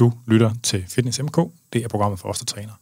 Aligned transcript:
Du 0.00 0.12
lytter 0.26 0.54
til 0.62 0.84
Fitness 0.88 1.22
MK. 1.22 1.38
Det 1.72 1.84
er 1.84 1.88
programmet 1.88 2.18
for 2.18 2.28
os, 2.28 2.38
der 2.38 2.44
træner. 2.44 2.72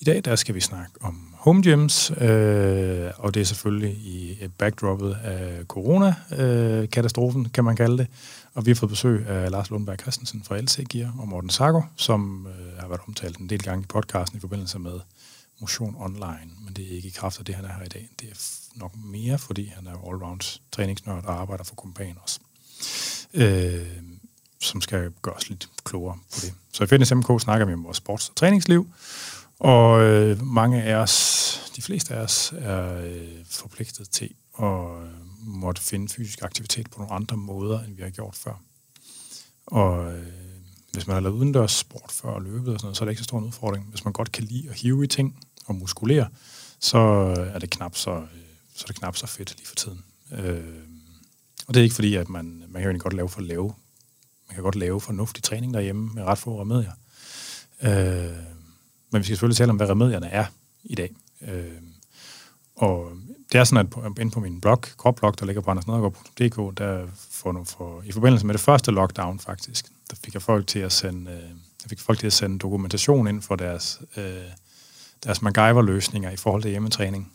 I 0.00 0.04
dag 0.04 0.24
der 0.24 0.36
skal 0.36 0.54
vi 0.54 0.60
snakke 0.60 0.92
om 1.00 1.34
home 1.34 1.62
gyms, 1.62 2.10
øh, 2.10 3.10
og 3.16 3.34
det 3.34 3.40
er 3.40 3.44
selvfølgelig 3.44 3.92
i 3.92 4.38
backdroppet 4.58 5.16
af 5.24 5.64
corona-katastrofen, 5.64 7.48
kan 7.48 7.64
man 7.64 7.76
kalde 7.76 7.98
det. 7.98 8.06
Og 8.54 8.66
vi 8.66 8.70
har 8.70 8.74
fået 8.74 8.90
besøg 8.90 9.26
af 9.26 9.50
Lars 9.50 9.70
Lundberg 9.70 9.98
Christensen 10.00 10.42
fra 10.42 10.60
LC 10.60 10.86
Gear 10.88 11.14
og 11.18 11.28
Morten 11.28 11.50
Sago, 11.50 11.82
som 11.96 12.46
øh, 12.46 12.78
har 12.78 12.88
været 12.88 13.00
omtalt 13.08 13.38
en 13.38 13.48
del 13.48 13.62
gange 13.62 13.82
i 13.82 13.86
podcasten 13.86 14.36
i 14.36 14.40
forbindelse 14.40 14.78
med 14.78 15.00
motion 15.60 15.96
online, 15.98 16.50
men 16.64 16.74
det 16.76 16.84
er 16.84 16.96
ikke 16.96 17.08
i 17.08 17.12
kraft 17.16 17.38
af 17.38 17.44
det, 17.44 17.54
han 17.54 17.64
er 17.64 17.72
her 17.72 17.84
i 17.84 17.88
dag. 17.88 18.08
Det 18.20 18.28
er 18.30 18.34
nok 18.74 18.96
mere, 19.04 19.38
fordi 19.38 19.72
han 19.76 19.86
er 19.86 20.08
allround 20.08 20.60
træningsnørd 20.72 21.24
og 21.24 21.40
arbejder 21.40 21.64
for 21.64 21.74
Kompan 21.74 22.16
også. 22.22 22.40
Øh, 23.34 23.86
som 24.60 24.80
skal 24.80 25.12
gøre 25.22 25.34
os 25.34 25.48
lidt 25.48 25.68
klogere 25.84 26.18
på 26.34 26.40
det. 26.42 26.54
Så 26.72 26.84
i 26.84 26.86
Fitness 26.86 27.14
MK 27.14 27.40
snakker 27.40 27.66
vi 27.66 27.72
om 27.72 27.84
vores 27.84 27.98
sports- 27.98 28.30
og 28.30 28.36
træningsliv, 28.36 28.88
og 29.58 30.02
øh, 30.02 30.42
mange 30.42 30.82
af 30.82 30.94
os, 30.94 31.72
de 31.76 31.82
fleste 31.82 32.14
af 32.14 32.20
os, 32.20 32.52
er 32.58 33.02
øh, 33.02 33.44
forpligtet 33.50 34.10
til 34.10 34.30
at 34.58 34.64
øh, 34.64 35.08
måtte 35.40 35.82
finde 35.82 36.08
fysisk 36.08 36.42
aktivitet 36.42 36.90
på 36.90 36.98
nogle 36.98 37.14
andre 37.14 37.36
måder, 37.36 37.80
end 37.80 37.96
vi 37.96 38.02
har 38.02 38.10
gjort 38.10 38.36
før. 38.36 38.62
Og 39.66 40.12
øh, 40.12 40.26
hvis 40.92 41.06
man 41.06 41.14
har 41.14 41.20
lavet 41.20 41.34
udendørs 41.34 41.72
sport 41.72 42.12
før 42.12 42.28
og 42.28 42.42
løbet 42.42 42.74
og 42.74 42.80
sådan 42.80 42.86
noget, 42.86 42.96
så 42.96 43.04
er 43.04 43.06
det 43.06 43.10
ikke 43.10 43.20
så 43.20 43.24
stor 43.24 43.38
en 43.38 43.44
udfordring. 43.44 43.86
Hvis 43.90 44.04
man 44.04 44.12
godt 44.12 44.32
kan 44.32 44.44
lide 44.44 44.70
at 44.70 44.76
hive 44.76 45.04
i 45.04 45.06
ting 45.06 45.36
og 45.66 45.74
muskulere, 45.74 46.28
så 46.80 46.98
øh, 46.98 47.54
er 47.54 47.58
det 47.58 47.70
knap 47.70 47.96
så, 47.96 48.10
øh, 48.10 48.26
så, 48.74 48.84
er 48.84 48.86
det 48.86 48.96
knap 48.96 49.16
så 49.16 49.26
fedt 49.26 49.56
lige 49.56 49.66
for 49.66 49.74
tiden. 49.74 50.04
Øh, 50.32 50.64
og 51.66 51.74
det 51.74 51.80
er 51.80 51.84
ikke 51.84 51.94
fordi, 51.94 52.14
at 52.14 52.28
man, 52.28 52.44
man 52.44 52.72
kan 52.72 52.82
jo 52.82 52.88
egentlig 52.88 53.02
godt 53.02 53.14
lave 53.14 53.28
for 53.28 53.40
lave 53.40 53.74
man 54.50 54.54
kan 54.54 54.62
godt 54.62 54.76
lave 54.76 55.00
fornuftig 55.00 55.42
træning 55.42 55.74
derhjemme 55.74 56.10
med 56.14 56.22
ret 56.22 56.38
få 56.38 56.60
remedier. 56.60 56.92
Øh, 57.82 58.36
men 59.10 59.18
vi 59.18 59.24
skal 59.24 59.24
selvfølgelig 59.24 59.56
tale 59.56 59.70
om, 59.70 59.76
hvad 59.76 59.88
remedierne 59.88 60.28
er 60.28 60.44
i 60.84 60.94
dag. 60.94 61.14
Øh, 61.42 61.64
og 62.76 63.12
det 63.52 63.60
er 63.60 63.64
sådan, 63.64 63.86
at 64.04 64.18
inde 64.20 64.32
på 64.32 64.40
min 64.40 64.60
blog, 64.60 64.80
kropblog, 64.80 65.40
der 65.40 65.46
ligger 65.46 65.62
på 65.62 65.70
andersnedergaard.dk, 65.70 66.78
der 66.78 67.06
for, 67.30 67.64
for, 67.64 68.02
i 68.04 68.12
forbindelse 68.12 68.46
med 68.46 68.54
det 68.54 68.60
første 68.60 68.90
lockdown 68.90 69.38
faktisk, 69.38 69.86
der 70.10 70.16
fik 70.24 70.34
jeg 70.34 70.42
folk 70.42 70.66
til 70.66 70.78
at 70.78 70.92
sende, 70.92 71.30
øh, 71.30 71.42
jeg 71.82 71.88
fik 71.88 72.00
folk 72.00 72.18
til 72.18 72.26
at 72.26 72.32
sende 72.32 72.58
dokumentation 72.58 73.28
ind 73.28 73.42
for 73.42 73.56
deres, 73.56 74.00
øh, 74.16 74.24
deres 75.24 75.42
MacGyver-løsninger 75.42 76.30
i 76.30 76.36
forhold 76.36 76.62
til 76.62 76.70
hjemmetræning. 76.70 77.32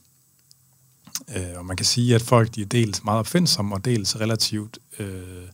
Øh, 1.36 1.58
og 1.58 1.66
man 1.66 1.78
kan 1.78 1.86
sige, 1.86 2.16
at 2.16 2.22
folk 2.22 2.56
de 2.56 2.62
er 2.62 2.66
dels 2.66 3.04
meget 3.04 3.20
opfindsomme 3.20 3.76
og 3.76 3.86
dels 3.86 4.20
relativt 4.20 4.80
øh, 5.00 5.48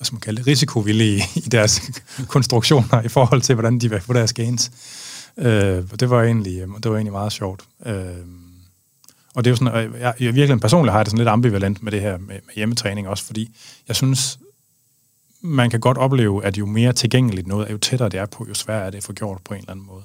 hvad 0.00 0.04
skal 0.04 0.14
man 0.14 0.20
kalde 0.20 0.38
det, 0.38 0.46
risikovillige 0.46 1.22
i 1.34 1.40
deres 1.40 1.82
konstruktioner 2.34 3.02
i 3.02 3.08
forhold 3.08 3.42
til, 3.42 3.54
hvordan 3.54 3.78
de 3.78 3.90
vil 3.90 4.00
få 4.00 4.12
deres 4.12 4.32
gains. 4.32 4.70
Øh, 5.36 5.84
og 5.92 6.00
det 6.00 6.10
var, 6.10 6.22
egentlig, 6.22 6.58
øh, 6.58 6.68
det 6.82 6.90
var 6.90 6.96
egentlig 6.96 7.12
meget 7.12 7.32
sjovt. 7.32 7.62
Øh, 7.86 7.94
og 9.34 9.44
det 9.44 9.50
er 9.50 9.52
jo 9.52 9.56
sådan, 9.56 9.94
jeg, 10.00 10.14
jeg 10.20 10.34
virkelig 10.34 10.60
personligt 10.60 10.92
har 10.92 10.98
jeg 10.98 11.06
det 11.06 11.10
sådan 11.10 11.18
lidt 11.18 11.28
ambivalent 11.28 11.82
med 11.82 11.92
det 11.92 12.00
her 12.00 12.18
med, 12.18 12.26
med 12.28 12.54
hjemmetræning 12.54 13.08
også, 13.08 13.24
fordi 13.24 13.56
jeg 13.88 13.96
synes, 13.96 14.38
man 15.40 15.70
kan 15.70 15.80
godt 15.80 15.98
opleve, 15.98 16.44
at 16.44 16.58
jo 16.58 16.66
mere 16.66 16.92
tilgængeligt 16.92 17.46
noget 17.46 17.66
er, 17.68 17.72
jo 17.72 17.78
tættere 17.78 18.08
det 18.08 18.20
er 18.20 18.26
på, 18.26 18.46
jo 18.48 18.54
sværere 18.54 18.86
er 18.86 18.90
det 18.90 18.98
at 18.98 19.04
få 19.04 19.12
gjort 19.12 19.40
på 19.44 19.54
en 19.54 19.60
eller 19.60 19.70
anden 19.70 19.86
måde. 19.86 20.04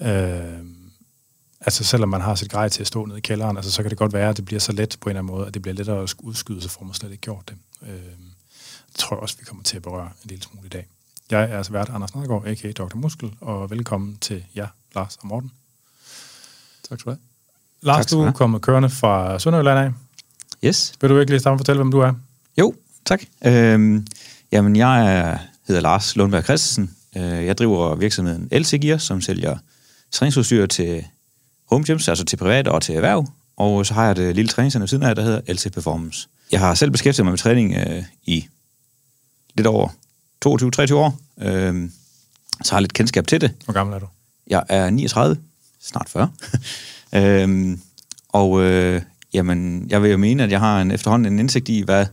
Øh, 0.00 0.64
altså 1.60 1.84
selvom 1.84 2.08
man 2.08 2.20
har 2.20 2.34
sit 2.34 2.50
grej 2.50 2.68
til 2.68 2.80
at 2.80 2.86
stå 2.86 3.04
nede 3.04 3.18
i 3.18 3.20
kælderen, 3.20 3.56
altså, 3.56 3.72
så 3.72 3.82
kan 3.82 3.90
det 3.90 3.98
godt 3.98 4.12
være, 4.12 4.30
at 4.30 4.36
det 4.36 4.44
bliver 4.44 4.60
så 4.60 4.72
let 4.72 4.96
på 5.00 5.08
en 5.08 5.10
eller 5.10 5.20
anden 5.20 5.34
måde, 5.34 5.46
at 5.46 5.54
det 5.54 5.62
bliver 5.62 5.74
lettere 5.74 6.02
at 6.02 6.14
udskyde, 6.22 6.62
så 6.62 6.68
får 6.68 6.84
man 6.84 6.94
slet 6.94 7.10
ikke 7.10 7.20
gjort 7.20 7.48
det. 7.48 7.56
Øh, 7.82 8.27
tror 8.98 9.16
jeg 9.16 9.22
også, 9.22 9.36
vi 9.38 9.44
kommer 9.44 9.62
til 9.62 9.76
at 9.76 9.82
berøre 9.82 10.10
en 10.24 10.30
lille 10.30 10.42
smule 10.42 10.66
i 10.66 10.68
dag. 10.68 10.86
Jeg 11.30 11.42
er 11.42 11.56
altså 11.56 11.72
vært 11.72 11.88
Anders 11.88 12.14
Nedergaard, 12.14 12.46
a.k.a. 12.46 12.72
Dr. 12.72 12.96
Muskel, 12.96 13.32
og 13.40 13.70
velkommen 13.70 14.16
til 14.20 14.44
jer, 14.56 14.66
Lars 14.94 15.16
og 15.16 15.26
Morten. 15.26 15.52
Tak 16.88 17.00
skal 17.00 17.10
du 17.10 17.10
have. 17.10 17.18
Lars, 17.82 18.06
du 18.06 18.20
er 18.20 18.32
kommet 18.32 18.62
kørende 18.62 18.90
fra 18.90 19.38
Sønderjylland 19.38 19.78
af. 19.78 19.92
Yes. 20.64 20.92
Vil 21.00 21.10
du 21.10 21.18
ikke 21.20 21.32
lige 21.32 21.40
starte 21.40 21.54
og 21.54 21.58
fortælle, 21.58 21.82
hvem 21.82 21.90
du 21.90 22.00
er? 22.00 22.12
Jo, 22.58 22.74
tak. 23.04 23.22
Øhm, 23.44 24.06
jamen, 24.52 24.76
jeg 24.76 25.16
er, 25.16 25.38
hedder 25.66 25.82
Lars 25.82 26.16
Lundberg 26.16 26.44
Christensen. 26.44 26.96
Øh, 27.16 27.46
jeg 27.46 27.58
driver 27.58 27.94
virksomheden 27.94 28.48
LC 28.52 28.80
Gear, 28.80 28.98
som 28.98 29.20
sælger 29.20 29.58
træningsudstyr 30.12 30.66
til 30.66 31.04
home 31.70 31.84
gyms, 31.84 32.08
altså 32.08 32.24
til 32.24 32.36
privat 32.36 32.68
og 32.68 32.82
til 32.82 32.94
erhverv. 32.94 33.26
Og 33.56 33.86
så 33.86 33.94
har 33.94 34.06
jeg 34.06 34.16
det 34.16 34.36
lille 34.36 34.48
træningscenter 34.48 34.82
ved 34.82 34.88
siden 34.88 35.04
af, 35.04 35.14
der 35.14 35.22
hedder 35.22 35.40
LC 35.52 35.72
Performance. 35.72 36.28
Jeg 36.52 36.60
har 36.60 36.74
selv 36.74 36.90
beskæftiget 36.90 37.24
mig 37.24 37.32
med 37.32 37.38
træning 37.38 37.74
øh, 37.74 38.02
i 38.24 38.48
lidt 39.58 39.66
over 39.66 39.88
22-23 40.46 40.94
år, 40.94 41.18
øh, 41.40 41.90
så 42.62 42.72
har 42.72 42.78
jeg 42.78 42.82
lidt 42.82 42.92
kendskab 42.92 43.26
til 43.26 43.40
det. 43.40 43.54
Hvor 43.64 43.74
gammel 43.74 43.94
er 43.94 43.98
du? 43.98 44.06
Jeg 44.46 44.64
er 44.68 44.90
39, 44.90 45.36
snart 45.80 46.08
40. 46.08 46.30
øh, 47.14 47.78
og 48.28 48.62
øh, 48.62 49.02
jamen, 49.34 49.86
jeg 49.90 50.02
vil 50.02 50.10
jo 50.10 50.16
mene, 50.16 50.44
at 50.44 50.50
jeg 50.50 50.60
har 50.60 50.80
en, 50.80 50.90
efterhånden 50.90 51.32
en 51.32 51.38
indsigt 51.38 51.68
i, 51.68 51.82
hvad 51.82 52.06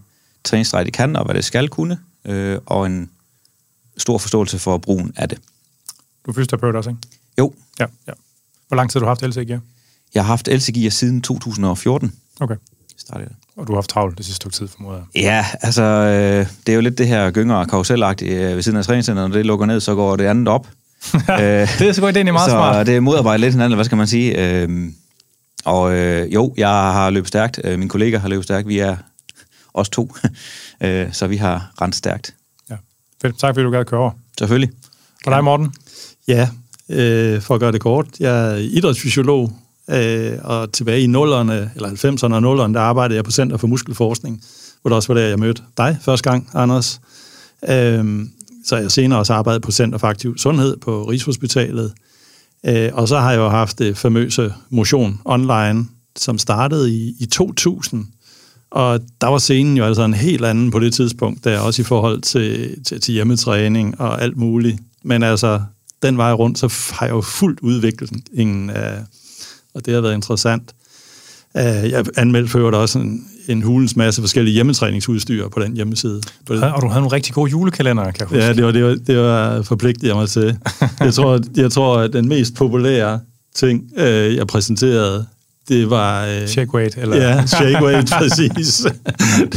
træningsdrej 0.43 0.89
kan, 0.89 1.15
og 1.15 1.25
hvad 1.25 1.35
det 1.35 1.45
skal 1.45 1.69
kunne, 1.69 1.99
øh, 2.25 2.59
og 2.65 2.85
en 2.85 3.09
stor 3.97 4.17
forståelse 4.17 4.59
for 4.59 4.77
brugen 4.77 5.13
af 5.15 5.29
det. 5.29 5.39
Du 6.25 6.31
er 6.31 6.35
fysioterapeut 6.35 6.75
også, 6.75 6.89
ikke? 6.89 7.01
Jo. 7.39 7.53
Ja, 7.79 7.85
ja. 8.07 8.13
Hvor 8.67 8.75
lang 8.75 8.91
tid 8.91 8.99
har 8.99 9.05
du 9.05 9.07
haft 9.07 9.21
LCG? 9.21 9.49
Jeg 10.13 10.23
har 10.23 10.27
haft 10.27 10.47
LCG 10.47 10.93
siden 10.93 11.21
2014. 11.21 12.13
Okay. 12.39 12.55
Startede 13.05 13.29
det. 13.29 13.35
Og 13.57 13.67
du 13.67 13.71
har 13.71 13.77
haft 13.77 13.89
travlt 13.89 14.17
det 14.17 14.25
sidste 14.25 14.35
stykke 14.35 14.55
tid, 14.55 14.67
formoder 14.67 14.97
jeg. 14.97 15.23
Ja, 15.23 15.45
altså, 15.61 15.83
øh, 15.83 16.47
det 16.65 16.71
er 16.71 16.75
jo 16.75 16.81
lidt 16.81 16.97
det 16.97 17.07
her 17.07 17.31
gynger 17.31 17.55
og 17.55 17.69
karuselagtigt 17.69 18.31
øh, 18.31 18.55
ved 18.55 18.61
siden 18.61 18.77
af 18.77 18.85
træningscenteret. 18.85 19.29
Når 19.29 19.37
det 19.37 19.45
lukker 19.45 19.65
ned, 19.65 19.79
så 19.79 19.95
går 19.95 20.15
det 20.15 20.25
andet 20.25 20.47
op. 20.47 20.67
øh, 21.13 21.17
det 21.79 21.81
er 21.81 21.91
sgu 21.93 22.05
egentlig 22.05 22.33
meget 22.33 22.49
så 22.49 22.55
smart. 22.55 22.87
det 22.87 23.03
modarbejder 23.03 23.37
lidt 23.37 23.53
hinanden, 23.53 23.75
hvad 23.77 23.85
skal 23.85 23.97
man 23.97 24.07
sige. 24.07 24.61
Øh, 24.61 24.91
og 25.65 25.93
øh, 25.93 26.33
jo, 26.33 26.53
jeg 26.57 26.69
har 26.69 27.09
løbet 27.09 27.27
stærkt. 27.27 27.59
Øh, 27.63 27.79
min 27.79 27.89
kollega 27.89 28.17
har 28.17 28.29
løbet 28.29 28.43
stærkt. 28.43 28.67
Vi 28.67 28.79
er 28.79 28.97
os 29.73 29.89
to. 29.89 30.11
øh, 30.83 31.13
så 31.13 31.27
vi 31.27 31.37
har 31.37 31.71
rent 31.81 31.95
stærkt. 31.95 32.35
Ja. 32.69 32.75
Fedt. 33.21 33.39
Tak 33.39 33.55
fordi 33.55 33.63
du 33.63 33.71
gad 33.71 33.85
køre 33.85 33.99
over. 33.99 34.11
Selvfølgelig. 34.37 34.71
Og 35.25 35.31
dig, 35.31 35.43
Morten? 35.43 35.73
Ja, 36.27 36.49
øh, 36.89 37.41
for 37.41 37.53
at 37.53 37.59
gøre 37.59 37.71
det 37.71 37.81
kort. 37.81 38.07
Jeg 38.19 38.51
er 38.51 38.55
idrætsfysiolog, 38.55 39.51
Øh, 39.89 40.37
og 40.43 40.71
tilbage 40.71 41.01
i 41.01 41.05
0'erne, 41.05 41.75
eller 41.75 41.89
90'erne 41.89 42.33
og 42.33 42.65
0'erne, 42.65 42.73
der 42.73 42.79
arbejdede 42.79 43.15
jeg 43.15 43.23
på 43.23 43.31
Center 43.31 43.57
for 43.57 43.67
Muskelforskning, 43.67 44.43
hvor 44.81 44.89
det 44.89 44.95
også 44.95 45.13
var 45.13 45.19
der, 45.19 45.27
jeg 45.27 45.39
mødte 45.39 45.61
dig 45.77 45.97
første 46.01 46.29
gang, 46.29 46.49
Anders. 46.53 47.01
Øh, 47.69 48.25
så 48.65 48.77
jeg 48.77 48.91
senere 48.91 49.19
også 49.19 49.33
arbejdet 49.33 49.61
på 49.61 49.71
Center 49.71 49.97
for 49.97 50.07
Aktiv 50.07 50.37
Sundhed 50.37 50.77
på 50.77 51.03
Rigshospitalet. 51.03 51.93
Øh, 52.65 52.89
og 52.93 53.07
så 53.07 53.19
har 53.19 53.31
jeg 53.31 53.37
jo 53.37 53.49
haft 53.49 53.79
det 53.79 53.97
famøse 53.97 54.53
Motion 54.69 55.21
Online, 55.25 55.85
som 56.15 56.37
startede 56.37 56.93
i, 56.95 57.15
i 57.19 57.25
2000. 57.25 58.07
Og 58.71 58.99
der 59.21 59.27
var 59.27 59.37
scenen 59.37 59.77
jo 59.77 59.85
altså 59.85 60.03
en 60.03 60.13
helt 60.13 60.45
anden 60.45 60.71
på 60.71 60.79
det 60.79 60.93
tidspunkt, 60.93 61.43
der 61.43 61.59
også 61.59 61.81
i 61.81 61.85
forhold 61.85 62.21
til, 62.21 62.83
til, 62.83 63.01
til 63.01 63.13
hjemmetræning 63.13 64.01
og 64.01 64.21
alt 64.21 64.37
muligt. 64.37 64.79
Men 65.03 65.23
altså, 65.23 65.61
den 66.01 66.17
vej 66.17 66.33
rundt, 66.33 66.59
så 66.59 66.73
har 66.93 67.05
jeg 67.05 67.13
jo 67.13 67.21
fuldt 67.21 67.59
udviklingen 67.59 68.69
af, 68.69 69.03
og 69.75 69.85
det 69.85 69.93
har 69.93 70.01
været 70.01 70.15
interessant. 70.15 70.75
Uh, 71.55 71.61
jeg 71.61 72.05
anmeldte 72.17 72.59
der 72.59 72.77
også 72.77 72.99
en, 72.99 73.27
en 73.47 73.61
hulens 73.61 73.95
masse 73.95 74.21
forskellige 74.21 74.53
hjemmetræningsudstyr 74.53 75.49
på 75.49 75.59
den 75.59 75.75
hjemmeside. 75.75 76.21
Og 76.49 76.81
du 76.81 76.87
havde 76.87 77.01
nogle 77.01 77.11
rigtig 77.11 77.33
gode 77.33 77.51
julekalender, 77.51 78.03
kan 78.03 78.13
jeg 78.19 78.27
huske. 78.27 78.43
Ja, 78.43 78.53
det 78.53 78.65
var, 78.65 78.71
det 78.71 78.83
var, 78.83 78.95
det 79.07 79.17
var 79.17 79.61
forpligtet 79.61 80.07
jeg 80.07 80.15
mig 80.15 80.29
til. 80.29 80.57
Jeg 80.99 81.13
tror, 81.13 81.39
jeg 81.55 81.71
tror, 81.71 81.97
at 81.97 82.13
den 82.13 82.27
mest 82.27 82.55
populære 82.55 83.19
ting, 83.55 83.83
uh, 83.97 84.35
jeg 84.35 84.47
præsenterede, 84.47 85.25
det 85.67 85.89
var... 85.89 86.27
Uh, 86.27 86.47
shake 86.47 86.73
weight, 86.73 86.97
eller? 86.97 87.17
Ja, 87.17 87.45
shake 87.45 87.83
weight, 87.83 88.11
præcis. 88.19 88.85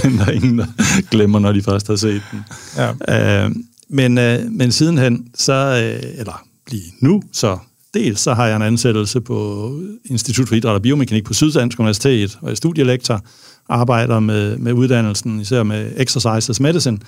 den 0.02 0.18
der 0.18 0.30
ingen, 0.30 0.58
der 0.58 0.66
glemmer, 1.10 1.38
når 1.38 1.52
de 1.52 1.62
først 1.62 1.86
har 1.86 1.96
set 1.96 2.22
den. 2.32 2.44
Ja. 2.76 3.46
Uh, 3.46 3.52
men, 3.88 4.18
uh, 4.18 4.52
men 4.52 4.72
sidenhen, 4.72 5.26
så, 5.34 5.90
eller 6.18 6.42
lige 6.70 6.92
nu, 7.00 7.22
så 7.32 7.58
Dels 7.94 8.20
så 8.20 8.34
har 8.34 8.46
jeg 8.46 8.56
en 8.56 8.62
ansættelse 8.62 9.20
på 9.20 9.70
Institut 10.04 10.48
for 10.48 10.54
Idræt 10.54 10.74
og 10.74 10.82
Biomekanik 10.82 11.24
på 11.24 11.34
Syddansk 11.34 11.80
Universitet, 11.80 12.36
hvor 12.40 12.48
jeg 12.48 12.52
er 12.52 12.56
studielektor, 12.56 13.20
arbejder 13.68 14.20
med, 14.20 14.58
med 14.58 14.72
uddannelsen, 14.72 15.40
især 15.40 15.62
med 15.62 15.92
Exercise 15.96 16.62
Medicine. 16.62 16.98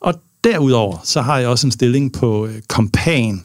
Og 0.00 0.14
derudover 0.44 0.98
så 1.04 1.20
har 1.20 1.38
jeg 1.38 1.48
også 1.48 1.66
en 1.66 1.70
stilling 1.70 2.12
på 2.12 2.46
øh, 2.46 2.62
Compan, 2.68 3.44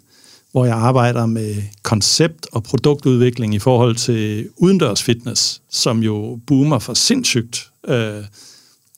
hvor 0.52 0.66
jeg 0.66 0.76
arbejder 0.76 1.26
med 1.26 1.56
koncept- 1.84 2.46
og 2.52 2.64
produktudvikling 2.64 3.56
i 3.56 3.60
forhold 3.60 3.96
til 3.96 4.50
udendørs 4.58 5.04
fitness, 5.04 5.62
som 5.70 6.04
jo 6.04 6.40
boomer 6.48 6.80
for 6.80 6.94
sindssygt 6.94 7.70
øh, 7.88 8.24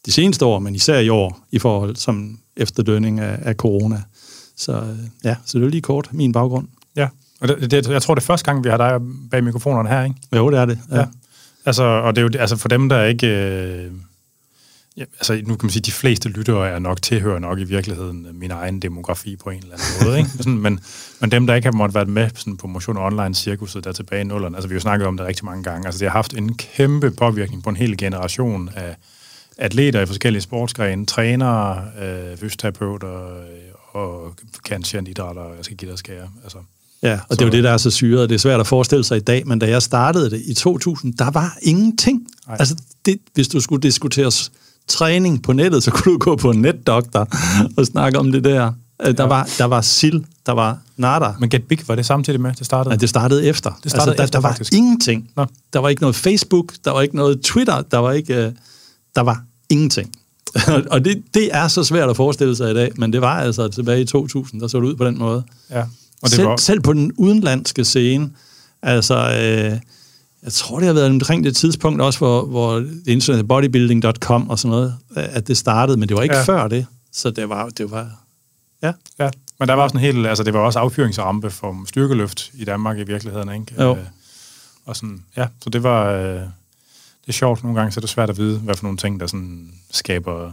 de 0.06 0.12
seneste 0.12 0.46
år, 0.46 0.60
men 0.60 0.76
især 0.76 1.00
i 1.00 1.10
år, 1.10 1.48
i 1.52 1.60
forhold 1.60 1.96
som 1.96 2.40
efterdønning 2.58 3.20
af, 3.20 3.40
af 3.42 3.56
corona. 3.56 4.02
Så 4.56 4.72
øh, 4.72 4.98
ja, 5.24 5.36
så 5.46 5.60
det 5.60 5.66
er 5.66 5.70
lige 5.70 5.82
kort 5.82 6.10
min 6.12 6.32
baggrund. 6.32 6.68
Ja, 6.96 7.08
og 7.42 7.48
det, 7.48 7.72
det, 7.72 7.90
jeg 7.90 8.02
tror, 8.02 8.16
det 8.16 8.22
er 8.22 8.26
første 8.26 8.46
gang, 8.46 8.64
vi 8.64 8.70
har 8.70 8.78
dig 8.78 9.02
bag 9.32 9.44
mikrofonerne 9.44 9.90
her, 9.90 10.04
ikke? 10.04 10.16
Jo, 10.36 10.52
det 10.52 10.60
er 10.60 10.66
det. 10.66 10.80
Ja. 10.92 10.98
ja. 10.98 11.06
Altså, 11.66 11.84
og 11.84 12.16
det 12.16 12.22
er 12.22 12.26
jo 12.26 12.40
altså 12.40 12.58
for 12.58 12.68
dem, 12.68 12.90
der 12.90 13.04
ikke... 13.04 13.28
Øh, 13.28 13.92
Ja, 14.98 15.04
altså 15.04 15.34
nu 15.34 15.56
kan 15.56 15.66
man 15.66 15.70
sige, 15.70 15.82
at 15.82 15.86
de 15.86 15.92
fleste 15.92 16.30
lyttere 16.30 16.70
er 16.70 16.80
nok 16.80 17.02
tilhører 17.02 17.40
nok 17.40 17.60
i 17.60 17.64
virkeligheden 17.64 18.28
min 18.34 18.52
egen 18.52 18.82
demografi 18.82 19.36
på 19.36 19.50
en 19.50 19.58
eller 19.58 19.74
anden 19.74 20.08
måde. 20.08 20.18
Ikke? 20.18 20.30
Sådan, 20.38 20.58
men, 20.58 20.80
men 21.20 21.32
dem, 21.32 21.48
der 21.48 21.56
ikke 21.56 21.66
har 21.66 21.72
måttet 21.72 21.96
være 21.96 22.06
med 22.06 22.30
sådan 22.36 22.58
på 22.58 22.68
Motion 22.68 22.98
Online-cirkuset 22.98 23.84
der 23.84 23.92
tilbage 23.92 24.22
i 24.22 24.24
nullerne, 24.24 24.58
altså 24.58 24.68
vi 24.68 24.74
har 24.74 24.76
jo 24.76 24.82
snakket 24.82 25.08
om 25.08 25.18
det 25.18 25.26
rigtig 25.26 25.46
mange 25.46 25.64
gange, 25.64 25.88
altså 25.88 26.00
det 26.00 26.08
har 26.08 26.18
haft 26.18 26.34
en 26.34 26.56
kæmpe 26.56 27.12
påvirkning 27.12 27.64
på 27.64 27.70
en 27.70 27.76
hel 27.76 27.98
generation 27.98 28.70
af 28.76 28.96
atleter 29.58 30.02
i 30.02 30.06
forskellige 30.06 30.42
sportsgrene, 30.42 31.06
trænere, 31.06 31.84
øh, 32.02 32.38
fysioterapeuter 32.38 33.38
øh, 33.38 33.46
og 33.92 34.36
kanskje 34.66 35.04
idrætter, 35.08 35.54
jeg 35.56 35.66
skal 35.66 35.78
give 35.78 35.92
dig 35.92 36.00
skære. 36.00 36.30
Altså, 36.44 36.58
Ja, 37.04 37.14
og 37.14 37.20
så. 37.20 37.36
det 37.36 37.42
er 37.42 37.46
jo 37.46 37.52
det, 37.52 37.64
der 37.64 37.72
er 37.72 37.78
så 37.78 37.92
syret. 37.92 38.30
Det 38.30 38.36
er 38.36 38.40
svært 38.40 38.60
at 38.60 38.68
forestille 38.68 39.04
sig 39.04 39.18
i 39.18 39.22
dag, 39.22 39.48
men 39.48 39.60
da 39.60 39.70
jeg 39.70 39.82
startede 39.82 40.30
det 40.30 40.42
i 40.46 40.54
2000, 40.54 41.14
der 41.14 41.32
var 41.32 41.58
ingenting. 41.62 42.28
Ej. 42.48 42.56
Altså, 42.60 42.76
det, 43.06 43.18
hvis 43.34 43.48
du 43.48 43.60
skulle 43.60 43.82
diskutere 43.82 44.32
træning 44.88 45.44
på 45.44 45.54
nettet, 45.54 45.84
så 45.84 45.92
kunne 45.92 46.14
du 46.14 46.18
gå 46.18 46.36
på 46.36 46.52
en 46.52 46.62
netdoktor 46.62 47.28
og 47.78 47.86
snakke 47.86 48.20
om 48.20 48.32
det 48.32 48.44
der. 48.44 48.74
Der, 49.00 49.14
ja. 49.20 49.26
var, 49.26 49.50
der 49.58 49.66
var 49.66 49.82
sild, 49.82 50.24
der 50.46 50.52
var 50.52 50.78
nada. 50.98 51.34
Men 51.40 51.50
Get 51.50 51.68
Big, 51.68 51.88
var 51.88 51.96
det 51.96 52.06
samtidig 52.06 52.42
med, 52.42 52.54
det 52.54 52.66
startede? 52.66 52.90
Nej, 52.90 52.98
det 52.98 53.10
startede 53.10 53.46
efter. 53.46 53.80
Det 53.84 53.92
startede 53.92 54.12
altså, 54.12 54.18
der, 54.18 54.24
efter, 54.24 54.40
der 54.40 54.48
var 54.48 54.54
faktisk. 54.54 54.74
ingenting. 54.74 55.30
Nå. 55.36 55.46
Der 55.74 55.80
var 55.80 55.90
ikke 55.90 56.02
noget 56.02 56.16
Facebook, 56.16 56.74
der 56.86 56.92
var 56.92 57.02
ikke 57.02 57.16
noget 57.16 57.42
Twitter, 57.42 57.82
der 57.82 57.98
var 57.98 58.12
ikke... 58.12 58.48
Uh, 58.48 58.54
der 59.16 59.22
var 59.22 59.44
ingenting. 59.70 60.12
og 60.92 61.06
det, 61.06 61.24
det 61.34 61.50
er 61.56 61.68
så 61.68 61.84
svært 61.84 62.10
at 62.10 62.16
forestille 62.16 62.56
sig 62.56 62.72
i 62.72 62.74
dag, 62.74 62.92
men 62.96 63.14
det 63.14 63.22
var 63.22 63.40
altså 63.40 63.68
tilbage 63.68 64.02
i 64.02 64.06
2000, 64.06 64.62
der 64.62 64.68
så 64.68 64.78
det 64.78 64.86
ud 64.86 64.96
på 64.96 65.06
den 65.06 65.18
måde. 65.18 65.44
Ja. 65.72 65.84
Og 66.22 66.30
det 66.30 66.32
selv, 66.32 66.48
var... 66.48 66.58
selv 66.58 66.82
på 66.82 66.94
den 66.94 67.12
udenlandske 67.18 67.86
scene, 67.86 68.30
altså... 68.82 69.16
Øh, 69.16 69.80
jeg 70.44 70.54
tror, 70.54 70.80
det 70.80 70.88
har 70.88 70.94
været 70.94 71.10
omkring 71.10 71.44
det 71.44 71.56
tidspunkt 71.56 72.02
også, 72.02 72.20
hvor, 72.20 72.46
hvor 72.46 72.86
internet 73.08 73.48
bodybuilding.com 73.48 74.50
og 74.50 74.60
sådan 74.60 74.70
noget, 74.70 74.96
at 75.16 75.48
det 75.48 75.58
startede, 75.58 75.98
men 75.98 76.10
det 76.10 76.18
var 76.18 76.24
ikke 76.24 76.36
ja. 76.36 76.44
før 76.44 76.68
det. 76.68 76.86
Så 77.12 77.30
det 77.30 77.50
var, 77.50 77.70
det 77.70 77.92
var 77.92 78.12
ja. 78.84 78.94
ja. 79.20 79.30
Men 79.60 79.68
der 79.68 79.74
var 79.74 79.84
også 79.84 79.98
en 79.98 80.02
helt, 80.02 80.28
altså 80.28 80.44
det 80.44 80.54
var 80.54 80.60
også 80.60 80.80
affyringsrampe 80.80 81.50
for 81.50 81.84
styrkeløft 81.88 82.52
i 82.54 82.66
Danmark 82.66 82.98
i 82.98 83.04
virkeligheden, 83.04 83.54
ikke? 83.54 83.84
Jo. 83.84 83.96
Øh, 83.96 84.04
og 84.86 84.96
sådan, 84.96 85.24
ja, 85.38 85.48
så 85.62 85.70
det 85.70 85.84
var, 85.84 86.12
øh, 86.12 86.40
det 87.22 87.28
er 87.28 87.32
sjovt 87.32 87.64
nogle 87.64 87.80
gange, 87.80 87.92
så 87.92 88.00
er 88.00 88.02
det 88.02 88.10
svært 88.10 88.30
at 88.30 88.38
vide, 88.38 88.60
hvad 88.60 88.76
for 88.76 88.84
nogle 88.84 88.98
ting, 88.98 89.20
der 89.20 89.28
sådan 89.28 89.74
skaber, 89.92 90.52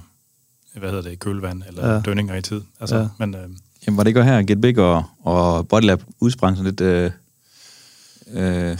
hvad 0.75 0.91
hedder 0.91 1.11
det, 1.11 1.19
kølvand 1.19 1.63
eller 1.69 1.95
ja. 1.95 2.01
dønninger 2.01 2.35
i 2.35 2.43
tid. 2.43 2.63
Altså, 2.81 2.97
ja. 2.97 3.09
men, 3.19 3.35
øh, 3.35 3.49
Jamen, 3.87 3.97
var 3.97 4.03
det 4.03 4.11
ikke 4.11 4.25
her, 4.25 4.43
Get 4.43 4.61
Big 4.61 4.79
og, 4.79 5.05
og 5.23 5.69
Bodylab 5.69 6.03
udsprang 6.21 6.57
sådan 6.57 6.71
lidt... 6.71 6.81
Øh, 6.81 7.11
øh, 8.33 8.79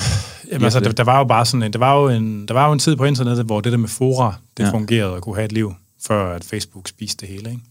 Jamen, 0.51 0.65
altså, 0.65 0.81
der, 0.81 0.93
der, 0.93 1.05
var 1.05 1.19
jo 1.19 1.25
bare 1.25 1.47
sådan 1.47 1.63
en, 1.63 1.73
der 1.73 1.79
var 1.79 2.01
jo 2.01 2.09
en, 2.09 2.49
der 2.49 2.55
var 2.55 2.67
jo 2.67 2.73
en 2.73 2.79
tid 2.79 2.97
på 2.97 3.05
internettet, 3.05 3.47
hvor 3.47 3.61
det 3.61 3.73
der 3.73 3.79
med 3.79 3.89
fora, 3.89 4.35
det 4.57 4.65
ja. 4.65 4.71
fungerede 4.71 5.13
og 5.13 5.23
kunne 5.23 5.35
have 5.35 5.45
et 5.45 5.53
liv, 5.53 5.75
før 6.07 6.35
at 6.35 6.45
Facebook 6.45 6.89
spiste 6.89 7.27
det 7.27 7.35
hele, 7.35 7.51
ikke? 7.51 7.63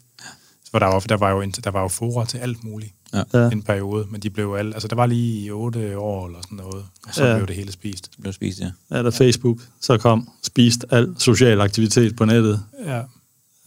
Så 0.63 0.79
der 0.79 0.85
var, 0.85 0.99
der 0.99 1.17
var 1.17 1.29
jo, 1.31 1.41
der 1.63 1.71
var 1.71 1.81
jo 1.81 1.87
fora 1.87 2.25
til 2.25 2.37
alt 2.37 2.63
muligt 2.63 2.93
ja. 3.13 3.49
en 3.49 3.61
periode, 3.61 4.05
men 4.09 4.21
de 4.21 4.29
blev 4.29 4.55
alle, 4.57 4.73
altså 4.73 4.87
der 4.87 4.95
var 4.95 5.05
lige 5.05 5.45
i 5.45 5.51
otte 5.51 5.97
år 5.97 6.27
eller 6.27 6.39
sådan 6.41 6.57
noget, 6.57 6.85
og 7.07 7.13
så 7.13 7.25
ja. 7.25 7.35
blev 7.35 7.47
det 7.47 7.55
hele 7.55 7.71
spist. 7.71 8.11
Det 8.11 8.21
blev 8.21 8.33
spist, 8.33 8.59
ja. 8.59 8.71
Ja, 8.91 9.03
da 9.03 9.09
Facebook 9.09 9.57
så 9.81 9.97
kom, 9.97 10.29
spist 10.43 10.85
al 10.89 11.15
social 11.17 11.61
aktivitet 11.61 12.15
på 12.15 12.25
nettet. 12.25 12.63
Ja, 12.85 13.01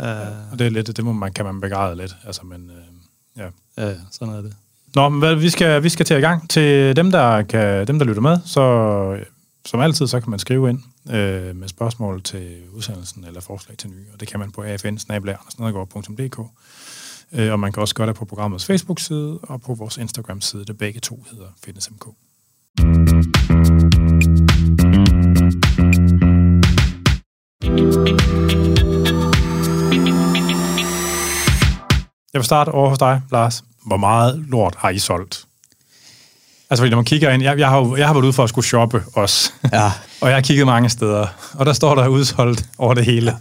ja. 0.00 0.28
og 0.52 0.58
det 0.58 0.66
er 0.66 0.70
lidt, 0.70 0.96
det 0.96 1.04
må 1.04 1.12
man, 1.12 1.32
kan 1.32 1.44
man 1.44 1.60
begræde 1.60 1.96
lidt, 1.96 2.16
altså, 2.24 2.46
men 2.46 2.70
øh, 2.70 2.85
ja. 3.36 3.48
Ja, 3.78 3.94
sådan 4.10 4.34
er 4.34 4.42
det. 4.42 4.52
Nå, 4.94 5.08
men 5.08 5.18
hvad, 5.18 5.34
vi, 5.34 5.50
skal, 5.50 5.82
vi 5.82 5.88
skal 5.88 6.06
til 6.06 6.16
i 6.16 6.20
gang. 6.20 6.50
Til 6.50 6.96
dem, 6.96 7.10
der, 7.10 7.42
kan, 7.42 7.86
dem, 7.86 7.98
der 7.98 8.06
lytter 8.06 8.22
med, 8.22 8.38
så 8.44 9.18
som 9.66 9.80
altid, 9.80 10.06
så 10.06 10.20
kan 10.20 10.30
man 10.30 10.38
skrive 10.38 10.70
ind 10.70 10.78
øh, 11.10 11.56
med 11.56 11.68
spørgsmål 11.68 12.22
til 12.22 12.56
udsendelsen 12.72 13.24
eller 13.24 13.40
forslag 13.40 13.76
til 13.76 13.90
nye, 13.90 14.06
og 14.12 14.20
det 14.20 14.28
kan 14.28 14.40
man 14.40 14.50
på 14.52 14.62
afn 14.62 16.16
øh, 17.32 17.52
og 17.52 17.60
man 17.60 17.72
kan 17.72 17.80
også 17.80 17.94
gøre 17.94 18.06
det 18.06 18.16
på 18.16 18.24
programmets 18.24 18.66
Facebook-side 18.66 19.38
og 19.42 19.62
på 19.62 19.74
vores 19.74 19.96
Instagram-side, 19.96 20.64
det 20.64 20.78
begge 20.78 21.00
to 21.00 21.24
hedder 21.30 21.46
FitnessMK. 21.64 22.06
Jeg 32.36 32.40
vil 32.40 32.44
starte 32.44 32.68
over 32.68 32.88
hos 32.88 32.98
dig, 32.98 33.20
Lars. 33.32 33.64
Hvor 33.86 33.96
meget 33.96 34.44
lort 34.48 34.74
har 34.78 34.90
I 34.90 34.98
solgt? 34.98 35.44
Altså, 36.70 36.82
fordi 36.82 36.90
når 36.90 36.96
man 36.96 37.04
kigger 37.04 37.30
ind, 37.30 37.42
jeg, 37.42 37.58
jeg, 37.58 37.68
har, 37.68 37.96
jeg 37.96 38.06
har 38.06 38.14
været 38.14 38.24
ude 38.24 38.32
for 38.32 38.42
at 38.42 38.48
skulle 38.48 38.66
shoppe 38.66 39.02
også. 39.14 39.52
Ja. 39.72 39.84
og 40.20 40.28
jeg 40.28 40.36
har 40.36 40.40
kigget 40.40 40.66
mange 40.66 40.88
steder, 40.88 41.26
og 41.54 41.66
der 41.66 41.72
står 41.72 41.94
der 41.94 42.08
udsolgt 42.08 42.68
over 42.78 42.94
det 42.94 43.04
hele. 43.04 43.36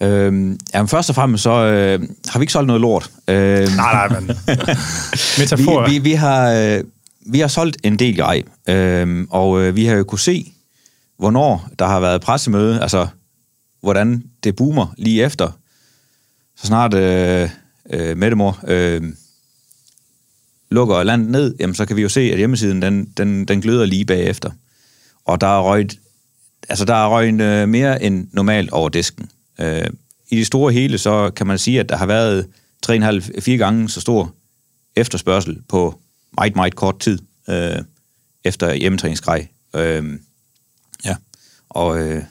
Ja. 0.00 0.06
Øhm, 0.06 0.58
jamen, 0.74 0.88
først 0.88 1.08
og 1.08 1.14
fremmest 1.14 1.42
så 1.42 1.50
øh, 1.50 2.08
har 2.28 2.38
vi 2.38 2.42
ikke 2.42 2.52
solgt 2.52 2.66
noget 2.66 2.80
lort. 2.80 3.10
Øhm, 3.28 3.72
nej, 3.72 4.08
nej, 4.08 4.20
men 4.20 4.26
metafor. 5.38 5.86
Vi, 5.86 5.92
vi, 5.92 5.98
vi, 5.98 6.12
har, 6.12 6.50
øh, 6.50 6.84
vi 7.26 7.40
har 7.40 7.48
solgt 7.48 7.76
en 7.82 7.98
del 7.98 8.16
grej, 8.16 8.42
øh, 8.68 9.26
og 9.30 9.60
øh, 9.60 9.76
vi 9.76 9.86
har 9.86 9.94
jo 9.94 10.04
kunne 10.04 10.18
se, 10.18 10.52
hvornår 11.18 11.68
der 11.78 11.86
har 11.86 12.00
været 12.00 12.20
pressemøde, 12.20 12.82
altså 12.82 13.06
hvordan 13.82 14.22
det 14.44 14.56
boomer 14.56 14.94
lige 14.98 15.24
efter. 15.24 15.50
Så 16.56 16.66
snart 16.66 16.94
øh, 16.94 17.50
øh, 17.90 18.16
Mettemor 18.16 18.60
øh, 18.66 19.02
lukker 20.70 21.02
landet 21.02 21.30
ned, 21.30 21.54
jamen, 21.60 21.74
så 21.74 21.86
kan 21.86 21.96
vi 21.96 22.02
jo 22.02 22.08
se, 22.08 22.20
at 22.20 22.38
hjemmesiden 22.38 22.82
den, 22.82 23.04
den, 23.16 23.44
den 23.44 23.60
gløder 23.60 23.86
lige 23.86 24.04
bagefter. 24.04 24.50
Og 25.24 25.40
der 25.40 25.46
er 25.46 25.62
røget, 25.62 25.98
altså 26.68 26.84
der 26.84 26.94
er 26.94 27.08
røget 27.08 27.40
øh, 27.40 27.68
mere 27.68 28.02
end 28.02 28.28
normalt 28.32 28.70
over 28.70 28.88
disken. 28.88 29.30
Øh, 29.60 29.86
I 30.30 30.36
det 30.36 30.46
store 30.46 30.72
hele, 30.72 30.98
så 30.98 31.30
kan 31.30 31.46
man 31.46 31.58
sige, 31.58 31.80
at 31.80 31.88
der 31.88 31.96
har 31.96 32.06
været 32.06 32.46
3,5-4 32.86 33.50
gange 33.50 33.88
så 33.88 34.00
stor 34.00 34.34
efterspørgsel 34.96 35.62
på 35.68 36.00
meget, 36.36 36.56
meget 36.56 36.74
kort 36.74 36.98
tid 36.98 37.18
øh, 37.48 37.78
efter 38.44 38.74
hjemmetræningsgrej. 38.74 39.48
Øh, 39.74 40.18
ja, 41.04 41.16
og 41.68 41.98
øh, 41.98 42.22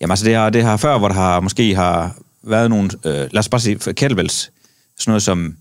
jamen, 0.00 0.10
altså 0.12 0.24
det 0.24 0.34
har, 0.34 0.50
det 0.50 0.62
har 0.62 0.76
før, 0.76 0.98
hvor 0.98 1.08
der 1.08 1.14
har 1.14 1.40
måske 1.40 1.74
har 1.74 2.21
været 2.42 2.70
nogle, 2.70 2.90
øh, 3.04 3.12
lad 3.12 3.38
os 3.38 3.48
bare 3.48 3.60
sige, 3.60 3.94
kettlebells, 3.94 4.50
sådan 4.98 5.10
noget 5.10 5.22
som 5.22 5.56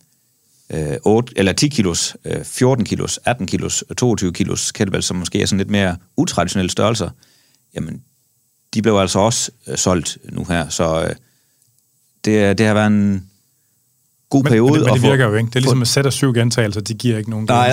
øh, 0.74 0.98
8, 1.04 1.34
eller 1.36 1.54
10 1.54 1.68
kilos, 1.68 2.16
øh, 2.26 2.44
14 2.44 2.86
kilos, 2.86 3.20
18 3.26 3.48
kilos, 3.48 3.84
22 3.98 4.34
kilos 4.34 4.72
kettlebells, 4.72 5.06
som 5.06 5.18
måske 5.18 5.42
er 5.42 5.46
sådan 5.46 5.58
lidt 5.58 5.70
mere 5.70 5.98
utraditionelle 6.18 6.72
størrelser, 6.72 7.10
jamen, 7.76 8.02
de 8.74 8.82
blev 8.82 8.96
altså 8.96 9.20
også 9.20 9.52
øh, 9.68 9.78
solgt 9.78 10.18
nu 10.30 10.46
her, 10.50 10.70
så 10.70 11.04
øh, 11.04 11.16
det, 12.26 12.58
det 12.58 12.66
har 12.66 12.74
været 12.74 12.88
en 12.88 13.30
god 14.30 14.44
men, 14.44 14.50
periode. 14.50 14.72
Men 14.72 14.80
det, 14.80 14.88
men 14.88 14.94
det 14.94 15.10
virker 15.10 15.26
få, 15.26 15.32
jo 15.32 15.38
ikke. 15.38 15.48
Det 15.48 15.56
er 15.56 15.60
ligesom 15.60 15.82
at 15.82 15.88
sætte 15.88 16.12
syv 16.12 16.34
gentagelser, 16.34 16.82
de 16.82 16.94
giver 16.94 17.18
ikke 17.18 17.30
nogen 17.30 17.46
Nej, 17.50 17.72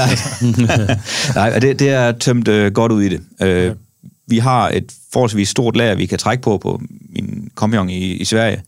nej. 0.56 0.98
nej 1.34 1.58
det, 1.58 1.78
det 1.78 1.88
er 1.88 2.12
tømt 2.12 2.48
øh, 2.48 2.72
godt 2.72 2.92
ud 2.92 3.02
i 3.02 3.08
det. 3.08 3.20
Øh, 3.42 3.70
okay. 3.70 3.80
Vi 4.26 4.38
har 4.38 4.68
et 4.68 4.92
forholdsvis 5.12 5.48
stort 5.48 5.76
lager, 5.76 5.94
vi 5.94 6.06
kan 6.06 6.18
trække 6.18 6.42
på 6.42 6.58
på 6.58 6.82
min 7.10 7.50
kompagnon 7.54 7.90
i, 7.90 8.12
i 8.12 8.24
Sverige, 8.24 8.62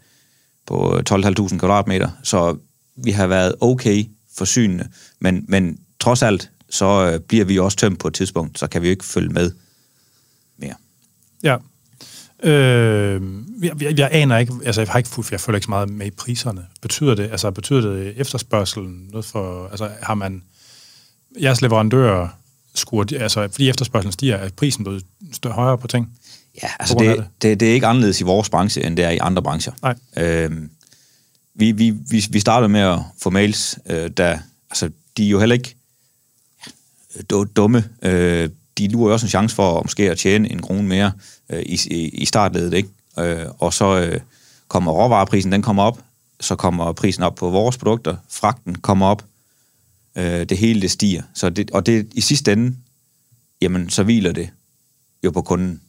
på 0.70 1.00
12.500 1.10 1.58
kvadratmeter, 1.58 2.10
så 2.22 2.56
vi 2.96 3.10
har 3.10 3.26
været 3.26 3.54
okay 3.60 4.04
forsynende, 4.38 4.88
men, 5.18 5.44
men 5.48 5.78
trods 6.00 6.22
alt, 6.22 6.50
så 6.70 7.10
øh, 7.12 7.20
bliver 7.20 7.44
vi 7.44 7.58
også 7.58 7.76
tømt 7.76 7.98
på 7.98 8.08
et 8.08 8.14
tidspunkt, 8.14 8.58
så 8.58 8.66
kan 8.66 8.82
vi 8.82 8.86
jo 8.86 8.90
ikke 8.90 9.04
følge 9.04 9.28
med 9.28 9.52
mere. 10.58 10.74
Ja. 11.42 11.56
Øh, 12.42 13.22
jeg, 13.62 13.82
jeg, 13.82 13.98
jeg 13.98 14.08
aner 14.12 14.38
ikke, 14.38 14.52
altså 14.64 14.80
jeg 14.80 14.88
har 14.88 14.98
ikke 14.98 15.10
jeg 15.30 15.40
følger 15.40 15.56
ikke 15.56 15.64
så 15.64 15.70
meget 15.70 15.88
med 15.88 16.06
i 16.06 16.10
priserne. 16.10 16.66
Betyder 16.82 17.14
det, 17.14 17.30
altså 17.30 17.50
betyder 17.50 17.80
det 17.80 18.14
efterspørgselen 18.16 19.08
noget 19.10 19.24
for, 19.24 19.68
altså 19.68 19.90
har 20.02 20.14
man, 20.14 20.42
jeres 21.42 21.62
leverandører 21.62 22.28
skruer, 22.74 23.04
altså 23.20 23.48
fordi 23.50 23.68
efterspørgselen 23.68 24.12
stiger, 24.12 24.36
er 24.36 24.50
prisen 24.56 24.84
blevet 24.84 25.04
større, 25.32 25.54
højere 25.54 25.78
på 25.78 25.86
ting? 25.86 26.18
Ja, 26.62 26.68
altså 26.78 26.94
det, 26.98 27.16
det. 27.16 27.26
Det, 27.42 27.60
det 27.60 27.70
er 27.70 27.74
ikke 27.74 27.86
anderledes 27.86 28.20
i 28.20 28.24
vores 28.24 28.48
branche, 28.48 28.84
end 28.84 28.96
det 28.96 29.04
er 29.04 29.10
i 29.10 29.18
andre 29.18 29.42
brancher. 29.42 29.72
Nej. 29.82 29.94
Øhm, 30.16 30.70
vi, 31.54 31.72
vi, 31.72 31.90
vi, 31.90 32.26
vi 32.30 32.40
startede 32.40 32.68
med 32.68 32.80
at 32.80 32.98
få 33.22 33.30
mails, 33.30 33.78
øh, 33.86 34.10
der, 34.16 34.38
altså, 34.70 34.90
de 35.16 35.26
er 35.26 35.30
jo 35.30 35.38
heller 35.38 35.54
ikke 35.54 35.76
ja, 37.16 37.44
dumme. 37.56 37.84
Øh, 38.02 38.50
de 38.78 38.88
lurer 38.88 39.08
jo 39.08 39.12
også 39.12 39.26
en 39.26 39.30
chance 39.30 39.56
for 39.56 39.82
måske 39.82 40.10
at 40.10 40.18
tjene 40.18 40.52
en 40.52 40.62
krone 40.62 40.88
mere 40.88 41.12
øh, 41.50 41.62
i, 41.62 41.80
i, 41.90 42.08
i 42.08 42.24
startledet, 42.24 42.74
ikke? 42.74 42.88
Øh, 43.18 43.46
og 43.58 43.74
så 43.74 44.00
øh, 44.00 44.20
kommer 44.68 44.92
råvareprisen, 44.92 45.52
den 45.52 45.62
kommer 45.62 45.82
op, 45.82 45.98
så 46.40 46.56
kommer 46.56 46.92
prisen 46.92 47.22
op 47.22 47.34
på 47.34 47.50
vores 47.50 47.76
produkter, 47.76 48.16
fragten 48.28 48.74
kommer 48.74 49.06
op, 49.06 49.24
øh, 50.16 50.48
det 50.48 50.58
hele 50.58 50.80
det 50.80 50.90
stiger. 50.90 51.22
Så 51.34 51.50
det, 51.50 51.70
og 51.70 51.86
det 51.86 52.08
i 52.12 52.20
sidste 52.20 52.52
ende, 52.52 52.76
jamen, 53.60 53.90
så 53.90 54.02
hviler 54.02 54.32
det 54.32 54.50
jo 55.24 55.30
på 55.30 55.42
kunden. 55.42 55.80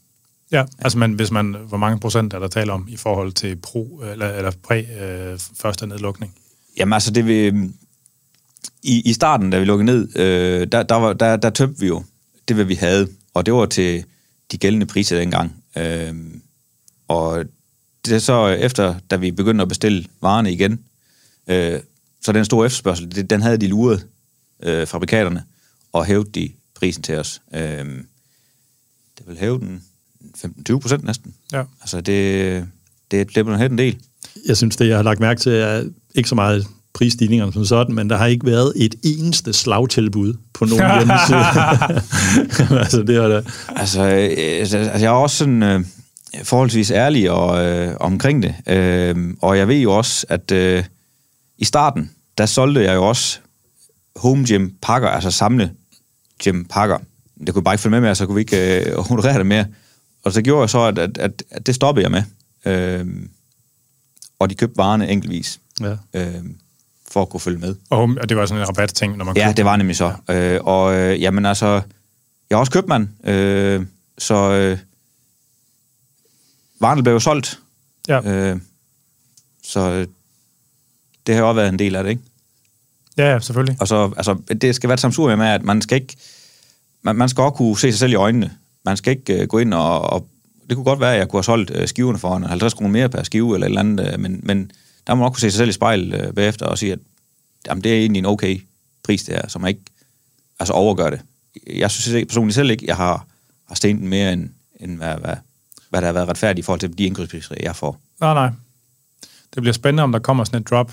Ja, 0.52 0.66
altså 0.80 0.98
men 0.98 1.14
hvis 1.14 1.32
man, 1.32 1.56
hvor 1.68 1.78
mange 1.78 2.00
procent 2.00 2.34
er 2.34 2.40
der 2.40 2.48
tale 2.48 2.72
om 2.72 2.88
i 2.90 2.98
forhold 2.98 3.32
til 3.32 3.56
pro, 3.56 4.04
eller, 4.12 4.30
eller 4.30 4.52
præ 4.64 4.84
øh, 5.02 5.40
første 5.56 5.88
nedlukning? 5.88 6.36
Jamen 6.78 6.94
altså, 6.94 7.12
det 7.12 7.26
vil, 7.26 7.74
i, 8.84 9.02
i 9.06 9.14
starten, 9.14 9.50
da 9.50 9.60
vi 9.60 9.66
lukkede 9.66 9.86
ned, 9.86 10.18
øh, 10.20 10.68
der, 10.72 10.84
der, 10.84 10.96
var, 10.96 11.14
der, 11.14 11.36
der 11.36 11.50
tømte 11.50 11.80
vi 11.80 11.88
jo 11.88 12.04
det, 12.48 12.56
hvad 12.56 12.66
vi 12.66 12.76
havde, 12.76 13.08
og 13.34 13.46
det 13.46 13.54
var 13.54 13.66
til 13.66 14.04
de 14.52 14.58
gældende 14.58 14.86
priser 14.86 15.20
dengang. 15.20 15.64
Øh, 15.78 16.16
og 17.08 17.46
det 18.06 18.14
er 18.14 18.20
så 18.20 18.48
efter, 18.48 18.96
da 19.10 19.16
vi 19.16 19.32
begyndte 19.32 19.62
at 19.62 19.68
bestille 19.68 20.06
varerne 20.22 20.54
igen, 20.54 20.80
øh, 21.48 21.80
så 22.22 22.32
den 22.32 22.46
store 22.46 22.66
efterspørgsel, 22.66 23.16
det, 23.16 23.30
den 23.30 23.42
havde 23.42 23.58
de 23.58 23.68
luret 23.68 24.08
øh, 24.64 24.88
fabrikaterne, 24.88 25.44
og 25.94 26.06
hævet 26.06 26.36
de 26.36 26.50
prisen 26.76 27.04
til 27.04 27.18
os. 27.18 27.42
Øh, 27.54 27.86
det 29.18 29.28
vil 29.28 29.38
hæve 29.38 29.60
den 29.60 29.84
15-20 30.38 30.80
procent 30.80 31.04
næsten. 31.04 31.34
Ja. 31.52 31.64
Altså 31.82 32.02
det, 32.02 32.68
det, 33.12 33.36
det 33.36 33.46
bliver 33.46 33.58
en 33.58 33.78
del. 33.78 33.98
Jeg 34.48 34.58
synes, 34.58 34.76
det 34.76 34.88
jeg 34.88 34.96
har 34.96 35.04
lagt 35.04 35.20
mærke 35.20 35.42
til, 35.42 35.52
er 35.52 35.84
ikke 36.16 36.30
så 36.30 36.36
meget 36.36 36.68
prisstigningerne 36.94 37.54
som 37.54 37.66
sådan, 37.66 37.96
men 37.96 38.10
der 38.10 38.18
har 38.18 38.26
ikke 38.26 38.46
været 38.46 38.74
et 38.76 38.96
eneste 39.04 39.54
slagtilbud 39.54 40.34
på 40.54 40.66
nogen 40.66 40.84
hjemmeside. 40.98 42.80
altså, 42.82 43.04
det 43.08 43.16
er 43.16 43.28
det. 43.28 43.48
Altså, 43.76 44.02
øh, 44.02 44.60
altså, 44.60 44.78
jeg 44.78 45.04
er 45.04 45.10
også 45.10 45.38
sådan 45.38 45.64
øh, 45.64 45.86
forholdsvis 46.44 46.92
ærlig 46.92 47.32
og, 47.32 47.66
øh, 47.66 47.96
omkring 48.00 48.44
det. 48.44 48.56
Øh, 48.68 49.34
og 49.42 49.58
jeg 49.58 49.68
ved 49.68 49.78
jo 49.78 49.98
også, 49.98 50.26
at 50.30 50.52
øh, 50.52 50.84
i 51.58 51.66
starten, 51.66 52.12
der 52.38 52.46
solgte 52.46 52.82
jeg 52.82 52.96
jo 52.96 53.08
også 53.08 53.40
home 54.16 54.46
gym 54.48 54.70
pakker, 54.82 55.10
altså 55.10 55.32
samle 55.32 55.72
gym 56.44 56.64
pakker. 56.64 56.98
Det 57.46 57.54
kunne 57.54 57.64
bare 57.64 57.74
ikke 57.74 57.82
følge 57.82 57.92
med 57.92 58.02
mere, 58.02 58.16
så 58.16 58.26
kunne 58.26 58.36
vi 58.36 58.42
ikke 58.42 58.82
øh, 58.82 58.98
honorere 58.98 59.38
det 59.38 59.46
mere. 59.46 59.66
Og 60.24 60.32
så 60.32 60.42
gjorde 60.42 60.62
jeg 60.62 60.70
så, 60.70 60.84
at, 60.84 60.98
at, 60.98 61.18
at, 61.18 61.44
at 61.50 61.66
det 61.66 61.76
stoppede 61.76 62.04
jeg 62.04 62.12
med. 62.12 62.24
Øh, 62.66 63.08
og 64.40 64.50
de 64.50 64.56
købte 64.56 64.78
varerne 64.78 65.10
enkeltvis. 65.10 65.60
Ja. 65.82 65.96
Øh, 66.14 66.44
for 67.12 67.22
at 67.22 67.30
kunne 67.30 67.40
følge 67.40 67.58
med. 67.58 67.76
Og, 67.90 68.02
og 68.22 68.30
det 68.30 68.38
var 68.38 68.46
sådan 68.46 68.62
en 68.62 68.68
rabat-ting, 68.68 69.18
når 69.18 69.26
man 69.26 69.38
Ja, 69.38 69.46
købte 69.46 69.58
det 69.58 69.66
var 69.66 69.76
nemlig 69.76 69.96
så. 69.96 70.14
Ja. 70.30 70.56
Øh, 70.56 70.62
og 70.64 70.96
øh, 70.96 71.22
jamen 71.22 71.46
altså, 71.46 71.82
jeg 72.50 72.56
er 72.56 72.58
også 72.58 72.72
købmand, 72.72 73.28
øh, 73.30 73.86
så 74.18 74.36
øh, 74.36 74.78
varerne 76.80 77.04
blev 77.04 77.14
jo 77.14 77.20
solgt. 77.20 77.60
Ja. 78.08 78.32
Øh, 78.32 78.60
så 79.64 79.80
øh, 79.80 80.08
det 81.28 81.36
har 81.36 81.42
jo 81.42 81.50
også 81.50 81.56
været 81.56 81.70
en 81.70 81.80
del 81.80 81.96
af 81.96 82.04
det, 82.04 82.10
ikke? 82.10 82.22
Ja, 83.18 83.32
ja, 83.32 83.40
selvfølgelig. 83.40 83.78
Og 83.80 83.88
så, 83.88 84.12
altså, 84.18 84.38
det 84.62 84.76
skal 84.76 84.88
være 84.88 84.94
et 84.94 85.00
samsur 85.00 85.36
med, 85.36 85.48
at 85.48 85.64
man 85.64 85.82
skal 85.82 86.02
ikke, 86.02 86.16
man, 87.02 87.16
man 87.16 87.30
skal 87.30 87.42
også 87.42 87.56
kunne 87.56 87.78
se 87.80 87.92
sig 87.92 88.00
selv 88.00 88.12
i 88.12 88.16
øjnene. 88.16 88.52
Man 88.86 88.98
skal 88.98 89.12
ikke 89.12 89.42
øh, 89.42 89.48
gå 89.48 89.58
ind 89.58 89.74
og, 89.74 90.02
og, 90.02 90.28
det 90.70 90.76
kunne 90.76 90.86
godt 90.86 91.00
være, 91.00 91.14
at 91.14 91.20
jeg 91.20 91.30
kunne 91.30 91.38
have 91.38 91.44
solgt 91.44 91.72
øh, 91.72 91.88
skiverne 91.88 92.20
for 92.20 92.36
en 92.36 92.44
50 92.44 92.74
kroner 92.74 92.90
mere 92.90 93.10
per 93.10 93.24
skive 93.24 93.54
eller 93.54 93.68
et 93.68 93.70
eller 93.70 93.80
andet, 93.80 94.14
øh, 94.14 94.20
men, 94.20 94.40
men 94.44 94.72
der 95.08 95.14
må 95.14 95.20
man 95.20 95.28
også 95.28 95.34
kunne 95.34 95.42
se 95.42 95.52
sig 95.52 95.58
selv 95.58 95.70
i 95.70 95.74
spejl 95.74 96.14
øh, 96.14 96.34
bagefter 96.34 96.66
og 96.66 96.78
sige, 96.78 96.94
at 96.94 97.00
jamen, 97.68 97.84
det 97.84 97.92
er 97.92 97.98
egentlig 97.98 98.20
en 98.20 98.26
okay 98.26 98.62
pris, 99.04 99.24
det 99.24 99.36
her, 99.36 99.48
som 99.48 99.68
ikke 99.68 99.82
altså 100.60 100.74
overgør 100.74 101.10
det. 101.10 101.22
Jeg 101.68 101.92
synes 101.92 102.26
personligt 102.26 102.56
selv 102.56 102.72
ikke, 102.72 102.86
jeg 102.88 102.96
har, 102.96 103.26
har 103.68 103.76
stenet 103.76 104.04
mere, 104.04 104.34
end, 104.34 104.50
end 104.80 104.98
hvad, 104.98 105.16
hvad, 105.16 105.36
hvad 105.90 106.02
der 106.02 106.08
har 106.08 106.14
været 106.14 106.28
retfærdigt 106.28 106.60
i 106.60 106.66
forhold 106.66 106.80
til 106.80 106.98
de 106.98 107.04
indkøbspriser, 107.04 107.56
jeg 107.60 107.76
får. 107.76 108.00
Nej, 108.20 108.34
nej. 108.34 108.50
Det 109.56 109.62
bliver 109.62 109.74
spændende, 109.74 110.04
om 110.04 110.12
der 110.12 110.20
kommer 110.20 110.44
sådan 110.44 110.62
et 110.62 110.70
drop, 110.70 110.92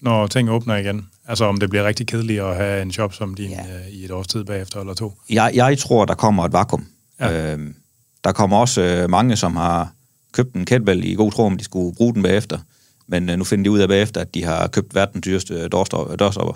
når 0.00 0.26
ting 0.26 0.50
åbner 0.50 0.76
igen. 0.76 1.06
Altså 1.28 1.44
om 1.44 1.56
det 1.60 1.70
bliver 1.70 1.84
rigtig 1.86 2.06
kedeligt 2.06 2.40
at 2.42 2.56
have 2.56 2.82
en 2.82 2.88
job 2.90 3.14
som 3.14 3.34
din 3.34 3.50
Ja. 3.50 3.56
ja. 3.56 3.62
i 3.92 4.04
et 4.04 4.10
års 4.10 4.26
tid 4.26 4.44
bagefter 4.44 4.80
eller 4.80 4.94
to. 4.94 5.12
Jeg, 5.30 5.50
jeg 5.54 5.78
tror, 5.78 6.04
der 6.04 6.14
kommer 6.14 6.44
et 6.44 6.52
vakuum. 6.52 6.86
Ja. 7.20 7.52
Øhm, 7.52 7.74
der 8.24 8.32
kommer 8.32 8.56
også 8.56 8.80
øh, 8.82 9.10
mange, 9.10 9.36
som 9.36 9.56
har 9.56 9.92
købt 10.32 10.54
en 10.54 10.64
kettlebell 10.64 11.04
i 11.04 11.14
god 11.14 11.32
tro, 11.32 11.44
om 11.46 11.56
de 11.56 11.64
skulle 11.64 11.96
bruge 11.96 12.14
den 12.14 12.22
bagefter. 12.22 12.58
Men 13.08 13.30
øh, 13.30 13.36
nu 13.38 13.44
finder 13.44 13.62
de 13.62 13.70
ud 13.70 13.78
af 13.78 13.88
bagefter, 13.88 14.20
at 14.20 14.34
de 14.34 14.44
har 14.44 14.66
købt 14.66 14.94
verdens 14.94 15.24
dyreste 15.24 15.68
dørstopper, 15.68 16.16
dørstopper 16.16 16.54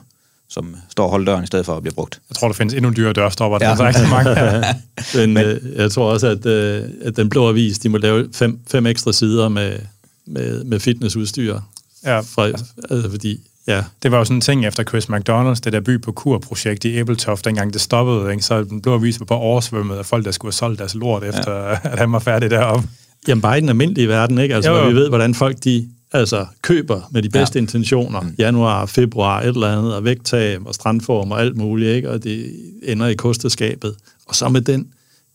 som 0.48 0.76
står 0.90 1.04
og 1.04 1.10
holder 1.10 1.32
døren 1.32 1.44
i 1.44 1.46
stedet 1.46 1.66
for 1.66 1.76
at 1.76 1.82
blive 1.82 1.94
brugt. 1.94 2.20
Jeg 2.30 2.36
tror, 2.36 2.48
der 2.48 2.54
findes 2.54 2.74
endnu 2.74 2.92
dyre 2.96 3.12
dørstopper, 3.12 3.58
der 3.58 3.66
Ja. 3.66 3.70
ja. 3.72 3.82
er 3.82 3.86
rigtig 3.88 4.08
mange. 4.08 4.30
Ja. 4.30 4.74
Men, 5.26 5.32
Men 5.34 5.44
øh, 5.46 5.76
jeg 5.76 5.90
tror 5.90 6.12
også, 6.12 6.26
at, 6.26 6.46
øh, 6.46 6.82
at 7.02 7.16
den 7.16 7.28
blå 7.28 7.48
avis, 7.48 7.78
de 7.78 7.88
må 7.88 7.98
lave 7.98 8.28
fem, 8.34 8.60
fem 8.70 8.86
ekstra 8.86 9.12
sider 9.12 9.48
med, 9.48 9.78
med, 10.26 10.64
med 10.64 10.80
fitnessudstyr. 10.80 11.60
Ja. 12.04 12.20
Fra, 12.20 12.46
altså, 12.46 13.10
fordi, 13.10 13.40
ja, 13.66 13.84
Det 14.02 14.10
var 14.10 14.18
jo 14.18 14.24
sådan 14.24 14.36
en 14.36 14.40
ting 14.40 14.66
efter 14.66 14.84
Chris 14.84 15.04
McDonald's, 15.04 15.60
det 15.64 15.72
der 15.72 15.80
by 15.80 16.00
på 16.00 16.12
kur-projekt 16.12 16.84
i 16.84 16.96
Æbeltoft, 16.96 17.44
dengang 17.44 17.72
det 17.72 17.80
stoppede, 17.80 18.30
ikke? 18.30 18.42
så 18.42 18.64
den 18.64 18.82
blå 18.82 18.94
avis 18.94 19.20
var 19.20 19.26
på 19.26 19.34
oversvømmet 19.34 19.96
af 19.96 20.06
folk, 20.06 20.24
der 20.24 20.30
skulle 20.30 20.50
have 20.50 20.56
solgt 20.56 20.78
deres 20.78 20.94
lort, 20.94 21.24
efter 21.24 21.52
ja. 21.52 21.78
at 21.92 21.98
han 21.98 22.12
var 22.12 22.18
færdig 22.18 22.50
deroppe. 22.50 22.88
Jamen 23.28 23.42
bare 23.42 23.58
i 23.58 23.60
den 23.60 23.68
almindelige 23.68 24.08
verden, 24.08 24.38
ikke? 24.38 24.54
Altså, 24.54 24.70
Jo, 24.70 24.76
jo, 24.76 24.88
vi 24.88 24.94
ved, 24.94 25.08
hvordan 25.08 25.34
folk 25.34 25.56
de 25.64 25.88
altså, 26.12 26.46
køber 26.62 27.00
med 27.10 27.22
de 27.22 27.28
bedste 27.28 27.58
ja. 27.58 27.62
intentioner. 27.62 28.20
Mm. 28.20 28.34
Januar, 28.38 28.86
februar, 28.86 29.40
et 29.40 29.46
eller 29.46 29.78
andet, 29.78 29.94
og 29.94 30.04
vægttab 30.04 30.66
og 30.66 30.74
strandform 30.74 31.30
og 31.30 31.40
alt 31.40 31.56
muligt, 31.56 31.90
ikke? 31.90 32.10
Og 32.10 32.24
det 32.24 32.52
ender 32.82 33.06
i 33.06 33.14
kosteskabet. 33.14 33.94
Og 34.26 34.34
så 34.34 34.48
med 34.48 34.60
den 34.60 34.86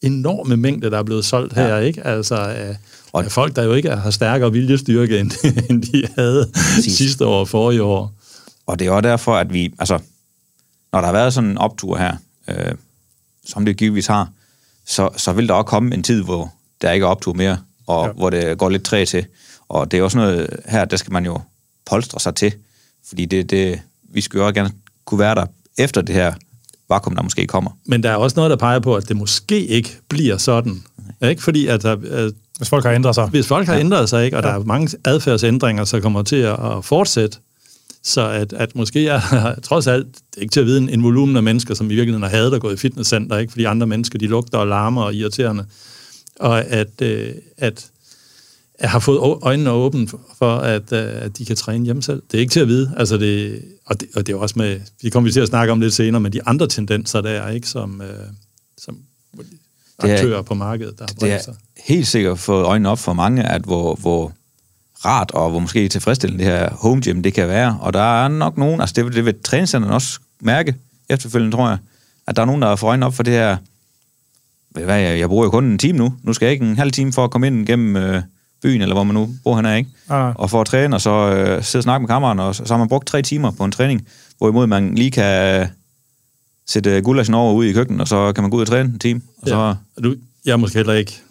enorme 0.01 0.57
mængde, 0.57 0.91
der 0.91 0.99
er 0.99 1.03
blevet 1.03 1.25
solgt 1.25 1.55
ja. 1.55 1.67
her, 1.67 1.77
ikke? 1.77 2.07
Altså 2.07 2.35
af, 2.35 2.77
Og- 3.11 3.23
af 3.25 3.31
folk, 3.31 3.55
der 3.55 3.63
jo 3.63 3.73
ikke 3.73 3.89
har 3.95 4.11
stærkere 4.11 4.51
viljestyrke, 4.51 5.19
end, 5.19 5.31
end 5.69 5.83
de 5.83 6.03
havde 6.17 6.49
Præcis. 6.53 6.97
sidste 6.97 7.25
år 7.25 7.39
og 7.39 7.47
forrige 7.49 7.83
år. 7.83 8.11
Og 8.65 8.79
det 8.79 8.87
er 8.87 8.91
også 8.91 9.09
derfor, 9.09 9.35
at 9.35 9.53
vi, 9.53 9.73
altså, 9.79 9.99
når 10.93 10.99
der 10.99 11.05
har 11.05 11.13
været 11.13 11.33
sådan 11.33 11.49
en 11.49 11.57
optur 11.57 11.97
her, 11.97 12.15
øh, 12.47 12.71
som 13.45 13.65
det 13.65 13.77
givetvis 13.77 14.07
har, 14.07 14.29
så, 14.85 15.09
så 15.17 15.33
vil 15.33 15.47
der 15.47 15.53
også 15.53 15.65
komme 15.65 15.93
en 15.95 16.03
tid, 16.03 16.23
hvor 16.23 16.53
der 16.81 16.91
ikke 16.91 17.03
er 17.03 17.07
optur 17.07 17.33
mere, 17.33 17.57
og 17.87 18.01
Ja. 18.03 18.07
ja. 18.07 18.13
hvor 18.13 18.29
det 18.29 18.57
går 18.57 18.69
lidt 18.69 18.83
træ 18.83 19.05
til. 19.05 19.25
Og 19.69 19.91
det 19.91 19.99
er 19.99 20.03
også 20.03 20.17
noget 20.17 20.49
her, 20.67 20.85
der 20.85 20.97
skal 20.97 21.13
man 21.13 21.25
jo 21.25 21.39
polstre 21.85 22.19
sig 22.19 22.35
til, 22.35 22.53
fordi 23.07 23.25
det, 23.25 23.49
det, 23.49 23.79
vi 24.03 24.21
skulle 24.21 24.41
jo 24.41 24.45
også 24.47 24.53
gerne 24.53 24.71
kunne 25.05 25.19
være 25.19 25.35
der 25.35 25.45
efter 25.77 26.01
det 26.01 26.15
her 26.15 26.33
vakuum, 26.89 27.15
der 27.15 27.23
måske 27.23 27.47
kommer. 27.47 27.71
Men 27.85 28.03
der 28.03 28.11
er 28.11 28.15
også 28.15 28.35
noget, 28.35 28.49
der 28.49 28.55
peger 28.57 28.79
på, 28.79 28.95
at 28.95 29.09
det 29.09 29.17
måske 29.17 29.65
ikke 29.65 29.97
bliver 30.09 30.37
sådan. 30.37 30.83
Ikke 31.23 31.43
fordi, 31.43 31.67
at, 31.67 31.85
at 31.85 32.33
Hvis 32.59 32.69
folk 32.69 32.85
har 32.85 32.91
ændret 32.91 33.15
sig. 33.15 33.27
hvis 33.27 33.47
folk 33.47 33.67
har 33.67 33.73
ja. 33.73 33.79
ændret 33.79 34.09
sig, 34.09 34.25
ikke, 34.25 34.37
og 34.37 34.43
ja. 34.43 34.49
der 34.49 34.55
er 34.55 34.63
mange 34.63 34.97
adfærdsændringer, 35.05 35.83
så 35.85 35.99
kommer 35.99 36.23
til 36.23 36.35
at 36.35 36.57
fortsætte, 36.85 37.37
så 38.03 38.29
at, 38.29 38.53
at 38.53 38.75
måske 38.75 39.07
er 39.07 39.55
trods 39.63 39.87
alt, 39.87 40.05
det 40.07 40.37
er 40.37 40.41
ikke 40.41 40.51
til 40.51 40.59
at 40.59 40.65
vide, 40.65 40.77
en, 40.77 40.89
en 40.89 41.03
volumen 41.03 41.37
af 41.37 41.43
mennesker, 41.43 41.73
som 41.73 41.91
i 41.91 41.95
virkeligheden 41.95 42.23
har 42.23 42.29
hadet 42.29 42.53
at 42.53 42.61
gå 42.61 42.71
i 42.71 42.77
fitnesscenter, 42.77 43.37
ikke? 43.37 43.51
fordi 43.51 43.63
andre 43.63 43.87
mennesker, 43.87 44.19
de 44.19 44.27
lugter 44.27 44.57
og 44.57 44.67
larmer 44.67 45.03
og 45.03 45.13
irriterende, 45.13 45.65
og 46.39 46.65
at, 46.65 47.01
øh, 47.01 47.31
at 47.57 47.87
jeg 48.81 48.89
har 48.89 48.99
fået 48.99 49.39
øjnene 49.41 49.71
åbne 49.71 50.07
for, 50.37 50.57
at, 50.57 50.91
øh, 50.93 51.07
at 51.23 51.37
de 51.37 51.45
kan 51.45 51.55
træne 51.55 51.85
hjemme 51.85 52.03
selv. 52.03 52.21
Det 52.31 52.37
er 52.37 52.39
ikke 52.41 52.51
til 52.51 52.59
at 52.59 52.67
vide. 52.67 52.93
Altså 52.97 53.17
det, 53.17 53.61
og, 53.85 53.99
det, 53.99 54.07
og 54.15 54.27
det 54.27 54.33
er 54.33 54.37
også 54.37 54.55
med, 54.57 54.79
vi 55.01 55.09
kommer 55.09 55.31
til 55.31 55.39
at 55.39 55.47
snakke 55.47 55.71
om 55.71 55.79
lidt 55.81 55.93
senere, 55.93 56.21
men 56.21 56.33
de 56.33 56.43
andre 56.47 56.67
tendenser 56.67 57.21
der, 57.21 57.49
ikke, 57.49 57.67
som, 57.67 58.01
øh, 58.01 58.07
som 58.77 58.97
Det 59.37 60.09
er- 60.11 60.13
aktører 60.13 60.41
på 60.41 60.53
markedet, 60.53 60.99
der 60.99 61.05
har 61.09 61.13
Det 61.27 61.31
er 61.31 61.41
sig. 61.41 61.55
Helt 61.87 62.07
sikkert 62.07 62.39
fået 62.39 62.65
øjnene 62.65 62.89
op 62.89 62.99
for 62.99 63.13
mange, 63.13 63.43
at 63.43 63.61
hvor, 63.61 63.95
hvor 63.95 64.31
rart 65.05 65.31
og 65.31 65.49
hvor 65.49 65.59
måske 65.59 65.87
tilfredsstillende 65.87 66.43
det 66.45 66.51
her 66.53 66.69
home 66.73 67.01
gym 67.01 67.23
det 67.23 67.33
kan 67.33 67.47
være. 67.47 67.77
Og 67.81 67.93
der 67.93 68.23
er 68.23 68.27
nok 68.27 68.57
nogen, 68.57 68.81
altså 68.81 68.93
det, 68.95 69.05
vil- 69.05 69.15
det 69.15 69.25
vil 69.25 69.35
træningscenteren 69.43 69.93
også 69.93 70.19
mærke 70.41 70.75
efterfølgende, 71.09 71.55
tror 71.55 71.69
jeg, 71.69 71.77
at 72.27 72.35
der 72.35 72.41
er 72.41 72.45
nogen, 72.45 72.61
der 72.61 72.67
har 72.67 72.75
fået 72.75 72.89
øjnene 72.89 73.05
op 73.05 73.13
for 73.13 73.23
det 73.23 73.33
her, 73.33 73.57
hvad, 74.69 74.99
jeg, 74.99 75.19
jeg 75.19 75.29
bruger 75.29 75.43
jo 75.45 75.49
kun 75.51 75.65
en 75.65 75.77
time 75.77 75.97
nu. 75.97 76.13
Nu 76.23 76.33
skal 76.33 76.45
jeg 76.45 76.53
ikke 76.53 76.65
en 76.65 76.77
halv 76.77 76.91
time 76.91 77.13
for 77.13 77.23
at 77.23 77.31
komme 77.31 77.47
ind 77.47 77.65
gennem 77.67 77.95
øh, 77.95 78.21
byen, 78.61 78.81
eller 78.81 78.95
hvor 78.95 79.03
man 79.03 79.13
nu 79.15 79.29
bor 79.43 79.55
henne, 79.55 79.77
ikke? 79.77 79.89
Nej. 80.09 80.31
Og 80.35 80.49
for 80.49 80.61
at 80.61 80.67
træne, 80.67 80.95
og 80.95 81.01
så 81.01 81.09
øh, 81.11 81.63
sidde 81.63 81.79
og 81.79 81.83
snakke 81.83 82.01
med 82.01 82.07
kammeren, 82.07 82.39
og 82.39 82.55
så, 82.55 82.65
så 82.65 82.73
har 82.73 82.77
man 82.79 82.87
brugt 82.89 83.07
tre 83.07 83.21
timer 83.21 83.51
på 83.51 83.63
en 83.65 83.71
træning, 83.71 84.07
hvorimod 84.37 84.67
man 84.67 84.95
lige 84.95 85.11
kan 85.11 85.67
sætte 86.67 87.01
gulasjen 87.01 87.35
over 87.35 87.53
ude 87.53 87.69
i 87.69 87.73
køkkenet, 87.73 88.01
og 88.01 88.07
så 88.07 88.33
kan 88.33 88.43
man 88.43 88.51
gå 88.51 88.57
ud 88.57 88.61
og 88.61 88.67
træne 88.67 88.89
en 88.89 88.99
time. 88.99 89.21
Og 89.41 89.47
så, 89.47 89.55
Ja. 89.55 89.61
Og 89.97 90.03
Du, 90.03 90.15
jeg 90.45 90.51
er 90.51 90.57
måske 90.57 90.77
heller 90.77 90.93
ikke 90.93 91.21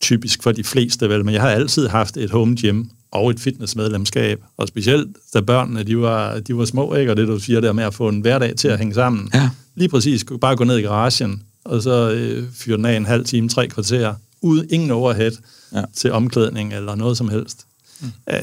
typisk 0.00 0.42
for 0.42 0.52
de 0.52 0.64
fleste, 0.64 1.08
vel, 1.08 1.24
men 1.24 1.34
jeg 1.34 1.42
har 1.42 1.50
altid 1.50 1.88
haft 1.88 2.16
et 2.16 2.30
home 2.30 2.56
gym 2.56 2.84
og 3.10 3.30
et 3.30 3.40
fitnessmedlemskab, 3.40 4.40
og 4.56 4.68
specielt 4.68 5.16
da 5.34 5.40
børnene, 5.40 5.82
de 5.82 5.98
var, 5.98 6.40
de 6.40 6.56
var 6.56 6.64
små, 6.64 6.94
ikke? 6.94 7.12
og 7.12 7.16
det 7.16 7.28
du 7.28 7.38
siger 7.38 7.60
der 7.60 7.72
med 7.72 7.84
at 7.84 7.94
få 7.94 8.08
en 8.08 8.20
hverdag 8.20 8.56
til 8.56 8.68
at 8.68 8.78
hænge 8.78 8.94
sammen. 8.94 9.30
Ja. 9.34 9.50
Lige 9.74 9.88
præcis, 9.88 10.24
bare 10.40 10.56
gå 10.56 10.64
ned 10.64 10.78
i 10.78 10.82
garagen, 10.82 11.42
og 11.64 11.82
så 11.82 12.10
øh, 12.10 12.44
fyre 12.54 12.76
den 12.76 12.84
af 12.84 12.96
en 12.96 13.06
halv 13.06 13.24
time, 13.24 13.48
tre 13.48 13.68
kvarter, 13.68 14.14
uden 14.42 14.66
ingen 14.70 14.90
overhead 14.90 15.32
Ja. 15.74 15.82
til 15.96 16.12
omklædning 16.12 16.74
eller 16.74 16.94
noget 16.94 17.16
som 17.16 17.28
helst. 17.28 17.66
Mm. 18.00 18.06
Øh, 18.30 18.38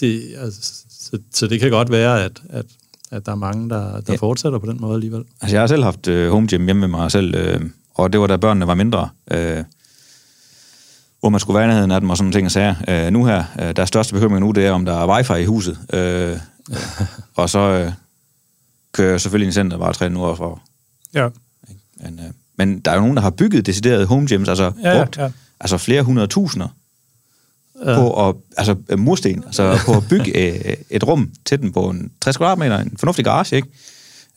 det, 0.00 0.22
altså, 0.38 0.72
så, 1.00 1.18
så 1.34 1.46
det 1.46 1.60
kan 1.60 1.70
godt 1.70 1.90
være, 1.90 2.24
at, 2.24 2.42
at, 2.50 2.66
at 3.10 3.26
der 3.26 3.32
er 3.32 3.36
mange, 3.36 3.70
der, 3.70 4.00
der 4.00 4.12
ja. 4.12 4.14
fortsætter 4.14 4.58
på 4.58 4.66
den 4.66 4.78
måde 4.80 4.94
alligevel. 4.94 5.22
Altså, 5.40 5.56
jeg 5.56 5.62
har 5.62 5.66
selv 5.66 5.82
haft 5.82 6.08
øh, 6.08 6.30
home 6.30 6.46
gym 6.48 6.64
hjemme 6.64 6.80
med 6.80 6.88
mig 6.88 7.12
selv, 7.12 7.34
øh, 7.34 7.60
og 7.94 8.12
det 8.12 8.20
var 8.20 8.26
da 8.26 8.36
børnene 8.36 8.66
var 8.66 8.74
mindre, 8.74 9.08
øh, 9.30 9.64
hvor 11.20 11.28
man 11.28 11.40
skulle 11.40 11.54
være 11.58 11.64
i 11.64 11.68
nærheden 11.68 11.90
af 11.90 12.00
dem 12.00 12.10
og 12.10 12.16
sådan 12.16 12.24
nogle 12.24 12.34
ting 12.34 12.46
og 12.46 12.50
sager. 12.52 12.74
Øh, 13.06 13.12
nu 13.12 13.24
her, 13.24 13.44
øh, 13.60 13.76
der 13.76 13.82
er 13.82 13.86
største 13.86 14.14
bekymring 14.14 14.40
nu, 14.46 14.50
det 14.50 14.66
er, 14.66 14.72
om 14.72 14.84
der 14.84 14.98
er 15.02 15.06
wifi 15.16 15.42
i 15.42 15.44
huset. 15.44 15.78
Øh, 15.92 16.36
og 17.36 17.50
så 17.50 17.58
øh, 17.58 17.92
kører 18.92 19.10
jeg 19.10 19.20
selvfølgelig 19.20 19.48
i 19.48 19.52
center 19.52 19.78
bare 19.78 19.92
træne 19.92 20.14
nu 20.14 20.24
også 20.24 20.36
for. 20.36 20.62
Ja, 21.14 21.28
Men, 21.96 22.18
øh, 22.18 22.30
men 22.56 22.78
der 22.78 22.90
er 22.90 22.94
jo 22.94 23.00
nogen, 23.00 23.16
der 23.16 23.22
har 23.22 23.30
bygget 23.30 23.66
deciderede 23.66 24.06
home 24.06 24.26
gyms, 24.26 24.48
altså 24.48 24.72
ja, 24.82 24.98
brugt 24.98 25.16
ja. 25.16 25.30
altså 25.60 25.78
flere 25.78 26.02
hundrede 26.02 26.26
tusinder 26.26 26.68
Ja. 27.86 27.94
på 27.96 28.28
at, 28.28 28.34
altså 28.56 28.76
øh, 28.88 28.98
mursten, 28.98 29.42
altså 29.46 29.78
på 29.86 29.92
at 29.96 30.02
bygge 30.10 30.38
øh, 30.68 30.76
et 30.90 31.06
rum 31.06 31.30
til 31.44 31.60
den 31.60 31.72
på 31.72 31.90
en 31.90 32.10
60 32.20 32.36
kvadratmeter, 32.36 32.78
en 32.78 32.96
fornuftig 32.98 33.24
garage, 33.24 33.56
ikke? 33.56 33.68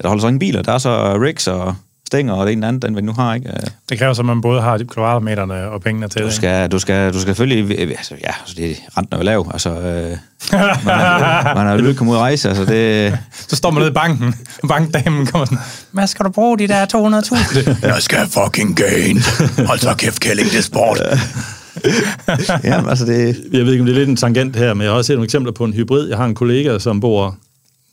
Der 0.02 0.08
holder 0.08 0.22
så 0.22 0.28
ingen 0.28 0.40
biler, 0.40 0.62
der 0.62 0.72
er 0.72 0.78
så 0.78 1.18
rigs 1.22 1.48
og 1.48 1.76
stænger 2.12 2.34
og 2.34 2.46
det 2.46 2.54
ene 2.54 2.68
andet, 2.68 2.84
end 2.84 2.96
vi 2.96 3.02
nu 3.02 3.14
har, 3.14 3.34
ikke? 3.36 3.50
Øh, 3.50 3.56
Det 3.90 4.00
kræver 4.00 4.14
så, 4.14 4.22
at 4.22 4.26
man 4.26 4.42
både 4.42 4.62
har 4.62 4.78
de 4.78 4.86
kvadratmeterne 4.86 5.54
og 5.70 5.82
pengene 5.82 6.08
til 6.08 6.22
Du 6.22 6.26
det. 6.26 6.34
skal, 6.34 6.72
du 6.72 6.80
skal, 6.80 7.14
du 7.14 7.20
skal 7.20 7.36
selvfølgelig... 7.36 7.80
Altså, 7.80 8.16
ja, 8.24 8.32
altså, 8.42 8.56
det, 8.58 8.78
renten 8.98 9.14
er 9.14 9.18
jo 9.18 9.24
lav. 9.24 9.50
Altså, 9.54 9.70
øh, 9.70 9.78
man, 9.80 11.00
er, 11.00 11.56
man 11.56 11.68
er 11.68 11.72
jo 11.72 11.78
lige 11.82 11.94
kommet 11.96 12.12
ud 12.14 12.18
at 12.18 12.22
rejse. 12.22 12.50
Altså, 12.50 12.66
det, 12.66 13.18
Så 13.50 13.56
står 13.56 13.72
man 13.72 13.80
nede 13.80 13.92
i 13.92 13.94
banken, 13.94 14.36
og 14.64 14.70
bankdamen 14.70 15.26
kommer 15.26 15.46
sådan, 15.46 15.58
hvad 15.92 16.08
skal 16.08 16.26
du 16.26 16.32
bruge 16.32 16.60
de 16.60 16.68
der 16.68 16.86
200.000? 16.86 17.76
Jeg 17.88 18.02
skal 18.02 18.28
fucking 18.28 18.76
gain. 18.78 19.20
Hold 19.68 19.80
så 19.80 19.94
kæft, 19.98 20.20
Kælling, 20.20 20.50
det 20.50 20.58
er 20.58 20.62
sport. 20.62 21.02
ja, 22.64 22.90
altså, 22.90 23.06
det, 23.06 23.44
Jeg 23.54 23.66
ved 23.66 23.72
ikke, 23.72 23.82
om 23.82 23.86
det 23.86 23.94
er 23.94 24.00
lidt 24.00 24.10
en 24.10 24.16
tangent 24.16 24.56
her, 24.56 24.74
men 24.74 24.82
jeg 24.84 24.92
har 24.92 24.98
også 24.98 25.08
set 25.08 25.16
nogle 25.16 25.26
eksempler 25.26 25.52
på 25.54 25.64
en 25.66 25.74
hybrid. 25.74 26.10
Jeg 26.10 26.18
har 26.18 26.26
en 26.26 26.36
kollega, 26.36 26.80
som 26.80 27.00
bor 27.00 27.36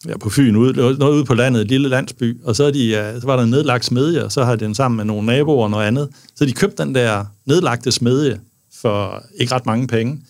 ja, 0.06 0.16
på 0.18 0.30
Fyn, 0.30 0.56
ude, 0.56 0.72
noget 0.98 1.14
ude 1.14 1.24
på 1.24 1.34
landet, 1.34 1.60
et 1.62 1.68
lille 1.68 1.88
landsby, 1.88 2.36
og 2.44 2.56
så, 2.56 2.64
er 2.64 2.70
de, 2.70 2.88
ja, 2.88 3.20
så 3.20 3.26
var 3.26 3.36
der 3.36 3.42
en 3.42 3.50
nedlagt 3.50 3.84
smedje, 3.84 4.24
og 4.24 4.32
så 4.32 4.44
har 4.44 4.56
den 4.56 4.74
sammen 4.74 4.96
med 4.96 5.04
nogle 5.04 5.26
naboer 5.26 5.64
og 5.64 5.70
noget 5.70 5.86
andet. 5.86 6.08
Så 6.34 6.44
de 6.44 6.52
købte 6.52 6.82
den 6.84 6.94
der 6.94 7.24
nedlagte 7.46 7.92
smedje 7.92 8.40
for 8.80 9.22
ikke 9.38 9.54
ret 9.54 9.66
mange 9.66 9.86
penge, 9.86 10.20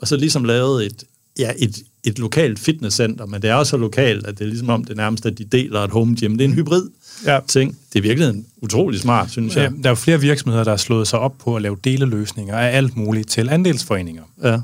og 0.00 0.08
så 0.08 0.16
ligesom 0.16 0.44
lavet 0.44 0.86
et, 0.86 1.04
ja, 1.38 1.50
et, 1.58 1.76
et 2.04 2.18
lokalt 2.18 2.58
fitnesscenter, 2.58 3.26
men 3.26 3.42
det 3.42 3.50
er 3.50 3.54
også 3.54 3.70
så 3.70 3.76
lokalt, 3.76 4.26
at 4.26 4.38
det 4.38 4.44
er 4.44 4.48
ligesom 4.48 4.68
om 4.70 4.84
det 4.84 4.96
nærmest, 4.96 5.26
at 5.26 5.38
de 5.38 5.44
deler 5.44 5.80
et 5.80 5.90
home 5.90 6.16
gym. 6.20 6.32
Det 6.32 6.40
er 6.44 6.48
en 6.48 6.54
hybrid 6.54 6.88
Ja. 7.26 7.38
ting. 7.48 7.78
Det 7.92 7.98
er 7.98 8.02
virkelig 8.02 8.28
en 8.28 8.46
utrolig 8.62 9.00
smart, 9.00 9.30
synes 9.30 9.56
Ja, 9.56 9.62
jeg. 9.62 9.70
der 9.70 9.84
er 9.84 9.90
jo 9.90 9.94
flere 9.94 10.20
virksomheder, 10.20 10.64
der 10.64 10.70
har 10.70 10.76
slået 10.76 11.08
sig 11.08 11.18
op 11.18 11.34
på 11.38 11.56
at 11.56 11.62
lave 11.62 11.76
deleløsninger 11.84 12.58
af 12.58 12.76
alt 12.76 12.96
muligt 12.96 13.28
til 13.28 13.48
andelsforeninger. 13.50 14.22
Ja. 14.42 14.54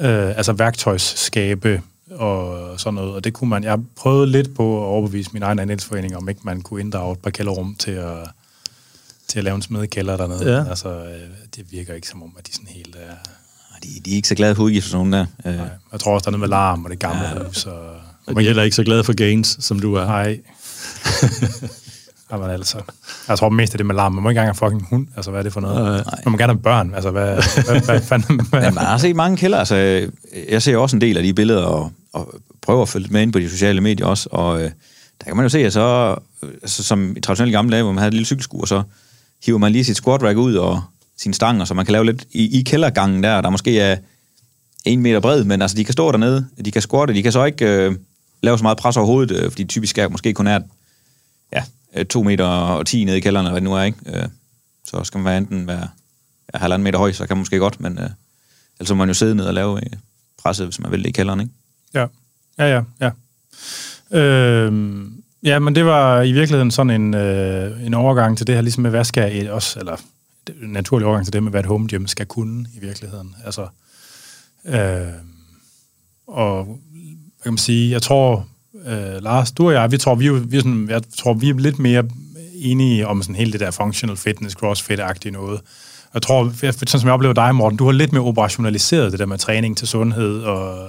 øh, 0.00 0.36
altså 0.36 0.52
værktøjsskabe 0.52 1.80
og 2.10 2.80
sådan 2.80 2.94
noget. 2.94 3.12
Og 3.14 3.24
det 3.24 3.32
kunne 3.32 3.50
man, 3.50 3.64
jeg 3.64 3.78
prøvede 3.96 4.26
lidt 4.30 4.54
på 4.54 4.82
at 4.82 4.86
overbevise 4.86 5.30
min 5.32 5.42
egen 5.42 5.58
andelsforening, 5.58 6.16
om 6.16 6.28
ikke 6.28 6.40
man 6.44 6.60
kunne 6.60 6.80
inddrage 6.80 7.12
et 7.12 7.18
par 7.18 7.30
kælderrum 7.30 7.76
til 7.78 7.90
at, 7.90 8.28
til 9.28 9.38
at 9.38 9.44
lave 9.44 9.54
en 9.54 9.62
smedekælder 9.62 10.16
dernede. 10.16 10.52
Ja. 10.56 10.68
Altså, 10.68 10.88
øh, 10.88 11.20
det 11.56 11.72
virker 11.72 11.94
ikke 11.94 12.08
som 12.08 12.22
om, 12.22 12.32
at 12.38 12.46
de 12.46 12.52
sådan 12.52 12.68
helt 12.68 12.96
er... 12.96 13.14
de, 13.82 13.88
de 14.04 14.10
er 14.12 14.16
ikke 14.16 14.28
så 14.28 14.34
glade 14.34 14.54
for 14.54 14.62
udgifter, 14.62 14.90
sådan 14.90 15.06
nogen 15.06 15.26
der. 15.44 15.50
Øh, 15.50 15.56
Nej. 15.56 15.68
Jeg 15.92 16.00
tror 16.00 16.14
også, 16.14 16.24
der 16.24 16.28
er 16.28 16.32
noget 16.32 16.40
med 16.40 16.48
larm 16.48 16.84
og 16.84 16.90
det 16.90 16.98
gamle 16.98 17.28
ja. 17.28 17.44
hus. 17.46 17.66
Og, 17.66 17.90
Og 18.26 18.34
man 18.34 18.36
er 18.36 18.48
heller 18.48 18.62
ikke 18.62 18.76
så 18.76 18.84
glad 18.84 19.04
for 19.04 19.12
gains, 19.12 19.56
som 19.60 19.80
du 19.80 19.94
er. 19.94 20.04
nej. 20.06 20.40
Jamen 22.32 22.50
altså, 22.50 22.78
jeg 23.28 23.38
tror 23.38 23.48
mest 23.48 23.74
af 23.74 23.78
det 23.78 23.86
med 23.86 23.94
larm. 23.94 24.12
Man 24.12 24.22
må 24.22 24.28
ikke 24.28 24.40
engang 24.40 24.56
have 24.56 24.70
fucking 24.70 24.88
hund. 24.90 25.06
Altså, 25.16 25.30
hvad 25.30 25.40
er 25.40 25.42
det 25.42 25.52
for 25.52 25.60
noget? 25.60 26.06
Nej. 26.06 26.20
Man 26.24 26.32
må 26.32 26.38
gerne 26.38 26.52
have 26.52 26.62
børn. 26.62 26.94
Altså, 26.94 27.10
hvad, 27.10 27.34
hvad, 27.64 27.80
hvad 27.80 28.00
fanden... 28.00 28.46
Hvad? 28.50 28.60
Men 28.64 28.74
man 28.74 28.84
har 28.84 28.98
set 28.98 29.16
mange 29.16 29.36
kælder. 29.36 29.58
Altså, 29.58 29.76
jeg 30.48 30.62
ser 30.62 30.76
også 30.76 30.96
en 30.96 31.00
del 31.00 31.16
af 31.16 31.22
de 31.22 31.34
billeder, 31.34 31.62
og, 31.62 31.92
og 32.12 32.34
prøver 32.62 32.82
at 32.82 32.88
følge 32.88 33.08
med 33.10 33.22
ind 33.22 33.32
på 33.32 33.38
de 33.38 33.50
sociale 33.50 33.80
medier 33.80 34.06
også. 34.06 34.28
Og 34.32 34.62
øh, 34.62 34.70
der 35.20 35.24
kan 35.26 35.36
man 35.36 35.44
jo 35.44 35.48
se, 35.48 35.58
at 35.58 35.72
så, 35.72 36.16
altså, 36.42 36.84
som 36.84 37.16
i 37.16 37.20
traditionelle 37.20 37.56
gamle 37.56 37.72
dage, 37.72 37.82
hvor 37.82 37.92
man 37.92 37.98
havde 37.98 38.08
et 38.08 38.14
lille 38.14 38.26
cykelskur, 38.26 38.64
så 38.64 38.82
hiver 39.44 39.58
man 39.58 39.72
lige 39.72 39.84
sit 39.84 39.96
squat 39.96 40.22
rack 40.22 40.38
ud 40.38 40.54
og 40.54 40.82
sine 41.16 41.34
stanger, 41.34 41.64
så 41.64 41.74
man 41.74 41.84
kan 41.84 41.92
lave 41.92 42.06
lidt 42.06 42.24
i, 42.32 42.58
i 42.58 42.62
kældergangen 42.62 43.22
der, 43.22 43.40
der 43.40 43.50
måske 43.50 43.80
er 43.80 43.96
en 44.84 45.02
meter 45.02 45.20
bred, 45.20 45.44
men 45.44 45.62
altså, 45.62 45.76
de 45.76 45.84
kan 45.84 45.92
stå 45.92 46.12
dernede, 46.12 46.46
de 46.64 46.70
kan 46.70 46.82
squatte, 46.82 47.14
de 47.14 47.22
kan 47.22 47.32
så 47.32 47.44
ikke 47.44 47.66
øh, 47.66 47.94
lave 48.42 48.58
så 48.58 48.62
meget 48.62 48.78
pres 48.78 48.96
over 48.96 49.06
hovedet, 49.06 49.36
øh, 49.36 49.50
fordi 49.50 49.64
typisk 49.64 49.98
er 49.98 50.08
måske 50.08 50.32
kun 50.32 50.46
er 50.46 50.60
ja, 51.52 51.62
Øh, 51.96 52.06
to 52.06 52.22
meter 52.22 52.44
og 52.44 52.86
10 52.86 53.04
nede 53.04 53.16
i 53.16 53.20
kælderen, 53.20 53.46
eller 53.46 53.52
hvad 53.52 53.60
det 53.60 53.70
nu 53.70 53.76
er, 53.76 53.82
ikke? 53.82 53.98
Øh, 54.06 54.28
så 54.84 55.04
skal 55.04 55.18
man 55.18 55.24
være 55.24 55.38
enten 55.38 55.66
være 55.66 55.88
ja, 56.54 56.58
halvanden 56.58 56.84
meter 56.84 56.98
høj, 56.98 57.12
så 57.12 57.26
kan 57.26 57.36
man 57.36 57.40
måske 57.40 57.58
godt, 57.58 57.80
men 57.80 57.98
øh, 57.98 58.10
ellers 58.80 58.90
må 58.90 58.94
man 58.94 59.08
jo 59.08 59.14
sidde 59.14 59.34
ned 59.34 59.44
og 59.44 59.54
lave 59.54 59.76
øh, 59.76 59.92
presset, 60.38 60.66
hvis 60.66 60.80
man 60.80 60.90
vil 60.90 61.02
det 61.02 61.08
i 61.08 61.12
kælderen, 61.12 61.40
ikke? 61.40 61.52
Ja, 61.94 62.06
ja, 62.58 62.66
ja. 62.76 62.82
ja. 63.00 63.10
Øhm, 64.18 65.22
ja, 65.42 65.58
men 65.58 65.74
det 65.74 65.84
var 65.84 66.22
i 66.22 66.32
virkeligheden 66.32 66.70
sådan 66.70 67.02
en, 67.02 67.14
øh, 67.14 67.86
en 67.86 67.94
overgang 67.94 68.38
til 68.38 68.46
det 68.46 68.54
her, 68.54 68.62
ligesom 68.62 68.82
med, 68.82 68.90
hvad 68.90 69.04
skal 69.04 69.42
et, 69.42 69.50
også, 69.50 69.78
eller 69.78 69.96
en 70.62 70.70
naturlig 70.70 71.06
overgang 71.06 71.26
til 71.26 71.32
det 71.32 71.42
med, 71.42 71.50
hvad 71.50 71.60
et 71.60 71.66
home 71.66 71.88
gym 71.88 72.06
skal 72.06 72.26
kunne 72.26 72.66
i 72.74 72.80
virkeligheden. 72.80 73.34
Altså, 73.44 73.68
øh, 74.64 75.12
og 76.26 76.64
hvad 76.64 77.42
kan 77.42 77.52
man 77.52 77.58
sige, 77.58 77.90
jeg 77.90 78.02
tror, 78.02 78.48
øh, 78.86 79.22
Lars, 79.22 79.52
du 79.52 79.66
og 79.66 79.72
jeg, 79.72 79.92
vi 79.92 79.98
tror, 79.98 80.14
vi, 80.14 80.26
er 80.26 80.32
vi, 80.32 80.56
er 80.56 80.60
sådan, 80.60 80.86
jeg 80.90 81.02
tror, 81.18 81.34
vi 81.34 81.48
er 81.48 81.54
lidt 81.54 81.78
mere 81.78 82.04
enige 82.54 83.06
om 83.06 83.22
sådan 83.22 83.34
hele 83.36 83.52
det 83.52 83.60
der 83.60 83.70
functional 83.70 84.16
fitness, 84.16 84.56
crossfit-agtige 84.62 85.30
noget. 85.30 85.60
Jeg 86.14 86.22
tror, 86.22 86.52
jeg- 86.62 86.74
sådan 86.74 86.88
som 86.88 87.06
jeg 87.06 87.14
oplever 87.14 87.34
dig, 87.34 87.54
Morten, 87.54 87.78
du 87.78 87.84
har 87.84 87.92
lidt 87.92 88.12
mere 88.12 88.22
operationaliseret 88.22 89.12
det 89.12 89.18
der 89.20 89.26
med 89.26 89.38
træning 89.38 89.76
til 89.76 89.88
sundhed 89.88 90.42
og 90.42 90.88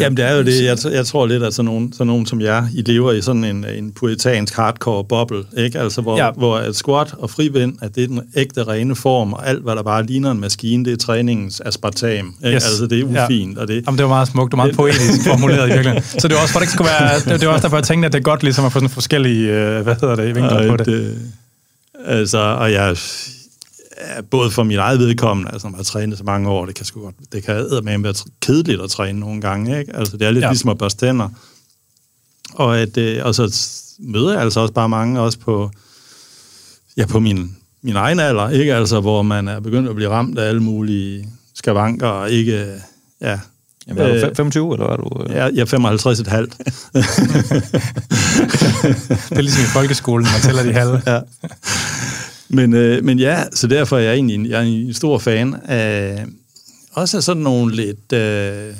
Jamen, 0.00 0.16
det 0.16 0.24
er 0.24 0.36
jo 0.36 0.42
det. 0.42 0.64
Jeg, 0.64 0.92
jeg 0.92 1.06
tror 1.06 1.26
lidt, 1.26 1.42
at 1.42 1.54
sådan 1.54 1.64
nogen, 1.64 1.92
sådan 1.92 2.06
nogen 2.06 2.26
som 2.26 2.40
jer, 2.40 2.66
I 2.74 2.82
lever 2.86 3.12
i 3.12 3.22
sådan 3.22 3.44
en, 3.44 3.64
en 3.74 3.92
puritansk 3.92 4.54
hardcore 4.54 5.04
boble, 5.04 5.42
ikke? 5.58 5.78
Altså, 5.78 6.00
hvor, 6.00 6.16
Ja. 6.18 6.24
ja. 6.24 6.30
hvor 6.30 6.58
et 6.58 6.76
squat 6.76 7.14
og 7.18 7.30
frivind, 7.30 7.74
at 7.82 7.94
det 7.94 8.02
er 8.04 8.06
den 8.08 8.20
ægte 8.36 8.62
rene 8.64 8.96
form, 8.96 9.32
og 9.32 9.48
alt, 9.48 9.62
hvad 9.62 9.76
der 9.76 9.82
bare 9.82 10.06
ligner 10.06 10.30
en 10.30 10.40
maskine, 10.40 10.84
det 10.84 10.92
er 10.92 10.96
træningens 10.96 11.60
aspartam. 11.60 12.08
Ikke? 12.44 12.56
Yes. 12.56 12.64
Altså, 12.64 12.86
det 12.86 12.92
er 13.00 13.06
Ja. 13.12 13.24
ufint, 13.26 13.58
og 13.58 13.68
det... 13.68 13.82
Jamen, 13.86 13.98
det 13.98 14.02
var 14.04 14.08
meget 14.10 14.28
smukt, 14.28 14.52
var 14.52 14.56
meget 14.56 14.76
poetisk 14.76 15.24
formuleret 15.28 15.68
i 15.68 15.72
virkeligheden. 15.72 16.02
Så 16.18 16.28
det 16.28 16.34
var 16.36 16.42
også 16.42 16.52
for, 16.52 16.60
at 16.60 16.60
det 16.60 16.66
ikke 16.66 16.72
skulle 16.72 16.90
være, 17.26 17.38
det, 17.38 17.46
var 17.46 17.52
også 17.52 17.62
derfor, 17.62 17.76
jeg 17.76 17.84
tænkte, 17.84 18.06
at 18.06 18.12
det 18.12 18.18
er 18.18 18.22
godt 18.22 18.42
ligesom 18.42 18.64
at 18.64 18.72
få 18.72 18.78
sådan 18.78 18.88
forskellige, 18.90 19.50
øh, 19.52 19.82
hvad 19.82 19.94
hedder 20.00 20.16
det, 20.16 20.26
vinkler 20.34 20.66
på 20.66 20.72
og 20.72 20.78
det. 20.78 20.86
det. 20.86 21.18
Altså, 22.06 22.38
og 22.38 22.72
jeg, 22.72 22.78
ja, 22.80 22.94
både 24.30 24.50
for 24.50 24.62
min 24.62 24.78
eget 24.78 24.98
vedkommende, 24.98 25.50
altså 25.52 25.66
når 25.66 25.70
man 25.70 25.78
har 25.78 25.84
trænet 25.84 26.18
så 26.18 26.24
mange 26.24 26.48
år, 26.48 26.66
det 26.66 26.74
kan 26.74 26.86
sgu 26.86 27.00
godt, 27.00 27.14
det 27.32 27.44
kan 27.44 27.54
med 27.84 27.98
være 27.98 28.14
kedeligt 28.42 28.80
at 28.82 28.90
træne 28.90 29.20
nogle 29.20 29.40
gange, 29.40 29.78
ikke? 29.80 29.96
Altså, 29.96 30.16
det 30.16 30.26
er 30.26 30.30
lidt 30.30 30.42
Ja. 30.44 30.50
ligesom 30.50 30.70
at 30.70 30.78
børste 30.78 31.06
tænder. 31.06 31.28
Og, 32.54 32.78
at, 32.78 32.96
øh, 32.96 33.24
og 33.26 33.34
så 33.34 33.56
møder 33.98 34.32
jeg 34.32 34.42
altså 34.42 34.60
også 34.60 34.74
bare 34.74 34.88
mange, 34.88 35.20
også 35.20 35.38
på, 35.38 35.70
ja, 36.96 37.06
på 37.06 37.20
min, 37.20 37.56
min 37.82 37.96
egen 37.96 38.20
alder, 38.20 38.48
ikke? 38.50 38.74
Altså, 38.74 39.00
hvor 39.00 39.22
man 39.22 39.48
er 39.48 39.60
begyndt 39.60 39.88
at 39.88 39.94
blive 39.94 40.10
ramt 40.10 40.38
af 40.38 40.48
alle 40.48 40.62
mulige 40.62 41.28
skavanker, 41.54 42.06
og 42.06 42.30
ikke, 42.30 42.74
ja, 43.20 43.40
Jamen, 43.88 44.02
er 44.02 44.08
du 44.08 44.14
Øh, 44.14 44.20
fem- 44.20 44.34
25, 44.36 44.72
eller 44.74 44.86
hvad 44.86 44.96
er 44.96 45.00
du? 45.00 45.22
Øh? 45.32 45.36
jeg, 45.36 45.50
jeg 45.54 45.60
er 45.60 45.64
55 45.66 46.20
et 46.20 46.26
halvt. 46.26 46.56
Det 46.58 46.66
er 49.38 49.40
ligesom 49.40 49.62
i 49.64 49.68
folkeskolen, 49.72 50.26
man 50.32 50.40
tæller 50.42 50.62
de 50.62 50.72
halve. 50.72 51.02
ja. 51.06 51.20
Men, 52.52 52.74
øh, 52.74 53.04
men 53.04 53.18
ja, 53.18 53.44
så 53.52 53.66
derfor 53.66 53.96
er 53.96 54.00
jeg 54.00 54.14
egentlig 54.14 54.34
en, 54.34 54.46
jeg 54.46 54.58
er 54.58 54.64
en 54.64 54.94
stor 54.94 55.18
fan 55.18 55.54
af 55.64 56.26
også 56.92 57.16
af 57.16 57.22
sådan 57.22 57.42
nogle 57.42 57.76
lidt 57.76 58.12
øh, 58.12 58.74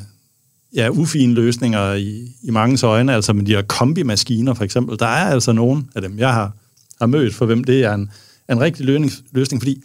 ja, 0.74 0.88
ufine 0.88 1.34
løsninger 1.34 1.92
i, 1.92 2.36
i 2.42 2.50
mange 2.50 2.86
øjne, 2.86 3.14
altså 3.14 3.32
med 3.32 3.44
de 3.44 3.54
her 3.54 3.62
kombimaskiner 3.62 4.54
for 4.54 4.64
eksempel. 4.64 4.98
Der 4.98 5.06
er 5.06 5.30
altså 5.30 5.52
nogen 5.52 5.90
af 5.94 6.02
dem, 6.02 6.18
jeg 6.18 6.32
har, 6.32 6.52
har 7.00 7.06
mødt, 7.06 7.34
for 7.34 7.46
hvem 7.46 7.64
det 7.64 7.84
er 7.84 7.94
en, 7.94 8.10
en 8.50 8.60
rigtig 8.60 8.86
løsning, 8.86 9.12
løsning, 9.32 9.62
fordi 9.62 9.82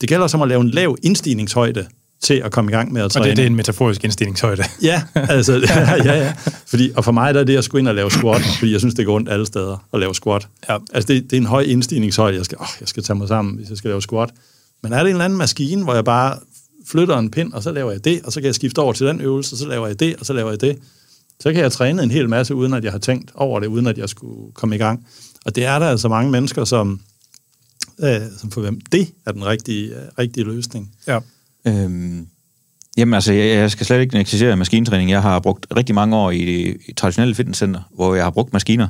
det 0.00 0.08
gælder 0.08 0.26
som 0.26 0.42
at 0.42 0.48
lave 0.48 0.60
en 0.60 0.70
lav 0.70 0.96
indstigningshøjde 1.02 1.86
til 2.22 2.34
at 2.34 2.52
komme 2.52 2.70
i 2.70 2.74
gang 2.74 2.92
med 2.92 3.00
at 3.00 3.04
Og 3.04 3.10
træne. 3.12 3.28
det, 3.28 3.36
det 3.36 3.42
er 3.42 3.46
en 3.46 3.54
metaforisk 3.56 4.04
indstigningshøjde. 4.04 4.64
Ja, 4.82 5.02
altså, 5.14 5.52
ja, 5.68 5.94
ja, 6.04 6.24
ja. 6.24 6.34
Fordi, 6.66 6.90
og 6.96 7.04
for 7.04 7.12
mig 7.12 7.34
der 7.34 7.40
er 7.40 7.44
det 7.44 7.56
at 7.56 7.64
skulle 7.64 7.80
ind 7.80 7.88
og 7.88 7.94
lave 7.94 8.10
squat, 8.10 8.42
fordi 8.58 8.72
jeg 8.72 8.80
synes, 8.80 8.94
det 8.94 9.06
går 9.06 9.14
ondt 9.16 9.28
alle 9.28 9.46
steder 9.46 9.86
at 9.92 10.00
lave 10.00 10.14
squat. 10.14 10.48
Ja. 10.68 10.76
Altså, 10.92 11.12
det, 11.12 11.22
det 11.24 11.32
er 11.32 11.40
en 11.40 11.46
høj 11.46 11.62
indstigningshøjde. 11.62 12.36
Jeg 12.36 12.44
skal, 12.44 12.58
åh, 12.60 12.66
jeg 12.80 12.88
skal 12.88 13.02
tage 13.02 13.16
mig 13.16 13.28
sammen, 13.28 13.56
hvis 13.56 13.68
jeg 13.68 13.76
skal 13.76 13.88
lave 13.88 14.02
squat. 14.02 14.30
Men 14.82 14.92
er 14.92 14.96
det 14.96 15.04
en 15.04 15.10
eller 15.10 15.24
anden 15.24 15.38
maskine, 15.38 15.84
hvor 15.84 15.94
jeg 15.94 16.04
bare 16.04 16.38
flytter 16.88 17.18
en 17.18 17.30
pind, 17.30 17.52
og 17.52 17.62
så 17.62 17.72
laver 17.72 17.90
jeg 17.90 18.04
det, 18.04 18.20
og 18.24 18.32
så 18.32 18.40
kan 18.40 18.46
jeg 18.46 18.54
skifte 18.54 18.78
over 18.78 18.92
til 18.92 19.06
den 19.06 19.20
øvelse, 19.20 19.54
og 19.54 19.58
så 19.58 19.68
laver 19.68 19.86
jeg 19.86 20.00
det, 20.00 20.16
og 20.16 20.26
så 20.26 20.32
laver 20.32 20.50
jeg 20.50 20.60
det. 20.60 20.78
Så 21.40 21.52
kan 21.52 21.62
jeg 21.62 21.72
træne 21.72 22.02
en 22.02 22.10
hel 22.10 22.28
masse, 22.28 22.54
uden 22.54 22.74
at 22.74 22.84
jeg 22.84 22.92
har 22.92 22.98
tænkt 22.98 23.30
over 23.34 23.60
det, 23.60 23.66
uden 23.66 23.86
at 23.86 23.98
jeg 23.98 24.08
skulle 24.08 24.52
komme 24.54 24.74
i 24.74 24.78
gang. 24.78 25.06
Og 25.46 25.54
det 25.56 25.64
er 25.64 25.78
der 25.78 25.86
altså 25.86 26.08
mange 26.08 26.30
mennesker, 26.30 26.64
som, 26.64 27.00
øh, 28.00 28.20
som 28.38 28.50
for 28.50 28.60
hvem 28.60 28.80
det 28.92 29.08
er 29.26 29.32
den 29.32 29.46
rigtige, 29.46 29.88
øh, 29.88 30.02
rigtige 30.18 30.44
løsning. 30.44 30.92
Ja. 31.06 31.18
Øhm, 31.66 32.28
jamen 32.96 33.14
altså, 33.14 33.32
jeg, 33.32 33.56
jeg 33.56 33.70
skal 33.70 33.86
slet 33.86 34.00
ikke 34.00 34.14
negligere 34.14 34.56
maskintræning. 34.56 35.10
Jeg 35.10 35.22
har 35.22 35.40
brugt 35.40 35.66
rigtig 35.76 35.94
mange 35.94 36.16
år 36.16 36.30
i 36.30 36.70
i 36.88 36.92
traditionelle 36.96 37.34
fitnesscenter, 37.34 37.80
hvor 37.94 38.14
jeg 38.14 38.24
har 38.24 38.30
brugt 38.30 38.52
maskiner 38.52 38.88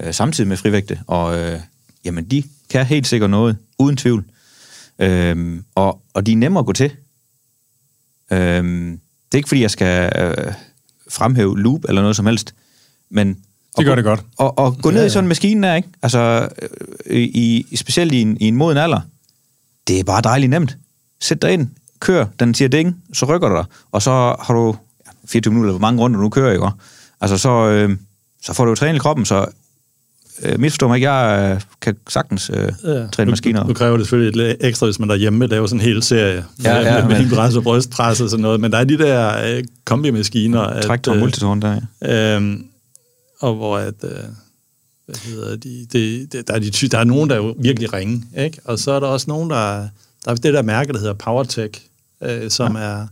øh, 0.00 0.14
samtidig 0.14 0.48
med 0.48 0.56
frivægte, 0.56 1.00
og 1.06 1.38
øh, 1.38 1.60
jamen, 2.04 2.24
de 2.24 2.42
kan 2.70 2.86
helt 2.86 3.06
sikkert 3.06 3.30
noget, 3.30 3.56
uden 3.78 3.96
tvivl. 3.96 4.24
Øhm, 4.98 5.64
og, 5.74 6.02
og 6.14 6.26
de 6.26 6.32
er 6.32 6.36
nemmere 6.36 6.60
at 6.60 6.66
gå 6.66 6.72
til. 6.72 6.92
Øhm, 8.32 9.00
det 9.32 9.34
er 9.34 9.36
ikke, 9.36 9.48
fordi 9.48 9.62
jeg 9.62 9.70
skal 9.70 10.12
øh, 10.18 10.52
fremhæve 11.10 11.58
loop 11.60 11.84
eller 11.88 12.02
noget 12.02 12.16
som 12.16 12.26
helst, 12.26 12.54
men... 13.10 13.36
Det 13.78 13.84
gør 13.84 13.92
at 13.92 13.96
det 13.96 14.04
gå- 14.04 14.10
godt. 14.10 14.20
Og, 14.36 14.58
og 14.58 14.78
gå 14.82 14.90
ned 14.90 15.06
i 15.06 15.10
sådan 15.10 15.24
en 15.24 15.28
maskine 15.28 15.66
der, 15.66 15.74
ikke? 15.74 15.88
Altså, 16.02 16.48
øh, 17.06 17.18
i, 17.18 17.66
i, 17.70 17.76
specielt 17.76 18.12
i 18.12 18.20
en, 18.22 18.36
i 18.40 18.48
en 18.48 18.56
moden 18.56 18.78
alder, 18.78 19.00
det 19.88 20.00
er 20.00 20.04
bare 20.04 20.22
dejligt 20.22 20.50
nemt. 20.50 20.78
Sæt 21.20 21.42
dig 21.42 21.52
ind, 21.52 21.68
kør, 22.00 22.26
den 22.40 22.54
siger 22.54 22.68
ding, 22.68 23.02
så 23.12 23.26
rykker 23.26 23.48
du 23.48 23.54
dig, 23.56 23.64
og 23.92 24.02
så 24.02 24.10
har 24.40 24.54
du 24.54 24.76
ja, 25.06 25.10
24 25.28 25.52
minutter, 25.52 25.72
hvor 25.72 25.80
mange 25.80 26.00
runder 26.02 26.16
du 26.16 26.22
nu 26.22 26.28
kører, 26.28 26.52
ikke? 26.52 26.68
Altså, 27.20 27.38
så, 27.38 27.50
øh, 27.50 27.96
så 28.42 28.52
får 28.52 28.64
du 28.64 28.74
trænet 28.74 29.00
kroppen, 29.02 29.24
så 29.26 29.46
øh, 30.42 30.60
misforstå 30.60 30.88
mig 30.88 30.96
ikke, 30.96 31.10
jeg 31.10 31.52
øh, 31.54 31.60
kan 31.80 31.96
sagtens 32.08 32.50
øh, 32.54 32.72
ja. 32.84 33.06
træne 33.06 33.30
maskiner. 33.30 33.62
Nu, 33.62 33.68
nu 33.68 33.74
kræver 33.74 33.96
det 33.96 34.06
selvfølgelig 34.06 34.36
lidt 34.46 34.56
ekstra, 34.60 34.86
hvis 34.86 34.98
man 34.98 35.08
derhjemme 35.08 35.46
laver 35.46 35.66
sådan 35.66 35.80
en 35.80 35.84
hel 35.86 36.02
serie 36.02 36.44
Ja, 36.64 36.74
med, 36.74 36.82
ja, 36.84 37.00
med, 37.00 37.08
men- 37.08 37.16
hindpres 37.16 37.56
og 37.56 37.62
brystpres 37.62 38.20
og 38.20 38.30
sådan 38.30 38.42
noget. 38.42 38.60
Men 38.60 38.72
der 38.72 38.78
er 38.78 38.84
de 38.84 38.98
der 38.98 39.54
øh, 39.56 39.64
kombimaskiner. 39.84 40.80
Træk 40.82 41.06
og 41.08 41.14
øh, 41.14 41.20
multitårn 41.20 41.62
der, 41.62 41.80
ja. 42.02 42.36
Øhm, 42.36 42.64
og 43.40 43.54
hvor 43.54 43.78
at, 43.78 43.94
øh, 44.04 44.10
hvad 45.06 45.16
hedder 45.24 45.56
de, 45.56 45.86
det, 45.92 46.32
det, 46.32 46.48
der, 46.48 46.54
er 46.54 46.58
de, 46.58 46.70
der 46.70 46.98
er 46.98 47.04
nogen, 47.04 47.30
der 47.30 47.36
er 47.36 47.54
virkelig 47.58 47.92
ringe, 47.92 48.22
ikke? 48.38 48.58
Og 48.64 48.78
så 48.78 48.92
er 48.92 49.00
der 49.00 49.06
også 49.06 49.24
nogen, 49.28 49.50
der, 49.50 49.88
der 50.24 50.30
er 50.30 50.34
det 50.34 50.54
der 50.54 50.62
mærke, 50.62 50.92
der 50.92 50.98
hedder 50.98 51.14
PowerTech, 51.14 51.80
øh, 52.22 52.50
som 52.50 52.76
ja. 52.76 52.82
er, 52.82 53.06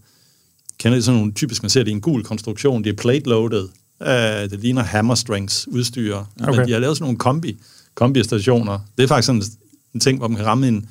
kender 0.79 0.99
I 0.99 1.03
sådan 1.03 1.19
nogle, 1.19 1.33
typisk 1.33 1.63
man 1.63 1.71
ser 1.71 1.83
det 1.83 1.89
i 1.91 1.93
en 1.95 2.01
gul 2.01 2.25
konstruktion, 2.25 2.85
det 2.85 2.91
er 2.91 3.03
plate-loaded, 3.03 3.69
øh, 4.03 4.51
det 4.51 4.61
ligner 4.61 4.83
hammer 4.83 5.15
strengths 5.15 5.69
udstyr, 5.69 6.17
okay. 6.17 6.59
men 6.59 6.67
de 6.69 6.73
har 6.73 6.79
lavet 6.81 6.97
sådan 6.97 7.05
nogle 7.05 7.19
kombi, 7.19 7.57
kombi-stationer. 7.95 8.79
Det 8.99 9.05
er 9.05 9.09
faktisk 9.09 9.27
sådan 9.27 9.43
en 9.95 10.01
ting, 10.01 10.19
hvor 10.19 10.29
man 10.29 10.37
kan 10.37 10.47
ramme 10.47 10.69
en, 10.69 10.89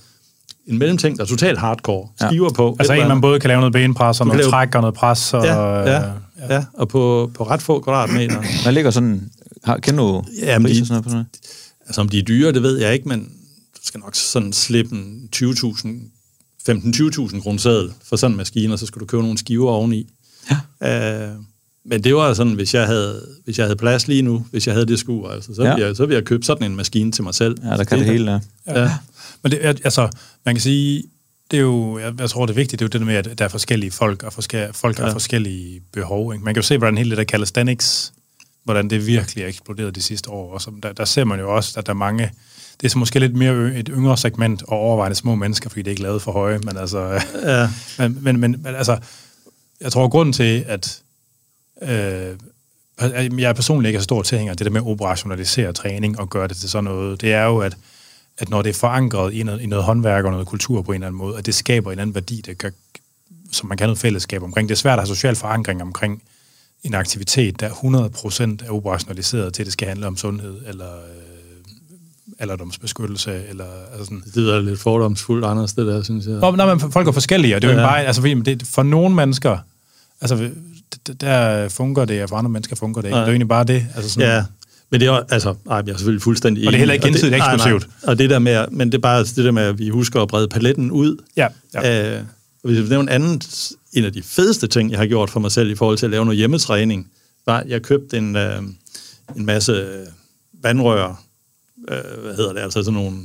en 0.68 0.78
mellemting, 0.78 1.18
der 1.18 1.24
er 1.24 1.28
totalt 1.28 1.60
hardcore. 1.60 2.08
Skiver 2.30 2.50
på. 2.54 2.76
Altså 2.80 2.94
en, 2.94 3.08
man 3.08 3.22
både 3.22 3.40
kan 3.40 3.48
lave 3.48 3.60
noget 3.60 3.74
benpres, 3.74 4.20
og 4.22 4.28
noget 4.28 4.40
lave- 4.42 4.50
træk 4.52 4.76
og 4.76 4.82
noget 4.82 4.96
pres. 4.96 5.34
Og, 5.34 5.46
Ja, 5.46 5.80
ja, 5.80 6.06
øh, 6.08 6.12
ja, 6.50 6.66
og 6.74 6.88
på, 6.88 7.32
på 7.34 7.44
ret 7.44 7.62
få 7.62 7.80
kvadratmeter. 7.80 8.42
Der 8.64 8.72
ligger 8.72 8.92
sådan... 8.92 9.30
Har, 9.64 9.78
kender 9.78 10.04
du 10.04 10.24
Jamen, 10.42 10.66
priser 10.66 10.82
de- 10.82 10.88
sådan 10.88 10.94
noget 10.94 11.04
på 11.04 11.10
sådan 11.10 11.16
noget? 11.18 11.28
Altså 11.86 12.02
om 12.02 12.10
de 12.10 12.20
er 12.20 12.24
dyre, 12.24 12.52
det 12.52 12.64
ved 12.64 12.78
jeg 12.80 12.94
ikke, 12.94 13.08
men 13.10 13.20
du 13.76 13.82
skal 13.84 14.00
nok 14.00 14.16
sådan 14.16 14.54
slippe 14.54 14.96
en 14.96 15.30
20.000, 15.36 15.88
15-20.000 16.70 17.42
kroner 17.42 17.60
seddel 17.60 17.92
for 18.04 18.16
sådan 18.16 18.32
en 18.34 18.38
maskine, 18.38 18.74
og 18.74 18.80
så 18.80 18.86
skal 18.86 19.00
du 19.00 19.06
købe 19.06 19.24
nogle 19.24 19.38
skiver 19.38 19.72
oveni. 19.72 20.10
Ja. 20.82 21.28
Øh, 21.30 21.36
men 21.86 22.04
det 22.04 22.16
var 22.16 22.34
sådan, 22.34 22.54
hvis 22.54 22.74
jeg, 22.74 22.86
havde, 22.86 23.28
hvis 23.46 23.58
jeg 23.58 23.66
havde 23.66 23.76
plads 23.76 24.08
lige 24.08 24.22
nu, 24.22 24.46
hvis 24.52 24.68
jeg 24.68 24.76
havde 24.76 24.86
det 24.86 25.00
skur, 25.00 25.30
altså, 25.30 25.56
så, 25.56 25.64
Ja. 25.64 25.74
ville 25.74 25.88
jeg, 25.88 25.96
så 25.96 26.06
ville 26.06 26.16
jeg 26.16 26.26
købe 26.26 26.46
sådan 26.46 26.72
en 26.72 26.76
maskine 26.78 27.12
til 27.12 27.24
mig 27.24 27.36
selv. 27.36 27.58
Ja, 27.64 27.70
der 27.70 27.84
kan 27.84 27.98
det 28.00 28.08
hele, 28.08 28.32
ja. 28.68 28.82
Ja. 28.82 28.92
Men 29.44 29.52
det, 29.52 29.66
er- 29.66 29.70
altså, 29.84 30.10
man 30.46 30.56
kan 30.56 30.62
sige, 30.62 31.04
det 31.52 31.58
er 31.58 31.62
jo, 31.62 32.00
jeg, 32.00 32.14
jeg 32.20 32.30
tror, 32.30 32.46
det 32.46 32.54
er 32.54 32.56
vigtigt, 32.56 32.80
det 32.80 32.86
er 32.86 32.86
jo 32.86 32.90
det 32.90 33.00
der 33.02 33.06
med, 33.06 33.16
at 33.32 33.40
der 33.40 33.46
er 33.46 33.50
forskellige 33.50 33.92
folk, 33.92 34.24
og 34.24 34.34
forske, 34.34 34.68
folk 34.74 34.98
har 34.98 35.06
Ja. 35.08 35.14
forskellige 35.14 35.82
behov. 35.94 36.34
Ikke? 36.34 36.46
Man 36.46 36.54
kan 36.54 36.62
jo 36.62 36.68
se, 36.68 36.78
hvordan 36.78 36.98
hele 36.98 37.10
det 37.10 37.18
der 37.18 37.24
calisthenics, 37.24 38.14
hvordan 38.64 38.90
det 38.90 39.08
virkelig 39.08 39.44
er 39.44 39.48
eksploderet 39.48 39.96
de 39.96 40.02
sidste 40.02 40.30
år. 40.30 40.54
Og 40.54 40.62
så, 40.62 40.72
der, 40.84 40.94
der 40.94 41.06
ser 41.06 41.24
man 41.24 41.40
jo 41.40 41.56
også, 41.56 41.80
at 41.80 41.86
der 41.86 41.94
er 41.94 41.98
mange, 41.98 42.32
det 42.82 42.86
er 42.86 42.90
så 42.90 42.98
måske 42.98 43.20
lidt 43.20 43.36
mere 43.36 43.76
et 43.76 43.90
yngre 43.94 44.18
segment, 44.18 44.64
og 44.64 44.78
overvejende 44.78 45.16
små 45.16 45.36
mennesker, 45.36 45.70
fordi 45.70 45.82
det 45.82 45.88
er 45.88 45.92
ikke 45.92 46.04
lavet 46.04 46.22
for 46.22 46.32
høje, 46.32 46.60
men 46.60 46.78
altså, 46.78 47.22
Ja. 47.44 47.70
men, 48.00 48.18
men, 48.22 48.40
men, 48.40 48.52
men 48.64 48.76
altså, 48.76 48.98
jeg 49.82 49.92
tror, 49.92 50.08
grunden 50.08 50.34
til, 50.34 50.66
at 50.68 51.02
øh, 51.82 52.38
jeg 53.40 53.50
er 53.50 53.54
personligt 53.54 53.90
ikke 53.90 53.98
er 53.98 54.02
stor 54.02 54.22
tilhænger 54.22 54.52
af 54.52 54.58
det 54.58 54.66
der 54.66 54.72
med 54.72 54.82
at 54.82 54.88
operationalisere 54.88 55.74
træning 55.74 56.20
og 56.20 56.30
gøre 56.30 56.48
det 56.48 56.58
til 56.58 56.70
sådan 56.70 56.84
noget, 56.84 57.22
det 57.22 57.34
er 57.34 57.44
jo, 57.44 57.58
at, 57.58 57.78
at 58.38 58.50
når 58.50 58.62
det 58.62 58.70
er 58.70 58.74
forankret 58.74 59.34
i 59.34 59.44
noget, 59.44 59.62
i 59.62 59.66
noget 59.66 59.86
håndværk 59.86 60.26
og 60.26 60.32
noget 60.32 60.48
kultur 60.48 60.82
på 60.82 60.92
en 60.92 60.96
eller 60.96 61.08
anden 61.08 61.18
måde, 61.18 61.38
at 61.38 61.46
det 61.46 61.56
skaber 61.56 61.90
en 61.90 61.92
eller 61.92 62.02
anden 62.02 62.16
værdi, 62.16 62.42
det 62.46 62.58
kan, 62.58 62.72
som 63.52 63.70
man 63.70 63.78
kan 63.78 63.84
have 63.84 63.90
noget 63.90 64.00
fællesskab 64.00 64.44
omkring. 64.44 64.70
Det 64.70 64.76
er 64.76 64.80
svært 64.80 65.00
at 65.00 65.08
have 65.08 65.16
social 65.16 65.36
forankring 65.36 65.82
omkring 65.82 66.24
en 66.84 66.94
aktivitet, 66.94 67.60
der 67.60 67.70
100% 67.70 68.66
er 68.66 68.72
operationaliseret 68.72 69.54
til, 69.54 69.64
at 69.64 69.66
det 69.66 69.74
skal 69.74 69.88
handle 69.88 70.08
om 70.08 70.18
sundhed, 70.18 70.62
eller 70.68 70.94
øh, 70.94 71.27
alderdomsbeskyttelse, 72.40 73.42
eller 73.50 73.66
altså 73.92 74.06
sådan. 74.06 74.22
Det 74.26 74.36
lyder 74.38 74.62
lidt 74.62 74.80
fordomsfuldt, 74.80 75.46
Anders, 75.46 75.74
det 75.74 75.88
der, 75.88 76.04
synes 76.04 76.26
jeg. 76.26 76.34
Nå, 76.36 76.52
nej, 76.52 76.74
men 76.76 76.92
folk 76.92 77.08
er 77.08 77.12
forskellige, 77.12 77.56
og 77.56 77.62
det 77.62 77.68
er 77.70 77.74
jo 77.74 77.80
Ja. 77.80 77.86
ja. 77.86 77.90
bare, 77.92 78.04
altså 78.06 78.22
det, 78.46 78.64
for 78.68 78.84
nogle 78.84 79.16
mennesker, 79.16 79.58
altså 80.22 80.50
der 81.22 81.70
fungerer 81.70 82.06
det, 82.06 82.24
og 82.24 82.30
for 82.30 82.36
andre 82.36 82.50
mennesker 82.50 82.76
fungerer 82.76 83.02
det 83.02 83.08
ikke. 83.10 83.14
Nej. 83.16 83.20
Det 83.20 83.28
er 83.28 83.32
jo 83.32 83.34
egentlig 83.34 83.48
bare 83.50 83.64
det. 83.64 83.86
Altså 83.96 84.10
sådan, 84.10 84.30
Ja, 84.30 84.44
men 84.92 85.00
det 85.02 85.08
er 85.08 85.24
altså, 85.30 85.50
ej, 85.70 85.76
jeg 85.86 85.94
er 85.94 85.98
selvfølgelig 85.98 86.22
fuldstændig 86.22 86.68
Og 86.68 86.72
det 86.72 86.78
er 86.78 86.80
heller 86.80 86.94
ikke 86.94 87.04
enig. 87.08 87.14
gensidigt 87.14 87.38
nej, 87.38 87.48
nej. 87.48 87.54
eksklusivt. 87.56 87.88
Og 88.04 88.20
det 88.20 88.30
der 88.30 88.40
med, 88.40 88.66
men 88.72 88.92
det 88.92 88.98
er 88.98 89.02
bare 89.02 89.20
det 89.24 89.36
der 89.38 89.52
med, 89.52 89.64
at 89.64 89.80
vi 89.80 89.90
husker 89.90 90.22
at 90.22 90.28
brede 90.28 90.48
paletten 90.48 90.92
ud. 90.92 91.18
ja, 91.38 91.48
ja. 91.74 92.16
Øh, 92.18 92.22
og 92.64 92.70
hvis 92.70 92.76
jeg 92.76 92.84
vil 92.84 92.90
nævne 92.90 93.12
en 93.12 93.22
anden, 93.22 93.42
en 93.94 94.04
af 94.06 94.14
de 94.14 94.24
fedeste 94.24 94.68
ting, 94.68 94.92
jeg 94.92 95.00
har 95.00 95.06
gjort 95.06 95.30
for 95.30 95.40
mig 95.40 95.52
selv 95.52 95.70
i 95.72 95.76
forhold 95.76 95.98
til 95.98 96.06
at 96.06 96.10
lave 96.12 96.26
noget 96.26 96.38
hjemmetræning, 96.38 97.08
var, 97.46 97.58
at 97.60 97.70
jeg 97.70 97.82
købte 97.82 98.18
en, 98.18 98.36
øh, 98.36 98.62
en 99.36 99.46
masse 99.46 99.88
vandrør, 100.64 101.22
øh, 101.92 102.24
hvad 102.24 102.36
hedder 102.36 102.54
det, 102.54 102.60
altså 102.60 102.84
sådan 102.84 102.94
nogle, 103.00 103.18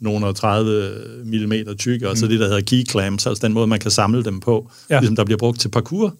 nogle 0.00 0.26
og 0.26 0.36
30 0.36 0.92
mm 1.24 1.76
tykke, 1.78 2.08
og 2.10 2.16
så 2.16 2.26
det, 2.26 2.40
der 2.40 2.46
hedder 2.46 2.60
key 2.60 2.88
clamps, 2.90 3.26
altså 3.26 3.46
den 3.46 3.52
måde, 3.52 3.66
man 3.66 3.78
kan 3.78 3.90
samle 3.90 4.24
dem 4.24 4.40
på, 4.40 4.70
Ja. 4.90 4.98
ligesom 5.00 5.16
der 5.16 5.24
bliver 5.24 5.38
brugt 5.38 5.60
til 5.60 5.68
parkour, 5.68 6.14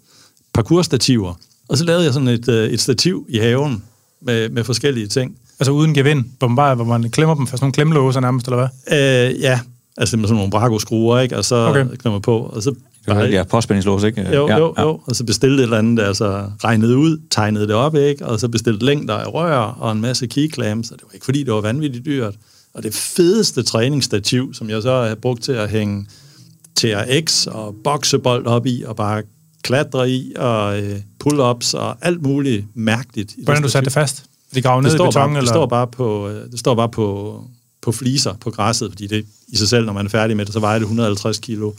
parkourstativer. 0.54 1.34
Og 1.68 1.78
så 1.78 1.84
lavede 1.84 2.04
jeg 2.04 2.12
sådan 2.12 2.28
et, 2.28 2.48
øh, 2.48 2.70
et 2.70 2.80
stativ 2.80 3.26
i 3.28 3.38
haven 3.38 3.82
med, 4.20 4.48
med 4.48 4.64
forskellige 4.64 5.06
ting. 5.06 5.37
Altså 5.61 5.72
uden 5.72 5.94
gevind, 5.94 6.24
hvor 6.38 6.48
man, 6.48 6.56
bare, 6.56 6.74
hvor 6.74 6.84
man 6.84 7.11
klemmer 7.11 7.34
dem 7.34 7.46
for 7.46 7.56
sådan 7.56 7.64
nogle 7.64 7.72
klemlåser 7.72 8.20
nærmest, 8.20 8.46
eller 8.46 8.56
hvad? 8.56 9.28
Øh, 9.30 9.40
ja, 9.40 9.61
altså 9.96 10.16
med 10.16 10.24
sådan 10.28 10.37
nogle 10.37 10.50
brago-skruer, 10.50 11.20
ikke? 11.20 11.37
Og 11.37 11.44
så 11.44 11.56
okay. 11.56 11.87
klemmer 11.96 12.18
på, 12.20 12.38
og 12.38 12.62
så... 12.62 12.74
Det 13.06 13.16
var 13.16 13.24
ja, 13.24 13.42
påspændingslås, 13.42 14.04
ikke? 14.04 14.20
Jo, 14.34 14.48
ja, 14.48 14.58
jo, 14.58 14.74
jo. 14.78 15.00
Og 15.06 15.16
så 15.16 15.24
bestilte 15.24 15.56
et 15.56 15.62
eller 15.62 15.78
andet, 15.78 16.02
altså 16.02 16.50
regnede 16.64 16.96
ud, 16.96 17.20
tegnede 17.30 17.66
det 17.66 17.74
op, 17.74 17.94
ikke? 17.94 18.26
Og 18.26 18.40
så 18.40 18.48
bestilte 18.48 18.87
længder 18.87 19.14
af 19.14 19.34
rør 19.34 19.56
og 19.56 19.92
en 19.92 20.00
masse 20.00 20.26
key 20.26 20.54
clamps, 20.54 20.90
og 20.90 20.96
det 20.98 21.04
var 21.04 21.14
ikke 21.14 21.24
fordi, 21.24 21.42
det 21.42 21.52
var 21.52 21.61
vanvittigt 21.61 22.04
dyrt. 22.04 22.34
Og 22.74 22.82
det 22.82 22.94
fedeste 22.94 23.62
træningsstativ, 23.62 24.54
som 24.54 24.70
jeg 24.70 24.82
så 24.82 25.02
har 25.02 25.14
brugt 25.14 25.42
til 25.42 25.52
at 25.52 25.70
hænge 25.70 26.06
TRX 26.76 27.46
og 27.46 27.74
boksebold 27.84 28.46
op 28.46 28.66
i, 28.66 28.82
og 28.87 28.96
bare 28.96 29.22
klatre 29.62 30.11
i, 30.11 30.32
og 30.37 30.80
øh, 30.80 30.98
pull-ups 31.24 31.74
og 31.74 31.96
alt 32.00 32.22
muligt 32.22 32.66
mærkeligt. 32.74 33.32
i 33.32 33.44
Hvordan 33.44 33.62
du 33.62 33.68
satte 33.68 33.84
det 33.84 33.92
fast? 33.92 34.24
De 34.54 34.62
graver 34.62 34.82
ned 34.82 34.90
det 34.90 34.94
i 34.94 34.98
står, 34.98 35.06
beton, 35.06 35.20
bare, 35.20 35.28
eller? 35.28 35.40
det 35.40 35.48
står 35.48 35.66
bare 35.66 35.87
på, 35.87 36.28
øh, 36.28 36.50
det 36.50 36.58
står 36.58 36.74
bare 36.74 36.88
på, 36.88 37.40
på 37.82 37.92
fliser 37.92 38.34
på 38.40 38.50
græsset, 38.50 38.90
fordi 38.90 39.06
det 39.06 39.24
i 39.48 39.56
sig 39.56 39.68
selv, 39.68 39.87
når 39.87 39.92
man 39.92 40.06
er 40.06 40.11
færdig 40.11 40.37
med 40.37 40.44
det, 40.44 40.52
så 40.52 40.61
vejer 40.61 40.78
det 40.78 40.84
150 40.84 41.38
kilo. 41.38 41.72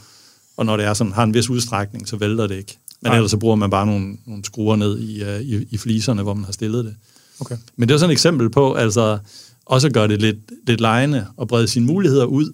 Og 0.60 0.66
når 0.66 0.76
det 0.76 0.86
er 0.86 0.94
sådan, 0.94 1.12
har 1.12 1.24
en 1.24 1.34
vis 1.34 1.50
udstrækning, 1.50 2.08
så 2.08 2.16
vælter 2.16 2.46
det 2.46 2.56
ikke. 2.56 2.78
Men 3.02 3.10
Nej. 3.10 3.16
ellers 3.16 3.30
så 3.30 3.36
bruger 3.36 3.56
man 3.56 3.70
bare 3.70 3.86
nogle, 3.86 4.16
nogle 4.26 4.44
skruer 4.44 4.76
ned 4.76 4.98
i, 4.98 5.22
uh, 5.22 5.40
i, 5.40 5.66
i 5.70 5.78
fliserne, 5.78 6.22
hvor 6.22 6.34
man 6.34 6.44
har 6.44 6.52
stillet 6.52 6.84
det. 6.84 6.94
Okay. 7.40 7.56
Men 7.76 7.88
det 7.88 7.94
er 7.94 7.98
sådan 7.98 8.10
et 8.10 8.12
eksempel 8.12 8.50
på, 8.50 8.74
altså 8.74 9.18
også 9.66 9.86
at 9.86 9.94
gøre 9.94 10.08
det 10.08 10.20
lidt, 10.20 10.36
lidt 10.66 10.80
lejende 10.80 11.26
og 11.36 11.48
brede 11.48 11.68
sine 11.68 11.86
muligheder 11.86 12.24
ud. 12.24 12.52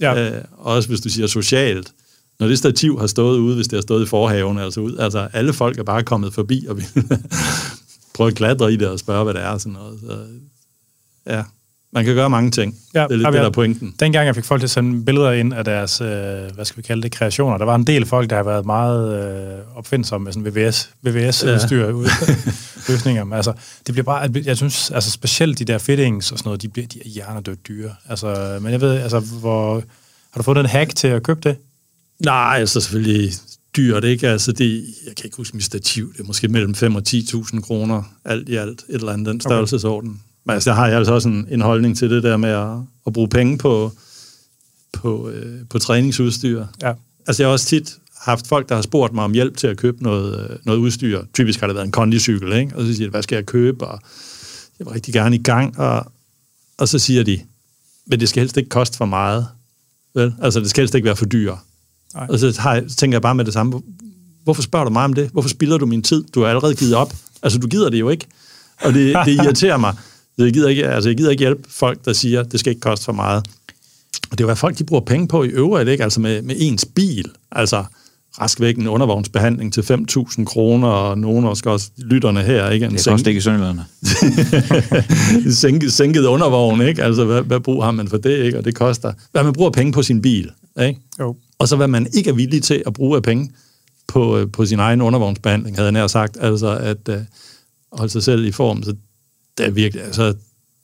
Ja. 0.00 0.36
Øh, 0.36 0.44
også 0.52 0.88
hvis 0.88 1.00
du 1.00 1.08
siger 1.08 1.26
socialt. 1.26 1.92
Når 2.40 2.48
det 2.48 2.58
stativ 2.58 3.00
har 3.00 3.06
stået 3.06 3.38
ude, 3.38 3.54
hvis 3.56 3.68
det 3.68 3.76
har 3.76 3.82
stået 3.82 4.02
i 4.02 4.06
forhaven, 4.06 4.58
altså 4.58 4.80
ud, 4.80 4.96
altså 4.96 5.28
alle 5.32 5.52
folk 5.52 5.78
er 5.78 5.82
bare 5.82 6.02
kommet 6.02 6.34
forbi 6.34 6.66
og 6.68 6.76
vil 6.76 6.86
prøve 8.14 8.28
at 8.28 8.36
klatre 8.36 8.72
i 8.72 8.76
det 8.76 8.88
og 8.88 8.98
spørge, 8.98 9.24
hvad 9.24 9.34
det 9.34 9.42
er 9.42 9.48
og 9.48 9.60
sådan 9.60 9.72
noget. 9.72 10.00
Så, 10.00 10.18
ja, 11.26 11.44
man 11.94 12.04
kan 12.04 12.14
gøre 12.14 12.30
mange 12.30 12.50
ting. 12.50 12.76
Ja, 12.94 13.02
det 13.02 13.04
er 13.04 13.08
lidt 13.16 13.22
jamen, 13.22 13.26
det, 13.26 13.32
der 13.34 13.40
jeg- 13.40 13.46
er 13.46 13.50
pointen. 13.52 13.94
Dengang 14.00 14.26
jeg 14.26 14.34
fik 14.34 14.44
folk 14.44 14.60
til 14.60 14.66
at 14.66 14.70
sende 14.70 15.04
billeder 15.04 15.32
ind 15.32 15.54
af 15.54 15.64
deres, 15.64 16.00
øh, 16.00 16.06
hvad 16.54 16.64
skal 16.64 16.76
vi 16.76 16.82
kalde 16.82 17.02
det, 17.02 17.12
kreationer, 17.12 17.58
der 17.58 17.64
var 17.64 17.74
en 17.74 17.84
del 17.86 18.06
folk, 18.06 18.30
der 18.30 18.36
har 18.36 18.42
været 18.42 18.66
meget 18.66 19.24
øh, 19.58 19.76
opfindsomme 19.76 20.24
med 20.24 20.32
sådan 20.32 20.46
VVS, 20.46 20.90
VVS-udstyr, 21.02 21.86
ja. 21.86 21.92
løsninger. 22.88 23.24
Men 23.28 23.32
altså, 23.36 23.52
det 23.86 23.94
bliver 23.94 24.04
bare, 24.04 24.30
jeg 24.44 24.56
synes, 24.56 24.90
altså 24.90 25.10
specielt 25.10 25.58
de 25.58 25.64
der 25.64 25.78
fittings 25.78 26.32
og 26.32 26.38
sådan 26.38 26.48
noget, 26.48 26.62
de, 26.62 26.68
bliver, 26.68 26.86
de 26.86 26.98
er 27.04 27.08
hjernedødt 27.08 27.68
dyre. 27.68 27.94
Altså, 28.08 28.58
men 28.62 28.72
jeg 28.72 28.80
ved, 28.80 28.98
altså, 28.98 29.20
hvor, 29.20 29.74
har 30.30 30.38
du 30.38 30.42
fået 30.42 30.58
en 30.58 30.66
hack 30.66 30.96
til 30.96 31.08
at 31.08 31.22
købe 31.22 31.40
det? 31.40 31.56
Nej, 32.24 32.56
altså 32.58 32.80
selvfølgelig 32.80 33.32
dyrt, 33.76 34.04
ikke? 34.04 34.28
Altså 34.28 34.52
det, 34.52 34.74
jeg 35.06 35.16
kan 35.16 35.24
ikke 35.24 35.36
huske 35.36 35.56
mit 35.56 35.64
stativ, 35.64 36.12
det 36.12 36.20
er 36.20 36.24
måske 36.24 36.48
mellem 36.48 36.74
5 36.74 36.94
og 36.94 37.02
10.000 37.08 37.60
kroner, 37.60 38.02
alt 38.24 38.48
i 38.48 38.56
alt, 38.56 38.70
et 38.88 38.94
eller 38.94 39.12
andet, 39.12 39.26
den 39.26 39.40
størrelsesorden. 39.40 40.10
Okay. 40.10 40.18
Men 40.46 40.54
altså, 40.54 40.70
der 40.70 40.76
har 40.76 40.86
jeg 40.86 40.96
altså 40.96 41.12
også 41.12 41.28
en, 41.28 41.46
en 41.50 41.60
holdning 41.60 41.96
til 41.96 42.10
det 42.10 42.22
der 42.22 42.36
med 42.36 42.50
at, 42.50 42.76
at 43.06 43.12
bruge 43.12 43.28
penge 43.28 43.58
på, 43.58 43.92
på, 44.92 45.28
øh, 45.28 45.60
på 45.70 45.78
træningsudstyr. 45.78 46.66
Ja. 46.82 46.92
Altså 47.26 47.42
jeg 47.42 47.48
har 47.48 47.52
også 47.52 47.66
tit 47.66 47.98
haft 48.18 48.46
folk, 48.46 48.68
der 48.68 48.74
har 48.74 48.82
spurgt 48.82 49.12
mig 49.12 49.24
om 49.24 49.32
hjælp 49.32 49.56
til 49.56 49.66
at 49.66 49.76
købe 49.76 50.02
noget, 50.02 50.50
øh, 50.50 50.56
noget 50.64 50.78
udstyr. 50.78 51.22
Typisk 51.34 51.60
har 51.60 51.66
det 51.66 51.76
været 51.76 51.86
en 51.86 51.92
kondicykel, 51.92 52.52
ikke? 52.52 52.76
Og 52.76 52.86
så 52.86 52.94
siger 52.94 53.06
de, 53.06 53.10
hvad 53.10 53.22
skal 53.22 53.36
jeg 53.36 53.46
købe? 53.46 53.86
Og 53.86 54.00
jeg 54.78 54.86
vil 54.86 54.92
rigtig 54.92 55.14
gerne 55.14 55.36
i 55.36 55.42
gang. 55.42 55.78
Og, 55.78 56.12
og 56.78 56.88
så 56.88 56.98
siger 56.98 57.22
de, 57.24 57.40
men 58.06 58.20
det 58.20 58.28
skal 58.28 58.40
helst 58.40 58.56
ikke 58.56 58.68
koste 58.68 58.96
for 58.96 59.04
meget. 59.04 59.46
Vel? 60.14 60.34
Altså 60.42 60.60
det 60.60 60.70
skal 60.70 60.80
helst 60.80 60.94
ikke 60.94 61.04
være 61.04 61.16
for 61.16 61.26
dyr. 61.26 61.54
Nej. 62.14 62.26
Og 62.30 62.38
så, 62.38 62.56
har 62.58 62.82
så 62.88 62.96
tænker 62.96 63.14
jeg 63.14 63.22
bare 63.22 63.34
med 63.34 63.44
det 63.44 63.52
samme, 63.52 63.82
hvorfor 64.44 64.62
spørger 64.62 64.84
du 64.84 64.90
mig 64.90 65.04
om 65.04 65.12
det? 65.12 65.28
Hvorfor 65.28 65.48
spilder 65.48 65.78
du 65.78 65.86
min 65.86 66.02
tid? 66.02 66.24
Du 66.34 66.40
har 66.40 66.48
allerede 66.48 66.74
givet 66.74 66.94
op. 66.94 67.14
Altså 67.42 67.58
du 67.58 67.66
gider 67.66 67.90
det 67.90 68.00
jo 68.00 68.08
ikke. 68.08 68.26
Og 68.80 68.94
det, 68.94 69.16
det 69.24 69.32
irriterer 69.44 69.76
mig. 69.76 69.96
Jeg 70.38 70.52
gider, 70.52 70.68
ikke, 70.68 70.88
altså, 70.88 71.08
jeg 71.10 71.16
gider 71.16 71.30
ikke 71.30 71.40
hjælpe 71.40 71.62
folk, 71.68 72.04
der 72.04 72.12
siger, 72.12 72.42
det 72.42 72.60
skal 72.60 72.70
ikke 72.70 72.80
koste 72.80 73.04
for 73.04 73.12
meget. 73.12 73.44
Og 74.30 74.38
det 74.38 74.40
er 74.40 74.44
jo, 74.44 74.46
hvad 74.46 74.56
folk 74.56 74.78
de 74.78 74.84
bruger 74.84 75.04
penge 75.04 75.28
på 75.28 75.42
i 75.44 75.48
øvrigt, 75.48 75.88
ikke? 75.88 76.04
Altså 76.04 76.20
med, 76.20 76.42
med 76.42 76.54
ens 76.58 76.84
bil. 76.94 77.24
Altså 77.52 77.84
rask 78.40 78.60
væk 78.60 78.76
en 78.78 78.86
undervognsbehandling 78.88 79.72
til 79.72 79.80
5.000 79.80 80.44
kroner, 80.44 80.88
og 80.88 81.18
nogen 81.18 81.44
også, 81.44 81.62
også 81.66 81.90
lytterne 81.98 82.42
her, 82.42 82.70
ikke? 82.70 82.86
En 82.86 82.92
Det 82.92 83.00
sænk- 83.00 83.12
koster 83.12 83.28
ikke 83.28 83.38
i 83.38 83.40
Sønderjylland. 83.40 83.78
en 85.46 85.52
sænket, 85.54 85.92
sænket 85.92 86.24
undervogn, 86.24 86.82
ikke? 86.82 87.02
Altså, 87.02 87.24
hvad, 87.24 87.42
hvad 87.42 87.60
brug 87.60 87.84
har 87.84 87.90
man 87.90 88.08
for 88.08 88.16
det, 88.16 88.44
ikke? 88.44 88.58
Og 88.58 88.64
det 88.64 88.74
koster... 88.74 89.12
Hvad 89.32 89.44
man 89.44 89.52
bruger 89.52 89.70
penge 89.70 89.92
på 89.92 90.02
sin 90.02 90.22
bil, 90.22 90.50
ikke? 90.82 91.00
Jo. 91.20 91.36
Og 91.58 91.68
så 91.68 91.76
hvad 91.76 91.88
man 91.88 92.06
ikke 92.14 92.30
er 92.30 92.34
villig 92.34 92.62
til 92.62 92.82
at 92.86 92.92
bruge 92.92 93.16
af 93.16 93.22
penge 93.22 93.50
på, 94.06 94.38
øh, 94.38 94.46
på 94.52 94.66
sin 94.66 94.78
egen 94.78 95.00
undervognsbehandling, 95.00 95.76
havde 95.76 95.86
jeg 95.86 95.92
nær 95.92 96.06
sagt. 96.06 96.36
Altså 96.40 96.76
at 96.76 97.08
øh, 97.08 97.16
holde 97.92 98.12
sig 98.12 98.22
selv 98.22 98.44
i 98.44 98.52
form. 98.52 98.82
Så 98.82 98.94
det 99.58 99.66
er 99.66 99.70
virkelig... 99.70 100.04
Altså, 100.04 100.34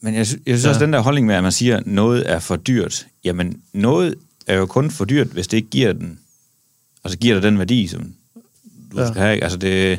Men 0.00 0.14
jeg, 0.14 0.26
sy- 0.26 0.32
jeg 0.34 0.40
synes 0.58 0.64
ja. 0.64 0.68
også, 0.68 0.80
den 0.80 0.92
der 0.92 1.00
holdning 1.00 1.26
med, 1.26 1.34
at 1.34 1.42
man 1.42 1.52
siger, 1.52 1.76
at 1.76 1.86
noget 1.86 2.30
er 2.30 2.38
for 2.38 2.56
dyrt. 2.56 3.06
Jamen, 3.24 3.60
noget 3.72 4.14
er 4.46 4.56
jo 4.56 4.66
kun 4.66 4.90
for 4.90 5.04
dyrt, 5.04 5.26
hvis 5.26 5.46
det 5.48 5.56
ikke 5.56 5.70
giver 5.70 5.92
den, 5.92 6.18
altså 7.04 7.18
giver 7.18 7.34
dig 7.34 7.42
den 7.42 7.58
værdi, 7.58 7.86
som 7.86 8.12
du 8.92 9.00
Ja. 9.00 9.08
skal 9.08 9.20
have. 9.22 9.34
ikke? 9.34 9.44
Altså 9.44 9.58
det, 9.58 9.98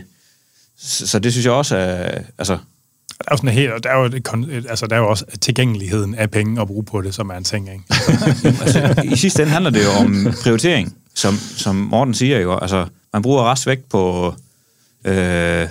så, 0.80 1.08
så 1.08 1.20
det 1.20 1.32
synes 1.32 1.46
jeg 1.46 1.54
også 1.54 1.78
er, 1.78 2.22
altså, 2.38 2.54
Der 2.54 3.26
er 3.28 3.32
jo, 3.32 3.38
sådan 3.38 3.50
helt, 3.50 3.72
der 3.84 3.90
er 3.90 3.98
jo, 4.00 4.06
et, 4.06 4.66
altså, 4.70 4.88
der 4.88 4.96
er 4.96 5.00
jo 5.00 5.10
også 5.10 5.26
tilgængeligheden 5.42 6.16
af 6.16 6.32
penge 6.32 6.62
at 6.62 6.68
bruge 6.68 6.84
på 6.84 7.02
det, 7.02 7.16
som 7.16 7.30
er 7.30 7.36
en 7.36 7.44
ting, 7.44 7.70
ikke? 7.74 7.84
altså, 8.64 9.04
I 9.12 9.16
sidste 9.16 9.42
ende 9.42 9.52
handler 9.54 9.70
det 9.72 9.84
jo 9.84 9.90
om 9.92 10.28
prioritering, 10.44 10.96
som, 11.16 11.36
som 11.36 11.76
Morten 11.76 12.14
siger 12.14 12.40
jo. 12.40 12.58
Altså, 12.58 12.86
man 13.14 13.22
bruger 13.22 13.52
rest 13.52 13.68
vægt 13.68 13.90
på 13.90 14.36
øh, 15.06 15.68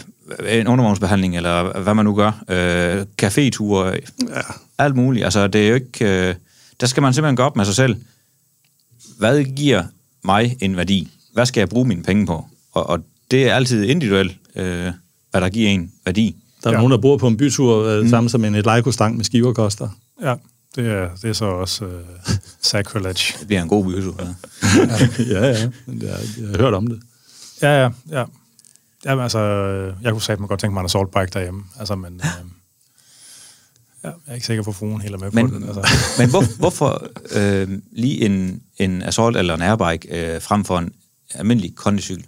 en 0.48 0.66
undervognsbehandling, 0.68 1.36
eller 1.36 1.78
hvad 1.80 1.94
man 1.94 2.04
nu 2.04 2.14
gør. 2.14 2.44
Øh, 2.48 3.04
caféture, 3.22 3.84
ja. 4.28 4.40
alt 4.78 4.96
muligt. 4.96 5.24
Altså, 5.24 5.46
det 5.48 5.64
er 5.64 5.68
jo 5.68 5.74
ikke... 5.74 6.28
Øh, 6.28 6.34
der 6.80 6.86
skal 6.86 7.02
man 7.02 7.14
simpelthen 7.14 7.36
gå 7.36 7.42
op 7.42 7.56
med 7.56 7.64
sig 7.64 7.74
selv. 7.74 7.96
Hvad 9.18 9.44
giver 9.44 9.82
mig 10.24 10.56
en 10.60 10.76
værdi? 10.76 11.10
Hvad 11.32 11.46
skal 11.46 11.60
jeg 11.60 11.68
bruge 11.68 11.88
mine 11.88 12.02
penge 12.02 12.26
på? 12.26 12.44
Og, 12.72 12.86
og 12.86 13.00
det 13.30 13.48
er 13.48 13.54
altid 13.54 13.84
individuelt, 13.84 14.36
øh, 14.56 14.92
hvad 15.30 15.40
der 15.40 15.48
giver 15.48 15.68
en 15.70 15.92
værdi. 16.04 16.36
Der 16.62 16.68
er 16.68 16.72
Ja. 16.72 16.76
ja. 16.76 16.80
nogen, 16.80 16.92
der 16.92 16.98
bor 16.98 17.16
på 17.16 17.28
en 17.28 17.36
bytur 17.36 17.84
øh, 17.84 18.02
mm. 18.02 18.08
sammen 18.08 18.28
som 18.30 18.44
en 18.44 18.54
et 18.54 18.66
Leico-stang 18.66 19.16
med 19.16 19.24
skiver 19.24 19.52
koster. 19.52 19.88
Ja, 20.22 20.34
det 20.76 20.86
er, 20.86 21.08
det 21.22 21.28
er 21.30 21.32
så 21.32 21.44
også 21.44 21.84
uh, 21.84 21.90
sacrilege. 22.62 23.34
Det 23.38 23.46
bliver 23.46 23.62
en 23.62 23.68
god 23.68 23.84
bytur. 23.84 24.14
Ja. 24.20 24.26
ja, 25.40 25.46
ja. 25.60 25.68
Men 25.86 26.02
Jeg, 26.02 26.16
jeg 26.40 26.48
har 26.48 26.58
hørt 26.58 26.74
om 26.74 26.86
det. 26.86 27.00
Ja, 27.62 27.82
ja, 27.82 27.90
ja. 28.10 28.24
Jamen, 29.04 29.22
altså, 29.22 29.38
jeg 30.02 30.12
kunne 30.12 30.22
satme 30.22 30.46
godt 30.46 30.60
tænke 30.60 30.74
mig 30.74 30.80
en 30.80 30.84
assault 30.84 31.10
bike 31.10 31.30
derhjemme. 31.32 31.64
Altså, 31.78 31.94
men... 31.94 32.14
Øh, 32.14 32.26
ja, 34.04 34.08
jeg 34.08 34.14
er 34.26 34.34
ikke 34.34 34.46
sikker 34.46 34.62
på, 34.62 34.70
at 34.70 34.76
fruen 34.76 35.00
helt 35.00 35.14
er 35.14 35.18
med 35.18 35.30
Men, 35.30 35.48
på 35.48 35.54
den. 35.54 35.64
Altså. 35.64 35.88
men 36.22 36.30
hvor, 36.30 36.58
hvorfor 36.58 37.06
øh, 37.30 37.68
lige 37.92 38.24
en, 38.26 38.62
en 38.76 39.02
assault 39.02 39.36
eller 39.36 39.54
en 39.54 39.62
airbike 39.62 40.34
øh, 40.34 40.42
frem 40.42 40.64
for 40.64 40.78
en 40.78 40.92
almindelig 41.34 41.74
kondicykel? 41.74 42.26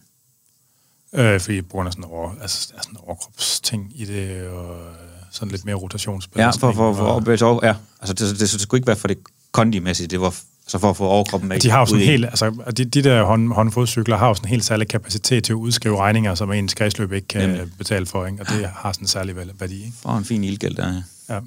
Øh, 1.15 1.41
fordi 1.41 1.63
på 1.63 1.69
grund 1.69 1.87
af 1.87 1.93
sådan, 1.93 2.05
over, 2.05 2.31
altså, 2.41 2.69
der 2.71 2.79
er 2.79 2.83
sådan 2.83 2.97
en 2.97 3.01
overkropsting 3.07 3.93
i 3.95 4.05
det, 4.05 4.49
og 4.49 4.77
øh, 4.77 4.93
sådan 5.31 5.51
lidt 5.51 5.65
mere 5.65 5.77
Ja, 5.77 5.83
rotationsbelastning. 5.83 6.61
for, 6.61 6.73
for, 6.73 6.95
for, 6.95 7.05
og, 7.05 7.39
for 7.39 7.67
ja. 7.67 7.75
Altså, 8.01 8.15
det, 8.15 8.31
det, 8.31 8.41
det, 8.41 8.61
skulle 8.61 8.79
ikke 8.79 8.87
være 8.87 8.97
for 8.97 9.09
det 9.09 9.19
kondimæssige, 9.53 10.07
det 10.07 10.21
var 10.21 10.37
så 10.73 10.79
for 10.79 10.91
at 10.91 10.97
få 10.97 11.05
overkroppen 11.07 11.49
med. 11.49 11.59
de 11.61 11.71
har 11.71 11.79
jo 11.79 11.87
sådan 11.87 12.05
helt, 12.05 12.25
altså, 12.25 12.51
de, 12.77 12.85
de 12.85 13.03
der 13.03 13.23
hånd, 13.25 13.53
håndfodcykler 13.53 14.17
har 14.17 14.29
jo 14.29 14.35
sådan 14.35 14.47
en 14.47 14.51
helt 14.51 14.65
særlig 14.65 14.89
kapacitet 14.89 15.45
til 15.45 15.53
at 15.53 15.57
udskrive 15.57 15.97
regninger, 15.99 16.35
som 16.35 16.53
ens 16.53 16.75
kredsløb 16.75 17.13
ikke 17.13 17.29
kan 17.29 17.49
Nemlig. 17.49 17.73
betale 17.79 18.07
for, 18.07 18.27
ikke? 18.27 18.41
og 18.43 18.49
det 18.49 18.67
har 18.77 18.93
sådan 18.93 19.05
en 19.05 19.09
særlig 19.09 19.37
værdi. 19.61 19.85
Ikke? 19.85 19.97
For 20.03 20.11
en 20.17 20.25
fin 20.25 20.45
ildgæld 20.45 20.75
der. 20.77 21.03
ja. 21.29 21.41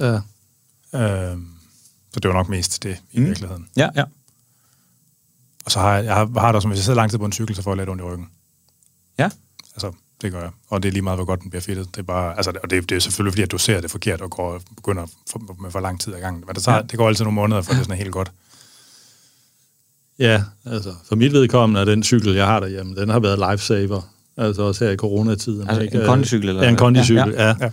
Ja. 0.00 0.20
Ja. 0.92 1.30
Øh, 1.32 1.38
så 2.12 2.20
det 2.20 2.28
var 2.28 2.34
nok 2.34 2.48
mest 2.48 2.82
det 2.82 2.96
i 3.12 3.20
Mm. 3.20 3.26
virkeligheden. 3.26 3.66
Ja, 3.76 3.88
ja. 3.96 4.04
Og 5.64 5.70
så 5.70 5.78
har 5.80 5.94
jeg, 5.96 6.04
jeg 6.04 6.14
har, 6.14 6.40
har 6.40 6.46
det 6.46 6.54
også, 6.56 6.68
hvis 6.68 6.78
jeg 6.78 6.84
sidder 6.84 6.96
lang 6.96 7.10
tid 7.10 7.18
på 7.18 7.24
en 7.24 7.32
cykel, 7.32 7.56
så 7.56 7.62
får 7.62 7.70
jeg 7.70 7.76
lidt 7.78 7.88
ondt 7.88 8.00
i 8.02 8.04
ryggen. 8.04 8.28
Ja. 9.18 9.30
Altså, 9.74 9.92
det 10.22 10.32
gør 10.32 10.40
jeg. 10.40 10.50
Og 10.70 10.82
det 10.82 10.88
er 10.88 10.92
lige 10.92 11.02
meget, 11.02 11.18
hvor 11.18 11.24
godt 11.24 11.40
den 11.42 11.50
bliver 11.50 11.62
fedtet. 11.62 11.86
Det 11.94 11.98
er 11.98 12.02
bare, 12.02 12.36
altså, 12.36 12.52
og 12.62 12.70
det, 12.70 12.88
det 12.90 12.96
er 12.96 13.00
selvfølgelig, 13.00 13.32
fordi 13.32 13.42
at 13.42 13.50
du 13.50 13.58
ser 13.58 13.80
det 13.80 13.90
forkert 13.90 14.20
og 14.20 14.30
går, 14.30 14.60
begynder 14.76 15.06
for, 15.30 15.56
med 15.62 15.70
for 15.70 15.80
lang 15.80 16.00
tid 16.00 16.14
ad 16.14 16.20
gangen. 16.20 16.44
Men 16.46 16.54
det, 16.54 16.62
tager, 16.64 16.76
Ja. 16.76 16.82
ja. 16.82 16.86
det 16.86 16.98
går 16.98 17.08
altid 17.08 17.24
nogle 17.24 17.34
måneder, 17.34 17.62
for 17.62 17.72
det 17.72 17.78
er 17.80 17.84
sådan 17.84 17.98
helt 17.98 18.12
godt. 18.12 18.32
Ja, 20.22 20.42
altså 20.66 20.92
for 21.08 21.16
mit 21.16 21.32
vedkommende 21.32 21.80
er 21.80 21.84
den 21.84 22.02
cykel, 22.02 22.34
jeg 22.34 22.46
har 22.46 22.60
derhjemme, 22.60 22.94
den 22.94 23.08
har 23.08 23.20
været 23.20 23.50
lifesaver. 23.52 24.00
Altså 24.36 24.62
også 24.62 24.84
her 24.84 24.92
i 24.92 24.96
coronatiden. 24.96 25.68
Altså 25.68 25.82
ikke? 25.82 25.98
en 26.00 26.06
kondicykel, 26.06 26.48
eller 26.48 26.62
Ja, 26.62 26.68
en 26.68 26.76
kondicykel, 26.76 27.34
ja. 27.36 27.48
Ja, 27.48 27.54
ja. 27.60 27.70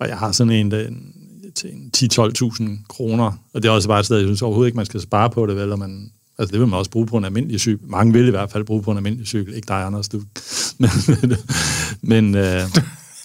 Og 0.00 0.08
jeg 0.08 0.16
har 0.16 0.32
sådan 0.32 0.52
en, 0.52 0.70
der, 0.70 0.86
til 1.54 1.70
en 1.72 1.90
10-12.000 1.96 2.64
kroner. 2.88 3.32
Og 3.54 3.62
det 3.62 3.68
er 3.68 3.72
også 3.72 3.88
bare 3.88 4.00
et 4.00 4.06
sted, 4.06 4.16
jeg 4.16 4.26
synes 4.26 4.42
overhovedet 4.42 4.68
ikke, 4.68 4.76
man 4.76 4.86
skal 4.86 5.00
spare 5.00 5.30
på 5.30 5.46
det, 5.46 5.56
vel? 5.56 5.72
Og 5.72 5.78
man, 5.78 6.10
altså 6.38 6.52
det 6.52 6.60
vil 6.60 6.68
man 6.68 6.78
også 6.78 6.90
bruge 6.90 7.06
på 7.06 7.16
en 7.16 7.24
almindelig 7.24 7.60
cykel. 7.60 7.88
Mange 7.88 8.12
vil 8.12 8.26
i 8.26 8.30
hvert 8.30 8.50
fald 8.50 8.64
bruge 8.64 8.82
på 8.82 8.90
en 8.90 8.96
almindelig 8.96 9.26
cykel. 9.26 9.54
Ikke 9.54 9.66
dig, 9.68 9.82
Anders, 9.82 10.08
du. 10.08 10.22
Men, 10.78 10.90
men, 11.22 11.36
men 12.02 12.34
øh, 12.34 12.60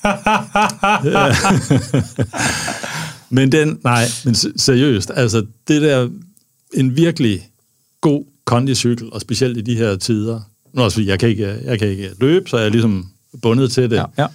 men 3.30 3.52
den, 3.52 3.80
nej, 3.84 4.06
men 4.26 4.36
se- 4.36 4.54
seriøst, 4.58 5.12
altså 5.16 5.46
det 5.68 5.82
der, 5.82 6.10
en 6.74 6.98
virkelig 6.98 7.50
god 8.02 8.26
kondicykel, 8.46 9.14
og 9.14 9.22
specielt 9.22 9.58
i 9.58 9.62
de 9.62 9.76
her 9.76 9.96
tider, 9.96 10.42
nu 10.74 10.82
også 10.82 11.02
jeg 11.02 11.20
kan 11.20 11.30
ikke, 11.30 11.60
jeg 11.64 11.80
kan 11.80 11.88
ikke 11.88 12.10
løbe, 12.20 12.50
så 12.50 12.58
er 12.58 12.62
jeg 12.62 12.72
ligesom 12.72 13.08
bundet 13.42 13.72
til 13.72 13.90
det. 13.90 13.96
ja, 13.96 14.06
ja. 14.18 14.28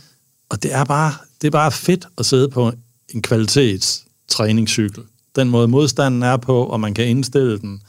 Og 0.49 0.63
det 0.63 0.75
er 0.75 0.85
bare, 0.85 1.13
det 1.41 1.47
er 1.47 1.51
bare 1.51 1.73
fedt 1.73 2.07
at 2.19 2.27
sidde 2.27 2.49
på 2.49 2.73
en 3.15 3.23
kvalitets 3.23 4.05
træningscykel. 4.29 5.03
Den 5.37 5.49
måde 5.49 5.69
modstanden 5.69 6.23
er 6.23 6.37
på, 6.37 6.65
og 6.65 6.81
man 6.81 6.95
kan 6.95 7.09
indstille 7.09 7.59
den. 7.59 7.83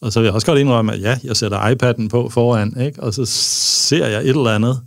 Og 0.00 0.12
så 0.12 0.20
vil 0.20 0.26
jeg 0.26 0.34
også 0.34 0.46
godt 0.46 0.58
indrømme, 0.58 0.92
at 0.92 1.00
ja, 1.00 1.18
jeg 1.24 1.36
sætter 1.36 1.58
iPad'en 1.58 2.08
på 2.08 2.28
foran, 2.28 2.80
ikke? 2.80 3.02
og 3.02 3.14
så 3.14 3.24
ser 3.24 4.06
jeg 4.06 4.20
et 4.20 4.28
eller 4.28 4.50
andet 4.50 4.80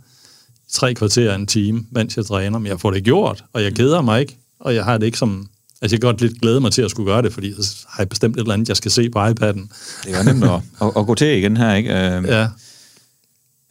i 0.68 0.72
tre 0.72 0.94
kvarter 0.94 1.34
en 1.34 1.46
time, 1.46 1.86
mens 1.90 2.16
jeg 2.16 2.26
træner, 2.26 2.58
men 2.58 2.66
jeg 2.66 2.80
får 2.80 2.90
det 2.90 3.04
gjort, 3.04 3.44
og 3.52 3.62
jeg 3.62 3.74
keder 3.74 4.02
mig 4.02 4.20
ikke, 4.20 4.38
og 4.60 4.74
jeg 4.74 4.84
har 4.84 4.98
det 4.98 5.06
ikke 5.06 5.18
som... 5.18 5.48
Altså, 5.82 5.94
jeg 5.94 6.00
kan 6.00 6.08
godt 6.08 6.20
lidt 6.20 6.40
glæde 6.40 6.60
mig 6.60 6.72
til 6.72 6.82
at 6.82 6.90
skulle 6.90 7.12
gøre 7.12 7.22
det, 7.22 7.32
fordi 7.32 7.54
så 7.62 7.84
har 7.88 8.02
jeg 8.02 8.08
bestemt 8.08 8.36
et 8.36 8.40
eller 8.40 8.54
andet, 8.54 8.68
jeg 8.68 8.76
skal 8.76 8.90
se 8.90 9.10
på 9.10 9.26
iPad'en. 9.26 9.68
Det 10.04 10.14
er 10.14 10.22
nemt 10.22 10.44
at, 10.44 10.50
at, 10.80 10.92
at, 10.96 11.06
gå 11.06 11.14
til 11.14 11.38
igen 11.38 11.56
her, 11.56 11.74
ikke? 11.74 11.90
Øh, 11.90 12.24
Ja, 12.24 12.48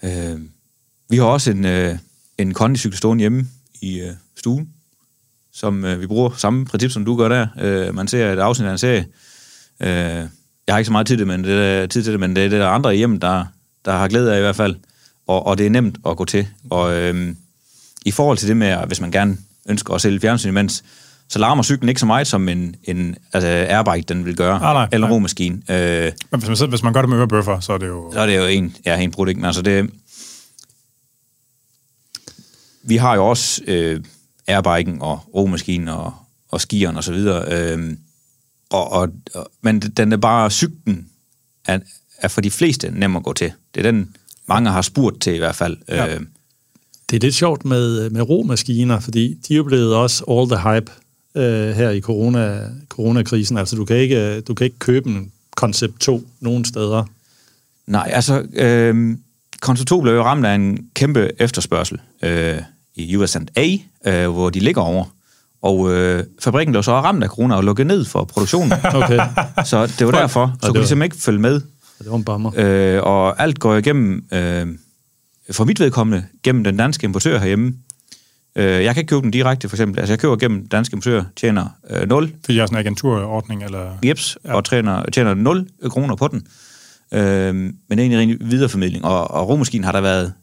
øh, 0.04 0.40
vi 1.10 1.18
har 1.18 1.24
også 1.24 1.52
en, 1.52 1.66
øh, 1.66 1.98
en 2.38 2.54
kondicykel 2.54 2.98
stående 2.98 3.22
hjemme 3.22 3.48
i 3.82 4.00
øh, 4.00 4.14
stuen, 4.36 4.70
som 5.54 5.86
øh, 5.86 6.02
vi 6.02 6.08
bruger 6.08 6.30
samme 6.38 6.66
princip, 6.66 6.92
som 6.92 7.06
du 7.06 7.18
gør 7.18 7.28
der. 7.28 7.48
Øh, 7.62 7.96
man 7.96 8.08
ser 8.08 8.34
et 8.34 8.40
afsnit 8.40 8.68
af 8.68 8.72
en 8.72 8.78
serie. 8.78 9.06
Øh, 9.80 10.28
jeg 10.68 10.74
har 10.74 10.78
ikke 10.78 10.86
så 10.86 10.92
meget 10.92 11.08
tid 11.08 11.18
til 11.18 11.20
det, 11.20 11.28
men 11.28 11.44
det 11.44 11.54
er, 11.54 11.88
tid 11.88 12.04
til 12.04 12.12
det, 12.12 12.20
men 12.20 12.36
det 12.36 12.46
er 12.46 12.50
det 12.50 12.60
der 12.60 12.68
andre 12.68 12.94
i 12.96 12.98
hjemmet, 12.98 13.22
der, 13.22 13.46
der 13.86 13.92
har 13.92 14.08
glæde 14.08 14.34
af 14.34 14.38
i 14.38 14.42
hvert 14.42 14.56
fald. 14.56 14.76
Og, 15.28 15.46
og 15.46 15.58
det 15.58 15.66
er 15.66 15.70
nemt 15.70 15.98
at 16.08 16.18
gå 16.18 16.26
til. 16.26 16.48
Og 16.70 16.96
øh, 16.98 17.36
i 18.06 18.12
forhold 18.12 18.38
til 18.38 18.48
det 18.48 18.58
med, 18.58 18.78
hvis 18.88 19.02
man 19.02 19.12
gerne 19.12 19.38
ønsker 19.70 19.94
at 19.94 20.02
sælge 20.02 20.20
fjernsyn 20.20 20.50
imens, 20.50 20.84
så 21.30 21.40
larmer 21.40 21.64
cyklen 21.64 21.90
ikke 21.90 22.00
så 22.00 22.06
meget, 22.06 22.28
som 22.28 22.50
en, 22.50 22.76
en 22.84 23.16
altså 23.34 23.48
airbike 23.48 24.06
den 24.08 24.26
vil 24.26 24.36
gøre, 24.36 24.54
Ah, 24.56 24.62
nej, 24.62 24.88
eller 24.92 25.08
en 25.08 25.14
romaskine. 25.14 25.56
Øh, 25.70 26.12
Men 26.32 26.40
hvis 26.44 26.62
man, 26.62 26.70
hvis 26.70 26.84
man 26.84 26.94
gør 26.94 27.02
det 27.02 27.10
med 27.10 27.18
ørebøffer, 27.18 27.60
så 27.60 27.74
er 27.74 27.78
det 27.78 27.88
jo... 27.88 28.12
så 28.14 28.20
er 28.20 28.26
det 28.26 28.38
jo 28.38 28.46
en, 28.46 28.76
ja, 28.86 29.00
en 29.00 29.12
produkt, 29.12 29.38
men 29.38 29.46
altså 29.46 29.62
det... 29.62 29.90
Vi 32.84 32.96
har 32.98 33.16
jo 33.16 33.26
også 33.28 33.62
øh, 33.68 34.04
airbiken 34.48 35.02
og 35.02 35.20
romaskinen 35.36 35.88
og, 35.88 36.14
og 36.52 36.62
skieren 36.62 36.98
og 36.98 37.04
så 37.04 37.14
videre. 37.14 37.46
Øh, 37.74 37.98
og, 38.70 38.92
og, 38.92 39.10
og, 39.34 39.48
men 39.62 39.80
den 39.80 40.12
er 40.14 40.18
bare, 40.18 40.52
cyklen 40.52 41.08
er, 41.66 41.80
er 42.18 42.28
for 42.28 42.42
de 42.42 42.52
fleste 42.52 42.92
nem 42.92 43.16
at 43.16 43.24
gå 43.24 43.34
til. 43.34 43.52
Det 43.76 43.86
er 43.86 43.92
den, 43.92 44.16
mange 44.48 44.70
har 44.70 44.82
spurgt 44.82 45.22
til 45.22 45.34
i 45.36 45.38
hvert 45.38 45.56
fald. 45.56 45.78
Ja. 45.88 46.16
Øh, 46.16 46.22
Det 47.10 47.16
er 47.16 47.20
lidt 47.22 47.36
sjovt 47.36 47.66
med, 47.66 48.10
med 48.10 48.22
romaskiner, 48.22 49.00
fordi 49.00 49.34
de 49.48 49.54
er 49.54 49.58
jo 49.58 49.64
blevet 49.64 49.96
også 49.96 50.24
all 50.30 50.50
the 50.50 50.74
hype 50.74 50.92
øh, 51.36 51.76
her 51.76 51.90
i 51.90 52.02
corona, 52.02 52.60
coronakrisen. 52.90 53.58
Altså, 53.58 53.76
du 53.76 53.86
kan, 53.86 53.98
ikke, 53.98 54.42
du 54.42 54.54
kan 54.54 54.66
ikke 54.66 54.80
købe 54.80 55.10
en 55.10 55.32
Concept 55.56 56.00
2 56.00 56.28
nogen 56.40 56.66
steder. 56.66 57.04
Nej, 57.88 58.10
altså, 58.14 58.44
øh, 58.54 59.18
Konto 59.62 59.84
2 59.84 60.02
blev 60.02 60.14
jo 60.14 60.24
ramt 60.24 60.46
af 60.46 60.56
en 60.56 60.80
kæmpe 60.94 61.30
efterspørgsel 61.40 62.00
øh, 62.24 62.58
i 62.96 63.16
USA, 63.16 63.40
øh, 64.06 64.30
hvor 64.30 64.50
de 64.50 64.60
ligger 64.60 64.82
over. 64.82 65.06
Og 65.62 65.94
øh, 65.94 66.24
fabrikken 66.40 66.72
blev 66.72 66.84
så 66.84 66.92
ramt 66.92 67.24
af 67.24 67.30
corona 67.30 67.56
og 67.56 67.64
lukket 67.64 67.88
ned 67.88 68.06
for 68.06 68.24
produktionen. 68.24 68.74
Okay, 68.94 69.20
så 69.66 69.88
det 70.00 70.08
var 70.08 70.12
derfor. 70.12 70.54
Så 70.62 70.68
kunne 70.72 70.82
de 70.82 70.88
simpelthen 70.88 71.02
ikke 71.04 71.18
følge 71.18 71.40
med. 71.40 71.54
det 72.00 72.10
var 72.10 72.16
en 72.16 72.24
bummer. 72.24 72.52
Øh, 72.56 73.04
og 73.04 73.42
alt 73.44 73.60
går 73.60 73.76
igennem, 73.76 74.26
øh, 74.32 74.68
for 75.52 75.64
mit 75.66 75.80
vedkommende, 75.80 76.26
gennem 76.44 76.64
den 76.64 76.78
danske 76.78 77.06
importør 77.06 77.40
herhjemme. 77.40 77.74
Øh, 78.56 78.84
jeg 78.84 78.94
kan 78.96 79.02
ikke 79.02 79.10
købe 79.10 79.22
den 79.22 79.32
direkte, 79.32 79.70
for 79.70 79.76
eksempel. 79.76 80.00
Altså, 80.00 80.12
jeg 80.14 80.20
køber 80.20 80.36
gennem 80.36 80.68
danske 80.68 80.94
importør, 80.94 81.24
tjener 81.36 81.68
øh, 81.90 82.10
0 82.10 82.34
Fordi 82.46 82.58
jeg 82.58 82.62
er 82.64 82.68
sådan 82.68 82.78
en 82.78 82.80
agenturordning, 82.80 83.64
eller... 83.64 83.92
jeps, 84.06 84.38
ja. 84.46 84.54
og 84.54 84.66
tjener, 84.66 85.04
tjener 85.14 85.34
0 85.34 85.68
kroner 85.90 86.16
på 86.16 86.28
den. 86.28 86.48
Øh, 87.14 87.56
men 87.56 87.74
det 87.90 88.00
er 88.00 88.02
egentlig 88.02 88.20
ren 88.20 88.50
videreformidling. 88.52 89.06
Og, 89.06 89.32
og 89.32 89.50
romaskinen 89.50 89.84
har 89.84 89.92
der 89.92 90.02
været 90.02 90.34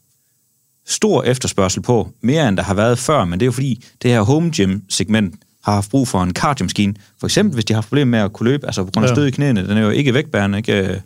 stor 0.86 1.22
efterspørgsel 1.22 1.82
på, 1.82 2.10
mere 2.20 2.48
end 2.48 2.56
der 2.56 2.62
har 2.62 2.74
været 2.74 2.98
før, 2.98 3.24
men 3.24 3.40
det 3.40 3.44
er 3.44 3.46
jo 3.46 3.52
fordi, 3.52 3.84
det 4.02 4.10
her 4.10 4.20
home 4.20 4.50
gym 4.56 4.80
segment 4.88 5.34
har 5.64 5.72
haft 5.74 5.90
brug 5.90 6.08
for 6.08 6.22
en 6.22 6.32
cardio-maskine. 6.32 6.94
For 7.20 7.26
eksempel, 7.26 7.54
hvis 7.54 7.64
de 7.64 7.72
har 7.72 7.76
haft 7.76 7.88
problemer 7.88 8.10
med 8.10 8.18
at 8.18 8.32
kunne 8.32 8.50
løbe, 8.50 8.66
altså 8.66 8.84
på 8.84 8.90
grund 8.90 9.04
af 9.06 9.10
Ja. 9.10 9.14
stød 9.14 9.26
i 9.26 9.30
knæene, 9.30 9.68
den 9.68 9.76
er 9.76 9.82
jo 9.82 9.90
ikke 9.90 10.14
vægtbærende, 10.14 10.58
ikke? 10.58 10.88
Øh, 10.88 11.00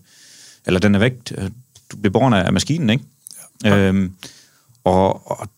eller 0.66 0.80
den 0.80 0.94
er 0.94 0.98
væk, 0.98 1.12
øh, 1.38 1.44
du 1.92 1.96
bliver 1.96 2.12
borgen 2.12 2.34
af 2.34 2.46
af 2.46 2.52
maskinen, 2.52 2.90
ikke? 2.90 3.04
Ja. 3.64 3.76
Øhm, 3.76 4.12
og, 4.84 5.30
og 5.30 5.48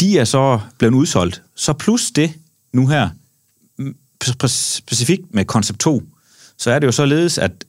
de 0.00 0.18
er 0.18 0.24
så 0.24 0.60
blevet 0.78 0.94
udsolgt. 0.94 1.42
Så 1.54 1.72
plus 1.72 2.10
det 2.10 2.32
nu 2.72 2.86
her, 2.86 3.08
mm, 3.78 3.96
spe- 4.24 4.30
spe- 4.44 4.46
specifikt 4.76 5.34
med 5.34 5.44
Concept 5.44 5.78
2, 5.80 6.02
så 6.58 6.70
er 6.70 6.78
det 6.78 6.86
jo 6.86 6.92
således, 6.92 7.38
at, 7.38 7.64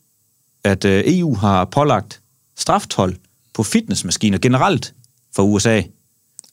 at 0.64 0.86
øh, 0.86 1.04
EU 1.08 1.36
har 1.36 1.66
pålagt 1.66 2.22
straftol 2.58 3.18
på 3.54 3.64
fitnessmaskiner 3.64 4.38
generelt 4.38 4.94
for 5.36 5.44
USA. 5.44 5.82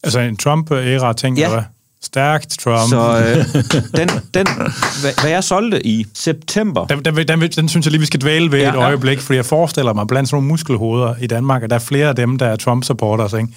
Altså 0.03 0.21
en 0.21 0.37
Trump-æra-ting, 0.37 1.39
Ja. 1.39 1.45
eller 1.45 1.57
hvad? 1.57 1.65
Stærkt 2.03 2.59
Trump. 2.61 2.89
Så 2.91 3.19
øh, 3.19 3.63
den, 4.01 4.09
den, 4.35 4.47
hvad, 5.01 5.21
hvad 5.21 5.31
jeg 5.31 5.45
solgte 5.45 5.87
i 5.87 6.07
september, 6.15 6.87
Den, 6.87 7.05
den, 7.05 7.17
den, 7.17 7.29
den, 7.41 7.51
den 7.51 7.69
synes 7.69 7.87
jeg 7.87 7.91
lige, 7.91 8.01
vi 8.01 8.07
skal 8.07 8.21
dvæle 8.21 8.53
ved 8.53 8.59
Ja, 8.59 8.69
et 8.69 8.75
ja. 8.75 8.79
øjeblik, 8.85 9.21
fordi 9.21 9.37
jeg 9.37 9.45
forestiller 9.47 9.93
mig 9.93 10.07
blandt 10.07 10.29
sådan 10.29 10.37
nogle 10.37 10.49
muskelhoveder 10.49 11.15
i 11.21 11.27
Danmark, 11.27 11.63
at 11.63 11.71
der 11.71 11.77
er 11.77 11.81
flere 11.81 12.09
af 12.09 12.17
dem, 12.17 12.39
der 12.39 12.47
er 12.47 12.57
Trump-supporters, 12.57 13.33
ikke? 13.33 13.49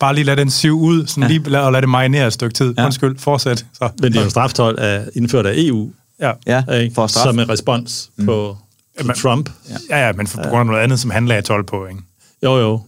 bare 0.00 0.14
lige 0.14 0.24
lad 0.24 0.36
den 0.36 0.50
sive 0.50 0.74
ud, 0.74 1.06
sådan 1.06 1.22
Ja. 1.22 1.28
lige 1.28 1.50
lad, 1.50 1.60
og 1.60 1.72
lad 1.72 1.80
det 1.82 1.88
marinere 1.88 2.26
et 2.26 2.32
stykke 2.32 2.54
tid. 2.54 2.74
Ja. 2.78 2.84
Undskyld, 2.84 3.18
fortsæt. 3.18 3.66
Så. 3.74 3.88
Men 4.02 4.12
det 4.12 4.18
er 4.20 4.24
jo 4.24 4.30
straftøj 4.30 4.74
er 4.78 5.04
indført 5.14 5.46
af 5.46 5.52
EU, 5.56 5.90
Ja. 6.20 6.32
Ja, 6.46 6.62
ikke? 6.72 6.94
for 6.94 7.06
som 7.06 7.38
en 7.38 7.48
respons 7.48 8.10
på, 8.18 8.24
på 8.24 8.56
Jamen- 8.98 9.14
Trump. 9.16 9.50
ja, 9.90 10.06
ja, 10.06 10.12
men 10.12 10.26
for, 10.26 10.42
på 10.42 10.48
grund 10.48 10.60
af 10.60 10.66
noget 10.66 10.80
andet, 10.80 11.00
som 11.00 11.10
han 11.10 11.26
lagde 11.26 11.42
12 11.42 11.64
på, 11.64 11.86
ikke? 11.86 12.00
Jo, 12.44 12.58
jo. 12.58 12.80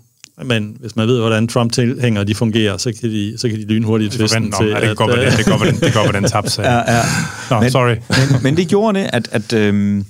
Men 0.44 0.76
hvis 0.80 0.96
man 0.96 1.08
ved, 1.08 1.18
hvordan 1.20 1.48
Trump-tilhængere 1.48 2.24
de 2.24 2.34
fungerer, 2.34 2.76
så 2.76 2.92
kan 3.00 3.10
de, 3.10 3.38
så 3.38 3.48
kan 3.48 3.58
de 3.58 3.64
lynhurtigt 3.64 4.12
Vi 4.12 4.18
tviste 4.18 4.36
til, 4.36 4.54
om, 4.54 4.64
ja, 4.66 4.74
det 4.80 4.98
være, 4.98 5.18
øh, 5.26 5.30
det, 5.30 5.38
det 5.38 5.46
være, 5.46 5.66
den, 5.66 6.04
det 6.06 6.14
den 6.14 6.24
tabte 6.24 6.50
sag. 6.50 6.64
Ja, 6.64 6.96
ja. 6.96 7.02
Nå, 7.50 7.60
Men- 7.60 7.70
sorry. 7.70 7.94
men, 8.32 8.42
men 8.42 8.56
det 8.56 8.68
gjorde 8.68 8.98
det, 9.00 9.10
at, 9.12 9.28
at 9.32 9.52
øhm, 9.52 10.04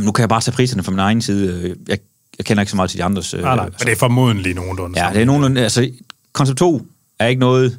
nu 0.00 0.12
kan 0.12 0.20
jeg 0.20 0.28
bare 0.28 0.40
tage 0.40 0.54
priserne 0.54 0.82
fra 0.82 0.90
min 0.92 0.98
egen 0.98 1.22
side. 1.22 1.76
Jeg, 1.88 1.98
jeg 2.38 2.46
kender 2.46 2.60
ikke 2.62 2.70
så 2.70 2.76
meget 2.76 2.90
til 2.90 2.98
de 2.98 3.04
andres. 3.04 3.34
Øh, 3.34 3.40
Nej, 3.42 3.56
nej, 3.56 3.64
men 3.64 3.74
det 3.78 3.92
er 3.92 3.96
formodentlig 3.96 4.54
nogenlunde. 4.54 5.04
Ja, 5.04 5.12
det 5.12 5.20
er 5.22 5.24
nogenlunde... 5.26 5.62
Altså, 5.62 5.90
koncept 6.32 6.58
2 6.58 6.86
er 7.18 7.26
ikke 7.26 7.40
noget, 7.40 7.78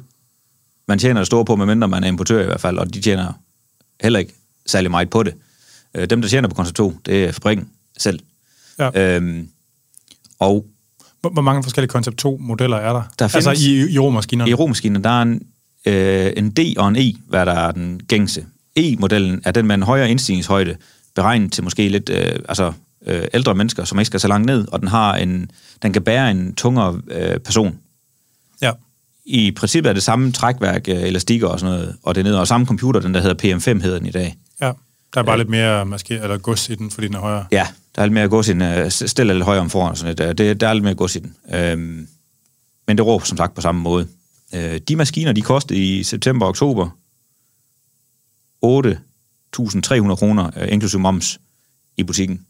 man 0.88 0.98
tjener 0.98 1.20
det 1.20 1.26
store 1.26 1.44
på, 1.44 1.56
medmindre 1.56 1.88
man 1.88 2.04
er 2.04 2.08
importør 2.08 2.42
i 2.42 2.46
hvert 2.46 2.60
fald, 2.60 2.78
og 2.78 2.94
de 2.94 3.00
tjener 3.00 3.32
heller 4.02 4.18
ikke 4.18 4.32
særlig 4.66 4.90
meget 4.90 5.10
på 5.10 5.22
det. 5.22 5.34
Øh, 5.94 6.10
Dem, 6.10 6.22
der 6.22 6.28
tjener 6.28 6.48
på 6.48 6.54
koncept 6.54 6.76
2, 6.76 6.96
det 7.06 7.24
er 7.24 7.32
fabrikken 7.32 7.68
selv. 7.98 8.20
Ja. 8.78 9.16
Øhm, 9.16 9.48
og 10.38 10.66
Hvor, 11.32 11.42
mange 11.42 11.62
forskellige 11.62 11.90
koncept 11.90 12.24
2-modeller 12.24 12.76
er 12.76 12.92
der? 12.92 13.02
Der 13.18 13.24
altså 13.24 13.50
findes- 13.50 13.66
i, 13.66 13.92
i 13.94 13.98
romaskinerne? 13.98 14.50
i 14.50 14.54
romaskinen, 14.54 15.04
der 15.04 15.10
er 15.10 15.22
en, 15.22 15.42
øh, 15.86 16.32
en 16.36 16.50
D 16.50 16.58
og 16.78 16.88
en 16.88 16.96
E, 16.96 17.12
hvad 17.28 17.46
der 17.46 17.52
er 17.52 17.72
den 17.72 18.00
gængse. 18.08 18.44
E-modellen 18.76 19.40
er 19.44 19.50
den 19.50 19.66
med 19.66 19.74
en 19.74 19.82
højere 19.82 20.10
indstigningshøjde, 20.10 20.76
beregnet 21.14 21.52
til 21.52 21.64
måske 21.64 21.88
lidt 21.88 22.10
øh, 22.10 22.38
altså, 22.48 22.72
øh, 23.06 23.22
ældre 23.34 23.54
mennesker, 23.54 23.84
som 23.84 23.98
ikke 23.98 24.06
skal 24.06 24.20
så 24.20 24.28
langt 24.28 24.46
ned, 24.46 24.68
og 24.72 24.80
den 24.80 24.88
har 24.88 25.14
en, 25.16 25.50
den 25.82 25.92
kan 25.92 26.02
bære 26.02 26.30
en 26.30 26.54
tungere 26.54 27.00
øh, 27.10 27.38
person. 27.40 27.78
Ja. 28.62 28.70
I 29.26 29.50
princippet 29.50 29.88
er 29.90 29.94
det 29.94 30.02
samme 30.02 30.32
trækværk, 30.32 30.88
øh, 30.88 31.02
elastikker 31.02 31.48
og 31.48 31.60
sådan 31.60 31.74
noget, 31.74 31.96
og 32.02 32.14
det 32.14 32.20
er 32.20 32.24
ned 32.24 32.34
og 32.34 32.48
samme 32.48 32.66
computer, 32.66 33.00
den 33.00 33.14
der 33.14 33.20
hedder 33.20 33.56
PM5 33.56 33.82
hedder 33.82 33.98
den 33.98 34.06
i 34.06 34.10
dag. 34.10 34.36
ja. 34.60 34.72
Der 35.14 35.20
er 35.20 35.24
bare 35.24 35.38
lidt 35.38 35.48
mere 35.48 35.86
måske, 35.86 36.14
eller 36.14 36.38
gods 36.38 36.68
i 36.68 36.74
den, 36.74 36.90
fordi 36.90 37.06
den 37.06 37.16
er 37.16 37.20
højere. 37.20 37.46
Ja, 37.52 37.66
der 37.94 38.02
er 38.02 38.06
lidt 38.06 38.14
mere 38.14 38.28
gods 38.28 38.48
i 38.48 38.52
den. 38.52 38.62
Øh, 38.62 38.90
stil 38.90 39.26
lidt 39.26 39.42
højere 39.44 39.60
om 39.60 39.70
foran 39.70 39.90
og 39.90 39.96
sådan 39.98 40.16
lidt. 40.16 40.28
Øh, 40.28 40.46
Det, 40.46 40.60
der 40.60 40.68
er 40.68 40.72
lidt 40.74 40.84
mere 40.84 40.94
gods 40.94 41.16
i 41.16 41.18
den. 41.18 41.36
Øhm, 41.54 42.08
men 42.86 42.98
det 42.98 43.06
råber 43.06 43.24
som 43.24 43.36
sagt 43.36 43.54
på 43.54 43.60
samme 43.60 43.80
måde. 43.80 44.08
Øh, 44.54 44.80
de 44.88 44.96
maskiner, 44.96 45.32
de 45.32 45.42
kostede 45.42 45.78
i 45.98 46.02
september 46.02 46.46
og 46.46 46.48
oktober 46.50 46.88
8.300 48.62 50.14
kroner, 50.16 50.50
øh, 50.56 50.72
inklusive 50.72 51.00
moms, 51.02 51.40
i 51.96 52.02
butikken. 52.02 52.46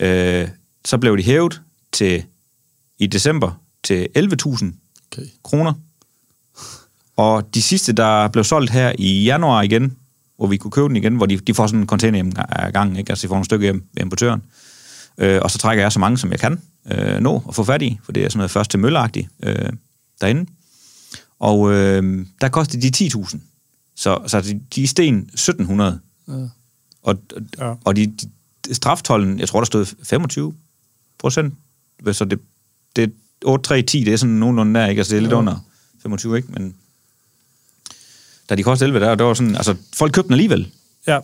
Øh, 0.00 0.48
så 0.84 0.98
blev 0.98 1.16
de 1.16 1.22
hævet 1.22 1.60
til 1.92 2.24
i 2.98 3.06
december 3.06 3.60
til 3.84 4.08
11.000 4.18 4.74
Okay. 5.12 5.26
kroner. 5.44 5.72
Og 7.16 7.54
de 7.54 7.62
sidste, 7.62 7.92
der 7.92 8.28
blev 8.28 8.44
solgt 8.44 8.70
her 8.70 8.92
i 8.98 9.24
januar 9.24 9.62
igen, 9.62 9.96
hvor 10.38 10.46
vi 10.46 10.56
kunne 10.56 10.70
købe 10.70 10.88
den 10.88 10.96
igen, 10.96 11.16
hvor 11.16 11.26
de, 11.26 11.36
de 11.36 11.54
får 11.54 11.66
sådan 11.66 11.80
en 11.80 11.86
container 11.86 12.42
af 12.42 12.72
gangen, 12.72 12.96
ikke? 12.96 13.10
altså 13.12 13.22
de 13.22 13.28
får 13.28 13.34
nogle 13.34 13.44
stykker 13.44 13.64
hjem 13.66 13.84
ved 13.94 14.02
importøren. 14.02 14.42
Øh, 15.18 15.40
og 15.42 15.50
så 15.50 15.58
trækker 15.58 15.84
jeg 15.84 15.92
så 15.92 15.98
mange, 15.98 16.18
som 16.18 16.30
jeg 16.30 16.40
kan 16.40 16.60
øh, 16.92 17.20
nå 17.20 17.42
at 17.48 17.54
få 17.54 17.64
fat 17.64 17.82
i, 17.82 17.98
for 18.02 18.12
det 18.12 18.24
er 18.24 18.28
sådan 18.28 18.38
noget 18.38 18.50
først 18.50 18.70
til 18.70 18.80
mølleagtigt 18.80 19.28
øh, 19.42 19.72
derinde. 20.20 20.46
Og 21.38 21.72
øh, 21.72 22.26
der 22.40 22.48
kostede 22.48 22.90
de 22.90 23.08
10.000. 23.08 23.38
Så, 23.96 24.18
så 24.26 24.40
de, 24.40 24.60
de 24.74 24.82
er 24.82 24.86
sten 24.86 25.30
1.700. 25.38 25.82
Ja. 25.82 26.48
Og, 27.02 27.18
Ja. 27.58 27.74
og 27.84 27.96
de, 27.96 28.06
de, 28.06 28.74
straftollen, 28.74 29.38
jeg 29.40 29.48
tror, 29.48 29.60
der 29.60 29.64
stod 29.64 29.86
25 30.04 30.54
procent. 31.18 31.54
Så 32.12 32.24
det, 32.24 32.40
det 32.96 33.12
8, 33.44 33.62
3, 33.62 33.82
10, 33.82 34.04
det 34.04 34.12
er 34.12 34.16
sådan 34.16 34.34
nogenlunde 34.34 34.80
der, 34.80 34.86
ikke? 34.86 35.00
Altså 35.00 35.10
det 35.10 35.16
er 35.16 35.20
lidt 35.20 35.32
Jo. 35.32 35.38
under 35.38 35.66
25, 36.02 36.36
ikke? 36.36 36.48
Men 36.52 36.74
da 38.48 38.54
de 38.54 38.62
kostede 38.62 38.88
11, 38.88 39.06
der, 39.06 39.14
der 39.14 39.24
var 39.24 39.34
sådan, 39.34 39.56
altså 39.56 39.74
folk 39.94 40.12
købte 40.12 40.28
den 40.28 40.32
alligevel. 40.32 40.68
Ja. 41.06 41.18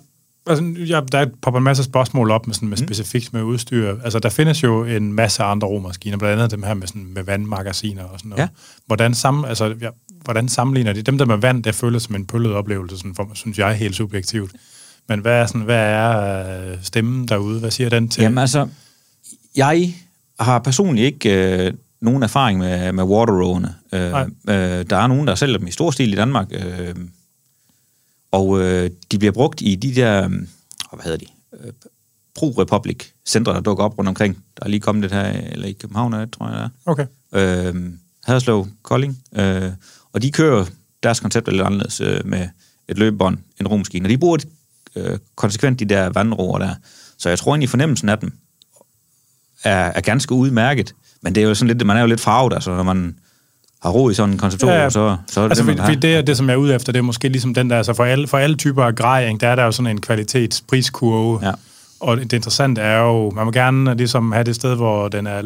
Altså, 0.46 0.64
ja, 0.64 1.00
der 1.12 1.26
popper 1.42 1.58
en 1.58 1.64
masse 1.64 1.84
spørgsmål 1.84 2.30
op 2.30 2.46
med, 2.46 2.54
sådan, 2.54 2.68
med 2.68 2.76
specifikt 2.76 3.32
med 3.32 3.42
udstyr. 3.42 3.96
Altså, 4.04 4.18
der 4.18 4.28
findes 4.28 4.62
jo 4.62 4.84
en 4.84 5.12
masse 5.12 5.42
andre 5.42 5.68
romaskiner, 5.68 6.16
blandt 6.16 6.32
andet 6.32 6.50
dem 6.50 6.62
her 6.62 6.74
med, 6.74 6.86
sådan, 6.86 7.06
med 7.14 7.22
vandmagasiner 7.22 8.04
og 8.04 8.18
sådan 8.18 8.28
noget. 8.28 8.42
Ja. 8.42 8.48
Hvordan, 8.86 9.14
sam, 9.14 9.44
altså, 9.44 9.74
ja, 9.80 9.88
hvordan 10.24 10.48
sammenligner 10.48 10.92
de? 10.92 11.02
Dem 11.02 11.18
der 11.18 11.24
med 11.24 11.36
vand, 11.36 11.64
det 11.64 11.74
føles 11.74 12.02
som 12.02 12.14
en 12.14 12.26
pøllet 12.26 12.52
oplevelse, 12.52 12.96
sådan, 12.96 13.14
for, 13.14 13.30
synes 13.34 13.58
jeg, 13.58 13.74
helt 13.74 13.96
subjektivt. 13.96 14.52
Men 15.08 15.20
hvad 15.20 15.32
er, 15.32 15.46
sådan, 15.46 15.60
hvad 15.60 15.76
er 15.76 16.70
øh, 16.70 16.76
stemmen 16.82 17.28
derude? 17.28 17.60
Hvad 17.60 17.70
siger 17.70 17.88
den 17.88 18.08
til? 18.08 18.22
Jamen 18.22 18.38
altså, 18.38 18.68
jeg 19.56 19.94
har 20.40 20.58
personligt 20.58 21.04
ikke 21.04 21.64
øh, 21.66 21.72
nogen 22.04 22.22
erfaring 22.22 22.58
med, 22.58 22.92
med 22.92 23.04
waterrowene. 23.04 23.74
Øh, 23.92 24.10
Nej. 24.10 24.26
øh, 24.48 24.86
der 24.90 24.96
er 24.96 25.06
nogen, 25.06 25.26
der 25.26 25.34
sælger 25.34 25.58
dem 25.58 25.66
i 25.66 25.70
stor 25.70 25.90
stil 25.90 26.12
i 26.12 26.16
Danmark, 26.16 26.48
øh, 26.50 26.94
og 28.32 28.60
øh, 28.60 28.90
de 29.12 29.18
bliver 29.18 29.32
brugt 29.32 29.60
i 29.60 29.74
de 29.74 29.94
der, 29.94 30.24
øh, 30.24 30.30
hvad 30.92 31.04
hedder 31.04 31.18
de, 31.18 31.26
øh, 31.60 31.72
Pro 32.34 32.50
Republic 32.50 33.04
centre, 33.26 33.54
der 33.54 33.60
dukker 33.60 33.84
op 33.84 33.98
rundt 33.98 34.08
omkring. 34.08 34.44
Der 34.56 34.64
er 34.64 34.68
lige 34.68 34.80
kommet 34.80 35.02
det 35.02 35.12
her, 35.12 35.24
eller 35.52 35.66
i 35.66 35.72
København, 35.72 36.30
tror 36.30 36.48
jeg, 36.48 36.56
der 36.56 36.64
er. 36.64 36.68
Okay. 36.86 37.06
øh, 37.32 37.92
Haderslev, 38.24 38.66
Kolding, 38.82 39.18
øh, 39.36 39.72
og 40.12 40.22
de 40.22 40.32
kører 40.32 40.64
deres 41.02 41.20
koncept 41.20 41.48
er 41.48 41.52
lidt 41.52 41.62
anderledes 41.62 42.00
øh, 42.00 42.26
med 42.26 42.48
et 42.88 42.98
løbebånd, 42.98 43.38
en 43.60 43.66
romaskine, 43.68 44.06
og 44.06 44.10
de 44.10 44.18
bruger 44.18 44.38
øh, 44.96 45.18
konsekvent 45.36 45.80
de 45.80 45.84
der 45.84 46.10
vandroer 46.10 46.58
der. 46.58 46.74
Så 47.18 47.28
jeg 47.28 47.38
tror 47.38 47.52
egentlig, 47.52 47.70
fornemmelsen 47.70 48.08
af 48.08 48.18
dem 48.18 48.38
er, 49.64 49.92
er 49.94 50.00
ganske 50.00 50.34
udmærket, 50.34 50.94
men 51.24 51.34
det 51.34 51.42
er 51.42 51.48
jo 51.48 51.54
sådan 51.54 51.76
lidt, 51.76 51.86
man 51.86 51.96
er 51.96 52.00
jo 52.00 52.06
lidt 52.06 52.20
farvet, 52.20 52.52
altså 52.52 52.76
når 52.76 52.82
man 52.82 53.16
har 53.82 53.90
ro 53.90 54.10
i 54.10 54.14
sådan 54.14 54.32
en 54.32 54.38
konceptor, 54.38 54.68
Ja, 54.68 54.82
ja. 54.82 54.90
så, 54.90 55.16
så 55.26 55.40
er 55.40 55.44
det 55.44 55.50
Altså, 55.50 55.64
det, 55.64 55.76
man 55.76 55.78
har. 55.78 55.94
det, 55.94 56.16
er 56.16 56.22
det, 56.22 56.36
som 56.36 56.46
jeg 56.48 56.54
er 56.54 56.58
ude 56.58 56.74
efter, 56.74 56.92
det 56.92 56.98
er 56.98 57.02
måske 57.02 57.28
ligesom 57.28 57.54
den 57.54 57.70
der, 57.70 57.76
altså 57.76 57.94
for 57.94 58.04
alle, 58.04 58.26
for 58.28 58.38
alle 58.38 58.56
typer 58.56 58.84
af 58.84 58.94
grejing, 58.94 59.40
der 59.40 59.48
er 59.48 59.54
der 59.56 59.64
jo 59.64 59.72
sådan 59.72 59.90
en 59.90 60.00
kvalitetspriskurve. 60.00 61.46
Ja. 61.46 61.52
Og 62.00 62.16
det 62.16 62.32
interessante 62.32 62.80
er 62.80 62.98
jo, 63.00 63.30
man 63.30 63.44
må 63.44 63.52
gerne 63.52 63.94
ligesom 63.96 64.32
have 64.32 64.44
det 64.44 64.54
sted, 64.54 64.74
hvor 64.76 65.08
den 65.08 65.26
er, 65.26 65.42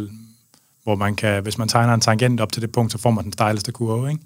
hvor 0.85 0.95
man 0.95 1.17
kan, 1.17 1.43
hvis 1.43 1.59
man 1.59 1.69
tegner 1.69 1.95
en 1.95 2.01
tangent 2.01 2.41
op 2.41 2.53
til 2.53 2.63
det 2.63 2.73
punkt, 2.73 2.93
så 2.93 2.99
får 2.99 3.11
man 3.11 3.25
den 3.25 3.33
stejleste 3.33 3.73
kurve, 3.73 4.11
ikke? 4.11 4.23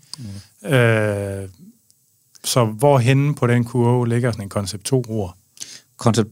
Mm. 0.62 0.68
Øh, 0.74 1.48
så 2.44 2.64
hvorhenne 2.64 3.34
på 3.34 3.46
den 3.46 3.64
kurve 3.64 4.08
ligger 4.08 4.30
sådan 4.30 4.44
en 4.44 4.48
koncept 4.48 4.84
2 4.84 5.04
ord? 5.08 5.36
Koncept 5.96 6.28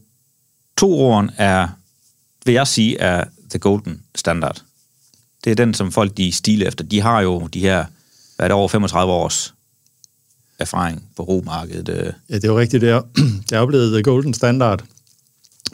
2-roeren 0.80 1.30
er, 1.36 1.68
vil 2.44 2.54
jeg 2.54 2.66
sige, 2.66 2.98
er 2.98 3.24
the 3.50 3.58
golden 3.58 4.02
standard. 4.14 4.62
Det 5.44 5.50
er 5.50 5.54
den, 5.54 5.74
som 5.74 5.92
folk 5.92 6.16
de 6.16 6.32
stiler 6.32 6.66
efter. 6.66 6.84
De 6.84 7.00
har 7.00 7.20
jo 7.20 7.46
de 7.46 7.60
her, 7.60 7.84
hvad 8.36 8.46
er 8.46 8.48
det, 8.48 8.54
over 8.54 8.68
35 8.68 9.12
års 9.12 9.54
erfaring 10.58 11.02
på 11.16 11.22
romarkedet. 11.22 11.88
øh. 11.88 12.12
Ja, 12.30 12.34
det 12.34 12.44
er 12.44 12.48
jo 12.48 12.58
rigtigt. 12.58 12.80
Det 12.80 12.90
er, 12.90 13.02
det 13.48 13.52
er 13.52 13.58
jo 13.58 13.66
blevet 13.66 13.92
the 13.92 14.02
golden 14.02 14.34
standard. 14.34 14.84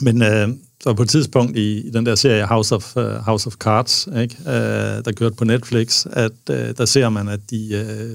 Men 0.01 0.23
øh, 0.23 0.49
så 0.83 0.95
på 0.95 1.03
et 1.03 1.09
tidspunkt 1.09 1.57
i, 1.57 1.81
i 1.81 1.91
den 1.91 2.07
der 2.07 2.15
serie 2.15 2.47
House 2.47 2.75
of, 2.75 2.97
uh, 2.97 3.03
House 3.03 3.47
of 3.47 3.55
Cards, 3.55 4.09
ikke? 4.17 4.37
Øh, 4.47 5.05
der 5.05 5.13
kørte 5.17 5.35
på 5.35 5.45
Netflix, 5.45 6.07
at 6.13 6.33
øh, 6.51 6.75
der 6.79 6.85
ser 6.85 7.09
man, 7.09 7.29
at 7.29 7.41
de, 7.51 7.75
øh, 7.75 8.11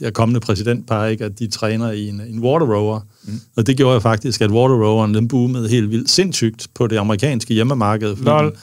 de 0.00 0.04
her 0.04 0.10
kommende 0.10 0.40
præsidentpar, 0.40 1.06
ikke? 1.06 1.24
at 1.24 1.38
de 1.38 1.46
træner 1.46 1.90
i 1.90 2.08
en, 2.08 2.20
en 2.20 2.38
water 2.38 2.66
rower. 2.66 3.00
Mm. 3.24 3.40
Og 3.56 3.66
det 3.66 3.76
gjorde 3.76 3.94
jo 3.94 4.00
faktisk, 4.00 4.40
at 4.40 4.50
water 4.50 4.74
roweren 4.74 5.14
den 5.14 5.28
boomede 5.28 5.68
helt 5.68 5.90
vildt 5.90 6.10
sindssygt 6.10 6.66
på 6.74 6.86
det 6.86 6.96
amerikanske 6.96 7.54
hjemmemarked. 7.54 8.16
Fordi, 8.16 8.28
Lol. 8.28 8.44
den, 8.44 8.54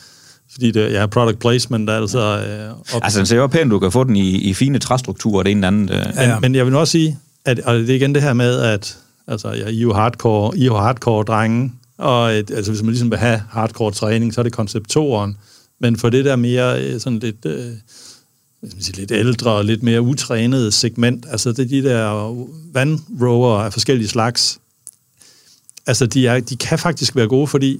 fordi 0.52 0.72
det 0.72 0.92
ja, 0.92 1.06
product 1.06 1.40
placement, 1.40 1.90
altså... 1.90 2.20
Øh, 2.20 2.96
op, 2.96 3.04
Altså, 3.04 3.20
den 3.20 3.26
ser 3.26 3.38
jo 3.38 3.48
pænt, 3.48 3.72
du 3.72 3.80
kan 3.80 3.92
få 3.92 4.04
den 4.04 4.16
i, 4.16 4.30
i 4.30 4.54
fine 4.54 4.80
træstrukturer, 4.80 5.44
det 5.44 5.52
ene 5.52 5.68
eller 5.68 5.68
andet. 5.68 5.92
Øh. 5.92 6.30
Men, 6.30 6.42
men 6.42 6.56
jeg 6.56 6.66
vil 6.66 6.74
nu 6.74 6.80
også 6.80 6.92
sige, 6.92 7.18
at, 7.46 7.60
og 7.60 7.76
det 7.76 7.90
er 7.90 7.96
igen 7.96 8.16
det 8.16 8.22
her 8.22 8.34
med, 8.34 8.60
at 8.60 8.98
altså, 9.28 9.52
ja, 9.52 9.68
I 9.68 9.78
er 9.78 9.82
jo 9.82 9.94
hardcore, 9.94 10.58
I 10.58 10.66
er 10.66 10.74
hardcore 10.74 11.24
drenge, 11.24 11.72
og 11.98 12.34
et, 12.34 12.52
altså, 12.52 12.72
hvis 12.72 12.82
man 12.82 12.90
ligesom 12.90 13.12
vil 13.12 13.20
have 13.20 13.42
hardcore 13.50 13.92
træning, 13.92 14.34
så 14.34 14.42
er 14.42 14.44
det 14.44 14.54
konceptoren. 14.54 15.38
Men 15.82 15.98
for 15.98 16.10
det 16.10 16.26
der 16.26 16.36
mere 16.36 16.84
øh, 16.84 17.00
sådan 17.00 17.20
lidt, 17.20 17.46
øh, 17.46 17.72
sige, 18.80 18.96
lidt 18.98 19.12
ældre 19.12 19.52
og 19.52 19.66
lidt 19.66 19.84
mere 19.84 20.02
utrænet 20.02 20.74
segment, 20.74 21.26
altså 21.30 21.52
det 21.52 21.60
er 21.60 21.82
de 21.82 21.84
der 21.84 22.36
vandrower 22.74 23.60
af 23.60 23.74
forskellige 23.74 24.08
slags, 24.08 24.60
altså 25.88 26.06
de, 26.06 26.28
er, 26.28 26.40
de 26.40 26.56
kan 26.56 26.80
faktisk 26.80 27.16
være 27.16 27.28
gode, 27.28 27.48
fordi 27.48 27.80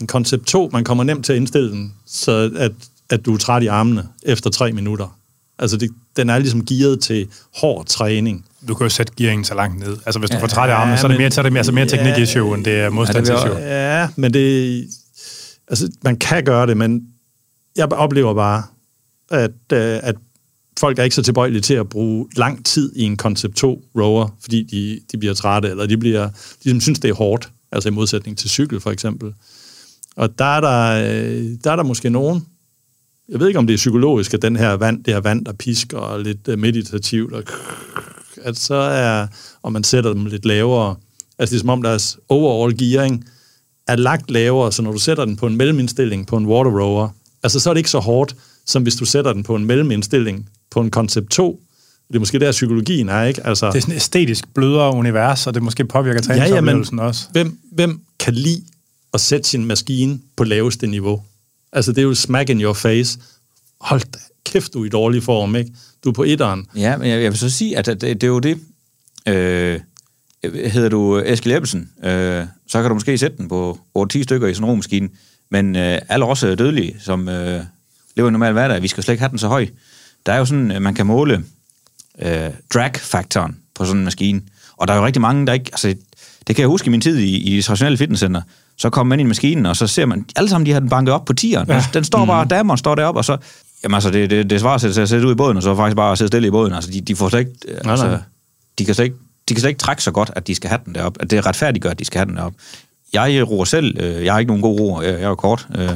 en 0.00 0.06
koncept 0.06 0.46
2, 0.46 0.70
man 0.72 0.84
kommer 0.84 1.04
nemt 1.04 1.24
til 1.24 1.32
at 1.32 1.36
indstille 1.36 1.70
den, 1.70 1.94
så 2.06 2.50
at, 2.56 2.72
at 3.10 3.26
du 3.26 3.34
er 3.34 3.38
træt 3.38 3.62
i 3.62 3.66
armene 3.66 4.08
efter 4.22 4.50
tre 4.50 4.72
minutter. 4.72 5.16
Altså 5.58 5.76
det, 5.76 5.90
den 6.16 6.30
er 6.30 6.38
ligesom 6.38 6.64
gearet 6.66 7.00
til 7.00 7.28
hård 7.56 7.86
træning. 7.86 8.46
Du 8.68 8.74
kan 8.74 8.84
jo 8.84 8.88
sætte 8.88 9.12
gearingen 9.16 9.44
så 9.44 9.54
langt 9.54 9.78
ned. 9.78 9.96
Altså, 10.06 10.18
hvis 10.18 10.30
du 10.30 10.36
Ja, 10.36 10.42
får 10.42 10.46
træt 10.46 10.68
i 10.68 10.72
armene, 10.72 10.98
så 10.98 11.06
er 11.06 11.08
det 11.08 11.20
mere, 11.20 11.30
så 11.30 11.40
er 11.40 11.42
det 11.42 11.52
mere, 11.52 11.58
altså 11.60 11.72
mere 11.72 11.84
ja, 11.84 11.96
teknik-issue, 11.96 12.54
end 12.54 12.64
det 12.64 12.80
er 12.80 12.90
modstands-issue. 12.90 13.56
Ja, 13.58 14.08
men 14.16 14.34
det... 14.34 14.86
Altså, 15.68 15.88
man 16.04 16.16
kan 16.16 16.44
gøre 16.44 16.66
det, 16.66 16.76
men 16.76 17.02
jeg 17.76 17.92
oplever 17.92 18.34
bare, 18.34 18.62
at, 19.30 19.50
øh, 19.72 20.00
at 20.02 20.14
folk 20.80 20.98
er 20.98 21.02
ikke 21.02 21.16
så 21.16 21.22
tilbøjelige 21.22 21.60
til 21.60 21.74
at 21.74 21.88
bruge 21.88 22.26
lang 22.36 22.64
tid 22.64 22.92
i 22.96 23.02
en 23.02 23.16
Concept 23.16 23.56
2 23.56 23.84
rower, 23.96 24.28
fordi 24.40 24.62
de, 24.62 25.00
de 25.12 25.18
bliver 25.18 25.34
trætte, 25.34 25.68
eller 25.68 25.86
de, 25.86 25.96
bliver, 25.96 26.28
de 26.64 26.80
synes, 26.80 26.98
det 26.98 27.10
er 27.10 27.14
hårdt, 27.14 27.48
altså 27.72 27.88
i 27.88 27.92
modsætning 27.92 28.38
til 28.38 28.50
cykel 28.50 28.80
for 28.80 28.90
eksempel. 28.90 29.34
Og 30.16 30.38
der 30.38 30.44
er 30.44 30.60
der, 30.60 31.04
øh, 31.04 31.46
der, 31.64 31.72
er 31.72 31.76
der 31.76 31.82
måske 31.82 32.10
nogen, 32.10 32.46
jeg 33.28 33.40
ved 33.40 33.46
ikke, 33.48 33.58
om 33.58 33.66
det 33.66 33.74
er 33.74 33.78
psykologisk, 33.78 34.34
at 34.34 34.42
den 34.42 34.56
her 34.56 34.72
vand, 34.72 35.04
det 35.04 35.14
her 35.14 35.20
vand, 35.20 35.44
der 35.44 35.52
pisker 35.52 35.98
og 35.98 36.20
lidt 36.20 36.48
øh, 36.48 36.58
meditativt, 36.58 37.32
og 37.32 37.42
at 38.42 38.58
så 38.58 38.74
er, 38.74 39.26
og 39.62 39.72
man 39.72 39.84
sætter 39.84 40.12
dem 40.12 40.26
lidt 40.26 40.46
lavere, 40.46 40.96
altså 41.38 41.52
det 41.52 41.58
er 41.58 41.60
som 41.60 41.68
om 41.68 41.82
deres 41.82 42.18
overall 42.28 42.78
gearing 42.78 43.24
er 43.88 43.96
lagt 43.96 44.30
lavere, 44.30 44.72
så 44.72 44.82
når 44.82 44.92
du 44.92 44.98
sætter 44.98 45.24
den 45.24 45.36
på 45.36 45.46
en 45.46 45.56
mellemindstilling 45.56 46.26
på 46.26 46.36
en 46.36 46.46
water 46.46 46.70
rower, 46.80 47.08
altså 47.42 47.60
så 47.60 47.70
er 47.70 47.74
det 47.74 47.78
ikke 47.78 47.90
så 47.90 47.98
hårdt, 47.98 48.36
som 48.66 48.82
hvis 48.82 48.94
du 48.94 49.04
sætter 49.04 49.32
den 49.32 49.42
på 49.42 49.56
en 49.56 49.64
mellemindstilling 49.64 50.48
på 50.70 50.80
en 50.80 50.90
Concept 50.90 51.30
2. 51.30 51.60
Det 52.08 52.14
er 52.14 52.18
måske 52.18 52.38
der, 52.38 52.50
psykologien 52.50 53.08
er, 53.08 53.24
ikke? 53.24 53.46
Altså, 53.46 53.66
Det 53.66 53.76
er 53.76 53.80
sådan 53.80 53.92
et 53.92 53.96
æstetisk 53.96 54.54
blødere 54.54 54.94
univers, 54.94 55.46
og 55.46 55.54
det 55.54 55.62
måske 55.62 55.84
påvirker 55.84 56.20
ja, 56.28 56.34
ja, 56.34 56.40
men 56.40 56.48
træningsoplevelsen 56.48 56.98
også. 56.98 57.26
hvem, 57.32 57.58
hvem 57.72 58.00
kan 58.18 58.34
lide 58.34 58.62
at 59.14 59.20
sætte 59.20 59.48
sin 59.48 59.64
maskine 59.64 60.20
på 60.36 60.44
laveste 60.44 60.86
niveau? 60.86 61.22
Altså, 61.72 61.92
det 61.92 61.98
er 61.98 62.02
jo 62.02 62.14
smack 62.14 62.50
in 62.50 62.60
your 62.60 62.72
face. 62.72 63.18
Hold 63.80 64.00
da 64.00 64.18
kæft, 64.44 64.74
du 64.74 64.82
er 64.82 64.86
i 64.86 64.88
dårlig 64.88 65.22
form, 65.22 65.56
ikke? 65.56 65.72
Du 66.04 66.08
er 66.08 66.12
på 66.12 66.24
etteren. 66.24 66.66
Ja, 66.76 66.96
men 66.96 67.08
jeg, 67.08 67.22
jeg 67.22 67.30
vil 67.30 67.38
så 67.38 67.50
sige, 67.50 67.78
at 67.78 67.86
det, 67.86 68.00
det 68.00 68.22
er 68.22 68.26
jo 68.26 68.38
det. 68.38 68.58
Øh, 69.26 69.80
hedder 70.44 70.88
du 70.88 71.18
Eskil 71.18 71.52
Ebbelsen, 71.52 71.90
øh, 72.04 72.46
så 72.66 72.80
kan 72.80 72.88
du 72.88 72.94
måske 72.94 73.18
sætte 73.18 73.36
den 73.36 73.48
på 73.48 73.78
8-10 73.98 74.22
stykker 74.22 74.48
i 74.48 74.54
sådan 74.54 74.64
en 74.64 74.70
romaskine, 74.70 75.08
men 75.50 75.76
øh, 75.76 75.98
alle 76.08 76.24
også 76.24 76.54
dødelige, 76.54 76.96
som 77.00 77.28
øh, 77.28 77.62
lever 78.16 78.28
i 78.28 78.32
normal 78.32 78.52
hverdag. 78.52 78.82
Vi 78.82 78.88
skal 78.88 79.02
slet 79.02 79.12
ikke 79.12 79.22
have 79.22 79.30
den 79.30 79.38
så 79.38 79.48
høj. 79.48 79.66
Der 80.26 80.32
er 80.32 80.38
jo 80.38 80.44
sådan, 80.44 80.70
øh, 80.70 80.82
man 80.82 80.94
kan 80.94 81.06
måle 81.06 81.44
øh, 82.22 82.50
drag-faktoren 82.74 83.56
på 83.74 83.84
sådan 83.84 83.98
en 83.98 84.04
maskine, 84.04 84.42
og 84.76 84.88
der 84.88 84.94
er 84.94 84.98
jo 84.98 85.06
rigtig 85.06 85.22
mange, 85.22 85.46
der 85.46 85.52
ikke... 85.52 85.70
Altså, 85.72 85.94
det 86.46 86.56
kan 86.56 86.60
jeg 86.62 86.68
huske 86.68 86.86
i 86.86 86.90
min 86.90 87.00
tid 87.00 87.18
i, 87.18 87.58
i 87.58 87.62
traditionelle 87.62 87.98
fitnesscenter. 87.98 88.42
Så 88.80 88.90
kommer 88.90 89.08
man 89.08 89.20
ind 89.20 89.26
i 89.26 89.28
maskinen, 89.28 89.66
og 89.66 89.76
så 89.76 89.86
ser 89.86 90.06
man, 90.06 90.24
alle 90.36 90.50
sammen 90.50 90.66
de 90.66 90.72
har 90.72 90.80
den 90.80 90.88
banket 90.88 91.14
op 91.14 91.24
på 91.24 91.32
tieren. 91.32 91.68
Ja. 91.68 91.84
Den 91.94 92.04
står 92.04 92.26
bare, 92.26 92.44
dameren 92.44 92.78
står 92.78 92.94
deroppe, 92.94 93.20
og 93.20 93.24
så... 93.24 93.36
Jamen 93.82 93.94
altså, 93.94 94.10
det, 94.10 94.30
det, 94.30 94.50
det 94.50 94.60
svarer 94.60 94.78
sig 94.78 94.94
til 94.94 95.00
at 95.00 95.08
sætte 95.08 95.26
ud 95.26 95.32
i 95.32 95.34
båden, 95.34 95.56
og 95.56 95.62
så 95.62 95.76
faktisk 95.76 95.96
bare 95.96 96.16
sidde 96.16 96.28
stille 96.28 96.48
i 96.48 96.50
båden. 96.50 96.72
Altså, 96.72 96.90
de, 96.90 97.00
de 97.00 97.16
får 97.16 97.28
slet 97.28 97.38
ikke... 97.40 97.52
øh, 97.68 97.74
Nej, 97.84 97.90
altså, 97.90 98.06
nej. 98.08 98.18
de 98.78 98.84
kan 98.84 98.94
slet 98.94 99.04
ikke 99.04 99.16
de 99.48 99.54
kan 99.54 99.60
slet 99.60 99.70
ikke 99.70 99.78
trække 99.78 100.02
så 100.02 100.10
godt, 100.10 100.30
at 100.36 100.46
de 100.46 100.54
skal 100.54 100.68
have 100.70 100.80
den 100.84 100.94
derop. 100.94 101.16
At 101.20 101.30
det 101.30 101.46
retfærdiggør, 101.46 101.90
at 101.90 101.98
de 101.98 102.04
skal 102.04 102.18
have 102.18 102.26
den 102.26 102.36
derop. 102.36 102.52
Jeg 103.12 103.48
roer 103.50 103.64
selv. 103.64 103.96
Øh, 104.02 104.24
jeg 104.24 104.32
har 104.32 104.38
ikke 104.38 104.48
nogen 104.48 104.62
god 104.62 104.80
roer. 104.80 105.02
Jeg, 105.02 105.12
jeg 105.12 105.22
er 105.22 105.28
jo 105.28 105.34
kort. 105.34 105.68
Øh, 105.76 105.90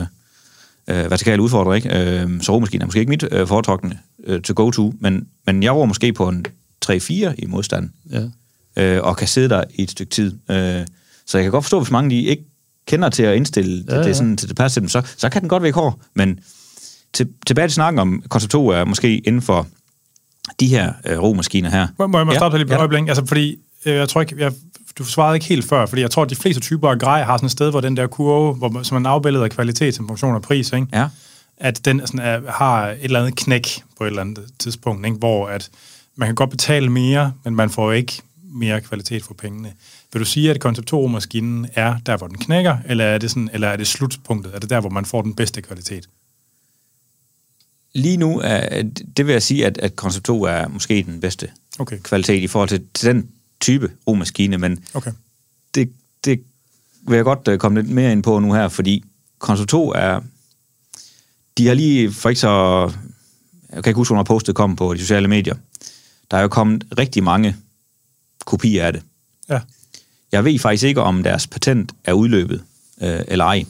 øh, 0.89 1.11
vertikal 1.11 1.41
udfordrer, 1.41 1.75
ikke? 1.75 2.21
Øh, 2.23 2.43
så 2.43 2.53
romaskinen 2.53 2.83
er 2.83 2.87
måske 2.87 3.01
ikke 3.01 3.11
mit 3.11 3.25
øh, 3.31 3.47
foretrukne 3.49 3.99
øh, 4.27 4.41
to 4.43 4.53
go 4.57 4.71
to, 4.71 4.95
men, 5.01 5.27
men 5.47 5.63
jeg 5.63 5.73
roer 5.75 5.87
måske 5.87 6.13
på 6.13 6.29
en 6.29 6.47
3-4 6.87 6.91
i 7.39 7.47
modstand, 7.49 7.91
Ja. 8.11 8.23
øh, 8.83 9.03
og 9.03 9.17
kan 9.17 9.29
sidde 9.29 9.49
der 9.49 9.65
i 9.75 9.83
et 9.83 9.91
stykke 9.91 10.11
tid. 10.11 10.33
Øh, 10.51 10.87
så 11.27 11.39
jeg 11.39 11.43
kan 11.45 11.51
godt 11.51 11.65
forstå, 11.65 11.81
hvis 11.81 11.91
mange 11.91 12.11
de 12.11 12.23
ikke 12.23 12.45
kender 12.87 13.09
til 13.09 13.23
at 13.23 13.37
indstille 13.37 13.85
ja, 13.89 13.93
Ja, 13.93 13.99
det, 13.99 14.07
det 14.07 14.17
sådan, 14.17 14.37
til 14.37 14.49
det 14.49 14.57
passer 14.57 14.75
til 14.75 14.83
dem, 14.83 14.89
så, 14.89 15.03
så 15.17 15.29
kan 15.29 15.41
den 15.43 15.49
godt 15.49 15.63
vække 15.63 15.79
hård. 15.79 15.99
Men 16.15 16.41
til, 17.13 17.29
tilbage 17.47 17.69
til 17.69 17.75
snakken 17.75 17.99
om 17.99 18.23
koncept 18.29 18.51
2 18.53 18.69
er 18.69 18.85
måske 18.85 19.19
inden 19.19 19.43
for 19.43 19.67
de 20.61 20.67
her 20.67 20.93
øh, 21.07 21.19
romaskiner 21.19 21.71
her. 21.71 21.89
Må, 21.99 22.07
må 22.07 22.19
jeg 22.19 22.27
må 22.27 22.33
Ja, 22.33 22.39
stoppe 22.39 22.59
dig 22.59 22.65
lige 22.65 22.69
på 22.69 22.75
ja. 22.75 22.79
øjeblik? 22.81 23.09
Altså, 23.09 23.27
fordi 23.27 23.57
øh, 23.87 23.95
jeg 23.95 24.09
tror 24.09 24.21
ikke, 24.21 24.37
jeg, 24.39 24.53
du 24.99 25.05
svarede 25.05 25.37
ikke 25.37 25.47
helt 25.47 25.69
før, 25.69 25.87
fordi 25.87 26.03
jeg 26.03 26.11
tror, 26.11 26.23
at 26.23 26.31
de 26.31 26.37
fleste 26.37 26.61
typer 26.61 26.91
af 26.91 26.99
grej 26.99 27.23
har 27.23 27.37
sådan 27.37 27.47
et 27.47 27.53
sted, 27.53 27.71
hvor 27.71 27.81
den 27.81 27.97
der 27.97 28.07
kurve, 28.07 28.55
hvor, 28.55 28.69
man- 28.69 28.85
som 28.85 29.05
er 29.05 29.09
afbildet 29.11 29.43
af 29.43 29.51
kvalitet 29.51 29.95
som 29.95 30.09
funktion 30.09 30.35
og 30.35 30.43
pris, 30.43 30.73
ikke? 30.73 30.87
Ja. 30.93 31.09
at 31.57 31.85
den 31.85 32.01
sådan 32.07 32.21
er, 32.21 32.41
har 32.53 32.89
et 32.89 32.97
eller 33.03 33.21
andet 33.21 33.37
knæk 33.37 33.83
på 33.99 34.05
et 34.05 34.09
eller 34.09 34.21
andet 34.21 34.45
tidspunkt, 34.59 35.07
ikke? 35.07 35.19
hvor 35.19 35.49
at 35.49 35.71
man 36.17 36.29
kan 36.29 36.35
godt 36.35 36.51
betale 36.51 36.89
mere, 36.93 37.33
men 37.45 37.55
man 37.57 37.71
får 37.71 37.93
ikke 37.93 38.23
mere 38.55 38.81
kvalitet 38.81 39.25
for 39.25 39.35
pengene. 39.35 39.73
Vil 40.15 40.21
du 40.21 40.25
sige, 40.25 40.51
at 40.51 40.57
Concept 40.57 40.93
2-maskinen 40.93 41.67
er 41.75 41.97
der, 42.07 42.17
hvor 42.17 42.27
den 42.27 42.39
knækker, 42.39 42.77
eller 42.87 43.05
er 43.05 43.19
det, 43.19 43.31
sådan, 43.31 43.51
eller 43.53 43.69
er 43.69 43.77
det 43.77 43.87
slutpunktet? 43.87 44.55
Er 44.55 44.59
det 44.59 44.71
der, 44.71 44.81
hvor 44.81 44.91
man 44.91 45.05
får 45.05 45.23
den 45.23 45.35
bedste 45.35 45.63
kvalitet? 45.63 46.09
Lige 47.93 48.17
nu, 48.17 48.41
er, 48.41 48.83
det 49.17 49.27
vil 49.27 49.33
jeg 49.33 49.43
sige, 49.43 49.67
at, 49.67 49.79
at 49.79 49.93
Concept 49.95 50.27
2 50.27 50.43
er 50.43 50.69
måske 50.69 51.03
den 51.03 51.21
bedste 51.21 51.51
Okay, 51.79 51.99
kvalitet 51.99 52.43
i 52.43 52.47
forhold 52.47 52.69
til, 52.69 52.87
til 52.95 53.09
den 53.09 53.29
type 53.61 53.93
romaskine, 54.07 54.59
men 54.59 54.85
okay. 54.95 55.13
det, 55.75 55.93
det 56.25 56.41
vil 57.09 57.17
jeg 57.17 57.25
godt 57.25 57.49
øh, 57.49 57.59
komme 57.59 57.83
lidt 57.83 57.93
mere 57.93 58.13
ind 58.13 58.23
på 58.23 58.39
nu 58.39 58.53
her, 58.53 58.69
fordi 58.69 59.05
Concept 59.39 59.71
2 59.71 59.93
er... 59.93 60.21
De 61.59 61.67
har 61.67 61.75
lige 61.75 62.13
for 62.13 62.29
ikke 62.29 62.41
så... 62.41 62.83
Jeg 63.73 63.85
kan 63.85 63.91
ikke 63.91 63.99
huske, 63.99 64.11
hvornår 64.11 64.25
postet 64.25 64.55
kom 64.55 64.77
på 64.77 64.95
de 64.95 64.99
sociale 64.99 65.29
medier. 65.29 65.55
Der 66.31 66.37
er 66.37 66.43
jo 66.43 66.49
kommet 66.49 66.85
rigtig 66.99 67.23
mange 67.23 67.57
kopier 68.45 68.87
af 68.87 68.93
det. 68.93 69.03
Ja, 69.49 69.61
Jeg 70.35 70.45
ved 70.45 70.59
faktisk 70.59 70.85
ikke, 70.85 71.01
om 71.01 71.23
deres 71.23 71.47
patent 71.47 71.93
er 72.05 72.13
udløbet 72.13 72.65
øh, 73.01 73.21
eller 73.29 73.45
ej. 73.45 73.65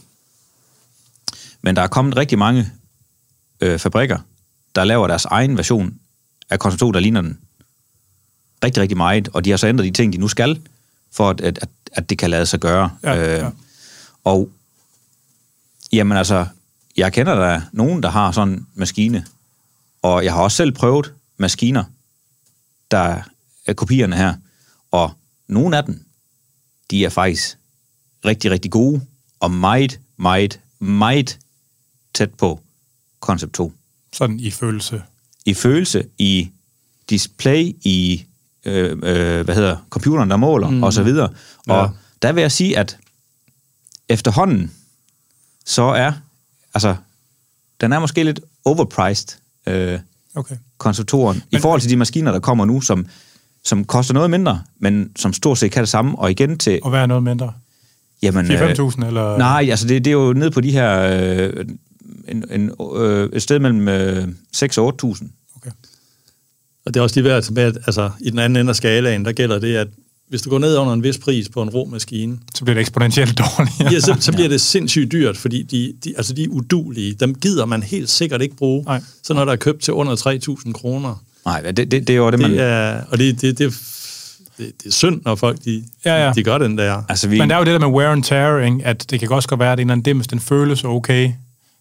Men 1.62 1.76
der 1.76 1.82
er 1.82 1.86
kommet 1.86 2.16
rigtig 2.16 2.38
mange 2.38 2.72
øh, 3.60 3.78
fabrikker, 3.78 4.18
der 4.74 4.84
laver 4.84 5.06
deres 5.06 5.24
egen 5.24 5.56
version 5.56 5.98
af 6.50 6.58
Concept 6.58 6.80
2, 6.80 6.92
der 6.92 7.00
ligner 7.00 7.20
den 7.20 7.38
rigtig, 8.64 8.80
rigtig 8.80 8.96
meget. 8.96 9.28
Og 9.28 9.44
de 9.44 9.50
har 9.50 9.56
så 9.56 9.66
ændret 9.66 9.86
de 9.86 9.90
ting, 9.90 10.12
de 10.12 10.18
nu 10.18 10.28
skal, 10.28 10.60
for 11.12 11.30
at, 11.30 11.40
at, 11.40 11.68
at, 11.92 12.10
det 12.10 12.18
kan 12.18 12.30
lade 12.30 12.46
sig 12.46 12.60
gøre. 12.60 12.90
Ja, 13.02 13.36
ja. 13.36 13.50
Og 14.24 14.50
jamen 15.92 16.18
altså, 16.18 16.46
jeg 16.96 17.12
kender 17.12 17.34
der 17.34 17.60
nogen, 17.72 18.02
der 18.02 18.10
har 18.10 18.32
sådan 18.32 18.54
en 18.54 18.66
maskine, 18.74 19.26
og 20.02 20.24
jeg 20.24 20.32
har 20.32 20.42
også 20.42 20.56
selv 20.56 20.72
prøvet 20.72 21.14
maskiner, 21.36 21.84
der 22.90 23.22
er 23.66 23.72
kopierne 23.72 24.16
her, 24.16 24.34
og 24.90 25.12
nogle 25.48 25.76
af 25.76 25.84
dem, 25.84 26.04
de 26.90 27.04
er 27.04 27.08
faktisk 27.08 27.58
rigtig, 28.24 28.50
rigtig 28.50 28.70
gode, 28.70 29.00
og 29.40 29.50
meget, 29.50 30.00
meget, 30.16 30.60
meget 30.78 31.38
tæt 32.14 32.34
på 32.34 32.60
Concept 33.20 33.54
2. 33.54 33.72
sådan 34.12 34.40
i 34.40 34.50
følelse. 34.50 35.02
I 35.44 35.54
følelse, 35.54 36.04
i 36.18 36.50
display, 37.10 37.76
i 37.82 38.24
øh, 38.64 38.90
øh, 38.90 39.44
hvad 39.44 39.54
hedder, 39.54 39.76
computeren, 39.90 40.30
der 40.30 40.36
måler, 40.36 40.70
mm. 40.70 40.82
og 40.82 40.92
så 40.92 41.02
videre. 41.02 41.28
Og 41.68 41.84
Ja. 41.84 41.88
der 42.22 42.32
vil 42.32 42.40
jeg 42.40 42.52
sige, 42.52 42.78
at 42.78 42.98
efterhånden, 44.08 44.72
så 45.66 45.82
er, 45.82 46.12
altså, 46.74 46.96
den 47.80 47.92
er 47.92 47.98
måske 47.98 48.24
lidt 48.24 48.40
overpriced, 48.64 49.38
øh, 49.66 50.00
Okay. 50.36 50.56
konstruktoren, 50.78 51.42
i 51.50 51.58
forhold 51.58 51.80
til 51.80 51.90
de 51.90 51.96
maskiner, 51.96 52.32
der 52.32 52.40
kommer 52.40 52.64
nu, 52.64 52.80
som, 52.80 53.06
som 53.64 53.84
koster 53.84 54.14
noget 54.14 54.30
mindre, 54.30 54.62
men 54.78 55.10
som 55.16 55.32
stort 55.32 55.58
set 55.58 55.72
kan 55.72 55.80
det 55.80 55.88
samme, 55.88 56.18
og 56.18 56.30
igen 56.30 56.58
til, 56.58 56.78
Og 56.82 56.90
hvad 56.90 57.00
er 57.00 57.06
noget 57.06 57.22
mindre? 57.22 57.52
jamen... 58.22 58.46
4-5.000 58.46 59.06
eller? 59.06 59.38
Nej, 59.38 59.66
altså 59.70 59.86
det, 59.88 60.04
det 60.04 60.10
er 60.10 60.14
jo 60.14 60.32
nede 60.32 60.50
på 60.50 60.60
de 60.60 60.70
her, 60.70 61.00
øh, 61.00 61.64
en, 62.28 62.44
en, 62.50 62.70
øh, 62.96 63.28
et 63.32 63.42
sted 63.42 63.58
mellem 63.58 63.88
øh, 63.88 64.28
6 64.52 64.78
og 64.78 64.94
8.000. 65.04 65.26
Okay. 65.56 65.70
Og 66.86 66.94
det 66.94 67.00
er 67.00 67.02
også 67.04 67.16
lige 67.16 67.24
værd 67.24 67.36
at 67.36 67.44
tage 67.44 67.54
med, 67.54 67.62
at 67.62 67.76
altså, 67.86 68.10
i 68.20 68.30
den 68.30 68.38
anden 68.38 68.56
ende 68.56 68.70
af 68.70 68.76
skalaen, 68.76 69.24
der 69.24 69.32
gælder 69.32 69.58
det, 69.58 69.76
at 69.76 69.88
hvis 70.28 70.42
du 70.42 70.50
går 70.50 70.58
ned 70.58 70.76
under 70.76 70.92
en 70.92 71.02
vis 71.02 71.18
pris 71.18 71.48
på 71.48 71.62
en 71.62 71.70
rå 71.70 71.84
maskine, 71.84 72.38
Så 72.54 72.64
bliver 72.64 72.74
det 72.74 72.80
eksponentielt 72.80 73.38
dårligere. 73.38 73.92
ja, 73.92 74.00
så, 74.00 74.16
så 74.20 74.32
bliver 74.32 74.48
det 74.48 74.60
sindssygt 74.60 75.12
dyrt, 75.12 75.36
fordi 75.36 75.62
de, 75.62 75.92
de, 76.04 76.14
altså 76.16 76.32
de 76.34 76.44
er 76.44 76.48
udulige. 76.48 77.14
Dem 77.14 77.34
gider 77.34 77.64
man 77.66 77.82
helt 77.82 78.10
sikkert 78.10 78.42
ikke 78.42 78.56
bruge. 78.56 78.84
Nej. 78.84 79.02
Så 79.22 79.34
når 79.34 79.44
der 79.44 79.52
er 79.52 79.56
købt 79.56 79.82
til 79.82 79.92
under 79.92 80.16
3.000 80.66 80.72
kroner. 80.72 81.22
Nej, 81.46 81.60
det, 81.60 81.76
det, 81.76 81.90
det 81.90 82.10
er 82.10 82.14
jo 82.16 82.30
det, 82.30 82.40
man... 82.40 82.50
Det 82.50 82.60
er, 82.60 83.00
og 83.10 83.18
det, 83.18 83.40
det, 83.40 83.58
det, 83.58 83.72
det, 84.58 84.72
det 84.82 84.86
er 84.86 84.90
synd, 84.92 85.20
når 85.24 85.34
folk 85.34 85.58
de, 85.64 85.84
Ja, 86.04 86.26
ja. 86.26 86.32
de 86.32 86.42
gør 86.42 86.58
den 86.58 86.78
der. 86.78 87.02
Altså, 87.08 87.28
vi, 87.28 87.38
Men 87.38 87.48
der 87.50 87.54
er 87.56 87.58
jo 87.58 87.64
det 87.64 87.80
der 87.80 87.88
med 87.88 87.98
wear 87.98 88.12
and 88.12 88.22
tear, 88.22 88.58
ikke? 88.58 88.80
at 88.84 89.10
det 89.10 89.20
kan 89.20 89.32
også 89.32 89.48
godt 89.48 89.60
være, 89.60 89.72
at 89.72 89.78
en 89.78 89.80
eller 89.80 89.92
anden 89.92 90.04
dims, 90.04 90.26
den 90.26 90.40
føles 90.40 90.84
okay 90.84 91.32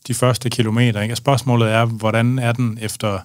de 0.07 0.13
første 0.13 0.49
kilometer. 0.49 1.01
Ikke? 1.01 1.13
Og 1.13 1.17
spørgsmålet 1.17 1.69
er, 1.71 1.85
hvordan 1.85 2.39
er 2.39 2.51
den 2.51 2.77
efter 2.81 3.19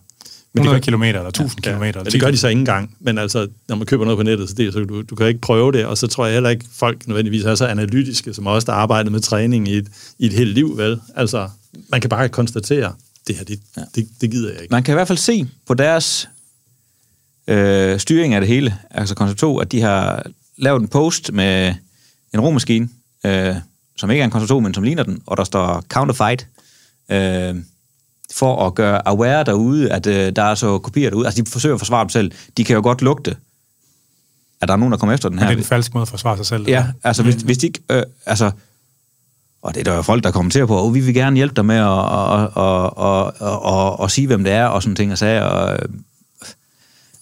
100 0.57 0.81
gør- 0.81 0.81
km 0.93 1.03
eller 1.03 1.29
1000 1.29 1.67
Ja, 1.67 1.73
km? 1.77 1.83
ja, 1.83 1.91
det 1.93 2.21
gør 2.21 2.31
de 2.31 2.37
så 2.37 2.49
ikke 2.49 2.59
engang. 2.59 2.97
Men 3.01 3.19
altså, 3.19 3.47
når 3.69 3.77
man 3.77 3.87
køber 3.87 4.05
noget 4.05 4.19
på 4.19 4.23
nettet, 4.23 4.49
så, 4.49 4.55
det, 4.55 4.73
så 4.73 4.79
du, 4.79 5.03
du 5.03 5.15
kan 5.15 5.27
ikke 5.27 5.41
prøve 5.41 5.73
det, 5.73 5.85
og 5.87 5.99
så 5.99 6.07
tror 6.07 6.25
jeg 6.27 6.35
heller 6.35 6.51
ikke, 6.51 6.65
folk 6.77 7.09
nødvendigvis 7.09 7.45
er 7.45 7.55
så 7.55 7.67
analytiske, 7.67 8.35
som 8.35 8.47
os, 8.47 8.65
der 8.65 8.73
har 8.73 8.81
arbejdet 8.81 9.13
med 9.13 9.21
træning 9.21 9.69
i 9.69 9.77
et, 9.77 9.87
i 10.19 10.27
et 10.27 10.33
helt 10.33 10.51
liv, 10.55 10.77
vel? 10.77 11.01
Altså, 11.17 11.49
man 11.91 12.01
kan 12.01 12.11
bare 12.11 12.29
konstatere, 12.29 12.93
det 13.29 13.37
her, 13.37 13.45
det, 13.45 13.61
ja. 13.77 13.83
det, 13.95 14.09
det 14.21 14.31
gider 14.31 14.53
jeg 14.53 14.63
ikke. 14.63 14.73
man 14.73 14.83
kan 14.83 14.93
i 14.93 14.97
hvert 14.97 15.09
fald 15.09 15.19
se 15.19 15.49
på 15.67 15.75
deres 15.75 16.29
øh, 17.47 17.99
styring 17.99 18.35
af 18.35 18.41
det 18.41 18.49
hele, 18.49 18.79
altså 18.91 19.15
Concept 19.15 19.41
2, 19.41 19.59
at 19.59 19.73
de 19.73 19.81
har 19.81 20.27
lavet 20.57 20.81
en 20.81 20.89
post 20.89 21.33
med 21.33 21.75
en 22.35 22.41
romaskine, 22.41 22.89
øh, 23.27 23.55
som 23.97 24.11
ikke 24.11 24.21
er 24.21 24.25
en 24.25 24.31
Concept 24.31 24.49
2, 24.49 24.61
men 24.61 24.75
som 24.75 24.83
ligner 24.83 25.03
den, 25.03 25.23
og 25.27 25.37
der 25.37 25.45
står 25.45 25.85
Counterfight, 25.89 26.47
øh, 27.11 27.55
for 28.33 28.67
at 28.67 28.75
gøre 28.75 29.09
aware 29.09 29.45
derude, 29.45 29.93
at 29.93 30.07
øh, 30.07 30.33
der 30.37 30.43
er 30.43 30.55
så 30.55 30.79
kopier 30.79 31.11
derude. 31.11 31.27
Altså, 31.27 31.43
de 31.43 31.51
forsøger 31.51 31.75
at 31.75 31.81
forsvare 31.81 32.05
dem 32.05 32.09
selv. 32.09 32.33
De 32.57 32.65
kan 32.65 32.77
jo 32.77 32.83
godt 32.83 33.03
lugte, 33.03 33.37
at 34.61 34.69
der 34.69 34.75
er 34.75 34.79
nogen, 34.79 34.93
der 34.93 34.99
kommer 34.99 35.15
efter 35.15 35.29
den 35.29 35.37
Men 35.37 35.43
her. 35.43 35.49
det 35.49 35.55
er 35.55 35.59
en 35.59 35.65
falsk 35.65 35.95
måde 35.95 36.03
at 36.03 36.09
forsvare 36.09 36.37
sig 36.37 36.47
selv. 36.47 36.69
Ja, 36.69 36.87
altså 37.05 37.23
hvis, 37.23 37.35
hvis 37.35 37.59
de 37.59 37.67
ikke... 37.67 37.81
Øh, 37.91 38.03
altså, 38.27 38.51
og 39.63 39.75
det 39.75 39.81
er 39.81 39.85
der 39.85 39.95
jo 39.97 40.03
folk, 40.03 40.25
der 40.25 40.31
kommenterer 40.31 40.67
på, 40.67 40.77
og 40.77 40.95
vi 40.95 41.01
vil 41.01 41.15
gerne 41.15 41.37
hjælpe 41.37 41.55
dig 41.55 41.65
med 41.67 41.77
at 41.77 41.83
og, 41.87 42.49
og, 42.55 42.97
og, 42.97 43.41
og, 43.41 43.63
og, 43.63 44.01
og 44.01 44.11
sige, 44.11 44.27
hvem 44.27 44.45
det 44.45 44.53
er, 44.53 44.67
og 44.67 44.83
sådan 44.83 44.97
ting 44.97 45.13
og 45.13 45.19
sager. 45.19 45.43
Og, 45.43 45.73
øh, 45.73 45.89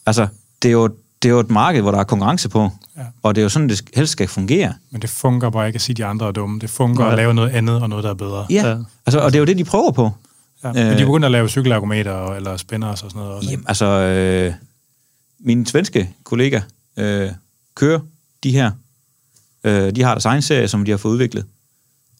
altså, 0.06 0.26
det 0.62 0.68
er, 0.68 0.72
jo, 0.72 0.86
det 1.22 1.28
er 1.28 1.32
jo 1.32 1.40
et 1.40 1.50
marked, 1.50 1.82
hvor 1.82 1.90
der 1.90 1.98
er 1.98 2.04
konkurrence 2.04 2.48
på, 2.48 2.70
Ja. 2.96 3.02
og 3.22 3.34
det 3.34 3.40
er 3.40 3.42
jo 3.42 3.48
sådan, 3.48 3.68
det 3.68 3.82
helst 3.94 4.12
skal 4.12 4.28
fungere. 4.28 4.74
Men 4.90 5.02
det 5.02 5.10
fungerer 5.10 5.50
bare 5.50 5.66
ikke 5.66 5.76
at 5.76 5.80
sige, 5.80 5.92
at 5.94 5.96
de 5.96 6.04
andre 6.04 6.26
er 6.26 6.30
dumme. 6.32 6.58
Det 6.60 6.70
fungerer 6.70 7.04
Nej. 7.04 7.12
at 7.12 7.16
lave 7.16 7.34
noget 7.34 7.50
andet 7.50 7.82
og 7.82 7.88
noget, 7.88 8.04
der 8.04 8.10
er 8.10 8.14
bedre. 8.14 8.46
Ja, 8.50 8.54
Ja. 8.54 8.68
ja. 8.68 8.76
Altså, 9.06 9.20
og 9.20 9.32
det 9.32 9.38
er 9.38 9.40
jo 9.40 9.44
det, 9.46 9.58
de 9.58 9.64
prøver 9.64 9.90
på. 9.90 10.10
Ja. 10.64 10.72
Men 10.72 10.76
de 10.86 10.88
er 11.02 11.06
begyndt 11.06 11.24
at 11.24 11.30
lave 11.30 11.48
cykelargometer 11.48 12.32
eller 12.34 12.56
spændere 12.56 12.90
og 12.90 12.98
sådan 12.98 13.10
noget 13.14 13.32
også. 13.32 13.50
Jamen, 13.50 13.64
altså, 13.68 13.84
øh, 13.86 14.52
min 15.40 15.66
svenske 15.66 16.10
kollega 16.24 16.60
øh, 16.96 17.30
kører 17.74 18.00
de 18.42 18.50
her. 18.50 18.70
Øh, 19.64 19.96
de 19.96 20.02
har 20.02 20.10
deres 20.14 20.24
egen 20.24 20.42
serie, 20.42 20.68
som 20.68 20.84
de 20.84 20.90
har 20.90 20.98
fået 20.98 21.12
udviklet 21.12 21.44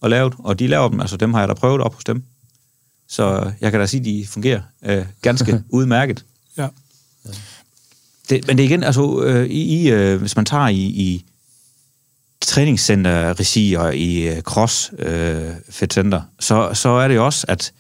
og 0.01 0.11
lavet, 0.11 0.35
og 0.39 0.59
de 0.59 0.67
laver 0.67 0.89
dem, 0.89 1.01
altså 1.01 1.17
dem 1.17 1.35
har 1.35 1.41
jeg 1.41 1.49
da 1.49 1.55
prøvet 1.55 1.81
op 1.81 1.95
hos 1.95 2.05
dem. 2.05 2.23
Så 3.09 3.53
jeg 3.61 3.71
kan 3.71 3.81
da 3.81 3.87
sige, 3.87 4.01
at 4.01 4.05
de 4.05 4.27
fungerer 4.29 4.61
øh, 4.85 5.07
ganske 5.23 5.63
udmærket. 5.69 6.25
Ja. 6.59 6.69
Det, 8.29 8.47
men 8.47 8.59
det 8.59 8.65
er 8.65 8.69
igen, 8.69 8.83
altså, 8.83 9.23
øh, 9.23 9.47
i, 9.47 9.91
øh, 9.91 10.21
hvis 10.21 10.37
man 10.37 10.45
tager 10.45 10.69
i, 10.69 10.83
i 10.83 11.25
træningscenter-regi 12.41 13.75
og 13.75 13.97
i 13.97 14.29
øh, 14.29 14.43
cross 14.43 14.93
øh, 14.99 15.53
center, 15.71 16.23
så, 16.41 16.71
så 16.75 16.89
er 16.89 17.09
det 17.09 17.19
også, 17.19 17.47
at 17.49 17.73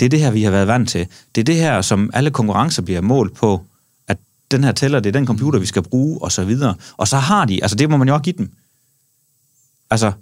det 0.00 0.06
er 0.06 0.10
det 0.10 0.20
her, 0.20 0.30
vi 0.30 0.42
har 0.42 0.50
været 0.50 0.66
vant 0.66 0.88
til. 0.88 1.06
Det 1.34 1.40
er 1.40 1.44
det 1.44 1.56
her, 1.56 1.82
som 1.82 2.10
alle 2.14 2.30
konkurrencer 2.30 2.82
bliver 2.82 3.00
målt 3.00 3.34
på, 3.34 3.64
at 4.08 4.18
den 4.50 4.64
her 4.64 4.72
tæller, 4.72 5.00
det 5.00 5.08
er 5.08 5.18
den 5.18 5.26
computer, 5.26 5.58
vi 5.58 5.66
skal 5.66 5.82
bruge, 5.82 6.22
og 6.22 6.32
så 6.32 6.44
videre. 6.44 6.74
Og 6.96 7.08
så 7.08 7.16
har 7.16 7.44
de, 7.44 7.62
altså 7.62 7.76
det 7.76 7.90
må 7.90 7.96
man 7.96 8.08
jo 8.08 8.14
også 8.14 8.22
give 8.24 8.34
dem. 8.38 8.52
Altså, 9.90 10.12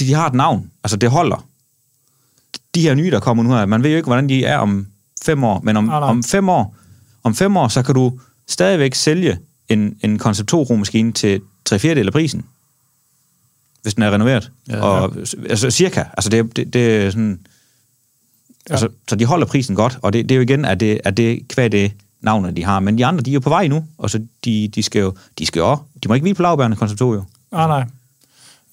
de 0.00 0.14
har 0.14 0.26
et 0.26 0.34
navn, 0.34 0.70
altså 0.84 0.96
det 0.96 1.10
holder. 1.10 1.46
De 2.74 2.80
her 2.80 2.94
nye, 2.94 3.10
der 3.10 3.20
kommer 3.20 3.42
nu 3.44 3.50
her, 3.50 3.66
man 3.66 3.82
ved 3.82 3.90
jo 3.90 3.96
ikke, 3.96 4.06
hvordan 4.06 4.28
de 4.28 4.44
er 4.44 4.58
om 4.58 4.86
fem 5.24 5.44
år, 5.44 5.60
men 5.60 5.76
om, 5.76 5.84
Nej, 5.84 6.00
nej. 6.00 6.08
om 6.08 6.22
fem 6.24 6.48
år, 6.48 6.76
om 7.22 7.34
fem 7.34 7.56
år, 7.56 7.68
så 7.68 7.82
kan 7.82 7.94
du 7.94 8.20
stadigvæk 8.48 8.94
sælge 8.94 9.38
en, 9.68 9.98
en 10.00 10.18
Concept 10.18 10.48
2 10.48 10.76
maskine 10.76 11.12
til 11.12 11.40
tre 11.64 11.78
fjerdedel 11.78 12.06
af 12.06 12.12
prisen, 12.12 12.44
hvis 13.82 13.94
den 13.94 14.02
er 14.02 14.10
renoveret. 14.10 14.50
Ja, 14.68 14.76
Ja, 14.76 14.82
og, 14.82 15.16
altså 15.50 15.70
cirka. 15.70 16.04
Altså 16.12 16.30
det, 16.30 16.56
det, 16.56 16.72
det 16.72 16.96
er 16.96 17.10
sådan... 17.10 17.40
Ja. 18.68 18.72
Altså, 18.72 18.88
så 19.08 19.16
de 19.16 19.24
holder 19.24 19.46
prisen 19.46 19.76
godt, 19.76 19.98
og 20.02 20.12
det, 20.12 20.28
det 20.28 20.34
er 20.34 20.36
jo 20.36 20.42
igen, 20.42 20.64
at 20.64 20.80
det, 20.80 21.00
at 21.04 21.16
det 21.16 21.48
kvad 21.48 21.70
det 21.70 21.92
navnet, 22.20 22.56
de 22.56 22.64
har. 22.64 22.80
Men 22.80 22.98
de 22.98 23.06
andre, 23.06 23.22
de 23.22 23.30
er 23.30 23.34
jo 23.34 23.40
på 23.40 23.48
vej 23.48 23.68
nu, 23.68 23.84
og 23.98 24.10
så 24.10 24.26
de, 24.44 24.68
de 24.74 24.82
skal 24.82 25.00
jo, 25.00 25.14
de 25.38 25.46
skal 25.46 25.60
jo 25.60 25.78
de 26.02 26.08
må 26.08 26.14
ikke 26.14 26.24
hvile 26.24 26.34
på 26.34 26.42
lavbærende 26.42 26.76
Concept 26.76 26.98
2, 26.98 27.14
jo. 27.14 27.24
Ah, 27.52 27.68
nej. 27.68 27.84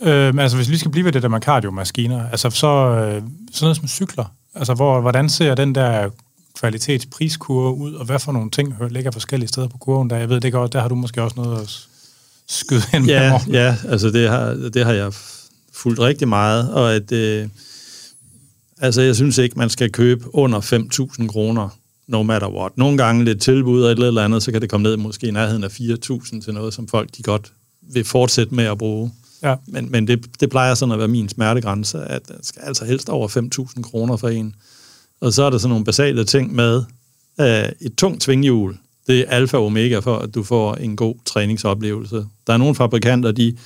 Øh, 0.01 0.35
men 0.35 0.39
altså, 0.39 0.57
hvis 0.57 0.67
vi 0.67 0.71
lige 0.71 0.79
skal 0.79 0.91
blive 0.91 1.05
ved 1.05 1.11
det 1.11 1.23
der 1.23 1.29
med 1.29 1.39
kardiomaskiner, 1.39 2.29
altså 2.29 2.49
så 2.49 2.67
øh, 2.67 3.03
sådan 3.03 3.23
noget 3.61 3.77
som 3.77 3.87
cykler, 3.87 4.25
altså 4.55 4.73
hvor, 4.73 5.01
hvordan 5.01 5.29
ser 5.29 5.55
den 5.55 5.75
der 5.75 6.09
kvalitetspriskurve 6.59 7.73
ud, 7.73 7.93
og 7.93 8.05
hvad 8.05 8.19
for 8.19 8.31
nogle 8.31 8.51
ting 8.51 8.75
ligger 8.89 9.11
forskellige 9.11 9.47
steder 9.47 9.67
på 9.67 9.77
kurven 9.77 10.09
der? 10.09 10.17
Jeg 10.17 10.29
ved 10.29 10.41
det 10.41 10.51
godt, 10.51 10.73
der 10.73 10.81
har 10.81 10.87
du 10.87 10.95
måske 10.95 11.21
også 11.21 11.35
noget 11.35 11.61
at 11.61 11.87
skyde 12.47 12.81
ind 12.93 13.05
med. 13.05 13.13
Ja, 13.13 13.31
Morten. 13.31 13.51
ja, 13.53 13.75
altså 13.87 14.09
det 14.09 14.29
har, 14.29 14.69
det 14.73 14.85
har 14.85 14.93
jeg 14.93 15.13
fulgt 15.73 15.99
rigtig 15.99 16.27
meget, 16.27 16.73
og 16.73 16.93
at, 16.93 17.11
øh, 17.11 17.47
altså 18.79 19.01
jeg 19.01 19.15
synes 19.15 19.37
ikke, 19.37 19.59
man 19.59 19.69
skal 19.69 19.91
købe 19.91 20.35
under 20.35 20.61
5.000 21.21 21.27
kroner, 21.27 21.69
no 22.07 22.23
matter 22.23 22.49
what. 22.49 22.77
Nogle 22.77 22.97
gange 22.97 23.25
lidt 23.25 23.41
tilbud 23.41 23.83
og 23.83 23.91
et 23.91 23.99
eller 23.99 24.25
andet, 24.25 24.43
så 24.43 24.51
kan 24.51 24.61
det 24.61 24.69
komme 24.69 24.83
ned 24.83 24.97
måske 24.97 25.27
i 25.27 25.31
nærheden 25.31 25.63
af 25.63 25.79
4.000 25.79 26.41
til 26.41 26.53
noget, 26.53 26.73
som 26.73 26.87
folk 26.87 27.09
de 27.17 27.23
godt 27.23 27.51
vil 27.93 28.03
fortsætte 28.03 28.55
med 28.55 28.63
at 28.63 28.77
bruge. 28.77 29.11
Ja. 29.43 29.55
Men, 29.67 29.91
men 29.91 30.07
det, 30.07 30.25
det 30.39 30.49
plejer 30.49 30.73
sådan 30.73 30.91
at 30.91 30.99
være 30.99 31.07
min 31.07 31.29
smertegrænse, 31.29 32.03
at 32.03 32.27
det 32.27 32.35
skal 32.41 32.61
altså 32.65 32.85
helst 32.85 33.09
over 33.09 33.27
5.000 33.77 33.81
kroner 33.81 34.17
for 34.17 34.29
en. 34.29 34.55
Og 35.21 35.33
så 35.33 35.43
er 35.43 35.49
der 35.49 35.57
sådan 35.57 35.69
nogle 35.69 35.85
basale 35.85 36.25
ting 36.25 36.55
med 36.55 36.83
øh, 37.39 37.69
et 37.81 37.95
tungt 37.97 38.23
svinghjul. 38.23 38.77
Det 39.07 39.19
er 39.19 39.25
alfa 39.29 39.57
og 39.57 39.65
omega 39.65 39.99
for, 39.99 40.17
at 40.17 40.35
du 40.35 40.43
får 40.43 40.75
en 40.75 40.95
god 40.95 41.15
træningsoplevelse. 41.25 42.25
Der 42.47 42.53
er 42.53 42.57
nogle 42.57 42.75
fabrikanter, 42.75 43.31
de, 43.31 43.57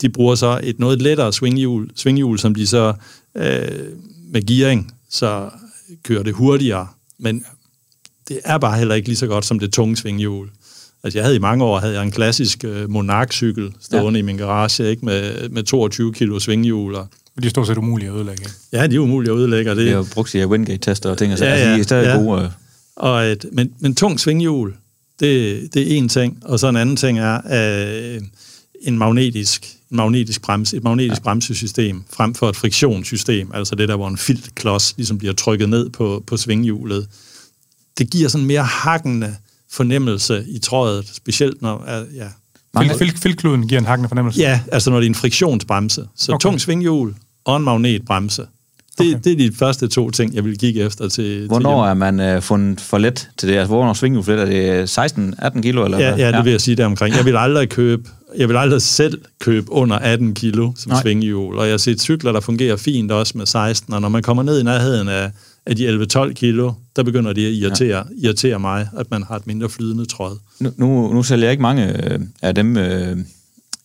de 0.00 0.08
bruger 0.08 0.34
så 0.34 0.60
et 0.62 0.78
noget 0.78 1.02
lettere 1.02 1.32
svinghjul, 1.32 1.90
svinghjul 1.96 2.38
som 2.38 2.54
de 2.54 2.66
så 2.66 2.94
øh, 3.34 3.88
med 4.30 4.46
gearing, 4.46 4.94
så 5.10 5.50
kører 6.02 6.22
det 6.22 6.34
hurtigere. 6.34 6.86
Men 7.18 7.44
det 8.28 8.40
er 8.44 8.58
bare 8.58 8.78
heller 8.78 8.94
ikke 8.94 9.08
lige 9.08 9.16
så 9.16 9.26
godt 9.26 9.44
som 9.44 9.58
det 9.58 9.72
tunge 9.72 9.96
svinghjul. 9.96 10.50
Altså 11.04 11.18
jeg 11.18 11.24
havde 11.24 11.36
i 11.36 11.38
mange 11.40 11.64
år 11.64 11.78
havde 11.80 11.94
jeg 11.94 12.02
en 12.02 12.10
klassisk 12.10 12.64
øh, 12.64 12.90
Monarch-cykel 12.90 13.72
stående 13.80 14.18
ja. 14.18 14.22
i 14.22 14.26
min 14.26 14.36
garage, 14.36 14.90
ikke 14.90 15.04
med, 15.04 15.48
med 15.48 15.62
22 15.62 16.12
kilo 16.12 16.38
svinghjul. 16.40 16.94
Og, 16.94 17.06
De 17.42 17.46
er 17.46 17.50
stort 17.50 17.66
set 17.66 17.76
umulige 17.78 18.08
at 18.08 18.14
ødelægge. 18.16 18.48
ja, 18.72 18.86
de 18.86 18.94
er 18.96 18.98
umulige 19.00 19.32
at 19.32 19.38
ødelægge, 19.38 19.70
det, 19.70 19.76
Det 19.78 19.88
er 19.88 19.96
jo 19.96 20.06
brugt 20.14 20.30
til 20.30 20.46
Wingate-tester 20.46 21.10
og 21.10 21.18
ting, 21.18 21.32
og 21.32 21.38
så 21.38 21.44
Ja, 21.44 21.50
altså, 21.50 21.66
ja, 21.68 21.74
de 21.74 21.78
er 21.80 21.82
stadig 21.84 22.06
ja. 22.06 22.16
gode. 22.16 22.42
øh. 22.42 22.48
Og 22.96 23.24
et, 23.24 23.46
men, 23.52 23.70
men 23.80 23.94
tung 23.94 24.20
svinghjul, 24.20 24.74
det, 25.20 25.74
det 25.74 25.92
er 25.92 25.96
en 25.96 26.08
ting. 26.08 26.38
Og 26.44 26.58
så 26.60 26.68
en 26.68 26.76
anden 26.76 26.96
ting 26.96 27.18
er 27.18 27.40
øh, 28.16 28.20
en 28.82 28.98
magnetisk, 28.98 29.66
en 29.90 29.96
magnetisk 29.96 30.42
bremse, 30.42 30.76
et 30.76 30.84
magnetisk 30.84 31.20
ja. 31.20 31.22
bremsesystem 31.22 32.02
frem 32.12 32.34
for 32.34 32.48
et 32.48 32.56
friktionssystem. 32.56 33.50
Altså 33.54 33.74
det 33.74 33.88
der, 33.88 33.96
hvor 33.96 34.08
en 34.08 34.18
filtklods 34.18 34.94
ligesom 34.96 35.18
bliver 35.18 35.34
trykket 35.34 35.68
ned 35.68 35.90
på, 35.90 36.24
på 36.26 36.36
svinghjulet. 36.36 37.06
Det 37.98 38.10
giver 38.10 38.28
sådan 38.28 38.46
mere 38.46 38.64
hakkende 38.64 39.36
fornemmelse 39.72 40.44
i 40.48 40.58
trådet, 40.58 41.10
specielt 41.14 41.62
når... 41.62 41.84
Ja, 42.16 42.26
Fil, 42.82 42.90
fil, 42.98 43.18
filkluden 43.18 43.68
giver 43.68 43.80
en 43.80 43.86
hakkende 43.86 44.08
fornemmelse. 44.08 44.40
ja 44.40 44.60
altså 44.72 44.90
når 44.90 44.96
det 44.98 45.06
er 45.06 45.08
en 45.10 45.14
friktionsbremse. 45.14 46.04
Så 46.16 46.32
Okay. 46.32 46.42
tung 46.42 46.60
svinghjul 46.60 47.14
og 47.44 47.56
en 47.56 47.62
magnetbremse. 47.62 48.42
Det, 48.98 49.06
Okay. 49.14 49.20
det 49.24 49.32
er 49.32 49.36
de 49.36 49.56
første 49.56 49.88
to 49.88 50.10
ting, 50.10 50.34
jeg 50.34 50.44
vil 50.44 50.58
kigge 50.58 50.80
efter 50.82 51.08
til... 51.08 51.46
Hvornår 51.46 51.84
til 51.84 51.90
er 51.90 51.94
man 51.94 52.20
øh, 52.20 52.42
fundet 52.42 52.80
for 52.80 52.98
let 52.98 53.28
til 53.38 53.48
det? 53.48 53.54
Altså, 53.56 53.66
hvornår 53.74 53.92
svinger 53.92 54.22
for 54.22 54.32
let? 54.32 54.40
Er 54.40 54.80
det 54.84 54.98
16-18 55.56 55.60
kilo? 55.62 55.84
Eller 55.84 55.98
Ja, 55.98 56.14
hvad? 56.14 56.18
ja, 56.18 56.36
det 56.36 56.44
vil 56.44 56.50
jeg 56.50 56.60
sige 56.60 56.74
der 56.76 56.86
omkring. 56.86 57.16
Jeg 57.16 57.24
vil 57.24 57.36
aldrig 57.36 57.68
købe, 57.68 58.08
jeg 58.36 58.48
vil 58.48 58.56
aldrig 58.56 58.82
selv 58.82 59.20
købe 59.40 59.72
under 59.72 59.96
18 59.98 60.34
kilo 60.34 60.72
som 60.76 60.92
Nej. 60.92 61.02
svinghjul, 61.02 61.56
og 61.58 61.64
jeg 61.64 61.72
har 61.72 61.78
set 61.78 62.00
cykler, 62.00 62.32
der 62.32 62.40
fungerer 62.40 62.76
fint 62.76 63.12
også 63.12 63.38
med 63.38 63.46
16, 63.46 63.94
og 63.94 64.00
når 64.00 64.08
man 64.08 64.22
kommer 64.22 64.42
ned 64.42 64.60
i 64.60 64.62
nærheden 64.62 65.08
af, 65.08 65.30
af 65.68 65.76
de 65.76 66.06
11-12 66.14 66.32
kilo, 66.32 66.72
der 66.96 67.02
begynder 67.02 67.32
det 67.32 67.46
at 67.46 67.52
irritere, 67.52 67.96
ja. 67.96 68.26
irritere 68.26 68.58
mig, 68.58 68.88
at 68.98 69.10
man 69.10 69.22
har 69.22 69.36
et 69.36 69.46
mindre 69.46 69.68
flydende 69.68 70.06
tråd. 70.06 70.38
Nu, 70.60 70.72
nu, 70.76 71.12
nu 71.12 71.22
sælger 71.22 71.44
jeg 71.44 71.50
ikke 71.50 71.62
mange 71.62 72.12
øh, 72.12 72.20
af 72.42 72.54
dem 72.54 72.76
øh, 72.76 73.16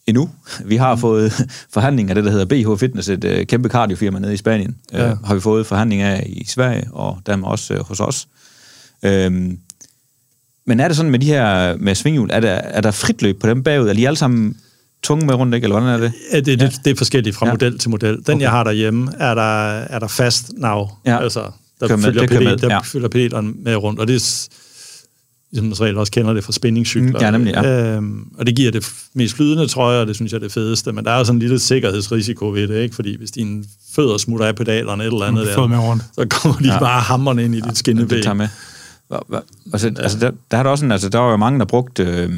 endnu. 0.08 0.30
Vi 0.66 0.76
har 0.76 0.96
fået 0.96 1.34
forhandling 1.74 2.10
af 2.10 2.16
det, 2.16 2.24
der 2.24 2.32
hedder 2.32 2.46
BH 2.46 2.80
Fitness, 2.80 3.10
et 3.10 3.24
øh, 3.24 3.46
kæmpe 3.46 3.70
cardiofirma 3.70 4.20
nede 4.20 4.34
i 4.34 4.38
Spanien. 4.38 4.76
Ja. 4.94 5.04
Ja. 5.04 5.12
Øh, 5.12 5.18
har 5.24 5.36
vi 5.36 5.42
fået 5.42 5.66
forhandling 5.66 6.02
af 6.02 6.24
i 6.30 6.46
Sverige, 6.46 6.88
og 6.92 7.20
dermed 7.26 7.48
også 7.48 7.74
øh, 7.74 7.80
hos 7.80 8.00
os. 8.00 8.28
Øhm, 9.06 9.60
men 10.66 10.80
er 10.80 10.88
det 10.88 10.98
sådan 10.98 11.12
med 11.12 11.20
de 11.20 11.26
her 11.26 11.78
med 11.78 11.96
svinghjul, 11.96 12.30
er 12.32 12.40
der, 12.40 12.52
er 12.52 12.82
der 12.82 12.92
frit 12.92 13.22
løb 13.22 13.40
på 13.40 13.48
dem 13.48 13.64
bagud? 13.64 13.88
Er 13.88 13.94
de 13.94 14.08
alle 14.08 14.18
sammen 14.18 14.58
tunge 15.04 15.26
med 15.26 15.36
rundt, 15.36 15.56
ikke? 15.56 15.66
Eller 15.66 15.80
hvordan 15.80 16.02
er 16.02 16.04
det? 16.04 16.14
Ja, 16.34 16.40
det, 16.40 16.60
det, 16.60 16.80
det 16.86 16.92
er 16.92 16.96
forskelligt 16.96 17.36
fra 17.36 17.46
Ja. 17.46 17.50
ja. 17.50 17.54
model 17.54 17.80
til 17.80 17.90
model. 17.90 18.16
Den, 18.16 18.34
okay. 18.34 18.42
jeg 18.42 18.52
har 18.52 18.64
derhjemme, 18.64 19.12
er 19.20 19.36
der, 19.36 19.70
er 19.70 20.00
der 20.00 20.08
fast 20.08 20.52
nav. 20.58 20.92
Ja. 21.06 21.24
Altså, 21.24 21.52
der 21.84 21.88
Kører 21.88 21.98
med- 21.98 22.06
følger, 22.06 22.22
det 22.22 22.30
pedal, 22.30 22.44
med, 22.44 22.58
der 22.58 22.74
ja. 22.74 22.80
følger 22.80 23.08
pedalerne 23.08 23.54
med 23.56 23.76
rundt, 23.76 24.00
og 24.00 24.08
det 24.08 24.16
er 24.16 24.20
s- 24.20 24.50
ligesom 25.52 25.68
man 25.68 25.76
som 25.76 25.84
regel 25.84 25.98
også 25.98 26.12
kender 26.12 26.34
det 26.34 26.44
fra 26.44 26.52
spændingscykler. 26.52 27.10
Mm, 27.12 27.18
ja, 27.22 27.32
nemlig, 27.32 27.54
ja. 27.54 27.96
Øhm, 27.96 28.28
og 28.38 28.46
det 28.48 28.56
giver 28.56 28.72
det 28.72 28.92
mest 29.14 29.36
flydende, 29.36 29.68
tror 29.68 29.92
jeg, 29.92 30.02
og 30.02 30.08
det 30.08 30.16
synes 30.16 30.32
jeg 30.32 30.38
er 30.38 30.42
det 30.42 30.52
fedeste. 30.52 30.92
Men 30.92 31.06
der 31.06 31.12
er 31.12 31.18
jo 31.18 31.24
sådan 31.24 31.36
en 31.36 31.40
lille 31.40 31.60
sikkerhedsrisiko 31.60 32.50
ved 32.52 32.68
det, 32.68 32.82
ikke? 32.84 32.96
Fordi 32.96 33.18
hvis 33.18 33.32
dine 33.32 33.64
fødder 33.96 34.18
smutter 34.18 34.46
af 34.48 34.56
pedalerne 34.56 35.04
et 35.04 35.08
eller 35.14 35.26
andet 35.26 35.48
der, 35.48 35.68
med 35.68 35.78
rundt. 35.78 36.04
så 36.16 36.26
kommer 36.30 36.58
de 36.60 36.68
Ja. 36.68 36.74
ja. 36.74 36.80
bare 36.80 37.02
hammerne 37.02 37.44
ind 37.46 37.56
i 37.56 37.58
dit 37.60 37.70
det 37.70 37.78
skinnevæg. 37.78 38.24
tager 38.24 38.34
med. 38.34 38.48
Hva- 39.14 39.36
hva- 39.36 39.70
Altså, 39.74 39.92
altså 40.00 40.20
der, 40.20 40.32
der 40.52 40.58
har 40.58 40.64
der 40.64 40.70
også 40.70 40.86
en, 40.86 40.92
altså, 40.92 41.10
der 41.10 41.20
var 41.20 41.32
jo 41.32 41.38
mange, 41.38 41.60
der 41.60 41.66
brugte 41.66 42.04
øh, 42.04 42.10
ja, 42.30 42.36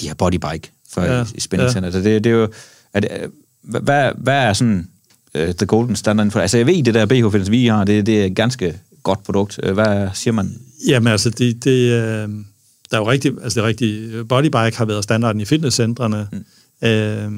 de 0.00 0.06
her 0.06 0.14
bodybike 0.14 0.70
for 0.92 1.00
ja, 1.02 1.16
Ja, 1.18 1.22
i, 1.24 1.26
i 1.34 1.40
spændingscenter. 1.40 1.88
Ja. 1.88 1.92
Så 1.92 1.98
det, 1.98 2.24
det 2.24 2.32
er 2.32 2.36
jo, 2.36 2.48
er 2.94 3.00
det, 3.00 3.08
øh, 3.22 3.28
hvad, 3.82 4.12
hvad 4.18 4.34
er 4.34 4.52
sådan 4.52 4.88
uh, 5.34 5.54
the 5.54 5.66
golden 5.66 5.96
standard 5.96 6.30
for 6.30 6.40
Altså, 6.40 6.58
jeg 6.58 6.66
ved, 6.66 6.82
det 6.82 6.94
der 6.94 7.06
BH 7.06 7.32
Fitness, 7.32 7.50
vi 7.50 7.66
har, 7.66 7.84
det, 7.84 8.06
det 8.06 8.20
er 8.20 8.24
et 8.24 8.36
ganske 8.36 8.78
godt 9.02 9.24
produkt. 9.24 9.60
Øh, 9.62 9.74
Hvad 9.74 10.08
siger 10.14 10.32
man? 10.32 10.60
Jamen 10.86 11.12
altså, 11.12 11.30
det, 11.30 11.64
det, 11.64 11.90
øh, 11.92 12.28
der 12.90 12.96
er 12.96 12.98
jo 12.98 13.10
rigtig, 13.10 13.32
altså 13.42 13.60
det 13.60 13.64
er 13.64 13.68
rigtig, 13.68 14.28
bodybike 14.28 14.76
har 14.76 14.84
været 14.84 15.04
standarden 15.04 15.40
i 15.40 15.44
fitnesscentrene, 15.44 16.28
mm. 16.32 16.88
øh, 16.88 17.30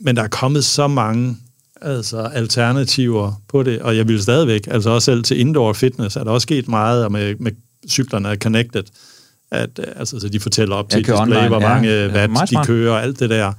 men 0.00 0.16
der 0.16 0.22
er 0.22 0.28
kommet 0.28 0.64
så 0.64 0.86
mange 0.86 1.36
altså 1.82 2.18
alternativer 2.18 3.42
på 3.48 3.62
det, 3.62 3.82
og 3.82 3.96
jeg 3.96 4.08
vil 4.08 4.22
stadigvæk, 4.22 4.68
altså 4.70 4.90
også 4.90 5.04
selv 5.04 5.22
til 5.22 5.40
indoor 5.40 5.72
fitness, 5.72 6.16
er 6.16 6.24
der 6.24 6.30
også 6.30 6.44
sket 6.44 6.68
meget, 6.68 7.04
og 7.04 7.12
med, 7.12 7.34
med 7.38 7.52
cyklerne 7.88 8.28
er 8.28 8.36
connected, 8.36 8.82
at 9.50 9.80
altså, 9.96 10.20
så 10.20 10.28
de 10.28 10.40
fortæller 10.40 10.76
op 10.76 10.90
til 10.90 10.98
display, 10.98 11.20
online, 11.20 11.48
hvor 11.48 11.60
ja. 11.60 11.68
mange 11.68 11.88
Ja, 11.88 12.06
ja, 12.06 12.12
watt 12.14 12.32
meget 12.32 12.50
de 12.50 12.56
kører, 12.64 12.92
og 12.92 13.02
alt 13.02 13.20
det 13.20 13.30
der. 13.30 13.52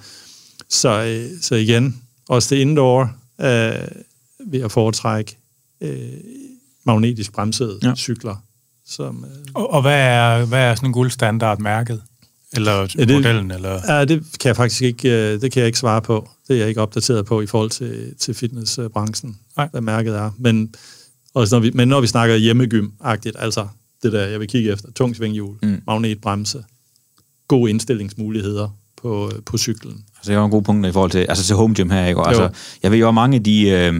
Så, 0.70 1.22
så 1.42 1.56
igen, 1.56 2.02
også 2.30 2.56
det 2.56 2.62
indoor 2.62 3.02
øh, 3.42 3.88
vil 4.52 4.60
jeg 4.60 4.72
foretrække 4.72 5.38
øh, 5.82 6.10
magnetisk 6.86 7.34
bremsede 7.34 7.80
Ja. 7.84 7.96
cykler. 7.96 8.36
Som, 8.88 9.24
øh, 9.26 9.46
Og, 9.54 9.74
og 9.74 9.82
hvad, 9.82 10.00
er, 10.02 10.46
hvad 10.46 10.60
er 10.60 10.76
sådan 10.76 10.90
en 10.90 10.94
guldstandard-mærket? 10.94 12.02
Eller 12.54 12.74
Ja, 12.98 13.06
det- 13.06 13.10
modellen? 13.16 13.52
Eller? 13.52 13.82
ja, 13.96 14.06
det 14.06 14.24
kan 14.40 14.48
jeg 14.48 14.56
faktisk 14.56 14.82
ikke, 14.82 15.10
øh, 15.34 15.42
det 15.42 15.52
kan 15.52 15.60
jeg 15.60 15.68
ikke 15.68 15.80
svare 15.80 16.02
på. 16.02 16.30
Det 16.48 16.54
er 16.56 16.60
jeg 16.60 16.68
ikke 16.70 16.82
opdateret 16.82 17.26
på 17.26 17.42
i 17.42 17.48
forhold 17.48 17.70
til, 17.70 18.16
til 18.20 18.34
fitnessbranchen, 18.34 19.38
Nej. 19.58 19.68
hvad 19.72 19.82
mærket 19.82 20.16
er. 20.16 20.32
Men, 20.38 20.74
også 21.34 21.56
når 21.56 21.60
vi, 21.62 21.72
men 21.74 21.88
når 21.88 22.02
vi 22.02 22.08
snakker 22.08 22.36
hjemmegym-agtigt, 22.36 23.36
altså 23.40 23.68
det 24.04 24.12
der, 24.14 24.28
jeg 24.28 24.40
vil 24.40 24.48
kigge 24.48 24.72
efter, 24.72 24.92
tung 24.92 25.16
svinghjul, 25.16 25.56
mm. 25.64 25.82
magnetbremse, 25.88 26.64
gode 27.48 27.70
indstillingsmuligheder 27.70 28.70
på, 29.02 29.32
på 29.46 29.58
cyklen. 29.58 29.94
Altså, 30.18 30.32
det 30.32 30.38
jo 30.38 30.46
en 30.46 30.52
god 30.52 30.62
punkt 30.62 30.88
i 30.88 30.92
forhold 30.92 31.12
til, 31.12 31.26
altså 31.30 31.44
til 31.46 31.56
home 31.56 31.76
gym 31.76 31.90
her, 31.90 32.06
ikke? 32.06 32.22
Og. 32.22 32.28
Altså, 32.28 32.50
jeg 32.84 32.92
ved 32.92 32.98
jo, 33.00 33.12
mange, 33.12 33.40
de, 33.40 33.70
øh, 33.70 33.94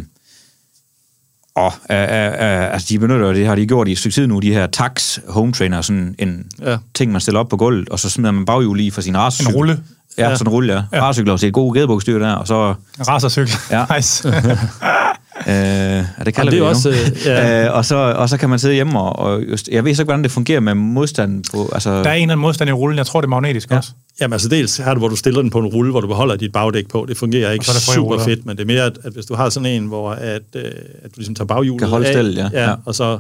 Og 1.56 1.72
øh, 1.92 1.98
øh, 1.98 2.74
altså, 2.74 2.88
de 2.90 3.00
benytter 3.00 3.34
det, 3.34 3.46
har 3.48 3.56
de 3.56 3.66
gjort 3.68 3.88
i 3.88 3.92
et 3.92 3.98
stykke 3.98 4.14
tid 4.16 4.28
nu, 4.28 4.40
de 4.40 4.54
her 4.54 4.68
tax 4.68 5.20
home 5.28 5.54
trainer, 5.54 5.82
sådan 5.82 6.16
en 6.20 6.46
Ja. 6.62 6.78
ting, 6.96 7.12
man 7.12 7.22
stiller 7.22 7.40
op 7.40 7.50
på 7.50 7.58
gulvet, 7.58 7.90
og 7.90 8.00
så 8.00 8.10
smider 8.10 8.32
man 8.32 8.46
baghjul 8.46 8.80
i 8.80 8.90
for 8.90 9.02
sin 9.02 9.18
racecykel. 9.18 9.52
En 9.52 9.56
rulle. 9.56 9.84
Ja, 10.18 10.30
Ja. 10.30 10.36
sådan 10.36 10.48
en 10.48 10.54
rulle, 10.54 10.74
ja. 10.74 10.80
Ja. 10.92 10.98
ja. 10.98 11.04
Racecykler 11.04 11.38
til 11.38 11.48
et 11.48 11.54
god 11.54 11.74
gædebukstyr 11.74 12.20
der, 12.20 12.32
og 12.34 12.48
så... 12.48 12.74
Racercykel. 13.08 13.54
Ja. 13.72 13.86
Nice. 13.96 14.28
Øh, 15.48 15.54
ja, 15.54 16.06
det 16.26 16.34
kalder 16.34 16.40
Og 16.40 16.46
det 16.46 16.52
vi 16.52 16.58
er 16.58 16.62
det 16.62 16.62
også, 16.62 16.90
øh, 16.90 17.26
ja. 17.26 17.66
Øh, 17.68 17.76
og, 17.76 17.86
så, 17.86 17.96
og 17.96 18.30
så 18.30 18.38
kan 18.38 18.50
man 18.50 18.60
sidde 18.60 18.74
hjemme, 18.74 19.00
og, 19.00 19.16
og 19.16 19.42
just, 19.52 19.70
jeg 19.72 19.86
ved 19.86 19.96
så 19.96 20.02
ikke, 20.02 20.08
hvordan 20.08 20.24
det 20.24 20.32
fungerer 20.32 20.60
med 20.60 20.74
modstand 20.74 21.44
på... 21.52 21.70
Altså, 21.74 21.90
Der 22.04 22.10
er 22.10 22.14
en 22.14 22.22
eller 22.22 22.34
anden 22.34 22.42
modstand 22.42 22.70
i 22.70 22.74
rullen. 22.74 22.98
Jeg 22.98 23.06
tror, 23.06 23.22
det 23.22 23.26
er 23.26 23.30
magnetisk 23.30 23.72
Ja. 23.72 23.78
også. 23.78 23.92
Jamen 24.22 24.34
altså 24.34 24.50
dels 24.50 24.78
her 24.78 24.86
er 24.86 24.90
det, 24.90 24.98
hvor 25.02 25.08
du 25.08 25.16
stiller 25.16 25.42
den 25.42 25.50
på 25.50 25.60
en 25.60 25.66
rulle, 25.66 25.92
hvor 25.92 26.02
du 26.02 26.08
beholder 26.08 26.36
dit 26.36 26.52
bagdæk 26.52 26.88
på. 26.90 27.06
Det 27.10 27.18
fungerer 27.18 27.52
ikke 27.52 27.66
så 27.66 27.72
er 27.72 27.74
det 27.74 27.82
super 27.82 28.02
ruller. 28.12 28.26
fedt, 28.26 28.46
men 28.46 28.58
det 28.58 28.64
er 28.64 28.68
mere, 28.68 28.84
at, 28.84 28.98
at 29.04 29.14
hvis 29.14 29.26
du 29.26 29.36
har 29.36 29.50
sådan 29.50 29.66
en, 29.66 29.86
hvor 29.86 30.12
at, 30.12 30.42
øh, 30.56 30.64
at 31.04 31.12
du 31.12 31.14
ligesom 31.18 31.36
tager 31.36 31.46
baghjulet 31.48 31.80
Kan 31.82 31.90
holde 31.90 32.08
af, 32.08 32.14
stel, 32.14 32.34
ja. 32.36 32.50
ja, 32.54 32.70
Ja. 32.70 32.76
og 32.86 32.96
så 32.96 33.20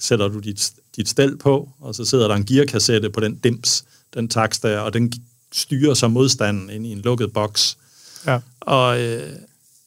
sætter 0.00 0.28
du 0.28 0.38
dit, 0.38 0.70
dit 0.96 1.08
stel 1.08 1.36
på, 1.38 1.68
og 1.80 1.94
så 1.94 2.04
sidder 2.04 2.28
der 2.28 2.34
en 2.34 2.44
gearkassette 2.44 3.10
på 3.10 3.20
den 3.20 3.34
dims, 3.44 3.84
den 4.14 4.28
taks 4.28 4.58
der, 4.58 4.78
og 4.78 4.94
den 4.94 5.12
styrer 5.52 5.94
så 5.94 6.08
modstanden 6.08 6.70
ind 6.70 6.86
i 6.86 6.92
en 6.92 6.98
lukket 6.98 7.32
boks. 7.32 7.78
Ja. 8.26 8.38
Og, 8.60 9.00
øh, 9.00 9.32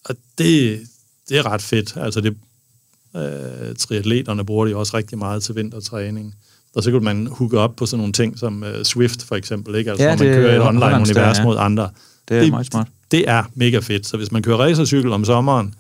og 0.06 0.16
det, 0.38 0.82
det 1.30 1.38
er 1.38 1.46
ret 1.46 1.62
fedt. 1.62 1.94
Altså 1.98 2.22
det, 2.22 2.38
øh, 3.16 3.76
triatleterne 3.76 4.46
bruger 4.46 4.66
det 4.66 4.72
jo 4.72 4.80
også 4.80 4.98
rigtig 4.98 5.18
meget 5.18 5.44
til 5.44 5.56
vintertræning. 5.56 6.36
Og 6.76 6.84
så 6.84 6.92
kan 6.92 7.04
man 7.04 7.28
hooke 7.28 7.60
op 7.60 7.76
på 7.76 7.86
sådan 7.86 8.00
nogle 8.00 8.14
ting 8.14 8.40
som 8.40 8.64
uh, 8.64 8.84
Swift 8.84 9.24
for 9.24 9.36
eksempel, 9.36 9.76
ikke? 9.76 9.92
Altså 9.92 10.04
Ja, 10.04 10.10
når 10.10 10.18
man 10.18 10.28
det 10.28 10.36
er 10.36 10.42
kører 10.42 10.56
et 10.62 10.68
online-univers 10.68 11.38
ja. 11.38 11.44
mod 11.44 11.58
andre. 11.60 11.90
Det 12.28 12.48
er 12.48 12.50
meget 12.50 12.66
smart. 12.66 12.88
Det 13.12 13.30
er 13.30 13.44
mega 13.54 13.80
fedt. 13.80 14.08
Så 14.08 14.18
hvis 14.18 14.32
man 14.32 14.44
kører 14.44 14.58
racercykel 14.58 15.12
om 15.12 15.26
sommeren, 15.26 15.74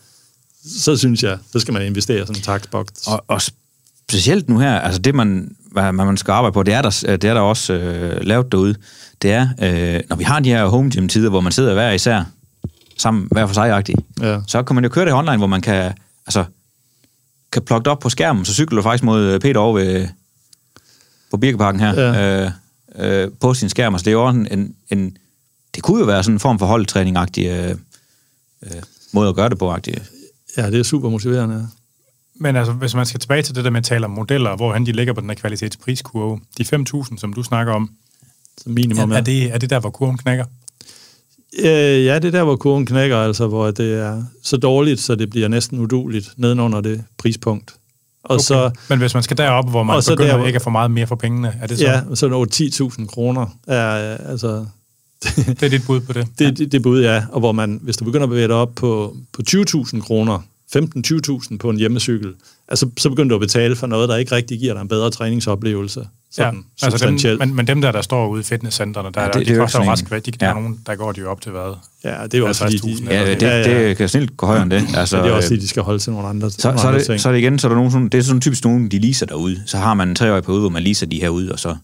så 0.65 0.97
synes 0.97 1.23
jeg, 1.23 1.37
så 1.51 1.59
skal 1.59 1.73
man 1.73 1.85
investere 1.85 2.17
i 2.17 2.21
sådan 2.21 2.35
en 2.35 2.41
taxbox. 2.41 2.87
Og, 3.07 3.25
og 3.27 3.41
specielt 3.41 4.49
nu 4.49 4.59
her, 4.59 4.79
altså 4.79 5.01
det, 5.01 5.15
man, 5.15 5.55
hvad 5.71 5.91
man 5.91 6.17
skal 6.17 6.31
arbejde 6.31 6.53
på, 6.53 6.63
det 6.63 6.73
er 6.73 6.81
der, 6.81 6.89
det 6.89 7.23
er 7.23 7.33
der 7.33 7.41
også 7.41 7.73
øh, 7.73 8.21
lavet 8.21 8.51
derude, 8.51 8.75
det 9.21 9.31
er, 9.31 9.47
øh, 9.61 10.01
når 10.09 10.15
vi 10.15 10.23
har 10.23 10.39
de 10.39 10.49
her 10.49 10.65
home 10.65 10.91
gym 10.91 11.07
tider, 11.07 11.29
hvor 11.29 11.41
man 11.41 11.51
sidder 11.51 11.73
hver 11.73 11.91
især, 11.91 12.23
sammen 12.97 13.27
hver 13.31 13.47
for 13.47 13.53
sig 13.53 13.83
Ja. 14.21 14.39
så 14.47 14.63
kan 14.63 14.75
man 14.75 14.83
jo 14.83 14.89
køre 14.89 15.05
det 15.05 15.13
online, 15.13 15.37
hvor 15.37 15.47
man 15.47 15.61
kan, 15.61 15.93
altså, 16.27 16.45
kan 17.51 17.61
plukke 17.61 17.85
det 17.85 17.91
op 17.91 17.99
på 17.99 18.09
skærmen, 18.09 18.45
så 18.45 18.53
cykler 18.53 18.75
du 18.75 18.81
faktisk 18.83 19.03
mod 19.03 19.23
øh, 19.23 19.39
Peter 19.39 19.59
over 19.59 19.73
ved, 19.79 20.07
på 21.31 21.37
Birkeparken 21.37 21.79
her, 21.81 21.93
Ja. 22.01 22.45
øh, 22.45 22.51
øh, 23.23 23.31
på 23.39 23.53
sin 23.53 23.69
skærm. 23.69 23.93
Altså, 23.95 24.05
det 24.05 24.11
er 24.11 24.13
jo 24.13 24.27
en, 24.27 24.47
en, 24.51 24.75
en, 24.89 25.17
det 25.75 25.83
kunne 25.83 25.99
jo 25.99 26.05
være 26.05 26.23
sådan 26.23 26.35
en 26.35 26.39
form 26.39 26.59
for 26.59 26.65
holdtræning-agtig 26.65 27.45
øh, 27.47 27.69
øh, 28.63 28.81
måde 29.13 29.29
at 29.29 29.35
gøre 29.35 29.49
det 29.49 29.57
på, 29.57 29.73
-agtig. 29.75 30.01
ja, 30.57 30.71
det 30.71 30.79
er 30.79 30.83
super 30.83 31.09
motiverende. 31.09 31.55
ja. 31.55 31.61
Men 32.39 32.55
altså, 32.55 32.73
hvis 32.73 32.95
man 32.95 33.05
skal 33.05 33.19
tilbage 33.19 33.41
til 33.41 33.55
det 33.55 33.63
der 33.63 33.69
med 33.69 33.77
at 33.79 33.83
tale 33.85 34.05
om 34.05 34.11
modeller, 34.11 34.55
hvor 34.55 34.73
han 34.73 34.85
de 34.85 34.91
ligger 34.91 35.13
på 35.13 35.21
den 35.21 35.29
her 35.29 35.35
kvalitetspriskurve, 35.35 36.39
de 36.57 36.63
5.000, 37.03 37.17
som 37.17 37.33
du 37.33 37.43
snakker 37.43 37.73
om, 37.73 37.89
Så 38.57 38.69
minimum 38.69 39.11
er, 39.11 39.21
det, 39.21 39.43
er 39.53 39.57
det 39.57 39.69
der, 39.69 39.79
hvor 39.79 39.89
kurven 39.89 40.17
knækker? 40.17 40.45
Øh, 41.59 42.05
ja, 42.05 42.15
det 42.19 42.25
er 42.25 42.31
der, 42.31 42.43
hvor 42.43 42.55
kurven 42.55 42.85
knækker, 42.85 43.17
altså, 43.17 43.47
hvor 43.47 43.71
det 43.71 43.93
er 43.93 44.23
så 44.43 44.57
dårligt, 44.57 44.99
så 44.99 45.15
det 45.15 45.29
bliver 45.29 45.47
næsten 45.47 45.79
uduligt 45.79 46.33
nedenunder 46.37 46.81
det 46.81 47.03
prispunkt. 47.17 47.75
Og 48.23 48.35
okay. 48.35 48.43
så, 48.43 48.71
Men 48.89 48.99
hvis 48.99 49.13
man 49.13 49.23
skal 49.23 49.37
derop, 49.37 49.69
hvor 49.69 49.83
man 49.83 50.01
begynder 50.09 50.29
der, 50.31 50.37
hvor- 50.37 50.45
ikke 50.47 50.55
at 50.55 50.61
få 50.61 50.69
meget 50.69 50.91
mere 50.91 51.07
for 51.07 51.15
pengene, 51.15 51.53
er 51.61 51.67
det 51.67 51.77
så? 51.77 51.85
ja, 51.85 52.01
så 52.15 52.29
over 52.31 52.45
10.000 52.99 53.05
kroner 53.07 53.57
er, 53.67 54.17
altså, 54.17 54.65
Det 55.35 55.63
er 55.63 55.69
dit 55.69 55.81
bud 55.87 55.99
på 55.99 56.13
det? 56.13 56.27
det, 56.39 56.57
det, 56.57 56.71
det 56.71 56.81
bud, 56.83 57.01
ja. 57.01 57.23
Og 57.31 57.39
hvor 57.39 57.51
man, 57.51 57.79
hvis 57.83 57.97
du 57.97 58.05
begynder 58.05 58.23
at 58.23 58.29
bevæge 58.29 58.47
dig 58.47 58.55
op 58.55 58.71
på, 58.75 59.17
på 59.33 59.41
20.000 59.49 60.01
kroner, 60.01 60.39
15-20.000 61.51 61.57
på 61.57 61.69
en 61.69 61.77
hjemmecykel, 61.77 62.33
altså, 62.67 62.89
så 62.97 63.09
begynder 63.09 63.29
du 63.29 63.35
at 63.35 63.41
betale 63.41 63.75
for 63.75 63.87
noget, 63.87 64.09
der 64.09 64.15
ikke 64.15 64.35
rigtig 64.35 64.59
giver 64.59 64.73
dig 64.73 64.81
en 64.81 64.87
bedre 64.87 65.11
træningsoplevelse. 65.11 66.07
Ja, 66.37 66.51
Sådan 66.77 66.93
altså 66.93 67.07
dem, 67.29 67.39
men, 67.39 67.55
men 67.55 67.67
dem 67.67 67.81
der, 67.81 67.91
der 67.91 68.01
står 68.01 68.27
ude 68.27 68.41
i 68.41 68.43
fitnesscentrene, 68.43 69.09
der, 69.13 69.21
Ja, 69.21 69.27
ja, 69.27 69.31
det- 69.31 69.39
det, 69.47 69.49
er 69.49 69.53
de 69.55 69.59
koster 69.59 69.83
jo 69.83 69.91
en- 69.91 69.97
skvært. 69.97 70.25
De, 70.25 70.31
der 70.31 70.45
er 70.45 70.49
ja. 70.49 70.53
nogen, 70.55 70.79
der 70.85 70.95
går 70.95 71.11
de 71.11 71.19
jo 71.21 71.31
op 71.31 71.41
til 71.41 71.51
hvad? 71.51 71.75
Ja, 72.03 72.23
det 72.23 72.33
er 72.33 72.37
jo 72.37 72.47
også 72.47 72.63
fordi, 72.63 72.77
50.000 72.77 72.87
de, 73.09 73.13
eller 73.13 73.21
Ja, 73.25 73.33
det, 73.33 73.41
Ja, 73.41 73.57
ja. 73.71 73.87
det 73.87 73.97
kan 73.97 74.09
snildt 74.09 74.37
gå 74.37 74.45
højere 74.45 74.63
end 74.63 74.71
det. 74.71 74.77
Altså, 74.77 75.05
så, 75.05 75.17
det 75.23 75.27
er 75.27 75.31
også 75.31 75.45
øh, 75.45 75.49
fordi, 75.49 75.61
de 75.61 75.67
skal 75.67 75.83
holde 75.83 75.99
til 75.99 76.11
nogle 76.11 76.27
andre, 76.27 76.51
så, 76.51 76.67
nogle 76.67 76.79
så, 76.79 76.83
er 76.85 76.87
andre 76.89 76.99
det, 76.99 77.07
ting. 77.07 77.19
så 77.19 77.27
er 77.29 77.33
det 77.33 77.39
igen, 77.39 77.59
så 77.59 77.67
er 77.67 77.69
der 77.69 77.75
nogen, 77.75 77.91
sådan, 77.91 78.09
det 78.09 78.17
er 78.17 78.21
sådan 78.21 78.41
typisk 78.41 78.63
nogen, 78.63 78.91
de 78.91 78.99
leaser 78.99 79.25
derude. 79.25 79.63
Så 79.65 79.77
har 79.77 79.93
man 79.93 80.09
en 80.09 80.15
treårig 80.15 80.43
periode, 80.43 80.59
hvor 80.61 80.69
man 80.69 80.83
leaser 80.83 81.05
de 81.05 81.21
her 81.21 81.29
ud, 81.29 81.47
og 81.47 81.59
så 81.59 81.75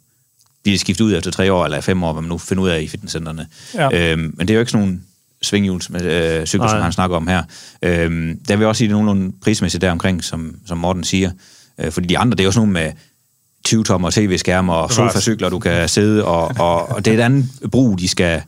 bliver 0.63 0.73
det 0.73 0.79
skiftet 0.81 1.05
ud 1.05 1.13
efter 1.17 1.31
tre 1.31 1.53
år 1.53 1.65
eller 1.65 1.81
fem 1.81 2.03
år, 2.03 2.13
hvad 2.13 2.21
man 2.21 2.29
nu 2.29 2.37
finder 2.37 2.63
ud 2.63 2.69
af 2.69 2.81
i 2.81 2.87
fitnesscentrene. 2.87 3.47
Ja. 3.75 4.11
Øhm, 4.11 4.21
men 4.37 4.47
det 4.47 4.49
er 4.49 4.53
jo 4.53 4.59
ikke 4.59 4.71
sådan 4.71 4.87
nogle 4.87 5.01
svinghjuls 5.41 5.89
med 5.89 6.01
øh, 6.39 6.45
cykler, 6.45 6.67
som 6.67 6.81
han 6.81 6.91
snakker 6.91 7.15
om 7.17 7.27
her. 7.27 7.43
Øhm, 7.83 8.39
der 8.47 8.55
vil 8.55 8.59
jeg 8.63 8.67
også 8.69 8.77
sige, 8.77 8.87
det 8.87 8.93
er 8.95 9.01
nogenlunde 9.01 9.35
prismæssigt 9.43 9.81
der 9.81 9.91
omkring, 9.91 10.23
som, 10.23 10.55
som 10.65 10.77
Morten 10.77 11.03
siger. 11.03 11.31
Øh, 11.79 11.91
fordi 11.91 12.07
de 12.07 12.17
andre, 12.17 12.35
det 12.35 12.39
er 12.39 12.45
jo 12.45 12.51
sådan 12.51 12.67
nogle 12.69 12.85
med 12.85 12.91
20 13.63 13.83
tommer 13.83 14.09
tv-skærmer 14.09 14.73
og 14.73 14.91
sofacykler, 14.91 15.49
du 15.49 15.59
kan 15.59 15.89
sidde, 15.89 16.25
og, 16.25 16.51
og, 16.59 16.89
og 16.89 17.05
det 17.05 17.13
er 17.13 17.17
et 17.17 17.21
andet 17.21 17.49
brug, 17.71 17.99
de 17.99 18.07
skal... 18.07 18.41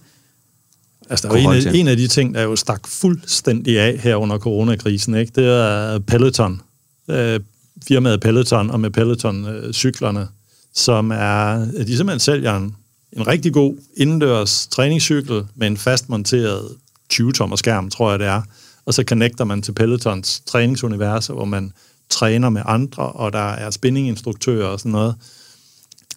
Altså, 1.09 1.27
der 1.27 1.33
er 1.33 1.37
en, 1.37 1.67
af, 1.67 1.73
en 1.73 1.87
af 1.87 1.97
de 1.97 2.07
ting, 2.07 2.35
der 2.35 2.41
jo 2.41 2.55
stak 2.55 2.87
fuldstændig 2.87 3.79
af 3.79 3.99
her 4.03 4.15
under 4.15 4.37
coronakrisen, 4.37 5.15
ikke? 5.15 5.31
det 5.35 5.45
er 5.45 5.99
Peloton. 5.99 6.61
Øh, 7.09 7.39
firmaet 7.87 8.21
Peloton, 8.21 8.71
og 8.71 8.79
med 8.79 8.89
Peloton-cyklerne, 8.89 10.27
som 10.73 11.11
er, 11.11 11.65
de 11.87 11.97
simpelthen 11.97 12.19
sælger 12.19 12.57
en, 12.57 12.75
en 13.11 13.27
rigtig 13.27 13.53
god 13.53 13.75
indendørs 13.97 14.67
træningscykel 14.67 15.43
med 15.55 15.67
en 15.67 15.77
fastmonteret 15.77 16.69
20-tommer 17.13 17.55
skærm, 17.55 17.89
tror 17.89 18.09
jeg 18.09 18.19
det 18.19 18.27
er. 18.27 18.41
Og 18.85 18.93
så 18.93 19.03
connecter 19.03 19.45
man 19.45 19.61
til 19.61 19.71
Pelotons 19.71 20.41
træningsuniverser, 20.45 21.33
hvor 21.33 21.45
man 21.45 21.71
træner 22.09 22.49
med 22.49 22.61
andre, 22.65 23.03
og 23.03 23.33
der 23.33 23.49
er 23.49 23.69
spinninginstruktører 23.69 24.67
og 24.67 24.79
sådan 24.79 24.91
noget. 24.91 25.15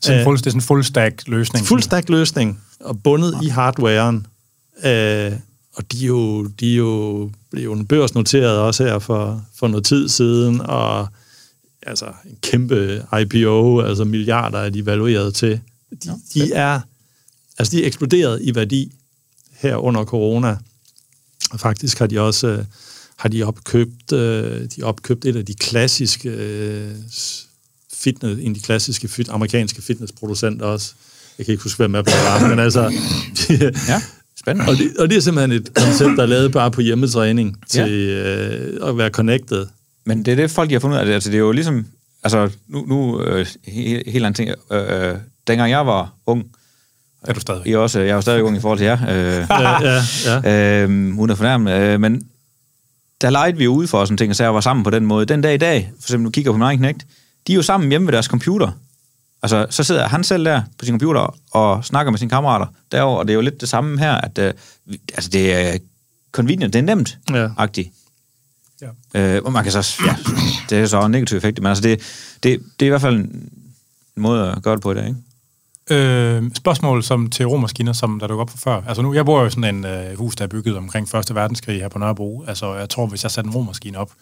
Så 0.01 0.15
Øh, 0.15 0.25
fuld, 0.25 0.39
det 0.39 0.47
er 0.47 0.51
sådan 0.51 0.59
en 0.59 0.63
full 0.63 0.85
stack 0.85 1.29
løsning. 1.29 1.67
Fuld 1.67 1.83
stack 1.83 2.09
løsning, 2.09 2.63
og 2.81 3.03
bundet 3.03 3.35
i 3.43 3.49
hardwaren. 3.49 4.27
Øh, 4.85 5.33
og 5.77 5.93
de 5.93 6.03
er 6.03 6.07
jo, 6.07 6.47
de 6.47 6.73
er 6.73 6.77
jo, 6.77 7.31
blev 7.51 7.87
børsnoteret 7.87 8.59
også 8.59 8.85
her 8.85 8.99
for, 8.99 9.45
for 9.59 9.69
noget 9.69 9.85
tid 9.85 10.09
siden, 10.09 10.61
og 10.61 11.09
altså 11.83 12.07
en 12.25 12.39
kæmpe 12.43 13.07
IPO, 13.21 13.81
altså 13.81 14.05
milliarder 14.05 14.59
er 14.59 14.71
de 14.71 14.87
valueret 14.87 15.35
til. 15.35 15.61
De, 16.05 16.11
de 16.35 16.53
er, 16.53 16.81
altså 17.59 17.77
de 17.77 17.83
er 17.83 17.87
eksploderet 17.87 18.43
i 18.43 18.55
værdi 18.55 18.93
her 19.53 19.77
under 19.77 20.05
corona. 20.05 20.57
Og 21.51 21.61
faktisk 21.61 21.99
har 21.99 22.07
de 22.07 22.21
også 22.21 22.47
øh, 22.47 22.65
har 23.19 23.29
de 23.29 23.43
opkøbt, 23.43 24.13
øh, 24.13 24.61
de 24.61 24.69
har 24.81 24.85
opkøbt 24.87 25.25
et 25.25 25.37
af 25.37 25.45
de 25.47 25.55
klassiske 25.55 26.29
øh, 26.29 26.91
fitness, 27.95 28.41
en 28.43 28.49
af 28.49 28.55
de 28.55 28.61
klassiske 28.61 29.09
fit, 29.09 29.29
amerikanske 29.29 29.83
fitnessproducenter 29.83 30.67
også. 30.67 30.93
Jeg 31.39 31.47
kan 31.47 31.53
ikke 31.53 31.63
huske, 31.63 31.77
hvem 31.79 31.95
af 31.95 32.05
dem 32.05 32.13
det 32.13 32.23
var, 32.25 32.49
men 32.49 32.59
altså... 32.59 32.83
Ja, 33.89 34.03
spændende. 34.41 34.71
og, 34.71 34.77
det, 34.77 34.97
og 34.99 35.09
det 35.11 35.17
er 35.17 35.21
simpelthen 35.21 35.53
et 35.63 35.75
koncept, 35.75 36.17
der 36.17 36.23
er 36.23 36.27
lavet 36.27 36.53
bare 36.53 36.71
på 36.71 36.81
hjemmetræning 36.81 37.57
til 37.69 37.91
øh, 37.93 38.89
at 38.89 38.99
være 38.99 39.11
connected. 39.11 39.67
Men 40.07 40.25
det 40.25 40.33
er 40.33 40.37
det, 40.37 40.51
folk 40.51 40.69
de 40.69 40.75
har 40.75 40.81
fundet 40.81 40.97
ud 41.03 41.09
af. 41.09 41.15
Altså, 41.15 41.31
det 41.31 41.37
er 41.37 41.41
jo 41.41 41.53
ligesom... 41.53 41.87
Altså, 42.23 42.51
nu... 42.69 42.85
nu 42.87 43.23
øh, 43.23 43.47
he- 43.69 44.11
helt 44.11 44.27
anden 44.27 44.35
ting. 44.35 44.51
Øh, 44.73 45.09
øh, 45.11 45.17
dengang 45.47 45.71
jeg 45.71 45.87
var 45.87 46.15
ung, 46.27 46.45
Er 47.23 47.33
du 47.33 47.41
stadig? 47.41 47.67
I 47.67 47.73
er 47.73 47.79
også, 47.79 48.01
jeg 48.01 48.09
er 48.11 48.15
jo 48.15 48.21
stadig 48.21 48.43
ung 48.43 48.57
i 48.57 48.61
forhold 48.61 48.79
til 48.79 48.85
jer, 48.85 48.99
øh, 49.03 49.47
Ja, 49.51 49.83
ja, 49.83 50.03
ja. 50.45 50.83
øh, 50.83 51.19
uden 51.19 51.31
at 51.31 51.37
fornærme, 51.37 51.93
øh, 51.93 52.01
men 52.01 52.23
der 53.21 53.31
legede 53.31 53.57
vi 53.57 53.65
jo 53.65 53.73
ude 53.75 53.89
for 53.89 54.05
sådan 54.05 54.17
ting, 54.17 54.31
og 54.31 54.37
så 54.37 54.43
jeg 54.43 54.55
var 54.55 54.61
sammen 54.61 54.85
på 54.85 54.91
den 54.91 55.07
måde. 55.07 55.27
Den 55.27 55.41
dag 55.41 55.55
i 55.55 55.59
dag, 55.59 55.93
for 56.01 56.07
eksempel 56.07 56.25
nu 56.25 56.31
kigger 56.31 56.51
på 56.53 56.57
min 56.57 56.63
egen 56.63 56.79
knægt, 56.79 57.07
de 57.47 57.53
er 57.53 57.57
jo 57.57 57.63
sammen 57.63 57.91
hjemme 57.91 58.07
ved 58.07 58.13
deres 58.13 58.27
computer. 58.27 58.71
Altså, 59.43 59.67
så 59.71 59.85
sidder 59.85 60.09
han 60.09 60.25
selv 60.25 60.45
der 60.45 60.63
på 60.79 60.85
sin 60.85 60.93
computer 60.93 61.37
og 61.53 61.85
snakker 61.85 62.11
med 62.13 62.19
sine 62.19 62.31
kammerater 62.31 62.67
derovre, 62.93 63.19
og 63.19 63.27
det 63.29 63.33
er 63.33 63.35
jo 63.35 63.41
lidt 63.41 63.61
det 63.61 63.69
samme 63.69 63.99
her, 63.99 64.13
at 64.15 64.39
øh, 64.39 64.55
vi- 64.87 65.01
altså, 65.15 65.31
det 65.31 65.55
er 65.55 65.79
convenient, 66.33 66.73
det 66.73 66.79
er 66.79 66.83
nemt, 66.83 67.19
Ja. 67.31 67.49
agtigt. 67.59 67.89
Ja. 69.15 69.37
Øh, 69.37 69.43
og 69.45 69.53
man 69.53 69.63
kan 69.63 69.73
så, 69.73 69.95
ja, 70.07 70.17
det 70.71 70.79
er 70.79 70.87
så 70.87 71.01
en 71.05 71.11
negativ 71.11 71.37
effekt, 71.37 71.59
men 71.59 71.67
altså 71.67 71.83
det, 71.83 72.01
det, 72.43 72.61
det 72.81 72.87
er 72.87 72.87
i 72.87 72.89
hvert 72.89 73.01
fald 73.01 73.17
en 73.17 73.51
måde 74.17 74.53
at 74.57 74.63
gøre 74.63 74.75
det 74.75 74.83
på 74.83 74.93
i 74.93 74.95
dag, 74.95 75.07
ikke? 75.09 75.21
Øh, 75.91 76.51
spørgsmål 76.55 77.03
som 77.03 77.31
til 77.31 77.47
romaskiner, 77.47 77.93
som 77.93 78.19
der 78.19 78.27
dukker 78.27 78.43
op 78.43 78.51
for 78.51 78.59
før. 78.59 78.83
Altså 78.89 79.03
nu, 79.03 79.15
jeg 79.15 79.25
bor 79.25 79.41
jo 79.41 79.47
i 79.47 79.51
sådan 79.51 79.75
en 79.75 79.85
øh, 79.85 80.19
hus, 80.19 80.37
der 80.37 80.45
er 80.45 80.49
bygget 80.49 80.77
omkring 80.77 81.09
Første 81.09 81.35
Verdenskrig 81.35 81.81
her 81.81 81.89
på 81.89 81.99
Nørrebro. 81.99 82.45
Altså 82.47 82.75
jeg 82.75 82.91
tror, 82.91 83.07
hvis 83.07 83.23
jeg 83.23 83.31
satte 83.31 83.49
en 83.49 83.55
romaskine 83.55 83.99
op, 83.99 84.13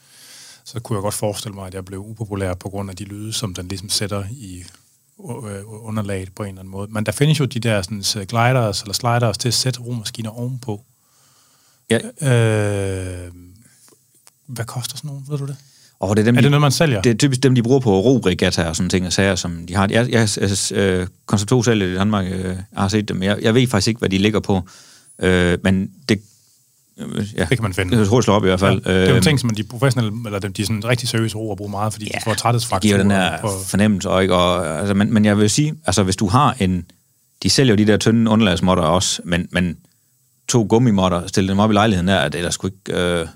så 0.65 0.81
kunne 0.81 0.97
jeg 0.97 1.03
godt 1.03 1.15
forestille 1.15 1.55
mig, 1.55 1.67
at 1.67 1.75
jeg 1.75 1.85
blev 1.85 2.01
upopulær 2.01 2.55
på 2.55 2.69
grund 2.69 2.91
af 2.91 2.97
de 2.97 3.05
lyde, 3.05 3.33
som 3.33 3.55
den 3.55 3.69
ligesom 3.69 3.89
sætter 3.89 4.25
i 4.31 4.65
øh, 5.21 5.63
underlaget 5.67 6.35
på 6.35 6.43
en 6.43 6.49
eller 6.49 6.61
anden 6.61 6.73
måde. 6.73 6.89
Men 6.91 7.07
der 7.07 7.13
findes 7.13 7.41
jo 7.41 7.45
de 7.45 7.61
der 7.61 7.83
sådan, 7.83 8.03
så 8.03 8.25
gliders 8.25 8.83
eller 8.83 8.95
sliders 8.95 9.39
til 9.39 9.49
at 9.49 9.55
sætte 9.55 9.81
romaskiner 9.81 10.31
ovenpå. 10.31 10.85
Ja. 11.91 11.97
Øh, 11.97 13.33
hvad 14.47 14.65
koster 14.65 14.97
sådan 14.97 15.09
nogle? 15.09 15.23
Ved 15.29 15.39
du 15.39 15.47
det? 15.47 15.57
Og 16.01 16.17
det 16.17 16.23
er 16.23 16.25
dem, 16.25 16.37
Er 16.37 16.41
de- 16.41 16.43
det 16.43 16.51
noget, 16.51 16.61
man 16.61 16.73
sælger? 16.73 17.03
Det 17.03 17.11
er 17.11 17.15
typisk 17.17 17.43
dem, 17.43 17.55
de 17.55 17.63
bruger 17.63 17.81
på 17.81 18.01
robrigatter 18.01 18.65
og 18.65 18.77
sådan 18.77 18.91
ting 18.91 19.07
og 19.07 19.13
sager, 19.13 19.35
som 19.35 19.67
de 19.69 19.75
har. 19.75 19.89
Jeg, 19.91 20.11
jeg, 20.11 20.29
jeg 20.41 20.51
øh, 20.79 21.07
koncept 21.27 21.49
2 21.49 21.63
selv 21.63 21.83
i 21.83 21.95
Danmark, 21.95 22.27
øh, 22.33 22.57
har 22.77 22.89
set 22.89 23.09
dem. 23.09 23.23
Jeg, 23.23 23.39
jeg 23.43 23.55
ved 23.55 23.67
faktisk 23.67 23.89
ikke, 23.89 23.99
hvad 23.99 24.09
de 24.09 24.19
ligger 24.19 24.41
på. 24.41 24.63
Øh, 25.19 25.59
men 25.65 25.91
det, 26.09 26.21
Øh, 26.99 27.27
Ja. 27.37 27.41
Det 27.41 27.49
kan 27.59 27.63
man 27.63 27.75
finde. 27.75 27.97
Det 27.97 28.07
kan 28.09 28.15
jeg 28.17 28.23
slå 28.25 28.35
op 28.35 28.45
i 28.45 28.47
hvert 28.47 28.61
fald. 28.61 28.83
Ja, 28.87 28.93
det 28.95 29.03
er 29.05 29.09
jo 29.11 29.15
Øhm, 29.15 29.23
ting, 29.23 29.41
som 29.41 29.51
de 29.51 29.63
professionelle, 29.65 30.13
eller 30.27 30.39
dem, 30.39 30.53
de 30.53 30.63
er 30.63 30.67
sådan 30.67 30.85
rigtig 30.85 31.09
seriøse 31.09 31.37
ord 31.37 31.53
at 31.53 31.57
bruge 31.57 31.71
meget, 31.71 31.93
fordi 31.93 32.07
ja, 32.15 32.19
de 32.19 32.25
får 32.25 32.31
det 32.31 32.39
træthedsfrakturer. 32.41 32.91
giver 32.91 33.03
den 33.03 33.11
her 33.11 33.41
på- 33.41 33.49
fornemmelse. 33.67 34.11
Og, 34.11 34.23
ikke? 34.23 34.35
Og, 34.35 34.79
altså, 34.79 34.95
men, 34.95 35.15
men 35.15 35.25
jeg 35.25 35.39
vil 35.39 35.51
sige, 35.51 35.75
altså 35.87 36.03
hvis 36.03 36.17
du 36.17 36.27
har 36.29 36.57
en... 36.61 36.85
De 37.43 37.51
sælger 37.51 37.73
jo 37.75 37.77
de 37.79 37.87
der 37.87 37.97
tynde 37.97 38.31
underlagsmotter 38.31 38.85
også, 38.85 39.23
men, 39.25 39.49
men 39.53 39.77
to 40.49 40.67
gummimotter, 40.69 41.27
stille 41.27 41.49
dem 41.51 41.59
op 41.59 41.71
i 41.71 41.75
lejligheden 41.75 42.09
der, 42.09 42.29
det 42.29 42.39
er 42.39 42.43
der 42.43 42.51
sgu 42.51 42.67
ikke... 42.67 43.01
Øh, 43.03 43.27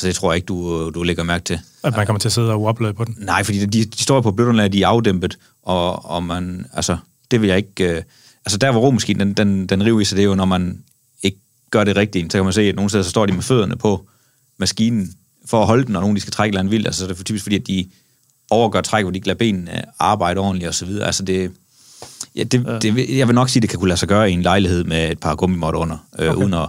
altså 0.00 0.06
det 0.06 0.16
tror 0.16 0.32
jeg 0.32 0.36
ikke, 0.36 0.46
du, 0.46 0.90
du 0.90 1.02
lægger 1.02 1.22
mærke 1.22 1.44
til. 1.44 1.60
At 1.84 1.96
man 1.96 2.06
kommer 2.06 2.18
til 2.20 2.28
at 2.28 2.32
sidde 2.32 2.50
og 2.50 2.60
uoplade 2.60 2.94
på 2.94 3.04
den. 3.04 3.16
Nej, 3.18 3.44
fordi 3.44 3.66
de, 3.66 3.84
de 3.84 4.02
står 4.02 4.20
på 4.20 4.28
underlag, 4.38 4.72
de 4.72 4.82
er 4.82 4.88
afdæmpet, 4.88 5.38
og, 5.62 6.10
og 6.10 6.22
man, 6.22 6.66
altså, 6.72 6.96
det 7.30 7.40
vil 7.40 7.48
jeg 7.48 7.56
ikke... 7.56 7.96
Øh, 7.96 8.02
altså 8.46 8.58
der, 8.58 8.70
hvor 8.70 8.80
romaskinen, 8.80 9.28
den, 9.28 9.34
den, 9.34 9.66
den 9.66 9.84
river 9.84 10.00
i 10.00 10.04
sig, 10.04 10.16
det 10.16 10.22
er 10.22 10.26
jo, 10.26 10.34
når 10.34 10.44
man 10.44 10.82
ikke 11.22 11.38
gør 11.70 11.84
det 11.84 11.96
rigtigt. 11.96 12.32
Så 12.32 12.38
kan 12.38 12.44
man 12.44 12.52
se, 12.52 12.62
at 12.62 12.74
nogle 12.76 12.88
steder, 12.88 13.04
så 13.04 13.10
står 13.10 13.26
de 13.26 13.32
med 13.32 13.42
fødderne 13.42 13.76
på 13.76 14.06
maskinen, 14.58 15.14
for 15.46 15.60
at 15.60 15.66
holde 15.66 15.84
den, 15.86 15.96
og 15.96 16.02
nogen, 16.02 16.16
de 16.16 16.20
skal 16.20 16.32
trække 16.32 16.58
eller 16.58 16.70
vildt. 16.70 16.86
Altså, 16.86 17.06
det 17.06 17.20
er 17.20 17.24
typisk 17.24 17.42
fordi, 17.44 17.56
at 17.56 17.66
de 17.66 17.86
overgør 18.50 18.80
træk, 18.80 19.04
hvor 19.04 19.10
de 19.10 19.16
ikke 19.16 19.26
lader 19.26 19.38
benene 19.38 19.82
arbejde 19.98 20.40
ordentligt, 20.40 20.68
og 20.68 20.74
så 20.74 20.86
videre. 20.86 21.06
Altså, 21.06 21.22
det, 21.22 21.50
ja, 22.36 22.42
det, 22.42 22.82
det, 22.82 22.94
vil- 22.94 23.10
jeg 23.10 23.26
vil 23.28 23.34
nok 23.34 23.48
sige, 23.48 23.60
det 23.60 23.70
kan 23.70 23.78
kunne 23.78 23.88
lade 23.88 23.98
sig 24.00 24.08
gøre 24.08 24.30
i 24.30 24.34
en 24.34 24.42
lejlighed 24.42 24.84
med 24.84 25.10
et 25.10 25.18
par 25.18 25.34
gummimotter 25.34 25.80
under, 25.80 25.96
øh, 26.18 26.30
okay. 26.30 26.42
uden, 26.42 26.54
at, 26.54 26.68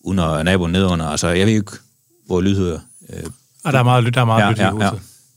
uden 0.00 0.18
at 0.18 0.44
naboen 0.44 0.72
nedunder. 0.72 1.06
Altså, 1.06 1.28
jeg 1.28 1.46
ved 1.46 1.54
jo 1.54 1.60
ikke, 1.60 1.72
hvor 2.30 2.40
lydhører. 2.40 2.78
Øh, 3.12 3.22
Og 3.64 3.72
der 3.72 3.78
er 3.78 3.82
meget, 3.82 4.14
der 4.14 4.20
er 4.20 4.24
meget 4.24 4.42
Ja, 4.44 4.50
lyt 4.50 4.58
i 4.58 4.62
ja, 4.62 4.70
huset. 4.70 4.86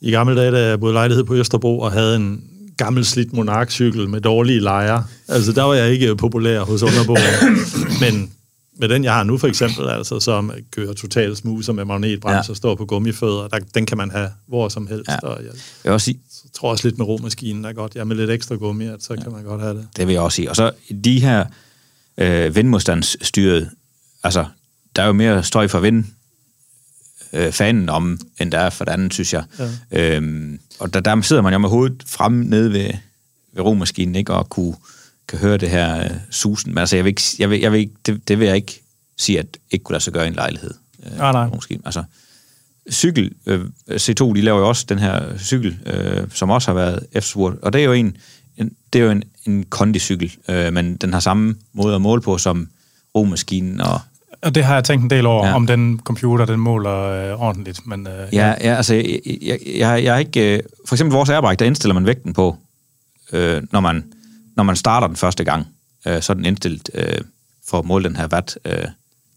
ja. 0.02 0.08
I 0.08 0.12
gamle 0.12 0.36
dage, 0.36 0.52
da 0.52 0.68
jeg 0.70 0.80
boede 0.80 0.94
lejlighed 0.94 1.24
på 1.24 1.36
Østerbro 1.36 1.80
og 1.80 1.92
havde 1.92 2.16
en 2.16 2.44
gammel 2.78 3.06
slidt 3.06 3.34
monarkcykel 3.34 4.10
med 4.10 4.22
dårlige 4.22 4.60
lejer. 4.60 5.02
Altså, 5.28 5.52
der 5.52 5.64
var 5.64 5.74
jeg 5.74 5.92
ikke 5.92 6.16
populær 6.16 6.62
hos 6.62 6.84
underboere. 6.84 7.22
Men 8.12 8.32
med 8.80 8.90
den, 8.90 9.04
jeg 9.04 9.14
har 9.14 9.24
nu 9.24 9.38
for 9.38 9.48
eksempel, 9.48 9.90
altså, 9.90 10.20
som 10.20 10.52
kører 10.72 10.94
totalt 10.94 11.38
smuser 11.38 11.74
med 11.74 11.86
magnetbremse 11.86 12.48
Ja. 12.48 12.52
og 12.52 12.58
står 12.58 12.76
på 12.76 12.86
gummifødder, 12.86 13.48
der, 13.48 13.60
den 13.76 13.86
kan 13.86 13.98
man 13.98 14.12
have 14.12 14.30
hvor 14.48 14.70
som 14.70 14.88
helst. 14.88 15.10
Ja. 15.10 15.18
Og 15.18 15.38
jeg 15.44 15.46
jeg 15.46 15.54
vil 15.84 15.92
også 15.92 16.06
sige, 16.06 16.20
tror 16.56 16.72
også 16.72 16.88
lidt 16.88 16.98
med 16.98 17.06
romaskinen 17.08 17.66
er 17.66 17.74
godt. 17.74 17.96
Ja, 17.96 18.04
med 18.04 18.16
lidt 18.16 18.30
ekstra 18.32 18.56
gummi, 18.56 18.86
at 18.88 19.04
så 19.04 19.16
kan 19.24 19.32
man 19.32 19.44
godt 19.44 19.62
have 19.62 19.74
det. 19.78 19.88
Det 19.98 20.08
vil 20.08 20.14
jeg 20.14 20.22
også 20.22 20.36
sige. 20.36 20.50
Og 20.50 20.56
så 20.56 20.72
de 21.06 21.20
her 21.22 21.46
øh, 22.18 22.56
vindmodstandsstyret, 22.56 23.70
altså, 24.24 24.46
der 24.96 25.02
er 25.02 25.08
jo 25.08 25.14
mere 25.14 25.44
støj 25.44 25.68
fra 25.68 25.80
vind 25.80 26.06
øh, 27.34 27.52
fanen 27.52 27.90
om, 27.90 28.20
end 28.40 28.52
der 28.52 28.60
er 28.60 28.70
for 28.70 28.86
det 28.86 28.92
andet, 28.92 29.14
synes 29.14 29.34
jeg. 29.34 29.44
Ja. 29.92 30.16
Øhm, 30.16 30.60
og 30.80 30.94
der, 30.94 31.00
der 31.00 31.22
sidder 31.22 31.42
man 31.42 31.54
jo 31.54 31.60
med 31.60 31.70
hovedet 31.70 32.04
fremme 32.08 32.44
nede 32.46 32.74
ved, 32.74 32.90
ved 33.54 33.64
romaskinen, 33.64 34.16
ikke? 34.16 34.34
Og 34.34 34.50
kunne, 34.50 34.76
kan 35.28 35.40
høre 35.40 35.58
det 35.58 35.70
her 35.70 36.04
øh, 36.04 36.10
susen. 36.30 36.72
Men 36.72 36.78
altså, 36.78 36.96
jeg 36.96 37.06
vil 37.06 37.10
ikke, 37.10 37.22
jeg 37.40 37.50
vil, 37.50 37.60
jeg 37.60 37.72
vil 37.72 37.80
ikke, 37.80 37.94
det, 38.06 38.28
det 38.28 38.40
vil 38.40 38.46
jeg 38.48 38.56
ikke 38.56 38.82
sige, 39.18 39.40
at 39.40 39.58
ikke 39.72 39.84
kunne 39.84 39.94
lade 39.94 40.04
sig 40.04 40.14
gøre 40.14 40.26
i 40.26 40.28
en 40.28 40.34
lejlighed. 40.34 40.72
Øh, 41.06 41.12
Ah, 41.20 41.34
nej. 41.34 41.46
romaskinen. 41.48 41.82
Altså, 41.86 42.04
cykel, 42.92 43.32
øh, 43.46 43.66
C2, 43.92 44.34
de 44.34 44.42
laver 44.42 44.60
jo 44.60 44.68
også 44.68 44.86
den 44.90 45.00
her 45.00 45.38
cykel, 45.38 45.78
øh, 45.86 46.28
som 46.34 46.50
også 46.50 46.68
har 46.72 46.76
været 46.76 47.06
efterspurgt, 47.12 47.62
og 47.62 47.74
det 47.74 47.82
er 47.82 47.86
jo 47.86 47.92
en, 47.94 48.18
en 48.58 48.72
det 48.94 49.02
er 49.02 49.06
jo 49.06 49.12
en, 49.12 49.24
en 49.46 49.64
kondicykel, 49.64 50.36
øh, 50.50 50.74
men 50.74 50.96
den 50.96 51.14
har 51.14 51.20
samme 51.20 51.56
måde 51.74 51.96
at 51.96 52.02
måle 52.02 52.22
på 52.22 52.38
som 52.38 52.70
romaskinen, 53.16 53.82
og 53.82 54.00
Og 54.44 54.56
det 54.56 54.64
har 54.64 54.74
jeg 54.74 54.84
tænkt 54.84 55.04
en 55.04 55.10
del 55.10 55.26
over, 55.26 55.46
Ja. 55.46 55.50
ja. 55.50 55.56
om 55.56 55.68
den 55.68 56.00
computer, 56.04 56.46
den 56.46 56.60
måler 56.60 57.00
øh, 57.00 57.42
ordentligt. 57.42 57.88
Men 57.88 58.08
øh, 58.08 58.14
ja, 58.34 58.48
ja 58.48 58.76
altså, 58.76 58.94
jeg, 58.96 59.20
jeg, 59.42 59.60
jeg, 59.78 60.04
jeg 60.04 60.14
er 60.16 60.18
ikke, 60.18 60.54
øh, 60.58 60.64
for 60.88 60.96
eksempel 60.96 61.16
vores 61.16 61.30
airbike, 61.30 61.56
der 61.60 61.66
indstiller 61.66 61.94
man 61.94 62.06
vægten 62.06 62.34
på, 62.34 62.58
øh, 63.34 63.62
når, 63.72 63.80
man, 63.80 64.04
når 64.56 64.64
man 64.64 64.76
starter 64.76 65.08
den 65.08 65.16
første 65.16 65.44
gang, 65.44 65.68
øh, 66.08 66.22
så 66.22 66.34
er 66.34 66.36
den 66.36 66.46
indstillet 66.46 66.90
øh, 66.94 67.18
for 67.70 67.80
at 67.80 67.86
måle 67.86 68.04
den 68.04 68.16
her 68.16 68.28
watt, 68.28 68.58
øh, 68.66 68.86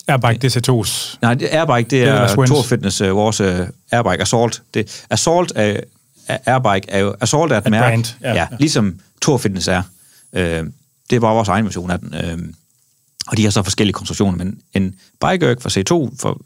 Airbike 0.09 0.47
DC2's. 0.47 1.19
Nej, 1.23 1.35
det, 1.35 1.49
Airbike, 1.53 1.91
det 1.91 2.03
er 2.05 2.13
er, 2.13 2.15
Lars 2.15 2.33
er. 2.33 2.47
Tour 2.47 2.63
Fitness, 2.63 3.01
uh, 3.01 3.09
vores 3.17 3.41
uh, 3.41 3.47
Airbike 3.93 4.21
Assault. 4.23 4.63
Det, 4.75 5.05
Assault 5.11 5.53
er, 5.57 5.81
er, 6.29 6.39
Airbike 6.47 6.91
er 6.91 6.99
jo, 6.99 7.15
Assault 7.21 7.53
er 7.53 7.59
et, 7.59 7.65
Et 7.67 7.71
mærke, 7.71 7.85
brand, 7.87 8.05
ja. 8.23 8.35
ja, 8.35 8.47
ligesom 8.59 9.01
Tour 9.23 9.39
Fitness 9.39 9.69
er. 9.69 9.83
Uh, 10.33 10.41
det 11.11 11.17
er 11.17 11.21
bare 11.21 11.35
vores 11.35 11.49
egen 11.49 11.65
version 11.65 11.91
af 11.91 11.99
den. 11.99 12.15
Uh, 12.15 12.41
og 13.29 13.37
de 13.37 13.45
har 13.45 13.51
så 13.51 13.63
forskellige 13.63 13.93
konstruktioner, 13.93 14.45
men 14.45 14.61
en 14.75 14.95
Bike 15.21 15.57
fra 15.61 15.71
C2, 15.71 16.17
for, 16.21 16.41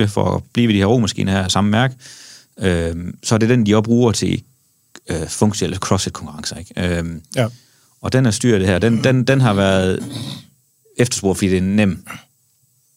uh, 0.00 0.08
for 0.08 0.34
at 0.36 0.42
blive 0.52 0.68
ved 0.68 0.74
de 0.74 0.78
her 0.78 0.86
romaskiner 0.86 1.32
her, 1.32 1.48
samme 1.48 1.70
mærke, 1.70 1.94
uh, 2.56 2.64
så 3.22 3.34
er 3.34 3.38
det 3.38 3.48
den, 3.48 3.66
de 3.66 3.74
også 3.74 3.82
bruger 3.82 4.12
til 4.12 4.42
uh, 5.10 5.28
funktionelle 5.28 5.76
CrossFit-konkurrencer. 5.76 6.56
Ikke? 6.56 7.00
Uh, 7.00 7.08
Ja. 7.36 7.46
og 8.00 8.12
den 8.12 8.26
er 8.26 8.30
styret 8.30 8.60
det 8.60 8.68
her. 8.68 8.78
Den, 8.78 9.04
den, 9.04 9.24
den 9.24 9.40
har 9.40 9.54
været 9.54 10.04
efterspurgt, 10.96 11.38
fordi 11.38 11.48
det 11.50 11.56
er 11.56 11.62
en 11.62 11.76
nem 11.76 12.06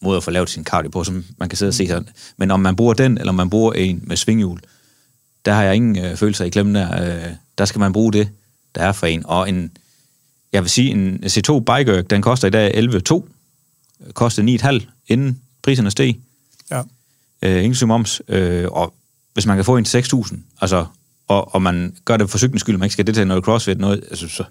måde 0.02 0.18
at 0.18 0.24
få 0.24 0.32
lavet 0.32 0.50
sin 0.50 0.64
cardio 0.64 0.90
på, 0.90 1.04
som 1.04 1.26
man 1.38 1.50
kan 1.50 1.58
sidde 1.58 1.70
og 1.70 1.74
se 1.74 1.88
sådan. 1.88 2.10
Men 2.38 2.52
om 2.52 2.60
man 2.60 2.76
bruger 2.76 2.94
den, 2.94 3.18
eller 3.18 3.30
om 3.30 3.36
man 3.36 3.50
bruger 3.50 3.74
en 3.74 4.04
med 4.04 4.18
svinghjul, 4.18 4.60
der 5.46 5.54
har 5.54 5.64
jeg 5.64 5.76
ingen 5.76 6.06
øh, 6.06 6.16
følelser 6.16 6.46
i 6.46 6.50
klemmen 6.50 6.76
der. 6.76 7.18
Øh, 7.26 7.34
der 7.58 7.66
skal 7.66 7.80
man 7.80 7.94
bruge 7.94 8.14
det, 8.14 8.30
der 8.76 8.82
er 8.82 8.92
for 8.92 9.08
en. 9.08 9.26
Og 9.26 9.50
en, 9.50 9.72
jeg 10.54 10.62
vil 10.64 10.70
sige, 10.70 10.92
en 10.92 11.24
C2 11.24 11.60
Bike 11.60 12.02
den 12.02 12.22
koster 12.22 12.48
i 12.48 12.52
dag 12.52 12.72
11,2. 12.76 13.30
Kostede 14.14 14.56
9,5 14.56 15.04
inden 15.08 15.42
priserne 15.64 15.92
steg. 15.92 16.20
Ja. 16.72 16.82
Øh, 17.42 17.64
ingen 17.64 17.88
moms. 17.88 18.22
Øh, 18.28 18.66
og 18.72 18.94
hvis 19.34 19.46
man 19.46 19.56
kan 19.58 19.66
få 19.66 19.78
en 19.78 19.86
til 19.86 20.02
6.000, 20.02 20.38
altså, 20.62 20.86
og, 21.28 21.56
og 21.56 21.62
man 21.62 21.96
gør 22.06 22.18
det 22.18 22.30
for 22.30 22.38
cyklens 22.38 22.62
skyld, 22.62 22.78
man 22.78 22.86
ikke 22.86 22.94
skal 22.94 23.08
det 23.08 23.16
til 23.16 23.28
noget 23.28 23.44
crossfit, 23.44 23.80
noget, 23.80 24.04
altså, 24.10 24.28
så 24.28 24.44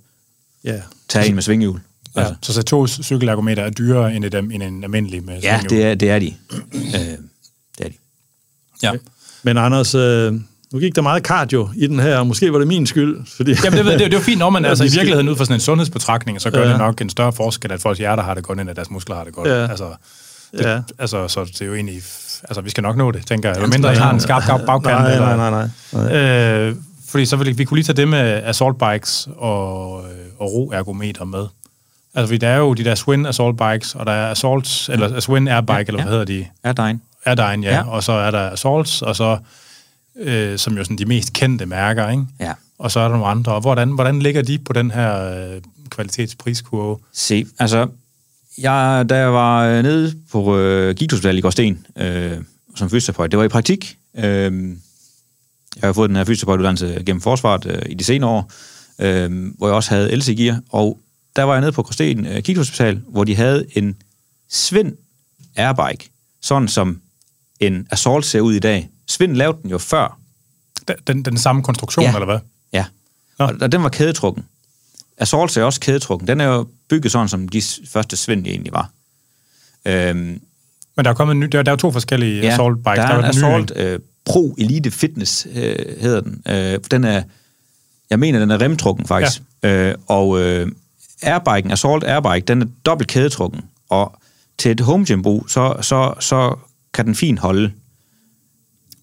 Ja. 0.64 0.80
tag 1.09 1.28
en 1.28 1.34
med 1.34 1.42
svinghjul. 1.42 1.80
Ja. 2.16 2.20
Altså. 2.20 2.53
Så 2.53 2.61
C2's 2.61 3.03
cykelergometer 3.03 3.62
er 3.62 3.70
dyrere 3.70 4.14
end, 4.16 4.24
et, 4.24 4.34
end 4.34 4.62
en 4.62 4.84
almindelig 4.84 5.24
med 5.24 5.40
Ja, 5.42 5.59
svinghjul. 5.61 5.78
det 5.78 5.86
er, 5.90 5.94
det 5.94 6.11
er 6.11 6.18
de. 6.18 6.34
Øh, 6.74 7.18
det 7.78 7.86
er 7.86 7.88
de. 7.88 7.94
Ja. 8.82 8.92
Men 9.42 9.57
Anders, 9.59 9.94
øh, 9.94 10.34
nu 10.73 10.79
gik 10.79 10.97
der 10.97 11.03
meget 11.03 11.23
cardio 11.23 11.69
i 11.77 11.87
den 11.87 12.01
her, 12.01 12.19
og 12.19 12.27
måske 12.27 12.53
var 12.53 12.59
det 12.59 12.69
min 12.69 12.87
skyld. 12.87 13.19
Fordi... 13.37 13.55
Jamen, 13.64 13.77
det, 13.79 13.85
ved- 13.85 13.93
det, 13.93 14.01
det 14.01 14.14
er 14.14 14.19
jo 14.19 14.23
fint, 14.25 14.39
når 14.39 14.51
man 14.51 14.62
Ja, 14.64 14.69
altså, 14.69 14.85
i 14.85 14.89
virkeligheden 14.89 15.29
ud 15.29 15.37
fra 15.37 15.45
sådan 15.45 15.57
en 15.57 15.61
sundhedsbetragtning, 15.61 16.41
så 16.41 16.51
gør 16.51 16.62
Ja. 16.62 16.69
det 16.69 16.79
nok 16.79 17.01
en 17.01 17.11
større 17.11 17.33
forskel, 17.33 17.73
at 17.73 17.81
folks 17.81 17.99
hjerter 17.99 18.23
har 18.23 18.35
det 18.35 18.45
godt, 18.45 18.61
end 18.61 18.71
at 18.71 18.77
deres 18.77 18.91
muskler 18.91 19.16
har 19.16 19.25
det 19.25 19.33
godt. 19.33 19.49
Ja. 19.49 19.66
Altså, 19.71 19.85
det, 20.53 20.61
Ja. 20.64 20.81
altså, 20.99 21.29
så 21.29 21.45
det 21.45 21.62
er 21.62 21.66
jo 21.66 21.75
egentlig... 21.75 22.03
Altså, 22.43 22.61
vi 22.61 22.71
skal 22.71 22.83
nok 22.83 22.97
nå 22.97 23.11
det, 23.11 23.27
tænker 23.27 23.49
jeg. 23.49 23.57
Eller 23.57 23.69
mindre, 23.69 23.93
I 23.93 23.97
har 23.97 24.12
en 24.12 24.21
skarp 24.21 24.43
bag- 24.47 24.66
bagkant. 24.66 24.99
nej, 24.99 25.12
eller, 25.12 25.37
nej, 25.37 25.51
nej, 25.51 25.69
nej. 25.93 26.16
Øh, 26.16 26.77
fordi 27.09 27.27
så 27.27 27.37
vil 27.37 27.59
vi 27.59 27.64
kunne 27.64 27.77
lige 27.79 27.85
tage 27.85 27.97
det 27.97 28.09
med 28.09 28.21
assault 28.45 28.79
bikes 28.79 29.29
og, 29.37 30.03
øh, 30.05 30.16
og 30.39 30.53
roergometer 30.53 31.25
med. 31.25 31.47
Altså, 32.14 32.27
fordi 32.29 32.39
der 32.39 32.49
er 32.49 32.57
jo 32.59 32.75
de 32.75 32.85
der 32.85 32.95
Swin 32.95 33.27
assault 33.27 33.57
bikes, 33.59 33.95
og 33.95 34.07
der 34.07 34.12
er 34.12 34.31
assault, 34.31 34.89
eller 34.89 35.21
Swin 35.21 35.49
airbike, 35.49 35.73
Ja, 35.73 35.77
ja, 35.79 35.81
eller 35.87 35.93
hvad 35.93 36.05
ja. 36.05 36.11
hedder 36.11 36.25
de? 36.25 36.47
Er. 36.64 36.95
Airdyne, 37.25 37.66
ja. 37.66 37.71
Ja. 37.73 37.77
ja. 37.77 37.89
Og 37.89 38.03
så 38.03 38.12
er 38.12 38.31
der 38.31 38.51
assaults, 38.51 39.03
og 39.03 39.16
så, 39.16 39.39
øh, 40.19 40.59
som 40.59 40.77
jo 40.77 40.85
sådan 40.85 40.99
de 40.99 41.05
mest 41.05 41.33
kendte 41.33 41.66
mærker, 41.66 42.11
ikke? 42.11 42.25
Ja. 42.41 42.53
Og 42.79 42.91
så 42.91 43.01
er 43.01 43.05
der 43.05 43.11
nogle 43.11 43.27
andre. 43.27 43.53
Og 43.53 43.61
hvordan, 43.61 43.91
hvordan 43.91 44.19
ligger 44.19 44.43
de 44.43 44.59
på 44.59 44.73
den 44.73 44.91
her 44.91 45.14
øh, 45.14 45.61
kvalitetspriskurve? 45.91 46.99
Se, 47.12 47.47
altså, 47.59 47.89
jeg, 48.59 49.07
da 49.09 49.19
jeg 49.19 49.33
var 49.33 49.64
øh, 49.64 49.83
nede 49.83 50.14
på 50.33 50.59
øh, 50.59 50.95
Gigthospitalet 50.95 51.39
i 51.39 51.41
Gårdsten, 51.41 51.87
øh, 51.97 52.37
som 52.77 52.91
fysioterapeut, 52.91 53.31
det 53.31 53.39
var 53.39 53.45
i 53.45 53.49
praktik. 53.49 53.99
Øh, 54.16 54.77
jeg 55.83 55.89
har 55.89 55.93
fået 55.93 56.09
den 56.09 56.16
her 56.16 56.25
fysioterapeutuddannelse 56.25 57.03
gennem 57.07 57.21
forsvaret 57.21 57.66
øh, 57.66 57.83
i 57.87 57.95
de 57.95 58.05
senere 58.05 58.31
år, 58.31 58.53
øh, 58.99 59.53
hvor 59.59 59.66
jeg 59.66 59.75
også 59.75 59.91
havde 59.91 60.16
LC-gear, 60.16 60.61
og 60.69 60.99
der 61.37 61.43
var 61.43 61.53
jeg 61.53 61.61
nede 61.61 61.73
på 61.73 61.83
Gråsten 61.83 62.27
øh, 62.27 62.39
Gigthospital, 62.43 63.01
hvor 63.09 63.25
de 63.25 63.37
havde 63.37 63.66
en 63.75 63.97
Svind 64.51 64.93
Airbike, 65.57 66.11
sådan 66.43 66.69
som 66.69 67.01
en 67.61 67.87
Assault 67.91 68.27
ser 68.27 68.41
ud 68.41 68.55
i 68.55 68.59
dag. 68.59 68.89
Svind 69.09 69.37
lavede 69.37 69.59
den 69.63 69.71
jo 69.71 69.79
før, 69.79 70.19
Den, 70.89 70.97
den, 71.07 71.23
den 71.25 71.39
samme 71.39 71.63
konstruktion, 71.63 72.03
Ja. 72.05 72.13
eller 72.15 72.25
hvad? 72.25 72.39
Ja, 72.73 72.85
Nå. 73.39 73.45
og, 73.45 73.55
og 73.61 73.73
den 73.73 73.83
var 73.83 73.89
kædetrukken. 73.89 74.45
Assault 75.19 75.57
er 75.57 75.65
også 75.65 75.81
kædetrukken. 75.81 76.29
Den 76.29 76.41
er 76.41 76.45
jo 76.45 76.67
bygget 76.89 77.13
sådan, 77.13 77.29
som 77.29 77.49
de 77.49 77.63
første 77.89 78.17
Svind 78.17 78.47
egentlig 78.47 78.73
var. 78.73 78.91
Øhm, 79.85 80.41
Men 80.97 81.05
der 81.05 81.11
er 81.11 81.15
kommet 81.15 81.35
en 81.35 81.41
ny, 81.41 81.47
der, 81.47 81.63
der 81.63 81.73
er 81.73 81.77
to 81.77 81.93
forskellige 81.93 82.41
ja, 82.43 82.53
assault 82.53 82.77
bikes. 82.85 82.97
der 82.97 83.03
er 83.03 83.09
en 83.09 83.15
den 83.15 83.23
nye, 83.23 83.29
Assault 83.29 83.71
ikke? 83.71 83.93
øh, 83.93 83.99
Pro 84.25 84.55
Elite 84.59 84.91
Fitness, 84.91 85.47
øh, 85.55 85.77
hedder 86.01 86.21
den. 86.21 86.43
Øh, 86.49 86.79
den 86.91 87.05
er, 87.05 87.23
jeg 88.11 88.19
mener, 88.19 88.39
den 88.39 88.51
er 88.51 88.61
remtrukken 88.61 89.07
faktisk. 89.07 89.43
Ja. 89.63 89.89
Øh, 89.89 89.95
og 90.07 90.41
øh, 90.41 90.73
Airbiken, 91.23 91.71
Assault 91.71 92.05
Airbike, 92.05 92.45
den 92.47 92.63
er 92.63 92.67
dobbelt 92.87 93.11
kædetrukken. 93.11 93.61
Og 93.89 94.19
til 94.59 94.71
et 94.71 94.81
home 94.81 95.05
gym 95.07 95.23
brug, 95.23 95.45
så, 95.51 95.75
så, 95.81 96.15
så 96.21 96.55
kan 96.95 97.07
den 97.07 97.15
fint 97.15 97.39
holde. 97.39 97.73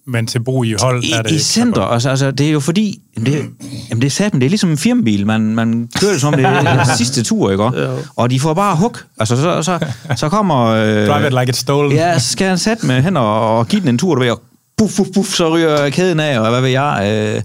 Men 0.08 0.28
til 0.28 0.44
brug 0.44 0.66
i 0.66 0.76
hold 0.82 1.04
I, 1.04 1.12
er 1.12 1.22
det 1.22 1.32
i 1.32 1.40
center, 1.40 1.82
altså, 1.82 2.10
altså, 2.10 2.32
det 2.32 2.48
er 2.48 2.52
jo 2.52 2.60
fordi, 2.60 3.02
det, 3.18 3.50
jamen 3.90 4.02
det 4.02 4.06
er 4.06 4.10
satan, 4.10 4.40
det 4.40 4.46
er 4.46 4.50
ligesom 4.50 4.70
en 4.70 4.78
firmabil, 4.78 5.26
man, 5.26 5.42
man 5.42 5.90
kører 6.00 6.12
det 6.12 6.22
som 6.22 6.34
om 6.34 6.40
det 6.40 6.46
er 6.46 6.86
den 6.86 6.98
sidste 6.98 7.24
tur, 7.24 7.52
ikke? 7.52 7.64
Jo. 7.64 7.98
Og 8.16 8.30
de 8.30 8.40
får 8.40 8.54
bare 8.54 8.76
hug. 8.76 8.98
Altså, 9.20 9.36
så, 9.36 9.62
så, 9.64 9.80
så 10.16 10.30
kommer... 10.30 10.66
Øh, 10.66 11.08
Drive 11.08 11.28
it 11.28 11.34
like 11.34 11.52
it's 11.54 11.60
stolen. 11.60 11.92
Ja, 11.92 12.20
så 12.20 12.32
skal 12.32 12.48
han 12.48 12.58
sætte 12.58 12.86
med 12.86 13.02
hen 13.02 13.18
og, 13.18 13.58
og 13.58 13.68
give 13.68 13.82
den 13.82 13.90
en 13.90 13.98
tur, 13.98 14.16
du 14.16 14.22
ved, 14.22 14.32
og 14.32 14.42
puff, 14.78 14.96
puff, 14.98 15.10
puff, 15.14 15.30
så 15.34 15.56
ryger 15.56 15.90
kæden 15.90 16.20
af, 16.20 16.40
og 16.40 16.50
hvad 16.50 16.62
ved 16.62 16.70
jeg. 16.70 17.12
Øh, 17.36 17.42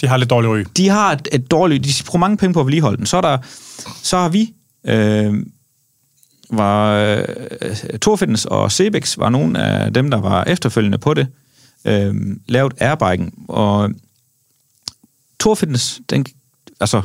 De 0.00 0.06
har 0.06 0.16
lidt 0.16 0.30
dårlig 0.30 0.50
ry. 0.50 0.64
de 0.76 0.88
har 0.88 1.12
et, 1.12 1.28
et 1.32 1.50
dårligt, 1.50 1.84
de 1.84 1.90
bruger 2.06 2.20
mange 2.20 2.36
penge 2.36 2.54
på 2.54 2.60
at 2.60 2.66
vedligeholde 2.66 2.96
den. 2.96 3.06
Så, 3.06 3.16
er 3.16 3.20
der, 3.20 3.38
så 4.02 4.18
har 4.18 4.28
vi, 4.28 4.52
øh, 4.86 5.34
var 6.50 6.94
øh, 6.94 8.44
og 8.50 8.72
Cebex 8.72 9.18
var 9.18 9.28
nogle 9.28 9.62
af 9.62 9.92
dem, 9.92 10.10
der 10.10 10.20
var 10.20 10.44
efterfølgende 10.44 10.98
på 10.98 11.14
det, 11.14 11.26
øh, 11.86 12.14
lavet 12.46 12.74
airbiken, 12.78 13.34
og 13.48 13.90
Tour 15.40 15.54
Fitness, 15.54 16.00
den, 16.10 16.26
altså, 16.80 16.96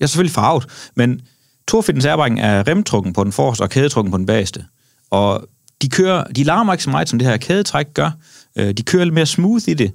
jeg 0.00 0.04
er 0.04 0.08
selvfølgelig 0.08 0.34
farvet, 0.34 0.66
men 0.94 1.20
Tour 1.68 1.82
Fitness 1.82 2.06
airbiken 2.06 2.38
er 2.38 2.68
remtrukken 2.68 3.12
på 3.12 3.24
den 3.24 3.32
forreste 3.32 3.62
og 3.62 3.70
kædetrukken 3.70 4.10
på 4.10 4.18
den 4.18 4.26
bageste. 4.26 4.64
Og 5.10 5.48
de 5.82 5.88
kører, 5.88 6.24
de 6.24 6.44
larmer 6.44 6.72
ikke 6.72 6.84
så 6.84 6.90
meget, 6.90 7.08
som 7.08 7.18
det 7.18 7.28
her 7.28 7.36
kædetræk 7.36 7.94
gør. 7.94 8.10
Øh, 8.56 8.72
de 8.74 8.82
kører 8.82 9.04
lidt 9.04 9.14
mere 9.14 9.26
smooth 9.26 9.68
i 9.68 9.74
det. 9.74 9.92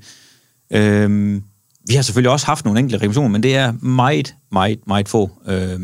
Øh, 0.71 1.41
vi 1.87 1.95
har 1.95 2.01
selvfølgelig 2.01 2.31
også 2.31 2.45
haft 2.45 2.65
nogle 2.65 2.79
enkelte 2.79 3.05
revisioner, 3.05 3.29
men 3.29 3.43
det 3.43 3.55
er 3.55 3.71
meget, 3.71 4.35
meget, 4.51 4.79
meget 4.87 5.09
få. 5.09 5.31
Øh, 5.47 5.79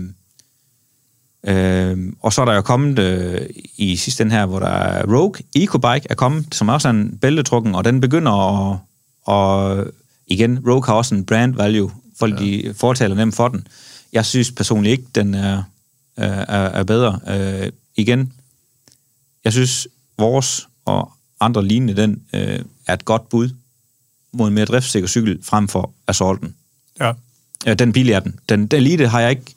øh, 1.44 2.14
og 2.20 2.34
så 2.34 2.42
er 2.42 2.46
der 2.46 2.54
jo 2.54 2.62
kommet 2.62 3.00
øh, 3.00 3.42
i 3.78 3.96
sidste 3.96 4.24
ende 4.24 4.36
her, 4.36 4.46
hvor 4.46 4.60
der 4.60 4.68
er 4.68 5.16
Rogue 5.16 5.34
EcoBike 5.56 6.08
er 6.10 6.16
kommet, 6.16 6.56
som 6.56 6.70
også 6.70 6.88
er 6.88 6.92
en 6.92 7.18
bæltetrukken, 7.18 7.76
og 7.76 7.84
den 7.86 8.02
begynder 8.02 8.32
at... 8.32 8.78
Og 9.24 9.86
igen, 10.28 10.60
Rogue 10.68 10.86
har 10.86 10.94
også 10.94 11.16
en 11.16 11.26
brand 11.26 11.56
value. 11.56 11.92
Folk 12.20 12.39
ja. 12.39 12.46
de 12.46 12.74
fortaler 12.78 13.16
nemt 13.16 13.36
for 13.36 13.48
den. 13.48 13.68
Jeg 14.14 14.26
synes 14.26 14.52
personligt 14.52 14.92
ikke, 14.92 15.06
den 15.16 15.34
er, 15.34 15.64
er, 16.18 16.46
er 16.48 16.84
bedre. 16.84 17.20
Øh, 17.28 17.72
igen, 17.96 18.34
jeg 19.44 19.54
synes, 19.54 19.88
vores 20.18 20.68
og 20.86 21.12
andre 21.39 21.66
lignende, 21.66 22.02
den 22.02 22.22
øh, 22.34 22.60
er 22.88 22.94
et 22.94 23.06
godt 23.06 23.30
bud 23.30 23.50
mod 24.34 24.48
en 24.48 24.54
mere 24.54 24.66
driftssikker 24.66 25.08
cykel 25.08 25.39
frem 25.44 25.68
for 25.68 25.94
Assaulten. 26.08 26.56
Ja. 27.00 27.12
Ja, 27.66 27.74
den 27.74 27.94
bil 27.94 28.10
er 28.10 28.20
den. 28.20 28.39
Den, 28.50 28.68
den 28.68 28.82
Elite 28.82 29.08
har 29.08 29.20
jeg 29.20 29.30
ikke 29.30 29.56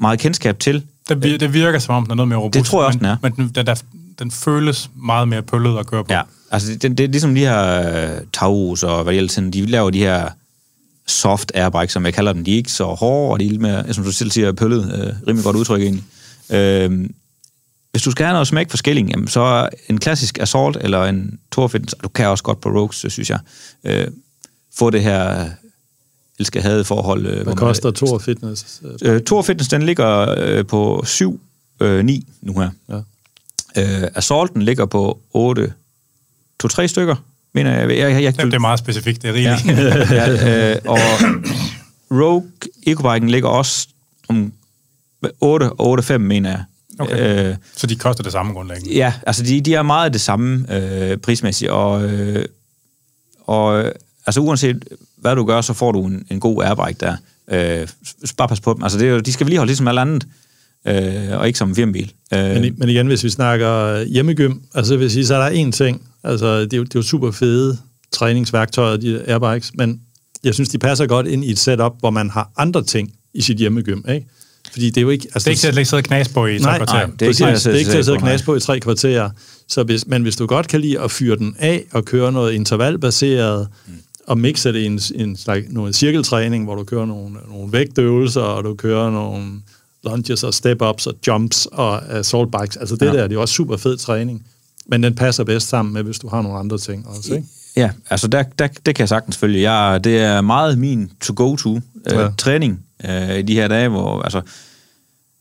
meget 0.00 0.18
kendskab 0.18 0.58
til. 0.58 0.84
Det, 1.08 1.14
vir- 1.14 1.36
det 1.36 1.52
virker 1.52 1.78
som 1.78 1.94
om, 1.94 2.02
den 2.02 2.10
er 2.10 2.14
noget 2.14 2.28
mere 2.28 2.38
robust. 2.38 2.54
Det 2.54 2.64
tror 2.64 2.80
jeg 2.80 2.86
også, 2.86 2.98
men, 2.98 3.04
den 3.04 3.10
er. 3.12 3.16
Men 3.22 3.32
den, 3.32 3.48
den, 3.54 3.66
der, 3.66 3.82
den 4.18 4.30
føles 4.30 4.90
meget 4.94 5.28
mere 5.28 5.42
pøllet 5.42 5.78
at 5.78 5.86
køre 5.86 6.04
på. 6.04 6.12
Ja, 6.12 6.22
altså 6.50 6.72
det, 6.72 6.82
det, 6.82 6.98
det 6.98 7.04
er 7.04 7.08
ligesom 7.08 7.34
de 7.34 7.40
her 7.40 8.14
uh, 8.16 8.18
Taurus 8.32 8.82
og 8.82 9.02
hvad 9.02 9.12
det 9.14 9.52
de 9.52 9.66
laver 9.66 9.90
de 9.90 9.98
her 9.98 10.28
soft 11.06 11.52
airbikes, 11.54 11.92
som 11.92 12.04
jeg 12.04 12.14
kalder 12.14 12.32
dem. 12.32 12.44
De 12.44 12.52
er 12.52 12.56
ikke 12.56 12.72
så 12.72 12.84
hårde, 12.84 13.32
og 13.32 13.40
de 13.40 13.46
er 13.46 13.50
lidt 13.50 13.60
mere, 13.60 13.94
som 13.94 14.04
du 14.04 14.12
selv 14.12 14.30
siger, 14.30 14.52
pøllet. 14.52 14.78
Uh, 14.78 15.28
rimelig 15.28 15.44
godt 15.44 15.56
udtryk 15.56 15.82
egentlig. 15.82 16.04
Uh, 16.90 17.06
hvis 17.90 18.02
du 18.02 18.10
skal 18.10 18.26
have 18.26 18.34
noget 18.34 18.46
smæk 18.46 18.70
for 18.70 18.76
skilling, 18.76 19.10
jamen, 19.10 19.28
så 19.28 19.40
er 19.40 19.68
en 19.88 19.98
klassisk 19.98 20.38
Assault 20.38 20.76
eller 20.80 21.04
en 21.04 21.38
og 21.56 22.02
du 22.02 22.08
kan 22.08 22.26
også 22.26 22.44
godt 22.44 22.60
på 22.60 22.68
Rogues, 22.68 23.06
synes 23.08 23.30
jeg, 23.30 23.38
uh, 23.84 24.12
få 24.78 24.90
det 24.90 25.02
her 25.02 25.50
elsker 26.38 26.60
havde 26.60 26.84
forhold. 26.84 27.26
Uh, 27.26 27.42
Hvad 27.42 27.54
koster 27.54 27.90
Tour 27.90 28.18
Fitness? 28.18 28.82
Uh, 29.06 29.18
Tour 29.26 29.42
Fitness, 29.42 29.68
den 29.68 29.82
ligger 29.82 30.58
uh, 30.60 30.66
på 30.66 31.02
7 31.06 31.40
uh, 31.80 31.88
9 32.04 32.26
nu 32.42 32.60
her. 32.60 32.70
Ja. 32.88 32.96
Uh, 34.02 34.08
Assaulten 34.14 34.62
ligger 34.62 34.86
på 34.86 35.18
8, 35.32 35.72
2-3 36.66 36.86
stykker, 36.86 37.16
mener 37.54 37.78
jeg. 37.80 37.88
jeg, 37.90 37.98
jeg, 37.98 38.22
jeg 38.22 38.36
Det, 38.36 38.44
det 38.46 38.54
er 38.54 38.58
meget 38.58 38.78
specifikt, 38.78 39.22
det 39.22 39.30
er 39.30 39.40
ja, 39.40 39.58
rigeligt. 39.66 40.10
ja, 40.10 40.70
øh, 40.72 40.76
og 40.84 40.98
Rogue 42.10 42.48
Ecobiken 42.86 43.30
ligger 43.30 43.48
også 43.48 43.88
om 44.28 44.52
8 45.40 45.70
og 45.72 45.98
8,5, 46.00 46.18
mener 46.18 46.50
jeg. 46.50 46.64
Okay. 46.98 47.48
Øh, 47.50 47.56
Så 47.76 47.86
de 47.86 47.96
koster 47.96 48.22
det 48.22 48.32
samme 48.32 48.52
grundlæggende. 48.52 48.94
ja, 48.94 49.12
altså 49.26 49.42
de, 49.42 49.60
de 49.60 49.74
er 49.74 49.82
meget 49.82 50.12
det 50.12 50.20
samme 50.20 50.66
øh, 50.76 51.16
prismæssigt, 51.16 51.70
og, 51.70 52.04
øh, 52.04 52.44
og 53.46 53.84
øh, 53.84 53.92
altså 54.26 54.40
uanset 54.40 54.84
hvad 55.16 55.36
du 55.36 55.44
gør, 55.44 55.60
så 55.60 55.72
får 55.72 55.92
du 55.92 56.06
en, 56.06 56.26
en 56.30 56.40
god 56.40 56.62
airbike 56.64 56.98
der. 57.00 57.16
Øh, 57.50 57.88
bare 58.36 58.48
pas 58.48 58.60
på 58.60 58.72
dem. 58.74 58.82
Altså 58.82 58.98
det 58.98 59.08
er 59.08 59.12
jo, 59.12 59.20
de 59.20 59.32
skal 59.32 59.46
vedligeholde 59.46 59.68
ligesom 59.68 59.88
alt 59.88 59.98
andet, 59.98 60.26
øh, 60.86 61.38
og 61.38 61.46
ikke 61.46 61.58
som 61.58 61.68
en 61.68 61.74
firmabil. 61.74 62.12
Øh, 62.34 62.40
Men, 62.40 62.74
men 62.78 62.88
igen, 62.88 63.06
hvis 63.06 63.24
vi 63.24 63.30
snakker 63.30 64.02
hjemmegym, 64.04 64.52
altså 64.74 64.92
jeg 64.94 65.00
vil 65.00 65.10
sige, 65.10 65.26
så 65.26 65.34
er 65.36 65.48
der 65.50 65.66
én 65.66 65.70
ting. 65.70 66.02
Altså, 66.24 66.60
det 66.60 66.72
er 66.72 66.76
jo, 66.76 66.84
det 66.84 66.94
er 66.94 66.98
jo 66.98 67.02
super 67.02 67.30
fede 67.30 67.78
træningsværktøjer, 68.12 68.96
de 68.96 69.22
airbikes, 69.28 69.70
men 69.74 70.00
jeg 70.44 70.54
synes, 70.54 70.68
de 70.68 70.78
passer 70.78 71.06
godt 71.06 71.26
ind 71.26 71.44
i 71.44 71.50
et 71.50 71.58
setup, 71.58 71.92
hvor 72.00 72.10
man 72.10 72.30
har 72.30 72.50
andre 72.56 72.82
ting 72.82 73.12
i 73.34 73.42
sit 73.42 73.56
hjemmegym, 73.56 74.02
ikke? 74.08 74.26
Fordi 74.72 74.86
det 74.90 74.96
er 74.96 75.02
jo 75.02 75.10
ikke... 75.10 75.26
Altså, 75.34 75.38
Det 75.38 75.46
er 75.46 75.50
ikke 75.50 75.60
til 75.76 75.80
at 75.80 75.86
sidde 75.86 76.00
og 76.00 76.04
knas 76.04 76.28
på 76.28 76.46
i 76.46 76.58
tre 76.58 76.64
Nej, 76.66 76.76
kvarter. 76.78 76.92
nej, 76.94 77.04
det 77.06 77.22
er 77.22 77.26
ikke 77.28 77.44
Præcis, 77.44 77.62
til 77.62 77.68
at 77.68 77.72
det 77.72 77.74
er 77.74 77.78
ikke 77.78 77.90
til 77.90 77.98
at 77.98 78.04
sidde 78.04 78.16
og 78.16 78.22
knase 78.22 78.44
på 78.44 78.56
i 78.56 78.60
tre 78.60 78.80
kvarterer. 78.80 79.30
Så 79.68 79.82
hvis, 79.82 80.06
men 80.06 80.22
hvis 80.22 80.36
du 80.36 80.46
godt 80.46 80.68
kan 80.68 80.80
lide 80.80 81.00
at 81.00 81.10
fyre 81.10 81.36
den 81.36 81.56
af 81.58 81.84
og 81.92 82.04
køre 82.04 82.32
noget 82.32 82.52
intervalbaseret, 82.52 83.68
mm. 83.86 83.92
Og 84.26 84.38
mixe 84.38 84.72
det 84.72 84.78
i 84.78 84.84
en, 84.86 85.00
en 85.14 85.36
slags, 85.36 85.66
noget 85.70 85.94
cirkeltræning, 85.94 86.64
hvor 86.64 86.74
du 86.74 86.84
kører 86.84 87.06
nogle, 87.06 87.36
nogle 87.48 87.72
vægtøvelser, 87.72 88.40
og 88.40 88.64
du 88.64 88.74
kører 88.74 89.10
nogle 89.10 89.44
lunges 90.04 90.42
og 90.44 90.54
step-ups 90.54 91.06
og 91.06 91.14
jumps 91.26 91.66
og 91.72 92.14
assault 92.18 92.54
bikes. 92.60 92.76
Altså 92.76 92.96
det 92.96 93.06
Ja. 93.06 93.12
der, 93.12 93.28
det 93.28 93.36
er 93.36 93.40
også 93.40 93.54
super 93.54 93.76
fed 93.76 93.96
træning. 93.96 94.46
Men 94.88 95.02
den 95.02 95.14
passer 95.14 95.44
bedst 95.44 95.68
sammen 95.68 95.94
med, 95.94 96.02
hvis 96.02 96.18
du 96.18 96.28
har 96.28 96.42
nogle 96.42 96.58
andre 96.58 96.78
ting 96.78 97.08
også, 97.08 97.34
ikke? 97.34 97.46
Ja, 97.76 97.90
altså 98.10 98.28
der, 98.28 98.42
der, 98.42 98.66
det 98.66 98.94
kan 98.94 99.02
jeg 99.02 99.08
sagtens 99.08 99.36
følge. 99.36 99.72
Jeg, 99.72 100.04
det 100.04 100.18
er 100.18 100.40
meget 100.40 100.78
min 100.78 101.10
to-go-to 101.20 101.74
øh, 101.76 101.80
Ja. 102.06 102.20
ja. 102.20 102.28
træning 102.38 102.80
øh, 103.08 103.38
i 103.38 103.42
de 103.42 103.54
her 103.54 103.68
dage, 103.68 103.88
hvor 103.88 104.22
altså, 104.22 104.40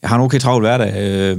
jeg 0.01 0.09
har 0.09 0.15
en 0.15 0.21
okay 0.21 0.39
travl 0.39 0.61
hverdag, 0.61 0.93
øh, 0.97 1.37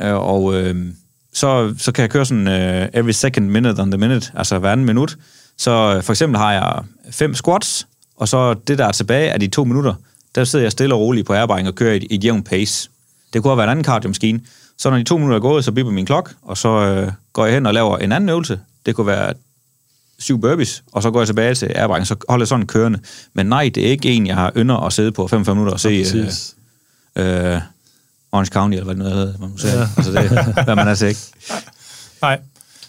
øh, 0.00 0.14
og 0.14 0.54
øh, 0.54 0.86
så, 1.34 1.74
så 1.78 1.92
kan 1.92 2.02
jeg 2.02 2.10
køre 2.10 2.26
sådan 2.26 2.48
øh, 2.48 2.88
every 2.94 3.10
second 3.10 3.50
minute 3.50 3.80
on 3.82 3.90
the 3.90 3.98
minute, 3.98 4.32
altså 4.34 4.58
hver 4.58 4.72
anden 4.72 4.86
minut. 4.86 5.16
Så 5.58 5.94
øh, 5.96 6.02
for 6.02 6.12
eksempel 6.12 6.38
har 6.38 6.52
jeg 6.52 6.84
fem 7.10 7.34
squats, 7.34 7.86
og 8.16 8.28
så 8.28 8.54
det, 8.54 8.78
der 8.78 8.86
er 8.86 8.92
tilbage 8.92 9.32
af 9.32 9.40
de 9.40 9.46
to 9.48 9.64
minutter, 9.64 9.94
der 10.34 10.44
sidder 10.44 10.64
jeg 10.64 10.72
stille 10.72 10.94
og 10.94 11.00
roligt 11.00 11.26
på 11.26 11.32
airbike 11.32 11.68
og 11.68 11.74
kører 11.74 11.92
i 11.92 11.96
et, 11.96 12.06
et 12.10 12.24
jævnt 12.24 12.46
pace. 12.46 12.90
Det 13.32 13.42
kunne 13.42 13.50
have 13.50 13.56
været 13.56 13.66
en 13.66 13.70
anden 13.70 13.84
cardio-maskine. 13.84 14.40
Så 14.78 14.90
når 14.90 14.96
de 14.96 15.04
to 15.04 15.16
minutter 15.16 15.36
er 15.36 15.40
gået, 15.40 15.64
så 15.64 15.72
bipper 15.72 15.92
min 15.92 16.06
klok, 16.06 16.34
og 16.42 16.56
så 16.56 16.68
øh, 16.68 17.12
går 17.32 17.44
jeg 17.44 17.54
hen 17.54 17.66
og 17.66 17.74
laver 17.74 17.98
en 17.98 18.12
anden 18.12 18.30
øvelse. 18.30 18.60
Det 18.86 18.94
kunne 18.94 19.06
være 19.06 19.32
syv 20.18 20.40
burpees, 20.40 20.82
og 20.92 21.02
så 21.02 21.10
går 21.10 21.20
jeg 21.20 21.26
tilbage 21.26 21.54
til 21.54 21.72
airbike, 21.74 22.04
så 22.04 22.16
holder 22.28 22.42
jeg 22.42 22.48
sådan 22.48 22.66
kørende. 22.66 22.98
Men 23.34 23.46
nej, 23.46 23.70
det 23.74 23.86
er 23.86 23.90
ikke 23.90 24.08
en, 24.08 24.26
jeg 24.26 24.34
har 24.34 24.52
ynder 24.56 24.76
at 24.76 24.92
sidde 24.92 25.12
på 25.12 25.28
45 25.28 25.54
minutter 25.54 25.72
og 25.72 25.80
se 25.80 26.04
øh, 27.16 27.54
øh, 27.54 27.60
Orange 28.32 28.50
County, 28.52 28.76
eller 28.76 28.84
hvad 28.84 28.94
det 28.94 29.04
nu 29.04 29.10
hedder, 29.10 29.38
man 29.38 29.58
siger. 29.58 29.78
Ja. 29.78 29.88
Altså 29.96 30.12
det, 30.12 30.64
hvad 30.64 30.76
man 30.76 30.88
altså 30.88 31.06
ikke. 31.06 31.20
Nej. 32.22 32.40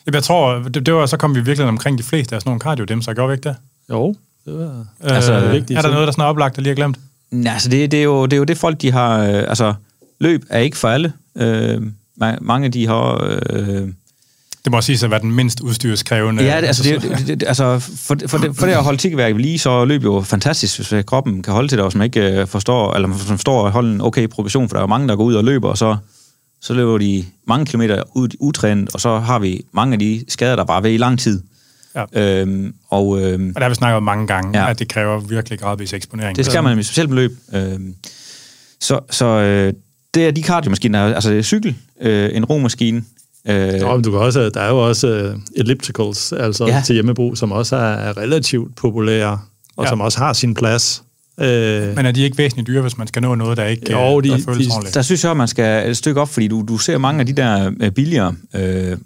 Jamen, 0.10 0.16
Jeg 0.16 0.24
tror, 0.24 0.53
det, 0.74 0.86
det 0.86 0.93
var, 0.93 1.05
så 1.05 1.18
kom 1.18 1.36
vi 1.36 1.39
virkelig 1.41 1.68
omkring 1.68 1.97
de 1.97 2.03
fleste 2.03 2.36
af 2.36 2.41
sådan 2.41 2.49
nogle 2.49 2.60
cardio 2.62 3.01
så 3.01 3.14
gjorde 3.14 3.28
vi 3.30 3.34
ikke 3.34 3.49
det? 3.49 3.55
Jo, 3.89 4.16
det 4.45 4.53
var... 4.53 4.86
Altså, 5.03 5.34
øh, 5.34 5.51
vigtige 5.51 5.78
er 5.78 5.82
der 5.82 5.88
ting. 5.88 5.93
noget, 5.93 6.07
der 6.07 6.12
sådan 6.12 6.22
er 6.22 6.26
oplagt, 6.26 6.55
der 6.55 6.62
lige 6.62 6.72
er 6.72 6.76
glemt? 6.76 6.97
Nej, 7.32 7.53
altså 7.53 7.70
det, 7.70 7.91
det, 7.91 7.99
er 7.99 8.03
jo, 8.03 8.26
det 8.26 8.34
er 8.34 8.38
jo 8.38 8.43
det 8.43 8.57
folk, 8.57 8.82
de 8.82 8.91
har... 8.91 9.20
Øh, 9.20 9.28
altså, 9.47 9.74
løb 10.20 10.43
er 10.49 10.60
ikke 10.60 10.78
for 10.78 10.88
alle. 10.88 11.14
Øh, 11.38 11.78
ma- 12.24 12.38
mange, 12.41 12.70
de 12.70 12.88
har... 12.88 13.38
Øh, 13.49 13.88
Det 14.66 14.72
må 14.72 14.78
også 14.78 14.88
siges 14.88 15.03
at 15.03 15.12
være 15.12 15.20
den 15.22 15.32
mindst 15.32 15.60
udstyrskrævende. 15.62 16.43
Ja, 16.43 16.62
det, 16.62 16.68
altså, 16.68 16.84
det, 16.84 17.01
det, 17.01 17.28
det, 17.39 17.47
altså 17.47 17.80
for, 17.80 18.18
for, 18.28 18.38
det, 18.38 18.55
for 18.55 18.66
det 18.66 18.74
at 18.74 18.84
holde 18.84 18.97
tikkeværk 18.97 19.34
ved 19.36 19.41
lige, 19.41 19.60
så 19.60 19.86
løb 19.86 20.03
jo 20.03 20.22
fantastisk, 20.22 20.78
hvis 20.91 21.05
kroppen 21.05 21.43
kan 21.43 21.53
holde 21.53 21.68
til 21.68 21.78
det, 21.78 21.86
og 21.86 21.91
man 21.95 22.05
ikke 22.05 22.22
øh, 22.41 22.47
forstår, 22.47 22.93
eller 22.93 23.07
man 23.07 23.18
forstår 23.18 23.66
at 23.66 23.72
holde 23.72 23.93
en 23.93 24.01
okay 24.01 24.28
progression, 24.28 24.70
for 24.70 24.74
der 24.76 24.80
er 24.80 24.84
jo 24.84 24.88
mange, 24.88 25.07
der 25.07 25.16
går 25.16 25.24
ud 25.24 25.34
og 25.36 25.43
løber, 25.43 25.70
og 25.70 25.78
så, 25.78 25.97
så 26.62 26.74
løber 26.74 26.97
de 26.97 27.26
mange 27.47 27.66
kilometer 27.66 28.03
ud 28.16 28.30
utrænet, 28.39 28.89
og 28.93 29.01
så 29.01 29.20
har 29.20 29.39
vi 29.39 29.62
mange 29.72 29.93
af 29.93 29.99
de 29.99 30.24
skader, 30.28 30.55
der 30.55 30.64
bare 30.64 30.84
ved 30.84 30.91
i 30.91 30.97
lang 30.97 31.20
tid. 31.20 31.43
Ja. 31.95 32.41
Øhm, 32.41 32.74
og 32.89 33.22
øhm, 33.22 33.47
Og 33.49 33.55
der 33.55 33.62
har 33.62 33.70
vi 33.70 33.76
snakket 33.76 33.97
om 33.97 34.03
mange 34.03 34.28
gange, 34.28 34.60
Ja. 34.60 34.70
at 34.70 34.80
det 34.80 34.88
kræver 34.89 35.20
virkelig 35.20 35.60
gradvis 35.60 35.93
eksponering. 35.93 36.36
det 36.38 36.45
skal 36.45 36.64
man 36.64 36.84
specielt 36.84 37.10
med 37.10 37.18
løb. 37.18 37.38
Øhm, 37.53 37.95
så 38.80 38.99
så 39.10 39.26
øh, 39.26 39.74
det 40.14 40.28
er 40.28 40.32
de 40.32 40.43
kardiomaskiner, 40.43 41.16
altså 41.16 41.30
det 41.30 41.38
er 41.39 41.43
cykel, 41.43 41.76
øh, 42.01 42.30
en 42.34 42.45
romaskine, 42.45 43.03
øh, 43.47 43.74
Nå, 43.74 43.95
men 43.95 44.03
du 44.03 44.12
kan 44.12 44.20
også, 44.20 44.49
der 44.49 44.62
er 44.62 44.70
jo 44.70 44.88
også 44.88 45.32
uh, 45.36 45.41
ellipticals, 45.55 46.32
altså 46.34 46.66
Ja. 46.68 46.82
til 46.86 46.93
hjemmebrug, 46.93 47.38
som 47.38 47.51
også 47.51 47.76
er, 47.76 47.80
er 47.82 48.18
relativt 48.18 48.76
populære, 48.76 49.39
og 49.78 49.84
ja. 49.86 49.89
som 49.89 50.01
også 50.01 50.18
har 50.18 50.34
sin 50.34 50.53
plads. 50.53 51.03
Uh, 51.41 51.45
Men 51.95 52.05
er 52.05 52.11
de 52.11 52.21
ikke 52.21 52.37
væsentligt 52.37 52.67
dyre, 52.67 52.81
hvis 52.81 52.97
man 52.97 53.07
skal 53.07 53.21
nå 53.21 53.35
noget, 53.35 53.57
der 53.57 53.65
ikke 53.65 53.91
Jo, 53.91 54.17
øh, 54.17 54.23
de- 54.23 54.29
der 54.29 54.37
føles 54.45 54.67
de- 54.67 54.71
ordentligt? 54.73 54.95
der 54.95 55.01
synes 55.01 55.23
jeg, 55.23 55.31
at 55.31 55.37
man 55.37 55.47
skal 55.47 55.89
et 55.89 55.97
stykke 55.97 56.21
op, 56.21 56.29
fordi 56.29 56.47
du, 56.47 56.65
du 56.67 56.77
ser 56.77 56.97
mange 56.97 57.19
af 57.19 57.25
de 57.25 57.33
der 57.33 57.71
øh, 57.79 57.91
billigere, 57.91 58.35
øh, 58.55 58.97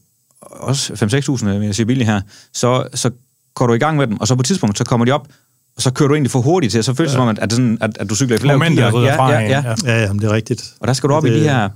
også 0.42 0.94
5-6.000, 0.94 1.50
vil 1.50 1.66
jeg 1.66 1.76
sige 1.76 1.86
billige 1.86 2.06
her, 2.06 2.22
så, 2.54 2.88
så 2.94 3.12
går 3.54 3.68
du 3.68 3.74
i 3.74 3.78
gang 3.78 3.98
med 3.98 4.08
dem, 4.08 4.20
og 4.20 4.28
så 4.28 4.36
på 4.36 4.42
et 4.42 4.46
tidspunkt, 4.46 4.78
så 4.78 4.84
kommer 4.84 5.06
de 5.06 5.12
op, 5.12 5.28
og 5.76 5.82
så 5.82 5.92
kører 5.92 6.08
du 6.08 6.14
egentlig 6.14 6.32
for 6.32 6.42
hurtigt 6.42 6.72
til, 6.72 6.80
og 6.80 6.86
så 6.86 6.94
føles 6.94 7.10
det 7.12 7.16
som 7.16 7.22
om, 7.22 7.28
at, 7.30 7.40
at, 7.40 7.52
sådan, 7.52 7.78
at, 7.82 7.98
at 8.00 8.10
du 8.10 8.16
cykler 8.16 8.36
i 8.36 8.40
for 8.40 8.48
lav 8.48 8.56
Momentet 8.58 8.80
gear. 8.94 9.32
ja, 9.32 9.40
ja, 9.40 9.50
ja. 9.50 9.64
ja. 9.86 9.94
ja, 9.94 10.02
ja, 10.04 10.14
men 10.14 10.22
det 10.22 10.28
er 10.30 10.34
rigtigt. 10.34 10.74
Og 10.80 10.88
der 10.88 10.94
skal 10.94 11.10
du 11.10 11.14
op 11.14 11.24
det... 11.24 11.30
i 11.30 11.34
Det- 11.34 11.42
de 11.44 11.50
her... 11.50 11.70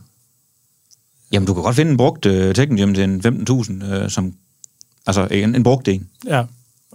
Jamen, 1.32 1.48
du 1.48 1.54
kan 1.54 1.64
godt 1.64 1.76
finde 1.76 1.92
en 1.92 1.98
brugt 1.98 2.26
uh, 2.26 2.32
Technium 2.54 2.94
til 2.94 3.04
en 3.04 3.22
15.000, 3.50 3.86
øh, 3.94 4.10
som... 4.10 4.34
Altså, 5.08 5.28
en, 5.32 5.56
en 5.56 5.64
brugt 5.64 5.88
en. 5.88 6.08
Ja. 6.28 6.44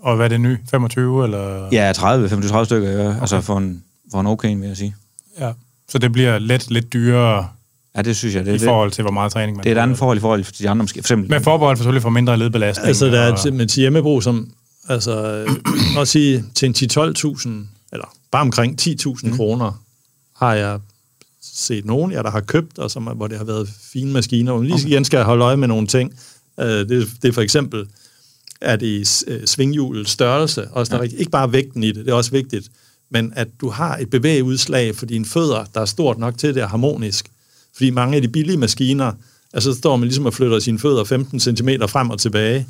Og 0.03 0.17
hvad 0.17 0.25
er 0.27 0.29
det 0.29 0.41
ny? 0.41 0.57
25 0.71 1.25
eller? 1.25 1.69
Ja, 1.73 1.93
30-25 1.93 2.65
stykker, 2.65 2.91
ja. 2.91 3.09
okay. 3.09 3.21
altså 3.21 3.41
for 3.41 3.59
en, 3.59 3.85
for 4.13 4.21
en 4.21 4.27
okay 4.27 4.49
en, 4.49 4.61
vil 4.61 4.67
jeg 4.69 4.77
sige. 4.77 4.95
ja. 5.41 5.53
Så 5.89 5.99
det 5.99 6.13
bliver 6.13 6.39
let 6.39 6.71
lidt 6.71 6.93
dyrere 6.93 7.49
Ja, 7.97 8.03
det 8.03 8.17
synes 8.17 8.35
jeg. 8.35 8.45
Det, 8.47 8.51
i 8.51 8.59
det, 8.59 8.63
forhold 8.63 8.91
til, 8.91 9.03
hvor 9.03 9.13
meget 9.13 9.33
træning 9.33 9.57
man 9.57 9.65
det 9.65 9.73
er 9.73 9.77
et 9.77 9.83
andet 9.83 9.99
forhold 9.99 10.19
i 10.19 10.21
forhold 10.21 10.45
til 10.45 10.59
de 10.65 10.71
andre, 10.71 10.83
måske. 10.83 10.95
For 10.95 11.05
eksempel, 11.05 11.31
Med 11.31 11.41
forbehold 11.41 11.77
for 11.77 11.83
selvfølgelig 11.83 12.03
for 12.03 12.11
mindre 12.11 12.37
ledbelastning. 12.37 12.89
Altså, 12.89 13.07
der 13.07 13.21
er 13.21 13.33
og- 13.33 13.53
men 13.55 13.69
til 13.69 13.81
hjemmebrug, 13.81 14.23
som, 14.23 14.53
altså, 14.89 15.45
os 15.99 16.09
sige, 16.09 16.45
til 16.55 16.67
en 16.69 16.75
10-12.000, 16.75 17.49
eller 17.93 18.07
bare 18.33 18.41
omkring 18.43 18.81
10.000 18.83 19.27
mm. 19.29 19.37
kroner, 19.37 19.83
har 20.37 20.55
jeg 20.55 20.79
set 21.43 21.85
nogen, 21.85 22.13
jeg 22.13 22.25
der 22.25 22.31
har 22.31 22.41
købt, 22.41 22.79
og 22.79 22.91
som, 22.91 23.03
hvor 23.05 23.27
det 23.27 23.39
har 23.39 23.45
været 23.45 23.69
fine 23.93 24.13
maskiner, 24.13 24.53
hvor 24.53 24.61
man 24.63 24.71
lige 24.71 24.89
igen 24.89 25.05
skal 25.05 25.25
holde 25.25 25.45
øje 25.45 25.57
med 25.57 25.69
nogle 25.69 25.87
ting. 25.87 26.13
Øh, 26.61 26.67
det, 26.67 27.09
det 27.23 27.29
er 27.29 27.33
for 27.33 27.41
eksempel, 27.43 27.87
er 28.63 28.77
det 28.77 29.25
øh, 29.27 29.47
svinghjulets 29.47 30.11
størrelse, 30.11 30.69
også 30.69 30.97
der 30.97 31.03
er, 31.03 31.09
ikke 31.19 31.31
bare 31.31 31.53
vægten 31.53 31.83
i 31.83 31.87
det, 31.87 31.97
det 31.97 32.09
er 32.09 32.15
også 32.15 32.31
vigtigt, 32.31 32.71
men 33.11 33.33
at 33.37 33.49
du 33.61 33.69
har 33.69 33.97
et 33.97 34.11
bevægeudslag 34.11 34.97
for 34.97 35.07
dine 35.07 35.25
fødder, 35.25 35.65
der 35.75 35.81
er 35.81 35.85
stort 35.85 36.19
nok 36.19 36.39
til, 36.39 36.55
det 36.55 36.63
er 36.63 36.69
harmonisk. 36.69 37.31
Fordi 37.77 37.91
mange 37.91 38.17
af 38.17 38.23
de 38.23 38.29
billige 38.29 38.57
maskiner, 38.57 39.13
altså 39.53 39.73
så 39.73 39.79
står 39.79 39.97
man 39.97 40.09
ligesom 40.09 40.27
og 40.27 40.35
flytter 40.35 40.59
sine 40.59 40.79
fødder 40.79 41.05
15 41.05 41.41
cm 41.41 41.69
frem 41.89 42.11
og 42.11 42.21
tilbage, 42.21 42.67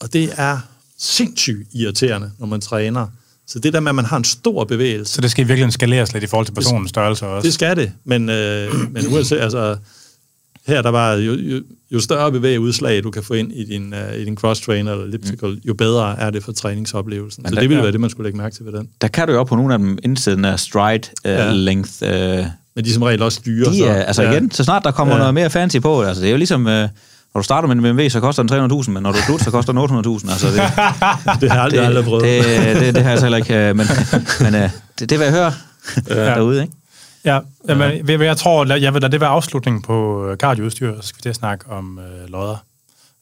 og 0.00 0.12
det 0.12 0.32
er 0.36 0.58
sindssygt 0.98 1.68
irriterende, 1.72 2.30
når 2.38 2.46
man 2.46 2.60
træner. 2.60 3.06
Så 3.46 3.58
det 3.58 3.72
der 3.72 3.80
med, 3.80 3.88
at 3.88 3.94
man 3.94 4.04
har 4.04 4.16
en 4.16 4.24
stor 4.24 4.64
bevægelse, 4.64 5.14
Så 5.14 5.20
det 5.20 5.30
skal 5.30 5.44
i 5.44 5.46
virkeligheden 5.46 5.72
skaleres 5.72 6.12
lidt 6.12 6.24
i 6.24 6.26
forhold 6.26 6.46
til 6.46 6.52
personens 6.52 6.90
størrelse 6.90 7.26
også. 7.26 7.46
det 7.46 7.54
skal 7.54 7.76
det, 7.76 7.92
men, 8.04 8.28
øh, 8.28 8.92
men 8.92 9.06
uanset, 9.06 9.38
altså, 9.38 9.76
her 10.66 10.82
der 10.82 10.90
var 10.90 11.12
jo, 11.14 11.32
jo, 11.34 11.62
jo 11.90 12.00
større 12.00 12.32
bevægeudslag, 12.32 13.02
du 13.04 13.10
kan 13.10 13.22
få 13.22 13.34
ind 13.34 13.52
i 13.52 13.64
din, 13.64 13.94
uh, 14.12 14.20
i 14.20 14.24
din 14.24 14.36
cross-trainer 14.36 14.92
eller 14.92 15.04
elliptical, 15.04 15.58
jo 15.68 15.74
bedre 15.74 16.18
er 16.20 16.30
det 16.30 16.44
for 16.44 16.52
træningsoplevelsen. 16.52 17.44
Så 17.48 17.54
der- 17.54 17.60
det 17.60 17.68
ville 17.68 17.76
ja. 17.76 17.82
være 17.82 17.92
det, 17.92 18.00
man 18.00 18.10
skulle 18.10 18.24
lægge 18.26 18.38
mærke 18.38 18.56
til 18.56 18.64
ved 18.64 18.72
den. 18.72 18.88
Der 19.00 19.08
kan 19.08 19.26
du 19.26 19.32
jo 19.32 19.40
op 19.40 19.46
på 19.46 19.56
nogle 19.56 19.72
af 19.74 19.78
dem 19.78 19.98
indsætte 20.02 20.36
den 20.36 20.44
her 20.44 20.56
stride 20.56 21.08
uh, 21.24 21.30
Ja. 21.30 21.52
length. 21.52 21.90
Uh, 22.02 22.08
Men 22.08 22.84
de 22.84 22.90
er 22.90 22.94
som 22.94 23.02
regel 23.02 23.22
også 23.22 23.40
dyre. 23.46 23.72
de 23.72 23.84
er, 23.84 23.94
altså 24.04 24.22
igen, 24.22 24.50
så 24.50 24.64
snart 24.64 24.84
der 24.84 24.90
kommer 24.90 25.14
Ja. 25.14 25.18
noget 25.18 25.34
mere 25.34 25.50
fancy 25.50 25.76
på, 25.78 26.02
altså 26.02 26.20
det 26.20 26.26
er 26.26 26.30
jo 26.32 26.36
ligesom, 26.36 26.60
uh, 26.66 26.72
når 26.72 26.88
du 27.36 27.42
starter 27.42 27.68
med 27.68 27.76
en 27.76 27.82
BMW, 27.82 28.08
så 28.08 28.20
koster 28.20 28.42
den 28.42 28.70
300.000, 28.72 28.90
men 28.90 29.02
når 29.02 29.12
du 29.12 29.18
slutter, 29.26 29.44
så 29.44 29.50
koster 29.50 29.72
den 29.72 29.82
800.000. 29.82 30.30
Altså 30.30 30.46
det, 30.46 30.54
det 31.40 31.50
har 31.50 31.56
jeg 31.56 31.64
aldrig, 31.64 31.80
aldrig 31.80 32.04
prøvet. 32.04 32.22
det, 32.24 32.76
det, 32.80 32.94
det 32.94 33.02
har 33.02 33.10
jeg 33.10 33.18
så 33.18 33.24
heller 33.24 33.38
ikke, 33.38 33.74
men, 33.74 33.86
men 34.52 34.52
det, 34.98 35.10
det 35.10 35.18
vil 35.18 35.24
jeg 35.24 35.32
høre 35.32 35.52
ja. 36.08 36.14
derude, 36.24 36.62
ikke? 36.62 36.74
Ja, 37.24 37.40
jamen, 37.68 38.06
ja. 38.06 38.24
jeg 38.24 38.36
tror, 38.36 38.74
jeg 38.74 38.94
vil 38.94 39.02
lade 39.02 39.12
det 39.12 39.20
være 39.20 39.30
afslutningen 39.30 39.82
på 39.82 40.26
øh, 40.26 40.36
cardioudstyr, 40.36 41.00
så 41.00 41.08
skal 41.08 41.16
vi 41.16 41.22
til 41.22 41.28
at 41.28 41.36
snakke 41.36 41.70
om 41.70 41.98
øh, 41.98 42.28
lodder. 42.28 42.64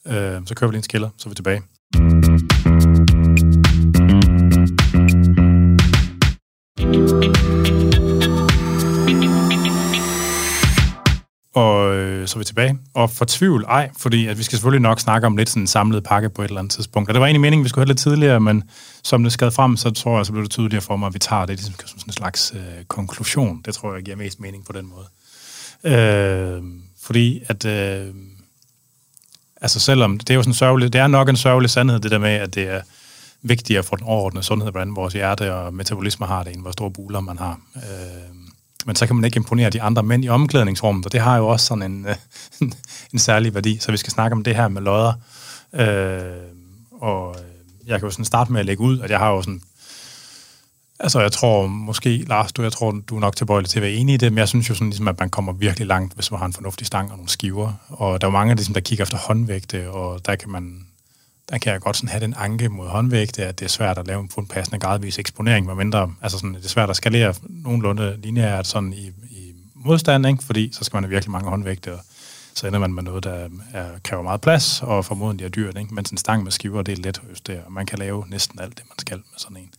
Øh, 0.07 0.41
så 0.45 0.55
kører 0.55 0.69
vi 0.69 0.73
lige 0.73 0.77
en 0.79 0.83
skiller, 0.83 1.09
så 1.17 1.23
er 1.25 1.29
vi 1.29 1.35
tilbage. 1.35 1.61
Og 11.55 11.95
øh, 11.95 12.27
så 12.27 12.35
er 12.35 12.39
vi 12.39 12.45
tilbage. 12.45 12.77
Og 12.93 13.09
for 13.09 13.25
tvivl, 13.25 13.65
ej, 13.67 13.89
fordi 13.97 14.27
at 14.27 14.37
vi 14.37 14.43
skal 14.43 14.57
selvfølgelig 14.57 14.81
nok 14.81 14.99
snakke 14.99 15.27
om 15.27 15.37
lidt 15.37 15.49
sådan 15.49 15.63
en 15.63 15.67
samlet 15.67 16.03
pakke 16.03 16.29
på 16.29 16.41
et 16.41 16.47
eller 16.47 16.59
andet 16.59 16.73
tidspunkt. 16.73 17.09
Og 17.09 17.13
det 17.13 17.19
var 17.19 17.27
egentlig 17.27 17.41
meningen, 17.41 17.63
vi 17.63 17.69
skulle 17.69 17.83
have 17.83 17.87
lidt 17.87 17.99
tidligere, 17.99 18.39
men 18.39 18.63
som 19.03 19.23
det 19.23 19.31
skrev 19.31 19.51
frem, 19.51 19.77
så 19.77 19.91
tror 19.91 20.17
jeg, 20.17 20.25
så 20.25 20.31
blev 20.31 20.43
det 20.43 20.51
tydeligere 20.51 20.81
for 20.81 20.97
mig, 20.97 21.07
at 21.07 21.13
vi 21.13 21.19
tager 21.19 21.45
det 21.45 21.55
ligesom 21.55 21.73
som 21.85 21.99
sådan 21.99 22.09
en 22.09 22.13
slags 22.13 22.53
øh, 22.55 22.85
konklusion. 22.87 23.61
Det 23.65 23.73
tror 23.73 23.93
jeg 23.93 24.03
giver 24.03 24.17
mest 24.17 24.39
mening 24.39 24.65
på 24.65 24.71
den 24.71 24.89
måde. 24.89 25.07
Øh, 25.95 26.63
fordi 27.01 27.41
at... 27.47 27.65
Øh, 27.65 28.13
altså 29.61 29.79
selvom 29.79 30.19
det 30.19 30.29
er 30.29 30.35
jo 30.35 30.43
sådan 30.43 30.53
sørgelig, 30.53 30.93
det 30.93 31.01
er 31.01 31.07
nok 31.07 31.29
en 31.29 31.37
sørgelig 31.37 31.69
sandhed, 31.69 31.99
det 31.99 32.11
der 32.11 32.17
med, 32.17 32.29
at 32.29 32.55
det 32.55 32.69
er 32.69 32.81
vigtigere 33.41 33.83
for 33.83 33.95
den 33.95 34.05
overordnede 34.05 34.45
sundhed, 34.45 34.71
hvordan 34.71 34.95
vores 34.95 35.13
hjerte 35.13 35.53
og 35.53 35.73
metabolisme 35.73 36.25
har 36.25 36.43
det, 36.43 36.53
end 36.53 36.61
hvor 36.61 36.71
store 36.71 36.91
buler 36.91 37.19
man 37.19 37.37
har. 37.37 37.59
Øh, 37.75 38.38
men 38.85 38.95
så 38.95 39.07
kan 39.07 39.15
man 39.15 39.25
ikke 39.25 39.37
imponere 39.37 39.69
de 39.69 39.81
andre 39.81 40.03
mænd 40.03 40.25
i 40.25 40.29
omklædningsrummet, 40.29 41.05
og 41.05 41.11
det 41.11 41.19
har 41.19 41.37
jo 41.37 41.47
også 41.47 41.65
sådan 41.65 41.91
en, 41.91 42.05
øh, 42.05 42.15
en 43.13 43.19
særlig 43.19 43.53
værdi. 43.53 43.77
Så 43.79 43.91
vi 43.91 43.97
skal 43.97 44.11
snakke 44.11 44.35
om 44.35 44.43
det 44.43 44.55
her 44.55 44.67
med 44.67 44.81
lodder. 44.81 45.13
Øh, 45.73 47.01
og 47.01 47.35
øh, 47.39 47.89
jeg 47.89 47.99
kan 47.99 48.07
jo 48.07 48.11
sådan 48.11 48.25
starte 48.25 48.51
med 48.51 48.59
at 48.59 48.65
lægge 48.65 48.83
ud, 48.83 48.99
at 48.99 49.09
jeg 49.09 49.19
har 49.19 49.29
jo 49.29 49.41
sådan 49.41 49.61
Altså, 51.01 51.19
jeg 51.21 51.31
tror 51.31 51.67
måske, 51.67 52.17
Lars, 52.17 52.51
du, 52.51 52.61
jeg 52.63 52.71
tror, 52.71 52.91
du 52.91 53.15
er 53.15 53.19
nok 53.19 53.35
tilbøjelig 53.35 53.69
til 53.69 53.79
at 53.79 53.83
være 53.83 53.91
enig 53.91 54.13
i 54.13 54.17
det, 54.17 54.31
men 54.31 54.37
jeg 54.37 54.47
synes 54.47 54.69
jo 54.69 54.73
sådan, 54.73 54.89
ligesom, 54.89 55.07
at 55.07 55.19
man 55.19 55.29
kommer 55.29 55.53
virkelig 55.53 55.87
langt, 55.87 56.13
hvis 56.13 56.31
man 56.31 56.39
har 56.39 56.45
en 56.45 56.53
fornuftig 56.53 56.87
stang 56.87 57.11
og 57.11 57.17
nogle 57.17 57.29
skiver. 57.29 57.73
Og 57.89 58.21
der 58.21 58.27
er 58.27 58.31
jo 58.31 58.37
mange, 58.37 58.55
ligesom, 58.55 58.73
der 58.73 58.81
kigger 58.81 59.03
efter 59.03 59.17
håndvægte, 59.17 59.91
og 59.91 60.25
der 60.25 60.35
kan 60.35 60.49
man 60.49 60.85
der 61.49 61.57
kan 61.57 61.73
jeg 61.73 61.81
godt 61.81 61.97
sådan 61.97 62.09
have 62.09 62.21
den 62.21 62.33
anke 62.37 62.69
mod 62.69 62.87
håndvægte, 62.87 63.45
at 63.45 63.59
det 63.59 63.65
er 63.65 63.69
svært 63.69 63.97
at 63.97 64.07
lave 64.07 64.21
en 64.21 64.29
fuld 64.29 64.47
passende 64.47 64.79
gradvis 64.79 65.19
eksponering, 65.19 65.65
medmindre, 65.65 66.13
altså 66.21 66.37
sådan, 66.37 66.53
det 66.53 66.65
er 66.65 66.69
svært 66.69 66.89
at 66.89 66.95
skalere 66.95 67.33
nogenlunde 67.49 68.19
lineært 68.21 68.67
sådan 68.67 68.93
i, 68.93 69.07
i 69.29 69.53
modstand, 69.75 70.27
ikke? 70.27 70.43
fordi 70.43 70.71
så 70.73 70.83
skal 70.83 70.97
man 70.97 71.03
have 71.03 71.09
virkelig 71.09 71.31
mange 71.31 71.49
håndvægte, 71.49 71.93
og 71.93 71.99
så 72.53 72.67
ender 72.67 72.79
man 72.79 72.93
med 72.93 73.03
noget, 73.03 73.23
der 73.23 73.49
er, 73.73 73.89
kræver 74.03 74.23
meget 74.23 74.41
plads, 74.41 74.81
og 74.81 75.05
formodentlig 75.05 75.45
er 75.45 75.49
dyrt, 75.49 75.77
ikke? 75.77 75.93
mens 75.93 76.09
en 76.09 76.17
stang 76.17 76.43
med 76.43 76.51
skiver, 76.51 76.81
det 76.81 76.91
er 76.91 77.01
let 77.01 77.21
at 77.23 77.29
justere, 77.29 77.63
og 77.65 77.71
man 77.71 77.85
kan 77.85 77.99
lave 77.99 78.25
næsten 78.27 78.59
alt 78.59 78.77
det, 78.77 78.85
man 78.89 78.99
skal 78.99 79.17
med 79.17 79.37
sådan 79.37 79.57
en. 79.57 79.71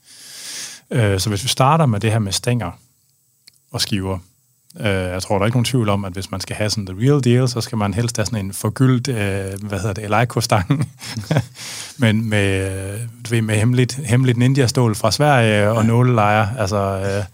Øh, 0.91 1.21
så 1.21 1.29
hvis 1.29 1.43
vi 1.43 1.49
starter 1.49 1.87
med 1.87 2.01
det 2.01 2.13
her 2.13 2.19
med 2.19 2.33
stænger 2.33 2.71
og 3.71 3.81
skiver, 3.81 4.19
øh, 4.77 4.87
jeg 4.87 5.23
tror, 5.23 5.35
der 5.35 5.43
er 5.43 5.47
ikke 5.47 5.57
nogen 5.57 5.65
tvivl 5.65 5.89
om, 5.89 6.05
at 6.05 6.13
hvis 6.13 6.31
man 6.31 6.41
skal 6.41 6.57
have 6.57 6.71
sådan 6.71 6.87
the 6.87 6.97
real 6.99 7.25
deal, 7.25 7.49
så 7.49 7.61
skal 7.61 7.79
man 7.79 7.95
helst 7.95 8.17
have 8.17 8.27
sådan 8.27 8.45
en 8.45 8.53
forgyldt, 8.53 9.09
øh, 9.09 9.69
hvad 9.69 9.79
hedder 9.79 9.93
det, 9.93 10.05
Eleiko-stang, 10.05 10.93
men 11.99 12.29
med, 12.29 12.99
du 13.25 13.31
ved, 13.31 13.43
med 13.43 13.57
hemmeligt, 13.57 13.95
hemmeligt 13.95 14.39
ninja-stål 14.39 14.95
fra 14.95 15.11
Sverige 15.11 15.71
og 15.71 15.85
nålelejer, 15.85 16.57
altså, 16.57 16.77
øh, 16.77 17.25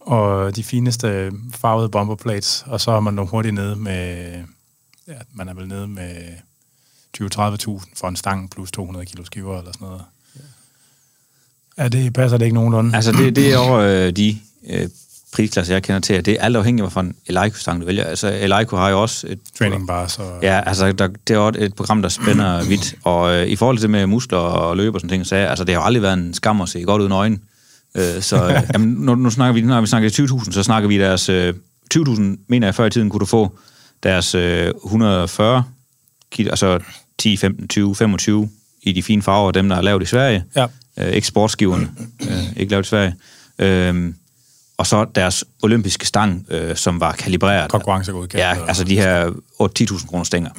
og 0.00 0.56
de 0.56 0.64
fineste 0.64 1.32
farvede 1.54 1.88
bomberplates, 1.88 2.64
og 2.66 2.80
så 2.80 2.90
er 2.90 3.00
man 3.00 3.14
nogle 3.14 3.30
hurtigt 3.30 3.54
nede 3.54 3.76
med, 3.76 4.32
ja, 5.08 5.14
man 5.32 5.48
er 5.48 5.54
vel 5.54 5.68
nede 5.68 5.88
med 5.88 6.16
20-30.000 7.22 7.92
for 7.96 8.08
en 8.08 8.16
stang 8.16 8.50
plus 8.50 8.70
200 8.70 9.06
kilo 9.06 9.24
skiver 9.24 9.58
eller 9.58 9.72
sådan 9.72 9.86
noget. 9.86 10.02
Ja, 11.78 11.88
det 11.88 12.12
passer 12.12 12.38
det 12.38 12.44
ikke 12.44 12.54
nogenlunde. 12.54 12.96
Altså, 12.96 13.12
det, 13.12 13.36
det 13.36 13.52
er 13.52 13.58
over 13.58 13.78
øh, 13.78 14.12
de 14.12 14.38
øh, 14.66 14.88
prisklasser, 15.32 15.74
jeg 15.74 15.82
kender 15.82 16.00
til, 16.00 16.14
at 16.14 16.26
det 16.26 16.34
er 16.34 16.42
alt 16.42 16.56
afhængigt 16.56 16.86
af, 16.86 16.92
hvilken 16.92 17.14
Eleiko-stang 17.26 17.80
du 17.80 17.86
vælger. 17.86 18.04
Altså, 18.04 18.38
Eleiko 18.40 18.76
har 18.76 18.90
jo 18.90 19.02
også 19.02 19.26
et... 19.30 19.38
Training 19.58 19.86
bare, 19.86 20.08
så... 20.08 20.22
Ja, 20.42 20.60
altså, 20.66 20.92
der, 20.92 21.08
det 21.28 21.34
er 21.34 21.38
også 21.38 21.60
et 21.60 21.74
program, 21.74 22.02
der 22.02 22.08
spænder 22.08 22.64
vidt. 22.70 22.94
Og 23.04 23.34
øh, 23.34 23.46
i 23.46 23.56
forhold 23.56 23.76
til 23.76 23.82
det 23.82 23.90
med 23.90 24.06
muskler 24.06 24.38
og 24.38 24.76
løb 24.76 24.94
og 24.94 25.00
sådan 25.00 25.10
ting, 25.10 25.26
så 25.26 25.36
altså, 25.36 25.64
det 25.64 25.74
har 25.74 25.82
jo 25.82 25.86
aldrig 25.86 26.02
været 26.02 26.14
en 26.14 26.34
skam 26.34 26.60
at 26.60 26.68
se 26.68 26.82
godt 26.82 27.02
uden 27.02 27.12
øjnene. 27.12 27.40
Øh, 27.94 28.22
så 28.22 28.44
øh, 28.48 28.62
jamen, 28.72 28.88
nu, 28.88 29.14
nu, 29.14 29.30
snakker 29.30 29.54
vi, 29.54 29.60
når 29.60 29.80
vi 29.80 29.86
snakker 29.86 30.10
20.000, 30.10 30.52
så 30.52 30.62
snakker 30.62 30.88
vi 30.88 30.98
deres... 30.98 31.28
Øh, 31.28 31.54
20.000, 31.94 32.22
mener 32.48 32.66
jeg, 32.66 32.74
før 32.74 32.86
i 32.86 32.90
tiden 32.90 33.10
kunne 33.10 33.20
du 33.20 33.26
få 33.26 33.58
deres 34.02 34.34
øh, 34.34 34.72
140 34.84 35.64
kilo, 36.30 36.50
altså 36.50 36.78
10, 37.18 37.36
15, 37.36 37.68
20, 37.68 37.94
25 37.94 38.48
i 38.82 38.92
de 38.92 39.02
fine 39.02 39.22
farver, 39.22 39.50
dem 39.50 39.68
der 39.68 39.76
er 39.76 39.82
lavet 39.82 40.02
i 40.02 40.06
Sverige. 40.06 40.44
Ja. 40.56 40.66
Øh, 40.98 41.12
ikke 41.12 41.26
sportsgiverne, 41.26 41.88
øh, 42.22 42.56
ikke 42.56 42.70
lavet 42.70 42.86
i 42.86 42.88
Sverige. 42.88 43.14
Øh, 43.58 44.12
og 44.76 44.86
så 44.86 45.04
deres 45.14 45.44
olympiske 45.62 46.06
stang, 46.06 46.46
øh, 46.50 46.76
som 46.76 47.00
var 47.00 47.12
kalibreret. 47.12 47.70
Konkurrencegodkendt. 47.70 48.34
Ja, 48.34 48.66
altså 48.68 48.84
de 48.84 48.96
her 48.96 49.30
8-10.000 49.62 50.06
kroner 50.06 50.24
stænger. 50.24 50.50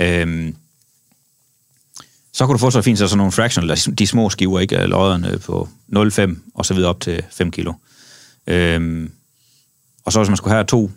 øhm, 0.00 0.56
så 2.32 2.46
kunne 2.46 2.52
du 2.52 2.58
få 2.58 2.70
så 2.70 2.82
fint 2.82 2.98
så 2.98 3.08
sådan 3.08 3.18
nogle 3.18 3.32
fractional, 3.32 3.78
de 3.98 4.06
små 4.06 4.30
skiver, 4.30 4.60
ikke 4.60 4.76
lodderne 4.76 5.38
på 5.38 5.68
0,5 5.96 6.36
og 6.54 6.66
så 6.66 6.74
videre 6.74 6.90
op 6.90 7.00
til 7.00 7.22
5 7.30 7.50
kilo. 7.50 7.72
Øhm, 8.46 9.10
og 10.04 10.12
så 10.12 10.18
hvis 10.18 10.28
man 10.28 10.36
skulle 10.36 10.54
have 10.54 10.64
to 10.64 10.90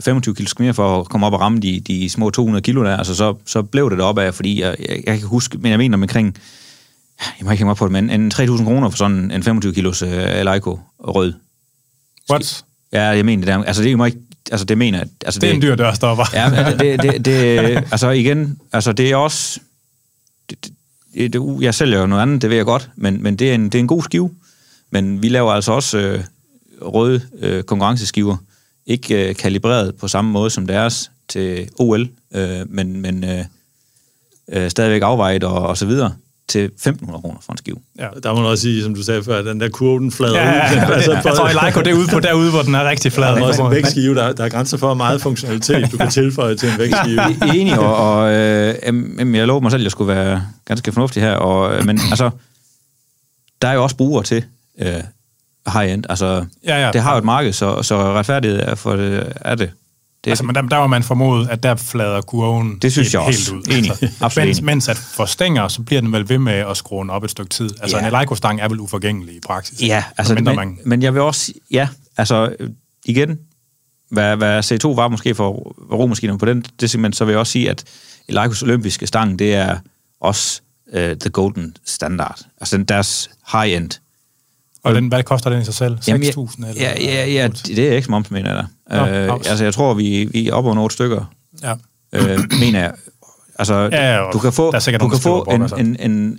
25 0.00 0.34
kilo 0.34 0.48
mere 0.58 0.74
for 0.74 1.00
at 1.00 1.08
komme 1.08 1.26
op 1.26 1.32
og 1.32 1.40
ramme 1.40 1.60
de, 1.60 1.80
de 1.80 2.10
små 2.10 2.30
200 2.30 2.62
kilo 2.62 2.84
der, 2.84 2.96
altså 2.96 3.14
så, 3.14 3.34
så 3.46 3.62
blev 3.62 3.90
det 3.90 3.98
deroppe 3.98 4.22
af, 4.22 4.34
fordi 4.34 4.60
jeg, 4.60 4.76
jeg, 4.88 5.02
jeg 5.06 5.18
kan 5.18 5.28
huske, 5.28 5.58
men 5.58 5.70
jeg 5.70 5.78
mener 5.78 5.98
omkring, 5.98 6.36
jeg 7.20 7.44
må 7.44 7.50
ikke 7.50 7.58
hænge 7.58 7.68
mig 7.68 7.76
på 7.76 7.84
det, 7.84 7.92
men 7.92 8.10
en 8.10 8.32
3.000 8.34 8.64
kroner 8.64 8.90
for 8.90 8.96
sådan 8.96 9.30
en 9.30 9.42
25 9.42 9.74
kilos 9.74 10.02
uh, 10.02 10.08
Eleiko 10.08 10.80
rød. 11.00 11.32
What? 12.30 12.64
Ja, 12.92 13.02
jeg 13.02 13.24
mener 13.24 13.46
det 13.46 13.54
der, 13.54 13.64
altså 13.64 13.82
det 13.82 13.92
jo 13.92 14.04
ikke, 14.04 14.18
altså 14.50 14.64
det 14.64 14.78
mener 14.78 15.04
altså 15.24 15.40
Det 15.40 15.50
er 15.50 15.54
en 15.54 15.62
dyr 15.62 15.74
dørstopper. 15.74 16.24
Ja, 16.32 16.50
men 16.50 16.78
det, 16.78 17.02
det, 17.02 17.24
det, 17.24 17.36
altså 17.92 18.10
igen, 18.10 18.58
altså 18.72 18.92
det 18.92 19.10
er 19.10 19.16
også, 19.16 19.60
det, 20.50 20.70
det, 21.14 21.32
det, 21.32 21.42
jeg 21.60 21.74
sælger 21.74 22.00
jo 22.00 22.06
noget 22.06 22.22
andet, 22.22 22.42
det 22.42 22.50
ved 22.50 22.56
jeg 22.56 22.64
godt, 22.66 22.90
men, 22.96 23.22
men 23.22 23.36
det, 23.36 23.50
er 23.50 23.54
en, 23.54 23.64
det 23.64 23.74
er 23.74 23.80
en 23.80 23.86
god 23.86 24.02
skive. 24.02 24.30
Men 24.90 25.22
vi 25.22 25.28
laver 25.28 25.52
altså 25.52 25.72
også 25.72 25.98
øh, 25.98 26.24
røde 26.82 27.20
øh, 27.38 27.62
konkurrenceskiver, 27.62 28.36
ikke 28.86 29.28
øh, 29.28 29.34
kalibreret 29.34 29.96
på 29.96 30.08
samme 30.08 30.30
måde 30.30 30.50
som 30.50 30.66
deres 30.66 31.10
til 31.28 31.68
OL, 31.78 32.08
øh, 32.34 32.60
men, 32.68 33.00
men 33.00 33.24
øh, 33.24 33.44
øh, 34.48 34.70
stadigvæk 34.70 35.02
afvejet 35.02 35.44
og, 35.44 35.66
og 35.66 35.78
så 35.78 35.86
videre 35.86 36.14
til 36.48 36.70
1.500 36.88 37.20
kroner 37.20 37.38
for 37.44 37.52
en 37.52 37.58
skive. 37.58 37.76
Ja. 37.98 38.06
Der 38.22 38.32
må 38.34 38.40
man 38.40 38.50
også 38.50 38.62
sige, 38.62 38.82
som 38.82 38.94
du 38.94 39.02
sagde 39.02 39.22
før, 39.24 39.38
at 39.38 39.44
den 39.44 39.60
der 39.60 39.68
kurve, 39.68 40.00
den 40.00 40.12
flader 40.12 40.34
Ja, 40.40 40.50
ja, 40.52 40.70
ud. 40.72 40.76
ja. 40.76 40.92
altså, 40.94 41.12
Jeg 41.12 41.22
tror, 41.22 41.48
Eleiko, 41.48 41.80
det 41.80 41.86
er 41.88 41.94
ude 41.94 42.06
på 42.12 42.20
derude, 42.20 42.50
hvor 42.50 42.62
den 42.62 42.74
er 42.74 42.88
rigtig 42.88 43.12
flad. 43.12 43.28
Der 43.28 43.36
er 43.36 43.42
også 43.46 43.64
en 43.64 43.70
vægtskive, 43.70 44.14
der, 44.14 44.32
der 44.32 44.44
er 44.44 44.48
grænser 44.48 44.76
for, 44.76 44.86
hvor 44.86 44.94
meget 44.94 45.22
funktionalitet 45.22 45.92
du 45.92 45.96
kan 45.96 46.10
tilføje 46.10 46.56
til 46.56 46.68
en 46.72 46.78
vægtskive. 46.78 47.20
Enig, 47.56 47.78
og, 47.78 47.96
og 47.96 48.32
øh, 48.32 48.74
jeg 49.36 49.46
lovede 49.46 49.62
mig 49.62 49.70
selv, 49.70 49.80
at 49.80 49.84
jeg 49.84 49.90
skulle 49.90 50.14
være 50.14 50.42
ganske 50.64 50.92
fornuftig 50.92 51.22
her, 51.22 51.32
og, 51.34 51.74
øh, 51.74 51.86
men 51.86 52.00
altså, 52.10 52.30
der 53.62 53.68
er 53.68 53.72
jo 53.72 53.82
også 53.82 53.96
brugere 53.96 54.22
til 54.24 54.44
øh, 54.80 54.92
high-end. 55.72 56.04
Altså, 56.08 56.44
Ja, 56.66 56.84
ja. 56.86 56.90
det 56.92 57.00
har 57.00 57.12
jo 57.12 57.18
et 57.18 57.24
marked, 57.24 57.52
så, 57.52 57.82
så 57.82 58.12
retfærdighed 58.12 58.60
er, 58.60 58.74
for 58.74 58.96
det, 58.96 59.32
er 59.40 59.54
det. 59.54 59.70
Det 60.24 60.30
Altså, 60.30 60.44
men 60.44 60.54
der, 60.54 60.62
der 60.62 60.76
var 60.76 60.86
man 60.86 61.02
formodet, 61.02 61.48
at 61.48 61.62
der 61.62 61.74
flader 61.76 62.20
kurven 62.20 62.78
Det 62.82 62.92
synes 62.92 63.06
helt, 63.06 63.14
jeg 63.14 63.22
også. 63.22 63.54
helt 63.54 63.68
ud. 63.68 63.74
Enig. 63.78 63.90
Absolut 64.20 64.46
mens, 64.48 64.58
enig. 64.58 64.64
mens 64.66 64.88
at 64.88 64.96
for 64.96 65.24
stænger, 65.24 65.68
så 65.68 65.82
bliver 65.82 66.00
den 66.00 66.12
vel 66.12 66.28
ved 66.28 66.38
med 66.38 66.52
at 66.52 66.76
skrue 66.76 67.02
den 67.02 67.10
op 67.10 67.24
et 67.24 67.30
stykke 67.30 67.48
tid. 67.48 67.70
Altså, 67.82 67.96
Ja. 67.98 68.02
en 68.08 68.14
Eleiko-stang 68.14 68.60
er 68.60 68.68
vel 68.68 68.80
uforgængelig 68.80 69.34
i 69.36 69.40
praksis. 69.46 69.82
Ja, 69.82 70.04
altså, 70.18 70.34
Mindre 70.34 70.52
men, 70.52 70.56
man, 70.68 70.78
men 70.84 71.02
jeg 71.02 71.14
vil 71.14 71.22
også 71.22 71.52
ja, 71.70 71.88
altså, 72.16 72.56
øh, 72.60 72.70
igen, 73.04 73.38
hvad, 74.10 74.36
hvad 74.36 74.72
C2 74.72 74.86
var 74.88 75.08
måske 75.08 75.34
for 75.34 75.50
romaskiner 75.92 76.36
på 76.36 76.44
den 76.46 76.64
det 76.80 76.90
segment, 76.90 77.16
så 77.16 77.24
vil 77.24 77.32
jeg 77.32 77.38
også 77.38 77.52
sige, 77.52 77.70
at 77.70 77.84
Eleikos 78.28 78.62
olympiske 78.62 79.06
stang, 79.06 79.38
det 79.38 79.54
er 79.54 79.78
også 80.20 80.60
uh, 80.86 81.00
the 81.00 81.30
golden 81.32 81.76
standard. 81.86 82.40
Altså 82.60 82.76
den, 82.76 82.84
deres 82.84 83.30
high-end. 83.52 83.90
Og 84.82 84.94
den, 84.94 85.08
hvad 85.08 85.22
koster 85.22 85.50
den 85.50 85.62
i 85.62 85.64
sig 85.64 85.74
selv? 85.74 85.94
6.000? 85.94 86.08
Jamen, 86.08 86.22
eller? 86.24 86.82
Ja, 86.82 86.94
ja, 87.00 87.26
ja, 87.26 87.48
det 87.48 87.78
er 87.78 87.96
ikke 87.96 88.10
moms, 88.10 88.30
mener 88.30 88.54
jeg 88.54 88.64
da. 88.90 88.96
Nå, 88.96 89.06
Øh, 89.06 89.32
altså, 89.34 89.64
jeg 89.64 89.74
tror, 89.74 89.94
vi, 89.94 90.24
vi 90.32 90.48
er 90.48 90.52
oppe 90.52 90.68
over 90.68 90.74
nogle 90.74 90.90
stykker, 90.90 91.32
ja. 91.62 91.74
øh, 92.12 92.38
mener 92.60 92.80
jeg. 92.80 92.92
Altså, 93.58 93.74
Ja, 93.92 94.16
ja, 94.16 94.30
du 94.32 94.38
kan 94.38 94.52
få, 94.52 94.70
du 95.00 95.08
kan 95.08 95.18
få 95.20 95.42
en, 95.50 95.86
en, 95.86 96.10
en 96.10 96.38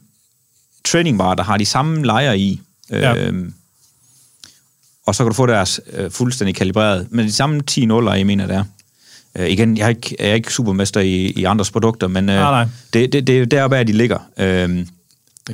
training 0.86 1.18
bar, 1.18 1.36
der 1.36 1.44
har 1.44 1.58
de 1.58 1.66
samme 1.66 2.06
lejer 2.06 2.34
i, 2.34 2.62
øh, 2.92 3.02
Ja. 3.02 3.32
og 5.06 5.16
så 5.16 5.24
kan 5.24 5.30
du 5.30 5.34
få 5.36 5.46
deres 5.46 5.82
øh, 5.94 6.12
fuldstændig 6.12 6.56
kalibreret, 6.56 7.08
men 7.10 7.26
de 7.26 7.32
samme 7.34 7.62
10 7.62 7.86
nuller, 7.86 8.14
jeg 8.14 8.26
mener, 8.26 8.48
det 8.48 8.56
er. 8.56 8.64
Øh, 9.38 9.50
igen, 9.50 9.78
jeg 9.78 9.86
er, 9.86 9.90
ikke, 9.90 10.16
jeg 10.20 10.30
er 10.30 10.34
ikke 10.34 10.54
supermester 10.54 11.00
i, 11.02 11.16
i 11.26 11.44
andres 11.44 11.72
produkter, 11.72 12.08
men 12.08 12.30
øh, 12.30 12.36
Nej, 12.36 12.52
nej. 12.52 12.68
Det, 12.94 13.14
det, 13.14 13.28
det 13.28 13.40
er 13.40 13.46
deroppe, 13.46 13.78
at 13.78 13.88
de 13.88 13.92
ligger. 13.94 14.20
Øh, 14.38 14.86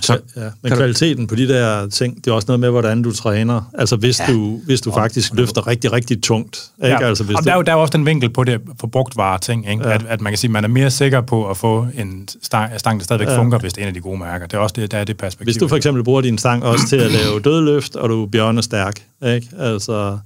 Så, 0.01 0.05
Så- 0.07 0.19
ja, 0.35 0.41
men 0.41 0.51
kan 0.63 0.71
du- 0.71 0.75
kvaliteten 0.77 1.27
på 1.27 1.35
de 1.35 1.47
der 1.47 1.89
ting, 1.89 2.15
det 2.25 2.27
er 2.31 2.35
også 2.35 2.45
noget 2.47 2.59
med, 2.59 2.69
hvordan 2.69 3.01
du 3.01 3.11
træner. 3.11 3.61
Altså 3.73 3.95
hvis 3.95 4.19
Ja. 4.19 4.33
du, 4.33 4.59
hvis 4.65 4.81
du 4.81 4.91
faktisk 4.91 5.33
løfter 5.33 5.67
rigtig, 5.67 5.91
rigtig 5.93 6.23
tungt. 6.23 6.59
Ikke? 6.83 6.95
Ja. 7.01 7.07
Altså, 7.07 7.23
hvis 7.23 7.35
og 7.35 7.39
det, 7.43 7.45
der, 7.47 7.51
er 7.53 7.55
jo, 7.55 7.61
der 7.61 7.71
er 7.71 7.75
jo 7.75 7.81
også 7.81 7.91
den 7.97 8.05
vinkel 8.05 8.29
på 8.29 8.43
det 8.43 8.61
for 8.79 8.87
brugtvare 8.87 9.39
ting, 9.39 9.69
ikke? 9.71 9.87
Ja. 9.87 9.93
At, 9.93 10.05
at 10.09 10.21
man 10.21 10.31
kan 10.31 10.37
sige, 10.37 10.49
at 10.49 10.51
man 10.51 10.63
er 10.63 10.67
mere 10.67 10.91
sikker 10.91 11.21
på 11.21 11.49
at 11.49 11.57
få 11.57 11.87
en 11.97 12.27
stang, 12.43 12.79
stang 12.79 12.99
der 12.99 13.03
stadigvæk 13.03 13.27
ja. 13.27 13.37
Fungerer, 13.37 13.59
hvis 13.61 13.73
det 13.73 13.81
er 13.81 13.85
en 13.85 13.87
af 13.87 13.93
de 13.93 13.99
gode 14.01 14.19
mærker. 14.19 14.45
Det 14.47 14.53
er 14.53 14.61
også 14.61 14.73
det, 14.77 14.91
der 14.91 14.97
er 14.97 15.03
det 15.03 15.17
perspektiv. 15.17 15.45
hvis 15.45 15.57
du 15.57 15.67
for 15.67 15.75
eksempel 15.75 16.03
bruger 16.03 16.21
din 16.21 16.37
stang 16.37 16.63
også 16.63 16.87
til 16.87 16.95
at 16.97 17.11
lave 17.11 17.39
dødløft, 17.39 17.95
og 17.95 18.09
du 18.09 18.23
er 18.23 18.27
bjørnestærk, 18.27 19.03
ikke? 19.25 19.47
Altså, 19.59 20.17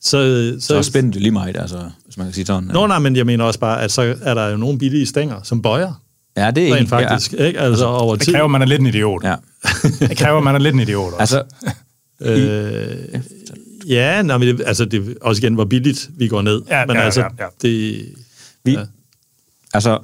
så, 0.00 0.56
så 0.60 0.74
er 0.76 0.82
spændt 0.82 1.14
lige 1.14 1.30
meget, 1.30 1.56
altså, 1.56 1.78
hvis 2.04 2.16
man 2.16 2.26
kan 2.26 2.34
sige 2.34 2.46
sådan. 2.46 2.70
Nå, 2.72 2.86
nej, 2.86 2.98
men 2.98 3.16
jeg 3.16 3.26
mener 3.26 3.44
også 3.44 3.60
bare, 3.60 3.82
at 3.82 3.90
så 3.92 4.14
er 4.22 4.34
der 4.34 4.48
jo 4.48 4.56
nogle 4.56 4.78
billige 4.78 5.06
stænger, 5.06 5.36
som 5.42 5.62
bøjer, 5.62 5.92
ja, 6.36 6.50
det 6.50 6.68
er 6.68 6.74
rent 6.74 6.80
en- 6.82 6.88
faktisk, 6.88 7.32
ikke? 7.32 7.60
Altså 7.60 7.86
over 7.86 8.16
det 8.16 8.24
tid. 8.24 8.32
kræver, 8.32 8.44
at 8.44 8.50
man 8.50 8.62
er 8.62 8.66
lidt 8.66 8.80
en 8.80 8.86
idiot. 8.86 9.24
Ja. 9.24 9.28
Ja. 9.28 9.36
ja. 10.00 10.06
Det 10.06 10.16
kræver, 10.16 10.40
man 10.40 10.54
er 10.54 10.58
lidt 10.58 10.74
en 10.74 10.80
idiot 10.80 11.12
også. 11.12 11.38
Altså, 11.38 11.44
Øh, 12.24 13.20
ja, 13.88 14.22
nej, 14.22 14.38
men 14.38 14.48
det, 14.48 14.62
altså 14.66 14.84
det 14.84 15.18
også 15.20 15.42
igen, 15.42 15.54
hvor 15.54 15.64
billigt 15.64 16.10
vi 16.16 16.28
går 16.28 16.42
ned. 16.42 16.62
Ja, 16.68 16.86
men 16.86 16.96
ja, 16.96 17.02
altså, 17.02 17.20
ja, 17.20 17.26
ja. 17.38 17.46
det... 17.62 18.06
Vi, 18.64 18.72
Ja. 18.72 18.80
ja. 18.80 18.86
Altså, 19.74 19.98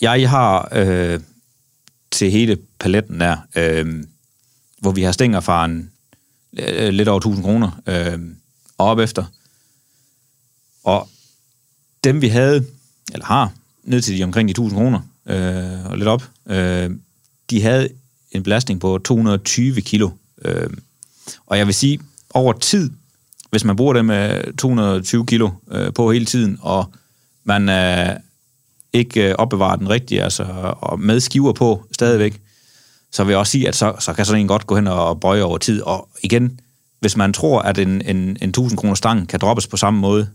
jeg 0.00 0.30
har 0.30 0.68
øh, 0.72 1.20
til 2.10 2.30
hele 2.30 2.58
paletten 2.80 3.20
der, 3.20 3.36
øh, 3.56 4.04
hvor 4.78 4.90
vi 4.92 5.02
har 5.02 5.12
stænger 5.12 5.40
fra 5.40 5.64
en, 5.64 5.90
øh, 6.58 6.88
lidt 6.88 7.08
over 7.08 7.18
1000 7.18 7.44
kroner 7.44 7.80
øh, 7.86 8.18
og 8.78 8.86
op 8.86 8.98
efter. 8.98 9.24
Og 10.84 11.08
dem 12.04 12.20
vi 12.22 12.28
havde, 12.28 12.64
eller 13.12 13.26
har, 13.26 13.52
ned 13.84 14.00
til 14.02 14.18
de 14.18 14.24
omkring 14.24 14.48
de 14.48 14.52
1000 14.52 14.78
kroner 14.80 15.00
øh, 15.26 15.86
og 15.86 15.96
lidt 15.96 16.08
op, 16.08 16.22
øh, 16.46 16.90
de 17.50 17.62
havde 17.62 17.88
en 18.32 18.42
belastning 18.42 18.80
på 18.80 18.98
220 19.04 19.80
kilo. 19.80 20.10
Øh, 20.44 20.70
og 21.46 21.58
jeg 21.58 21.66
vil 21.66 21.74
sige, 21.74 22.00
over 22.34 22.52
tid, 22.52 22.90
hvis 23.50 23.64
man 23.64 23.76
bruger 23.76 23.92
det 23.92 24.04
med 24.04 24.56
220 24.56 25.26
kilo 25.26 25.50
øh, 25.70 25.92
på 25.92 26.12
hele 26.12 26.24
tiden, 26.24 26.58
og 26.60 26.92
man 27.44 27.68
øh, 27.68 28.16
ikke 28.92 29.28
øh, 29.28 29.34
opbevarer 29.38 29.76
den 29.76 29.90
rigtige, 29.90 30.22
altså, 30.22 30.74
og 30.80 31.00
med 31.00 31.20
skiver 31.20 31.52
på 31.52 31.84
stadigvæk, 31.92 32.40
så 33.12 33.24
vil 33.24 33.32
jeg 33.32 33.38
også 33.38 33.50
sige, 33.50 33.68
at 33.68 33.76
så, 33.76 33.94
så 33.98 34.12
kan 34.12 34.24
sådan 34.24 34.40
en 34.40 34.48
godt 34.48 34.66
gå 34.66 34.76
hen 34.76 34.86
og 34.86 35.20
bøje 35.20 35.42
over 35.42 35.58
tid. 35.58 35.82
Og 35.82 36.08
igen, 36.22 36.60
hvis 37.00 37.16
man 37.16 37.32
tror, 37.32 37.62
at 37.62 37.78
en, 37.78 38.02
en, 38.02 38.36
en 38.42 38.48
1000 38.48 38.78
kroner 38.78 38.94
stang 38.94 39.28
kan 39.28 39.40
droppes 39.40 39.66
på 39.66 39.76
samme 39.76 40.00
måde 40.00 40.28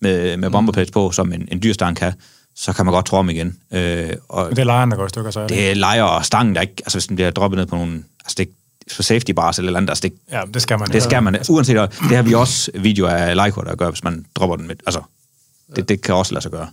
med, 0.00 0.36
med 0.36 0.50
bomberpads 0.50 0.90
på, 0.90 1.10
som 1.10 1.32
en, 1.32 1.48
en 1.52 1.62
dyr 1.62 1.72
stang 1.72 1.96
kan, 1.96 2.12
så 2.56 2.72
kan 2.72 2.84
man 2.86 2.92
godt 2.94 3.06
tro 3.06 3.16
om 3.16 3.30
igen. 3.30 3.58
Øh, 3.72 4.10
og 4.28 4.46
Men 4.46 4.56
det 4.56 4.60
er 4.62 4.64
lejren, 4.64 4.90
der 4.90 4.96
går 4.96 5.06
i 5.06 5.08
stykker, 5.08 5.30
så 5.30 5.40
er 5.40 5.46
det. 5.46 5.56
det 5.56 5.70
er 5.70 5.74
lejer 5.74 6.02
og 6.02 6.24
stangen, 6.24 6.54
der 6.54 6.60
ikke, 6.60 6.74
altså 6.78 6.98
hvis 6.98 7.06
den 7.06 7.16
bliver 7.16 7.30
droppet 7.30 7.58
ned 7.58 7.66
på 7.66 7.76
nogle, 7.76 8.04
altså 8.20 8.34
det, 8.38 8.48
på 8.96 9.02
safety 9.02 9.30
bars 9.32 9.58
eller 9.58 9.66
et 9.66 9.68
eller 9.70 9.78
andet, 9.78 9.90
altså 9.90 10.02
det, 10.02 10.12
Ja, 10.30 10.42
det 10.54 10.62
skal 10.62 10.78
man. 10.78 10.88
det 10.88 11.02
skal 11.02 11.22
man, 11.22 11.38
uanset, 11.48 11.76
det 12.08 12.16
har 12.16 12.22
vi 12.22 12.34
også 12.34 12.70
videoer 12.74 13.10
af 13.10 13.36
Leico, 13.36 13.60
der 13.60 13.76
gør, 13.76 13.90
hvis 13.90 14.04
man 14.04 14.26
dropper 14.34 14.56
den 14.56 14.66
med, 14.66 14.76
altså, 14.86 15.02
det, 15.76 15.88
det 15.88 16.02
kan 16.02 16.14
også 16.14 16.32
lade 16.34 16.42
sig 16.42 16.50
gøre. 16.50 16.68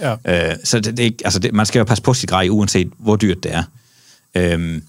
Ja. 0.00 0.50
Øh, 0.50 0.56
så 0.64 0.80
det, 0.80 0.96
det, 0.96 1.00
er 1.02 1.04
ikke- 1.04 1.24
altså 1.24 1.38
det, 1.38 1.54
man 1.54 1.66
skal 1.66 1.78
jo 1.78 1.84
passe 1.84 2.02
på 2.02 2.14
sit 2.14 2.28
grej, 2.28 2.48
uanset 2.50 2.92
hvor 2.98 3.16
dyrt 3.16 3.42
det 3.42 3.54
er. 3.54 3.62
Øhm, 4.34 4.82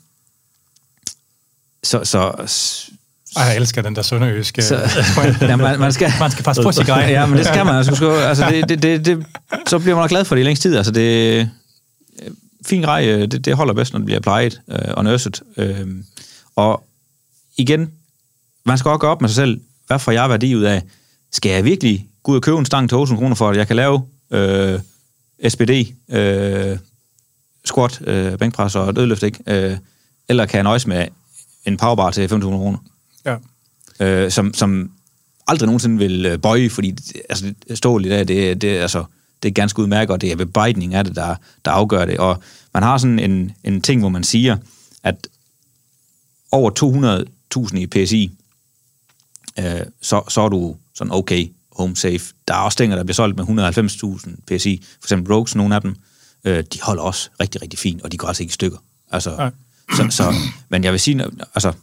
så, 1.83 2.03
så, 2.03 2.33
Ej, 3.35 3.43
jeg 3.43 3.55
elsker 3.55 3.81
den 3.81 3.95
der 3.95 4.01
sønderjyske. 4.01 4.61
så 4.61 4.75
ja, 5.41 5.55
man, 5.55 5.79
man 5.79 5.93
skal... 5.93 6.11
man 6.19 6.31
skal 6.31 6.43
passe 6.43 6.61
på 6.63 6.71
sit 6.71 6.85
grej. 6.85 7.05
Ja, 7.09 7.25
men 7.25 7.37
det 7.37 7.45
skal 7.45 7.65
man. 7.65 7.75
Altså, 7.75 7.95
skal, 7.95 8.07
altså 8.31 8.45
det, 8.49 8.69
det, 8.69 8.83
det, 8.83 9.05
det, 9.05 9.25
så 9.67 9.79
bliver 9.79 9.95
man 9.95 10.07
glad 10.07 10.25
for 10.25 10.35
det 10.35 10.41
i 10.41 10.45
længst 10.45 10.61
tid. 10.61 10.77
Altså 10.77 10.91
det, 10.91 11.49
fin 12.65 12.81
grej, 12.81 13.07
øh, 13.07 13.21
det, 13.21 13.45
det 13.45 13.55
holder 13.55 13.73
bedst, 13.73 13.93
når 13.93 13.99
det 13.99 14.05
bliver 14.05 14.19
plejet 14.19 14.61
øh, 14.71 14.93
og 14.97 15.03
nurset. 15.03 15.41
Øh, 15.57 15.87
og 16.55 16.83
igen, 17.57 17.91
man 18.65 18.77
skal 18.77 18.89
også 18.89 18.99
gøre 18.99 19.11
op 19.11 19.21
med 19.21 19.29
sig 19.29 19.35
selv, 19.35 19.61
hvad 19.87 19.99
får 19.99 20.11
jeg 20.11 20.29
værdi 20.29 20.55
ud 20.55 20.63
af? 20.63 20.81
Skal 21.31 21.51
jeg 21.51 21.65
virkelig 21.65 22.07
gå 22.23 22.31
ud 22.31 22.37
og 22.37 22.43
købe 22.43 22.57
en 22.57 22.65
stang 22.65 22.89
til 22.89 22.97
800 22.97 23.21
kroner 23.21 23.35
for, 23.35 23.49
at 23.49 23.57
jeg 23.57 23.67
kan 23.67 23.75
lave 23.75 24.01
øh, 24.31 24.79
SPD, 25.49 25.71
øh, 26.09 26.77
squat, 27.65 28.01
øh, 28.07 28.37
bænkpres 28.37 28.75
og 28.75 28.95
dødløft, 28.95 29.23
ikke? 29.23 29.39
Øh, 29.47 29.77
eller 30.29 30.45
kan 30.45 30.55
jeg 30.55 30.63
nøjes 30.63 30.87
med 30.87 31.07
en 31.65 31.77
powerbar 31.77 32.11
til 32.11 32.29
500 32.29 32.61
kroner? 32.61 32.77
Ja. 33.25 33.37
øh, 33.99 34.31
som, 34.31 34.53
som 34.53 34.91
aldrig 35.47 35.67
nogensinde 35.67 35.97
vil 35.97 36.25
øh, 36.25 36.39
bøje, 36.39 36.69
fordi 36.69 36.95
altså, 37.29 37.53
stål 37.73 38.05
i 38.05 38.09
dag, 38.09 38.27
det, 38.27 38.61
det, 38.61 38.67
altså, 38.67 39.05
det 39.43 39.49
er 39.49 39.53
ganske 39.53 39.79
udmærket, 39.79 40.13
og 40.13 40.21
det 40.21 40.31
er 40.31 40.35
bebejdning 40.35 40.93
af 40.93 41.03
det, 41.03 41.15
der, 41.15 41.35
der 41.65 41.71
afgør 41.71 42.05
det. 42.05 42.17
Og 42.17 42.43
man 42.73 42.83
har 42.83 42.97
sådan 42.97 43.19
en, 43.19 43.51
en 43.63 43.81
ting, 43.81 43.99
hvor 43.99 44.09
man 44.09 44.23
siger, 44.23 44.57
at 45.03 45.27
over 46.51 46.71
200.000 47.69 47.77
i 47.77 47.87
PSI, 47.87 48.31
øh, 49.59 49.81
så, 50.01 50.21
så 50.29 50.41
er 50.41 50.49
du 50.49 50.75
sådan 50.95 51.13
okay, 51.13 51.47
home 51.71 51.95
safe. 51.95 52.21
Der 52.47 52.53
er 52.53 52.57
også 52.57 52.73
stænger, 52.73 52.95
der 52.95 53.03
bliver 53.03 53.13
solgt 53.13 53.37
med 53.37 53.73
190.000 54.27 54.55
PSI. 54.55 54.83
For 55.01 55.05
eksempel 55.05 55.33
Rogues, 55.33 55.55
nogle 55.55 55.75
af 55.75 55.81
dem, 55.81 55.95
øh, 56.43 56.63
de 56.73 56.81
holder 56.81 57.03
også 57.03 57.29
rigtig, 57.39 57.61
rigtig 57.61 57.79
fint, 57.79 58.01
og 58.01 58.11
de 58.11 58.17
går 58.17 58.27
altså 58.27 58.43
ikke 58.43 58.51
i 58.51 58.53
stykker. 58.53 58.77
Altså, 59.11 59.51
så, 59.95 60.07
så, 60.09 60.33
men 60.69 60.83
jeg 60.83 60.91
vil 60.91 60.99
sige, 60.99 61.25
altså, 61.55 61.73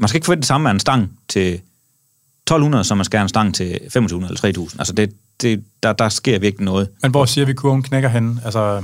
man 0.00 0.08
skal 0.08 0.16
ikke 0.16 0.24
forvente 0.24 0.40
det 0.40 0.48
samme 0.48 0.68
af 0.68 0.72
en 0.72 0.80
stang 0.80 1.18
til 1.28 1.54
1200, 1.54 2.84
som 2.84 2.98
man 2.98 3.04
skal 3.04 3.18
have 3.18 3.24
en 3.24 3.28
stang 3.28 3.54
til 3.54 3.78
2500 3.78 4.30
eller 4.30 4.40
3000. 4.40 4.80
Altså, 4.80 4.92
det, 4.92 5.14
det, 5.40 5.64
der, 5.82 5.92
der 5.92 6.08
sker 6.08 6.38
virkelig 6.38 6.64
noget. 6.64 6.88
Men 7.02 7.10
hvor 7.10 7.24
siger 7.24 7.44
vi, 7.44 7.54
kurven 7.54 7.82
knækker 7.82 8.08
hen? 8.08 8.40
Altså, 8.44 8.82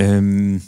Øhm, 0.00 0.62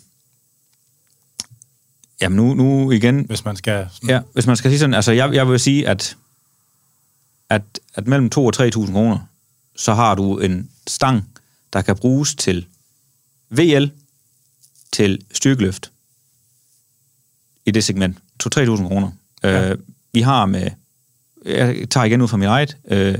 jamen, 2.20 2.36
nu, 2.36 2.54
nu 2.54 2.90
igen, 2.90 3.24
hvis 3.24 3.44
man 3.44 3.56
skal... 3.56 3.88
Sådan, 3.92 4.10
Ja, 4.10 4.20
hvis 4.32 4.46
man 4.46 4.56
skal 4.56 4.70
sige 4.70 4.78
sådan, 4.78 4.94
altså 4.94 5.12
jeg, 5.12 5.34
jeg 5.34 5.48
vil 5.48 5.60
sige, 5.60 5.88
at, 5.88 6.16
at, 7.50 7.62
at 7.94 8.06
mellem 8.06 8.30
2 8.30 8.46
og 8.46 8.52
3.000 8.56 8.70
kroner, 8.70 9.18
så 9.76 9.94
har 9.94 10.14
du 10.14 10.38
en 10.38 10.70
stang, 10.86 11.38
der 11.72 11.82
kan 11.82 11.96
bruges 11.96 12.34
til 12.34 12.66
VL, 13.50 13.86
til 14.92 15.24
styrkeløft 15.32 15.92
i 17.66 17.70
det 17.70 17.84
segment. 17.84 18.18
2-3.000 18.44 18.88
kroner. 18.88 19.10
Ja. 19.42 19.70
Øh, 19.70 19.78
vi 20.12 20.20
har 20.20 20.46
med, 20.46 20.70
jeg 21.44 21.76
tager 21.90 22.04
igen 22.04 22.22
ud 22.22 22.28
fra 22.28 22.36
mit 22.36 22.48
eget, 22.48 22.76
øh, 22.88 23.14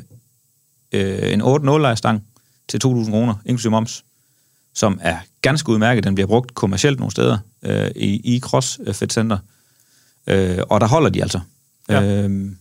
øh, 0.93 1.33
en 1.33 1.43
8-0 1.43 1.95
stang 1.95 2.25
til 2.69 2.81
2.000 2.85 3.11
kroner, 3.11 3.35
inklusive 3.45 3.71
moms, 3.71 4.05
som 4.75 4.99
er 5.03 5.17
ganske 5.43 5.69
udmærket. 5.69 6.05
Den 6.05 6.15
bliver 6.15 6.27
brugt 6.27 6.55
kommercielt 6.55 6.99
nogle 6.99 7.11
steder 7.11 7.39
øh, 7.63 7.91
i, 7.97 8.37
i 8.37 8.41
CrossFit 8.41 9.13
Center. 9.13 9.39
Øh, 10.27 10.59
og 10.71 10.81
der 10.81 10.87
holder 10.87 11.11
de 11.11 11.23
altså. 11.23 11.41
Ja. 11.89 12.03
Øhm, 12.03 12.57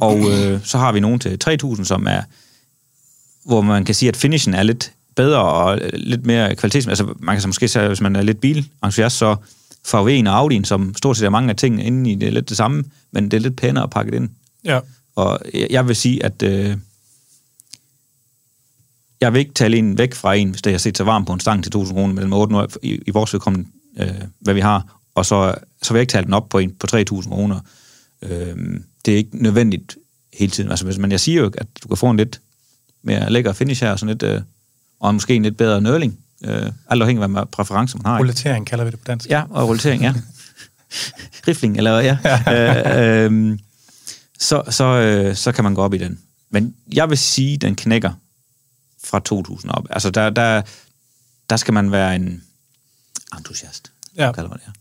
og 0.00 0.18
øh, 0.18 0.64
så 0.64 0.78
har 0.78 0.92
vi 0.92 1.00
nogen 1.00 1.20
til 1.20 1.38
3.000, 1.44 1.84
som 1.84 2.06
er, 2.06 2.22
hvor 3.44 3.60
man 3.60 3.84
kan 3.84 3.94
sige, 3.94 4.08
at 4.08 4.16
finishen 4.16 4.54
er 4.54 4.62
lidt 4.62 4.92
bedre 5.16 5.42
og 5.42 5.78
øh, 5.80 5.90
lidt 5.92 6.26
mere 6.26 6.54
kvalitets... 6.54 6.86
Altså 6.86 7.14
man 7.18 7.34
kan 7.34 7.42
så 7.42 7.48
måske 7.48 7.68
sige, 7.68 7.88
hvis 7.88 8.00
man 8.00 8.16
er 8.16 8.22
lidt 8.22 8.40
bilentusiast, 8.40 9.16
så 9.16 9.36
VW'en 9.86 10.28
og 10.28 10.44
Audi'en, 10.52 10.64
som 10.64 10.94
stort 10.96 11.16
set 11.16 11.26
er 11.26 11.30
mange 11.30 11.50
af 11.50 11.56
tingene 11.56 11.84
inde 11.84 12.10
i, 12.10 12.14
det 12.14 12.28
er 12.28 12.32
lidt 12.32 12.48
det 12.48 12.56
samme, 12.56 12.84
men 13.12 13.24
det 13.24 13.34
er 13.36 13.40
lidt 13.40 13.56
pænere 13.56 13.84
at 13.84 13.90
pakke 13.90 14.10
det 14.10 14.16
ind. 14.16 14.28
ja. 14.64 14.80
Og 15.16 15.40
jeg- 15.70 15.88
vil 15.88 15.96
sige, 15.96 16.24
at 16.24 16.42
øh, 16.42 16.76
jeg 19.20 19.32
vil 19.32 19.38
ikke 19.38 19.52
tale 19.54 19.76
en 19.76 19.98
væk 19.98 20.14
fra 20.14 20.34
en, 20.34 20.50
hvis 20.50 20.62
det 20.62 20.72
har 20.72 20.78
set 20.78 20.96
sig 20.96 21.06
varm 21.06 21.24
på 21.24 21.32
en 21.32 21.40
stang 21.40 21.64
til 21.64 21.72
2.000 21.76 21.92
kroner 21.92 22.14
mellem 22.14 22.32
8 22.32 22.56
år, 22.56 22.68
i, 22.82 23.00
i 23.06 23.10
vores 23.10 23.32
vedkommende, 23.32 23.68
øh, 24.00 24.10
hvad 24.40 24.54
vi 24.54 24.60
har, 24.60 25.00
og 25.14 25.26
så, 25.26 25.54
så 25.82 25.92
vil 25.92 25.98
jeg 25.98 26.02
ikke 26.02 26.10
tale 26.10 26.24
den 26.24 26.34
op 26.34 26.48
på 26.48 26.58
en 26.58 26.74
på 26.74 26.86
3.000 26.96 27.28
kroner. 27.28 27.60
Øh, 28.22 28.56
det 29.04 29.12
er 29.14 29.16
ikke 29.18 29.42
nødvendigt 29.42 29.96
hele 30.34 30.50
tiden. 30.52 30.70
Altså, 30.70 30.84
hvis- 30.84 30.98
men 30.98 31.10
jeg 31.10 31.20
siger 31.20 31.40
jo, 31.42 31.50
at 31.58 31.66
du 31.82 31.88
kan 31.88 31.96
få 31.96 32.10
en 32.10 32.16
lidt 32.16 32.40
mere 33.02 33.32
lækker 33.32 33.52
finish 33.52 33.82
her, 33.84 33.90
og 33.92 33.98
sådan 33.98 34.14
lidt, 34.14 34.22
øh, 34.22 34.40
og 35.00 35.14
måske 35.14 35.34
en 35.34 35.42
lidt 35.42 35.56
bedre 35.56 35.80
nørling. 35.80 36.18
Øh, 36.44 36.72
alt 36.90 37.02
afhængig 37.02 37.22
af, 37.22 37.30
hvad 37.30 37.46
præferencer 37.46 37.98
man 37.98 38.06
har. 38.06 38.18
ikke? 38.18 38.28
Rullering 38.28 38.66
kalder 38.66 38.84
vi 38.84 38.90
det 38.90 38.98
på 38.98 39.04
dansk. 39.04 39.30
Ja, 39.30 39.42
og 39.50 39.68
rulletering, 39.68 40.02
ja. 40.02 40.14
Rifling, 41.48 41.76
eller 41.76 41.92
hvad, 41.92 42.04
ja. 42.04 43.26
øh, 43.26 43.32
øh, 43.32 43.58
så, 44.38 44.62
så, 44.70 44.84
øh, 44.84 45.36
så 45.36 45.52
kan 45.52 45.64
man 45.64 45.74
gå 45.74 45.82
op 45.82 45.94
i 45.94 45.98
den. 45.98 46.20
Men 46.50 46.74
jeg 46.92 47.10
vil 47.10 47.18
sige, 47.18 47.54
at 47.54 47.62
den 47.62 47.76
knækker 47.76 48.12
fra 49.04 49.20
2000 49.20 49.72
op. 49.72 49.86
Altså, 49.90 50.10
der, 50.10 50.30
der, 50.30 50.62
der 51.50 51.56
skal 51.56 51.74
man 51.74 51.92
være 51.92 52.16
en 52.16 52.42
entusiast. 53.36 53.92
Ja. 54.16 54.32
Kalder 54.32 54.50
man 54.50 54.58
det. 54.66 54.74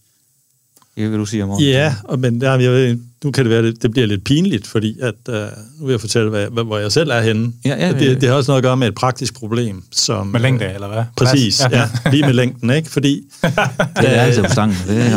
Det 0.96 1.12
vil 1.12 1.20
du 1.20 1.26
sige, 1.26 1.46
Morten? 1.46 1.66
Ja, 1.66 1.96
og, 2.04 2.20
men 2.20 2.42
der, 2.42 2.60
jeg 2.60 2.72
ved, 2.72 3.00
nu 3.24 3.32
kan 3.32 3.46
det 3.46 3.52
være, 3.52 3.64
det, 3.64 3.82
det 3.82 3.92
bliver 3.92 4.08
lidt 4.08 4.24
pinligt, 4.24 4.68
fordi 4.68 4.98
at, 5.02 5.14
uh, 5.30 5.36
nu 5.80 5.86
vil 5.86 5.94
jeg 5.94 6.02
fortælle, 6.02 6.30
hvad, 6.30 6.48
hvad, 6.48 6.64
hvor 6.64 6.78
jeg 6.78 6.92
selv 6.92 7.10
er 7.10 7.22
henne. 7.22 7.54
Ja, 7.66 7.70
ja, 7.70 7.88
ja. 7.88 8.00
det, 8.00 8.22
det 8.22 8.30
har 8.30 8.36
også 8.36 8.52
noget 8.52 8.58
at 8.58 8.64
gøre 8.64 8.78
med 8.78 8.88
et 8.88 8.96
praktisk 8.96 9.36
problem. 9.36 9.84
Som, 9.92 10.28
Med 10.28 10.40
længde, 10.40 10.74
eller 10.74 10.88
hvad? 10.88 11.04
Præcis, 11.18 11.62
ja. 11.72 11.80
ja. 11.80 12.12
Lige 12.12 12.24
med 12.24 12.34
længden, 12.34 12.70
ikke? 12.70 12.90
Fordi 12.90 13.22
Det 14.02 14.16
er 14.16 14.22
altid 14.22 14.44
på 14.44 14.50
stangen. 14.50 14.78
Det 14.88 14.98
er 14.98 15.10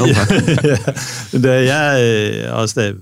ja, 1.32 1.38
da 1.38 1.74
jeg 1.74 2.02
øh, 2.46 2.56
også 2.56 2.80
da 2.80 2.92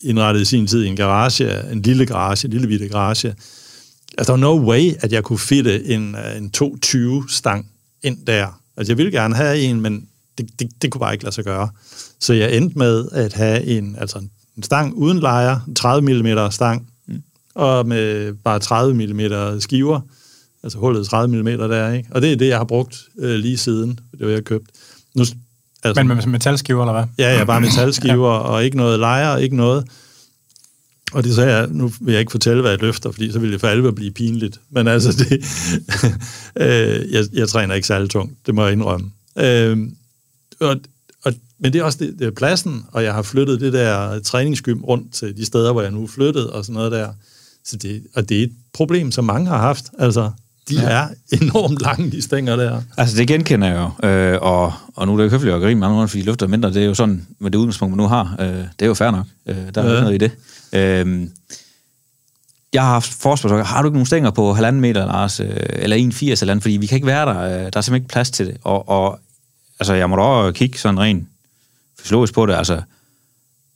indrettede 0.00 0.42
i 0.42 0.44
sin 0.44 0.66
tid 0.66 0.84
i 0.84 0.88
en 0.88 0.96
garage, 0.96 1.72
en 1.72 1.82
lille 1.82 2.06
garage, 2.06 2.46
en 2.46 2.52
lille 2.52 2.68
bitte 2.68 2.88
garage, 2.88 3.28
altså 4.18 4.32
der 4.32 4.32
var 4.32 4.36
no 4.36 4.70
way, 4.70 4.92
at 5.00 5.12
jeg 5.12 5.24
kunne 5.24 5.38
fitte 5.38 5.84
en, 5.84 6.14
øh, 6.14 6.36
en 6.36 6.50
220-stang 6.56 7.66
ind 8.02 8.26
der. 8.26 8.60
Altså 8.76 8.92
jeg 8.92 8.98
ville 8.98 9.12
gerne 9.12 9.34
have 9.34 9.58
en, 9.58 9.80
men 9.80 10.06
det, 10.38 10.60
det, 10.60 10.82
det 10.82 10.92
kunne 10.92 11.00
bare 11.00 11.12
ikke 11.12 11.24
lade 11.24 11.34
sig 11.34 11.44
gøre. 11.44 11.68
Så 12.20 12.32
jeg 12.32 12.56
endte 12.56 12.78
med 12.78 13.08
at 13.12 13.32
have 13.32 13.64
en, 13.64 13.96
altså 13.98 14.18
en 14.56 14.62
stang 14.62 14.94
uden 14.94 15.18
lejer, 15.18 15.60
en 15.68 15.74
30 15.74 16.22
mm 16.22 16.50
stang, 16.50 16.88
mm. 17.08 17.22
og 17.54 17.86
med 17.86 18.32
bare 18.44 18.58
30 18.58 18.94
mm 18.94 19.60
skiver, 19.60 20.00
altså 20.62 20.78
hullet 20.78 21.06
30 21.06 21.42
mm 21.42 21.46
der, 21.46 21.92
ikke? 21.92 22.08
Og 22.12 22.22
det 22.22 22.32
er 22.32 22.36
det, 22.36 22.48
jeg 22.48 22.56
har 22.56 22.64
brugt 22.64 23.02
øh, 23.18 23.34
lige 23.34 23.58
siden, 23.58 23.98
det 24.18 24.26
var 24.26 24.32
jeg 24.32 24.44
købt. 24.44 24.66
Nu, 25.14 25.24
altså, 25.82 26.02
Men 26.02 26.16
med 26.16 26.26
metalskiver, 26.26 26.82
eller 26.82 26.92
hvad? 26.92 27.04
Ja, 27.18 27.38
ja, 27.38 27.44
bare 27.44 27.60
metalskiver, 27.66 28.32
ja. 28.32 28.38
og 28.38 28.64
ikke 28.64 28.76
noget 28.76 28.98
lejer, 28.98 29.36
ikke 29.36 29.56
noget. 29.56 29.84
Og 31.12 31.24
det 31.24 31.34
sagde 31.34 31.56
jeg, 31.56 31.68
nu 31.70 31.92
vil 32.00 32.12
jeg 32.12 32.20
ikke 32.20 32.30
fortælle, 32.30 32.60
hvad 32.60 32.70
jeg 32.70 32.80
løfter, 32.80 33.10
fordi 33.10 33.32
så 33.32 33.38
ville 33.38 33.52
det 33.52 33.60
for 33.60 33.68
alvor 33.68 33.90
blive 33.90 34.10
pinligt. 34.10 34.60
Men 34.70 34.88
altså, 34.88 35.12
det, 35.22 35.32
øh, 36.66 37.12
jeg, 37.12 37.24
jeg 37.32 37.48
træner 37.48 37.74
ikke 37.74 37.86
særlig 37.86 38.10
tungt, 38.10 38.46
det 38.46 38.54
må 38.54 38.64
jeg 38.64 38.72
indrømme. 38.72 39.10
Øh, 39.38 39.78
og, 40.60 40.76
og, 41.24 41.32
men 41.58 41.72
det 41.72 41.78
er 41.78 41.84
også 41.84 41.98
det, 42.00 42.18
det 42.18 42.26
er 42.26 42.30
pladsen, 42.30 42.84
og 42.92 43.04
jeg 43.04 43.14
har 43.14 43.22
flyttet 43.22 43.60
det 43.60 43.72
der 43.72 44.20
træningsgym 44.20 44.80
rundt 44.80 45.12
til 45.12 45.36
de 45.36 45.44
steder, 45.44 45.72
hvor 45.72 45.82
jeg 45.82 45.90
nu 45.90 46.02
er 46.02 46.06
flyttet, 46.06 46.50
og 46.50 46.64
sådan 46.64 46.74
noget 46.74 46.92
der. 46.92 47.08
Så 47.64 47.76
det, 47.76 48.02
og 48.14 48.28
det 48.28 48.38
er 48.38 48.42
et 48.42 48.52
problem, 48.72 49.12
som 49.12 49.24
mange 49.24 49.46
har 49.46 49.58
haft. 49.58 49.84
Altså, 49.98 50.30
de 50.68 50.74
ja. 50.74 50.88
er 50.88 51.08
enormt 51.42 51.80
lange, 51.82 52.10
de 52.10 52.22
stænger 52.22 52.56
der. 52.56 52.82
Altså, 52.96 53.16
det 53.16 53.28
genkender 53.28 53.68
jeg 53.68 53.90
jo. 54.02 54.08
Øh, 54.08 54.38
og, 54.42 54.72
og 54.94 55.06
nu 55.06 55.12
er 55.12 55.16
det 55.16 55.24
jo 55.24 55.30
høfligt 55.30 55.54
at 55.54 55.60
grine 55.60 55.80
med 55.80 55.88
andre, 55.88 56.08
fordi 56.08 56.20
de 56.20 56.26
løfter 56.26 56.46
mindre. 56.46 56.68
Det 56.68 56.82
er 56.82 56.86
jo 56.86 56.94
sådan, 56.94 57.26
med 57.38 57.50
det 57.50 57.58
udgangspunkt, 57.58 57.96
man 57.96 58.02
nu 58.04 58.08
har. 58.08 58.36
Øh, 58.40 58.46
det 58.48 58.82
er 58.82 58.86
jo 58.86 58.94
fair 58.94 59.10
nok. 59.10 59.26
Øh, 59.46 59.56
der 59.74 59.82
er. 59.82 59.94
Ja. 59.94 60.00
noget 60.00 60.14
i 60.14 60.18
det. 60.18 60.32
Øh, 60.72 61.28
jeg 62.72 62.82
har 62.82 62.92
haft 62.92 63.12
forspørgsel. 63.12 63.64
Har 63.64 63.82
du 63.82 63.88
ikke 63.88 63.94
nogen 63.94 64.06
stænger 64.06 64.30
på 64.30 64.52
halvanden 64.52 64.80
meter, 64.80 65.06
Lars? 65.06 65.40
Øh, 65.40 65.50
eller 65.58 65.96
1,80 65.96 66.30
eller 66.30 66.50
andet? 66.50 66.62
Fordi 66.62 66.76
vi 66.76 66.86
kan 66.86 66.96
ikke 66.96 67.06
være 67.06 67.26
der. 67.26 67.40
Øh, 67.40 67.50
der 67.50 67.56
er 67.56 67.60
simpelthen 67.64 67.94
ikke 67.94 68.08
plads 68.08 68.30
til 68.30 68.46
det. 68.46 68.56
Og, 68.64 68.88
og 68.88 69.20
altså, 69.80 69.94
jeg 69.94 70.10
må 70.10 70.16
da 70.16 70.22
også 70.22 70.52
kigge 70.52 70.78
sådan 70.78 71.00
rent 71.00 71.28
fysiologisk 72.00 72.34
på 72.34 72.46
det. 72.46 72.54
Altså, 72.54 72.82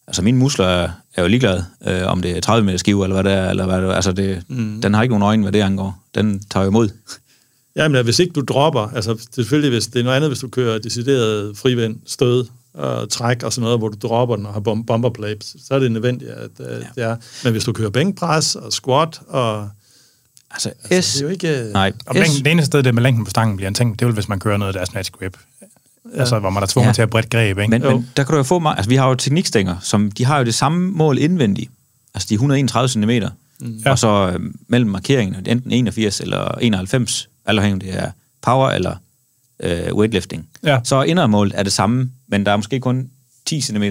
altså 0.06 0.22
mine 0.22 0.38
muskler 0.38 0.66
er, 0.66 0.90
er 1.14 1.22
jo 1.22 1.28
ligeglade, 1.28 1.64
øh, 1.86 2.06
om 2.06 2.22
det 2.22 2.36
er 2.36 2.40
30 2.40 2.64
meter 2.66 2.78
skive, 2.78 3.04
eller 3.04 3.22
hvad 3.22 3.32
det 3.32 3.38
er. 3.38 3.50
Eller 3.50 3.66
hvad 3.66 3.82
det 3.82 3.88
er. 3.90 3.92
Altså, 3.92 4.12
det, 4.12 4.42
mm. 4.48 4.80
den 4.82 4.94
har 4.94 5.02
ikke 5.02 5.12
nogen 5.12 5.22
øjne, 5.22 5.42
hvad 5.42 5.52
det 5.52 5.60
angår. 5.60 5.98
Den 6.14 6.42
tager 6.50 6.64
jo 6.64 6.70
imod. 6.70 6.88
Jamen, 7.76 8.04
hvis 8.04 8.18
ikke 8.18 8.32
du 8.32 8.40
dropper, 8.40 8.80
altså 8.94 9.26
selvfølgelig, 9.34 9.70
hvis 9.70 9.86
det 9.86 10.00
er 10.00 10.04
noget 10.04 10.16
andet, 10.16 10.30
hvis 10.30 10.38
du 10.38 10.48
kører 10.48 10.78
decideret 10.78 11.56
frivind, 11.56 11.96
stød 12.06 12.46
og 12.74 13.10
træk 13.10 13.42
og 13.42 13.52
sådan 13.52 13.62
noget, 13.62 13.78
hvor 13.78 13.88
du 13.88 13.96
dropper 14.02 14.36
den 14.36 14.46
og 14.46 14.52
har 14.52 14.60
bom- 14.60 14.84
bomber 14.86 15.10
plates, 15.10 15.56
så 15.66 15.74
er 15.74 15.78
det 15.78 15.92
nødvendigt, 15.92 16.30
at 16.30 16.50
ja. 16.58 16.64
det 16.94 17.04
er. 17.04 17.16
Men 17.44 17.52
hvis 17.52 17.64
du 17.64 17.72
kører 17.72 17.90
bænkpres 17.90 18.54
og 18.54 18.72
squat 18.72 19.20
og... 19.26 19.68
Altså, 20.50 20.72
Altså, 20.90 21.10
S... 21.10 21.14
det 21.14 21.20
er 21.22 21.26
jo 21.26 21.32
ikke... 21.32 21.72
Nej, 21.72 21.92
Og 22.06 22.14
længden, 22.14 22.44
det 22.44 22.50
eneste 22.50 22.66
sted, 22.66 22.82
det 22.82 22.94
med 22.94 23.02
længden 23.02 23.24
på 23.24 23.30
stangen 23.30 23.56
bliver 23.56 23.68
en 23.68 23.74
ting, 23.74 23.98
det 23.98 24.02
er 24.02 24.06
vel, 24.06 24.14
hvis 24.14 24.28
man 24.28 24.38
kører 24.40 24.56
noget, 24.56 24.74
der 24.74 24.80
er 24.80 24.84
snatch 24.84 25.12
grip. 25.12 25.36
Ja. 26.14 26.20
Altså, 26.20 26.38
hvor 26.38 26.50
man 26.50 26.62
er 26.62 26.66
tvunget 26.66 26.88
Ja. 26.88 26.92
til 26.92 27.02
at 27.02 27.10
bredt 27.10 27.30
greb, 27.30 27.58
ikke? 27.58 27.70
Men, 27.70 27.82
Jo. 27.82 27.90
men 27.90 28.08
der 28.16 28.24
kan 28.24 28.32
du 28.32 28.36
jo 28.36 28.42
få 28.42 28.58
meget... 28.58 28.76
Altså, 28.76 28.88
vi 28.88 28.96
har 28.96 29.08
jo 29.08 29.14
teknikstænger, 29.14 29.76
som 29.82 30.10
de 30.10 30.24
har 30.24 30.38
jo 30.38 30.44
det 30.44 30.54
samme 30.54 30.90
mål 30.90 31.18
indvendigt. 31.18 31.70
Altså, 32.14 32.26
de 32.28 32.34
er 32.34 32.36
131 32.36 32.88
cm. 32.88 33.10
Mm. 33.60 33.82
Ja. 33.84 33.90
Og 33.90 33.98
så 33.98 34.30
øh, 34.34 34.40
mellem 34.68 34.90
markeringen, 34.90 35.46
enten 35.46 35.72
81 35.72 36.20
eller 36.20 36.48
91, 36.60 37.28
alt 37.46 37.58
afhængig 37.58 37.74
om 37.74 37.80
det 37.94 38.02
er 38.04 38.10
power 38.42 38.70
eller 38.70 38.96
øh, 39.62 39.94
weightlifting. 39.94 40.48
Ja. 40.64 40.80
Så 40.84 41.02
indermålet 41.02 41.52
er 41.58 41.62
det 41.62 41.72
samme, 41.72 42.10
men 42.28 42.46
der 42.46 42.52
er 42.52 42.56
måske 42.56 42.80
kun 42.80 43.10
10 43.46 43.60
cm 43.60 43.82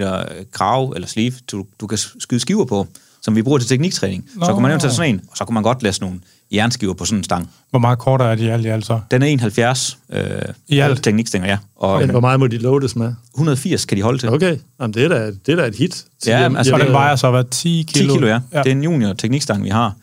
krav 0.52 0.92
eller 0.96 1.08
sleeve, 1.08 1.32
du, 1.52 1.66
du 1.80 1.86
kan 1.86 1.98
skyde 1.98 2.40
skiver 2.40 2.64
på, 2.64 2.86
som 3.22 3.36
vi 3.36 3.42
bruger 3.42 3.58
til 3.58 3.68
tekniktræning. 3.68 4.24
Nå. 4.36 4.44
Så 4.46 4.52
kunne 4.52 4.62
man 4.62 4.72
jo 4.72 4.78
tage 4.78 4.92
sådan 4.92 5.14
en, 5.14 5.20
og 5.30 5.36
så 5.36 5.44
kunne 5.44 5.54
man 5.54 5.62
godt 5.62 5.82
læse 5.82 6.00
nogle 6.00 6.20
jernskiver 6.52 6.94
på 6.94 7.04
sådan 7.04 7.18
en 7.18 7.24
stang. 7.24 7.50
Hvor 7.70 7.78
meget 7.78 7.98
kortere 7.98 8.30
er 8.30 8.34
de 8.34 8.44
i 8.44 8.48
alt 8.48 8.64
i 8.66 8.68
alt 8.68 8.86
så? 8.86 9.00
Den 9.10 9.22
er 9.22 9.26
71 9.26 9.98
øh, 10.12 10.22
I 10.68 10.78
alt? 10.78 11.02
teknikstænger, 11.04 11.48
ja. 11.48 11.58
Og 11.76 12.00
Men 12.00 12.10
hvor 12.10 12.20
meget 12.20 12.40
må 12.40 12.46
de 12.46 12.58
loades 12.58 12.96
med? 12.96 13.14
180 13.34 13.84
kan 13.84 13.96
de 13.98 14.02
holde 14.02 14.18
til. 14.18 14.28
Okay, 14.28 14.56
Jamen, 14.80 14.94
det, 14.94 15.04
er 15.04 15.08
da, 15.08 15.26
det 15.46 15.48
er 15.52 15.56
da 15.56 15.66
et 15.66 15.74
hit. 15.76 16.04
Ja, 16.26 16.38
jeg- 16.40 16.56
altså, 16.56 16.74
Og 16.74 16.80
den 16.80 16.92
vejer 16.92 17.16
så 17.16 17.30
hvad? 17.30 17.44
10 17.50 17.84
10 17.88 17.98
kilo? 17.98 18.14
kilo, 18.14 18.26
ja. 18.26 18.32
ja. 18.32 18.40
ja. 18.52 18.62
Det 18.62 18.66
er 18.72 18.76
en 18.76 18.82
junior 18.82 19.12
teknikstang, 19.12 19.64
vi 19.64 19.68
har. 19.68 19.94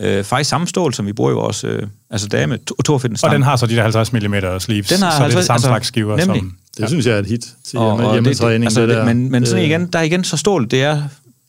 Øh, 0.00 0.24
faktisk 0.24 0.50
samme 0.50 0.66
stål, 0.66 0.94
som 0.94 1.06
vi 1.06 1.12
bruger 1.12 1.30
i 1.30 1.34
vores 1.34 1.64
øh, 1.64 1.82
altså 2.10 2.28
dame, 2.28 2.58
to, 2.84 2.94
Og 2.94 3.30
den 3.32 3.42
har 3.42 3.56
så 3.56 3.66
de 3.66 3.74
der 3.76 3.82
50 3.82 4.12
mm 4.12 4.18
sleeves, 4.58 4.88
Den 4.88 5.02
har 5.02 5.10
så 5.10 5.16
det 5.16 5.18
er 5.18 5.20
50 5.20 5.34
det 5.34 5.44
samme 5.46 5.54
altså, 5.56 5.66
slags 5.68 5.86
skiver, 5.86 6.16
nemlig. 6.16 6.40
som... 6.40 6.56
Det 6.78 6.88
synes 6.88 7.06
jeg 7.06 7.14
er 7.14 7.18
et 7.18 7.26
hit 7.26 7.46
til 7.64 7.78
og, 7.78 7.84
hjemme, 7.96 8.06
og 8.08 8.12
hjemmetræning. 8.14 8.60
det, 8.60 8.66
altså, 8.66 8.80
det 8.80 8.88
der. 8.88 9.04
men, 9.04 9.30
men 9.30 9.46
sådan 9.46 9.64
igen, 9.64 9.86
der 9.86 9.98
er 9.98 10.02
igen 10.02 10.24
så 10.24 10.36
stål, 10.36 10.70
det 10.70 10.82
er, 10.82 11.02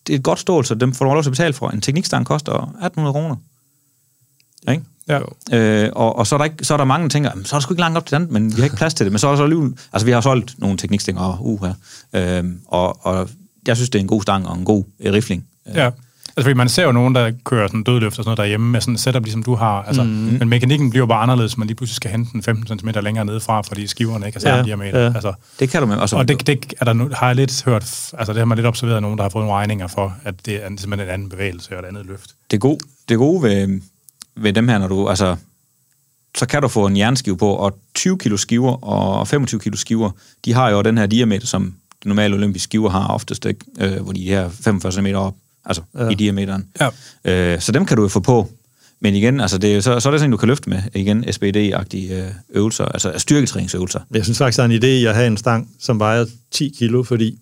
det 0.08 0.14
er 0.14 0.18
et 0.18 0.24
godt 0.24 0.40
stål, 0.40 0.66
så 0.66 0.76
dem 0.76 0.94
får 0.94 1.06
du 1.06 1.14
lov 1.14 1.24
til 1.24 1.30
at 1.30 1.32
betale 1.32 1.54
for. 1.54 1.70
En 1.70 1.82
teknikstang 1.82 2.26
koster 2.26 2.52
1800 2.54 3.14
kroner. 3.14 3.36
Ikke? 4.72 4.84
Ja. 5.08 5.20
Øh, 5.58 5.90
og, 5.96 6.16
og 6.16 6.28
så 6.28 6.36
er, 6.36 6.38
der 6.38 6.46
ikke, 6.46 6.66
så 6.66 6.74
er 6.74 6.78
der 6.78 6.86
mange, 6.86 7.04
der 7.04 7.10
tænker, 7.10 7.30
"Jamen, 7.30 7.46
så 7.46 7.56
er 7.56 7.60
der 7.60 7.62
sgu 7.62 7.74
ikke 7.74 7.82
langt 7.82 7.98
op 7.98 8.06
til 8.06 8.18
den, 8.20 8.28
men 8.34 8.50
vi 8.52 8.56
har 8.56 8.64
ikke 8.64 8.76
plads 8.76 8.94
til 8.94 9.06
det. 9.06 9.12
Men 9.12 9.20
så 9.20 9.28
er 9.28 9.32
der 9.32 9.38
så 9.38 9.44
alligevel, 9.44 9.78
altså 9.94 10.06
vi 10.06 10.12
har 10.12 10.22
solgt 10.22 10.56
nogle 10.60 10.78
teknikstænger, 10.78 11.22
og 11.22 11.38
uh 11.46 11.64
her. 11.66 11.74
Øh, 12.14 12.52
og, 12.68 13.06
og 13.06 13.30
jeg 13.68 13.76
synes, 13.76 13.90
det 13.90 14.00
er 14.00 14.02
en 14.02 14.08
god 14.08 14.22
stang 14.22 14.48
og 14.48 14.58
en 14.58 14.66
god 14.66 14.84
øh, 15.00 15.14
rifling. 15.14 15.46
Ja. 15.76 15.92
Altså, 16.38 16.45
fordi 16.45 16.53
man 16.57 16.69
ser 16.69 16.84
jo 16.84 16.91
nogen, 16.91 17.15
der 17.15 17.31
kører 17.45 17.68
sådan 17.68 17.84
dødløft 17.84 18.11
og 18.19 18.23
sådan 18.23 18.27
noget 18.27 18.38
derhjemme 18.38 18.72
med 18.72 18.81
sådan 18.81 18.93
et 18.93 18.99
setup, 18.99 19.23
ligesom 19.23 19.43
du 19.43 19.55
har. 19.55 19.84
Altså, 19.84 20.03
mm. 20.03 20.10
Men 20.10 20.49
mekanikken 20.49 20.89
bliver 20.89 21.05
bare 21.05 21.22
anderledes, 21.22 21.57
man 21.57 21.68
lige 21.68 21.76
pludselig 21.76 21.95
skal 21.95 22.11
hente 22.11 22.31
den 22.34 22.43
15 22.43 22.80
cm 22.80 22.88
længere 23.03 23.26
nedefra, 23.26 23.61
fordi 23.61 23.88
skiverne 23.88 24.26
ikke 24.26 24.35
er 24.38 24.39
samme 24.39 24.57
Ja, 24.57 24.64
diameter. 24.64 24.99
ja. 24.99 25.05
Altså, 25.15 25.34
Det 25.60 25.69
kan 25.69 25.81
du 25.81 25.88
med. 25.88 25.97
Og, 25.97 26.10
så, 26.10 26.15
og 26.15 26.27
det, 26.27 26.47
det 26.47 26.76
er 26.80 26.85
der 26.85 27.15
har 27.15 27.27
jeg 27.27 27.35
lidt 27.35 27.64
hørt, 27.64 27.84
altså 28.14 28.34
det 28.34 28.38
har 28.38 28.45
man 28.45 28.55
lidt 28.57 28.68
observeret, 28.68 29.01
nogen, 29.01 29.18
der 29.18 29.23
har 29.23 29.30
fået 29.30 29.45
nogle 29.45 29.60
regninger 29.60 29.88
for, 29.88 30.15
at 30.23 30.45
det 30.45 30.55
er 30.55 30.68
simpelthen 30.68 30.99
en 30.99 31.14
anden 31.14 31.30
bevægelse 31.30 31.77
og 31.77 31.80
et 31.84 31.88
andet 31.88 32.05
løft. 32.05 32.31
det 32.51 32.60
gode, 32.61 32.80
det 33.10 33.18
gode 33.18 33.43
ved, 33.43 33.81
ved 34.35 34.53
dem 34.53 34.68
her, 34.68 34.77
når 34.77 34.88
du, 34.88 35.07
altså, 35.10 35.35
så 36.38 36.45
kan 36.45 36.61
du 36.61 36.68
få 36.68 36.85
en 36.85 36.97
jernskive 36.97 37.38
på, 37.38 37.49
og 37.49 37.77
20 37.95 38.18
kilo 38.18 38.38
skiver 38.38 38.84
og 38.84 39.27
25 39.27 39.60
kilo 39.60 39.77
skiver, 39.77 40.10
de 40.45 40.53
har 40.53 40.69
jo 40.69 40.81
den 40.81 40.97
her 40.97 41.05
diameter, 41.05 41.47
som 41.47 41.73
normale 42.05 42.35
olympiske 42.35 42.64
skiver 42.64 42.89
har 42.89 43.07
oftest, 43.07 43.45
ikke? 43.45 43.65
Øh, 43.80 44.01
hvor 44.01 44.11
de 44.14 44.34
er 44.34 44.49
45 44.49 44.91
cm 44.91 45.05
op, 45.15 45.34
altså 45.65 45.81
ja. 45.98 46.10
i 46.10 46.15
diameteren. 46.15 46.68
Ja. 46.80 46.90
Øh, 47.53 47.61
så 47.61 47.72
dem 47.72 47.85
kan 47.85 47.98
du 47.98 48.03
jo 48.03 48.10
få 48.10 48.19
på. 48.19 48.49
Men 48.99 49.15
igen, 49.15 49.40
altså 49.40 49.57
det, 49.57 49.76
er 49.76 49.81
så, 49.81 49.99
så 49.99 50.10
er 50.10 50.11
det 50.11 50.19
sådan, 50.19 50.31
du 50.31 50.38
kan 50.38 50.48
løfte 50.48 50.69
med, 50.69 50.81
igen, 50.95 51.23
SBD-agtige 51.23 52.14
øh, 52.14 52.27
øvelser, 52.49 52.85
altså 52.85 53.14
styrketræningsøvelser. 53.18 53.99
Jeg 54.14 54.23
synes 54.23 54.38
faktisk, 54.38 54.57
der 54.57 54.64
er 54.64 54.68
en 54.68 54.84
idé 54.84 54.88
i 54.88 55.06
at 55.06 55.15
have 55.15 55.27
en 55.27 55.38
stang, 55.38 55.69
som 55.80 55.99
vejer 55.99 56.26
10 56.52 56.76
kilo, 56.77 57.03
fordi 57.03 57.40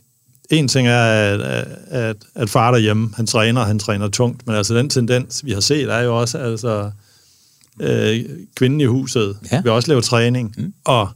en 0.49 0.67
ting 0.67 0.87
er, 0.87 1.03
at, 1.03 1.41
at, 1.89 2.15
at 2.35 2.49
far 2.49 2.71
derhjemme, 2.71 3.09
han 3.15 3.27
træner, 3.27 3.63
han 3.63 3.79
træner 3.79 4.07
tungt, 4.07 4.47
men 4.47 4.55
altså 4.55 4.75
den 4.75 4.89
tendens, 4.89 5.45
vi 5.45 5.51
har 5.51 5.59
set, 5.59 5.89
er 5.89 5.99
jo 5.99 6.19
også, 6.19 6.37
altså 6.37 6.91
øh, 7.81 8.19
kvinden 8.55 8.81
i 8.81 8.85
huset 8.85 9.37
Ja. 9.51 9.61
vil 9.61 9.71
også 9.71 9.87
lave 9.87 10.01
træning, 10.01 10.55
mm. 10.57 10.73
og 10.85 11.09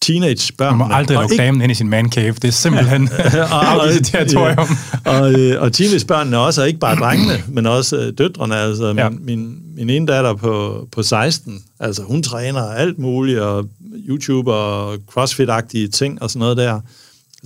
teenagebørn. 0.00 0.78
Man 0.78 0.88
må 0.88 0.94
aldrig 0.94 1.18
lukke 1.20 1.36
damen 1.36 1.62
ind 1.62 1.72
i 1.72 1.74
sin 1.74 1.88
man 1.88 2.12
cave. 2.12 2.32
Det 2.32 2.44
er 2.44 2.50
simpelthen 2.52 3.08
afgivet 3.50 4.06
territorium. 4.12 4.66
Ja. 5.06 5.10
Og, 5.20 5.32
øh, 5.40 5.62
og 5.62 5.72
teenagebørnene 5.72 6.38
også, 6.38 6.60
og 6.62 6.66
ikke 6.68 6.80
bare 6.80 6.96
drengene, 6.96 7.42
men 7.48 7.66
også 7.66 7.96
øh, 7.96 8.12
døtrene. 8.18 8.56
Altså, 8.56 8.94
Ja. 8.98 9.08
min, 9.08 9.24
min, 9.26 9.58
min 9.76 9.90
ene 9.90 10.06
datter 10.06 10.34
på, 10.34 10.86
på 10.92 11.02
16, 11.02 11.62
altså 11.80 12.02
hun 12.02 12.22
træner 12.22 12.62
alt 12.62 12.98
muligt, 12.98 13.38
og 13.40 13.68
YouTube 14.08 14.52
og 14.52 14.94
CrossFit-agtige 14.94 15.88
ting 15.88 16.22
og 16.22 16.30
sådan 16.30 16.40
noget 16.40 16.56
der. 16.56 16.80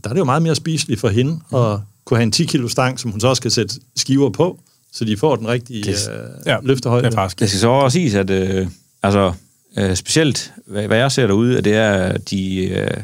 Der 0.04 0.10
er 0.10 0.12
det 0.14 0.18
jo 0.20 0.24
meget 0.24 0.42
mere 0.42 0.54
spiseligt 0.54 1.00
for 1.00 1.08
hende 1.08 1.40
at 1.54 1.78
kunne 2.04 2.16
have 2.16 2.22
en 2.22 2.32
10 2.32 2.44
kilo 2.44 2.68
stang, 2.68 3.00
som 3.00 3.10
hun 3.10 3.20
så 3.20 3.28
også 3.28 3.40
skal 3.40 3.50
sætte 3.50 3.74
skiver 3.96 4.30
på, 4.30 4.60
så 4.92 5.04
de 5.04 5.16
får 5.16 5.36
den 5.36 5.48
rigtige 5.48 5.82
Det- 5.82 6.08
øh, 6.10 6.16
Ja, 6.46 6.56
løftehøjde. 6.62 7.06
det 7.06 7.12
er 7.12 7.16
faktisk. 7.16 7.40
Det 7.40 7.48
skal 7.48 7.60
så 7.60 7.68
også 7.68 7.94
siges, 7.94 8.14
at 8.14 8.30
øh, 8.30 8.66
altså, 9.02 9.32
øh, 9.76 9.96
specielt, 9.96 10.52
hvad, 10.66 10.86
hvad 10.86 10.98
jeg 10.98 11.12
ser 11.12 11.26
derude, 11.26 11.62
det 11.62 11.74
er 11.74 12.18
de 12.18 12.68
øh, 12.68 13.02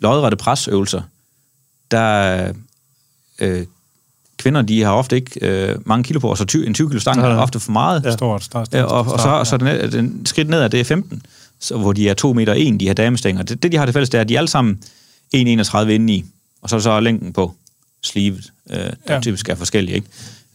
lodrette 0.00 0.36
presøvelser, 0.36 1.02
der 1.90 2.52
øh, 3.38 3.66
kvinder, 4.38 4.62
de 4.62 4.82
har 4.82 4.92
ofte 4.92 5.16
ikke 5.16 5.46
øh, 5.46 5.76
mange 5.86 6.04
kilo 6.04 6.20
på, 6.20 6.28
og 6.30 6.38
så 6.38 6.44
20, 6.44 6.66
en 6.66 6.74
20 6.74 6.88
kilo 6.88 7.00
stang 7.00 7.20
er 7.20 7.36
ofte 7.36 7.60
for 7.60 7.72
meget. 7.72 8.04
Ja. 8.04 8.12
Stort, 8.12 8.44
stort, 8.44 8.66
stort, 8.66 8.80
Ja, 8.80 8.84
og, 8.84 9.12
og 9.12 9.20
så, 9.20 9.50
så 9.50 9.56
den, 9.56 9.92
den 9.92 10.26
skridt 10.26 10.48
ned, 10.48 10.68
det 10.68 10.80
er 10.80 10.84
15, 10.84 11.22
så, 11.60 11.76
hvor 11.76 11.92
de 11.92 12.08
er 12.08 12.14
2 12.14 12.32
meter 12.32 12.54
1, 12.56 12.80
de 12.80 12.86
her 12.86 12.94
damestænger. 12.94 13.42
Det, 13.42 13.62
det, 13.62 13.72
de 13.72 13.76
har 13.76 13.84
det 13.84 13.92
fælles, 13.92 14.10
det 14.10 14.18
er, 14.18 14.22
at 14.22 14.28
de 14.28 14.34
er 14.34 14.38
alle 14.38 14.48
sammen 14.48 14.78
1,31 15.36 15.38
indeni, 15.78 16.24
og 16.62 16.70
så 16.70 16.76
er 16.76 16.80
så 16.80 17.00
længden 17.00 17.32
på 17.32 17.54
sleevet, 18.02 18.52
øh, 18.70 18.76
der 18.76 18.90
Ja. 19.08 19.14
ja. 19.14 19.20
typisk 19.20 19.48
er 19.48 19.54
forskellige, 19.54 19.94
ikke? 19.94 20.06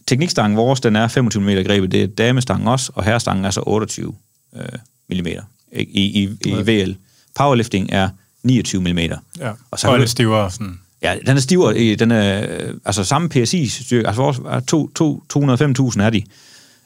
teknikstangen 0.06 0.56
vores, 0.56 0.80
den 0.80 0.96
er 0.96 1.08
25 1.08 1.42
mm 1.42 1.64
grebet, 1.64 1.92
det 1.92 2.02
er 2.02 2.06
damestangen 2.06 2.68
også, 2.68 2.92
og 2.94 3.04
herrestangen 3.04 3.44
er 3.44 3.50
så 3.50 3.62
28 3.66 4.14
øh, 4.56 4.62
mm 5.10 5.26
i, 5.74 6.22
i, 6.22 6.28
i 6.46 6.52
VL. 6.52 6.92
Powerlifting 7.34 7.88
er 7.92 8.08
29 8.42 8.80
mm. 8.80 8.98
Ja. 8.98 9.16
Og 9.48 9.56
Og 9.70 9.78
så 9.78 9.86
kan 9.86 9.94
er 9.94 9.98
lidt 9.98 10.10
stivere 10.10 10.50
sådan. 10.50 10.80
Ja, 11.02 11.16
den 11.26 11.36
er 11.36 11.40
stivere, 11.40 11.78
i- 11.78 11.94
den 11.94 12.10
er, 12.10 12.46
øh, 12.68 12.74
altså 12.84 13.04
samme 13.04 13.28
PSI-styrke, 13.28 14.06
altså 14.06 14.22
vores 14.22 14.38
er 14.38 14.60
to, 14.60 14.88
to, 14.94 15.22
205.000 15.32 16.02
er 16.02 16.10
de, 16.10 16.22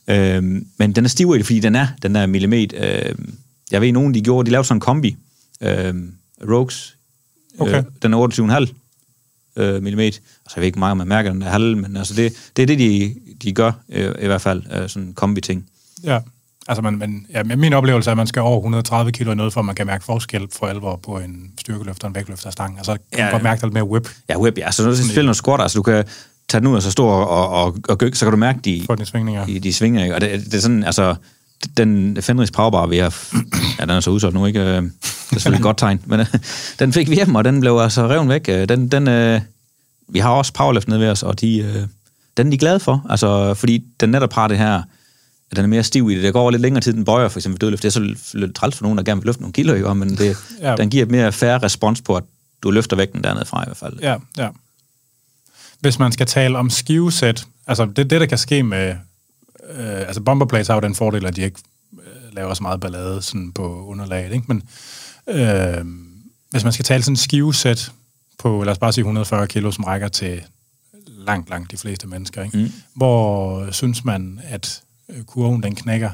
øhm, 0.09 0.67
men 0.79 0.93
den 0.93 1.05
er 1.05 1.09
stivere 1.09 1.37
i 1.37 1.39
det, 1.39 1.47
fordi 1.47 1.61
den 1.61 1.75
er, 1.75 1.87
den 2.03 2.17
er 2.17 2.27
millimeter, 2.27 3.01
øhm, 3.09 3.35
jeg 3.71 3.81
ved, 3.81 3.93
nogen 3.93 4.15
de 4.15 4.21
gjorde, 4.21 4.47
de 4.47 4.51
lavede 4.51 4.67
sådan 4.69 4.77
en 4.77 4.81
kombi, 4.81 5.17
øhm, 5.61 6.13
Rogues, 6.51 6.95
Okay. 7.59 7.79
øh, 7.79 7.85
den 8.03 8.15
er 8.15 8.19
28,5 8.19 9.63
øh, 9.63 9.83
millimeter, 9.83 10.19
altså 10.19 10.53
jeg 10.57 10.61
ved 10.61 10.67
ikke 10.67 10.79
meget, 10.79 10.91
om 10.91 10.97
man 10.97 11.09
mærker 11.09 11.33
den 11.33 11.43
er 11.43 11.51
halv, 11.51 11.77
men 11.77 11.97
altså 11.97 12.15
det, 12.15 12.33
det 12.57 12.63
er 12.63 12.67
det, 12.67 12.79
de, 12.79 13.15
de 13.43 13.53
gør, 13.53 13.73
øh, 13.89 14.15
i 14.23 14.27
hvert 14.27 14.41
fald, 14.41 14.63
øh, 14.73 14.89
sådan 14.89 15.09
en 15.09 15.15
kombi-ting. 15.15 15.67
Ja. 16.05 16.19
Altså, 16.69 16.83
man, 16.83 16.99
man, 16.99 17.27
ja, 17.35 17.43
min 17.43 17.73
oplevelse 17.73 18.11
er, 18.11 18.13
at 18.13 18.17
man 18.17 18.27
skal 18.27 18.43
over 18.43 18.57
130 18.59 19.13
kilo 19.13 19.35
noget, 19.35 19.53
for 19.53 19.61
at 19.61 19.67
man 19.67 19.75
kan 19.75 19.87
mærke 19.87 20.05
forskel 20.05 20.47
for 20.59 20.67
alvor 20.67 20.97
på 20.97 21.19
en 21.19 21.51
styrkeløfter 21.61 22.05
og 22.05 22.09
en 22.09 22.15
vægtløfter 22.15 22.51
stang. 22.51 22.77
Altså, 22.79 22.93
kan 22.93 23.01
Ja, 23.19 23.25
man 23.25 23.33
godt 23.33 23.43
mærke 23.43 23.63
lidt 23.63 23.75
mere 23.75 23.85
whip 23.85 24.09
Ja, 24.29 24.39
web, 24.39 24.59
ja, 24.59 24.71
så 24.71 24.83
når 24.83 24.91
du 24.91 24.97
spiller 24.97 25.23
noget 25.23 25.37
squat, 25.37 25.61
altså 25.61 25.79
du 25.79 25.83
kan 25.83 26.05
tage 26.49 26.61
den 26.61 26.69
ud 26.69 26.77
og 26.77 26.83
så 26.83 26.91
stå 26.91 27.07
og, 27.07 27.49
og, 27.49 27.77
og 27.89 27.99
gyk, 27.99 28.15
så 28.15 28.25
kan 28.25 28.31
du 28.31 28.37
mærke 28.37 28.59
de, 28.65 28.87
dine 28.89 29.07
svingninger. 29.07 29.47
i 29.47 29.59
de 29.59 29.73
svinger, 29.73 30.03
ikke? 30.03 30.15
Og 30.15 30.21
det, 30.21 30.45
det 30.45 30.55
er 30.55 30.61
sådan, 30.61 30.85
altså, 30.85 31.15
den 31.77 32.23
Fenris 32.23 32.51
Powerbar, 32.51 32.87
vi 32.87 32.99
har, 32.99 33.15
ja, 33.79 33.83
den 33.83 33.91
er 33.91 34.01
så 34.01 34.11
udsolgt 34.11 34.35
nu, 34.35 34.47
ikke? 34.47 34.61
Øh, 34.61 34.67
Det 34.67 34.77
er 34.77 34.91
selvfølgelig 35.31 35.59
et 35.59 35.63
godt 35.63 35.79
tegn, 35.79 36.01
men 36.07 36.21
den 36.79 36.93
fik 36.93 37.11
vi 37.11 37.15
hjem, 37.15 37.35
og 37.35 37.45
den 37.45 37.61
blev 37.61 37.79
altså 37.79 38.09
reven 38.09 38.29
væk. 38.29 38.49
Øh, 38.49 38.69
Den, 38.69 38.89
den, 38.89 39.09
øh, 39.09 39.41
vi 40.09 40.19
har 40.19 40.31
også 40.31 40.53
Powerlift 40.53 40.89
nede 40.89 41.01
ved 41.01 41.09
os, 41.11 41.23
og 41.23 41.41
de, 41.41 41.59
øh, 41.59 41.87
den 42.37 42.47
er 42.47 42.51
de 42.51 42.59
glade 42.59 42.81
for, 42.81 43.07
altså, 43.11 43.55
fordi 43.55 43.85
den 44.01 44.09
netop 44.11 44.33
har 44.33 44.49
det 44.49 44.59
her, 44.59 44.83
at 45.51 45.57
den 45.57 45.65
er 45.65 45.69
mere 45.69 45.85
stiv 45.85 46.11
i 46.11 46.15
det. 46.15 46.23
Der 46.23 46.33
går 46.33 46.41
over 46.41 46.51
lidt 46.51 46.63
længere 46.63 46.81
tid, 46.81 46.93
den 46.93 47.05
bøjer, 47.05 47.29
for 47.29 47.39
eksempel 47.39 47.61
dødløft. 47.61 47.83
Det 47.83 47.89
er 47.89 47.93
så 47.93 48.39
lidt 48.39 48.55
træls 48.55 48.77
for 48.77 48.83
nogen, 48.83 48.99
der 48.99 49.05
gerne 49.05 49.21
vil 49.21 49.27
løfte 49.27 49.43
nogle 49.43 49.53
kilo, 49.53 49.75
ikke? 49.75 49.95
men 49.95 50.17
det, 50.17 50.37
Ja. 50.61 50.77
den 50.77 50.91
giver 50.91 51.03
et 51.03 51.11
mere 51.11 51.33
færre 51.33 51.59
respons 51.59 52.01
på, 52.03 52.17
at 52.17 52.25
du 52.63 52.71
løfter 52.71 52.97
vægten 52.97 53.25
dernede 53.25 53.45
fra 53.45 53.63
i 53.63 53.65
hvert 53.67 53.77
fald. 53.77 53.99
Ja, 54.01 54.17
ja. 54.37 54.49
Hvis 55.81 55.99
man 55.99 56.13
skal 56.13 56.27
tale 56.27 56.59
om 56.59 56.71
skivesæt, 56.71 57.47
altså 57.67 57.85
det, 57.87 57.97
det 58.11 58.21
der 58.21 58.27
kan 58.27 58.39
ske 58.39 58.63
med, 58.63 58.89
øh, 59.71 60.01
altså 60.01 60.21
bomberplates 60.21 60.69
har 60.69 60.75
jo 60.75 60.81
den 60.81 60.95
fordel, 60.95 61.27
at 61.27 61.37
de 61.37 61.43
ikke 61.43 61.61
øh, 61.93 62.35
laver 62.35 62.55
så 62.55 62.63
meget 62.63 62.81
ballade 62.81 63.23
sådan 63.23 63.53
på 63.53 63.87
underlaget, 63.87 64.33
ikke? 64.33 64.45
Men 64.49 64.63
øh, 65.29 65.85
hvis 66.51 66.65
man 66.65 66.73
skal 66.73 66.85
tale 66.85 67.03
sådan 67.03 67.17
skivesæt 67.17 67.93
på, 68.39 68.63
lad 68.63 68.73
os 68.73 68.79
bare 68.79 68.93
sige 68.93 69.03
140 69.03 69.47
kilo, 69.47 69.71
som 69.71 69.85
rækker 69.85 70.09
til 70.09 70.43
langt, 71.07 71.51
langt 71.51 71.71
de 71.71 71.77
fleste 71.77 72.07
mennesker, 72.07 72.43
ikke? 72.43 72.59
Mm. 72.59 72.73
Hvor 72.95 73.71
synes 73.71 74.05
man, 74.05 74.41
at 74.45 74.83
kurven 75.27 75.63
den 75.63 75.75
knækker 75.75 76.11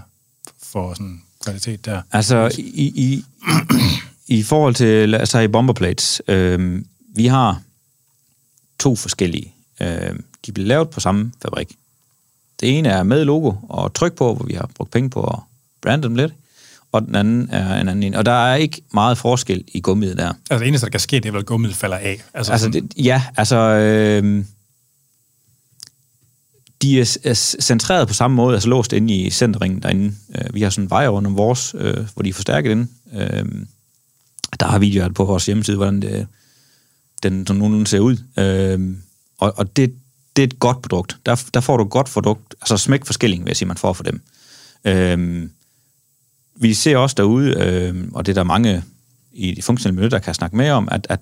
for 0.63 0.95
sådan 0.95 1.23
kvalitet 1.45 1.85
der? 1.85 2.03
Altså, 2.13 2.51
i, 2.59 2.93
i, 2.97 3.25
i 4.27 4.43
forhold 4.43 4.75
til, 4.75 5.15
altså 5.15 5.39
i 5.39 5.49
bomberplates, 5.49 6.23
øh, 6.29 6.83
vi 7.15 7.27
har 7.27 7.63
to 8.79 8.97
forskellige. 8.97 9.55
Øh, 9.81 10.17
de 10.47 10.53
bliver 10.53 10.67
lavet 10.67 10.91
på 10.91 11.01
samme 11.01 11.33
fabrik. 11.43 11.77
Det 12.61 12.79
ene 12.79 12.89
er 12.89 13.03
med 13.03 13.25
logo 13.25 13.53
og 13.69 13.95
tryk 13.95 14.13
på, 14.13 14.35
hvor 14.35 14.45
vi 14.47 14.55
har 14.55 14.71
brugt 14.75 14.91
penge 14.91 15.11
på 15.11 15.23
at 15.23 15.39
brande 15.83 16.03
dem 16.03 16.15
lidt. 16.15 16.33
Og 16.93 17.03
den 17.03 17.15
anden 17.15 17.49
er 17.51 17.81
en 17.81 17.89
anden 17.89 18.03
en. 18.03 18.15
Og 18.15 18.27
der 18.27 18.47
er 18.47 18.55
ikke 18.55 18.83
meget 18.93 19.19
forskel 19.19 19.65
i 19.69 19.81
gummiet 19.81 20.17
der. 20.17 20.29
Altså 20.29 20.61
det 20.63 20.69
eneste, 20.69 20.85
der 20.85 20.91
kan 20.91 21.01
ske, 21.01 21.17
det 21.17 21.27
er 21.27 21.33
vel, 21.33 21.39
at 21.39 21.47
gummiet 21.47 21.75
falder 21.75 21.97
af. 21.97 22.23
Altså, 22.35 22.53
Altså, 22.53 22.65
sådan, 22.65 22.83
det, 22.83 23.05
ja, 23.05 23.23
altså... 23.37 23.57
Øh, 23.57 24.45
de 26.85 27.01
er, 27.01 27.19
er 27.25 27.35
centreret 27.61 28.09
på 28.09 28.15
samme 28.15 28.35
måde, 28.35 28.55
altså 28.55 28.69
låst 28.69 28.93
inde 28.93 29.15
i 29.15 29.31
centerringen 29.31 29.83
derinde. 29.83 30.15
Øh, 30.35 30.55
vi 30.55 30.63
har 30.63 30.71
sådan 30.71 30.85
en 30.85 30.91
vej 30.91 31.09
rundt 31.09 31.27
om 31.27 31.37
vores, 31.37 31.75
øh, 31.79 32.09
hvor 32.15 32.23
de 32.23 32.29
er 32.29 32.33
forstærket 32.33 32.71
inde. 32.71 32.87
Øh, 33.15 33.45
der 34.61 34.67
har 34.67 34.79
videoer 34.79 35.09
på 35.09 35.25
vores 35.25 35.47
hjemmeside, 35.47 35.77
hvordan 35.77 36.03
det, 36.03 36.27
den 37.23 37.47
sådan 37.47 37.59
nogenlunde 37.59 37.87
ser 37.87 37.99
ud. 37.99 38.17
Øh, 38.39 38.97
og 39.39 39.55
og 39.57 39.77
det, 39.77 39.95
det 40.37 40.43
er 40.43 40.47
et 40.47 40.59
godt 40.59 40.83
produkt. 40.83 41.17
Der, 41.27 41.45
der 41.55 41.61
får 41.61 41.77
du 41.77 41.85
et 41.85 41.91
godt 41.91 42.07
produkt, 42.07 42.55
altså 42.61 42.77
smæk 42.77 43.05
forskelling, 43.07 43.45
vil 43.45 43.51
jeg 43.51 43.57
sige, 43.57 43.69
man 43.69 43.77
får 43.77 43.93
for 43.93 44.05
dem. 44.05 44.21
Øh, 44.85 45.49
vi 46.57 46.75
ser 46.75 46.97
også 46.97 47.15
derude, 47.15 47.55
øh, 47.59 48.09
og 48.13 48.27
det 48.27 48.33
er 48.33 48.35
der 48.35 48.45
mange 48.45 48.83
i 49.33 49.55
de 49.55 49.63
funktionelle 49.63 49.95
miljø, 49.95 50.09
der 50.09 50.19
kan 50.19 50.35
snakke 50.35 50.57
med 50.57 50.71
om, 50.71 50.89
at, 50.91 51.07
at 51.11 51.21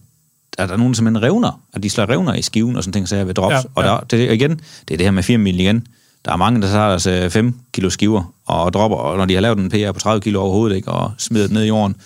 at 0.59 0.69
der 0.69 0.75
er 0.75 0.79
nogen, 0.79 0.93
der 0.93 0.97
simpelthen 0.97 1.23
revner, 1.23 1.61
at 1.75 1.83
de 1.83 1.91
slår 1.91 2.11
revner 2.11 2.35
i 2.35 2.43
skiven 2.43 2.77
og 2.77 2.83
sådan 2.83 2.93
ting, 2.93 3.09
så 3.09 3.17
jeg 3.17 3.27
ved 3.27 3.35
drops. 3.35 3.53
Ja, 3.53 3.57
Ja, 3.57 3.65
og 3.75 3.85
der, 3.85 4.01
det, 4.01 4.29
er 4.29 4.33
igen, 4.33 4.51
det 4.89 4.95
er 4.95 4.97
det 4.99 5.07
her 5.07 5.11
med 5.11 5.23
4 5.23 5.39
mil 5.39 5.61
igen. 5.61 5.87
Der 6.25 6.33
er 6.33 6.37
mange, 6.37 6.63
der 6.63 6.69
tager 6.69 6.85
altså 6.85 7.29
5 7.31 7.55
kilo 7.73 7.91
skiver 7.91 8.35
og 8.47 8.73
dropper, 8.73 8.97
og 8.97 9.17
når 9.17 9.25
de 9.25 9.35
har 9.35 9.41
lavet 9.41 9.59
en 9.59 9.71
PR 9.71 9.93
på 9.93 10.01
30 10.01 10.21
kilo 10.21 10.41
overhovedet, 10.41 10.77
ikke, 10.77 10.91
og 10.91 11.13
smider 11.19 11.47
det 11.47 11.53
ned 11.53 11.63
i 11.65 11.67
jorden, 11.67 11.97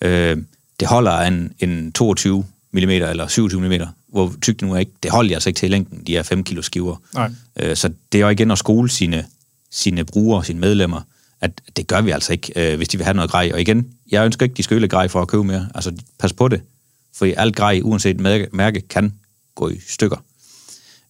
øh, 0.00 0.36
det 0.80 0.88
holder 0.88 1.18
en, 1.18 1.52
en 1.58 1.92
22 1.92 2.44
mm 2.72 2.78
eller 2.78 3.26
27 3.26 3.60
mm, 3.60 3.86
hvor 4.08 4.32
tykt 4.42 4.60
det 4.60 4.68
nu 4.68 4.74
er 4.74 4.78
ikke, 4.78 4.92
det 5.02 5.10
holder 5.10 5.28
de 5.28 5.34
altså 5.34 5.50
ikke 5.50 5.58
til 5.58 5.70
længden, 5.70 6.02
de 6.06 6.12
her 6.12 6.22
5 6.22 6.44
kilo 6.44 6.62
skiver. 6.62 6.96
Nej. 7.14 7.30
Øh, 7.60 7.76
så 7.76 7.90
det 8.12 8.18
er 8.18 8.22
jo 8.22 8.28
igen 8.28 8.50
at 8.50 8.58
skole 8.58 8.90
sine, 8.90 9.24
sine 9.70 10.04
brugere, 10.04 10.44
sine 10.44 10.60
medlemmer, 10.60 11.00
at 11.40 11.60
det 11.76 11.86
gør 11.86 12.00
vi 12.00 12.10
altså 12.10 12.32
ikke, 12.32 12.72
øh, 12.72 12.76
hvis 12.76 12.88
de 12.88 12.96
vil 12.96 13.04
have 13.04 13.14
noget 13.14 13.30
grej. 13.30 13.50
Og 13.54 13.60
igen, 13.60 13.86
jeg 14.10 14.24
ønsker 14.24 14.44
ikke, 14.44 14.54
de 14.54 14.62
skal 14.62 14.74
ødelægge 14.74 14.96
grej 14.96 15.08
for 15.08 15.22
at 15.22 15.28
købe 15.28 15.44
mere. 15.44 15.68
Altså, 15.74 15.92
pas 16.18 16.32
på 16.32 16.48
det. 16.48 16.60
For 17.16 17.26
alt 17.36 17.56
grej, 17.56 17.80
uanset 17.84 18.20
mærke, 18.52 18.80
kan 18.80 19.14
gå 19.54 19.68
i 19.68 19.80
stykker. 19.88 20.16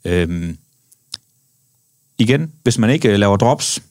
Øhm, 0.05 0.59
igen, 2.19 2.53
hvis 2.63 2.79
man 2.79 2.91
ikke 2.91 3.09
øh, 3.13 3.19
laver 3.19 3.37
drops, 3.37 3.83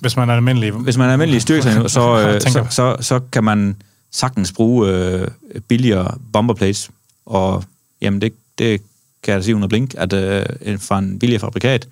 hvis 0.00 0.16
man 0.16 0.30
er 0.30 0.34
almindelig... 0.34 0.72
hvis 0.72 0.96
man 0.96 1.08
er 1.08 1.12
almindelig 1.12 1.42
styrketræner, 1.42 1.88
så, 1.98 2.28
øh, 2.34 2.40
så, 2.40 2.66
så, 2.70 2.96
så 3.00 3.20
kan 3.32 3.44
man 3.44 3.76
sagtens 4.10 4.52
bruge 4.52 4.88
øh, 4.88 5.28
billigere 5.68 6.18
bomberplates, 6.32 6.90
og 7.26 7.64
jamen 8.00 8.20
det, 8.20 8.32
det 8.58 8.80
kan 9.22 9.32
jeg 9.32 9.40
da 9.40 9.44
sige 9.44 9.54
under 9.56 9.68
blink, 9.68 9.94
at 9.98 10.12
øh, 10.12 10.80
fra 10.80 10.98
en 10.98 11.18
billigere 11.18 11.40
fabrikat, 11.40 11.88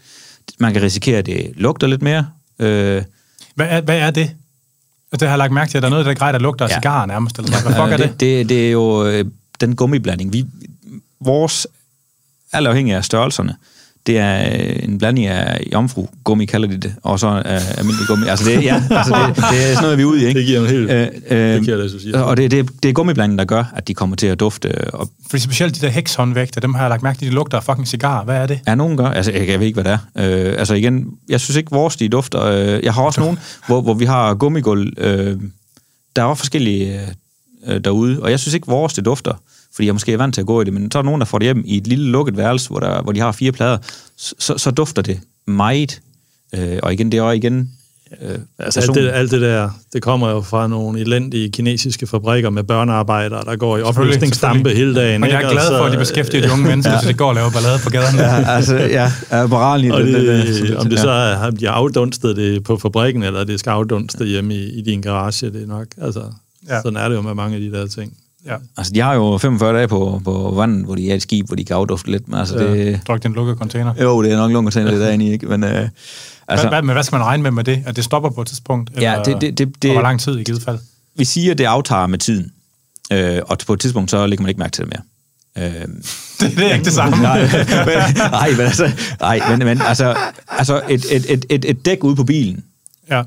man 0.59 0.73
kan 0.73 0.83
risikere, 0.83 1.19
at 1.19 1.27
det 1.27 1.53
lugter 1.55 1.87
lidt 1.87 2.03
mere. 2.03 2.29
Øh, 2.59 3.03
Hvad 3.55 3.67
er, 3.69 3.81
hvad 3.81 3.99
er 3.99 4.11
det? 4.11 4.31
Det 5.13 5.23
har 5.23 5.29
jeg 5.29 5.39
lagt 5.39 5.53
mærke 5.53 5.71
til, 5.71 5.79
at 5.79 5.83
der 5.83 5.89
er 5.89 5.91
noget, 5.91 6.07
der 6.07 6.15
grej, 6.15 6.33
der 6.33 6.39
lugter 6.39 6.65
af 6.65 6.69
Ja. 6.69 6.75
cigar 6.75 7.07
nærmest. 7.07 7.39
Eller. 7.39 7.51
Hvad 7.51 7.73
fuck 7.75 7.93
er 7.93 7.97
det? 7.97 8.21
det? 8.21 8.49
Det 8.49 8.67
er 8.67 8.71
jo 8.71 9.07
øh, 9.07 9.25
den 9.61 9.77
gummiblanding. 9.77 10.33
Vi, 10.33 10.47
vores, 11.21 11.67
alt 12.53 12.67
afhængig 12.67 12.95
af 12.95 13.05
størrelserne, 13.05 13.57
det 14.07 14.19
er 14.19 14.61
øh, 14.61 14.77
en 14.83 14.99
blanding 14.99 15.27
af 15.27 15.61
jomfru 15.73 16.07
gummi, 16.25 16.45
kalder 16.45 16.69
de 16.69 16.77
det, 16.77 16.95
og 17.03 17.21
så 17.21 17.27
øh, 17.27 17.79
almindelig 17.79 18.07
gummi. 18.09 18.27
Altså 18.27 18.45
det, 18.51 18.65
ja, 18.65 18.83
altså 18.91 19.15
det, 19.29 19.37
det 19.53 19.63
er 19.63 19.75
sådan 19.75 19.83
noget, 19.83 19.99
vi 19.99 20.03
er 20.03 20.07
ude 20.07 20.23
i, 20.23 20.27
ikke? 20.27 20.39
Det 20.41 20.47
giver 20.47 20.61
en 20.61 20.67
helt- 20.67 20.91
øh, 20.91 21.09
øh, 21.31 21.39
det 21.55 21.65
giver 21.65 21.77
det, 21.77 21.93
du 21.93 21.99
siger. 21.99 22.21
Og 22.21 22.37
det, 22.37 22.51
det, 22.51 22.69
det 22.83 22.89
er 22.89 22.93
gummiblandingen, 22.93 23.39
der 23.39 23.45
gør, 23.45 23.65
at 23.77 23.89
de 23.89 23.95
kommer 23.95 24.17
til 24.17 24.27
at 24.27 24.41
dufte. 24.41 24.69
øh, 24.69 24.75
Og 24.93 25.09
Fordi 25.31 25.43
specielt 25.43 25.75
de 25.75 25.81
der 25.81 25.89
hekshåndvægte, 25.93 26.61
dem 26.61 26.75
har 26.75 26.83
jeg 26.83 26.91
lagt 26.91 27.03
mærke 27.03 27.19
til, 27.19 27.29
de 27.29 27.35
lugter 27.35 27.59
af 27.59 27.65
fucking 27.65 27.89
cigar. 27.89 28.25
Hvad 28.25 28.37
er 28.37 28.47
det? 28.47 28.61
Ja, 28.67 28.75
nogen 28.75 28.97
gør. 28.97 29.07
Altså, 29.07 29.33
jeg, 29.33 29.49
jeg 29.49 29.59
ved 29.61 29.67
ikke, 29.67 29.83
hvad 29.83 29.93
det 29.93 29.99
er. 30.17 30.49
Øh, 30.49 30.55
altså 30.59 30.75
igen, 30.75 31.07
jeg 31.29 31.41
synes 31.41 31.57
ikke, 31.57 31.71
vores 31.71 31.97
de 31.97 32.09
dufter. 32.09 32.43
Øh, 32.45 32.85
jeg 32.85 32.95
har 32.95 33.03
også 33.03 33.21
nogen, 33.21 33.39
hvor, 33.67 33.81
hvor 33.81 33.95
vi 33.95 34.05
har 34.05 34.35
gummigulv. 34.35 34.93
Øh, 34.99 35.37
der 36.17 36.23
er 36.23 36.27
også 36.27 36.41
forskellige 36.41 37.01
øh, 37.67 37.81
derude, 37.85 38.23
og 38.23 38.31
jeg 38.31 38.41
synes 38.41 38.55
ikke, 38.55 38.67
vores 38.67 38.95
det 38.95 39.05
dufter, 39.05 39.33
fordi 39.77 39.87
jeg 39.87 39.95
måske 39.95 40.13
er 40.13 40.17
vant 40.17 40.35
til 40.35 40.41
at 40.41 40.47
gå 40.47 40.61
i 40.61 40.65
det, 40.65 40.73
men 40.73 40.91
så 40.91 40.99
er 40.99 41.03
der 41.03 41.07
nogen, 41.07 41.21
der 41.21 41.25
får 41.27 41.39
det 41.39 41.47
hjem 41.47 41.63
i 41.67 41.77
et 41.77 41.87
lille 41.87 42.05
lukket 42.11 42.37
værelse, 42.37 42.69
hvor, 42.71 42.81
der, 42.81 43.03
hvor 43.03 43.13
de 43.13 43.21
har 43.21 43.33
fire 43.33 43.53
plader, 43.53 43.79
så, 44.17 44.35
så, 44.39 44.59
så 44.59 44.71
dufter 44.71 45.03
det 45.03 45.21
meget. 45.47 46.01
Øh, 46.55 46.79
og 46.83 46.93
igen, 46.93 47.13
det 47.13 47.19
er 47.19 47.23
også 47.23 47.33
igen... 47.37 47.71
Øh, 48.23 48.39
Altså 48.59 48.81
alt 48.81 48.95
det, 48.95 49.11
alt 49.15 49.31
det 49.31 49.41
der, 49.41 49.71
det 49.93 50.03
kommer 50.03 50.31
jo 50.31 50.41
fra 50.41 50.67
nogle 50.67 51.01
elendige 51.01 51.51
kinesiske 51.51 52.07
fabrikker 52.07 52.51
med 52.51 52.63
børnearbejdere, 52.65 53.45
der 53.45 53.57
går 53.57 53.79
i 53.79 53.83
opløsningsdampe 53.83 54.71
hele 54.71 54.95
dagen. 54.95 55.21
Men 55.21 55.31
jeg 55.31 55.39
ikke? 55.39 55.47
er 55.47 55.51
glad 55.53 55.63
Og 55.63 55.69
så- 55.73 55.79
for, 55.79 55.85
at 55.85 55.93
de 55.93 55.99
beskæftiger 55.99 56.47
de 56.47 56.53
unge 56.53 56.67
mennesker, 56.67 57.01
så 57.01 57.09
de 57.09 57.15
går 57.15 57.29
og 57.29 57.35
laver 57.35 57.51
ballade 57.51 57.79
på 57.85 57.91
gaderne. 57.91 58.23
ja, 58.23 58.51
altså, 58.57 58.77
ja, 58.77 59.13
er 59.31 59.47
moralen 59.47 59.87
i 59.87 59.91
Og 59.91 60.01
den, 60.01 60.15
den, 60.15 60.25
det, 60.27 60.63
den, 60.69 60.77
om 60.77 60.89
det 60.89 60.99
så 61.01 61.11
er, 61.11 61.47
om 61.47 61.57
de 61.57 61.65
har 61.67 61.73
afdunstet 61.73 62.37
det 62.37 62.65
på 62.65 62.77
fabrikken, 62.79 63.23
eller 63.23 63.45
det 63.45 63.61
skal 63.61 63.71
afdunstet 63.71 64.29
hjemme 64.29 64.55
i, 64.55 64.79
i 64.79 64.83
din 64.83 65.01
garage, 65.01 65.51
det 65.51 65.63
er 65.63 65.67
nok, 65.67 65.87
altså, 66.03 66.21
Ja. 66.69 66.75
ja. 66.75 66.83
sådan 66.83 66.97
er 66.97 67.09
det 67.09 67.17
jo 67.17 67.21
med 67.23 67.35
mange 67.35 67.55
af 67.57 67.61
de 67.61 67.73
der 67.73 67.87
ting. 67.87 68.13
Ja. 68.47 68.57
Altså, 68.77 68.93
de 68.93 69.01
har 69.01 69.15
jo 69.15 69.39
45 69.39 69.75
dage 69.77 69.89
på, 69.89 70.21
på 70.25 70.53
vandet, 70.57 70.85
hvor 70.85 70.95
de 70.95 71.11
er 71.11 71.15
et 71.15 71.23
skib, 71.23 71.47
hvor 71.47 71.57
de 71.57 71.65
kan 71.65 71.77
afdufte 71.77 72.11
lidt, 72.11 72.29
men 72.29 72.39
altså, 72.41 72.59
det... 72.59 73.01
Druk 73.09 73.23
den 73.23 73.33
lukkede 73.33 73.57
container. 73.57 73.95
Jo, 74.03 74.23
det 74.23 74.33
er 74.33 74.49
nok 74.49 74.67
at 74.67 74.73
tænke 74.73 74.91
det 74.93 75.01
derinde 75.01 75.25
i, 75.27 75.33
ikke? 75.33 75.47
Men, 75.47 75.65
øh, 75.65 75.89
Altså, 76.49 76.69
hvad, 76.69 76.83
hvad, 76.83 76.95
hvad 76.95 77.03
skal 77.03 77.17
man 77.19 77.27
regne 77.27 77.43
med 77.43 77.51
med 77.51 77.65
det? 77.65 77.83
At 77.87 77.97
det 77.97 78.05
stopper 78.05 78.31
på 78.31 78.41
et 78.41 78.47
tidspunkt? 78.47 78.91
Ja, 79.01 79.19
det- 79.25 79.41
det- 79.41 79.59
det- 79.59 79.83
det- 79.83 79.93
hvor 79.93 80.03
lang 80.03 80.21
tid 80.21 80.39
i 80.39 80.43
givet 80.45 80.63
fald? 80.63 80.79
vi 81.17 81.25
siger, 81.25 81.51
at 81.53 81.59
det 81.59 81.65
aftager 81.65 82.07
med 82.07 82.19
tiden. 82.19 82.53
Øh, 83.13 83.39
og 83.47 83.59
på 83.67 83.73
et 83.73 83.81
tidspunkt, 83.81 84.11
så 84.11 84.27
lægger 84.27 84.43
man 84.43 84.49
ikke 84.49 84.59
mærke 84.59 84.73
til 84.73 84.85
det 84.85 84.93
mere. 85.57 85.67
Øh, 85.67 85.73
Det, 86.41 86.57
det 86.57 86.67
er 86.67 86.73
ikke 86.73 86.85
det 86.85 86.93
samme. 86.93 87.17
nej, 87.23 87.41
men, 87.87 88.17
nej, 88.31 88.51
men 88.51 88.61
altså, 88.61 88.91
nej, 89.21 89.41
men, 89.51 89.59
men 89.67 89.81
altså, 89.83 90.17
altså 90.49 90.81
et, 90.89 91.05
et, 91.13 91.31
et, 91.33 91.47
et, 91.51 91.65
et 91.65 91.85
dæk 91.87 92.05
ude 92.05 92.17
på 92.17 92.25
bilen, 92.25 92.65
ja. 93.11 93.23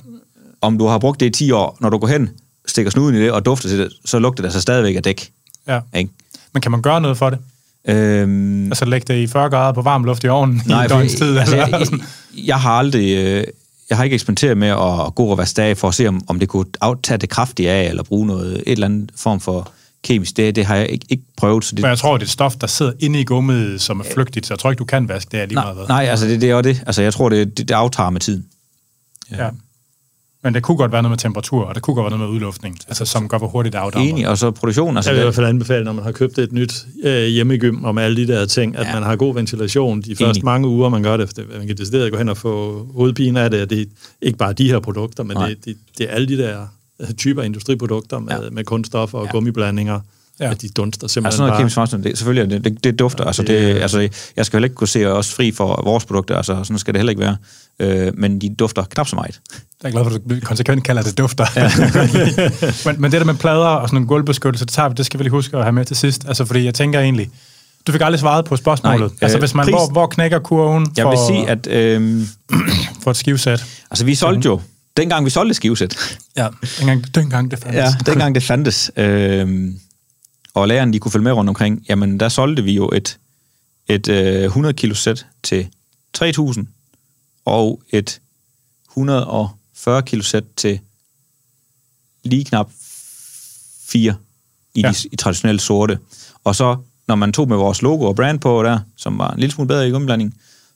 om 0.61 0.77
du 0.77 0.85
har 0.87 0.97
brugt 0.97 1.19
det 1.19 1.25
i 1.25 1.29
10 1.29 1.51
år, 1.51 1.77
når 1.79 1.89
du 1.89 1.97
går 1.97 2.07
hen, 2.07 2.29
stikker 2.69 2.91
snuden 2.91 3.15
i 3.15 3.19
det 3.19 3.31
og 3.31 3.45
dufter 3.45 3.69
til 3.69 3.79
det, 3.79 3.89
så 4.05 4.19
lugter 4.19 4.43
det 4.43 4.53
så 4.53 4.61
stadigvæk 4.61 4.95
af 4.95 5.03
dæk. 5.03 5.31
ja. 5.67 5.79
Ikke? 5.95 6.11
Men 6.53 6.61
kan 6.61 6.71
man 6.71 6.81
gøre 6.81 7.01
noget 7.01 7.17
for 7.17 7.29
det? 7.29 7.39
Øhm, 7.87 8.65
Altså 8.65 8.85
læg 8.85 9.07
det 9.07 9.15
i 9.17 9.27
40 9.27 9.49
grader 9.49 9.73
på 9.73 9.81
varm 9.81 10.03
luft 10.03 10.23
i 10.23 10.27
ovnen 10.27 10.61
i 10.65 10.69
Nej, 10.69 10.83
et 10.85 10.91
for, 10.91 10.97
døgns 10.97 11.15
tid. 11.15 11.37
altså, 11.37 11.55
eller 11.55 11.77
jeg, 11.77 11.85
sådan. 11.87 11.99
jeg, 12.37 12.45
jeg 12.47 12.59
har 12.59 12.71
aldrig... 12.71 13.17
Øh, 13.17 13.43
jeg 13.89 13.97
har 13.97 14.03
ikke 14.03 14.13
eksperimenteret 14.13 14.57
med 14.57 14.67
at 14.67 15.15
gå 15.15 15.25
og 15.25 15.37
være 15.37 15.47
stage 15.47 15.75
for 15.75 15.87
at 15.87 15.93
se, 15.95 16.07
om, 16.07 16.21
om 16.27 16.39
det 16.39 16.49
kunne 16.49 16.65
aftage 16.81 17.17
det 17.17 17.29
kraftige 17.29 17.69
af, 17.71 17.89
eller 17.89 18.03
bruge 18.03 18.27
noget, 18.27 18.53
et 18.57 18.63
eller 18.65 18.85
andet 18.87 19.11
form 19.15 19.39
for 19.39 19.71
kemisk. 20.03 20.37
Det, 20.37 20.55
det 20.55 20.65
har 20.65 20.75
jeg 20.75 20.89
ikke, 20.89 21.05
ikke 21.09 21.23
prøvet. 21.37 21.65
Så 21.65 21.75
det, 21.75 21.81
Men 21.81 21.89
jeg 21.89 21.97
tror, 21.97 22.17
det 22.17 22.21
er 22.23 22.25
et 22.25 22.29
stof, 22.31 22.55
der 22.55 22.67
sidder 22.67 22.91
inde 22.99 23.19
i 23.19 23.23
gummiet, 23.23 23.81
som 23.81 23.99
er 23.99 24.03
flygtigt, 24.13 24.45
så 24.45 24.53
jeg 24.53 24.59
tror 24.59 24.71
ikke, 24.71 24.79
du 24.79 24.85
kan 24.85 25.07
vaske 25.09 25.29
det 25.31 25.37
af 25.37 25.47
lige 25.47 25.55
nej, 25.55 25.63
meget. 25.63 25.75
hvad. 25.77 25.87
nej, 25.87 26.05
altså 26.05 26.25
det, 26.27 26.41
det 26.41 26.49
er 26.49 26.53
jo 26.55 26.61
det. 26.61 26.83
Altså 26.85 27.01
jeg 27.01 27.13
tror, 27.13 27.29
det, 27.29 27.57
det, 27.57 27.67
det 27.69 27.75
aftager 27.75 28.09
med 28.09 28.21
tiden. 28.21 28.45
Ja. 29.31 29.49
Men 30.43 30.53
det 30.53 30.63
kunne 30.63 30.77
godt 30.77 30.91
være 30.91 31.01
noget 31.01 31.11
med 31.11 31.17
temperatur, 31.17 31.63
og 31.65 31.75
det 31.75 31.83
kunne 31.83 31.95
godt 31.95 32.03
være 32.11 32.17
noget 32.17 32.29
med 32.29 32.35
udluftning, 32.35 32.77
altså, 32.87 33.05
som 33.05 33.27
gør, 33.27 33.37
hvor 33.37 33.47
hurtigt 33.47 33.73
det 33.73 33.79
afdamper. 33.79 34.09
Enig, 34.09 34.27
og 34.27 34.37
så 34.37 34.51
produktion. 34.51 34.97
Altså, 34.97 35.11
Jeg 35.11 35.15
vil 35.15 35.21
i 35.21 35.25
hvert 35.25 35.35
fald 35.35 35.45
anbefale, 35.47 35.83
når 35.85 35.93
man 35.93 36.03
har 36.03 36.11
købt 36.11 36.37
et 36.37 36.51
nyt 36.51 36.85
øh, 37.03 37.23
hjemmegym 37.25 37.83
og 37.83 37.95
med 37.95 38.03
alle 38.03 38.17
de 38.17 38.33
der 38.33 38.45
ting, 38.45 38.75
at 38.77 38.87
Ja. 38.87 38.93
man 38.93 39.03
har 39.03 39.15
god 39.15 39.33
ventilation 39.33 40.01
de 40.01 40.15
første 40.15 40.45
mange 40.45 40.67
uger, 40.67 40.89
man 40.89 41.03
gør 41.03 41.17
det. 41.17 41.29
For 41.29 41.57
man 41.57 41.67
kan 41.67 41.77
decideret 41.77 42.11
gå 42.11 42.17
hen 42.17 42.29
og 42.29 42.37
få 42.37 42.85
hovedpine 42.95 43.41
af 43.41 43.51
det, 43.51 43.61
og 43.61 43.69
det 43.69 43.81
er 43.81 43.85
ikke 44.21 44.37
bare 44.37 44.53
de 44.53 44.67
her 44.69 44.79
produkter, 44.79 45.23
men 45.23 45.37
Nej. 45.37 45.47
det, 45.49 45.65
det, 45.65 45.77
det 45.97 46.09
er 46.09 46.13
alle 46.13 46.27
de 46.27 46.37
der 46.37 46.65
typer 47.17 47.41
industriprodukter 47.43 48.19
med, 48.19 48.43
Ja. 48.43 48.49
med 48.51 48.63
kunststoffer 48.63 49.17
og 49.19 49.25
ja. 49.25 49.31
gummiblandinger, 49.31 49.99
Ja. 50.39 50.45
ja. 50.45 50.51
at 50.51 50.61
de 50.61 50.69
dunster 50.69 51.07
simpelthen 51.07 51.25
Altså 51.25 51.41
noget 51.41 51.51
bare. 51.51 51.59
kemisk 51.61 51.75
fremstilling, 51.75 52.03
det, 52.09 52.17
selvfølgelig, 52.17 52.49
det, 52.51 52.63
det, 52.73 52.83
det 52.83 52.99
dufter. 52.99 53.23
Altså, 53.23 53.41
det, 53.41 53.49
det- 53.75 53.81
altså, 53.81 53.99
jeg 54.37 54.45
skal 54.45 54.57
heller 54.57 54.65
ikke 54.65 54.75
kunne 54.75 54.87
se 54.87 55.05
os 55.13 55.33
fri 55.33 55.51
for 55.51 55.81
vores 55.83 56.05
produkter, 56.05 56.37
altså 56.37 56.63
sådan 56.63 56.79
skal 56.79 56.93
det 56.93 56.99
heller 56.99 57.09
ikke 57.11 57.21
være. 57.21 57.37
Øh, 57.79 58.11
men 58.17 58.41
de 58.41 58.55
dufter 58.59 58.83
knap 58.83 59.07
så 59.07 59.15
meget. 59.15 59.39
Jeg 59.83 59.87
er 59.87 59.91
glad 59.91 60.03
for, 60.03 60.11
at 60.11 60.21
du 60.29 60.45
konsekvent 60.45 60.83
kalder 60.83 61.01
det 61.01 61.17
dufter. 61.17 61.45
Ja. 61.55 61.71
men, 62.91 63.01
men 63.01 63.11
det 63.11 63.19
der 63.19 63.25
med 63.25 63.33
plader 63.35 63.65
og 63.65 63.89
sådan 63.89 64.01
en 64.01 64.07
gulvbeskyttelse, 64.07 64.65
det, 64.65 64.73
tager 64.73 64.89
vi, 64.89 64.95
det 64.97 65.05
skal 65.05 65.17
vi 65.17 65.23
lige 65.23 65.31
huske 65.31 65.57
at 65.57 65.63
have 65.63 65.73
med 65.73 65.85
til 65.85 65.95
sidst. 65.97 66.25
Altså, 66.27 66.45
fordi 66.45 66.65
jeg 66.65 66.73
tænker 66.73 66.99
egentlig, 66.99 67.29
du 67.87 67.91
fik 67.91 68.01
aldrig 68.01 68.19
svaret 68.19 68.45
på 68.45 68.55
spørgsmålet. 68.55 68.99
Nej, 68.99 69.09
altså, 69.21 69.37
øh, 69.37 69.41
hvis 69.41 69.55
man, 69.55 69.65
pris- 69.65 69.71
hvor, 69.71 69.91
hvor 69.91 70.07
knækker 70.07 70.39
kurven 70.39 70.87
Jeg 70.97 71.03
for, 71.03 71.09
vil 71.09 71.19
sige, 71.27 71.49
at 71.49 71.67
øh, 71.67 72.21
for 73.03 73.11
et 73.11 73.17
skivsæt? 73.17 73.65
altså, 73.91 74.05
vi 74.05 74.15
solgte 74.15 74.45
jo, 74.45 74.61
dengang 74.97 75.25
vi 75.25 75.29
solgte 75.29 75.53
skivesæt, 75.53 76.17
Ja, 76.37 76.47
dengang, 76.79 77.15
dengang 77.15 77.51
det 77.51 77.59
fandtes. 77.59 77.79
Ja, 77.83 78.11
dengang 78.11 78.35
det 78.35 78.43
fandtes, 78.43 78.91
øh, 78.97 79.69
og 80.53 80.67
læreren 80.67 80.93
de 80.93 80.99
kunne 80.99 81.11
følge 81.11 81.23
med 81.23 81.31
rundt 81.31 81.49
omkring, 81.49 81.85
jamen 81.89 82.19
der 82.19 82.29
solgte 82.29 82.63
vi 82.63 82.71
jo 82.73 82.89
et, 82.93 83.19
et 83.87 84.07
øh, 84.09 84.43
100 84.43 84.73
kilo 84.73 84.95
sæt 84.95 85.25
til 85.43 85.67
3.000, 86.17 86.65
og 87.45 87.81
et 87.89 88.21
140 88.91 90.01
kilo 90.03 90.23
sæt 90.23 90.43
til 90.57 90.79
lige 92.23 92.45
knap 92.45 92.71
4 93.87 94.15
i 94.75 94.81
Ja. 94.81 94.89
de 94.89 94.95
i 95.11 95.15
traditionelle 95.15 95.59
sorte. 95.59 95.99
Og 96.43 96.55
så, 96.55 96.77
når 97.07 97.15
man 97.15 97.33
tog 97.33 97.47
med 97.49 97.57
vores 97.57 97.81
logo 97.81 98.05
og 98.05 98.15
brand 98.15 98.39
på 98.39 98.63
der, 98.63 98.79
som 98.97 99.17
var 99.17 99.31
en 99.31 99.39
lille 99.39 99.53
smule 99.53 99.67
bedre 99.67 99.87
i 99.87 99.91
gummiblanding, 99.91 100.33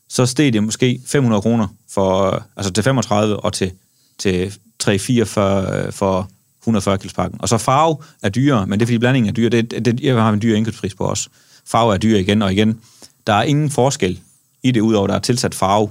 så 0.08 0.26
steg 0.26 0.52
det 0.52 0.62
måske 0.62 1.00
500 1.06 1.42
kroner 1.42 1.68
for, 1.90 2.42
altså 2.56 2.72
til 2.72 2.84
35 2.84 3.36
og 3.36 3.52
til, 3.52 3.72
til 4.18 4.54
344 4.78 5.92
for 5.92 6.30
140 6.64 6.98
kilo 6.98 7.12
pakken. 7.16 7.40
Og 7.42 7.48
så 7.48 7.58
farve 7.58 7.96
er 8.22 8.28
dyrere, 8.28 8.66
men 8.66 8.78
det 8.80 8.84
er 8.84 8.86
fordi 8.86 8.98
blandingen 8.98 9.28
er 9.28 9.32
dyr. 9.32 9.48
Det, 9.48 9.70
det, 9.84 10.00
jeg 10.00 10.14
har 10.22 10.30
en 10.32 10.42
dyr 10.42 10.54
indkøbspris 10.56 10.94
på 10.94 11.06
os. 11.10 11.28
Farve 11.66 11.94
er 11.94 11.98
dyr 11.98 12.16
igen 12.16 12.42
og 12.42 12.52
igen. 12.52 12.80
Der 13.26 13.32
er 13.32 13.42
ingen 13.42 13.70
forskel 13.70 14.20
i 14.62 14.70
det, 14.70 14.80
udover 14.80 15.06
der 15.06 15.14
er 15.14 15.18
tilsat 15.18 15.54
farve 15.54 15.90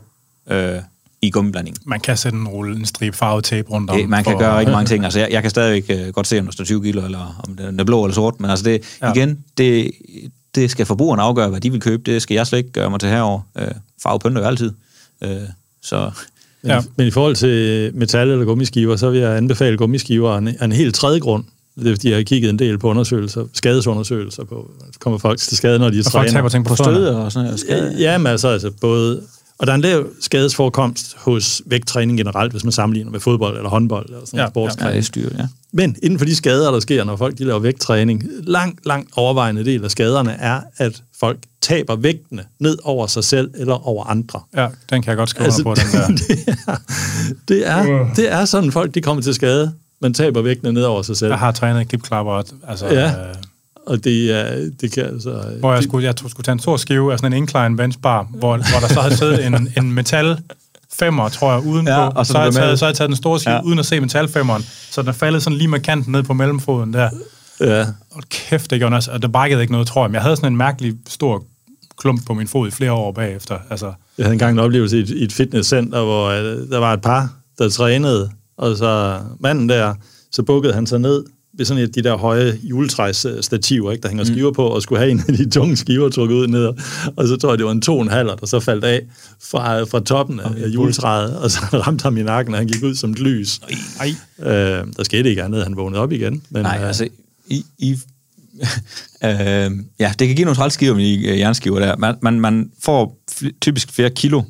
øh, 0.50 0.80
i 1.22 1.30
gummiblandingen. 1.30 1.82
Man 1.86 2.00
kan 2.00 2.18
sætte 2.18 2.38
en 2.38 2.48
rulle, 2.48 2.76
en 2.80 2.86
stribe 2.86 3.18
farvet 3.18 3.44
tape 3.44 3.70
rundt 3.72 3.90
om. 3.90 3.98
Det, 3.98 4.10
man 4.10 4.24
kan 4.24 4.34
for- 4.34 4.40
gøre 4.40 4.60
rigtig 4.60 4.74
mange 4.74 4.88
ting. 4.88 5.04
Altså, 5.04 5.20
jeg, 5.20 5.32
jeg 5.32 5.42
kan 5.42 5.50
stadigvæk 5.50 6.00
øh, 6.00 6.14
godt 6.14 6.28
se, 6.28 6.40
om 6.40 6.46
der 6.46 6.52
står 6.52 6.64
20 6.66 6.84
kilo, 6.84 7.06
eller 7.06 7.42
om 7.48 7.56
den 7.58 7.80
er 7.80 7.84
blå 7.84 8.04
eller 8.06 8.16
sort, 8.16 8.40
men 8.40 8.50
altså 8.50 8.66
det, 8.66 8.82
ja. 9.02 9.14
igen, 9.14 9.40
det, 9.58 9.92
det 10.56 10.72
skal 10.72 10.86
forbrugerne 10.86 11.22
afgøre, 11.22 11.50
hvad 11.50 11.62
de 11.62 11.72
vil 11.72 11.82
købe. 11.82 12.12
Det 12.12 12.22
skal 12.22 12.36
jeg 12.36 12.48
slet 12.48 12.60
ikke 12.60 12.72
gøre 12.72 12.90
mig 12.90 13.00
til 13.00 13.10
herover. 13.10 13.42
Øh, 13.58 13.68
farve 14.04 14.20
pynter 14.20 14.42
jo 14.42 14.48
altid. 14.48 14.72
Øh, 15.22 15.38
så 15.82 16.12
Men, 16.64 16.72
Ja. 16.72 16.82
men 16.96 17.08
i 17.08 17.12
forhold 17.12 17.36
til 17.36 17.92
metal 17.96 18.30
eller 18.30 18.46
gummiskiver, 18.46 18.96
så 18.96 19.10
vil 19.10 19.20
jeg 19.20 19.38
anbefale 19.38 19.78
gummiskiver 19.78 20.30
af 20.32 20.38
en, 20.38 20.48
af 20.48 20.66
en 20.66 20.72
helt 20.72 20.96
tredje 20.96 21.20
grund. 21.20 21.44
Det 21.80 21.88
er, 21.92 21.96
fordi 21.96 22.10
jeg 22.10 22.18
har 22.18 22.24
kigget 22.24 22.50
en 22.50 22.60
del 22.60 22.78
på 22.78 22.90
undersøgelser, 22.90 23.46
skadesundersøgelser 23.54 24.44
på, 24.44 24.72
kommer 25.00 25.20
folk 25.20 25.40
til 25.40 25.58
skade, 25.58 25.80
når 25.80 25.90
de 25.90 26.00
Og 26.00 26.12
folk 26.12 26.12
træner. 26.28 26.32
taber 26.32 26.50
ting 26.50 26.66
på, 26.66 26.70
på 26.70 26.76
fødderne. 26.84 26.96
stød 26.98 27.08
og 27.16 27.32
sådan 27.32 27.46
noget. 27.46 27.60
Skade. 27.60 27.96
Ja, 28.00 28.18
men 28.18 28.28
altså, 28.28 28.48
altså 28.48 28.72
både... 28.82 29.22
Og 29.60 29.68
der 29.68 29.74
er 29.74 29.76
en 29.76 29.82
lav 29.82 30.06
skadesforekomst 30.22 31.16
hos 31.18 31.62
vægttræning 31.66 32.18
generelt, 32.18 32.52
hvis 32.52 32.64
man 32.64 32.72
sammenligner 32.72 33.12
med 33.12 33.20
fodbold 33.20 33.58
eller 33.58 33.70
håndbold 33.70 34.06
eller 34.06 34.20
sådan 34.26 34.38
Ja, 34.38 34.44
ja, 34.44 34.50
sportsgren. 34.50 34.94
Ja, 34.96 35.02
styr, 35.02 35.30
ja. 35.38 35.48
Men 35.74 35.96
inden 36.04 36.20
for 36.20 36.26
de 36.26 36.36
skader, 36.36 36.72
der 36.72 36.80
sker, 36.80 37.04
når 37.04 37.16
folk 37.16 37.38
de 37.38 37.44
laver 37.44 37.60
vægttræning, 37.60 38.24
langt, 38.44 38.86
langt 38.86 39.10
overvejende 39.16 39.66
del 39.66 39.84
af 39.84 39.92
skaderne 39.92 40.32
er, 40.32 40.62
at 40.78 41.04
folk 41.20 41.40
taber 41.62 41.96
vægtene 41.96 42.44
ned 42.60 42.78
over 42.84 43.08
sig 43.08 43.24
selv 43.24 43.52
eller 43.58 43.88
over 43.88 44.04
andre. 44.04 44.42
Ja, 44.56 44.68
den 44.90 45.02
kan 45.02 45.10
jeg 45.10 45.18
godt 45.18 45.30
skrive 45.30 45.46
Altså, 45.46 45.70
altså, 45.70 45.98
på, 45.98 46.08
den 46.08 46.18
der. 46.18 46.76
det, 47.48 47.68
er, 47.70 47.84
det, 47.84 47.92
er, 47.94 48.14
det 48.16 48.32
er 48.32 48.46
sådan, 48.46 48.72
folk 48.72 48.96
de 48.96 49.02
kommer 49.02 49.24
til 49.24 49.34
skade. 49.34 49.74
Man 50.02 50.14
taber 50.14 50.42
vægtene 50.42 50.72
ned 50.72 50.84
over 50.84 51.02
sig 51.02 51.18
selv. 51.18 51.30
Jeg 51.30 51.40
har 51.40 51.52
trænet 51.52 51.88
klipklapper, 51.90 52.44
altså, 52.68 52.88
Ja. 52.88 53.10
øh, 53.10 53.36
Og 53.86 54.04
det, 54.04 54.32
er, 54.40 54.70
det 54.82 54.92
kan 54.92 55.04
altså... 55.06 55.44
hvor 55.60 55.72
jeg 55.72 55.78
det- 55.82 55.90
skulle, 55.90 56.06
jeg 56.06 56.14
skulle 56.18 56.44
tage 56.44 56.54
en 56.54 56.60
stor 56.60 56.78
skive 56.78 57.12
af 57.14 57.20
sådan 57.20 57.34
en 57.34 57.38
incline 57.38 57.78
benchbar, 57.78 58.28
hvor, 58.30 58.58
hvor 58.58 58.88
der 58.88 58.94
så 58.94 59.02
havde 59.02 59.18
siddet 59.18 59.46
en, 59.46 59.70
en 59.78 59.92
metal 59.92 60.38
femmer, 61.00 61.30
tror 61.30 61.52
jeg, 61.54 61.64
udenpå. 61.66 61.92
Ja, 61.92 62.08
og 62.08 62.26
så 62.26 62.32
så, 62.32 62.38
har 62.38 62.46
jeg 62.46 62.54
taget, 62.54 62.80
så 62.80 62.86
har 62.86 62.90
jeg 62.90 62.96
taget 62.98 63.10
den 63.10 63.16
store 63.16 63.40
skive, 63.40 63.54
Ja. 63.56 63.62
uden 63.62 63.80
at 63.80 63.86
se 63.86 64.00
metalfemmeren, 64.00 64.64
så 64.92 65.02
den 65.02 65.10
er 65.10 65.14
faldet 65.14 65.44
sådan 65.44 65.58
lige 65.58 65.68
med 65.68 65.80
kanten 65.80 66.12
ned 66.12 66.24
på 66.24 66.34
mellemfoden 66.34 66.94
der. 66.94 67.10
Ja, 67.60 67.86
Og 68.12 68.24
kæft, 68.30 68.72
det 68.72 68.80
gjorde 68.80 68.96
også, 68.96 69.12
og 69.12 69.22
det 69.22 69.32
brækkede 69.32 69.62
ikke 69.62 69.72
noget, 69.74 69.88
tror 69.88 70.04
jeg. 70.04 70.10
Men 70.10 70.16
jeg 70.16 70.22
havde 70.22 70.36
sådan 70.36 70.52
en 70.54 70.58
mærkelig 70.58 70.94
stor 71.08 71.44
klump 71.98 72.26
på 72.26 72.34
min 72.34 72.48
fod 72.48 72.68
i 72.68 72.72
flere 72.72 72.92
år 72.92 73.12
bagefter. 73.12 73.58
Altså, 73.70 73.94
Jeg 74.18 74.26
havde 74.26 74.34
engang 74.34 74.52
en 74.54 74.60
oplevelse 74.60 74.98
i 74.98 75.02
et, 75.02 75.10
i 75.10 75.24
et 75.24 75.34
fitnesscenter, 75.34 76.04
hvor 76.04 76.28
øh, 76.28 76.70
der 76.70 76.78
var 76.78 76.94
et 76.94 77.02
par, 77.02 77.34
der 77.58 77.70
trænede, 77.70 78.30
og 78.58 78.78
så 78.78 79.20
manden 79.40 79.70
der, 79.70 79.94
så 80.32 80.44
bukkede 80.44 80.74
han 80.74 80.88
sig 80.88 81.00
ned 81.00 81.24
ved 81.58 81.66
sådan 81.66 81.84
et 81.84 81.96
de 81.96 82.02
der 82.02 82.18
høje 82.18 82.60
juletræsstativer, 82.64 83.92
ikke, 83.92 84.02
der 84.02 84.10
hænger 84.10 84.24
skiver 84.24 84.52
på, 84.52 84.68
og 84.68 84.82
skulle 84.82 85.00
have 85.00 85.12
en 85.12 85.24
af 85.28 85.34
de 85.34 85.50
tunge 85.50 85.78
skiver 85.78 86.10
trukket 86.10 86.36
ud 86.36 86.48
ned. 86.48 86.74
Og 87.16 87.28
så 87.28 87.38
tror 87.38 87.50
jeg, 87.50 87.58
det 87.58 87.66
var 87.66 87.72
en 87.72 87.82
to 87.82 88.02
en 88.02 88.08
halver, 88.08 88.36
der 88.36 88.46
så 88.46 88.60
faldt 88.60 88.84
af 88.84 89.02
fra, 89.42 89.84
fra 89.84 90.00
toppen 90.00 90.40
af, 90.40 90.64
af 90.64 90.68
juletræet, 90.68 91.38
og 91.38 91.52
så 91.52 91.60
ramte 91.88 92.04
ham 92.04 92.18
i 92.18 92.24
nakken, 92.24 92.54
og 92.54 92.60
han 92.60 92.68
gik 92.68 92.84
ud 92.84 92.96
som 92.96 93.12
et 93.12 93.20
lys. 93.20 93.60
ej, 94.00 94.10
Øh, 94.40 94.88
der 94.98 95.04
skete 95.04 95.30
ikke 95.30 95.44
andet, 95.44 95.64
han 95.64 95.78
vågnede 95.78 96.02
op 96.02 96.12
igen. 96.12 96.44
Men, 96.50 96.62
Nej, 96.62 96.78
øh, 96.78 96.88
altså, 96.88 97.08
i, 97.48 97.66
i, 97.78 97.92
øh, 99.26 99.72
ja, 100.00 100.14
det 100.20 100.28
kan 100.28 100.36
give 100.36 100.46
nogle 100.46 100.56
trælskiver 100.56 100.96
med 100.96 101.04
de 101.04 101.28
øh, 101.28 101.40
jernskiver 101.40 101.80
der. 101.80 101.96
Man, 101.96 102.16
man, 102.22 102.40
man 102.40 102.72
får 102.84 103.18
typisk 103.62 103.92
flere 103.92 104.10
kilo 104.10 104.42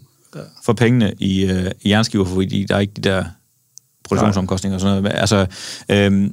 for 0.64 0.74
pengene 0.74 1.14
i, 1.20 1.46
øh, 1.46 1.72
i 1.82 1.90
jernskiver, 1.90 2.26
fordi 2.26 2.66
der 2.70 2.76
er 2.76 2.80
ikke 2.80 2.94
de 2.94 3.02
der 3.02 3.24
produktionsomkostninger 4.04 4.76
og 4.76 4.82
sådan 4.82 5.04
noget. 5.04 5.16
Altså, 5.20 5.46
øh, 5.90 6.30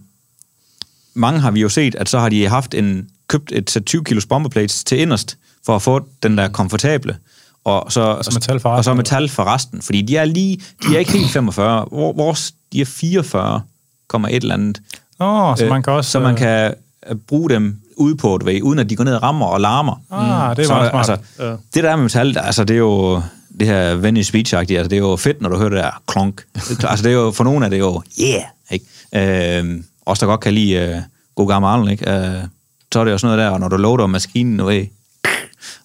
mange 1.15 1.41
har 1.41 1.51
vi 1.51 1.61
jo 1.61 1.69
set, 1.69 1.95
at 1.95 2.09
så 2.09 2.19
har 2.19 2.29
de 2.29 2.49
haft 2.49 2.75
en, 2.75 3.09
købt 3.29 3.53
et 3.53 3.71
sæt 3.71 3.85
20 3.85 4.05
kilos 4.05 4.27
bomberplates 4.27 4.85
til 4.85 4.99
inderst, 5.01 5.37
for 5.67 5.77
at 5.77 5.83
få 5.83 6.01
den 6.23 6.39
der 6.39 6.49
komfortable. 6.49 7.17
Og 7.65 7.93
så, 7.93 8.01
og 8.01 8.25
så 8.25 8.31
metal 8.35 8.61
for 8.61 8.69
og 8.69 8.85
så 8.85 8.91
resten. 8.91 8.97
metal 8.97 9.29
for 9.29 9.45
resten, 9.45 9.83
fordi 9.83 10.03
de 10.03 10.17
er 10.17 10.25
lige, 10.25 10.61
de 10.83 10.95
er 10.95 10.99
ikke 10.99 11.13
helt 11.13 11.31
45, 11.31 11.85
Hvor- 11.93 12.13
vores, 12.13 12.55
de 12.73 12.81
er 12.81 12.85
44, 12.85 13.63
kommer 14.09 14.29
et 14.29 14.35
eller 14.43 14.55
andet. 14.55 14.81
Åh, 15.21 15.57
så 15.57 15.65
Øh, 15.65 15.71
man 15.71 15.83
kan 15.83 15.93
også... 15.93 16.11
Så 16.11 16.21
man 16.21 16.37
kan 16.37 16.75
øh, 17.11 17.17
bruge 17.29 17.51
dem 17.51 17.81
ude 17.97 18.17
på 18.17 18.35
et 18.37 18.45
vej, 18.45 18.61
uden 18.63 18.79
at 18.79 18.91
de 18.91 18.97
går 18.97 19.05
ned 19.05 19.15
og 19.15 19.23
rammer 19.23 19.47
og 19.47 19.61
larmer. 19.61 20.01
Ah, 20.11 20.57
det 20.57 20.63
er 20.63 20.67
så, 20.67 20.73
meget 20.75 20.91
smart. 20.91 21.11
Altså, 21.11 21.45
Ja. 21.45 21.51
Det 21.75 21.85
der 21.85 21.97
med 21.97 22.03
metal, 22.03 22.39
altså 22.39 22.65
det 22.65 22.75
er 22.75 22.79
jo 22.79 23.23
det 23.61 23.67
her 23.67 23.95
Venice 23.95 24.29
speech 24.29 24.55
altså 24.57 24.89
det 24.89 24.93
er 24.93 24.97
jo 24.99 25.17
fedt, 25.17 25.43
når 25.43 25.49
du 25.49 25.57
hører 25.57 25.69
det 25.69 25.79
der 25.79 26.03
klonk. 26.07 26.43
altså 26.91 27.03
det 27.03 27.11
er 27.13 27.17
jo, 27.17 27.31
for 27.31 27.45
nogen 27.45 27.63
er 27.63 27.69
det 27.69 27.79
jo, 27.79 28.03
yeah, 28.23 28.43
ikke? 28.71 29.59
Øh, 29.59 29.83
også 30.07 30.27
der 30.27 30.31
godt 30.31 30.41
kan 30.41 30.55
lide 30.55 30.75
øh, 30.75 31.03
god 31.35 31.49
gammel 31.49 31.69
Arnold, 31.69 31.91
ikke? 31.91 32.11
Øh, 32.11 32.45
så 32.93 33.01
er 33.01 33.05
det 33.05 33.13
jo 33.13 33.19
sådan 33.19 33.37
noget 33.37 33.47
der, 33.47 33.55
og 33.55 33.61
når 33.61 33.69
du 33.69 33.77
loader 33.77 34.07
maskinen 34.07 34.61
away, 34.61 34.87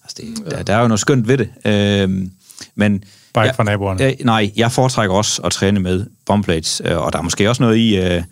altså 0.04 0.16
det, 0.16 0.50
der, 0.50 0.62
der, 0.62 0.76
er 0.76 0.80
jo 0.80 0.88
noget 0.88 1.00
skønt 1.00 1.28
ved 1.28 1.38
det. 1.38 1.50
Øh, 1.64 2.28
men 2.74 3.04
Bare 3.34 3.46
ikke 3.46 3.56
for 3.56 3.62
naboerne. 3.62 4.04
Øh, 4.04 4.14
nej, 4.24 4.52
jeg 4.56 4.72
foretrækker 4.72 5.16
også 5.16 5.42
at 5.42 5.52
træne 5.52 5.80
med 5.80 6.06
bombplates, 6.26 6.82
øh, 6.84 6.98
og 6.98 7.12
der 7.12 7.18
er 7.18 7.22
måske 7.22 7.48
også 7.48 7.62
noget 7.62 7.76
i 7.76 7.96
øh, 7.96 8.22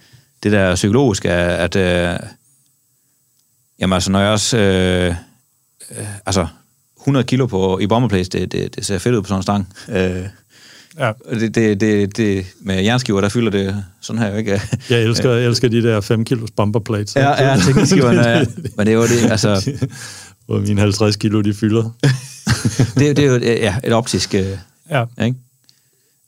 det 0.43 0.53
der 0.53 0.75
psykologiske, 0.75 1.31
at 1.31 1.77
øh, 1.77 2.19
jamen 3.81 3.95
altså, 3.95 4.11
når 4.11 4.21
jeg 4.21 4.31
også, 4.31 4.59
øh, 4.59 5.15
øh, 5.91 6.07
altså 6.27 6.47
100 7.01 7.25
kilo 7.25 7.47
på, 7.47 7.79
i 7.79 7.87
bombplates, 7.87 8.29
det, 8.29 8.53
det, 8.53 8.77
det 8.77 8.87
ser 8.87 8.99
fedt 8.99 9.15
ud 9.15 9.23
på 9.23 9.29
sådan 9.29 9.39
en 9.39 9.43
stang. 9.43 9.73
Øh, 9.89 10.27
Ja. 10.99 11.09
og 11.09 11.17
det, 11.41 11.55
det, 11.55 11.81
det, 11.81 12.17
det, 12.17 12.47
med 12.61 12.83
jernskiver, 12.83 13.21
der 13.21 13.29
fylder 13.29 13.51
det 13.51 13.85
sådan 14.01 14.23
her, 14.23 14.37
ikke? 14.37 14.61
Jeg 14.91 15.03
elsker, 15.03 15.33
jeg 15.33 15.47
elsker 15.47 15.69
de 15.69 15.83
der 15.83 16.01
5 16.01 16.25
kilos 16.25 16.51
bomberplates. 16.51 17.17
Ja, 17.17 17.51
ja, 17.51 17.57
teknikskiverne, 17.67 18.29
ja. 18.29 18.45
Men 18.77 18.87
det 18.87 18.93
er 18.93 18.97
jo 18.97 19.03
det, 19.03 19.31
altså, 19.31 19.71
Hvor 20.47 20.61
mine 20.61 20.81
50 20.81 21.17
kilo, 21.17 21.41
de 21.41 21.55
fylder. 21.55 21.91
det, 22.99 23.17
det 23.17 23.19
er 23.19 23.27
jo 23.27 23.39
ja, 23.39 23.77
et 23.85 23.93
optisk, 23.93 24.35
øh, 24.35 24.47
Ja. 24.91 25.05
ikke? 25.25 25.37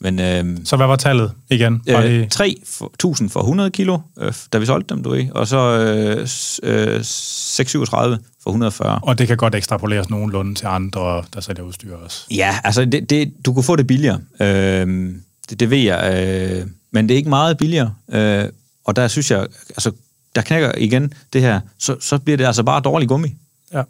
Men 0.01 0.21
øh, 0.21 0.45
Så 0.65 0.77
hvad 0.77 0.87
var 0.87 0.97
tallet 0.97 1.33
igen? 1.51 1.83
Lige- 1.87 2.21
øh, 2.21 2.27
3.000 2.35 3.29
for 3.29 3.41
100 3.41 3.71
kilo, 3.71 3.99
øh, 4.21 4.33
da 4.53 4.59
vi 4.59 4.67
solgte 4.67 4.95
dem, 4.95 5.03
du 5.03 5.11
ved, 5.11 5.31
og 5.31 5.49
så 5.49 5.59
øh, 5.59 6.21
øh, 6.63 7.01
637 7.05 8.19
for 8.47 8.51
140. 8.51 8.99
Og 9.03 9.19
det 9.19 9.29
kan 9.29 9.37
godt 9.37 9.55
ekstrapoleres 9.55 10.11
nogenlunde 10.11 10.55
til 10.55 10.67
andre, 10.67 11.25
der 11.35 11.41
sælger 11.41 11.63
udstyr 11.63 11.97
også. 11.97 12.25
Ja, 12.31 12.59
altså, 12.65 12.85
det, 12.85 13.11
det, 13.11 13.33
du 13.47 13.53
kunne 13.55 13.63
få 13.63 13.77
det 13.77 13.87
billigere. 13.87 14.21
Øh, 14.41 15.15
det, 15.51 15.61
det 15.61 15.71
ved 15.71 15.79
jeg. 15.79 16.27
Øh, 16.61 16.67
men 16.91 17.09
det 17.09 17.15
er 17.15 17.19
ikke 17.19 17.29
meget 17.29 17.59
billigere. 17.59 17.95
Øh, 18.13 18.45
og 18.85 18.97
der 18.97 19.09
synes 19.09 19.31
jeg, 19.31 19.47
altså, 19.69 19.93
der 20.35 20.43
knækker 20.43 20.73
igen 20.79 21.13
det 21.33 21.41
her, 21.43 21.61
så, 21.79 21.97
så 22.01 22.19
bliver 22.19 22.37
det 22.37 22.45
altså 22.47 22.63
bare 22.63 22.81
dårlig 22.81 23.09
gummi. 23.09 23.29
Ja. 23.73 23.83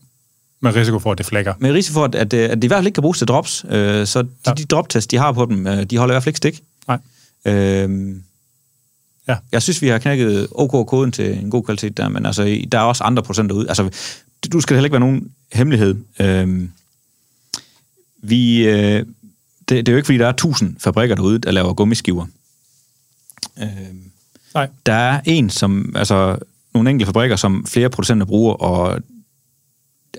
Med 0.62 0.74
risiko 0.74 0.98
for, 0.98 1.12
at 1.12 1.18
det 1.18 1.26
flækker. 1.26 1.54
Med 1.58 1.72
risiko 1.72 1.94
for, 1.94 2.04
at, 2.04 2.14
at, 2.14 2.30
det- 2.30 2.38
at 2.48 2.56
det 2.56 2.64
i 2.64 2.66
hvert 2.66 2.78
fald 2.78 2.86
ikke 2.86 2.94
kan 2.94 3.02
bruges 3.02 3.18
til 3.18 3.26
drops. 3.28 3.64
Øh, 3.68 4.06
så 4.06 4.22
de, 4.22 4.28
Ja. 4.46 4.52
de 4.52 4.64
droptest, 4.64 5.10
de 5.10 5.16
har 5.16 5.32
på 5.32 5.46
dem, 5.46 5.66
øh, 5.66 5.84
de 5.84 5.98
holder 5.98 6.12
i 6.12 6.14
hvert 6.14 6.22
fald 6.22 6.30
ikke 6.30 6.36
stik. 6.36 6.62
Nej. 6.88 6.98
Øh, 7.44 8.16
Ja. 9.28 9.36
Jeg 9.52 9.62
synes, 9.62 9.82
vi 9.82 9.88
har 9.88 9.98
knækket 9.98 10.48
OK-koden 10.50 11.12
til 11.12 11.38
en 11.38 11.50
god 11.50 11.62
kvalitet 11.64 11.96
der, 11.96 12.08
men 12.08 12.26
altså, 12.26 12.60
der 12.72 12.78
er 12.78 12.82
også 12.82 13.04
andre 13.04 13.22
procenter 13.22 13.56
ud. 13.56 13.66
Altså, 13.66 13.88
du 14.52 14.60
skal 14.60 14.76
heller 14.76 14.86
ikke 14.86 14.92
være 14.92 15.00
nogen 15.00 15.30
hemmelighed. 15.52 15.94
Øh, 16.20 16.68
vi, 18.22 18.68
øh, 18.68 19.06
det, 19.68 19.86
det 19.86 19.88
er 19.88 19.92
jo 19.92 19.96
ikke, 19.96 20.06
fordi 20.06 20.18
der 20.18 20.26
er 20.26 20.32
tusind 20.32 20.76
fabrikker 20.80 21.14
derude, 21.14 21.38
der 21.38 21.50
laver 21.50 21.74
gummiskiver. 21.74 22.26
Øh, 23.62 23.68
Nej. 24.54 24.68
der 24.86 24.92
er 24.92 25.20
en, 25.24 25.50
som, 25.50 25.92
altså 25.96 26.38
nogle 26.74 26.90
enkelte 26.90 27.06
fabrikker, 27.06 27.36
som 27.36 27.66
flere 27.66 27.90
producenter 27.90 28.26
bruger, 28.26 28.54
og 28.54 29.00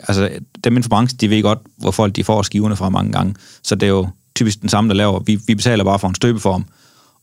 altså 0.08 0.30
dem 0.64 0.74
inden 0.74 0.84
for 0.84 0.90
branchen, 0.90 1.18
de 1.20 1.30
ved 1.30 1.42
godt, 1.42 1.60
hvor 1.78 1.92
folk 1.92 2.16
de 2.16 2.24
får 2.24 2.42
skiverne 2.42 2.76
fra 2.76 2.90
mange 2.90 3.12
gange. 3.12 3.36
Så 3.64 3.76
det 3.76 3.84
er 3.84 3.92
jo 3.92 4.10
typisk 4.36 4.62
den 4.62 4.70
samme, 4.70 4.90
der 4.90 4.96
laver. 4.96 5.20
Vi, 5.20 5.40
vi 5.48 5.56
betaler 5.56 5.84
bare 5.84 6.00
for 6.00 6.08
en 6.08 6.16
støbeform, 6.16 6.66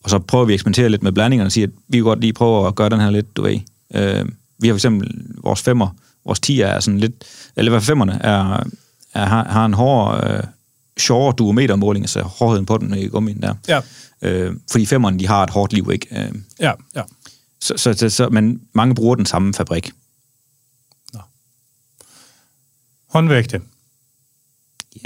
og 0.02 0.10
så 0.10 0.18
prøver 0.18 0.44
vi 0.44 0.52
at 0.52 0.54
eksperimentere 0.54 0.88
lidt 0.88 1.02
med 1.02 1.12
blandingerne 1.12 1.48
og 1.48 1.52
sige, 1.52 1.64
at 1.64 1.70
vi 1.88 1.98
kan 1.98 2.04
godt 2.04 2.20
lige 2.20 2.32
prøve 2.32 2.66
at 2.66 2.74
gøre 2.74 2.88
den 2.88 3.00
her 3.00 3.10
lidt, 3.10 3.36
du 3.36 3.42
ved. 3.42 3.60
Øh, 3.94 4.28
vi 4.58 4.68
har 4.68 4.74
for 4.74 4.76
eksempel 4.76 5.10
vores 5.42 5.62
femmer, 5.62 5.88
vores 6.26 6.40
10 6.40 6.60
er 6.60 6.80
sådan 6.80 7.00
lidt, 7.00 7.24
eller 7.56 7.70
hvad 7.70 7.80
femmerne 7.80 8.22
er, 8.22 8.66
er, 9.14 9.24
har, 9.26 9.44
har 9.44 9.66
en 9.66 9.74
hård, 9.74 10.30
øh, 10.30 10.42
sjovere 10.98 11.34
duometermåling, 11.38 12.04
altså 12.04 12.22
hårdheden 12.22 12.66
på 12.66 12.78
den 12.78 12.94
i 12.94 13.06
gummien 13.06 13.42
der. 13.42 13.54
Ja. 13.68 13.80
Øh, 14.22 14.56
fordi 14.70 14.86
femmerne, 14.86 15.18
de 15.18 15.26
har 15.26 15.42
et 15.42 15.50
hårdt 15.50 15.72
liv, 15.72 15.90
ikke? 15.92 16.20
Øh, 16.20 16.34
Ja, 16.60 16.72
ja. 16.96 17.02
så, 17.60 17.74
så, 17.76 17.94
så, 17.94 18.10
så, 18.10 18.28
men 18.28 18.60
mange 18.72 18.94
bruger 18.94 19.14
den 19.14 19.26
samme 19.26 19.54
fabrik. 19.54 19.92
Håndvægte. 23.14 23.60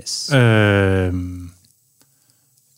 Yes. 0.00 0.32
Øh, 0.32 1.14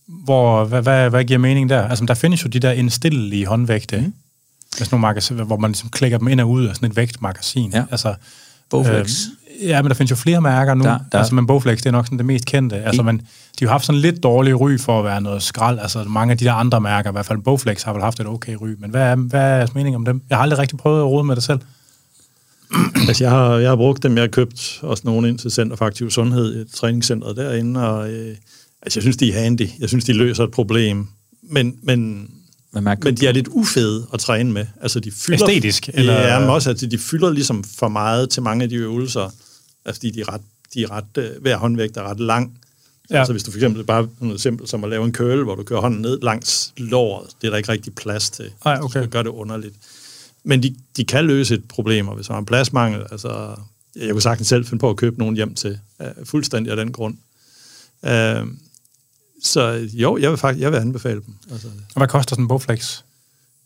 hvor, 0.06 0.64
hvad, 0.64 0.82
hvad, 0.82 1.10
hvad 1.10 1.24
giver 1.24 1.38
mening 1.38 1.68
der? 1.68 1.88
Altså, 1.88 2.04
der 2.04 2.14
findes 2.14 2.44
jo 2.44 2.48
de 2.48 2.60
der 2.60 2.72
indstillelige 2.72 3.46
håndvægte, 3.46 4.00
mm. 4.00 4.14
Med 4.78 4.84
sådan 4.86 4.94
nogle 4.96 5.02
magasiner, 5.02 5.44
hvor 5.44 5.56
man 5.56 5.70
ligesom 5.70 5.88
klikker 5.88 6.18
dem 6.18 6.28
ind 6.28 6.40
og 6.40 6.50
ud 6.50 6.64
af 6.66 6.74
sådan 6.74 6.90
et 6.90 6.96
vægtmagasin. 6.96 7.70
Ja. 7.74 7.84
Altså, 7.90 8.14
Bowflex. 8.70 9.10
Øh, 9.62 9.68
ja, 9.68 9.82
men 9.82 9.88
der 9.90 9.94
findes 9.94 10.10
jo 10.10 10.16
flere 10.16 10.40
mærker 10.40 10.74
nu. 10.74 10.84
Der- 10.84 10.98
Der. 11.12 11.18
Altså, 11.18 11.34
men 11.34 11.46
Bowflex, 11.46 11.78
det 11.78 11.86
er 11.86 11.90
nok 11.90 12.06
sådan 12.06 12.18
det 12.18 12.26
mest 12.26 12.44
kendte. 12.46 12.76
Altså, 12.76 13.02
men 13.02 13.18
de 13.18 13.24
har 13.60 13.66
jo 13.66 13.70
haft 13.70 13.84
sådan 13.86 14.00
lidt 14.00 14.22
dårlige 14.22 14.54
ry 14.54 14.78
for 14.78 14.98
at 14.98 15.04
være 15.04 15.20
noget 15.20 15.42
skrald. 15.42 15.78
Altså, 15.78 16.04
mange 16.04 16.32
af 16.32 16.38
de 16.38 16.44
der 16.44 16.52
andre 16.52 16.80
mærker, 16.80 17.10
i 17.10 17.12
hvert 17.12 17.26
fald 17.26 17.38
Bowflex, 17.38 17.82
har 17.82 17.92
vel 17.92 18.02
haft 18.02 18.20
et 18.20 18.26
okay 18.26 18.54
ry. 18.54 18.68
Men 18.78 18.90
hvad 18.90 19.02
er, 19.02 19.14
hvad 19.16 19.40
er 19.40 19.56
jeres 19.56 19.74
mening 19.74 19.96
om 19.96 20.04
dem? 20.04 20.22
Jeg 20.30 20.38
har 20.38 20.42
aldrig 20.42 20.58
rigtig 20.58 20.78
prøvet 20.78 21.00
at 21.00 21.06
rode 21.06 21.24
med 21.24 21.36
det 21.36 21.44
selv. 21.44 21.58
Altså, 23.08 23.24
jeg 23.24 23.30
har, 23.30 23.54
jeg 23.56 23.68
har 23.70 23.76
brugt 23.76 24.02
dem. 24.02 24.14
Jeg 24.14 24.22
har 24.22 24.28
købt 24.28 24.78
også 24.82 25.02
nogle 25.06 25.28
ind 25.28 25.38
til 25.38 25.50
Center 25.50 25.76
for 25.76 25.84
Aktiv 25.86 26.10
Sundhed, 26.10 26.60
et 26.60 26.72
træningscenter 26.74 27.32
derinde, 27.32 27.88
og 27.88 28.10
øh, 28.10 28.36
altså, 28.82 28.98
jeg 28.98 29.02
synes, 29.02 29.16
de 29.16 29.32
er 29.32 29.42
handy. 29.42 29.68
Jeg 29.80 29.88
synes, 29.88 30.04
de 30.04 30.12
løser 30.12 30.44
et 30.44 30.50
problem. 30.50 31.08
Men, 31.50 31.74
men, 31.82 32.28
Men, 32.72 32.84
man, 32.84 32.98
men 33.02 33.14
de 33.14 33.26
er 33.26 33.32
lidt 33.32 33.48
ufede 33.48 34.06
at 34.12 34.20
træne 34.20 34.52
med. 34.52 34.66
Altså, 34.80 35.00
de 35.00 35.10
fylder, 35.10 35.48
Æstetisk, 35.48 35.90
Eller? 35.94 36.12
Ja, 36.12 36.40
men 36.40 36.48
også, 36.48 36.70
at 36.70 36.80
de 36.80 36.98
fylder 36.98 37.30
ligesom 37.30 37.64
for 37.64 37.88
meget 37.88 38.30
til 38.30 38.42
mange 38.42 38.62
af 38.62 38.68
de 38.68 38.76
øvelser. 38.76 39.34
Altså, 39.84 40.00
fordi 40.00 40.10
de 40.10 40.20
er 40.20 40.32
ret, 40.32 40.40
de 40.74 40.82
er 40.82 40.90
ret, 40.90 41.18
øh, 41.18 41.30
hver 41.40 41.56
håndvægt 41.56 41.96
er 41.96 42.02
ret 42.02 42.20
lang. 42.20 42.52
Ja. 43.10 43.14
Ja. 43.14 43.18
Altså, 43.18 43.32
hvis 43.32 43.42
du 43.42 43.50
for 43.50 43.58
eksempel 43.58 43.84
bare 43.84 44.08
noget 44.20 44.40
simpelt 44.40 44.68
som 44.68 44.84
at 44.84 44.90
lave 44.90 45.04
en 45.04 45.14
curl, 45.14 45.44
hvor 45.44 45.54
du 45.54 45.62
kører 45.62 45.80
hånden 45.80 46.00
ned 46.00 46.18
langs 46.22 46.72
låret, 46.76 47.26
det 47.40 47.46
er 47.46 47.50
der 47.50 47.56
ikke 47.56 47.72
rigtig 47.72 47.94
plads 47.94 48.30
til. 48.30 48.50
Ej, 48.64 48.78
okay. 48.82 49.02
Det 49.02 49.10
gør 49.10 49.22
det 49.22 49.30
underligt. 49.30 49.74
Men 50.44 50.62
de, 50.62 50.76
de 50.96 51.04
kan 51.04 51.24
løse 51.24 51.54
et 51.54 51.64
problem, 51.68 52.08
og 52.08 52.14
hvis 52.14 52.28
man 52.28 52.34
har 52.34 52.38
en 52.38 52.46
pladsmangel, 52.46 53.02
altså, 53.10 53.54
jeg 53.96 54.10
kunne 54.10 54.22
sagtens 54.22 54.48
selv 54.48 54.64
finde 54.64 54.80
på 54.80 54.90
at 54.90 54.96
købe 54.96 55.18
nogen 55.18 55.36
hjem 55.36 55.54
til, 55.54 55.78
uh, 56.00 56.06
fuldstændig 56.24 56.70
af 56.70 56.76
den 56.76 56.92
grund. 56.92 57.16
Uh, 58.02 58.48
så 59.42 59.88
jo, 59.92 60.18
jeg 60.18 60.30
vil 60.30 60.38
faktisk 60.38 60.62
jeg 60.62 60.72
vil 60.72 60.78
anbefale 60.78 61.20
dem. 61.26 61.34
Altså, 61.52 61.66
Og 61.68 61.96
hvad 61.96 62.08
koster 62.08 62.30
sådan 62.34 62.44
en 62.44 62.48
Bowflex? 62.48 63.02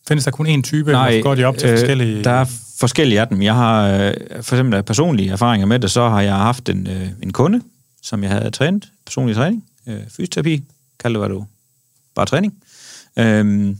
Findes 0.09 0.24
der 0.24 0.30
kun 0.30 0.46
én 0.46 0.62
type, 0.62 0.92
Nej, 0.92 1.09
eller 1.09 1.22
går 1.22 1.34
de 1.34 1.44
op 1.44 1.59
til 1.59 1.68
øh, 1.68 1.78
forskellige... 1.78 2.24
Der 2.24 2.30
er 2.30 2.44
forskellige 2.78 3.20
af 3.20 3.28
dem. 3.28 3.42
Jeg 3.42 3.55
har 3.55 3.88
øh, 3.88 4.14
for 4.42 4.56
eksempel 4.56 4.82
personlige 4.82 5.30
erfaringer 5.30 5.66
med 5.66 5.78
det, 5.78 5.90
så 5.90 6.09
har 6.09 6.20
jeg 6.20 6.36
haft 6.36 6.68
en, 6.68 6.86
øh, 6.86 7.09
en 7.22 7.32
kunde, 7.32 7.62
som 8.02 8.22
jeg 8.22 8.30
havde 8.30 8.51
trænet, 8.51 8.88
personlig 9.06 9.36
træning, 9.36 9.64
øh, 9.86 10.01
fysioterapi, 10.09 10.64
kald 10.98 11.14
det 11.14 11.20
hvad 11.20 11.28
du, 11.28 11.46
bare 12.14 12.26
træning. 12.26 12.55
Øhm, 13.18 13.78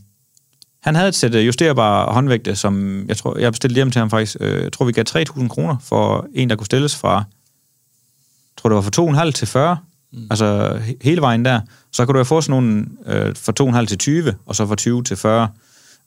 han 0.83 0.95
havde 0.95 1.09
et 1.09 1.15
sæt 1.15 1.35
øh, 1.35 1.47
justerbare 1.47 2.13
håndvægte, 2.13 2.57
som 2.57 3.05
jeg 3.09 3.17
tror, 3.17 3.39
jeg 3.39 3.53
bestilte 3.53 3.75
hjem 3.75 3.91
til 3.91 3.99
ham 3.99 4.11
faktisk. 4.11 4.37
Øh, 4.41 4.63
jeg 4.63 4.73
tror, 4.73 4.85
vi 4.85 4.93
gav 4.93 5.05
3.000 5.09 5.49
kroner 5.49 5.77
for 5.81 6.27
en, 6.35 6.51
der 6.51 6.57
kunne 6.57 6.67
stilles 6.67 6.97
fra, 6.97 7.15
jeg 7.15 7.25
tror 8.57 8.69
det 8.69 8.77
var 8.77 8.83
fra 8.83 9.25
2,5 9.27 9.31
til 9.31 9.47
40, 9.49 9.79
mm. 10.15 10.27
altså 10.31 10.79
he- 10.87 10.97
hele 11.03 11.21
vejen 11.21 11.45
der. 11.45 11.61
Så 11.93 12.07
kan 12.07 12.13
du 12.13 12.19
jo 12.19 12.25
få 12.25 12.41
sådan 12.41 12.63
nogle 12.63 12.87
øh, 13.07 13.37
fra 13.37 13.81
2,5 13.81 13.87
til 13.87 13.99
20, 13.99 14.35
og 14.47 14.57
så 14.57 14.67
fra 14.67 14.75
20 14.75 15.03
til 15.03 15.17
40. 15.17 15.49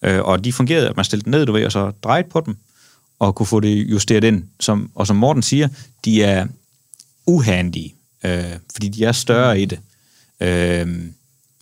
Øh, 0.02 0.22
og 0.22 0.44
de 0.44 0.54
fungerede, 0.54 0.90
at 0.90 0.96
man 0.96 1.06
stillede 1.06 1.26
dem 1.26 1.32
ned, 1.32 1.46
du 1.46 1.52
ved, 1.52 1.66
og 1.66 1.72
så 1.72 1.92
drejede 2.04 2.28
på 2.30 2.42
dem, 2.46 2.58
og 3.20 3.36
kunne 3.36 3.46
få 3.46 3.60
det 3.60 3.92
justeret 3.92 4.24
ind. 4.24 4.44
Som, 4.60 4.92
og 4.96 5.08
som 5.08 5.16
Morten 5.16 5.44
siger, 5.44 5.68
de 6.06 6.24
er 6.24 6.48
uhandige, 7.28 7.96
øh, 8.26 8.44
fordi 8.72 8.88
de 8.88 9.06
er 9.06 9.12
større 9.12 9.62
i 9.62 9.66
det. 9.66 9.80
Øh, 10.42 10.88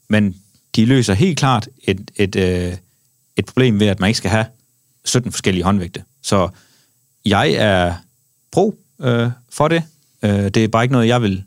men 0.10 0.36
de 0.76 0.86
løser 0.86 1.14
helt 1.14 1.40
klart 1.40 1.70
et, 1.84 2.12
et, 2.16 2.36
øh, 2.36 2.74
et 3.38 3.46
problem 3.46 3.80
ved, 3.80 3.88
at 3.88 4.00
man 4.00 4.08
ikke 4.08 4.18
skal 4.18 4.32
have 4.32 4.46
17 5.06 5.32
forskellige 5.32 5.64
håndvægte. 5.64 6.04
Så 6.22 6.50
jeg 7.26 7.52
er 7.52 7.94
pro 8.52 8.76
øh, 9.02 9.30
for 9.50 9.68
det. 9.68 9.84
Øh, 10.24 10.30
det 10.30 10.58
er 10.58 10.68
bare 10.68 10.84
ikke 10.84 10.92
noget, 10.94 11.08
jeg 11.08 11.22
vil 11.22 11.44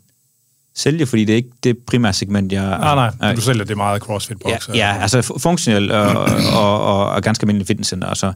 sælge, 0.79 1.05
fordi 1.05 1.25
det 1.25 1.33
er 1.33 1.37
ikke 1.37 1.49
det 1.63 1.77
primære 1.77 2.13
segment, 2.13 2.51
jeg... 2.51 2.61
Nej, 2.65 2.95
nej, 2.95 3.11
nej. 3.19 3.35
Du 3.35 3.41
sælger 3.41 3.63
det 3.65 3.77
meget 3.77 4.01
crossfit 4.01 4.37
box. 4.39 4.69
Ja, 4.69 4.73
ja 4.75 5.01
altså 5.01 5.19
fu- 5.19 5.39
funktionel 5.39 5.91
og, 5.91 6.07
og, 6.53 6.81
og, 6.81 7.09
og 7.09 7.21
ganske 7.23 7.43
almindelig 7.43 7.67
fitnesscenter. 7.67 8.07
Altså, 8.07 8.33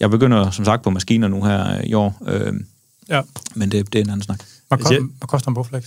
jeg 0.00 0.10
begynder 0.10 0.50
som 0.50 0.64
sagt 0.64 0.82
på 0.82 0.90
maskiner 0.90 1.28
nu 1.28 1.44
her 1.44 1.80
i 1.84 1.94
år, 1.94 2.22
øh, 2.26 2.52
ja. 3.08 3.20
men 3.54 3.70
det, 3.70 3.92
det 3.92 3.98
er 3.98 4.02
en 4.04 4.10
anden 4.10 4.22
snak. 4.22 4.38
Hvad, 4.68 4.78
Altså, 4.78 4.88
koster, 4.88 5.00
hvad 5.18 5.26
koster 5.28 5.48
en 5.48 5.54
Bowflex? 5.54 5.84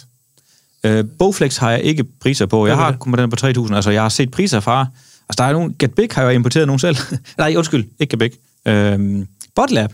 Øh, 0.84 1.05
Bowflex 1.19 1.57
har 1.57 1.71
jeg 1.71 1.81
ikke 1.81 2.03
priser 2.03 2.45
på. 2.45 2.67
Jeg 2.67 2.75
har 2.75 2.91
kun 2.91 3.13
den 3.13 3.29
på 3.29 3.47
3.000. 3.47 3.75
Altså, 3.75 3.91
jeg 3.91 4.01
har 4.01 4.09
set 4.09 4.31
priser 4.31 4.59
fra... 4.59 4.85
Altså, 5.29 5.43
der 5.43 5.49
er 5.49 5.53
nogle... 5.53 5.73
Get 5.79 5.95
Big 5.95 6.09
har 6.11 6.23
jeg 6.23 6.34
importeret 6.34 6.67
nogle 6.67 6.79
selv. 6.79 6.97
Nej, 7.38 7.53
undskyld. 7.57 7.85
Ikke 7.99 8.17
Get 8.17 8.19
Big. 8.19 8.31
Øh, 8.73 9.25
Botlab. 9.55 9.89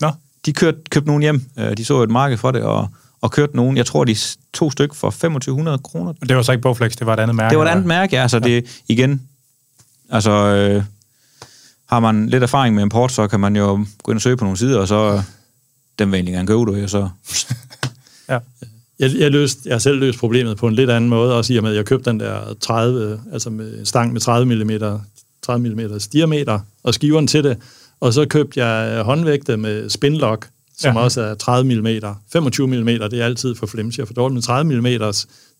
Nå, 0.00 0.12
De 0.46 0.52
kørte, 0.52 0.78
købte 0.90 1.06
nogen 1.06 1.22
hjem. 1.22 1.42
Øh, 1.58 1.76
De 1.76 1.84
så 1.84 2.02
et 2.02 2.10
marked 2.10 2.36
for 2.38 2.50
det, 2.50 2.62
og, 2.62 2.88
og 3.20 3.30
kørte 3.30 3.56
nogen. 3.56 3.76
Jeg 3.76 3.86
tror, 3.86 4.04
de 4.04 4.16
to 4.52 4.70
styk 4.70 4.94
for 4.94 5.10
2500 5.10 5.78
kroner. 5.78 6.12
men 6.20 6.28
det 6.28 6.36
var 6.36 6.42
så 6.42 6.52
ikke 6.52 6.62
Bowflex, 6.62 6.96
det 6.96 7.06
var 7.06 7.14
et 7.14 7.20
andet 7.20 7.36
mærke. 7.36 7.50
Det 7.50 7.58
var 7.58 7.64
et 7.64 7.70
andet 7.70 7.86
mærke, 7.86 8.16
ja. 8.16 8.22
Altså, 8.22 8.38
det 8.38 8.82
igen... 8.88 9.22
Altså, 10.10 10.30
øh, 10.30 10.82
har 11.88 12.00
man 12.00 12.28
lidt 12.28 12.42
erfaring 12.42 12.74
med 12.74 12.82
import, 12.82 13.12
så 13.12 13.28
kan 13.28 13.40
man 13.40 13.56
jo 13.56 13.86
gå 14.02 14.12
ind 14.12 14.16
og 14.16 14.22
søge 14.22 14.36
på 14.36 14.44
nogle 14.44 14.58
sider, 14.58 14.78
og 14.78 14.88
så... 14.88 15.22
Den 15.98 16.12
vil 16.12 16.26
gerne 16.26 16.46
købe, 16.46 16.58
du, 16.58 16.82
og 16.82 16.90
så... 16.90 17.08
Ja. 18.28 18.38
Jeg, 18.98 19.10
jeg, 19.18 19.30
løst, 19.30 19.66
jeg 19.66 19.74
har 19.74 19.78
selv 19.78 19.98
løst 19.98 20.18
problemet 20.18 20.56
på 20.56 20.68
en 20.68 20.74
lidt 20.74 20.90
anden 20.90 21.10
måde, 21.10 21.36
også 21.36 21.52
i 21.52 21.56
og 21.56 21.62
med, 21.62 21.70
at 21.70 21.76
jeg 21.76 21.84
købte 21.84 22.10
den 22.10 22.20
der 22.20 22.54
30, 22.60 23.20
altså 23.32 23.50
med 23.50 23.78
en 23.78 23.86
stang 23.86 24.12
med 24.12 24.20
30 24.20 24.64
mm, 24.64 24.70
30 25.42 25.74
mm 25.74 25.98
diameter, 26.12 26.60
og 26.82 26.94
skiveren 26.94 27.26
til 27.26 27.44
det, 27.44 27.58
og 28.00 28.12
så 28.12 28.26
købte 28.26 28.64
jeg 28.64 29.02
håndvægte 29.02 29.56
med 29.56 29.90
spinlock, 29.90 30.48
som 30.78 30.96
Ja. 30.96 31.02
også 31.02 31.20
er 31.20 31.34
30 31.34 31.80
mm. 31.80 31.86
25 32.32 32.66
mm, 32.66 32.86
det 32.86 33.12
er 33.12 33.24
altid 33.24 33.54
for 33.54 33.66
flimsy 33.66 34.00
og 34.00 34.06
for 34.06 34.14
dårligt, 34.14 34.34
men 34.34 34.42
30 34.42 34.80
mm 34.80 35.12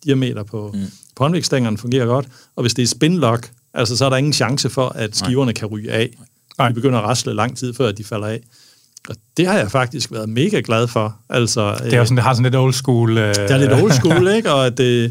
diameter 0.04 0.42
på, 0.42 0.70
mm. 0.74 0.80
på 1.16 1.24
håndvægtstængerne 1.24 1.78
fungerer 1.78 2.06
godt, 2.06 2.26
og 2.56 2.62
hvis 2.62 2.74
det 2.74 2.82
er 2.82 2.86
spinlock, 2.86 3.50
altså 3.74 3.96
så 3.96 4.04
er 4.04 4.10
der 4.10 4.16
ingen 4.16 4.32
chance 4.32 4.70
for, 4.70 4.88
at 4.88 5.16
skiverne 5.16 5.52
kan 5.52 5.68
ryge 5.68 5.92
af. 5.92 6.10
Nej. 6.58 6.68
De 6.68 6.74
begynder 6.74 6.98
at 6.98 7.04
rasle 7.04 7.34
lang 7.34 7.56
tid, 7.58 7.74
før 7.74 7.92
de 7.92 8.04
falder 8.04 8.26
af. 8.26 8.40
Og 9.08 9.16
det 9.36 9.46
har 9.46 9.58
jeg 9.58 9.70
faktisk 9.70 10.12
været 10.12 10.28
mega 10.28 10.60
glad 10.64 10.88
for. 10.88 11.16
Altså, 11.28 11.78
Det, 11.84 11.92
er 11.92 11.98
jo 11.98 12.04
sådan, 12.04 12.16
det 12.16 12.24
har 12.24 12.32
sådan 12.34 12.44
lidt 12.44 12.56
old 12.56 12.72
school... 12.72 13.18
Øh, 13.18 13.34
det 13.34 13.50
er 13.50 13.56
lidt 13.56 13.72
old 13.72 13.92
school, 13.92 14.28
ikke? 14.36 14.52
Og 14.52 14.66
at 14.66 14.78
det, 14.78 15.04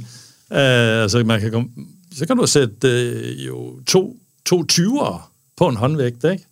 øh, 0.51 1.01
altså 1.01 1.23
man 1.23 1.39
kan 1.39 1.51
komme, 1.51 1.69
så 2.17 2.25
kan 2.27 2.37
du 2.37 2.47
sætte 2.47 2.87
øh, 2.87 3.47
jo 3.47 3.79
to, 3.87 4.17
to 4.45 4.63
20'ere 4.71 5.21
på 5.57 5.67
en 5.67 5.75
håndvægt, 5.75 6.23
ikke? 6.23 6.45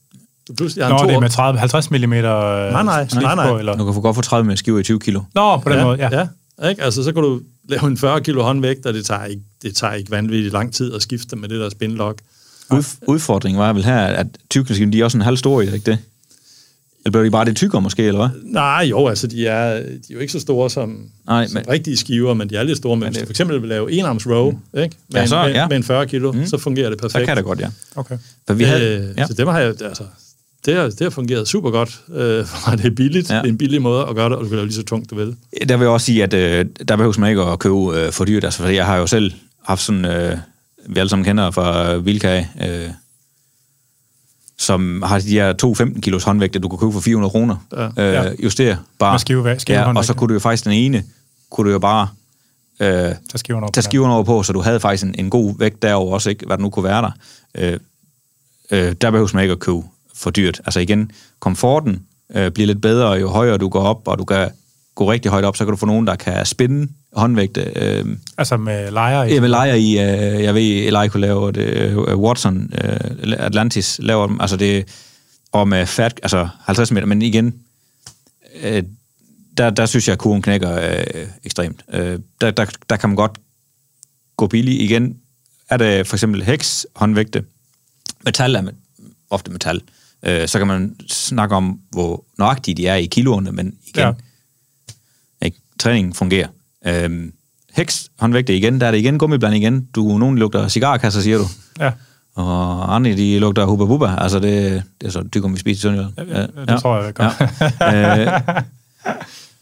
Du 0.47 0.53
pludselig 0.53 0.85
har 0.85 0.89
Nå, 0.91 0.97
en 0.97 1.03
det 1.07 1.13
er 1.13 1.17
to, 1.17 1.21
med 1.21 1.29
30, 1.29 1.59
50 1.59 1.91
mm 1.91 2.09
Nej, 2.09 2.83
nej, 2.83 3.07
snit 3.07 3.21
nej, 3.23 3.35
nej. 3.35 3.49
På, 3.49 3.57
eller? 3.57 3.75
Du 3.77 3.85
kan 3.85 3.93
få 3.93 4.01
godt 4.01 4.15
få 4.15 4.21
30 4.21 4.47
med 4.47 4.57
skiver 4.57 4.79
i 4.79 4.83
20 4.83 4.99
kilo. 4.99 5.21
Nå, 5.35 5.57
på 5.57 5.69
den 5.69 5.77
ja, 5.77 5.83
måde, 5.85 5.97
ja. 5.97 6.09
ja. 6.61 6.69
Ikke? 6.69 6.83
Altså, 6.83 7.03
så 7.03 7.11
kan 7.13 7.23
du 7.23 7.41
lave 7.69 7.87
en 7.87 7.97
40 7.97 8.21
kilo 8.21 8.41
håndvægt, 8.43 8.85
og 8.85 8.93
det 8.93 9.05
tager 9.05 9.25
ikke, 9.25 9.41
det 9.61 9.75
tager 9.75 9.93
ikke 9.93 10.11
vanvittigt 10.11 10.53
lang 10.53 10.73
tid 10.73 10.93
at 10.93 11.01
skifte 11.01 11.35
med 11.35 11.49
det 11.49 11.59
der 11.59 11.69
spinlock. 11.69 12.21
Ud, 12.71 12.83
udfordringen 13.07 13.59
var 13.59 13.73
vel 13.73 13.83
her, 13.85 13.97
at 13.97 14.27
tykkemaskinen, 14.49 14.93
de 14.93 14.99
er 14.99 15.03
også 15.03 15.17
en 15.17 15.21
halv 15.21 15.37
store 15.37 15.65
i, 15.65 15.73
ikke 15.73 15.91
det? 15.91 15.97
Eller 17.05 17.11
blev 17.11 17.25
de 17.25 17.31
bare 17.31 17.45
det 17.45 17.55
tykkere 17.55 17.81
måske, 17.81 18.03
eller 18.03 18.17
hvad? 18.27 18.41
Nej, 18.43 18.85
jo, 18.89 19.07
altså, 19.07 19.27
de 19.27 19.47
er, 19.47 19.75
de 19.79 19.83
er 19.83 20.13
jo 20.13 20.19
ikke 20.19 20.33
så 20.33 20.39
store 20.39 20.69
som, 20.69 20.97
Nej, 21.27 21.47
som 21.47 21.53
men- 21.53 21.69
rigtige 21.69 21.97
skiver, 21.97 22.33
men 22.33 22.49
de 22.49 22.55
er 22.55 22.63
lidt 22.63 22.77
store. 22.77 22.95
Men, 22.95 22.99
Men 22.99 23.07
hvis 23.07 23.15
det- 23.17 23.21
du 23.21 23.27
for 23.27 23.31
eksempel 23.31 23.61
vil 23.61 23.69
lave 23.69 23.91
enarms 23.91 24.27
row, 24.27 24.47
ikke? 24.47 24.59
Med, 24.73 24.89
Ja, 25.13 25.21
en, 25.21 25.27
så- 25.27 25.43
med, 25.43 25.53
ja. 25.53 25.67
med 25.67 25.77
en 25.77 25.83
40 25.83 26.07
kilo, 26.07 26.31
Mm. 26.31 26.45
så 26.45 26.57
fungerer 26.57 26.89
det 26.89 26.99
Så 26.99 27.01
perfekt. 27.01 27.27
kan 27.27 27.37
det 27.37 27.45
godt, 27.45 27.59
ja. 27.59 27.69
Okay. 27.95 28.17
For 28.47 28.53
vi 28.53 28.63
havde, 28.63 29.09
øh, 29.09 29.17
ja. 29.17 29.27
Så 29.27 29.33
dem 29.33 29.47
har 29.47 29.59
jeg, 29.59 29.81
altså, 29.81 30.03
det 30.65 30.75
har, 30.75 30.83
det 30.83 31.01
har 31.01 31.09
fungeret 31.09 31.47
super 31.47 31.71
godt, 31.71 32.01
øh, 32.09 32.45
for 32.45 32.69
mig. 32.69 32.77
det 32.77 32.85
er 32.85 32.95
billigt, 32.95 33.29
Ja. 33.29 33.35
det 33.35 33.43
er 33.45 33.49
en 33.49 33.57
billig 33.57 33.81
måde 33.81 34.05
at 34.09 34.15
gøre 34.15 34.29
det, 34.29 34.37
og 34.37 34.43
du 34.43 34.47
kan 34.49 34.55
lave 34.55 34.67
lige 34.67 34.75
så 34.75 34.83
tungt, 34.83 35.09
du 35.09 35.15
vil. 35.15 35.35
Der 35.69 35.77
vil 35.77 35.83
jeg 35.85 35.91
også 35.93 36.05
sige, 36.05 36.23
at 36.23 36.33
øh, 36.33 36.65
der 36.87 36.95
behøver 36.95 37.19
man 37.19 37.29
ikke 37.29 37.41
at 37.41 37.59
købe 37.59 37.75
øh, 37.99 38.11
for 38.11 38.25
dyrt. 38.25 38.43
Altså, 38.43 38.59
for 38.63 38.69
jeg 38.69 38.85
har 38.85 38.97
jo 38.97 39.07
selv 39.07 39.33
haft 39.65 39.81
sådan, 39.81 40.05
øh, 40.05 40.37
vi 40.89 40.99
alle 40.99 41.09
sammen 41.09 41.25
kender 41.25 41.51
fra 41.51 41.95
Vilka, 41.97 42.45
øh, 42.61 42.89
som 44.57 45.01
har 45.01 45.19
de 45.19 45.29
her 45.29 45.53
to 45.53 45.75
15 45.75 46.01
kilos 46.01 46.23
håndvægte, 46.23 46.59
du 46.59 46.67
kan 46.69 46.79
købe 46.79 46.91
for 46.93 46.99
400 46.99 47.29
kroner. 47.31 47.55
Ja. 47.73 47.85
Øh, 47.85 47.91
Ja. 47.97 48.31
Justere 48.43 48.77
bare. 48.99 49.13
Med 49.13 49.19
skive- 49.59 49.73
ja, 49.73 49.93
og 49.97 50.05
så 50.05 50.13
kunne 50.13 50.27
du 50.27 50.33
jo 50.33 50.39
faktisk 50.39 50.63
den 50.65 50.71
ene, 50.73 51.03
kunne 51.49 51.67
du 51.67 51.73
jo 51.73 51.79
bare 51.79 52.07
øh, 52.79 52.87
Tag 52.87 53.15
skiverne 53.35 53.63
over. 53.63 53.71
på 53.71 53.73
tage 53.73 53.83
skiverne 53.83 54.13
over 54.13 54.23
på, 54.23 54.43
så 54.43 54.53
du 54.53 54.61
havde 54.61 54.79
faktisk 54.79 55.03
en, 55.03 55.15
en 55.19 55.29
god 55.29 55.55
vægt 55.59 55.81
derover 55.81 56.13
også, 56.13 56.29
ikke, 56.29 56.45
hvad 56.45 56.57
der 56.57 56.63
nu 56.63 56.69
kunne 56.69 56.83
være 56.83 57.01
der. 57.01 57.11
Øh, 57.57 57.79
øh, 58.71 58.91
der 59.01 59.11
behøver 59.11 59.29
man 59.33 59.43
ikke 59.43 59.51
at 59.51 59.59
købe 59.59 59.81
for 60.15 60.31
dyrt. 60.31 60.61
Altså 60.65 60.79
igen, 60.79 61.11
komforten 61.39 62.03
øh, 62.35 62.51
bliver 62.51 62.67
lidt 62.67 62.81
bedre, 62.81 63.11
jo 63.11 63.29
højere 63.29 63.57
du 63.57 63.69
går 63.69 63.81
op, 63.81 64.07
og 64.07 64.17
du 64.17 64.25
kan 64.25 64.49
gå 64.95 65.11
rigtig 65.11 65.31
højt 65.31 65.45
op, 65.45 65.57
så 65.57 65.65
kan 65.65 65.71
du 65.71 65.77
få 65.77 65.85
nogen, 65.85 66.07
der 66.07 66.15
kan 66.15 66.45
spænde 66.45 66.87
håndvægte. 67.13 67.71
Øh. 67.75 68.05
Altså 68.37 68.57
med 68.57 68.91
lejre 68.91 69.29
i. 69.29 69.33
jeg 69.33 69.41
vil 69.41 69.49
lege 69.49 69.79
i, 69.79 69.91
øh, 69.91 70.43
jeg 70.43 70.55
ved, 70.55 70.61
Eli 70.61 71.07
kunne 71.07 71.21
lave 71.21 71.51
det, 71.51 71.67
øh, 71.67 71.97
Watson, 71.97 72.71
øh, 72.83 73.33
Atlantis 73.37 73.99
laver 74.03 74.27
dem, 74.27 74.41
altså 74.41 74.57
det, 74.57 74.87
og 75.51 75.67
med 75.67 75.85
fat, 75.85 76.19
altså 76.23 76.47
50 76.59 76.91
meter, 76.91 77.07
men 77.07 77.21
igen, 77.21 77.53
øh, 78.63 78.83
der, 79.57 79.69
der 79.69 79.85
synes 79.85 80.07
jeg, 80.07 80.13
at 80.13 80.19
kurven 80.19 80.41
knækker 80.41 80.89
øh, 80.89 81.27
ekstremt. 81.43 81.81
Øh, 81.93 82.19
der, 82.41 82.51
der, 82.51 82.65
der 82.89 82.97
kan 82.97 83.09
man 83.09 83.15
godt 83.15 83.37
gå 84.37 84.47
billigt. 84.47 84.81
Igen 84.81 85.17
er 85.69 85.77
det 85.77 86.07
for 86.07 86.15
eksempel 86.15 86.43
heks 86.43 86.87
håndvægte. 86.95 87.43
Metal 88.25 88.55
er 88.55 88.61
med, 88.61 88.73
ofte 89.29 89.51
metal. 89.51 89.75
Øh, 89.75 90.04
så 90.47 90.57
kan 90.57 90.67
man 90.67 90.95
snakke 91.09 91.55
om, 91.55 91.79
hvor 91.91 92.23
nøjagtige 92.37 92.75
de 92.75 92.87
er 92.87 92.95
i 92.95 93.05
kiloerne, 93.05 93.51
men 93.51 93.65
igen, 93.87 94.01
Ja. 94.01 94.07
ja. 94.07 95.45
ikke, 95.45 95.57
træningen 95.79 96.13
fungerer. 96.13 96.47
Øh, 96.87 97.29
heks 97.73 98.09
håndvægte 98.19 98.57
igen, 98.57 98.81
der 98.81 98.87
er 98.87 98.91
det 98.91 98.97
igen 98.97 99.17
gummibland 99.17 99.55
igen. 99.55 99.87
Du, 99.95 100.17
nogen 100.17 100.37
lugter 100.37 100.67
cigarkasser, 100.67 101.21
siger 101.21 101.37
du. 101.37 101.43
Ja, 101.79 101.91
Og 102.35 102.95
andre, 102.95 103.11
de 103.15 103.39
lugter 103.39 103.65
hubba 103.65 103.85
bubba. 103.85 104.15
Altså, 104.17 104.39
det, 104.39 104.83
det 105.01 105.07
er 105.07 105.11
så 105.11 105.41
om 105.43 105.53
vi 105.53 105.59
spiser 105.59 105.79
i 105.79 105.81
Sønderjylland. 105.81 106.29
Ja, 106.29 106.39
ja, 106.39 106.73
det 106.73 106.81
tror 106.81 107.03
jeg 107.03 107.13
godt. 107.13 107.33
Ja. 107.81 108.21
øh, 108.21 108.41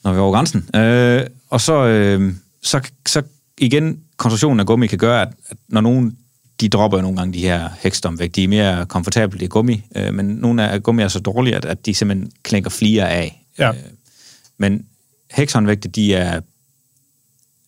når 0.03 0.11
vi 0.11 0.17
er 0.17 0.21
over 0.21 0.33
grænsen. 0.33 0.75
Øh, 0.75 1.21
og 1.49 1.61
så, 1.61 1.85
øh, 1.85 2.33
så, 2.63 2.81
så 3.07 3.21
igen, 3.57 3.99
konstruktionen 4.17 4.59
af 4.59 4.65
gummi 4.65 4.87
kan 4.87 4.97
gøre, 4.97 5.21
at, 5.21 5.27
at 5.49 5.57
når 5.69 5.81
nogen, 5.81 6.17
de 6.61 6.69
dropper 6.69 6.97
jo 6.97 7.01
nogle 7.01 7.17
gange 7.17 7.33
de 7.33 7.39
her 7.39 7.69
hækstomvægt, 7.79 8.35
de 8.35 8.43
er 8.43 8.47
mere 8.47 8.85
komfortable 8.85 9.45
i 9.45 9.47
gummi, 9.47 9.83
øh, 9.95 10.13
men 10.13 10.25
nogle 10.25 10.69
af 10.69 10.83
gummi 10.83 11.03
er 11.03 11.07
så 11.07 11.19
dårlige, 11.19 11.55
at, 11.55 11.65
at 11.65 11.85
de 11.85 11.93
simpelthen 11.93 12.31
klænker 12.43 12.69
flere 12.69 13.09
af. 13.09 13.45
Ja. 13.59 13.69
Øh, 13.69 13.75
men 14.57 14.85
hækshåndvægte, 15.31 15.89
de 15.89 16.13
er 16.13 16.41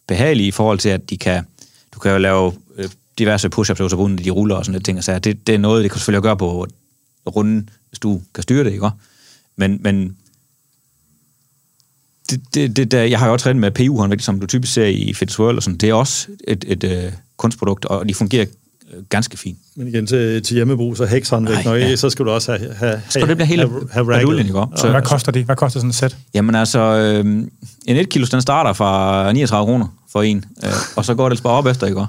behagelige 0.08 0.48
i 0.48 0.52
forhold 0.52 0.80
til, 0.80 0.90
at 0.90 1.10
de 1.10 1.18
kan, 1.18 1.44
du 1.94 2.00
kan 2.00 2.12
jo 2.12 2.18
lave 2.18 2.54
øh, 2.76 2.90
diverse 3.18 3.50
push-ups 3.56 3.90
på 3.90 3.98
bunden, 3.98 4.26
de 4.26 4.30
ruller 4.30 4.56
og 4.56 4.66
sådan 4.66 4.74
lidt 4.74 4.86
ting. 4.86 5.04
Så 5.04 5.20
det, 5.20 5.48
det 5.48 5.56
er 5.56 5.60
noget, 5.60 5.84
det 5.84 5.92
kan 5.92 6.00
selvfølgelig 6.00 6.24
gøre 6.24 6.38
på 6.38 6.68
runden, 7.28 7.70
hvis 7.90 8.00
du 8.00 8.22
kan 8.34 8.44
styre 8.44 8.64
det, 8.64 8.74
ikke? 8.74 8.90
Men, 9.56 9.80
men 9.82 10.18
det, 12.30 12.42
det, 12.54 12.76
det 12.76 12.92
der, 12.92 13.04
jeg 13.04 13.20
har 13.20 13.28
jo 13.28 13.34
også 13.34 13.44
trænet 13.44 13.62
med 13.62 13.72
PU-håndvægte, 13.72 14.26
som 14.26 14.40
du 14.40 14.48
typisk 14.48 14.74
ser 14.74 14.86
i 14.86 15.14
Fitness 15.14 15.40
World, 15.40 15.58
og 15.58 15.64
sådan, 15.64 15.78
det 15.78 15.90
er 15.90 15.94
også 15.94 16.28
et, 16.48 16.66
et, 16.68 16.84
et 16.84 17.14
kunstprodukt, 17.38 17.86
og 17.86 18.10
de 18.10 18.14
fungerer 18.14 18.46
øh, 18.46 18.65
ganske 19.10 19.38
fint. 19.38 19.58
Men 19.76 19.88
igen 19.88 20.08
til, 20.08 20.44
til 20.44 20.56
hjemmebrug, 20.56 20.98
så 20.98 21.06
hækshåndvægt, 21.06 21.56
Nej, 21.56 21.64
når 21.64 21.74
ja. 21.74 21.88
ja. 21.90 21.96
så 21.96 22.10
skal 22.10 22.26
du 22.26 22.32
også 22.32 22.58
have, 22.58 22.74
have, 22.74 23.02
Så 23.10 23.20
det 23.20 23.28
bliver 23.28 23.46
hele 23.46 23.62
have, 23.62 23.90
have 23.92 24.06
baduljen, 24.06 24.46
ikke? 24.46 24.62
Så 24.76 24.90
hvad 24.90 25.02
koster 25.02 25.32
de? 25.32 25.44
Hvad 25.44 25.56
koster 25.56 25.80
sådan 25.80 25.90
et 25.90 25.96
sæt? 25.96 26.18
Jamen 26.34 26.56
altså, 26.56 26.80
øh, 26.80 27.26
en 27.86 27.98
1 27.98 28.10
kilo, 28.10 28.26
den 28.32 28.42
starter 28.42 28.74
fra 28.74 29.34
39 29.34 29.66
kroner 29.66 29.88
for 30.12 30.22
en, 30.22 30.46
øh, 30.64 30.70
og 30.96 31.06
så 31.06 31.16
går 31.16 31.24
det 31.24 31.32
ellers 31.32 31.42
bare 31.42 31.54
op 31.54 31.66
efter, 31.66 31.88
ikke? 31.88 32.06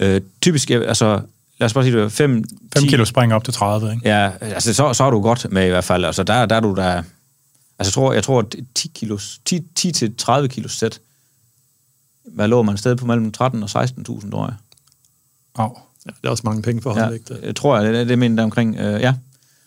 Øh, 0.00 0.20
typisk, 0.42 0.70
altså, 0.70 1.20
lad 1.60 1.66
os 1.66 1.74
bare 1.74 1.84
sige, 1.84 1.96
det 1.96 2.04
er 2.04 2.08
5, 2.08 2.44
5 2.74 2.82
kilo 2.82 3.04
springer 3.04 3.36
op 3.36 3.44
til 3.44 3.54
30, 3.54 3.92
ikke? 3.92 4.08
Ja, 4.08 4.30
altså 4.40 4.74
så, 4.74 4.92
så 4.92 5.04
er 5.04 5.10
du 5.10 5.20
godt 5.20 5.46
med 5.52 5.66
i 5.66 5.68
hvert 5.68 5.84
fald. 5.84 6.04
Altså 6.04 6.22
der, 6.22 6.46
der 6.46 6.56
er 6.56 6.60
du 6.60 6.74
der... 6.74 7.02
Altså 7.78 7.90
jeg 7.90 7.92
tror, 7.92 8.12
jeg 8.12 8.24
tror 8.24 8.38
at 8.38 8.56
10 8.74 8.90
kilos, 8.94 9.40
10, 9.44 9.60
10 9.74 9.92
til 9.92 10.16
30 10.16 10.48
kilos 10.48 10.72
sæt, 10.72 11.00
hvad 12.34 12.48
lå 12.48 12.62
man 12.62 12.74
et 12.74 12.78
sted 12.78 12.96
på 12.96 13.06
mellem 13.06 13.32
13 13.32 13.62
og 13.62 13.68
16.000, 13.84 14.30
tror 14.30 14.46
jeg. 14.46 14.54
Au. 15.54 15.78
Ja, 16.06 16.10
det 16.20 16.26
er 16.26 16.30
også 16.30 16.42
mange 16.44 16.62
penge 16.62 16.82
for 16.82 16.94
Ja, 16.96 17.02
håndvægt. 17.02 17.30
jeg 17.42 17.56
tror 17.56 17.78
jeg, 17.80 17.94
det, 17.94 18.08
det 18.08 18.18
mener 18.18 18.36
der 18.36 18.42
omkring, 18.42 18.76
øh, 18.76 19.00
ja. 19.00 19.14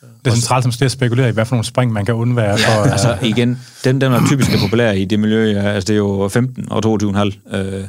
Det 0.02 0.32
er 0.32 0.36
sådan 0.36 0.42
træls, 0.42 0.64
som 0.64 0.72
skal 0.72 0.90
spekulere 0.90 1.30
i, 1.30 1.32
hvad 1.32 1.46
for 1.46 1.56
nogle 1.56 1.66
spring, 1.66 1.94
man 1.94 2.06
kan 2.06 2.16
undvære. 2.16 2.58
For, 2.58 2.82
øh, 2.86 2.92
Altså 2.92 3.18
igen, 3.22 3.50
dem, 3.84 4.00
dem 4.00 4.12
der 4.12 4.26
typisk 4.28 4.54
er 4.54 4.60
populære 4.60 5.00
i 5.00 5.06
det 5.06 5.20
miljø, 5.20 5.52
ja, 5.52 5.62
altså 5.62 5.88
det 5.88 5.94
er 5.94 5.98
jo 5.98 6.28
15 6.28 6.72
og 6.72 6.82
22,5. 6.86 7.56
Øh, 7.58 7.84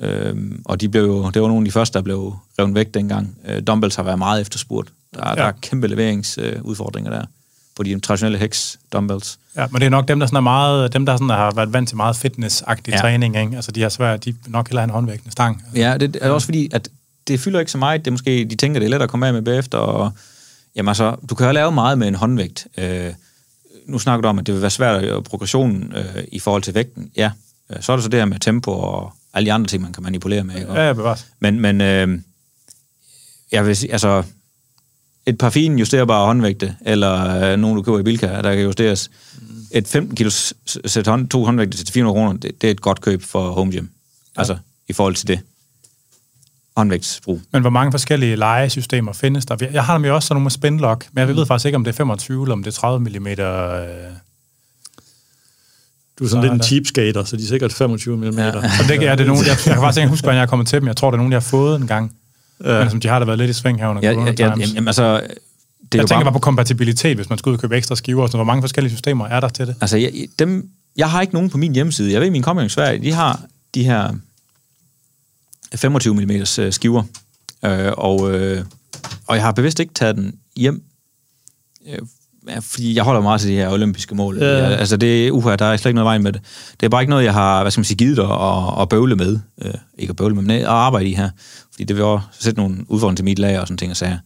øh, 0.00 0.36
og 0.64 0.80
de 0.80 0.88
blev 0.88 1.02
jo, 1.02 1.30
det 1.30 1.42
var 1.42 1.48
nogle 1.48 1.62
af 1.62 1.64
de 1.64 1.72
første, 1.72 1.98
der 1.98 2.02
blev 2.02 2.34
revet 2.58 2.74
væk 2.74 2.94
dengang. 2.94 3.36
Øh, 3.48 3.62
dumbbells 3.66 3.96
har 3.96 4.02
været 4.02 4.18
meget 4.18 4.40
efterspurgt. 4.40 4.92
Der, 5.14 5.28
ja. 5.28 5.34
der 5.34 5.42
er 5.42 5.52
kæmpe 5.62 5.86
leveringsudfordringer 5.88 7.10
der 7.10 7.24
på 7.76 7.82
de 7.82 8.00
traditionelle 8.00 8.38
hex 8.38 8.76
dumbbells. 8.92 9.38
Ja, 9.56 9.66
men 9.70 9.80
det 9.80 9.86
er 9.86 9.90
nok 9.90 10.08
dem, 10.08 10.20
der 10.20 10.26
sådan 10.26 10.36
er 10.36 10.40
meget, 10.40 10.92
dem, 10.92 11.06
der 11.06 11.16
sådan 11.16 11.28
har 11.30 11.50
været 11.54 11.72
vant 11.72 11.88
til 11.88 11.96
meget 11.96 12.16
fitness-agtig 12.16 12.88
Ja. 12.88 12.94
ja. 12.96 13.00
træning, 13.00 13.36
ikke? 13.40 13.56
Altså, 13.56 13.72
de 13.72 13.82
har 13.82 13.88
svært, 13.88 14.24
de 14.24 14.34
nok 14.46 14.68
hellere 14.68 14.80
have 14.80 14.84
en 14.88 14.90
håndvægtende 14.94 15.32
stang. 15.32 15.62
Ja, 15.74 15.96
det 15.96 16.18
er 16.20 16.30
også 16.30 16.44
fordi, 16.44 16.68
at 16.72 16.88
det 17.28 17.40
fylder 17.40 17.60
ikke 17.60 17.72
så 17.72 17.78
meget. 17.78 18.04
Det 18.04 18.06
er 18.06 18.12
måske, 18.12 18.44
de 18.44 18.56
tænker, 18.56 18.80
det 18.80 18.86
er 18.86 18.90
let 18.90 19.02
at 19.02 19.10
komme 19.10 19.26
af 19.26 19.32
med 19.32 19.42
bagefter. 19.42 19.78
Og, 19.78 20.12
jamen 20.76 20.88
altså, 20.88 21.16
du 21.30 21.34
kan 21.34 21.46
jo 21.46 21.52
lave 21.52 21.72
meget 21.72 21.98
med 21.98 22.08
en 22.08 22.14
håndvægt. 22.14 22.66
Øh, 22.78 23.12
nu 23.86 23.98
snakker 23.98 24.22
du 24.22 24.28
om, 24.28 24.38
at 24.38 24.46
det 24.46 24.54
vil 24.54 24.62
være 24.62 24.70
svært 24.70 24.96
at 24.96 25.02
gøre 25.02 25.22
progressionen 25.22 25.92
øh, 25.96 26.24
i 26.32 26.38
forhold 26.38 26.62
til 26.62 26.74
vægten. 26.74 27.10
Ja, 27.16 27.30
øh, 27.70 27.82
så 27.82 27.92
er 27.92 27.96
det 27.96 28.02
så 28.02 28.08
det 28.08 28.20
her 28.20 28.24
med 28.24 28.38
tempo 28.38 28.70
og 28.70 29.12
alle 29.34 29.46
de 29.46 29.52
andre 29.52 29.66
ting, 29.66 29.82
man 29.82 29.92
kan 29.92 30.02
manipulere 30.02 30.44
med. 30.44 30.54
Ikke? 30.56 30.72
Ja, 30.72 30.86
ja, 30.86 30.92
bevares. 30.92 31.26
Men, 31.40 31.60
men 31.60 31.80
øh, 31.80 32.18
jeg 33.52 33.66
vil 33.66 33.76
sige, 33.76 33.92
altså, 33.92 34.22
et 35.26 35.38
par 35.38 35.50
fine 35.50 35.78
justerbare 35.78 36.26
håndvægte, 36.26 36.76
eller 36.80 37.42
øh, 37.52 37.58
nogen, 37.58 37.76
du 37.76 37.82
køber 37.82 37.98
i 37.98 38.02
Bilka, 38.02 38.26
der 38.26 38.54
kan 38.54 38.64
justeres. 38.64 39.10
Et 39.70 39.88
15 39.88 40.16
kilos 40.16 40.54
sæt 40.86 41.06
hånd, 41.06 41.28
to 41.28 41.44
håndvægte 41.44 41.78
til 41.78 41.92
400 41.92 42.14
kroner, 42.14 42.32
det, 42.32 42.62
det 42.62 42.66
er 42.66 42.70
et 42.70 42.80
godt 42.80 43.00
køb 43.00 43.22
for 43.22 43.50
home 43.50 43.72
gym. 43.72 43.84
Ja. 43.84 44.40
Altså, 44.40 44.56
i 44.88 44.92
forhold 44.92 45.14
til 45.14 45.28
det 45.28 45.40
håndvægtsbrug. 46.76 47.40
Men 47.52 47.60
hvor 47.60 47.70
mange 47.70 47.90
forskellige 47.92 48.36
legesystemer 48.36 49.12
findes 49.12 49.46
der? 49.46 49.56
Jeg 49.72 49.84
har 49.84 49.94
dem 49.98 50.04
jo 50.04 50.14
også 50.14 50.26
sådan 50.26 50.34
nogle 50.36 50.44
med 50.44 50.50
spinlock, 50.50 51.08
men 51.12 51.28
jeg 51.28 51.36
ved 51.36 51.46
faktisk 51.46 51.66
ikke, 51.66 51.76
om 51.76 51.84
det 51.84 51.90
er 51.92 51.96
25 51.96 52.42
eller 52.42 52.52
om 52.52 52.62
det 52.62 52.70
er 52.70 52.80
30 52.80 53.00
mm. 53.00 53.26
Øh, 53.26 53.36
Du 56.18 56.24
er 56.24 56.28
sådan 56.28 56.28
Så 56.28 56.40
lidt 56.40 56.50
er 56.50 56.54
en 56.54 56.62
cheapskater, 56.62 57.24
så 57.24 57.36
de 57.36 57.42
er 57.42 57.46
sikkert 57.46 57.72
25 57.72 58.16
mm. 58.16 58.22
Ja. 58.38 58.52
så 58.52 58.84
det, 58.88 59.08
er 59.08 59.14
det 59.14 59.26
nogen, 59.26 59.42
jeg, 59.46 59.48
jeg 59.66 59.74
kan 59.74 59.82
faktisk 59.82 59.98
ikke 59.98 60.08
huske, 60.10 60.24
hvordan 60.24 60.36
jeg 60.36 60.42
er 60.42 60.46
kommet 60.46 60.68
til 60.68 60.80
dem. 60.80 60.86
Jeg 60.88 60.96
tror, 60.96 61.10
det 61.10 61.14
er 61.14 61.18
nogen, 61.18 61.32
jeg 61.32 61.36
har 61.40 61.48
fået 61.48 61.80
en 61.80 61.86
gang. 61.86 62.12
Ja. 62.64 62.78
Men 62.78 62.90
som 62.90 63.00
de 63.00 63.08
har 63.08 63.18
da 63.18 63.24
været 63.24 63.38
lidt 63.38 63.50
i 63.50 63.52
sving 63.52 63.78
her 63.80 63.88
under 63.88 64.02
Ja, 64.08 64.14
corona 64.14 64.34
ja, 64.38 64.46
ja, 64.48 64.54
times. 64.54 64.74
jamen, 64.74 64.88
altså, 64.88 65.02
det 65.02 65.12
er 65.14 65.18
jeg 65.94 66.02
jo 66.02 66.06
tænker 66.06 66.14
bare, 66.16 66.24
bare 66.24 66.32
på 66.32 66.38
kompatibilitet, 66.38 67.16
hvis 67.16 67.28
man 67.28 67.38
skal 67.38 67.50
ud 67.50 67.54
og 67.54 67.60
købe 67.60 67.76
ekstra 67.76 67.96
skiver. 67.96 68.22
og 68.22 68.28
sådan 68.28 68.36
noget. 68.36 68.46
Hvor 68.46 68.52
mange 68.52 68.62
forskellige 68.62 68.92
systemer 68.92 69.26
er 69.26 69.40
der 69.40 69.48
til 69.48 69.66
det? 69.66 69.74
Altså, 69.80 69.96
jeg, 69.96 70.12
dem, 70.38 70.68
jeg 70.96 71.10
har 71.10 71.20
ikke 71.20 71.34
nogen 71.34 71.50
på 71.50 71.58
min 71.58 71.74
hjemmeside. 71.74 72.12
Jeg 72.12 72.20
ved, 72.20 72.30
min 72.30 72.42
kompagnon 72.42 72.66
i 72.66 72.70
Sverige, 72.70 73.02
de 73.02 73.12
har 73.12 73.40
de 73.74 73.84
her 73.84 74.14
25 75.76 76.14
mm 76.14 76.44
skiver. 76.70 77.02
Øh, 77.64 77.92
og, 77.96 78.34
øh, 78.34 78.64
og 79.26 79.36
jeg 79.36 79.44
har 79.44 79.52
bevidst 79.52 79.80
ikke 79.80 79.94
taget 79.94 80.16
den 80.16 80.34
hjem, 80.56 80.82
øh, 81.88 81.98
fordi 82.60 82.94
jeg 82.94 83.04
holder 83.04 83.20
meget 83.20 83.40
til 83.40 83.50
de 83.50 83.54
her 83.56 83.72
olympiske 83.72 84.14
mål. 84.14 84.38
Ja. 84.38 84.56
Jeg, 84.68 84.78
altså, 84.78 84.96
det 84.96 85.30
uha, 85.30 85.56
der 85.56 85.64
er 85.64 85.76
slet 85.76 85.90
ikke 85.90 85.94
noget 85.94 86.06
vej 86.06 86.18
med 86.18 86.32
det. 86.32 86.40
Det 86.80 86.86
er 86.86 86.90
bare 86.90 87.02
ikke 87.02 87.10
noget, 87.10 87.24
jeg 87.24 87.32
har, 87.32 87.62
hvad 87.62 87.70
skal 87.70 87.80
man 87.80 87.84
sige, 87.84 87.96
givet 87.96 88.16
dig 88.16 88.24
at, 88.24 88.80
at 88.82 88.88
bøvle 88.88 89.16
med. 89.16 89.38
Øh, 89.62 89.74
ikke 89.98 90.10
at 90.10 90.16
bøvle 90.16 90.34
med, 90.34 90.42
men 90.42 90.50
at 90.50 90.64
arbejde 90.64 91.08
i 91.08 91.14
her. 91.14 91.30
Fordi 91.72 91.84
det 91.84 91.96
vil 91.96 92.04
også 92.04 92.26
sætte 92.40 92.60
nogle 92.60 92.76
udfordringer 92.88 93.16
til 93.16 93.24
mit 93.24 93.38
lager 93.38 93.60
og 93.60 93.66
sådan 93.66 93.78
ting 93.78 93.90
og 93.90 93.96
sager. 93.96 94.18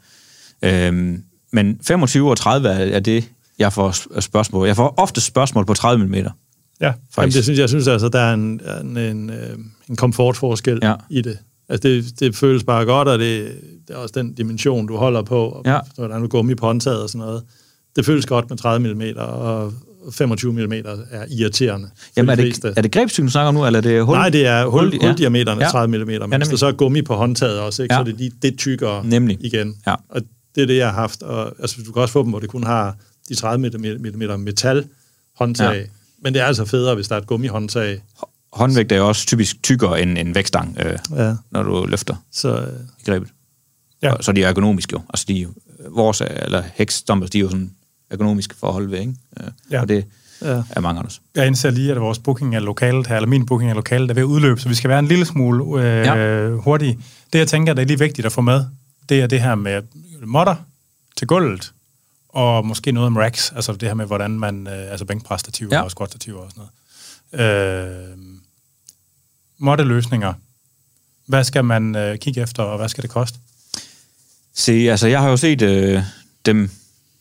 Øhm, 0.62 1.23
men 1.52 1.78
25 1.86 2.31
og 2.31 2.36
30 2.36 2.68
er, 2.68 2.97
er 2.97 3.01
det, 3.01 3.28
jeg 3.59 3.73
får 3.73 3.90
sp- 3.90 4.20
spørgsmål. 4.20 4.66
Jeg 4.66 4.77
får 4.77 4.94
ofte 4.97 5.20
spørgsmål 5.20 5.66
på 5.66 5.74
30 5.74 6.06
mm. 6.06 6.14
Ja, 6.80 6.86
Jamen, 6.86 6.98
Faktisk. 7.14 7.36
det 7.36 7.44
synes, 7.44 7.58
jeg 7.58 7.68
synes 7.68 7.88
altså, 7.88 8.08
der 8.08 8.18
er 8.20 8.34
en, 8.34 8.60
en, 8.82 8.96
en, 8.96 9.30
øh, 9.30 9.36
en 9.88 9.96
komfortforskel 9.96 10.78
Ja. 10.82 10.94
i 11.10 11.20
det. 11.22 11.38
Altså, 11.68 11.88
det, 11.88 12.20
det 12.20 12.36
føles 12.36 12.64
bare 12.64 12.84
godt, 12.84 13.08
og 13.08 13.18
det, 13.18 13.48
det 13.88 13.94
er 13.94 13.98
også 13.98 14.12
den 14.18 14.34
dimension, 14.34 14.86
du 14.86 14.96
holder 14.96 15.22
på, 15.22 15.48
og 15.48 15.62
Ja. 15.66 15.78
hvordan 15.96 16.20
du 16.22 16.28
gummi 16.28 16.54
på 16.54 16.66
håndtaget 16.66 17.02
og 17.02 17.08
sådan 17.10 17.26
noget. 17.26 17.42
Det 17.96 18.06
føles 18.06 18.26
godt 18.26 18.50
med 18.50 18.58
30 18.58 18.94
mm, 18.94 19.02
og, 19.16 19.72
25 20.12 20.52
mm 20.52 20.72
er 21.10 21.24
irriterende. 21.30 21.88
Jamen, 22.16 22.30
er 22.30 22.34
det, 22.34 22.44
fleste. 22.44 22.72
er 22.76 22.82
det 22.82 22.92
grebstykken, 22.92 23.26
du 23.26 23.30
snakker 23.32 23.48
om 23.48 23.54
nu, 23.54 23.66
eller 23.66 23.78
er 23.78 23.82
det 23.82 24.04
hul? 24.04 24.16
Nej, 24.16 24.28
det 24.28 24.46
er 24.46 24.66
hul, 24.66 24.92
Hul- 24.94 25.06
huldiameteren 25.06 25.58
er 25.58 25.64
Ja. 25.64 25.70
30 25.70 25.98
mm, 25.98 26.06
men 26.06 26.10
Ja, 26.10 26.18
der 26.18 26.26
nemlig. 26.26 26.58
så 26.58 26.66
er 26.66 26.72
gummi 26.72 27.02
på 27.02 27.14
håndtaget 27.14 27.60
også, 27.60 27.82
ikke, 27.82 27.94
Ja. 27.94 27.96
så 27.96 28.00
er 28.00 28.04
det 28.04 28.14
lige 28.18 28.32
det 28.42 28.58
tykkere 28.58 29.06
Nemlig. 29.06 29.38
igen. 29.40 29.76
Ja. 29.86 29.94
Og 30.08 30.20
det 30.54 30.62
er 30.62 30.66
det, 30.66 30.76
jeg 30.76 30.86
har 30.86 30.94
haft. 30.94 31.22
Og, 31.22 31.52
altså, 31.60 31.76
du 31.86 31.92
kan 31.92 32.02
også 32.02 32.12
få 32.12 32.22
dem, 32.22 32.30
hvor 32.30 32.38
det 32.38 32.48
kun 32.48 32.62
har 32.64 32.96
de 33.28 33.34
30 33.34 33.70
mm 33.98 34.40
metal 34.40 34.84
håndtag. 35.38 35.74
Ja. 35.76 35.82
Men 36.22 36.34
det 36.34 36.43
er 36.43 36.47
altså 36.47 36.64
federe, 36.64 36.94
hvis 36.94 37.09
der 37.09 37.14
er 37.16 37.20
et 37.20 37.26
gummihåndtag. 37.26 38.02
Håndvægt 38.52 38.93
er 38.93 38.97
jo 38.97 39.09
også 39.09 39.26
typisk 39.26 39.62
tykkere 39.62 40.02
end 40.02 40.18
en 40.18 40.34
vægtstang, 40.34 40.76
øh, 40.80 40.98
Ja. 41.16 41.34
når 41.51 41.62
du 41.62 41.84
løfter 41.86 42.16
Så 42.32 42.56
øh, 42.60 42.68
i 43.01 43.10
grebet. 43.10 43.28
Ja. 44.02 44.12
Og, 44.12 44.24
så 44.24 44.32
de 44.32 44.43
er 44.43 44.48
ergonomiske 44.48 44.93
jo. 44.93 45.02
Altså, 45.10 45.24
de, 45.28 45.43
er 45.43 45.47
vores, 45.90 46.20
er- 46.20 46.24
eller 46.44 46.62
heksdumpers, 46.74 47.30
de 47.30 47.38
er 47.38 47.43
jo 47.43 47.48
sådan 47.51 47.70
ergonomiske 48.10 48.55
for 48.56 48.66
at 48.66 48.72
holde 48.72 48.90
ved, 48.90 48.98
ikke? 48.98 49.14
Øh, 49.40 49.47
Ja. 49.70 49.80
Og 49.80 49.88
det 49.88 50.05
ja. 50.43 50.62
er 50.70 50.80
mange 50.80 51.02
os. 51.02 51.20
Jeg 51.34 51.47
indser 51.47 51.70
lige, 51.70 51.93
at 51.93 52.01
vores 52.01 52.18
booking 52.18 52.55
af 52.55 52.64
lokalet 52.64 53.06
her, 53.06 53.16
eller 53.16 53.28
min 53.28 53.47
booking 53.47 53.70
af 53.70 53.76
lokalet, 53.76 54.10
er 54.10 54.14
ved 54.14 54.22
at 54.22 54.26
udløbe, 54.26 54.60
så 54.60 54.68
vi 54.68 54.74
skal 54.74 54.90
være 54.90 54.98
en 54.98 55.06
lille 55.06 55.24
smule 55.24 55.82
øh, 55.82 56.06
ja. 56.06 56.48
hurtige. 56.48 56.98
Det, 57.32 57.38
jeg 57.38 57.48
tænker, 57.48 57.74
der 57.74 57.82
er 57.82 57.86
lige 57.86 57.98
vigtigt 57.98 58.26
at 58.26 58.32
få 58.32 58.40
med, 58.40 58.64
det 59.09 59.20
er 59.20 59.26
det 59.26 59.40
her 59.40 59.55
med 59.55 59.82
modder 60.26 60.55
til 61.16 61.26
gulvet, 61.26 61.72
og 62.36 62.66
måske 62.66 62.92
noget 62.92 63.06
om 63.06 63.16
racks, 63.16 63.52
altså 63.56 63.72
det 63.72 63.88
her 63.88 63.94
med, 63.94 64.06
hvordan 64.06 64.30
man, 64.30 64.66
øh, 64.66 64.90
altså 64.90 65.04
bænkpræstativer 65.04 65.76
Ja. 65.76 65.82
og 65.82 65.90
squat-stativer 65.90 66.38
og 66.40 66.50
sådan 66.50 66.64
noget. 67.32 68.10
Øh, 68.12 68.18
moddeløsninger. 69.58 70.32
Hvad 71.26 71.44
skal 71.44 71.64
man 71.64 71.96
øh, 71.96 72.18
kigge 72.18 72.40
efter, 72.40 72.62
og 72.62 72.78
hvad 72.78 72.88
skal 72.88 73.02
det 73.02 73.10
koste? 73.10 73.38
Se, 74.54 74.72
altså 74.72 75.06
jeg 75.08 75.20
har 75.20 75.28
jo 75.30 75.36
set 75.36 75.62
øh, 75.62 76.02
dem, 76.46 76.70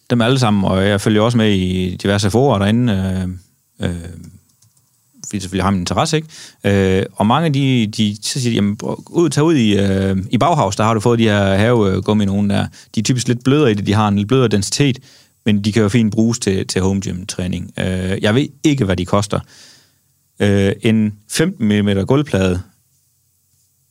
dem 0.10 0.22
alle 0.22 0.40
sammen, 0.40 0.64
og 0.66 0.88
jeg 0.88 1.02
følger 1.02 1.22
også 1.22 1.38
med 1.38 1.52
i 1.54 1.96
diverse 1.96 2.32
forer 2.32 2.60
derinde, 2.60 2.94
øh, 3.80 3.90
øh, 3.90 4.10
vi 5.32 5.40
selvfølgelig 5.40 5.64
har 5.64 5.72
en 5.72 5.80
interesse, 5.80 6.18
ikke? 6.18 7.00
Øh, 7.00 7.06
og 7.14 7.28
mange 7.28 7.46
af 7.46 7.54
de, 7.54 7.88
de 7.88 8.18
så 8.22 8.42
siger, 8.42 8.52
de, 8.52 8.56
jamen, 8.56 8.78
ud, 9.10 9.30
tag 9.30 9.44
ud 9.44 9.56
i, 9.56 9.80
øh, 9.80 10.18
i 10.32 10.38
Bauhaus, 10.38 10.76
der 10.76 10.84
har 10.84 10.94
du 10.94 11.00
fået 11.00 11.20
de 11.20 11.24
her 11.24 11.56
havegummi 11.56 12.26
nogen 12.26 12.50
der. 12.50 12.68
De 12.96 13.00
er 13.00 13.04
typisk 13.04 13.28
lidt 13.28 13.44
blødere 13.44 13.72
i 13.72 13.74
det, 13.74 13.88
de 13.88 13.94
har 13.94 14.08
en 14.08 14.16
lidt 14.16 14.28
blødere 14.28 14.48
densitet, 14.48 15.00
men 15.46 15.64
de 15.64 15.72
kan 15.72 15.82
jo 15.82 15.90
fint 15.90 16.14
bruges 16.14 16.40
til, 16.40 16.68
til 16.68 16.82
home 16.82 17.02
gym 17.02 17.26
træning. 17.26 17.72
Øh, 17.80 18.18
jeg 18.22 18.36
ved 18.36 18.48
ikke, 18.64 18.86
hvad 18.86 18.96
de 18.96 19.06
koster. 19.06 19.40
Øh, 20.40 20.74
en 20.82 21.14
15 21.30 21.68
mm 21.68 22.06
gulvplade 22.06 22.62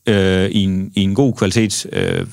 øh, 0.08 0.50
i, 0.50 0.62
en, 0.62 0.92
i 0.94 1.00
en 1.00 1.14
god 1.14 1.32
kvalitets 1.32 1.86
øh, 1.92 2.26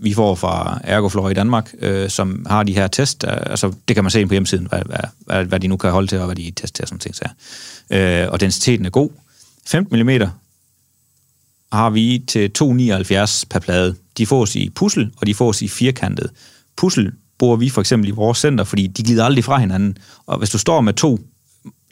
vi 0.00 0.14
får 0.14 0.34
fra 0.34 0.80
Ergoflor 0.84 1.30
i 1.30 1.34
Danmark, 1.34 1.74
øh, 1.78 2.10
som 2.10 2.46
har 2.48 2.62
de 2.62 2.74
her 2.74 2.86
test. 2.86 3.24
Øh, 3.24 3.32
altså, 3.32 3.72
det 3.88 3.96
kan 3.96 4.04
man 4.04 4.10
se 4.10 4.26
på 4.26 4.34
hjemmesiden, 4.34 4.66
hvad, 4.66 4.82
hvad, 4.86 4.98
hvad, 5.26 5.44
hvad 5.44 5.60
de 5.60 5.68
nu 5.68 5.76
kan 5.76 5.90
holde 5.90 6.08
til, 6.08 6.18
og 6.18 6.26
hvad 6.26 6.36
de 6.36 6.50
tester 6.56 6.86
sådan 6.86 6.98
ting. 6.98 7.14
Så. 7.14 7.28
Øh, 7.90 8.26
og 8.32 8.40
densiteten 8.40 8.86
er 8.86 8.90
god. 8.90 9.10
15 9.66 10.02
mm 10.02 10.30
har 11.72 11.90
vi 11.90 12.24
til 12.26 12.50
2,79 12.58 13.44
per 13.50 13.58
plade. 13.58 13.94
De 14.18 14.26
fås 14.26 14.56
i 14.56 14.70
puzzle, 14.70 15.10
og 15.16 15.26
de 15.26 15.34
fås 15.34 15.62
i 15.62 15.68
firkantet. 15.68 16.30
Puzzle 16.76 17.12
bruger 17.38 17.56
vi 17.56 17.68
for 17.68 17.80
eksempel 17.80 18.08
i 18.08 18.12
vores 18.12 18.38
center, 18.38 18.64
fordi 18.64 18.86
de 18.86 19.02
glider 19.02 19.24
aldrig 19.24 19.44
fra 19.44 19.58
hinanden. 19.58 19.98
Og 20.26 20.38
hvis 20.38 20.50
du 20.50 20.58
står 20.58 20.80
med 20.80 20.92
to 20.92 21.18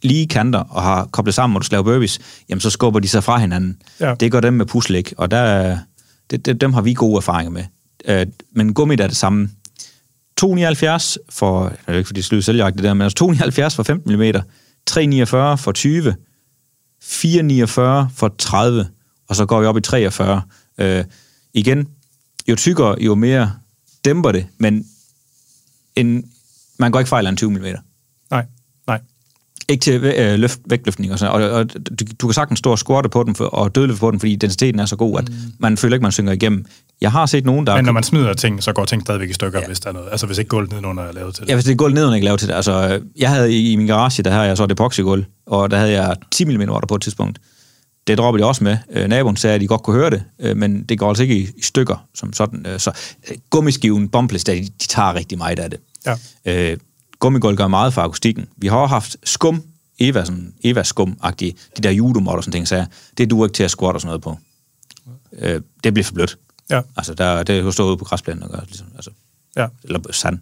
lige 0.03 0.27
kanter 0.29 0.59
og 0.59 0.83
har 0.83 1.05
koblet 1.05 1.35
sammen, 1.35 1.57
og 1.57 1.61
du 1.61 1.67
skal 1.67 1.77
lave 1.77 1.85
burpees, 1.85 2.19
jamen 2.49 2.61
så 2.61 2.71
skubber 2.71 3.01
de 3.01 3.09
sig 3.09 3.25
fra 3.25 3.39
hinanden. 3.39 3.83
Ja. 4.01 4.15
Det 4.15 4.33
gør 4.33 4.41
dem 4.41 4.55
med 4.55 4.67
puzzle 4.67 4.99
ikke, 4.99 5.15
og 5.19 5.31
der, 5.31 5.79
det, 6.31 6.47
det, 6.47 6.61
dem 6.61 6.73
har 6.73 6.81
vi 6.81 6.95
gode 6.95 7.17
erfaringer 7.17 7.51
med. 7.51 7.65
Øh, 8.05 8.27
men 8.53 8.75
gummit 8.75 9.01
er 9.01 9.07
det 9.07 9.17
samme. 9.17 9.51
279 10.37 11.19
for, 11.31 11.69
det 11.69 11.79
er 11.87 11.93
ikke 11.93 12.07
fordi 12.07 12.21
det 12.21 12.49
er 12.49 12.71
det 12.71 12.85
der, 12.85 12.95
men 12.95 13.03
altså 13.03 13.17
279 13.17 13.75
for 13.75 13.83
15 13.83 14.17
mm, 14.17 14.41
349 14.87 15.59
for 15.59 15.73
20, 15.73 16.15
449 17.03 18.11
for 18.15 18.35
30, 18.39 18.89
og 19.29 19.37
så 19.37 19.47
går 19.47 19.61
vi 19.61 19.67
op 19.67 19.77
i 19.77 19.81
43. 19.81 20.43
Øh, 20.79 21.05
igen, 21.53 21.89
jo 22.49 22.57
tykkere, 22.57 22.97
jo 23.01 23.15
mere 23.15 23.53
dæmper 24.05 24.33
det, 24.33 24.47
men 24.59 24.87
en, 25.97 26.31
man 26.79 26.93
går 26.93 26.99
ikke 26.99 27.09
fejl 27.09 27.27
af 27.27 27.31
en 27.31 27.37
20 27.37 27.51
mm. 27.51 27.65
Ikke 29.69 29.83
til 29.83 30.05
øh, 30.05 30.39
løft, 30.39 30.61
vægtløftning 30.67 31.13
og 31.13 31.19
sådan 31.19 31.35
og, 31.35 31.51
og 31.51 31.75
du, 31.75 32.05
du 32.21 32.27
kan 32.27 32.35
sagtens 32.35 32.59
stå 32.59 32.71
og 32.71 32.79
squatte 32.79 33.09
på 33.09 33.23
den 33.23 33.35
for, 33.35 33.45
og 33.45 33.75
dødløfte 33.75 34.01
på 34.01 34.11
den, 34.11 34.21
fordi 34.21 34.37
densiteten 34.37 34.81
er 34.81 34.87
så 34.87 34.97
god, 34.97 35.19
at 35.19 35.33
man 35.59 35.77
føler 35.77 35.97
ikke, 35.97 36.03
man 36.03 36.13
synger 36.13 36.33
igennem. 36.33 36.65
Jeg 37.01 37.13
har 37.13 37.27
set 37.27 37.45
nogen, 37.45 37.67
der... 37.67 37.77
Men 37.77 37.85
når 37.85 37.93
man 37.93 38.03
smider 38.03 38.35
ting, 38.35 38.63
så 38.63 38.73
går 38.73 38.85
ting 38.85 39.03
stadigvæk 39.03 39.31
i 39.31 39.33
stykker, 39.33 39.61
ja. 39.61 39.67
hvis 39.67 39.81
der 39.81 39.89
er 39.89 39.93
noget. 39.93 40.09
Altså 40.11 40.27
hvis 40.27 40.39
ikke 40.39 40.49
gulvet 40.49 40.71
nedenunder 40.71 41.03
er 41.03 41.13
lavet 41.13 41.35
til 41.35 41.43
det. 41.43 41.49
Ja, 41.49 41.55
hvis 41.55 41.65
det 41.65 41.73
er 41.73 41.77
gulv 41.77 41.95
nedenunder, 41.95 42.15
ikke 42.15 42.25
lavet 42.25 42.41
til 42.41 42.49
det. 42.49 42.55
Altså, 42.55 43.01
jeg 43.17 43.31
havde 43.31 43.53
i, 43.53 43.73
i 43.73 43.77
min 43.77 43.87
garage, 43.87 44.23
der 44.23 44.31
havde 44.31 44.45
jeg 44.45 44.57
så 44.57 44.65
et 44.65 44.73
epoxygulv, 44.73 45.25
og 45.47 45.71
der 45.71 45.77
havde 45.77 45.93
jeg 45.93 46.17
10 46.31 46.45
mm 46.45 46.59
der 46.59 46.81
på 46.89 46.95
et 46.95 47.03
tidspunkt. 47.03 47.39
Det 48.07 48.19
droppede 48.19 48.43
de 48.43 48.49
også 48.49 48.65
med. 48.65 48.77
Øh, 48.93 49.09
naboen 49.09 49.37
sagde, 49.37 49.55
at 49.55 49.61
de 49.61 49.67
godt 49.67 49.83
kunne 49.83 49.97
høre 49.97 50.11
det, 50.11 50.23
øh, 50.41 50.57
men 50.57 50.83
det 50.83 50.99
går 50.99 51.09
altså 51.09 51.23
ikke 51.23 51.37
i, 51.37 51.49
i 51.57 51.63
stykker 51.63 52.07
som 52.15 52.33
sådan. 52.33 52.67
Øh, 52.69 52.79
så 52.79 52.91
øh, 53.31 53.37
gummiskiven, 53.51 54.09
bombles, 54.09 54.45
der, 54.45 54.55
de, 54.55 54.61
de 54.61 54.87
tager 54.87 55.15
rigtig 55.15 55.39
meget 55.39 55.59
af 55.59 55.71
det. 55.71 55.81
Ja. 56.07 56.15
Øh, 56.73 56.77
gummigulv 57.27 57.57
gør 57.57 57.69
meget 57.69 57.95
for 57.95 58.03
akustikken. 58.03 58.47
Vi 58.57 58.67
har 58.67 58.77
også 58.77 58.95
haft 58.95 59.17
skum, 59.25 59.63
Eva, 59.99 60.25
sådan, 60.25 60.55
Eva 60.65 60.83
skum 60.83 61.19
de 61.41 61.53
der 61.83 61.91
judomod 61.91 62.35
og 62.35 62.45
sådan 62.45 62.53
ting, 62.53 62.69
så 62.69 62.87
det 63.19 63.31
duer 63.31 63.47
ikke 63.47 63.55
til 63.55 63.63
at 63.63 63.71
squat 63.71 63.95
og 63.95 64.01
sådan 64.01 64.09
noget 64.09 64.23
på. 64.23 64.39
Øh, 65.33 65.61
det 65.85 65.95
bliver 65.95 66.05
for 66.05 66.15
blødt. 66.15 66.39
Ja, 66.71 66.81
Altså, 66.97 67.15
der, 67.15 67.43
det 67.43 67.57
er 67.57 67.61
jo 67.61 67.71
stået 67.71 67.89
ude 67.89 67.97
på 67.97 68.05
græsplænen 68.05 68.43
og 68.43 68.51
gøre, 68.51 68.65
ligesom, 68.65 68.87
altså, 68.95 69.11
ja. 69.57 69.67
eller 69.85 70.13
sand. 70.13 70.39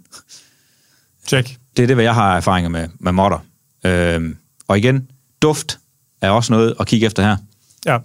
Check. 1.26 1.58
Det 1.76 1.82
er 1.82 1.86
det, 1.86 1.96
hvad 1.96 2.04
jeg 2.04 2.14
har 2.14 2.36
erfaringer 2.36 2.68
med, 2.70 2.88
med 2.98 3.12
modder. 3.12 3.38
Øhm, 3.84 4.36
og 4.68 4.78
igen, 4.78 5.10
duft 5.42 5.78
er 6.20 6.30
også 6.30 6.52
noget 6.52 6.74
at 6.80 6.86
kigge 6.86 7.06
efter 7.06 7.22
her. 7.22 7.36
Ja. 7.86 7.98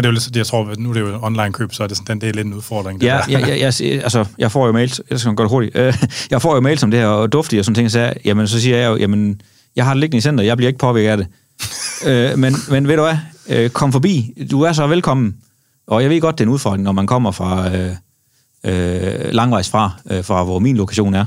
Men 0.00 0.04
det 0.04 0.08
er 0.08 0.12
jo 0.12 0.26
lidt, 0.26 0.36
jeg 0.36 0.46
tror, 0.46 0.70
at 0.70 0.78
nu 0.78 0.88
er 0.90 0.94
det 0.94 1.00
jo 1.00 1.18
online 1.22 1.52
køb, 1.52 1.72
så 1.72 1.82
er 1.82 1.86
det, 1.86 1.96
sådan, 1.96 2.06
den, 2.06 2.20
det 2.20 2.28
er 2.28 2.32
lidt 2.32 2.46
en 2.46 2.54
udfordring. 2.54 3.00
Det 3.00 3.06
Ja, 3.06 3.18
jeg, 3.28 3.48
jeg, 3.48 3.58
jeg, 3.80 4.02
altså, 4.02 4.24
jeg 4.38 4.52
får 4.52 4.66
jo 4.66 4.72
mails, 4.72 5.00
jeg 5.10 5.20
skal 5.20 5.34
gøre 5.34 5.44
det 5.44 5.50
hurtigt, 5.50 5.76
øh, 5.76 5.94
jeg 6.30 6.42
får 6.42 6.54
jo 6.54 6.60
mails 6.60 6.82
om 6.82 6.90
det 6.90 7.00
her, 7.00 7.06
og 7.06 7.32
duftige 7.32 7.60
og 7.60 7.64
sådan 7.64 7.74
ting, 7.74 7.90
så, 7.90 7.98
jeg, 7.98 8.14
jamen, 8.24 8.48
så 8.48 8.60
siger 8.60 8.76
jeg 8.76 8.88
jo, 8.88 8.96
jamen, 8.96 9.40
jeg 9.76 9.84
har 9.84 9.94
det 9.94 10.00
liggende 10.00 10.18
i 10.18 10.20
center, 10.20 10.44
jeg 10.44 10.56
bliver 10.56 10.68
ikke 10.68 10.78
påvirket 10.78 11.10
af 11.10 11.16
det. 11.16 11.26
øh, 12.08 12.38
men, 12.38 12.54
men 12.70 12.88
ved 12.88 12.96
du 12.96 13.02
hvad, 13.02 13.16
øh, 13.48 13.70
kom 13.70 13.92
forbi, 13.92 14.32
du 14.50 14.62
er 14.62 14.72
så 14.72 14.86
velkommen, 14.86 15.36
og 15.86 16.02
jeg 16.02 16.10
ved 16.10 16.20
godt, 16.20 16.38
det 16.38 16.44
er 16.44 16.48
en 16.48 16.52
udfordring, 16.52 16.82
når 16.82 16.92
man 16.92 17.06
kommer 17.06 17.30
fra 17.30 17.76
øh, 17.76 17.90
øh, 18.64 19.32
langvejs 19.32 19.68
fra, 19.70 19.90
øh, 20.10 20.24
fra 20.24 20.44
hvor 20.44 20.58
min 20.58 20.76
lokation 20.76 21.14
er, 21.14 21.24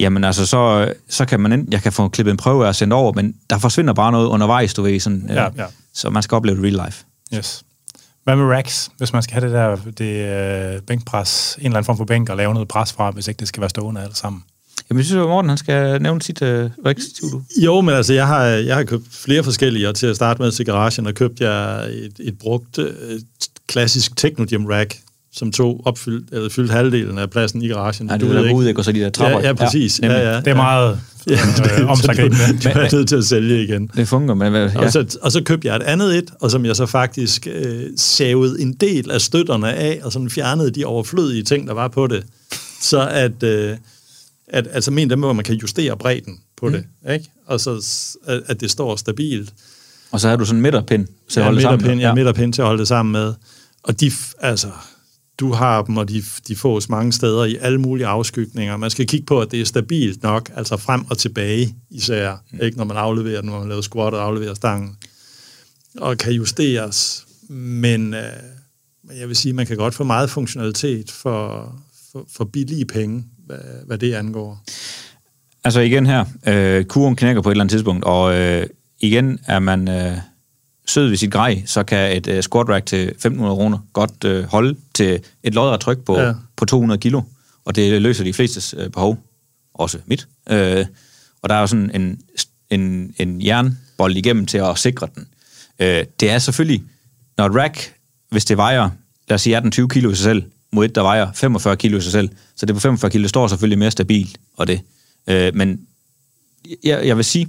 jamen 0.00 0.24
altså, 0.24 0.46
så, 0.46 0.92
så 1.08 1.24
kan 1.24 1.40
man 1.40 1.52
enten, 1.52 1.72
jeg 1.72 1.82
kan 1.82 1.92
få 1.92 2.08
klippet 2.08 2.30
en 2.30 2.36
prøve 2.36 2.66
og 2.66 2.74
sendt 2.74 2.92
over, 2.92 3.12
men 3.12 3.34
der 3.50 3.58
forsvinder 3.58 3.92
bare 3.92 4.12
noget 4.12 4.26
undervejs, 4.26 4.74
du 4.74 4.82
ved, 4.82 5.00
sådan, 5.00 5.26
øh, 5.30 5.36
Ja, 5.36 5.48
ja. 5.56 5.66
så 5.94 6.10
man 6.10 6.22
skal 6.22 6.36
opleve 6.36 6.56
det 6.56 6.64
real 6.64 6.86
life. 6.86 7.04
Yes. 7.34 7.64
Hvad 8.24 8.36
med 8.36 8.44
racks, 8.44 8.90
hvis 8.98 9.12
man 9.12 9.22
skal 9.22 9.34
have 9.34 9.46
det 9.46 9.54
der 9.54 9.76
det, 9.98 10.74
øh, 10.74 10.82
bænkpres, 10.82 11.56
en 11.58 11.66
eller 11.66 11.76
anden 11.76 11.86
form 11.86 11.96
for 11.96 12.04
bænk, 12.04 12.28
og 12.28 12.36
lave 12.36 12.54
noget 12.54 12.68
pres 12.68 12.92
fra, 12.92 13.10
hvis 13.10 13.28
ikke 13.28 13.38
det 13.38 13.48
skal 13.48 13.60
være 13.60 13.70
stående 13.70 14.02
alt 14.02 14.16
sammen? 14.16 14.42
Jamen, 14.90 14.98
jeg 14.98 15.04
synes, 15.04 15.20
at 15.20 15.28
Morten 15.28 15.48
han 15.48 15.58
skal 15.58 16.02
nævne 16.02 16.22
sit 16.22 16.42
øh, 16.42 16.70
du. 16.84 17.42
Jo, 17.64 17.80
men 17.80 17.94
altså, 17.94 18.12
jeg 18.12 18.26
har, 18.26 18.44
jeg 18.44 18.76
har 18.76 18.84
købt 18.84 19.04
flere 19.10 19.44
forskellige, 19.44 19.88
og 19.88 19.94
til 19.94 20.06
at 20.06 20.16
starte 20.16 20.42
med 20.42 20.52
til 20.52 20.66
garagen, 20.66 21.06
og 21.06 21.14
købte 21.14 21.50
jeg 21.50 21.90
et, 21.90 22.12
et 22.20 22.38
brugt 22.38 22.78
øh, 22.78 23.20
klassisk 23.66 24.16
Technogym 24.16 24.66
rack, 24.66 24.96
som 25.34 25.52
tog 25.52 25.80
opfyldt, 25.84 26.28
eller 26.32 26.48
fyldt 26.50 26.70
halvdelen 26.70 27.18
af 27.18 27.30
pladsen 27.30 27.62
i 27.62 27.68
garagen. 27.68 28.08
Ja, 28.10 28.16
Du 28.16 28.26
det 28.26 28.34
ved 28.34 28.44
ikke- 28.44 28.54
ud, 28.56 28.74
og 28.74 28.84
så 28.84 28.92
de 28.92 29.00
der 29.00 29.10
trapper. 29.10 29.40
Ja, 29.40 29.46
ja, 29.46 29.52
præcis. 29.52 30.00
Ja, 30.02 30.08
nemlig. 30.08 30.22
ja, 30.24 30.36
Det 30.36 30.46
er 30.48 30.54
meget 30.54 31.00
øh, 31.30 31.38
omsaggribende. 31.90 32.42
Du 32.64 32.68
er 32.68 32.94
nødt 32.96 33.08
til 33.08 33.16
at 33.16 33.24
sælge 33.24 33.64
igen. 33.64 33.90
Det 33.96 34.08
fungerer, 34.08 34.34
men 34.34 34.50
hvad, 34.50 34.66
Ja. 34.66 34.72
ja. 34.80 34.84
Og, 34.86 34.92
så, 34.92 35.18
og 35.22 35.32
så 35.32 35.42
købte 35.44 35.68
jeg 35.68 35.76
et 35.76 35.82
andet 35.82 36.18
et, 36.18 36.30
og 36.40 36.50
som 36.50 36.64
jeg 36.66 36.76
så 36.76 36.86
faktisk 36.86 37.46
øh, 37.54 37.82
savede 37.96 38.60
en 38.62 38.72
del 38.72 39.10
af 39.10 39.20
støtterne 39.20 39.74
af, 39.74 40.00
og 40.02 40.12
sådan 40.12 40.30
fjernede 40.30 40.70
de 40.70 40.84
overflødige 40.84 41.42
ting, 41.42 41.66
der 41.66 41.74
var 41.74 41.88
på 41.88 42.06
det. 42.06 42.24
Så 42.80 43.08
at, 43.08 43.42
øh, 43.42 43.76
at 44.48 44.68
altså 44.72 44.90
men 44.90 45.10
dem, 45.10 45.18
hvor 45.18 45.32
man 45.32 45.44
kan 45.44 45.54
justere 45.54 45.96
bredden 45.96 46.38
på 46.56 46.66
mm. 46.66 46.72
det, 46.72 46.84
ikke? 47.12 47.30
og 47.46 47.60
så 47.60 47.82
at, 48.26 48.40
at 48.46 48.60
det 48.60 48.70
står 48.70 48.96
stabilt. 48.96 49.52
Og 50.10 50.20
så 50.20 50.28
har 50.28 50.36
du 50.36 50.44
sådan 50.44 50.56
en 50.58 50.62
midterpind 50.62 51.06
til 51.06 51.12
at 51.30 51.36
Ja, 51.36 51.42
holde 51.44 51.56
det 51.56 51.62
sammen. 51.62 51.86
med. 51.88 51.96
ja. 51.96 52.14
midterpind 52.14 52.52
til 52.52 52.62
at 52.62 52.66
holde 52.66 52.78
det 52.80 52.88
sammen 52.88 53.12
med. 53.12 53.34
Og 53.82 54.00
de, 54.00 54.10
altså, 54.40 54.66
du 55.40 55.52
har 55.52 55.82
dem, 55.82 55.96
og 55.96 56.08
de, 56.08 56.22
de 56.48 56.56
fås 56.56 56.88
mange 56.88 57.12
steder 57.12 57.44
i 57.44 57.56
alle 57.60 57.78
mulige 57.78 58.06
afskygninger. 58.06 58.76
Man 58.76 58.90
skal 58.90 59.06
kigge 59.06 59.26
på, 59.26 59.40
at 59.40 59.50
det 59.50 59.60
er 59.60 59.64
stabilt 59.64 60.22
nok, 60.22 60.50
altså 60.56 60.76
frem 60.76 61.04
og 61.10 61.18
tilbage 61.18 61.74
især, 61.90 62.36
mm. 62.52 62.58
ikke 62.62 62.78
når 62.78 62.84
man 62.84 62.96
afleverer 62.96 63.40
den, 63.40 63.50
når 63.50 63.58
man 63.58 63.68
laver 63.68 63.82
squat 63.82 64.14
og 64.14 64.24
afleverer 64.24 64.54
stangen. 64.54 64.96
Og 65.98 66.18
kan 66.18 66.32
justeres, 66.32 67.26
men 67.48 68.14
øh, 68.14 68.22
men 69.04 69.18
jeg 69.18 69.28
vil 69.28 69.36
sige, 69.36 69.52
man 69.52 69.66
kan 69.66 69.76
godt 69.76 69.94
få 69.94 70.04
meget 70.04 70.30
funktionalitet 70.30 71.10
for, 71.10 71.72
for, 72.12 72.26
for 72.36 72.44
billige 72.44 72.84
penge, 72.84 73.24
hvad, 73.46 73.86
hvad 73.86 73.98
det 73.98 74.14
angår. 74.14 74.64
Altså 75.64 75.80
igen 75.80 76.06
her, 76.06 76.24
øh, 76.46 76.84
kurven 76.84 77.16
knækker 77.16 77.42
på 77.42 77.48
et 77.48 77.52
eller 77.52 77.64
andet 77.64 77.72
tidspunkt, 77.72 78.04
og 78.04 78.34
øh, 78.34 78.66
igen 79.00 79.38
er 79.46 79.58
man 79.58 79.88
øh, 79.88 80.16
sød 80.86 81.08
ved 81.08 81.16
sit 81.16 81.32
grej, 81.32 81.62
så 81.66 81.82
kan 81.82 82.16
et 82.16 82.26
øh, 82.28 82.42
squat 82.42 82.68
rack 82.68 82.86
til 82.86 83.08
1500 83.08 83.56
kroner 83.56 83.78
godt 83.92 84.24
øh, 84.24 84.44
holde 84.44 84.76
til 84.94 85.20
et 85.42 85.54
lodret 85.54 85.80
tryk 85.80 85.98
på, 86.04 86.18
Ja. 86.20 86.32
på 86.56 86.64
200 86.64 87.00
kilo, 87.00 87.22
og 87.64 87.76
det 87.76 88.02
løser 88.02 88.24
de 88.24 88.32
flestes 88.32 88.74
øh, 88.78 88.90
behov, 88.90 89.18
også 89.74 89.98
mit. 90.06 90.28
Øh, 90.50 90.86
og 91.42 91.48
der 91.48 91.54
er 91.54 91.60
jo 91.60 91.66
sådan 91.66 91.90
en, 92.00 92.20
en, 92.70 93.14
en 93.18 93.46
jernbold 93.46 94.16
igennem 94.16 94.46
til 94.46 94.58
at 94.58 94.78
sikre 94.78 95.08
den. 95.14 95.26
Øh, 95.78 96.04
det 96.20 96.30
er 96.30 96.38
selvfølgelig, 96.38 96.82
når 97.36 97.46
et 97.46 97.54
rack, 97.54 97.94
hvis 98.30 98.44
det 98.44 98.56
vejer, 98.56 98.90
lad 99.28 99.34
os 99.34 99.42
sige 99.42 99.58
18-20 99.58 99.86
kilo 99.88 100.10
i 100.10 100.14
sig 100.14 100.24
selv, 100.24 100.42
mod 100.72 100.84
et, 100.84 100.94
der 100.94 101.02
vejer 101.02 101.32
45 101.32 101.76
kilo 101.76 101.98
i 101.98 102.00
sig 102.00 102.12
selv, 102.12 102.28
så 102.56 102.66
det 102.66 102.74
på 102.74 102.80
45 102.80 103.10
kilo, 103.10 103.28
står 103.28 103.48
selvfølgelig 103.48 103.78
mere 103.78 103.90
stabilt, 103.90 104.38
og 104.56 104.66
det. 104.66 104.80
Øh, 105.26 105.54
men 105.54 105.80
jeg, 106.84 107.06
jeg 107.06 107.16
vil 107.16 107.24
sige, 107.24 107.48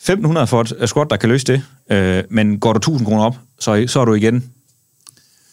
1500 0.00 0.46
for 0.46 0.82
et 0.82 0.88
squat, 0.88 1.10
der 1.10 1.16
kan 1.16 1.28
løse 1.28 1.46
det, 1.46 1.62
øh, 1.90 2.24
men 2.30 2.60
går 2.60 2.72
du 2.72 2.76
1000 2.76 3.06
kroner 3.06 3.24
op, 3.24 3.36
så, 3.58 3.84
så 3.86 4.00
er 4.00 4.04
du 4.04 4.14
igen 4.14 4.52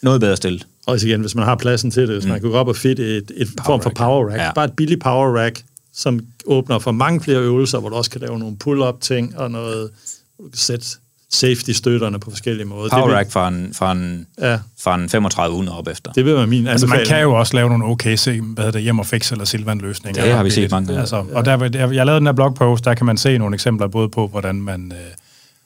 noget 0.01 0.21
bedre 0.21 0.37
stillet. 0.37 0.67
Også 0.85 1.07
igen, 1.07 1.21
hvis 1.21 1.35
man 1.35 1.45
har 1.45 1.55
pladsen 1.55 1.91
til 1.91 2.01
det, 2.01 2.15
hvis 2.15 2.23
mm. 2.25 2.29
man 2.29 2.41
kan 2.41 2.49
gå 2.49 2.57
op 2.57 2.67
og 2.67 2.75
fitte 2.75 3.17
et, 3.17 3.31
et 3.35 3.47
form 3.65 3.81
for 3.81 3.89
power 3.89 4.29
rack. 4.29 4.41
Ja. 4.41 4.53
Bare 4.53 4.65
et 4.65 4.73
billigt 4.73 5.01
power 5.01 5.37
rack, 5.37 5.63
som 5.93 6.19
åbner 6.45 6.79
for 6.79 6.91
mange 6.91 7.21
flere 7.21 7.39
øvelser, 7.39 7.79
hvor 7.79 7.89
du 7.89 7.95
også 7.95 8.11
kan 8.11 8.21
lave 8.21 8.39
nogle 8.39 8.57
pull-up 8.57 9.01
ting 9.01 9.37
og 9.37 9.51
noget, 9.51 9.89
hvor 10.35 10.45
du 10.45 10.49
kan 10.49 10.57
sætte 10.57 10.85
safety-støtterne 11.31 12.19
på 12.19 12.29
forskellige 12.29 12.65
måder. 12.65 12.89
Power 12.89 13.15
rack 13.15 13.31
fra 13.31 13.47
en, 13.47 13.69
fra 13.73 13.91
en, 13.91 14.27
Ja, 14.41 14.59
fra 14.83 14.95
en 14.95 15.01
3500 15.09 15.77
op 15.77 15.87
efter. 15.87 16.11
det 16.11 16.25
vil 16.25 16.35
være 16.35 16.47
min 16.47 16.67
Altså, 16.67 16.87
man 16.87 16.99
kan 17.07 17.21
jo 17.21 17.33
også 17.33 17.53
lave 17.55 17.69
nogle 17.69 17.85
okay 17.85 18.15
se, 18.15 18.41
hvad 18.41 18.63
hedder 18.63 18.71
det, 18.71 18.81
hjem 18.81 18.99
og 18.99 19.05
fix 19.05 19.31
eller 19.31 19.45
Silvan 19.45 19.77
løsninger. 19.77 20.23
Det 20.23 20.33
har 20.33 20.43
vi 20.43 20.49
set 20.49 20.71
mange 20.71 20.87
gange. 20.87 20.99
Altså, 20.99 21.23
og 21.33 21.45
der, 21.45 21.69
jeg, 21.73 21.93
jeg 21.95 22.05
lavede 22.05 22.19
den 22.19 22.27
her 22.27 22.33
blogpost, 22.33 22.85
der 22.85 22.93
kan 22.93 23.05
man 23.05 23.17
se 23.17 23.37
nogle 23.37 23.53
eksempler 23.53 23.87
både 23.87 24.09
på, 24.09 24.27
hvordan 24.27 24.55
man 24.55 24.91
øh, 24.91 24.97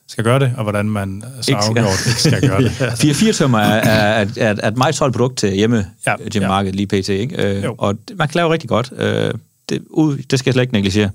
skal 0.08 0.24
gøre 0.24 0.38
det, 0.38 0.52
og 0.56 0.62
hvordan 0.62 0.86
man 0.90 1.22
så 1.40 1.50
Ikke 1.50 1.62
skal. 1.62 1.78
afgjort 1.78 2.06
ikke 2.06 2.20
skal 2.22 2.48
gøre 2.48 2.62
det. 2.62 3.16
4 3.16 3.32
tømmer 3.32 3.58
er, 3.58 3.80
er, 4.22 4.26
er, 4.36 4.54
er 4.62 4.68
et 4.68 4.76
meget 4.76 4.94
solgt 4.94 5.16
produkt 5.16 5.38
til 5.38 5.50
hjemme 5.52 5.86
Ja, 6.06 6.14
ja, 6.24 6.28
til 6.28 6.42
markedet 6.42 6.76
lige 6.76 6.86
pt. 6.86 7.08
Ikke? 7.08 7.56
Øh, 7.56 7.64
Jo. 7.64 7.74
og 7.78 7.98
det- 8.08 8.18
man 8.18 8.28
kan 8.28 8.36
lave 8.38 8.52
rigtig 8.52 8.68
godt. 8.68 8.92
Øh, 8.96 9.30
det, 9.68 9.82
ud, 9.90 10.16
det 10.30 10.38
skal 10.38 10.48
jeg 10.50 10.54
slet 10.54 10.62
ikke 10.62 10.72
negligere. 10.72 11.10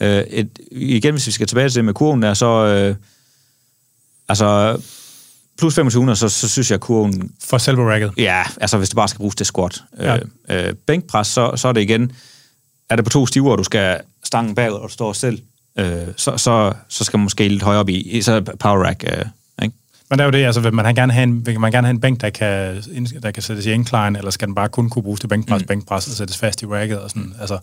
Øh, 0.00 0.22
et, 0.30 0.48
igen, 0.72 1.12
hvis 1.14 1.26
vi 1.26 1.32
skal 1.32 1.46
tilbage 1.46 1.68
til 1.68 1.74
det 1.76 1.84
med 1.84 1.94
kurven 1.94 2.22
der, 2.22 2.34
så... 2.34 2.46
Øh, 2.66 2.94
altså, 4.28 4.72
plus 5.58 5.74
2500, 5.74 6.16
så, 6.16 6.28
så 6.28 6.48
synes 6.48 6.70
jeg, 6.70 6.74
at 6.74 6.80
kurven 6.80 7.30
For 7.44 7.58
selve 7.58 7.92
racket. 7.92 8.12
Ja, 8.16 8.42
altså 8.60 8.78
hvis 8.78 8.88
det 8.88 8.96
bare 8.96 9.08
skal 9.08 9.18
bruges 9.18 9.34
til 9.34 9.46
squat. 9.46 9.82
Ja. 10.00 10.16
Øh, 10.16 10.22
øh, 10.48 10.74
bænkpres, 10.86 11.26
så, 11.26 11.52
så 11.56 11.68
er 11.68 11.72
det 11.72 11.80
igen, 11.80 12.12
er 12.90 12.96
det 12.96 13.04
på 13.04 13.10
to 13.10 13.26
stiver, 13.26 13.52
og 13.52 13.58
du 13.58 13.64
skal 13.64 14.00
stangen 14.24 14.54
bagud, 14.54 14.76
og 14.76 14.88
du 14.88 14.92
står 14.92 15.12
selv, 15.12 15.42
øh, 15.78 16.06
så, 16.16 16.36
så, 16.36 16.72
så 16.88 17.04
skal 17.04 17.18
man 17.18 17.22
måske 17.22 17.48
lidt 17.48 17.62
højere 17.62 17.80
op 17.80 17.88
i, 17.88 18.22
så 18.22 18.32
er 18.32 18.40
power 18.40 18.84
rack. 18.84 19.04
Øh, 19.04 19.24
ikke? 19.62 19.76
Men 20.10 20.18
det 20.18 20.20
er 20.20 20.24
jo 20.24 20.30
det, 20.30 20.44
altså 20.44 20.60
vil 20.60 20.74
man 20.74 20.94
gerne 20.94 21.12
have 21.12 21.22
en, 21.22 21.46
vil 21.46 21.60
man 21.60 21.72
gerne 21.72 21.86
have 21.86 21.94
en 21.94 22.00
bænk, 22.00 22.20
der 22.20 22.30
kan, 22.30 22.82
der 23.22 23.30
kan 23.30 23.42
sættes 23.42 23.66
i 23.66 23.70
incline, 23.70 24.18
eller 24.18 24.30
skal 24.30 24.48
den 24.48 24.54
bare 24.54 24.68
kun 24.68 24.90
kunne 24.90 25.02
bruges 25.02 25.20
til 25.20 25.28
bænkpres, 25.28 25.62
mm. 25.62 25.66
bænkpres 25.66 26.06
og 26.06 26.12
sættes 26.12 26.38
fast 26.38 26.62
i 26.62 26.66
racket 26.66 27.00
og 27.00 27.10
sådan. 27.10 27.34
Altså, 27.40 27.58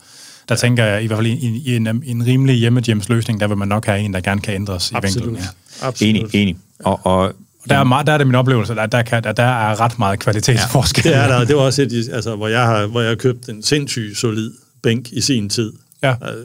der 0.49 0.55
ja. 0.55 0.55
tænker 0.55 0.85
jeg, 0.85 1.03
i 1.03 1.07
hvert 1.07 1.17
fald 1.17 1.27
i, 1.27 1.31
i, 1.31 1.61
i 1.65 1.75
en, 1.75 2.03
i 2.05 2.11
en 2.11 2.25
rimelig 2.25 2.55
hjemmegjems 2.55 3.09
løsning, 3.09 3.39
der 3.39 3.47
vil 3.47 3.57
man 3.57 3.67
nok 3.67 3.85
have 3.85 3.99
en, 3.99 4.13
der 4.13 4.19
gerne 4.21 4.41
kan 4.41 4.53
ændres 4.53 4.91
i 4.91 4.95
Absolut. 4.95 5.27
vinklen. 5.27 5.45
Ja. 5.81 5.87
Absolut. 5.87 6.15
Enig, 6.15 6.35
enig. 6.35 6.57
Og, 6.79 6.99
og 7.05 7.33
der 7.69 7.77
er, 7.77 7.83
meget, 7.83 8.07
der 8.07 8.13
er 8.13 8.17
det 8.17 8.27
min 8.27 8.35
oplevelse, 8.35 8.73
at 8.81 8.91
der, 8.91 9.01
kan, 9.01 9.25
at 9.25 9.37
der 9.37 9.43
er 9.43 9.81
ret 9.81 9.99
meget 9.99 10.19
kvalitetsforskel. 10.19 11.03
Det 11.03 11.15
er 11.15 11.27
der. 11.27 11.45
Det 11.45 11.55
var 11.55 11.61
også 11.61 11.81
et, 11.81 11.91
i- 11.91 12.09
altså, 12.11 12.35
hvor 12.35 12.47
jeg 12.47 12.61
har, 12.65 12.87
hvor 12.87 13.01
jeg 13.01 13.09
har 13.09 13.15
købt 13.15 13.49
en 13.49 13.63
sindssygt 13.63 14.17
solid 14.17 14.51
bænk 14.83 15.11
i 15.11 15.21
sin 15.21 15.49
tid. 15.49 15.73
Ja. 16.03 16.15
Altså, 16.21 16.37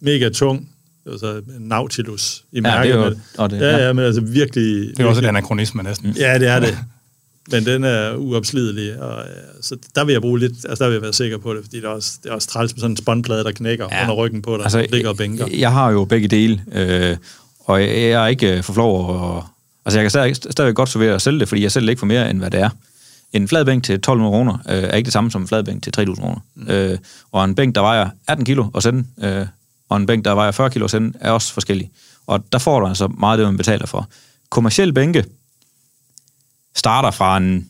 mega 0.00 0.28
tung. 0.28 0.68
Det 1.04 1.12
var 1.12 1.18
så 1.18 1.36
en 1.36 1.44
Nautilus 1.68 2.44
i 2.52 2.56
det 2.56 2.62
mærket. 2.62 2.92
er 2.94 2.96
jo- 3.06 3.14
og 3.38 3.50
det- 3.50 3.60
ja, 3.60 3.70
ja. 3.76 3.86
ja, 3.86 3.92
men 3.92 4.04
altså 4.04 4.20
virkelig... 4.20 4.96
Det 4.96 5.00
er 5.00 5.06
også 5.08 5.20
et 5.22 5.26
anachronisme 5.26 5.82
næsten. 5.82 6.14
Ja, 6.18 6.38
det 6.38 6.48
er 6.48 6.60
det. 6.60 6.78
Men 7.50 7.66
den 7.66 7.84
er 7.84 8.14
uopslidelig, 8.14 9.02
og 9.02 9.22
øh, 9.22 9.26
så 9.60 9.76
der 9.94 10.04
vil 10.04 10.12
jeg 10.12 10.20
bruge 10.20 10.38
lidt, 10.38 10.52
altså 10.52 10.84
der 10.84 10.88
vil 10.88 10.94
jeg 10.94 11.02
være 11.02 11.12
sikker 11.12 11.38
på 11.38 11.54
det, 11.54 11.64
fordi 11.64 11.76
det 11.76 11.84
er 11.84 11.88
også, 11.88 12.18
det 12.22 12.30
er 12.30 12.34
også 12.34 12.48
træls 12.48 12.74
med 12.74 12.80
sådan 12.80 12.90
en 12.90 12.96
spåndplade, 12.96 13.44
der 13.44 13.52
knækker 13.52 13.88
ja. 13.92 14.02
Under 14.02 14.14
ryggen 14.14 14.42
på 14.42 14.56
dig, 14.56 14.62
altså, 14.62 14.86
ligger 14.92 15.08
og 15.08 15.16
bænker. 15.16 15.46
Jeg 15.52 15.72
har 15.72 15.90
jo 15.90 16.04
begge 16.04 16.28
dele, 16.28 16.62
øh, 16.72 17.16
og 17.60 17.80
jeg, 17.80 17.88
jeg 17.88 18.24
er 18.24 18.26
ikke 18.26 18.56
øh, 18.56 18.62
for 18.62 18.72
flov 18.72 18.96
over... 18.98 19.54
Altså, 19.84 19.98
jeg 19.98 20.04
kan 20.04 20.10
stadig, 20.10 20.36
stadig 20.36 20.74
godt 20.74 20.88
servere 20.88 21.14
at 21.14 21.22
sælge 21.22 21.40
det, 21.40 21.48
fordi 21.48 21.62
jeg 21.62 21.72
sælger 21.72 21.90
ikke 21.90 21.98
for 21.98 22.06
mere, 22.06 22.30
end 22.30 22.38
hvad 22.38 22.50
det 22.50 22.60
er. 22.60 22.70
En 23.32 23.48
flad 23.48 23.64
bænk 23.64 23.84
til 23.84 23.94
1200 23.94 24.32
kroner 24.32 24.54
øh, 24.68 24.90
er 24.90 24.96
ikke 24.96 25.06
det 25.06 25.12
samme 25.12 25.30
som 25.30 25.42
en 25.42 25.48
flad 25.48 25.64
bænk 25.64 25.82
til 25.82 25.92
3000 25.92 26.24
kroner. 26.24 26.40
Mm. 26.54 26.68
Øh, 26.68 26.98
og 27.32 27.44
en 27.44 27.54
bænk, 27.54 27.74
der 27.74 27.80
vejer 27.80 28.10
18 28.28 28.44
kilo 28.44 28.66
og 28.72 28.82
sende, 28.82 29.04
øh, 29.22 29.46
og 29.88 29.96
en 29.96 30.06
bænk, 30.06 30.24
der 30.24 30.32
vejer 30.32 30.50
40 30.50 30.70
kilo 30.70 30.84
og 30.84 30.90
sende, 30.90 31.18
er 31.20 31.30
også 31.30 31.52
forskellig. 31.52 31.90
Og 32.26 32.44
der 32.52 32.58
får 32.58 32.80
du 32.80 32.86
altså 32.86 33.08
meget 33.08 33.32
af 33.32 33.38
det, 33.38 33.46
man 33.46 33.56
betaler 33.56 33.86
for. 33.86 34.08
Kommersiel 34.50 34.92
bænke 34.92 35.24
starter 36.76 37.10
fra 37.10 37.36
en... 37.36 37.68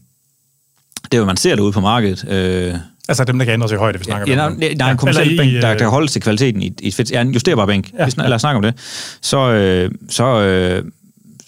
Det 1.04 1.14
er 1.14 1.18
jo, 1.18 1.24
man 1.24 1.36
ser 1.36 1.54
det 1.54 1.62
ude 1.62 1.72
på 1.72 1.80
markedet. 1.80 2.24
Øh, 2.28 2.74
Altså 3.08 3.24
dem, 3.24 3.38
der 3.38 3.44
kan 3.44 3.54
ændres 3.54 3.72
i 3.72 3.74
højde, 3.74 3.98
vi 3.98 4.04
snakker 4.04 4.34
Ja, 4.34 4.46
om. 4.46 4.52
nej, 4.52 4.74
nej, 4.78 4.90
en 4.90 4.96
kommersiel 4.96 5.32
i, 5.32 5.36
bænk, 5.36 5.52
der 5.62 5.72
øh, 5.72 5.78
kan 5.78 5.88
holde 5.88 6.08
til 6.08 6.22
kvaliteten 6.22 6.62
i, 6.62 6.72
i 6.80 6.88
et 6.88 6.94
fedt, 6.94 7.10
ja, 7.10 7.20
en 7.20 7.30
justerbar 7.30 7.66
bænk. 7.66 7.92
Ja, 7.92 7.98
Ja, 7.98 8.04
Hvis, 8.04 8.16
ja. 8.16 8.22
lad 8.22 8.32
os 8.34 8.40
snakke 8.40 8.56
om 8.56 8.62
det. 8.62 8.74
Så, 9.20 9.38
øh, 9.52 9.90
så, 10.10 10.24
øh, 10.40 10.84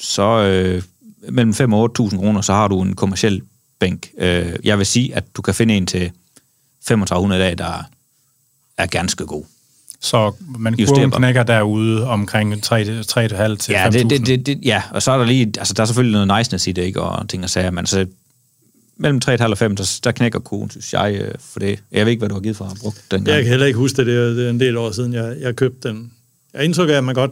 så 0.01 0.23
øh, 0.23 0.83
mellem 1.29 1.55
5 1.55 1.73
og 1.73 1.91
8.000 2.01 2.17
kroner, 2.17 2.41
så 2.41 2.53
har 2.53 2.69
du 2.69 2.83
en 2.83 2.97
kommersiel 2.97 3.43
bænk. 3.81 4.09
Øh, 4.19 4.53
jeg 4.65 4.79
vil 4.79 4.87
sige, 4.87 5.15
at 5.17 5.25
du 5.37 5.43
kan 5.43 5.55
finde 5.55 5.77
en 5.77 5.87
til 5.87 6.11
3500 6.87 7.41
i 7.41 7.45
dag, 7.45 7.59
der 7.59 7.83
er 8.79 8.87
ganske 8.87 9.27
god. 9.27 9.45
Så 10.07 10.33
man 10.59 10.77
kurven 10.87 11.11
knækker 11.11 11.43
derude 11.43 12.07
omkring 12.07 12.55
3,5 12.55 12.59
til 13.57 13.73
Ja, 13.73 13.89
5.000. 13.89 13.91
det, 13.91 14.11
det, 14.11 14.27
det, 14.27 14.47
det, 14.47 14.59
ja, 14.65 14.83
og 14.91 15.03
så 15.03 15.13
er 15.13 15.19
der 15.19 15.25
lige, 15.25 15.53
altså 15.59 15.75
der 15.75 15.83
er 15.83 15.87
selvfølgelig 15.87 16.27
noget 16.27 16.39
niceness 16.39 16.67
i 16.67 16.73
det, 16.73 16.83
ikke, 16.83 17.01
og 17.01 17.29
ting 17.29 17.45
og 17.45 17.51
sager, 17.51 17.71
men 17.71 17.87
så 17.87 18.07
mellem 18.97 19.21
3,5 19.25 19.51
og 19.51 19.59
5, 19.59 19.77
der, 19.77 19.99
der 20.05 20.11
knækker 20.13 20.39
kurven, 20.39 20.71
synes 20.71 20.93
jeg, 20.93 21.19
øh, 21.21 21.35
for 21.53 21.61
det. 21.61 21.79
Jeg 21.93 22.05
ved 22.07 22.11
ikke, 22.13 22.21
hvad 22.21 22.29
du 22.29 22.35
har 22.35 22.43
givet 22.43 22.57
for 22.57 22.65
at 22.65 22.79
brugt 22.81 23.03
den 23.11 23.25
gang. 23.25 23.35
Jeg 23.35 23.43
kan 23.45 23.51
heller 23.51 23.67
ikke 23.67 23.79
huske 23.79 23.97
det, 23.97 24.07
det 24.07 24.15
er, 24.17 24.27
det 24.35 24.47
er 24.47 24.51
en 24.51 24.61
del 24.61 24.77
år 24.77 24.91
siden, 24.91 25.13
jeg, 25.13 25.37
jeg 25.41 25.57
købte 25.57 25.89
den. 25.89 26.13
Jeg 26.55 26.65
indtryk 26.65 26.89
af, 26.89 26.93
at 26.95 27.05
man 27.05 27.15
godt 27.15 27.31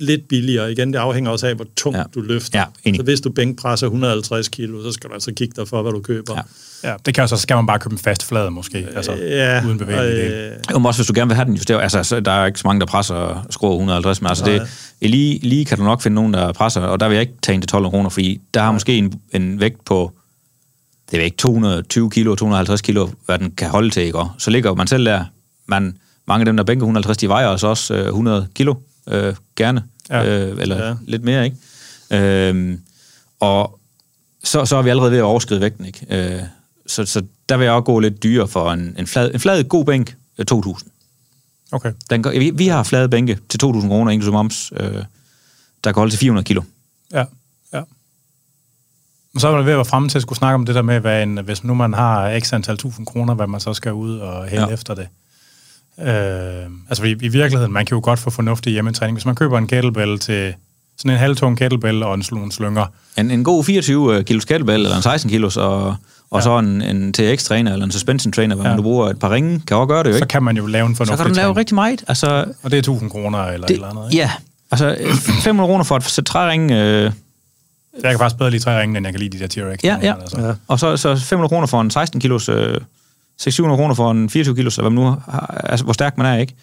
lidt 0.00 0.28
billigere. 0.28 0.72
Igen, 0.72 0.92
det 0.92 0.98
afhænger 0.98 1.30
også 1.30 1.46
af, 1.46 1.54
hvor 1.54 1.66
tungt 1.76 1.98
ja. 1.98 2.02
Du 2.14 2.20
løfter. 2.20 2.58
Ja, 2.58 2.64
enig. 2.84 2.98
så 2.98 3.02
hvis 3.02 3.20
du 3.20 3.30
bænkpresser 3.30 3.86
150 3.86 4.48
kilo, 4.48 4.82
så 4.82 4.92
skal 4.92 5.10
du 5.10 5.14
altså 5.14 5.32
kigge 5.32 5.54
dig 5.56 5.68
for, 5.68 5.82
hvad 5.82 5.92
du 5.92 6.00
køber. 6.00 6.34
Ja. 6.36 6.42
Ja, 6.84 6.94
det 7.06 7.14
kan 7.14 7.22
jo 7.22 7.28
så, 7.28 7.36
så 7.36 7.42
skal 7.42 7.56
man 7.56 7.66
bare 7.66 7.78
købe 7.78 7.92
en 7.92 7.98
fast 7.98 8.24
flade 8.28 8.50
måske, 8.50 8.86
altså 8.96 9.12
ja 9.14 9.66
uden 9.66 9.78
bevægelig 9.78 10.16
del. 10.16 10.32
øh, 10.32 10.52
Jo, 10.72 10.78
men 10.78 10.86
også 10.86 10.98
hvis 10.98 11.06
du 11.06 11.12
gerne 11.16 11.28
vil 11.28 11.34
have 11.34 11.44
den 11.44 11.54
justeret. 11.54 11.82
Altså, 11.82 12.02
så 12.02 12.20
der 12.20 12.32
er 12.32 12.46
ikke 12.46 12.58
så 12.58 12.66
mange, 12.68 12.80
der 12.80 12.86
presser 12.86 13.14
og 13.14 13.42
skruer 13.50 13.72
150, 13.72 14.22
men 14.22 14.28
altså 14.28 14.44
det, 14.44 14.68
lige, 15.10 15.38
lige 15.38 15.64
kan 15.64 15.78
du 15.78 15.84
nok 15.84 16.02
finde 16.02 16.14
nogen, 16.14 16.34
der 16.34 16.52
presser, 16.52 16.80
og 16.80 17.00
der 17.00 17.08
vil 17.08 17.14
jeg 17.14 17.20
ikke 17.22 17.34
tage 17.42 17.54
en 17.54 17.62
til 17.62 17.68
12 17.68 17.90
kroner, 17.90 18.10
fordi 18.10 18.40
der 18.54 18.60
har 18.62 18.72
måske 18.72 18.96
en, 18.96 19.12
en 19.32 19.60
vægt 19.60 19.84
på, 19.84 20.12
det 21.10 21.20
er 21.20 21.24
ikke 21.24 21.36
220 21.36 22.10
kilo, 22.10 22.34
250 22.34 22.80
kilo, 22.80 23.08
hvad 23.26 23.38
den 23.38 23.50
kan 23.50 23.68
holde 23.68 23.90
til, 23.90 24.02
ikke? 24.02 24.18
Og 24.18 24.30
så 24.38 24.50
ligger 24.50 24.74
man 24.74 24.86
selv 24.86 25.04
der, 25.06 25.24
man, 25.66 25.96
mange 26.26 26.40
af 26.42 26.46
dem, 26.46 26.56
der 26.56 26.64
bænker 26.64 26.84
150, 26.84 27.16
de 27.16 27.28
vejer 27.28 27.48
altså 27.48 27.66
også 27.66 27.94
øh, 27.94 28.06
100 28.06 28.46
kilo, 28.54 28.74
øh, 29.08 29.34
gerne, 29.56 29.84
Ja. 30.10 30.46
øh, 30.48 30.58
eller 30.60 30.86
Ja. 30.88 30.94
lidt 31.06 31.24
mere, 31.24 31.44
ikke? 31.44 31.56
Øh, 32.10 32.78
og 33.40 33.78
så, 34.44 34.64
så 34.64 34.76
er 34.76 34.82
vi 34.82 34.90
allerede 34.90 35.10
ved 35.10 35.18
at 35.18 35.24
overskride 35.24 35.60
vægten, 35.60 35.84
ikke? 35.84 36.06
Øh, 36.34 36.42
så, 36.86 37.04
så 37.04 37.22
der 37.48 37.56
vil 37.56 37.64
jeg 37.64 37.72
også 37.72 37.84
gå 37.84 37.98
lidt 37.98 38.22
dyrere 38.22 38.48
for 38.48 38.72
en, 38.72 38.94
en, 38.98 39.06
flad, 39.06 39.34
en 39.34 39.40
flad 39.40 39.64
god 39.64 39.84
bænk, 39.84 40.16
øh, 40.38 40.46
2.000. 40.52 40.88
Okay. 41.72 41.92
Den, 42.10 42.24
vi, 42.32 42.50
vi 42.54 42.66
har 42.66 42.82
flade 42.82 43.08
bænke 43.08 43.38
til 43.48 43.58
2.000 43.64 43.88
kroner, 43.88 44.10
inklusive 44.12 44.32
moms, 44.32 44.72
øh, 44.76 44.94
der 45.84 45.92
kan 45.92 45.94
holde 45.94 46.12
til 46.12 46.18
400 46.18 46.44
kilo. 46.44 46.62
Ja, 47.12 47.24
ja. 47.72 47.82
Men 49.32 49.40
så 49.40 49.48
er 49.48 49.56
man 49.56 49.64
ved 49.66 49.72
at 49.72 49.76
være 49.76 49.84
fremme 49.84 50.08
til 50.08 50.18
at 50.18 50.22
skulle 50.22 50.38
snakke 50.38 50.54
om 50.54 50.66
det 50.66 50.74
der 50.74 50.82
med, 50.82 51.00
hvad 51.00 51.22
en, 51.22 51.38
hvis 51.44 51.64
nu 51.64 51.74
man 51.74 51.92
har 51.94 52.40
x 52.40 52.52
antal 52.52 52.76
tusind 52.76 53.06
kroner, 53.06 53.34
hvad 53.34 53.46
man 53.46 53.60
så 53.60 53.74
skal 53.74 53.92
ud 53.92 54.18
og 54.18 54.46
hælde. 54.48 54.66
Ja. 54.66 54.72
efter 54.72 54.94
det. 54.94 55.08
Øh, 56.02 56.70
altså 56.88 57.04
i, 57.04 57.10
i 57.10 57.28
virkeligheden, 57.28 57.72
man 57.72 57.86
kan 57.86 57.94
jo 57.96 58.00
godt 58.04 58.18
få 58.18 58.30
fornuftig 58.30 58.72
hjemmetræning. 58.72 59.16
Hvis 59.16 59.26
man 59.26 59.34
køber 59.34 59.58
en 59.58 59.66
kettlebell 59.66 60.18
til 60.18 60.54
sådan 60.98 61.10
en 61.12 61.18
halvtung 61.18 61.58
kettlebell 61.58 62.02
og 62.02 62.14
en 62.14 62.24
nogle 62.32 62.52
slynger, 62.52 62.86
En, 63.16 63.30
en 63.30 63.44
god 63.44 63.64
24 63.64 64.24
kilos 64.24 64.44
kettlebell, 64.44 64.82
eller 64.82 64.96
en 64.96 65.02
16 65.02 65.30
kilos, 65.30 65.56
og, 65.56 65.86
og 66.30 66.38
ja. 66.38 66.40
så 66.40 66.58
en, 66.58 66.82
en 66.82 67.12
TX-træner, 67.12 67.72
eller 67.72 67.84
en 67.84 67.90
suspension 67.92 68.32
trainer, 68.32 68.56
hvor 68.56 68.68
Ja. 68.68 68.76
du 68.76 68.82
bruger 68.82 69.08
et 69.10 69.18
par 69.18 69.30
ringe, 69.30 69.60
kan 69.66 69.76
også 69.76 69.86
gøre 69.88 70.02
det 70.02 70.08
jo, 70.08 70.12
så 70.14 70.16
ikke? 70.16 70.26
kan 70.28 70.42
man 70.42 70.56
jo 70.56 70.66
lave 70.66 70.86
en 70.86 70.94
Så 70.94 70.96
fornuftig 70.96 71.24
kan 71.26 71.34
du 71.34 71.40
lave 71.40 71.56
rigtig 71.56 71.74
meget. 71.74 72.04
Altså, 72.08 72.44
Og 72.62 72.70
det 72.70 72.76
er 72.76 72.78
1000 72.78 73.10
kroner 73.10 73.38
eller 73.44 73.66
det, 73.66 73.74
et 73.74 73.76
eller 73.84 73.88
andet, 73.90 74.12
ikke? 74.12 74.16
ja, 74.22 74.30
altså 74.70 74.96
øh, 75.00 75.14
500 75.14 75.68
kroner 75.68 75.84
for 75.84 75.96
et 75.96 76.02
sæt 76.04 76.24
træringe, 76.24 76.82
øh, 76.82 77.02
Jeg 78.02 78.10
kan 78.10 78.18
faktisk 78.18 78.38
bedre 78.38 78.50
lide 78.50 78.62
træ 78.62 78.80
ringe, 78.80 78.96
end 78.96 79.06
jeg 79.06 79.12
kan 79.12 79.20
lide 79.20 79.38
de 79.38 79.42
der 79.48 79.48
T-Rex. 79.72 79.78
ja, 79.84 79.96
ja. 80.02 80.14
Altså. 80.20 80.40
Ja. 80.40 80.52
Og 80.68 80.78
så, 80.78 80.96
så 80.96 81.16
500 81.16 81.48
kroner 81.48 81.66
for 81.66 81.80
en 81.80 81.90
16 81.90 82.20
kilos, 82.20 82.48
øh, 82.48 82.76
600 83.40 83.78
kroner 83.78 83.94
for 83.94 84.10
en 84.10 84.30
24 84.30 84.56
kilos, 84.56 84.78
eller 84.78 84.90
hvad 84.90 85.02
man 85.02 85.04
nu 85.04 85.20
har, 85.30 85.64
altså, 85.64 85.84
hvor 85.84 85.92
stærk 85.92 86.18
man 86.18 86.26
er, 86.26 86.36
ikke? 86.38 86.54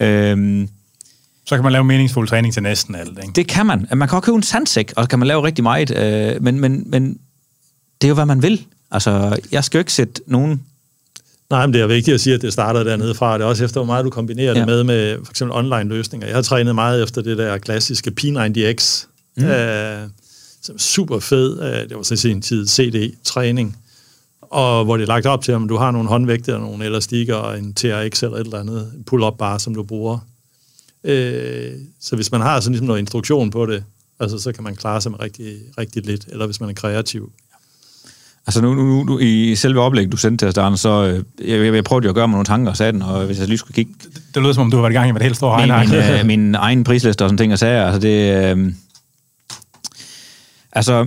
Øhm, 0.00 0.68
Så 1.46 1.54
kan 1.54 1.62
man 1.62 1.72
lave 1.72 1.84
meningsfuld 1.84 2.28
træning 2.28 2.54
til 2.54 2.62
næsten 2.62 2.94
alt, 2.94 3.18
ikke? 3.22 3.32
Det 3.36 3.46
kan 3.48 3.66
man. 3.66 3.86
Man 3.94 4.08
kan 4.08 4.16
også 4.16 4.26
købe 4.26 4.36
en 4.36 4.42
sandsæk, 4.42 4.92
og 4.96 5.04
så 5.04 5.08
kan 5.08 5.18
man 5.18 5.28
lave 5.28 5.42
rigtig 5.42 5.62
meget. 5.62 5.96
Øh, 5.96 6.42
men, 6.42 6.60
men, 6.60 6.84
men 6.86 7.18
det 8.00 8.06
er 8.06 8.08
jo, 8.08 8.14
hvad 8.14 8.26
man 8.26 8.42
vil. 8.42 8.66
Altså, 8.90 9.38
jeg 9.52 9.64
skal 9.64 9.78
jo 9.78 9.80
ikke 9.80 9.92
sætte 9.92 10.20
nogen... 10.26 10.62
Nej, 11.50 11.66
men 11.66 11.74
det 11.74 11.82
er 11.82 11.86
vigtigt 11.86 12.14
at 12.14 12.20
sige, 12.20 12.34
at 12.34 12.42
det 12.42 12.52
starter 12.52 12.82
dernede 12.84 13.14
fra. 13.14 13.34
Det 13.38 13.44
er 13.44 13.48
også 13.48 13.64
efter, 13.64 13.80
hvor 13.80 13.86
meget 13.86 14.04
du 14.04 14.10
kombinerer 14.10 14.52
ja. 14.52 14.58
det 14.58 14.66
med, 14.66 14.84
med 14.84 15.16
for 15.24 15.32
eksempel 15.32 15.56
online 15.56 15.84
løsninger. 15.88 16.26
Jeg 16.26 16.36
har 16.36 16.42
trænet 16.42 16.74
meget 16.74 17.02
efter 17.02 17.22
det 17.22 17.38
der 17.38 17.58
klassiske 17.58 18.12
P90X, 18.20 19.06
mm. 19.36 19.44
øh, 19.44 20.08
som 20.62 20.74
er 20.74 20.78
super 20.78 21.18
fed. 21.18 21.62
Øh, 21.62 21.88
det 21.88 21.96
var 21.96 22.02
så 22.02 22.14
i 22.14 22.16
sin 22.16 22.42
tid 22.42 22.66
CD-træning. 22.66 23.76
Og 24.54 24.84
hvor 24.84 24.96
det 24.96 25.02
er 25.02 25.06
lagt 25.06 25.26
op 25.26 25.42
til, 25.42 25.54
om 25.54 25.68
du 25.68 25.76
har 25.76 25.90
nogle 25.90 26.08
håndvægte, 26.08 26.52
eller 26.52 26.64
nogle 26.64 26.84
elastikker, 26.84 27.34
og 27.34 27.58
en 27.58 27.74
TRX 27.74 28.22
eller 28.22 28.36
et 28.36 28.44
eller 28.44 28.60
andet 28.60 28.92
pull-up 29.06 29.38
bar, 29.38 29.58
som 29.58 29.74
du 29.74 29.82
bruger. 29.82 30.18
Øh, 31.04 31.70
så 32.00 32.16
hvis 32.16 32.32
man 32.32 32.40
har 32.40 32.60
sådan 32.60 32.72
ligesom 32.72 32.86
noget 32.86 33.00
instruktion 33.00 33.50
på 33.50 33.66
det, 33.66 33.84
altså, 34.20 34.38
så 34.38 34.52
kan 34.52 34.64
man 34.64 34.76
klare 34.76 35.00
sig 35.00 35.12
med 35.12 35.20
rigtig, 35.20 35.56
rigtig 35.78 36.06
lidt, 36.06 36.26
eller 36.28 36.46
hvis 36.46 36.60
man 36.60 36.70
er 36.70 36.74
kreativ. 36.74 37.32
Altså 38.46 38.60
nu, 38.60 38.74
nu, 38.74 39.04
nu 39.04 39.18
i 39.18 39.54
selve 39.54 39.80
oplægget, 39.80 40.12
du 40.12 40.16
sendte 40.16 40.42
til 40.42 40.48
os, 40.48 40.54
Darne, 40.54 40.76
så 40.76 41.04
øh, 41.04 41.50
jeg, 41.50 41.74
jeg 41.74 41.84
prøvede 41.84 42.04
jo 42.04 42.08
at 42.08 42.14
gøre 42.14 42.28
mig 42.28 42.32
nogle 42.32 42.44
tanker 42.44 42.70
og 42.70 42.76
sagde 42.76 42.92
den, 42.92 43.02
og 43.02 43.24
hvis 43.24 43.38
jeg 43.38 43.48
lige 43.48 43.58
skulle 43.58 43.74
kigge 43.74 43.92
Det 44.34 44.42
lyder 44.42 44.52
som 44.52 44.62
om, 44.62 44.70
du 44.70 44.76
har 44.76 44.82
været 44.82 44.92
i 44.92 44.94
gang 44.94 45.12
med 45.12 45.20
et 45.20 45.24
helt 45.24 45.36
stort 45.36 45.68
min, 45.68 45.74
min, 45.78 45.94
øh, 45.94 46.26
min 46.32 46.54
egen 46.54 46.84
prisliste 46.84 47.22
og 47.22 47.28
sådan 47.28 47.38
ting 47.38 47.52
og 47.52 47.58
sager, 47.58 47.84
altså 47.84 48.00
det... 48.00 48.56
Øh, 48.56 48.72
altså, 50.72 51.06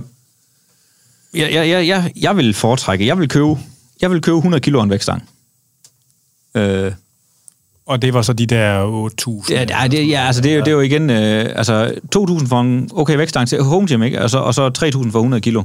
jeg, 1.34 1.52
jeg, 1.52 1.68
jeg, 1.68 1.86
jeg, 1.86 2.12
jeg 2.16 2.36
vil 2.36 2.54
foretrække, 2.54 3.06
jeg 3.06 3.18
vil 3.18 3.28
købe, 3.28 3.58
jeg 4.00 4.10
vil 4.10 4.20
købe 4.20 4.36
100 4.36 4.60
kilo 4.60 4.82
en 4.82 4.90
vækstang. 4.90 5.28
Øh, 6.54 6.92
Og 7.86 8.02
det 8.02 8.14
var 8.14 8.22
så 8.22 8.32
de 8.32 8.46
der 8.46 9.08
8.000. 9.20 9.52
Ja, 9.54 9.64
det, 9.64 9.92
det, 9.92 10.08
ja, 10.08 10.26
altså 10.26 10.42
det, 10.42 10.54
jo- 10.56 10.60
det 10.60 10.68
er 10.68 10.72
jo 10.72 10.80
igen, 10.80 11.10
øh, 11.10 11.46
altså 11.56 11.94
2.000 12.16 12.46
for 12.48 12.60
en 12.60 12.90
okay 12.94 13.16
vækstang 13.16 13.48
til 13.48 13.62
home 13.62 13.86
gym, 13.88 14.02
ikke? 14.02 14.22
Og 14.22 14.30
så, 14.30 14.38
og 14.38 14.54
så 14.54 14.68
3.000 14.78 15.10
for 15.10 15.18
100 15.18 15.40
kilo, 15.40 15.62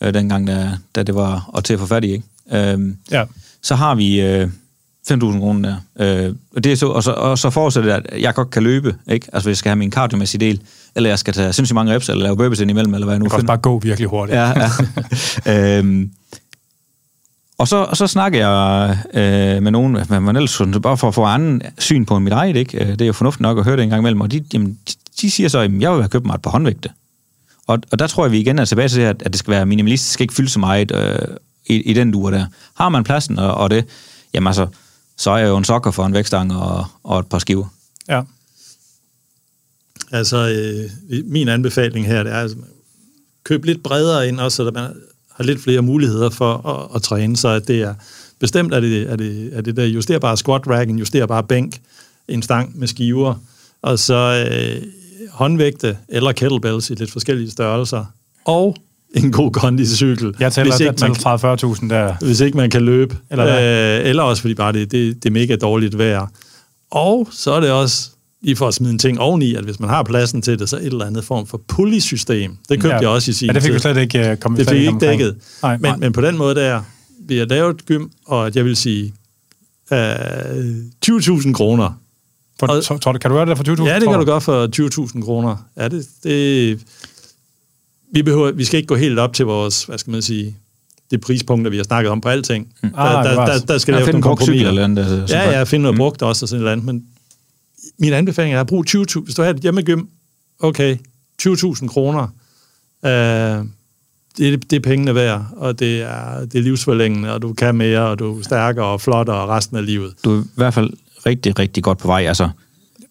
øh, 0.00 0.14
dengang, 0.14 0.46
da, 0.46 0.70
da 0.94 1.02
det 1.02 1.14
var 1.14 1.50
at 1.56 1.64
til 1.64 1.72
at 1.74 1.80
få 1.80 1.86
fat 1.86 2.04
i, 2.04 2.12
ikke? 2.12 2.24
Øhm, 2.52 2.96
Ja. 3.10 3.24
så 3.62 3.74
har 3.74 3.94
vi 3.94 4.20
øh, 4.20 4.48
5.000 5.10 5.16
kroner 5.18 5.80
der. 5.98 6.26
Øh, 6.26 6.34
og, 6.56 6.64
det 6.64 6.72
er 6.72 6.76
så, 6.76 6.86
og, 6.86 7.02
så, 7.02 7.12
og 7.12 7.38
så 7.38 7.50
forudsætter 7.50 7.96
det, 8.00 8.06
at 8.08 8.22
jeg 8.22 8.34
godt 8.34 8.50
kan 8.50 8.62
løbe, 8.62 8.96
ikke? 9.10 9.26
Altså 9.32 9.48
hvis 9.48 9.50
jeg 9.52 9.56
skal 9.56 9.68
have 9.70 9.76
min 9.76 9.92
cardiomæssige 9.92 10.40
del, 10.40 10.60
eller 10.96 11.08
jeg 11.10 11.18
skal 11.18 11.34
tage 11.34 11.52
sindssygt 11.52 11.74
mange 11.74 11.94
reps, 11.94 12.08
eller 12.08 12.22
lave 12.22 12.36
burpees 12.36 12.60
ind 12.60 12.70
imellem, 12.70 12.94
eller 12.94 13.06
hvad 13.06 13.14
jeg 13.14 13.18
nu 13.18 13.24
Du 13.24 13.28
kan 13.28 13.34
også 13.34 13.42
finder. 13.42 13.54
bare 13.54 13.60
gå 13.62 13.78
virkelig 13.78 14.08
hurtigt. 14.08 14.36
Ja, 14.38 14.52
ja. 15.46 15.78
øhm, 15.78 16.10
og 17.58 17.68
så, 17.68 17.76
og 17.76 17.96
så 17.96 18.06
snakker 18.06 18.38
jeg 18.48 18.98
øh, 19.14 19.62
med 19.62 19.70
nogen, 19.70 19.96
men 20.08 20.22
man 20.22 20.36
ellers 20.36 20.60
bare 20.82 20.96
for 20.96 21.08
at 21.08 21.14
få 21.14 21.24
anden 21.24 21.62
syn 21.78 22.04
på 22.04 22.18
mit 22.18 22.32
eget, 22.32 22.56
ikke? 22.56 22.84
Øh, 22.84 22.88
Det 22.92 23.00
er 23.00 23.06
jo 23.06 23.12
fornuftigt 23.12 23.40
nok 23.42 23.58
at 23.58 23.64
høre 23.64 23.76
det 23.76 23.82
en 23.82 23.88
gang 23.88 24.00
imellem, 24.00 24.20
og 24.20 24.32
de, 24.32 24.44
jamen, 24.52 24.78
de, 24.88 24.92
de 25.20 25.30
siger 25.30 25.48
så, 25.48 25.58
at 25.58 25.70
jeg 25.80 25.92
vil 25.92 26.00
have 26.02 26.08
købt 26.08 26.26
mig 26.26 26.34
et 26.34 26.42
par 26.42 26.50
håndvægte. 26.50 26.88
Og, 27.66 27.78
og 27.92 27.98
der 27.98 28.06
tror 28.06 28.24
jeg, 28.24 28.32
vi 28.32 28.38
igen 28.40 28.58
er 28.58 28.64
tilbage 28.64 28.88
til, 28.88 29.00
at, 29.00 29.22
at 29.22 29.32
det 29.32 29.38
skal 29.38 29.50
være 29.50 29.66
minimalistisk, 29.66 30.12
skal 30.12 30.24
ikke 30.24 30.34
fylde 30.34 30.48
så 30.50 30.58
meget 30.58 30.92
øh, 30.94 31.18
i, 31.66 31.74
i 31.74 31.92
den 31.92 32.12
duer 32.12 32.30
der. 32.30 32.46
Har 32.76 32.88
man 32.88 33.04
pladsen 33.04 33.38
og, 33.38 33.54
og 33.54 33.70
det, 33.70 33.84
jamen 34.34 34.46
altså, 34.46 34.66
så 35.20 35.30
er 35.30 35.38
jeg 35.38 35.48
jo 35.48 35.56
en 35.56 35.64
sokker 35.64 35.90
for 35.90 36.04
en 36.04 36.14
vækstang 36.14 36.56
og, 36.56 36.86
og 37.02 37.18
et 37.18 37.26
par 37.26 37.38
skiver. 37.38 37.66
ja. 38.08 38.22
Altså, 40.12 40.36
øh, 40.36 41.20
min 41.24 41.48
anbefaling 41.48 42.06
her, 42.06 42.22
det 42.22 42.32
er, 42.32 42.36
altså, 42.36 42.56
køb 43.44 43.64
lidt 43.64 43.82
bredere 43.82 44.28
ind, 44.28 44.40
også, 44.40 44.56
så 44.56 44.70
man 44.74 44.90
har 45.30 45.44
lidt 45.44 45.62
flere 45.62 45.82
muligheder 45.82 46.30
for 46.30 46.66
at, 46.68 46.96
at 46.96 47.02
træne, 47.02 47.36
så 47.36 47.48
at 47.48 47.68
det 47.68 47.82
er 47.82 47.94
bestemt 48.38 48.74
er 48.74 48.80
det, 48.80 49.10
er 49.10 49.16
det, 49.16 49.50
er 49.56 49.60
det 49.60 49.76
der 49.76 49.84
justerbare 49.84 50.36
squat 50.36 50.66
rack, 50.66 50.90
en 50.90 50.98
justerbar 50.98 51.40
bænk, 51.42 51.80
en 52.28 52.42
stang 52.42 52.78
med 52.78 52.88
skiver, 52.88 53.34
og 53.82 53.98
så 53.98 54.46
øh, 54.50 54.82
håndvægte 55.30 55.98
eller 56.08 56.32
kettlebells 56.32 56.90
i 56.90 56.94
lidt 56.94 57.10
forskellige 57.10 57.50
størrelser, 57.50 58.04
og 58.44 58.76
en 59.14 59.32
god 59.32 59.50
kondicykel. 59.50 60.34
Jeg 60.40 60.52
tæller, 60.52 60.72
hvis, 60.72 60.80
ikke 60.80 60.94
man, 61.00 61.14
tæller 61.14 61.76
30-40.000 61.84 61.88
der. 61.88 62.14
hvis 62.24 62.40
ikke 62.40 62.56
man 62.56 62.70
kan 62.70 62.82
løbe, 62.82 63.16
Eller 63.30 63.44
hvad? 63.44 64.00
øh, 64.00 64.08
eller 64.08 64.22
også 64.22 64.40
fordi 64.42 64.54
bare 64.54 64.72
det, 64.72 64.92
det, 64.92 65.14
det 65.22 65.28
er 65.28 65.32
mega 65.32 65.56
dårligt 65.56 65.98
vejr. 65.98 66.26
Og 66.90 67.28
så 67.32 67.52
er 67.52 67.60
det 67.60 67.70
også 67.70 68.10
lige 68.42 68.56
for 68.56 68.68
at 68.68 68.74
smide 68.74 68.92
en 68.92 68.98
ting 68.98 69.20
oveni, 69.20 69.54
at 69.54 69.64
hvis 69.64 69.80
man 69.80 69.88
har 69.90 70.02
pladsen 70.02 70.42
til 70.42 70.58
det, 70.58 70.68
så 70.68 70.76
et 70.76 70.84
eller 70.86 71.04
andet 71.06 71.24
form 71.24 71.46
for 71.46 71.60
pulley-system. 71.68 72.50
Det 72.68 72.80
købte 72.80 72.88
Ja. 72.94 73.00
jeg 73.00 73.08
også 73.08 73.30
i 73.30 73.34
sin 73.34 73.46
Ja, 73.48 73.52
det 73.52 73.62
fik 73.62 73.68
tid. 73.68 73.74
vi 73.74 73.80
slet 73.80 73.96
ikke 73.96 74.30
uh, 74.32 74.36
kommet 74.38 74.58
Det 74.60 74.68
fik 74.68 74.78
ikke 74.78 74.90
omkring. 74.90 75.10
dækket. 75.20 75.36
Nej, 75.62 75.72
men, 75.76 75.82
nej. 75.82 75.96
men 75.96 76.12
på 76.12 76.20
den 76.20 76.38
måde 76.38 76.54
der, 76.54 76.82
vi 77.28 77.38
har 77.38 77.44
lavet 77.46 77.86
gym, 77.86 78.02
og 78.26 78.46
at 78.46 78.56
jeg 78.56 78.64
vil 78.64 78.76
sige 78.76 79.14
øh, 79.92 79.98
20.000 81.06 81.52
kroner. 81.52 81.98
For, 82.60 82.66
og- 82.66 83.04
du, 83.04 83.18
kan 83.18 83.30
du 83.30 83.36
gøre 83.36 83.46
det 83.46 83.48
der 83.48 83.54
for 83.54 83.76
20.000? 83.76 83.84
Ja, 83.86 83.94
det 83.94 84.08
kan 84.08 84.18
du 84.18 84.24
godt 84.24 84.42
for 84.42 84.66
20.000 85.16 85.24
kroner. 85.24 85.56
Ja, 85.76 85.88
det, 85.88 86.06
det, 86.24 86.80
vi, 88.12 88.22
behøver, 88.22 88.52
vi 88.52 88.64
skal 88.64 88.76
ikke 88.76 88.86
gå 88.86 88.96
helt 88.96 89.18
op 89.18 89.32
til 89.34 89.46
vores, 89.46 89.84
hvad 89.84 89.98
skal 89.98 90.10
man 90.10 90.22
sige, 90.22 90.56
det 91.10 91.20
prispunkter, 91.20 91.70
vi 91.70 91.76
har 91.76 91.84
snakket 91.84 92.10
om 92.10 92.20
på 92.20 92.28
alting. 92.28 92.68
Mm. 92.82 92.90
Der, 92.90 92.98
Ah, 92.98 93.24
der, 93.24 93.30
bevares. 93.30 93.60
der, 93.62 93.66
der 93.72 93.78
skal 93.78 93.94
laves 93.94 94.06
nogle 94.08 94.22
kompromiser. 94.22 94.68
eller 94.68 94.84
andet. 94.84 95.20
Altså, 95.20 95.36
Ja, 95.36 95.50
ja, 95.58 95.62
finde 95.64 95.82
noget 95.82 95.96
brugt 95.96 96.22
også 96.22 96.44
og 96.44 96.48
sådan 96.48 96.60
noget 96.60 96.72
andet, 96.72 96.86
men 96.86 97.04
min 97.98 98.12
anbefaling 98.12 98.54
er 98.54 98.60
at 98.60 98.66
bruge 98.66 98.84
20.000. 98.88 99.20
Hvis 99.24 99.34
du 99.34 99.42
har 99.42 99.50
et 99.50 99.56
hjemmegym, 99.56 100.02
okay, 100.60 100.96
20.000 101.42 101.88
kroner, 101.88 102.22
øh, 103.04 103.10
det, 104.38 104.52
er- 104.54 104.56
det 104.56 104.72
er 104.72 104.80
pengene 104.80 105.14
værd, 105.14 105.46
og 105.56 105.78
det 105.78 106.02
er, 106.02 106.40
det 106.40 106.54
er 106.58 106.62
livsforlængende, 106.62 107.32
og 107.32 107.42
du 107.42 107.52
kan 107.52 107.74
mere, 107.74 108.00
og 108.00 108.18
du 108.18 108.38
er 108.38 108.42
stærkere 108.42 108.86
og 108.86 109.00
flottere 109.00 109.46
resten 109.46 109.76
af 109.76 109.86
livet. 109.86 110.12
du 110.24 110.38
er 110.38 110.42
i 110.42 110.46
hvert 110.54 110.74
fald 110.74 110.90
rigtig, 111.26 111.58
rigtig 111.58 111.82
godt 111.82 111.98
på 111.98 112.06
vej. 112.06 112.24
Altså, 112.26 112.48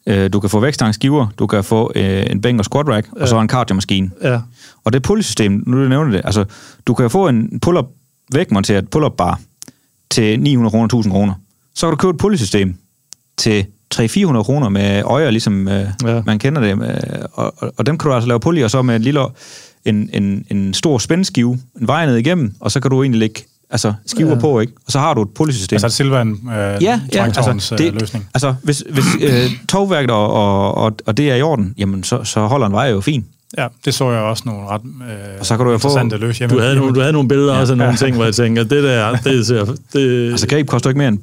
øh, 0.08 0.34
du 0.34 0.40
kan 0.40 0.50
få 0.50 0.60
vækstangskiver, 0.60 1.28
du 1.40 1.48
kan 1.48 1.64
få 1.64 1.92
øh, 1.96 2.26
en 2.30 2.42
bænk 2.42 2.60
og 2.60 2.66
squat 2.66 2.88
rack, 2.88 3.08
ja. 3.18 3.22
og 3.22 3.28
så 3.28 3.40
en 3.40 3.50
cardiomaskine. 3.50 4.12
Ja, 4.24 4.42
Og 4.90 4.94
det 4.94 5.02
pull-system, 5.04 5.64
nu 5.68 5.84
du 5.84 5.90
nævner 5.90 6.12
det, 6.12 6.22
altså, 6.24 6.46
du 6.88 6.94
kan 6.94 7.10
få 7.10 7.28
en 7.28 7.60
pull-up 7.62 7.86
vægmonteret 8.34 8.90
pull-up 8.90 9.14
bar 9.18 9.40
til 10.12 10.40
900 10.40 10.72
kroner, 10.72 10.86
1000 10.86 11.12
kroner. 11.14 11.34
Så 11.76 11.86
kan 11.88 11.92
du 11.92 11.96
købe 11.98 12.10
et 12.12 12.18
pull-system 12.18 12.76
til 13.38 13.66
300-400 13.96 14.44
kroner 14.44 14.70
med 14.70 15.02
øjer, 15.06 15.30
ligesom 15.32 15.68
øh, 15.68 15.86
Ja. 16.06 16.22
man 16.26 16.40
kender 16.40 16.62
det. 16.62 16.72
Øh, 16.72 17.26
og, 17.34 17.54
og, 17.58 17.74
og 17.78 17.86
dem 17.86 17.98
kan 17.98 18.10
du 18.10 18.16
altså 18.16 18.28
lave 18.28 18.40
pull 18.40 18.58
i, 18.58 18.62
og 18.62 18.72
så 18.72 18.82
med 18.82 18.96
en 18.96 19.02
lille, 19.02 19.22
en, 19.86 20.10
en, 20.14 20.46
en 20.52 20.74
stor 20.74 20.98
spændskive, 20.98 21.60
en 21.82 21.88
vej 21.88 22.06
ned 22.06 22.16
igennem, 22.16 22.54
og 22.60 22.72
så 22.72 22.80
kan 22.80 22.92
du 22.92 23.04
egentlig 23.04 23.20
lægge 23.20 23.42
altså, 23.70 23.94
skiver 24.06 24.30
Ja. 24.34 24.40
på, 24.40 24.60
ikke? 24.60 24.74
Og 24.86 24.92
så 24.92 25.00
har 25.00 25.14
du 25.14 25.22
et 25.22 25.30
pull-system. 25.30 25.76
Altså 25.76 25.90
Silvan 25.90 26.30
øh, 26.32 26.48
Ja, 26.84 27.02
ja 27.14 27.24
altså, 27.24 27.76
det, 27.78 27.94
det, 27.94 28.02
løsning. 28.02 28.30
altså 28.34 28.56
hvis, 28.64 28.84
hvis 28.90 29.06
øh, 29.22 29.52
togværket 29.70 30.12
og, 30.12 30.34
og, 30.34 30.76
og, 30.76 30.96
og 31.06 31.18
det 31.18 31.32
er 31.32 31.36
i 31.36 31.42
orden, 31.42 31.74
jamen 31.78 32.04
så, 32.04 32.24
så 32.24 32.48
holder 32.48 32.68
en 32.68 32.74
vej 32.74 32.90
jo 32.90 33.02
fint. 33.02 33.26
Ja, 33.58 33.68
det 33.86 33.94
så 33.94 34.12
jeg 34.12 34.22
også 34.22 34.44
nogle 34.46 34.68
ret 34.68 34.82
øh, 34.86 35.40
Og 35.40 35.46
så 35.46 35.58
kan 35.58 35.66
du 35.66 35.72
jo 35.72 35.78
få- 35.78 35.88
interessante 35.88 36.18
løs 36.18 36.38
hjemme. 36.40 36.56
du 36.56 36.62
havde, 36.62 36.76
nogle, 36.76 36.94
du 36.96 37.00
havde 37.00 37.14
nogle 37.14 37.30
billeder 37.30 37.54
ja, 37.54 37.60
også 37.60 37.74
af 37.74 37.78
nogle 37.78 37.98
ting, 37.98 38.16
hvor 38.16 38.26
jeg 38.26 38.36
tænker, 38.36 38.64
det 38.64 38.84
der, 38.84 39.16
det, 39.16 39.48
ser, 39.48 39.66
det, 39.94 40.32
Altså 40.32 40.48
greb 40.48 40.68
koster 40.68 40.90
ikke 40.90 40.98
mere 40.98 41.08
end 41.08 41.20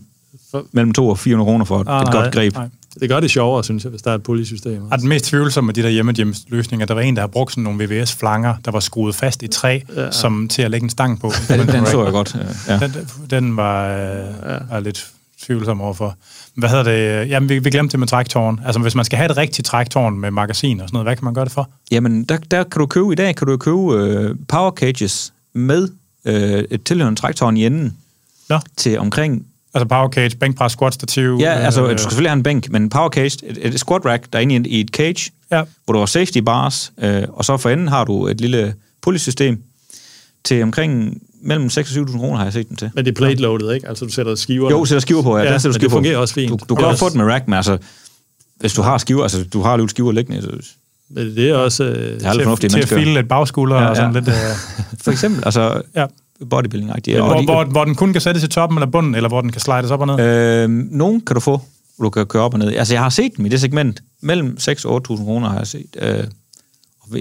mellem 0.72 0.92
2 0.92 1.08
og 1.08 1.18
400 1.18 1.46
kroner 1.46 1.64
for 1.64 1.80
et, 1.80 1.86
Ah, 1.88 2.02
et 2.02 2.06
nej, 2.12 2.22
godt 2.22 2.34
greb. 2.34 2.54
Nej. 2.54 2.68
det 3.00 3.08
gør 3.08 3.20
det 3.20 3.30
sjovere, 3.30 3.64
synes 3.64 3.84
jeg, 3.84 3.90
hvis 3.90 4.02
der 4.02 4.10
er 4.10 4.14
et 4.14 4.22
pulley-system. 4.22 4.82
Og 4.90 4.98
den 4.98 5.08
mest 5.08 5.24
tvivlsomme 5.24 5.70
af 5.70 5.74
de 5.74 5.82
der 5.82 5.88
hjemmehjems 5.88 6.44
løsninger, 6.48 6.86
der 6.86 6.94
var 6.94 7.00
en, 7.00 7.16
der 7.16 7.22
har 7.22 7.26
brugt 7.26 7.52
sådan 7.52 7.64
nogle 7.64 7.84
VVS-flanger, 7.84 8.54
der 8.64 8.70
var 8.70 8.80
skruet 8.80 9.14
fast 9.14 9.42
i 9.42 9.46
træ, 9.48 9.78
ja. 9.96 10.10
som 10.10 10.48
til 10.48 10.62
at 10.62 10.70
lægge 10.70 10.84
en 10.84 10.90
stang 10.90 11.20
på. 11.20 11.32
Ja, 11.50 11.56
den, 11.58 11.66
den 11.68 11.86
så 11.86 12.02
jeg 12.04 12.12
godt. 12.12 12.36
Ja. 12.68 12.78
Den, 12.78 12.92
den 13.30 13.56
var, 13.56 13.88
øh, 13.88 14.70
var 14.70 14.80
lidt 14.80 15.06
tvivlsom 15.42 15.80
overfor. 15.80 16.16
Hvad 16.54 16.68
hedder 16.68 16.84
det? 16.84 17.30
Jamen, 17.30 17.48
vi, 17.48 17.58
vi 17.58 17.70
glemte 17.70 17.92
det 17.92 18.00
med 18.00 18.08
træktårn. 18.08 18.60
Altså, 18.66 18.80
hvis 18.80 18.94
man 18.94 19.04
skal 19.04 19.16
have 19.16 19.30
et 19.30 19.36
rigtigt 19.36 19.66
træktårn 19.66 20.18
med 20.18 20.30
magasin 20.30 20.80
og 20.80 20.88
sådan 20.88 20.94
noget, 20.94 21.06
hvad 21.06 21.16
kan 21.16 21.24
man 21.24 21.34
gøre 21.34 21.44
det 21.44 21.52
for? 21.52 21.70
Jamen, 21.90 22.24
der, 22.24 22.36
der 22.36 22.62
kan 22.62 22.78
du 22.78 22.86
købe, 22.86 23.12
i 23.12 23.14
dag 23.14 23.36
kan 23.36 23.46
du 23.46 23.56
købe 23.56 23.94
øh, 23.94 24.36
power 24.48 24.70
cages 24.70 25.32
med 25.52 25.88
øh, 26.24 26.64
et 26.70 26.84
tilhørende 26.84 27.20
træktårn 27.20 27.56
i 27.56 27.66
enden 27.66 27.96
Nå. 28.48 28.58
til 28.76 28.98
omkring... 28.98 29.46
Altså 29.74 29.88
power 29.88 30.08
cage, 30.08 30.36
bænkpres, 30.36 30.72
squat, 30.72 30.94
stativ. 30.94 31.38
Ja, 31.40 31.52
altså, 31.52 31.82
øh, 31.82 31.92
du 31.92 31.98
skal 31.98 32.10
selvfølgelig 32.10 32.30
have 32.30 32.36
en 32.36 32.42
bænk, 32.42 32.70
men 32.70 32.82
en 32.82 32.90
power 32.90 33.08
cage, 33.08 33.46
et, 33.46 33.66
et 33.66 33.80
squat 33.80 34.04
rack, 34.04 34.32
der 34.32 34.38
er 34.38 34.42
inde 34.42 34.68
i 34.68 34.80
et 34.80 34.88
cage, 34.88 35.30
Ja, 35.50 35.62
hvor 35.84 35.92
du 35.92 35.98
har 35.98 36.06
safety 36.06 36.38
bars, 36.38 36.92
øh, 36.98 37.22
og 37.28 37.44
så 37.44 37.56
for 37.56 37.70
enden 37.70 37.88
har 37.88 38.04
du 38.04 38.26
et 38.26 38.40
lille 38.40 38.74
pulley-system 39.02 39.62
til 40.44 40.62
omkring 40.62 41.22
mellem 41.42 41.70
6 41.70 41.96
og 41.96 42.02
7.000 42.02 42.18
kroner, 42.18 42.36
har 42.36 42.44
jeg 42.44 42.52
set 42.52 42.68
den 42.68 42.76
til. 42.76 42.90
Men 42.94 43.04
det 43.04 43.10
er 43.10 43.14
plate-loaded, 43.14 43.70
ikke? 43.74 43.88
Altså, 43.88 44.04
du 44.04 44.10
sætter 44.12 44.34
skiver. 44.34 44.70
Jo, 44.70 44.84
sætter 44.84 45.00
skiver 45.00 45.22
på, 45.22 45.36
ja. 45.38 45.44
Ja, 45.44 45.52
der 45.52 45.58
sætter 45.58 45.72
skiver 45.74 45.88
det 45.88 45.90
på. 45.90 45.96
fungerer 45.96 46.18
også 46.18 46.34
fint. 46.34 46.50
Du, 46.50 46.58
du 46.68 46.74
kan 46.74 46.84
også 46.86 46.98
få 46.98 47.08
den 47.08 47.18
med 47.18 47.26
rack, 47.26 47.48
men 47.48 47.54
altså, 47.54 47.78
hvis 48.60 48.72
du 48.74 48.82
har 48.82 48.98
skiver, 48.98 49.22
altså 49.22 49.44
du 49.44 49.62
har 49.62 49.76
lidt 49.76 49.90
skiver 49.90 50.12
liggende, 50.12 50.42
så, 50.42 50.48
Men 51.10 51.26
det 51.36 51.48
er 51.50 51.54
også... 51.54 51.84
Øh, 51.84 51.94
det 52.20 52.26
er 52.26 52.32
til, 52.32 52.42
fornuftigt, 52.42 52.72
til 52.72 52.80
at 52.80 52.88
file 52.88 53.14
lidt 53.14 53.28
bagskulder 53.28 53.76
Ja, 53.76 53.88
og 53.88 53.96
sådan 53.96 54.12
ja. 54.14 54.18
lidt... 54.18 54.28
Øh, 54.28 54.34
For 55.04 55.10
eksempel, 55.10 55.42
altså 55.46 55.82
ja. 55.96 56.06
bodybuilding-agtigt. 56.54 57.16
hvor, 57.16 57.22
Og 57.34 57.40
de- 57.40 57.44
hvor, 57.44 57.64
hvor 57.64 57.84
den 57.84 57.94
kun 57.94 58.12
kan 58.12 58.20
sættes 58.20 58.44
i 58.44 58.48
toppen 58.48 58.78
eller 58.78 58.90
bunden, 58.90 59.14
eller 59.14 59.28
hvor 59.28 59.40
den 59.40 59.52
kan 59.52 59.60
slides 59.60 59.90
op 59.90 60.00
og 60.00 60.06
ned. 60.06 60.20
Øh, 60.20 60.68
nogen 60.70 61.20
kan 61.20 61.34
du 61.34 61.40
få, 61.40 61.60
hvor 61.96 62.04
du 62.04 62.10
kan 62.10 62.26
køre 62.26 62.42
op 62.42 62.52
og 62.52 62.58
ned. 62.58 62.72
Altså, 62.76 62.94
jeg 62.94 63.02
har 63.02 63.08
set 63.10 63.36
dem 63.36 63.46
i 63.46 63.48
det 63.48 63.60
segment. 63.60 64.02
Mellem 64.22 64.58
6 64.58 64.84
og 64.84 65.02
8.000 65.10 65.16
kroner 65.16 65.48
har 65.48 65.58
jeg 65.58 65.66
set. 65.66 65.96
Øh, 66.02 66.08
jeg, 66.08 66.24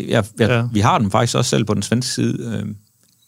jeg, 0.09 0.23
Ja. 0.39 0.55
ja. 0.57 0.63
vi 0.73 0.79
har 0.79 0.97
dem 0.97 1.11
faktisk 1.11 1.35
også 1.37 1.49
selv 1.49 1.65
på 1.65 1.73
den 1.73 1.81
svenske 1.81 2.11
side. 2.11 2.59
Øh, 2.63 2.65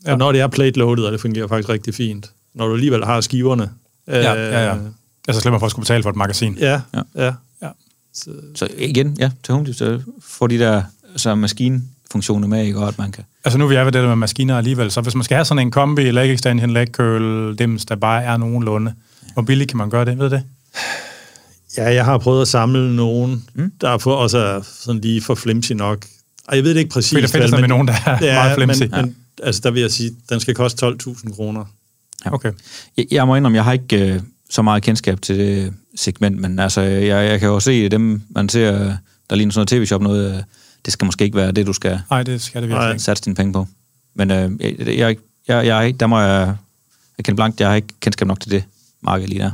Ja. 0.06 0.12
Og 0.12 0.18
når 0.18 0.32
det 0.32 0.42
er 0.42 0.48
plate-loaded, 0.48 1.04
og 1.04 1.12
det 1.12 1.22
fungerer 1.22 1.48
faktisk 1.48 1.70
rigtig 1.70 1.96
fint. 1.96 2.32
Når 2.54 2.68
du 2.68 2.74
alligevel 2.74 3.06
har 3.06 3.22
skiverne. 3.22 3.70
Ja, 4.08 4.34
ja, 4.34 4.66
ja. 4.66 4.76
Altså 5.28 5.42
slipper 5.42 5.60
for 5.60 5.66
at 5.66 5.72
skulle 5.72 5.84
betale 5.84 6.04
for 6.04 6.10
et 6.10 6.16
magasin. 6.16 6.58
Ja, 6.60 6.72
ja. 6.72 7.02
Ja. 7.16 7.26
ja. 7.26 7.34
Ja. 7.62 7.70
Så, 8.14 8.30
så 8.56 8.68
igen, 8.78 9.16
ja, 9.20 9.32
til 9.44 9.54
Home 9.54 9.74
så 9.74 10.00
får 10.22 10.48
de 10.48 10.60
der 10.60 10.84
så 11.16 11.36
maskinfunktioner 11.36 12.48
med, 12.48 12.66
ikke? 12.66 12.80
Og 12.80 12.88
at 12.88 12.98
man 12.98 13.12
kan... 13.12 13.24
Altså 13.46 13.58
nu 13.58 13.66
er 13.66 13.70
vi 13.70 13.76
er 13.76 13.84
ved 13.84 13.92
det 13.92 14.02
der 14.02 14.08
med 14.08 14.16
maskiner 14.16 14.58
alligevel, 14.58 14.92
så 14.92 15.02
hvis 15.02 15.16
man 15.16 15.24
skal 15.24 15.36
have 15.36 15.46
sådan 15.46 15.62
en 15.62 15.72
kombi, 15.72 16.12
leg 16.12 16.34
extension, 16.34 16.70
leg 16.70 16.88
curl, 16.88 17.56
dims, 17.56 17.86
der 17.86 17.96
bare 17.96 18.24
er 18.24 18.38
nogenlunde, 18.38 18.94
hvor 19.34 19.42
billigt 19.42 19.70
kan 19.70 19.78
man 19.78 19.90
gøre 19.90 20.06
det, 20.06 20.20
ved 20.20 20.30
det? 20.30 20.44
ja, 21.78 21.94
jeg 21.94 22.06
har 22.06 22.18
prøvet 22.18 22.42
at 22.42 22.48
samle 22.48 22.96
nogen, 22.96 23.46
mm. 23.54 23.72
der 23.82 23.90
er 23.90 23.98
for, 23.98 24.16
også 24.16 24.38
er 24.38 24.62
sådan 24.62 25.02
lige 25.02 25.22
for 25.22 25.36
flimsy 25.36 25.72
nok. 25.72 26.06
Og 26.48 26.56
jeg 26.56 26.64
ved 26.64 26.74
det 26.74 26.80
ikke 26.80 26.92
præcis. 26.92 27.12
Fordi 27.12 27.22
der 27.22 27.28
findes 27.28 27.52
vel, 27.52 27.52
der 27.52 27.60
med 27.62 27.68
nogen, 27.68 27.88
der 27.88 27.94
er 28.06 28.34
meget 28.34 28.56
flimsy. 28.56 28.82
Men, 28.82 28.92
men, 28.92 29.16
altså, 29.44 29.62
der 29.64 29.72
vil 29.72 29.82
jeg 29.82 29.92
sige, 29.92 30.12
den 30.30 30.40
skal 30.40 30.56
koste 30.56 30.88
12.000 30.88 31.36
kroner. 31.36 31.66
Ja. 32.26 32.34
Okay. 32.34 32.52
Jeg, 32.98 33.06
jeg 33.12 33.28
må 33.28 33.36
indrømme, 33.36 33.56
jeg 33.56 33.64
har 33.64 33.74
ikke 33.74 34.14
øh, 34.14 34.22
så 34.50 34.62
meget 34.62 34.84
kendskab 34.84 35.22
til 35.22 35.38
det 35.40 35.74
segment, 35.96 36.40
men 36.40 36.60
altså, 36.60 36.82
jeg, 36.82 37.30
jeg 37.30 37.40
kan 37.40 37.50
jo 37.50 37.60
se 37.60 37.90
dem, 37.90 38.22
man 38.30 38.50
ser, 38.50 38.98
der 39.30 39.36
ligner 39.36 39.52
sådan 39.54 39.60
noget 39.60 39.68
tv-shop, 39.68 40.02
noget, 40.02 40.36
øh, 40.38 40.44
det 40.86 40.94
skal 40.94 41.06
måske 41.06 41.26
ikke 41.26 41.38
være 41.38 41.52
det, 41.52 41.68
du 41.68 41.74
skal 41.74 42.00
Nej, 42.10 42.24
det 42.24 42.42
skal 42.42 42.62
det 42.62 42.70
virkelig 42.70 43.02
satse 43.02 43.24
dine 43.24 43.36
penge 43.36 43.54
på. 43.54 43.68
Men 44.16 44.32
øh, 44.32 44.52
jeg, 44.62 44.80
jeg, 44.88 45.16
jeg, 45.48 45.66
jeg, 45.66 45.78
er 45.78 45.82
ikke- 45.82 45.98
der 45.98 46.08
må 46.08 46.20
jeg, 46.20 46.56
jeg 47.18 47.26
kende 47.26 47.36
blankt, 47.36 47.60
jeg 47.60 47.68
har 47.70 47.76
ikke 47.76 47.88
kendskab 48.00 48.28
nok 48.28 48.40
til 48.40 48.52
det 48.52 48.64
marked 49.02 49.28
lige 49.28 49.42
der. 49.42 49.52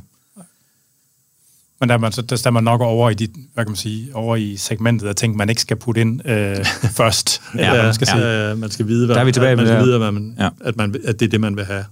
Men 1.84 1.90
der 1.90 1.96
er 1.96 2.00
man, 2.00 2.12
så, 2.12 2.22
der 2.22 2.42
er 2.46 2.52
man 2.52 2.64
nok 2.64 2.82
over 2.82 3.10
i, 3.10 3.14
de, 3.14 3.28
hvad 3.54 3.66
kan 3.66 3.70
man 3.72 3.76
sige, 3.76 4.08
over 4.14 4.36
i 4.36 4.58
segmentet 4.58 5.08
af 5.08 5.16
ting, 5.16 5.36
man 5.38 5.50
ikke 5.50 5.62
skal 5.62 5.78
putte 5.78 6.02
ind 6.02 6.30
øh, 6.30 6.66
først. 7.00 7.42
eller 7.54 7.74
hvad 7.74 7.84
man 7.84 7.94
skal 7.94 8.08
sige. 8.08 8.48
ja, 8.50 8.56
man 8.56 8.72
skal 8.72 8.88
vide, 8.88 9.06
hvad, 9.06 9.16
Der 9.16 9.22
er 9.22 9.26
vi 9.26 9.32
tilbage 9.32 9.52
at 9.52 9.58
man 9.58 9.68
skal 9.68 9.78
det 9.80 9.86
vide, 9.86 9.98
hvad 9.98 10.12
man, 10.12 10.36
Ja. 10.40 10.44
ja. 10.44 10.50
at, 10.66 10.78
man, 10.78 10.96
at 11.06 11.20
det 11.20 11.26
er 11.26 11.30
det, 11.30 11.42
man 11.42 11.56
vil 11.56 11.66
have. 11.66 11.86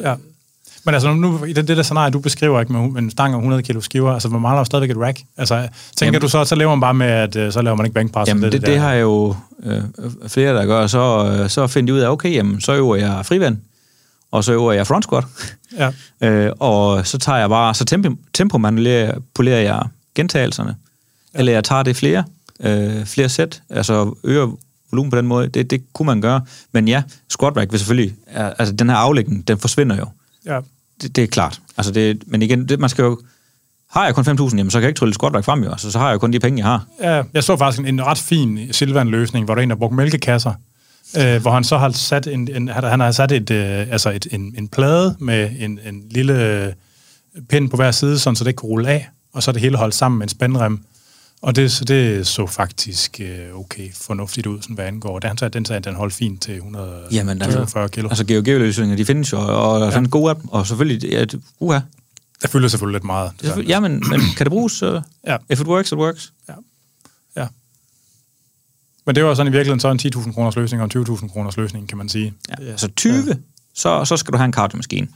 Ja. 0.00 0.14
Men 0.84 0.94
altså, 0.94 1.14
nu, 1.14 1.44
i 1.44 1.52
det, 1.52 1.68
det 1.68 1.76
der 1.76 1.82
scenarie, 1.82 2.10
du 2.10 2.18
beskriver 2.18 2.60
ikke 2.60 2.72
med 2.72 3.02
en 3.02 3.10
stang 3.10 3.34
og 3.34 3.38
100 3.40 3.62
kilo 3.62 3.80
skiver, 3.80 4.12
altså, 4.12 4.28
man 4.28 4.40
mangler 4.40 4.58
jo 4.60 4.64
stadigvæk 4.64 4.90
et 4.90 4.96
rack. 5.02 5.20
Altså, 5.36 5.68
tænker 5.96 6.06
Jamen- 6.06 6.20
du 6.20 6.28
så, 6.28 6.44
så 6.44 6.54
lever 6.54 6.70
man 6.70 6.80
bare 6.80 6.94
med, 6.94 7.06
at 7.06 7.36
øh, 7.36 7.52
så 7.52 7.62
laver 7.62 7.76
man 7.76 7.86
ikke 7.86 7.94
bænkpres? 7.94 8.28
Jamen, 8.28 8.42
det, 8.42 8.52
det, 8.52 8.66
det 8.66 8.78
har 8.78 8.92
jeg 8.92 9.02
jo 9.02 9.34
øh, 9.64 9.82
flere, 10.28 10.54
der 10.54 10.64
gør. 10.66 10.86
Så, 10.86 11.36
øh, 11.42 11.48
så 11.50 11.66
finder 11.66 11.92
de 11.92 11.96
ud 11.96 12.02
af, 12.02 12.08
okay, 12.10 12.32
jamen, 12.34 12.60
så 12.60 12.74
øver 12.74 12.96
jeg 12.96 13.20
frivand, 13.26 13.56
og 14.36 14.44
så 14.44 14.52
øver 14.52 14.72
jeg 14.72 14.86
front 14.86 15.04
squat. 15.04 15.24
Ja. 15.78 15.90
Øh, 16.22 16.52
og 16.60 17.06
så 17.06 17.18
tager 17.18 17.38
jeg 17.38 17.48
bare, 17.48 17.74
så 17.74 17.84
tempo, 17.84 18.10
tempomanulerer 18.34 19.18
polerer 19.34 19.60
jeg 19.60 19.82
gentagelserne. 20.14 20.76
Ja. 21.34 21.38
Eller 21.38 21.52
jeg 21.52 21.64
tager 21.64 21.82
det 21.82 21.96
flere, 21.96 22.24
øh, 22.60 23.04
flere 23.06 23.28
sæt, 23.28 23.62
altså 23.70 24.14
øger 24.24 24.56
volumen 24.90 25.10
på 25.10 25.16
den 25.16 25.26
måde. 25.26 25.48
Det, 25.48 25.70
det 25.70 25.92
kunne 25.92 26.06
man 26.06 26.20
gøre. 26.20 26.40
Men 26.72 26.88
ja, 26.88 27.02
squat 27.28 27.56
rack 27.56 27.72
vil 27.72 27.78
selvfølgelig, 27.80 28.14
er- 28.26 28.52
altså 28.58 28.74
den 28.74 28.88
her 28.88 28.96
aflægning, 28.96 29.48
den 29.48 29.58
forsvinder 29.58 29.96
jo. 29.96 30.06
Ja. 30.46 30.60
Det, 31.02 31.16
det 31.16 31.24
er 31.24 31.28
klart. 31.28 31.60
Altså 31.76 31.92
det, 31.92 32.22
men 32.26 32.42
igen, 32.42 32.68
det, 32.68 32.80
man 32.80 32.90
skal 32.90 33.02
jo, 33.02 33.18
har 33.90 34.04
jeg 34.04 34.14
kun 34.14 34.24
5.000, 34.28 34.56
jamen 34.56 34.70
så 34.70 34.78
kan 34.78 34.82
jeg 34.82 34.88
ikke 34.88 34.98
trylle 34.98 35.14
squat 35.14 35.34
rack 35.34 35.44
frem 35.44 35.64
jo. 35.64 35.70
Altså, 35.70 35.90
så 35.90 35.98
har 35.98 36.06
jeg 36.06 36.14
jo 36.14 36.18
kun 36.18 36.32
de 36.32 36.40
penge, 36.40 36.58
jeg 36.58 36.66
har. 36.66 36.84
Ja, 37.00 37.22
jeg 37.34 37.44
så 37.44 37.56
faktisk 37.56 37.80
en, 37.80 37.86
en 37.86 38.06
ret 38.06 38.18
fin 38.18 38.72
Silvan-løsning, 38.72 39.44
hvor 39.44 39.54
der 39.54 39.60
er 39.60 39.62
en, 39.62 39.70
der 39.70 39.76
brugte 39.76 39.96
mælkekasser, 39.96 40.52
øh, 41.18 41.40
hvor 41.42 41.50
han 41.50 41.64
så 41.64 41.78
har 41.78 41.90
sat 41.90 42.26
en, 42.26 42.48
en 42.56 42.68
han, 42.68 43.00
har 43.00 43.12
sat 43.12 43.32
et, 43.32 43.50
øh, 43.50 43.92
altså 43.92 44.10
et, 44.10 44.26
en, 44.30 44.54
en 44.58 44.68
plade 44.68 45.16
med 45.18 45.50
en, 45.58 45.80
en 45.86 46.02
lille 46.10 46.64
øh, 46.66 46.72
pind 47.48 47.70
på 47.70 47.76
hver 47.76 47.90
side, 47.90 48.18
sådan, 48.18 48.36
så 48.36 48.44
det 48.44 48.48
ikke 48.48 48.58
kunne 48.58 48.68
rulle 48.70 48.88
af, 48.88 49.08
og 49.32 49.42
så 49.42 49.50
er 49.50 49.52
det 49.52 49.62
hele 49.62 49.76
holdt 49.76 49.94
sammen 49.94 50.18
med 50.18 50.24
en 50.26 50.28
spændrem. 50.28 50.78
Og 51.42 51.56
det, 51.56 51.72
så 51.72 51.84
det 51.84 52.26
så 52.26 52.46
faktisk 52.46 53.20
øh, 53.20 53.60
okay 53.60 53.88
fornuftigt 53.94 54.46
ud, 54.46 54.62
sådan, 54.62 54.74
hvad 54.74 54.84
angår. 54.84 55.18
Det, 55.18 55.28
han 55.28 55.38
sagde, 55.38 55.52
den 55.52 55.64
sagde, 55.64 55.80
den 55.80 55.94
holdt 55.94 56.14
fint 56.14 56.42
til 56.42 56.54
140 56.56 57.08
Jamen, 57.12 57.42
altså- 57.42 57.88
kilo. 57.92 58.08
Altså 58.08 58.24
GeoGeo-løsninger, 58.24 58.96
de 58.96 59.04
findes 59.04 59.32
jo, 59.32 59.38
og 59.38 59.80
der 59.80 59.86
er 59.86 59.90
sådan 59.90 60.04
en 60.04 60.10
god 60.10 60.30
app, 60.30 60.40
og 60.48 60.66
selvfølgelig, 60.66 61.10
ja, 61.10 61.20
det- 61.24 61.40
uha. 61.60 61.78
det 62.42 62.50
fylder 62.50 62.68
selvfølgelig 62.68 62.94
lidt 62.96 63.04
meget. 63.04 63.30
Det 63.42 63.68
Ja, 63.68 63.80
men, 63.80 63.92
men 63.92 64.20
kan 64.36 64.44
det 64.46 64.50
bruges? 64.50 64.72
Så, 64.72 65.00
Ja. 65.26 65.36
If 65.50 65.60
it 65.60 65.66
works, 65.66 65.92
it 65.92 65.98
works. 65.98 66.32
ja. 66.48 66.54
Men 69.06 69.14
det 69.14 69.24
var 69.24 69.34
sådan 69.34 69.52
i 69.52 69.56
virkeligheden 69.56 69.80
så 69.80 69.90
en 69.90 70.00
10.000 70.24 70.32
kroners 70.32 70.56
løsning 70.56 70.82
og 70.82 70.90
en 70.96 71.02
20.000 71.06 71.28
kroners 71.28 71.56
løsning, 71.56 71.88
kan 71.88 71.98
man 71.98 72.08
sige. 72.08 72.34
Ja. 72.48 72.64
Altså 72.64 72.88
20, 72.88 73.24
ja. 73.28 73.34
så, 73.74 74.04
så 74.04 74.16
skal 74.16 74.32
du 74.32 74.36
have 74.36 74.44
en 74.44 74.52
kardiomaskine. 74.52 75.08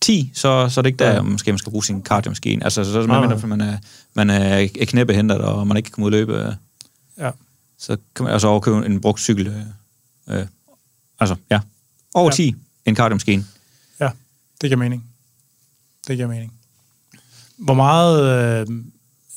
10, 0.00 0.30
så, 0.34 0.68
så 0.68 0.80
er 0.80 0.82
det 0.82 0.86
ikke 0.86 1.04
der, 1.04 1.14
ja. 1.14 1.22
måske 1.22 1.52
man 1.52 1.58
skal 1.58 1.70
bruge 1.70 1.84
sin 1.84 2.02
kardiomaskine. 2.02 2.64
Altså, 2.64 2.84
så, 2.84 2.92
så 2.92 2.98
mindre, 2.98 3.26
nej. 3.26 3.38
for 3.38 3.46
man 3.46 3.60
er, 3.60 3.78
man 4.14 4.30
er 4.30 4.68
knæbehindret, 4.88 5.40
og 5.40 5.66
man 5.66 5.76
ikke 5.76 5.86
kan 5.86 5.92
komme 5.92 6.06
ud 6.06 6.12
og 6.12 6.18
løbe. 6.18 6.56
Ja. 7.18 7.30
Så 7.78 7.96
kan 8.16 8.24
man 8.24 8.32
altså 8.32 8.48
overkøbe 8.48 8.86
en 8.86 9.00
brugt 9.00 9.20
cykel. 9.20 9.46
Øh, 9.46 10.38
øh, 10.38 10.46
altså, 11.20 11.36
ja. 11.50 11.60
Over 12.14 12.30
Ja. 12.30 12.34
10, 12.36 12.54
en 12.84 12.94
kardiomaskine. 12.94 13.44
Ja, 14.00 14.08
det 14.60 14.70
giver 14.70 14.76
mening. 14.76 15.04
Det 16.08 16.16
giver 16.16 16.28
mening. 16.28 16.52
Hvor 17.56 17.74
meget... 17.74 18.22
Øh, 18.60 18.66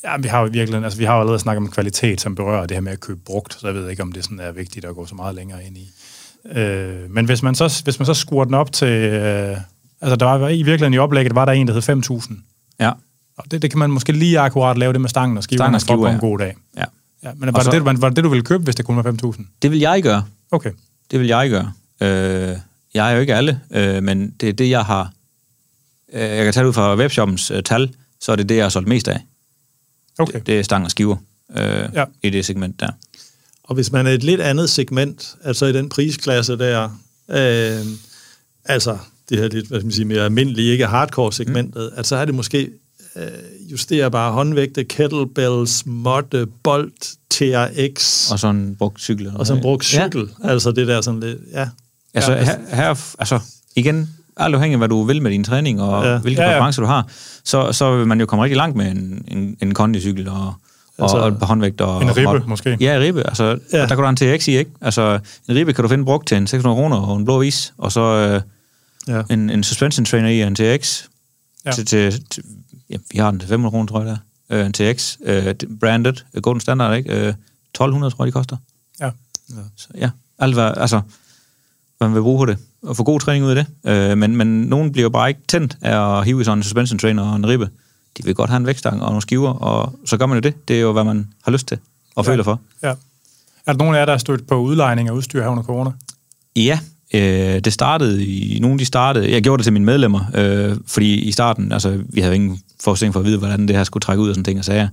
ja, 0.04 0.16
vi 0.18 0.28
har 0.28 0.40
jo 0.40 0.48
virkelig, 0.52 0.84
altså 0.84 0.98
vi 0.98 1.04
har 1.04 1.14
jo 1.14 1.20
allerede 1.20 1.38
snakket 1.38 1.58
om 1.60 1.70
kvalitet, 1.70 2.20
som 2.20 2.34
berører 2.34 2.66
det 2.66 2.76
her 2.76 2.80
med 2.80 2.92
at 2.92 3.00
købe 3.00 3.20
brugt, 3.26 3.54
så 3.60 3.66
jeg 3.66 3.74
ved 3.74 3.88
ikke, 3.90 4.02
om 4.02 4.12
det 4.12 4.24
sådan 4.24 4.40
er 4.40 4.52
vigtigt 4.52 4.84
at 4.84 4.94
gå 4.94 5.06
så 5.06 5.14
meget 5.14 5.34
længere 5.34 5.64
ind 5.64 5.76
i. 5.76 5.90
Øh, 6.58 7.10
men 7.10 7.24
hvis 7.24 7.42
man 7.42 7.54
så, 7.54 7.80
hvis 7.84 7.98
man 7.98 8.06
så 8.06 8.14
skruer 8.14 8.44
den 8.44 8.54
op 8.54 8.72
til... 8.72 8.88
Øh, 8.88 9.56
altså, 10.00 10.16
der 10.16 10.26
var 10.26 10.48
i 10.48 10.56
virkeligheden 10.56 10.94
i 10.94 10.98
oplægget, 10.98 11.34
var 11.34 11.44
der 11.44 11.52
en, 11.52 11.68
der 11.68 11.72
hed 11.72 12.20
5.000. 12.22 12.34
Ja. 12.80 12.92
Og 13.38 13.44
det, 13.50 13.62
det 13.62 13.70
kan 13.70 13.78
man 13.78 13.90
måske 13.90 14.12
lige 14.12 14.38
akkurat 14.40 14.78
lave 14.78 14.92
det 14.92 15.00
med 15.00 15.08
stangen 15.08 15.36
og 15.36 15.42
skiverne, 15.44 15.58
Stangen 15.58 15.74
og 15.74 15.80
skiver, 15.80 16.08
en 16.08 16.14
ja. 16.14 16.20
god 16.20 16.38
dag. 16.38 16.56
ja. 16.76 16.84
Ja, 17.24 17.30
men 17.36 17.46
var 17.46 17.52
det, 17.52 17.64
så- 17.64 17.70
det, 17.70 17.84
var, 17.84 17.92
var 17.92 18.08
det 18.08 18.16
det, 18.16 18.24
du 18.24 18.28
ville 18.28 18.44
købe, 18.44 18.64
hvis 18.64 18.74
det 18.74 18.84
kun 18.84 18.96
var 18.96 19.02
5.000? 19.36 19.44
Det 19.62 19.70
vil 19.70 19.78
jeg 19.78 20.02
gøre. 20.02 20.24
Okay. 20.50 20.70
Det 21.10 21.20
vil 21.20 21.28
jeg 21.28 21.50
gøre. 21.50 21.72
Øh, 22.00 22.56
jeg 22.94 23.10
er 23.10 23.14
jo 23.14 23.20
ikke 23.20 23.34
alle, 23.34 23.60
øh, 23.70 24.02
men 24.02 24.30
det 24.40 24.48
er 24.48 24.52
det, 24.52 24.70
jeg 24.70 24.84
har... 24.84 25.10
Øh, 26.12 26.20
jeg 26.20 26.44
kan 26.44 26.52
tage 26.52 26.62
det 26.64 26.68
ud 26.68 26.72
fra 26.72 26.96
webshoppens 26.96 27.50
øh, 27.50 27.62
tal, 27.62 27.94
så 28.20 28.32
er 28.32 28.36
det 28.36 28.48
det, 28.48 28.56
jeg 28.56 28.64
har 28.64 28.68
solgt 28.68 28.88
mest 28.88 29.08
af. 29.08 29.20
Okay. 30.18 30.38
Det, 30.38 30.46
det 30.46 30.58
er 30.58 30.62
stang 30.62 30.84
og 30.84 30.90
skiver 30.90 31.16
øh, 31.56 31.88
Ja. 31.94 32.04
i 32.22 32.30
det 32.30 32.44
segment 32.46 32.80
der. 32.80 32.88
Og 33.64 33.74
hvis 33.74 33.92
man 33.92 34.06
er 34.06 34.10
et 34.10 34.22
lidt 34.22 34.40
andet 34.40 34.70
segment, 34.70 35.34
altså 35.44 35.66
i 35.66 35.72
den 35.72 35.88
prisklasse 35.88 36.58
der, 36.58 36.84
øh, 37.30 37.86
altså 38.64 38.98
det 39.28 39.38
her 39.38 39.48
lidt, 39.48 39.66
hvad 39.68 39.78
skal 39.78 39.84
man 39.86 39.92
sige, 39.92 40.04
mere 40.04 40.24
almindelige, 40.24 40.72
ikke 40.72 40.86
hardcore-segmentet, 40.86 41.90
mm. 41.92 41.96
altså 41.98 42.16
er 42.16 42.24
det 42.24 42.34
måske 42.34 42.70
øh, 43.16 43.26
justerbare 43.70 44.32
håndvægte, 44.32 44.84
kettlebells, 44.84 45.86
måtte, 45.86 46.46
bold, 46.62 46.92
TRX, 47.30 48.30
Og 48.30 48.38
så 48.38 48.48
en 48.48 48.76
brugt 48.76 49.00
cykel. 49.00 49.32
og 49.34 49.46
så 49.46 49.54
en 49.54 49.60
brugt 49.60 49.84
cykel. 49.84 50.28
Ja. 50.44 50.48
Altså 50.50 50.72
det 50.72 50.86
der 50.86 51.00
sådan 51.00 51.20
lidt, 51.20 51.38
ja. 51.52 51.68
Altså, 52.14 52.32
Ja, 52.32 52.44
her, 52.44 52.58
her, 52.76 53.14
altså, 53.18 53.40
igen, 53.76 54.08
alt 54.36 54.54
afhængig 54.54 54.74
af, 54.74 54.78
hvad 54.78 54.88
du 54.88 55.02
vil 55.02 55.22
med 55.22 55.30
din 55.30 55.44
træning, 55.44 55.82
og 55.82 56.04
ja. 56.04 56.12
Ja. 56.12 56.18
hvilke 56.18 56.42
Ja, 56.42 56.48
ja. 56.48 56.54
præferencer 56.54 56.82
du 56.82 56.88
har, 56.88 57.06
så, 57.44 57.72
så 57.72 57.96
vil 57.96 58.06
man 58.06 58.20
jo 58.20 58.26
komme 58.26 58.44
rigtig 58.44 58.56
langt 58.56 58.76
med 58.76 58.90
en, 58.90 59.24
en, 59.28 59.56
en 59.62 59.74
kondicykel 59.74 60.28
og, 60.28 60.46
og, 60.46 60.54
Altså, 60.98 61.16
og 61.16 61.28
et 61.28 61.38
par 61.38 61.46
håndvægt. 61.46 61.80
Og, 61.80 62.02
en 62.02 62.16
ribbe, 62.16 62.30
og, 62.30 62.48
måske. 62.48 62.76
Ja, 62.80 62.98
ribbe. 63.00 63.26
Altså, 63.26 63.44
ja. 63.44 63.54
Ja. 63.72 63.80
Der 63.80 63.86
kan 63.86 63.96
du 63.96 64.02
have 64.02 64.08
en 64.08 64.38
TX 64.38 64.48
i, 64.48 64.56
ikke? 64.56 64.70
Altså, 64.80 65.18
en 65.48 65.54
ribbe 65.54 65.72
kan 65.72 65.82
du 65.82 65.88
finde 65.88 66.04
brugt 66.04 66.28
til 66.28 66.36
en 66.36 66.46
600 66.46 66.76
kroner 66.76 66.96
og 66.96 67.16
en 67.16 67.24
blå 67.24 67.42
is, 67.42 67.74
og 67.78 67.92
så 67.92 68.00
øh, 68.00 68.40
ja. 69.14 69.22
en, 69.30 69.50
en 69.50 69.62
suspension 69.64 70.04
trainer 70.04 70.28
i 70.28 70.40
og 70.40 70.48
en 70.48 70.54
TX. 70.54 71.02
Ja. 71.64 71.70
Ja. 71.70 71.74
Til, 71.74 71.86
til, 71.86 72.24
til, 72.30 72.44
ja, 72.90 72.96
vi 73.12 73.18
har 73.18 73.30
den 73.30 73.40
til 73.40 73.48
500 73.48 73.70
kroner, 73.70 73.86
tror 73.86 73.98
jeg, 74.02 74.08
der. 74.08 74.16
Øh, 74.50 74.66
en 74.66 74.72
TX, 74.72 75.16
øh, 75.24 75.54
branded, 75.80 76.14
øh, 76.34 76.42
Golden 76.42 76.60
Standard, 76.60 76.96
ikke? 76.96 77.10
Øh, 77.10 77.34
1200, 77.74 78.14
tror 78.14 78.24
jeg, 78.24 78.26
de 78.26 78.32
koster. 78.32 78.56
Ja. 79.00 79.10
Så 79.76 79.88
ja, 79.94 80.10
alt 80.38 80.54
hvad, 80.54 80.72
altså, 80.76 81.00
man 82.02 82.14
vil 82.14 82.20
bruge 82.22 82.38
på 82.38 82.46
det, 82.46 82.58
og 82.82 82.96
få 82.96 83.04
god 83.04 83.20
træning 83.20 83.44
ud 83.44 83.50
af 83.50 83.56
det. 83.56 83.90
Øh, 83.90 84.18
men, 84.18 84.36
men 84.36 84.62
nogen 84.62 84.92
bliver 84.92 85.08
bare 85.08 85.28
ikke 85.28 85.40
tændt 85.48 85.76
af 85.82 86.18
at 86.18 86.24
hive 86.24 86.40
i 86.40 86.44
sådan 86.44 86.58
en 86.58 86.62
suspension 86.62 86.98
trainer 86.98 87.22
og 87.22 87.36
en 87.36 87.48
ribbe. 87.48 87.68
De 88.18 88.24
vil 88.24 88.34
godt 88.34 88.50
have 88.50 88.56
en 88.56 88.66
vækstang 88.66 89.02
og 89.02 89.08
nogle 89.08 89.22
skiver, 89.22 89.50
og 89.50 89.98
så 90.06 90.16
gør 90.16 90.26
man 90.26 90.36
jo 90.36 90.40
det. 90.40 90.68
Det 90.68 90.76
er 90.76 90.80
jo, 90.80 90.92
hvad 90.92 91.04
man 91.04 91.28
har 91.44 91.52
lyst 91.52 91.66
til 91.68 91.78
og 92.16 92.24
Ja. 92.24 92.30
føler 92.30 92.44
for. 92.44 92.60
Ja. 92.82 92.88
Er 93.66 93.72
der 93.72 93.78
nogen 93.78 93.94
af 93.94 93.98
jer, 93.98 94.04
der 94.04 94.12
er 94.12 94.18
stødt 94.18 94.46
på 94.46 94.54
udlejning 94.54 95.08
af 95.08 95.12
udstyr 95.12 95.42
her 95.42 95.48
under 95.48 95.62
corona? 95.62 95.90
Ja, 96.56 96.78
øh, 97.14 97.60
det 97.60 97.72
startede 97.72 98.24
i... 98.26 98.58
Nogle 98.60 98.78
de 98.78 98.84
startede... 98.84 99.32
Jeg 99.32 99.42
gjorde 99.42 99.60
det 99.60 99.64
til 99.64 99.72
mine 99.72 99.84
medlemmer, 99.84 100.20
øh, 100.34 100.76
fordi 100.86 101.14
i 101.14 101.32
starten, 101.32 101.72
altså, 101.72 101.98
vi 102.08 102.20
havde 102.20 102.34
ingen 102.34 102.60
forestilling 102.84 103.12
for 103.12 103.20
at 103.20 103.26
vide, 103.26 103.38
hvordan 103.38 103.68
det 103.68 103.76
her 103.76 103.84
skulle 103.84 104.02
trække 104.02 104.22
ud 104.22 104.28
og 104.28 104.34
sådan 104.34 104.44
ting 104.44 104.58
og 104.58 104.64
sager. 104.64 104.88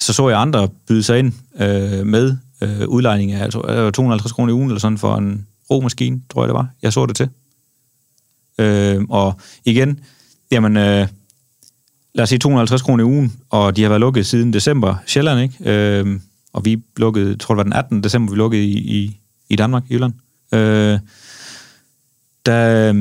Så 0.00 0.12
så 0.12 0.28
jeg 0.28 0.40
andre 0.40 0.68
byde 0.88 1.02
sig 1.02 1.18
ind 1.18 1.32
øh, 1.60 2.06
med 2.06 2.36
øh, 2.60 2.88
udlejning 2.88 3.32
af 3.32 3.44
altså, 3.44 3.60
øh, 3.68 3.92
250 3.92 4.32
kroner 4.32 4.52
i 4.52 4.54
ugen 4.54 4.68
eller 4.68 4.80
sådan 4.80 4.98
for 4.98 5.16
en 5.16 5.46
romaskine, 5.70 6.20
tror 6.30 6.42
jeg 6.42 6.48
det 6.48 6.54
var. 6.54 6.68
Jeg 6.82 6.92
så 6.92 7.06
det 7.06 7.16
til. 7.16 7.28
Øh, 8.58 9.02
og 9.08 9.34
igen, 9.64 10.00
jamen, 10.50 10.76
øh, 10.76 11.08
lad 12.14 12.22
os 12.22 12.28
sige 12.28 12.38
250 12.38 12.82
kroner 12.82 13.04
i 13.04 13.06
ugen, 13.06 13.32
og 13.50 13.76
de 13.76 13.82
har 13.82 13.88
været 13.88 14.00
lukket 14.00 14.26
siden 14.26 14.52
december, 14.52 14.96
Sjælland, 15.06 15.40
ikke? 15.40 15.70
Øh, 15.70 16.20
og 16.52 16.64
vi 16.64 16.82
lukkede, 16.96 17.30
jeg 17.30 17.38
tror 17.38 17.54
det 17.54 17.56
var 17.56 17.62
den 17.62 17.72
18. 17.72 18.02
december, 18.02 18.32
vi 18.32 18.38
lukkede 18.38 18.64
i, 18.64 18.78
i, 18.78 19.20
i 19.48 19.56
Danmark, 19.56 19.84
i 19.88 19.94
Jylland. 19.94 20.12
Øh, 20.52 20.98
der, 22.46 22.92
øh, 22.92 22.94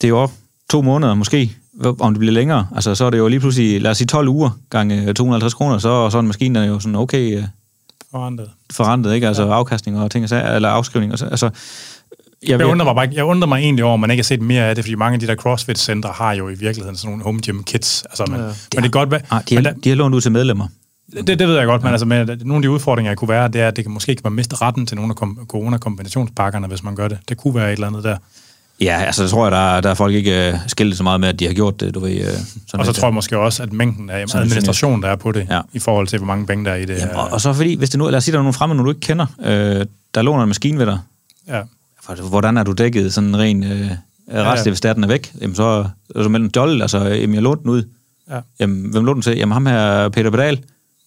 det 0.00 0.04
er 0.04 0.08
jo 0.08 0.28
to 0.70 0.82
måneder 0.82 1.14
måske, 1.14 1.52
om 1.80 2.14
det 2.14 2.18
bliver 2.18 2.32
længere. 2.32 2.68
Altså, 2.74 2.94
så 2.94 3.04
er 3.04 3.10
det 3.10 3.18
jo 3.18 3.28
lige 3.28 3.40
pludselig, 3.40 3.82
lad 3.82 3.90
os 3.90 3.98
sige 3.98 4.06
12 4.06 4.28
uger 4.28 4.50
gange 4.70 5.12
250 5.12 5.54
kroner, 5.54 5.78
så, 5.78 6.10
så 6.10 6.16
er 6.18 6.20
en 6.20 6.26
maskine, 6.26 6.58
der 6.58 6.64
er 6.64 6.68
jo 6.68 6.80
sådan 6.80 6.96
okay 6.96 7.38
øh, 7.38 7.44
øh, 8.16 8.20
Forandret. 8.20 8.50
forrentet, 8.72 9.14
ikke? 9.14 9.26
Altså 9.28 9.46
ja. 9.46 9.52
afkastning 9.54 10.00
og 10.00 10.10
ting, 10.10 10.22
og 10.22 10.28
sager, 10.28 10.54
eller 10.54 10.68
afskrivning. 10.68 11.12
Og 11.12 11.18
så, 11.18 11.26
altså, 11.26 11.50
jeg, 12.48 12.58
Jeg 12.58 12.66
undrer, 12.66 12.84
mig 12.84 12.94
bare, 12.94 13.08
jeg 13.12 13.24
undrer 13.24 13.48
mig 13.48 13.58
egentlig 13.58 13.84
over, 13.84 13.94
at 13.94 14.00
man 14.00 14.10
ikke 14.10 14.20
har 14.20 14.24
set 14.24 14.42
mere 14.42 14.62
af 14.64 14.74
det, 14.74 14.84
fordi 14.84 14.94
mange 14.94 15.14
af 15.14 15.20
de 15.20 15.26
der 15.26 15.34
CrossFit-centre 15.34 16.10
har 16.14 16.32
jo 16.32 16.48
i 16.48 16.54
virkeligheden 16.54 16.96
sådan 16.96 17.10
nogle 17.10 17.24
home 17.24 17.40
gym 17.40 17.62
kits. 17.62 18.02
Altså, 18.02 18.24
men, 18.28 18.40
ja. 18.40 18.46
Ja. 18.46 18.52
men 18.74 18.82
det 18.82 18.82
kan 18.82 18.90
godt 18.90 19.10
være... 19.10 19.20
ah, 19.30 19.42
de, 19.48 19.54
men 19.54 19.66
har, 19.66 19.72
de 19.72 19.88
har 19.88 19.96
lånt 19.96 20.14
ud 20.14 20.20
til 20.20 20.32
medlemmer. 20.32 20.66
Det, 21.12 21.38
det 21.38 21.48
ved 21.48 21.56
jeg 21.56 21.66
godt, 21.66 21.82
men 21.82 21.92
altså, 21.92 22.06
med, 22.06 22.26
nogle 22.26 22.56
af 22.56 22.62
de 22.62 22.70
udfordringer, 22.70 23.10
jeg 23.10 23.18
kunne 23.18 23.28
være, 23.28 23.48
det 23.48 23.60
er, 23.60 23.68
at 23.68 23.76
det 23.76 23.84
kan 23.84 23.92
måske 23.92 24.10
ikke 24.10 24.24
være 24.24 24.30
miste 24.30 24.56
retten 24.56 24.86
til 24.86 24.96
nogle 24.96 25.10
af 25.10 25.16
kom- 25.16 25.46
corona-kombinationspakkerne, 25.48 26.66
hvis 26.66 26.82
man 26.82 26.94
gør 26.96 27.08
det. 27.08 27.18
Det 27.28 27.36
kunne 27.36 27.54
være 27.54 27.68
et 27.68 27.72
eller 27.72 27.86
andet 27.86 28.04
der. 28.04 28.16
Ja, 28.80 29.02
altså, 29.06 29.28
så 29.28 29.30
tror 29.30 29.44
jeg, 29.44 29.52
der, 29.52 29.58
er- 29.76 29.80
der 29.80 29.90
er 29.90 29.94
folk 29.94 30.14
ikke 30.14 30.50
uh, 30.54 30.60
skældet 30.66 30.96
så 30.96 31.02
meget 31.02 31.20
med, 31.20 31.28
at 31.28 31.38
de 31.40 31.46
har 31.46 31.52
gjort 31.52 31.80
det, 31.80 31.94
du 31.94 32.00
ved. 32.00 32.20
Uh, 32.20 32.26
sådan 32.26 32.40
Og 32.72 32.86
så 32.86 32.90
lidt, 32.92 32.96
tror 32.96 33.08
jeg 33.08 33.14
måske 33.14 33.38
også, 33.38 33.62
at 33.62 33.72
mængden 33.72 34.10
af 34.10 34.28
Sådan 34.28 34.42
administration, 34.42 35.02
der 35.02 35.08
er 35.08 35.16
på 35.16 35.32
det, 35.32 35.46
Ja. 35.50 35.54
ja. 35.54 35.60
i 35.72 35.78
forhold 35.78 36.06
til, 36.06 36.18
hvor 36.18 36.26
mange 36.26 36.46
penge 36.46 36.64
der 36.64 36.70
er 36.70 36.76
i 36.76 36.84
det. 36.84 36.98
Jamen, 36.98 37.14
og, 37.16 37.28
og, 37.32 37.40
så 37.40 37.52
fordi, 37.52 37.74
hvis 37.74 37.90
det 37.90 37.98
nu, 37.98 38.04
lad 38.08 38.14
os 38.16 38.24
sige, 38.24 38.32
der 38.32 38.38
er 38.38 38.42
nogle 38.42 38.52
fremmede, 38.52 38.80
du 38.82 38.88
ikke 38.88 39.00
kender, 39.00 39.26
øh, 39.40 39.86
der 40.14 40.22
låner 40.22 40.42
en 40.42 40.48
maskine 40.48 40.78
ved 40.78 40.86
dig, 40.86 40.98
ja. 41.48 41.60
For 42.02 42.14
Hvordan 42.14 42.56
er 42.56 42.62
du 42.62 42.72
dækket 42.72 43.14
sådan 43.14 43.38
ren 43.38 43.64
øh, 43.64 43.90
Ja, 44.32 44.52
Resten, 44.52 44.70
hvis 44.70 44.80
den 44.80 45.04
er 45.04 45.08
væk, 45.08 45.32
jamen 45.40 45.54
så 45.56 45.86
er 46.14 46.22
det 46.22 46.30
mellem 46.30 46.50
Jolle, 46.56 46.82
altså, 46.84 46.98
jamen 46.98 47.34
jeg 47.34 47.42
lånte 47.42 47.62
den 47.62 47.70
ud. 47.70 47.82
Ja. 48.30 48.40
Jamen, 48.60 48.90
hvem 48.90 49.04
lånte 49.04 49.14
den 49.14 49.22
til? 49.32 49.38
Jamen 49.38 49.52
ham 49.52 49.66
her, 49.66 50.08
Peter 50.08 50.30
Pedal. 50.30 50.60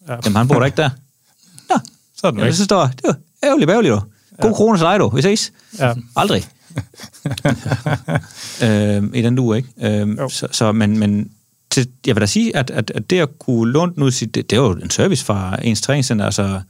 Ja. 0.07 0.15
Jamen 0.25 0.35
han 0.35 0.47
bor 0.47 0.59
da 0.59 0.65
ikke 0.65 0.77
der. 0.77 0.89
Nå, 1.69 1.75
Så 2.17 2.27
er 2.27 2.31
den 2.31 2.39
jamen, 2.39 2.45
væk. 2.47 2.53
så 2.55 2.63
står 2.63 2.81
det 2.85 3.01
var 3.05 3.15
ærgerligt, 3.43 3.69
ærgerligt, 3.71 3.91
du. 3.93 3.99
God 4.41 4.51
ja. 4.51 4.55
krone 4.55 4.77
til 4.77 4.85
dig, 4.85 4.99
du. 4.99 5.09
Vi 5.15 5.21
ses. 5.21 5.51
Ja. 5.79 5.93
Aldrig. 6.15 6.45
øhm, 8.63 9.11
I 9.13 9.21
den 9.21 9.35
du 9.35 9.53
ikke? 9.53 9.69
Øhm, 9.81 10.17
Jo. 10.19 10.29
så, 10.29 10.47
så, 10.51 10.71
men, 10.71 10.99
men 10.99 11.31
til, 11.69 11.87
jeg 12.07 12.15
vil 12.15 12.21
da 12.21 12.25
sige, 12.25 12.55
at, 12.55 12.69
at, 12.71 12.91
at 12.95 13.09
det 13.09 13.19
at 13.19 13.39
kunne 13.39 13.71
låne 13.71 13.93
den 13.95 14.03
ud, 14.03 14.11
det, 14.11 14.35
det 14.35 14.53
er 14.53 14.61
jo 14.61 14.71
en 14.71 14.89
service 14.89 15.25
fra 15.25 15.57
ens 15.63 15.81
træningscenter, 15.81 16.25
altså, 16.25 16.61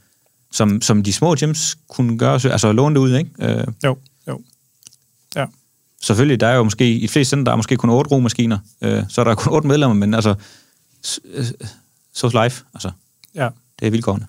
som, 0.52 0.82
som 0.82 1.02
de 1.02 1.12
små 1.12 1.36
gyms 1.36 1.78
kunne 1.88 2.18
gøre, 2.18 2.40
så- 2.40 2.48
altså 2.48 2.72
låne 2.72 2.94
det 2.94 3.00
ud, 3.00 3.16
ikke? 3.16 3.30
Øh, 3.38 3.64
Jo, 3.84 3.96
jo. 4.28 4.40
Ja. 5.36 5.46
selvfølgelig, 6.02 6.40
der 6.40 6.46
er 6.46 6.54
jo 6.56 6.62
måske, 6.64 6.92
i 6.94 7.02
de 7.02 7.08
fleste 7.08 7.30
center, 7.30 7.44
der 7.44 7.52
er 7.52 7.56
måske 7.56 7.76
kun 7.76 7.90
otte 7.90 8.10
romaskiner, 8.10 8.58
øh, 8.82 9.02
så 9.08 9.20
er 9.20 9.24
der 9.24 9.34
kun 9.34 9.52
otte 9.52 9.68
medlemmer, 9.68 9.94
men 9.94 10.14
altså, 10.14 10.34
øh, 11.24 11.44
so 12.14 12.28
life, 12.44 12.64
altså, 12.74 12.90
Ja. 13.34 13.48
det 13.80 13.86
er 13.86 13.90
vilkårene. 13.90 14.26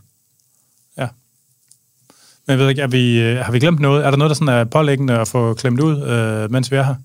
Men 2.47 2.51
jeg 2.51 2.59
ved 2.59 2.69
ikke, 2.69 2.81
er 2.81 2.87
vi, 2.87 3.19
øh, 3.21 3.37
har 3.37 3.51
vi 3.51 3.59
glemt 3.59 3.79
noget? 3.79 4.05
Er 4.05 4.09
der 4.09 4.17
noget, 4.17 4.29
der 4.29 4.35
sådan 4.35 4.53
er 4.53 4.63
pålæggende 4.63 5.13
at 5.13 5.27
få 5.27 5.53
klemt 5.53 5.79
ud, 5.79 6.01
øh, 6.01 6.51
mens 6.51 6.71
vi 6.71 6.75
er 6.75 6.83
her? 6.83 6.95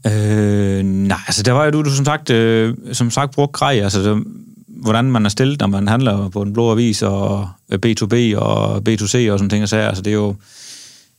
Øh, 0.79 0.85
nej, 0.85 1.19
altså 1.27 1.43
der 1.43 1.53
var 1.53 1.65
jo 1.65 1.71
du, 1.71 1.83
du 1.83 1.91
som 1.91 2.05
sagt, 2.05 2.31
øh, 2.31 2.75
som 2.93 3.11
sagt 3.11 3.35
brugte 3.35 3.53
grej, 3.53 3.81
altså 3.83 4.03
det, 4.03 4.25
hvordan 4.83 5.05
man 5.05 5.25
er 5.25 5.29
stillet, 5.29 5.61
når 5.61 5.67
man 5.67 5.89
handler 5.89 6.29
på 6.29 6.43
en 6.43 6.53
blå 6.53 6.73
avis 6.73 7.03
og 7.03 7.49
øh, 7.73 7.79
B2B 7.87 8.39
og 8.39 8.77
B2C 8.77 9.33
og 9.33 9.39
sådan 9.39 9.49
ting 9.49 9.63
og 9.63 9.69
sager. 9.69 9.89
Altså 9.89 10.03
det 10.03 10.11
er 10.11 10.15
jo, 10.15 10.35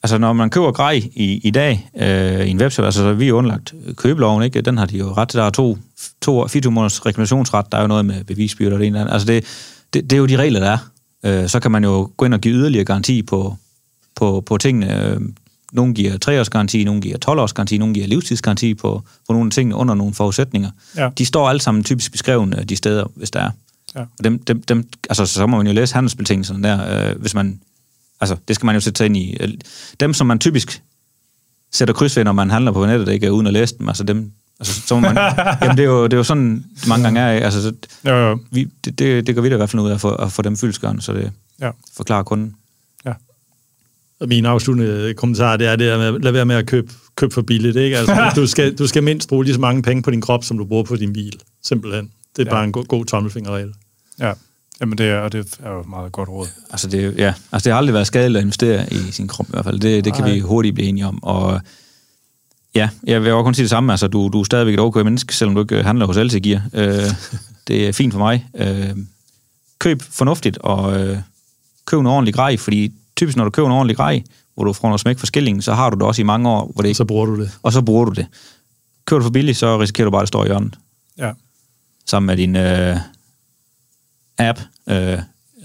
altså 0.03 0.17
når 0.17 0.33
man 0.33 0.49
køber 0.49 0.71
grej 0.71 1.01
i, 1.13 1.41
i 1.43 1.51
dag 1.51 1.89
øh, 1.99 2.47
i 2.47 2.49
en 2.49 2.61
webshop, 2.61 2.85
altså 2.85 2.99
så 2.99 3.07
er 3.07 3.13
vi 3.13 3.27
jo 3.27 3.37
underlagt 3.37 3.73
købeloven, 3.95 4.43
ikke? 4.43 4.61
Den 4.61 4.77
har 4.77 4.85
de 4.85 4.97
jo 4.97 5.13
ret 5.13 5.29
til, 5.29 5.39
der 5.39 5.45
er 5.45 5.49
to, 5.49 5.77
to, 6.21 6.47
24 6.47 6.71
måneders 6.71 7.05
reklamationsret, 7.05 7.65
der 7.71 7.77
er 7.77 7.81
jo 7.81 7.87
noget 7.87 8.05
med 8.05 8.23
bevisbyrde 8.23 8.73
og 8.73 8.79
det 8.79 8.87
ene 8.87 8.97
eller 8.97 9.01
andet. 9.01 9.13
Altså 9.13 9.27
det, 9.27 9.45
det, 9.93 10.03
det 10.03 10.13
er 10.13 10.17
jo 10.17 10.25
de 10.25 10.37
regler, 10.37 10.59
der 10.59 10.69
er. 10.71 10.77
Øh, 11.43 11.49
så 11.49 11.59
kan 11.59 11.71
man 11.71 11.83
jo 11.83 12.09
gå 12.17 12.25
ind 12.25 12.33
og 12.33 12.41
give 12.41 12.53
yderligere 12.53 12.85
garanti 12.85 13.21
på, 13.21 13.57
på, 14.17 14.41
på 14.41 14.57
tingene. 14.57 15.19
Nogle 15.71 15.93
giver 15.93 16.17
3 16.17 16.39
års 16.39 16.49
garanti, 16.49 16.83
nogle 16.83 17.01
giver 17.01 17.17
12 17.17 17.39
års 17.39 17.53
garanti, 17.53 17.77
nogle 17.77 17.93
giver 17.93 18.07
livstidsgaranti 18.07 18.73
på, 18.73 19.01
på 19.27 19.33
nogle 19.33 19.51
tingene 19.51 19.75
under 19.75 19.93
nogle 19.95 20.13
forudsætninger. 20.13 20.71
Ja. 20.97 21.09
De 21.17 21.25
står 21.25 21.49
alle 21.49 21.61
sammen 21.61 21.83
typisk 21.83 22.11
beskrevet 22.11 22.55
øh, 22.59 22.63
de 22.65 22.75
steder, 22.75 23.05
hvis 23.15 23.31
der 23.31 23.39
er. 23.39 23.51
Ja. 23.95 23.99
Og 24.01 24.23
dem, 24.23 24.39
dem, 24.43 24.61
dem, 24.61 24.87
altså, 25.09 25.25
så 25.25 25.47
må 25.47 25.57
man 25.57 25.67
jo 25.67 25.73
læse 25.73 25.93
handelsbetingelserne 25.93 26.63
der, 26.67 27.09
øh, 27.11 27.21
hvis 27.21 27.33
man... 27.33 27.59
Altså, 28.21 28.35
det 28.47 28.55
skal 28.55 28.65
man 28.65 28.75
jo 28.75 28.81
sætte 28.81 28.97
sig 28.97 29.05
ind 29.05 29.17
i. 29.17 29.37
Øh, 29.39 29.49
Dem, 29.99 30.13
som 30.13 30.27
man 30.27 30.39
typisk 30.39 30.81
sætter 31.73 31.93
kryds 31.93 32.17
ved, 32.17 32.23
når 32.23 32.31
man 32.31 32.49
handler 32.51 32.71
på 32.71 32.85
nettet, 32.85 33.09
ikke 33.13 33.31
uden 33.33 33.47
at 33.47 33.53
læse 33.53 33.77
dem, 33.77 33.87
altså 33.87 34.03
dem... 34.03 34.31
Altså, 34.59 34.81
så 34.87 34.95
må 34.95 34.99
man, 35.01 35.17
jamen, 35.61 35.77
det 35.77 35.83
er, 35.83 35.87
jo, 35.87 36.03
det 36.03 36.13
er 36.13 36.17
jo 36.17 36.23
sådan, 36.23 36.65
det 36.79 36.87
mange 36.87 37.03
gange 37.03 37.19
er. 37.19 37.45
Altså, 37.45 37.61
så, 37.61 37.73
Jo, 38.05 38.15
jo. 38.15 38.39
vi, 38.51 38.67
det, 38.85 38.99
det, 38.99 39.27
det 39.27 39.35
gør 39.35 39.41
vi 39.41 39.49
da 39.49 39.53
i 39.55 39.57
hvert 39.57 39.69
fald 39.69 39.81
ud 39.83 39.89
af 39.89 39.93
at 39.93 40.01
få, 40.01 40.09
at 40.09 40.31
få 40.31 40.41
dem 40.41 40.57
fyldskørende, 40.57 41.01
så 41.01 41.13
det 41.13 41.31
Ja. 41.61 41.69
forklarer 41.97 42.23
kunden. 42.23 42.55
Og 44.19 44.27
min 44.27 44.45
afsluttende 44.45 45.13
kommentar, 45.17 45.57
det 45.57 45.67
er 45.67 45.75
det 45.75 45.99
med, 45.99 46.19
lad 46.19 46.31
være 46.31 46.45
med 46.45 46.55
at 46.55 46.65
købe, 46.67 46.93
købe 47.15 47.33
for 47.33 47.41
billigt. 47.41 47.75
Ikke? 47.77 47.97
Altså, 47.97 48.31
du, 48.41 48.47
skal, 48.47 48.75
du 48.77 48.87
skal 48.87 49.03
mindst 49.03 49.29
bruge 49.29 49.43
lige 49.43 49.53
så 49.53 49.59
mange 49.61 49.81
penge 49.81 50.03
på 50.03 50.11
din 50.11 50.21
krop, 50.21 50.43
som 50.43 50.57
du 50.57 50.65
bruger 50.65 50.83
på 50.83 50.95
din 50.95 51.13
bil. 51.13 51.39
Simpelthen. 51.63 52.11
Det 52.35 52.41
er 52.41 52.45
Ja. 52.45 52.51
bare 52.51 52.63
en 52.63 52.71
god, 52.71 52.85
god 52.85 53.05
tommelfingerregel. 53.05 53.73
Ja. 54.19 54.33
Jamen, 54.81 54.97
det 54.97 55.05
er, 55.05 55.17
og 55.19 55.31
det 55.31 55.57
er 55.63 55.71
jo 55.71 55.79
et 55.79 55.87
meget 55.89 56.11
godt 56.11 56.29
råd. 56.29 56.47
Altså 56.71 56.87
det, 56.87 57.17
ja, 57.17 57.33
altså 57.51 57.63
det 57.65 57.73
har 57.73 57.77
aldrig 57.77 57.93
været 57.93 58.07
skadeligt 58.07 58.37
at 58.37 58.41
investere 58.43 58.93
i 58.93 58.97
sin 59.11 59.27
krop 59.27 59.45
i 59.47 59.49
hvert 59.51 59.65
fald. 59.65 59.79
Det, 59.79 60.05
det 60.05 60.13
kan 60.13 60.23
Nej. 60.23 60.33
vi 60.33 60.39
hurtigt 60.39 60.75
blive 60.75 60.87
enige 60.89 61.05
om. 61.05 61.23
Og 61.23 61.61
ja, 62.75 62.89
jeg 63.03 63.23
vil 63.23 63.31
også 63.31 63.43
kun 63.43 63.53
sige 63.53 63.63
det 63.63 63.69
samme. 63.69 63.93
Altså, 63.93 64.07
du, 64.07 64.29
du 64.33 64.39
er 64.39 64.43
stadigvæk 64.43 64.73
et 64.73 64.79
okay 64.79 65.01
menneske, 65.01 65.35
selvom 65.35 65.55
du 65.55 65.61
ikke 65.61 65.83
handler 65.83 66.05
hos 66.05 66.17
LC 66.17 66.41
Gear. 66.43 66.61
Øh, 66.73 67.03
det 67.67 67.87
er 67.87 67.91
fint 67.91 68.13
for 68.13 68.19
mig. 68.19 68.45
Øh, 68.57 68.89
køb 69.79 70.01
fornuftigt, 70.01 70.57
og 70.57 70.99
øh, 71.01 71.17
køb 71.85 71.99
en 71.99 72.07
ordentlig 72.07 72.33
grej, 72.33 72.57
fordi 72.57 72.91
typisk 73.17 73.37
når 73.37 73.43
du 73.43 73.49
køber 73.49 73.67
en 73.67 73.73
ordentlig 73.75 73.97
grej, 73.97 74.23
hvor 74.55 74.63
du 74.63 74.73
får 74.73 74.87
noget 74.87 74.99
smæk 75.01 75.19
for 75.19 75.25
skillingen, 75.25 75.61
så 75.61 75.73
har 75.73 75.89
du 75.89 75.95
det 75.95 76.03
også 76.03 76.21
i 76.21 76.25
mange 76.25 76.49
år, 76.49 76.71
hvor 76.73 76.81
det 76.81 76.89
ikke, 76.89 76.97
Så 76.97 77.05
bruger 77.05 77.25
du 77.25 77.41
det. 77.41 77.51
og 77.63 77.73
så 77.73 77.81
bruger 77.81 78.05
du 78.05 78.11
det. 78.11 78.27
Køber 79.05 79.19
du 79.19 79.23
for 79.23 79.31
billigt, 79.31 79.57
så 79.57 79.79
risikerer 79.81 80.05
du 80.05 80.11
bare, 80.11 80.21
at 80.21 80.23
det 80.23 80.27
står 80.27 80.43
i 80.43 80.47
hjørnet. 80.47 80.77
Ja. 81.17 81.31
Sammen 82.05 82.27
med 82.27 82.37
din 82.37 82.55
øh, 82.55 82.97
app, 84.37 84.59
øh, 84.89 85.13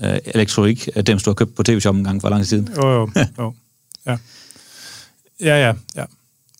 øh, 0.04 0.18
elektronik, 0.26 0.88
øh, 0.96 1.02
dem 1.02 1.18
du 1.18 1.30
har 1.30 1.34
købt 1.34 1.54
på 1.54 1.62
tv-shoppen 1.62 2.00
en 2.00 2.04
gang 2.04 2.20
for 2.20 2.28
lang 2.28 2.40
tid 2.42 2.46
siden. 2.46 2.68
Jo, 2.76 2.88
jo, 2.92 3.10
jo. 3.38 3.54
Ja. 4.06 4.18
Ja, 5.40 5.66
ja, 5.68 5.72
ja. 5.96 6.04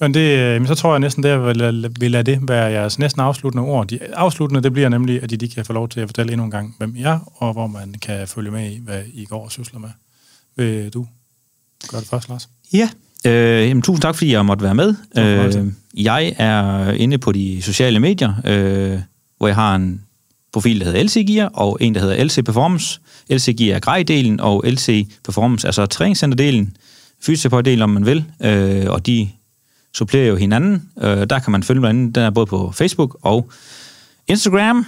Men 0.01 0.14
det, 0.14 0.39
øh, 0.39 0.66
så 0.66 0.74
tror 0.74 0.93
jeg 0.93 1.01
næsten, 1.01 1.23
det 1.23 1.28
jeg 1.28 1.43
vil, 1.44 1.56
lade- 1.56 1.94
vil 2.01 2.10
lade 2.10 2.32
det 2.32 2.48
være 2.48 2.64
jeres 2.64 2.98
næsten 2.98 3.23
afsluttende 3.23 3.62
ord. 3.69 3.86
De 3.86 4.14
afsluttende, 4.14 4.62
det 4.62 4.73
bliver 4.73 4.89
nemlig, 4.89 5.23
at 5.23 5.32
I 5.32 5.36
de 5.36 5.48
kan 5.48 5.64
få 5.64 5.73
lov 5.73 5.89
til 5.89 6.01
at 6.01 6.09
fortælle 6.09 6.32
endnu 6.32 6.44
en 6.44 6.51
gang, 6.51 6.74
hvem 6.78 6.97
I 6.97 7.02
er, 7.02 7.32
og 7.35 7.52
hvor 7.52 7.66
man 7.66 7.94
kan 8.02 8.28
følge 8.28 8.51
med 8.51 8.70
i, 8.70 8.81
hvad 8.82 9.02
I 9.14 9.24
går 9.24 9.44
og 9.44 9.51
sysler 9.52 9.81
med. 9.81 9.89
Vil 10.56 10.92
du 10.94 11.06
gøre 11.88 12.00
det 12.00 12.08
først, 12.08 12.28
Lars? 12.28 12.48
Ja. 12.72 12.88
Øh, 13.26 13.68
jamen, 13.68 13.82
tusind 13.82 14.02
tak, 14.02 14.14
fordi 14.14 14.32
jeg 14.32 14.46
måtte 14.46 14.64
være 14.64 14.74
med. 14.74 14.94
Øh, 15.18 15.66
jeg 15.96 16.34
er 16.38 16.90
inde 16.90 17.18
på 17.18 17.32
de 17.32 17.62
sociale 17.62 18.00
medier, 18.00 18.34
øh, 18.44 19.00
hvor 19.38 19.46
jeg 19.46 19.56
har 19.56 19.74
en 19.76 20.02
profil, 20.52 20.80
der 20.80 20.86
hedder 20.86 21.02
LC 21.02 21.26
Gear, 21.26 21.48
og 21.48 21.78
en, 21.80 21.94
der 21.94 22.00
hedder 22.00 22.24
LC 22.24 22.44
Performance. 22.44 23.00
LC 23.30 23.56
Gear 23.58 23.76
er 23.76 23.80
grejdelen, 23.80 24.40
og 24.40 24.64
LC 24.66 25.08
Performance 25.24 25.68
er 25.68 25.72
så 25.72 25.86
træningscenterdelen, 25.86 26.76
fysioterapeutdelen, 27.22 27.82
om 27.82 27.90
man 27.90 28.06
vil, 28.06 28.24
øh, 28.40 28.90
og 28.90 29.06
de 29.06 29.28
supplerer 29.94 30.26
jo 30.26 30.36
hinanden. 30.36 30.90
Øh, 31.02 31.26
der 31.30 31.38
kan 31.38 31.52
man 31.52 31.62
følge 31.62 31.80
hinanden. 31.80 32.12
Den 32.12 32.22
er 32.22 32.30
både 32.30 32.46
på 32.46 32.72
Facebook 32.74 33.16
og 33.22 33.50
Instagram. 34.28 34.86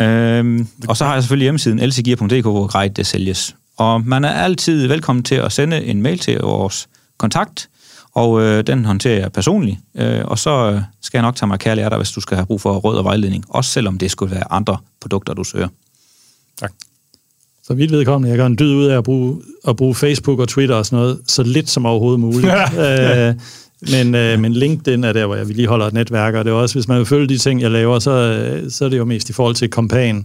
Øhm, 0.00 0.68
og 0.88 0.96
så 0.96 1.04
har 1.04 1.12
jeg 1.12 1.22
selvfølgelig 1.22 1.44
hjemmesiden 1.44 1.78
lcgear.dk, 1.78 2.42
hvor 2.42 2.66
grej 2.66 2.88
det 2.88 3.06
sælges. 3.06 3.56
Og 3.78 4.06
man 4.06 4.24
er 4.24 4.30
altid 4.30 4.86
velkommen 4.86 5.22
til 5.22 5.34
at 5.34 5.52
sende 5.52 5.84
en 5.84 6.02
mail 6.02 6.18
til 6.18 6.38
vores 6.38 6.88
kontakt, 7.18 7.68
og 8.14 8.42
øh, 8.42 8.66
den 8.66 8.84
håndterer 8.84 9.20
jeg 9.20 9.32
personligt. 9.32 9.78
Øh, 9.94 10.20
og 10.24 10.38
så 10.38 10.70
øh, 10.70 10.80
skal 11.02 11.18
jeg 11.18 11.22
nok 11.22 11.36
tage 11.36 11.46
mig 11.48 11.58
kærlig 11.58 11.84
af 11.84 11.90
dig, 11.90 11.96
hvis 11.96 12.10
du 12.10 12.20
skal 12.20 12.36
have 12.36 12.46
brug 12.46 12.60
for 12.60 12.76
råd 12.76 12.96
og 12.96 13.04
vejledning, 13.04 13.44
også 13.48 13.70
selvom 13.70 13.98
det 13.98 14.10
skulle 14.10 14.34
være 14.34 14.52
andre 14.52 14.76
produkter, 15.00 15.34
du 15.34 15.44
søger. 15.44 15.68
Tak. 16.60 16.72
Så 17.64 17.74
vidt 17.74 17.92
vedkommende, 17.92 18.30
jeg 18.30 18.38
gør 18.38 18.46
en 18.46 18.58
dyd 18.58 18.74
ud 18.74 18.84
af 18.84 18.98
at 18.98 19.04
bruge, 19.04 19.42
at 19.68 19.76
bruge 19.76 19.94
Facebook 19.94 20.38
og 20.38 20.48
Twitter 20.48 20.74
og 20.74 20.86
sådan 20.86 20.98
noget, 20.98 21.20
så 21.26 21.42
lidt 21.42 21.70
som 21.70 21.86
overhovedet 21.86 22.20
muligt. 22.20 22.52
øh, 22.86 23.34
men, 23.80 24.14
øh, 24.14 24.40
men 24.40 24.52
LinkedIn 24.52 25.04
er 25.04 25.12
der, 25.12 25.26
hvor 25.26 25.36
jeg 25.36 25.48
vedligeholder 25.48 25.86
et 25.86 25.92
netværk, 25.92 26.34
og 26.34 26.44
det 26.44 26.50
er 26.50 26.54
også, 26.54 26.74
hvis 26.74 26.88
man 26.88 26.98
vil 26.98 27.06
følge 27.06 27.28
de 27.28 27.38
ting, 27.38 27.60
jeg 27.60 27.70
laver, 27.70 27.98
så, 27.98 28.10
øh, 28.10 28.70
så 28.70 28.84
er 28.84 28.88
det 28.88 28.98
jo 28.98 29.04
mest 29.04 29.30
i 29.30 29.32
forhold 29.32 29.54
til 29.54 29.70
kampagne, 29.70 30.24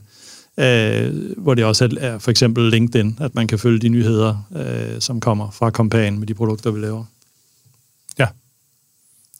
øh, 0.57 1.37
hvor 1.37 1.53
det 1.53 1.65
også 1.65 1.97
er, 1.99 2.17
for 2.17 2.31
eksempel 2.31 2.71
LinkedIn, 2.71 3.17
at 3.21 3.35
man 3.35 3.47
kan 3.47 3.59
følge 3.59 3.79
de 3.79 3.89
nyheder, 3.89 4.47
øh, 4.55 5.01
som 5.01 5.19
kommer 5.19 5.51
fra 5.51 5.69
kampagnen 5.69 6.19
med 6.19 6.27
de 6.27 6.33
produkter, 6.33 6.71
vi 6.71 6.79
laver. 6.79 7.05
Ja. 8.19 8.27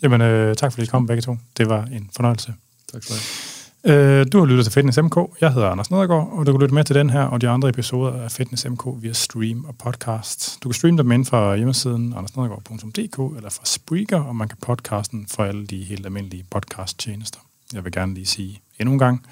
Jamen, 0.03 0.21
øh, 0.21 0.55
tak 0.55 0.71
fordi 0.71 0.83
I 0.83 0.87
kom 0.87 1.07
begge 1.07 1.21
to. 1.21 1.37
Det 1.57 1.69
var 1.69 1.85
en 1.85 2.09
fornøjelse. 2.15 2.53
Tak 2.93 3.03
skal 3.03 3.15
du 3.15 3.19
have. 3.19 3.53
Øh, 3.85 4.25
du 4.31 4.39
har 4.39 4.45
lyttet 4.45 4.65
til 4.65 4.73
Fitness 4.73 4.97
MK. 4.97 5.17
Jeg 5.41 5.53
hedder 5.53 5.69
Anders 5.69 5.91
Nedergaard, 5.91 6.29
og 6.31 6.45
du 6.45 6.51
kan 6.51 6.61
lytte 6.61 6.75
med 6.75 6.83
til 6.83 6.95
den 6.95 7.09
her 7.09 7.21
og 7.21 7.41
de 7.41 7.49
andre 7.49 7.69
episoder 7.69 8.23
af 8.23 8.31
Fitness 8.31 8.65
MK 8.69 8.85
via 9.01 9.13
stream 9.13 9.65
og 9.65 9.75
podcast. 9.77 10.57
Du 10.63 10.69
kan 10.69 10.73
streame 10.73 10.97
dem 10.97 11.11
ind 11.11 11.25
fra 11.25 11.55
hjemmesiden 11.55 12.13
andersnedergaard.dk 12.17 13.37
eller 13.37 13.49
fra 13.49 13.65
Spreaker, 13.65 14.19
og 14.19 14.35
man 14.35 14.47
kan 14.47 14.57
podcasten 14.61 15.27
fra 15.31 15.47
alle 15.47 15.67
de 15.67 15.83
helt 15.83 16.05
almindelige 16.05 16.45
podcast-tjenester. 16.51 17.39
Jeg 17.73 17.83
vil 17.83 17.91
gerne 17.91 18.13
lige 18.13 18.25
sige 18.25 18.61
endnu 18.79 18.93
en 18.93 18.99
gang, 18.99 19.25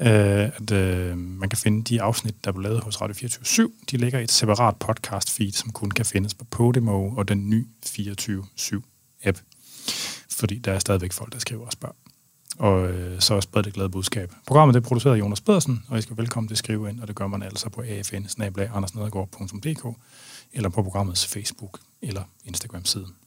øh, 0.00 0.08
at 0.08 0.70
øh, 0.70 1.18
man 1.18 1.48
kan 1.48 1.58
finde 1.58 1.84
de 1.84 2.02
afsnit, 2.02 2.44
der 2.44 2.52
blev 2.52 2.62
lavet 2.62 2.80
hos 2.80 3.00
Radio 3.00 3.14
24 3.14 3.70
De 3.90 3.96
ligger 3.96 4.18
i 4.18 4.24
et 4.24 4.32
separat 4.32 4.74
podcast-feed, 4.84 5.52
som 5.52 5.70
kun 5.70 5.90
kan 5.90 6.06
findes 6.06 6.34
på 6.34 6.44
Podimo 6.44 7.10
og 7.16 7.28
den 7.28 7.50
nye 7.50 7.66
24-7-app. 7.86 9.40
Fordi 10.30 10.58
der 10.58 10.72
er 10.72 10.78
stadigvæk 10.78 11.12
folk, 11.12 11.32
der 11.32 11.38
skriver 11.38 11.66
og 11.66 11.72
spørger 11.72 11.94
og 12.58 12.88
øh, 12.88 13.20
så 13.20 13.40
spred 13.40 13.62
det 13.62 13.74
glade 13.74 13.88
budskab. 13.88 14.32
Programmet 14.46 14.74
det 14.74 14.80
er 14.80 14.88
produceret 14.88 15.14
af 15.14 15.18
Jonas 15.20 15.40
Pedersen, 15.40 15.84
og 15.88 15.98
I 15.98 16.02
skal 16.02 16.16
velkommen 16.16 16.48
til 16.48 16.54
at 16.54 16.58
skrive 16.58 16.88
ind, 16.88 17.00
og 17.00 17.08
det 17.08 17.16
gør 17.16 17.26
man 17.26 17.42
altså 17.42 17.68
på 17.68 17.82
afn 17.82 18.86
eller 20.52 20.68
på 20.68 20.82
programmets 20.82 21.26
Facebook 21.26 21.78
eller 22.02 22.22
Instagram-side. 22.44 23.23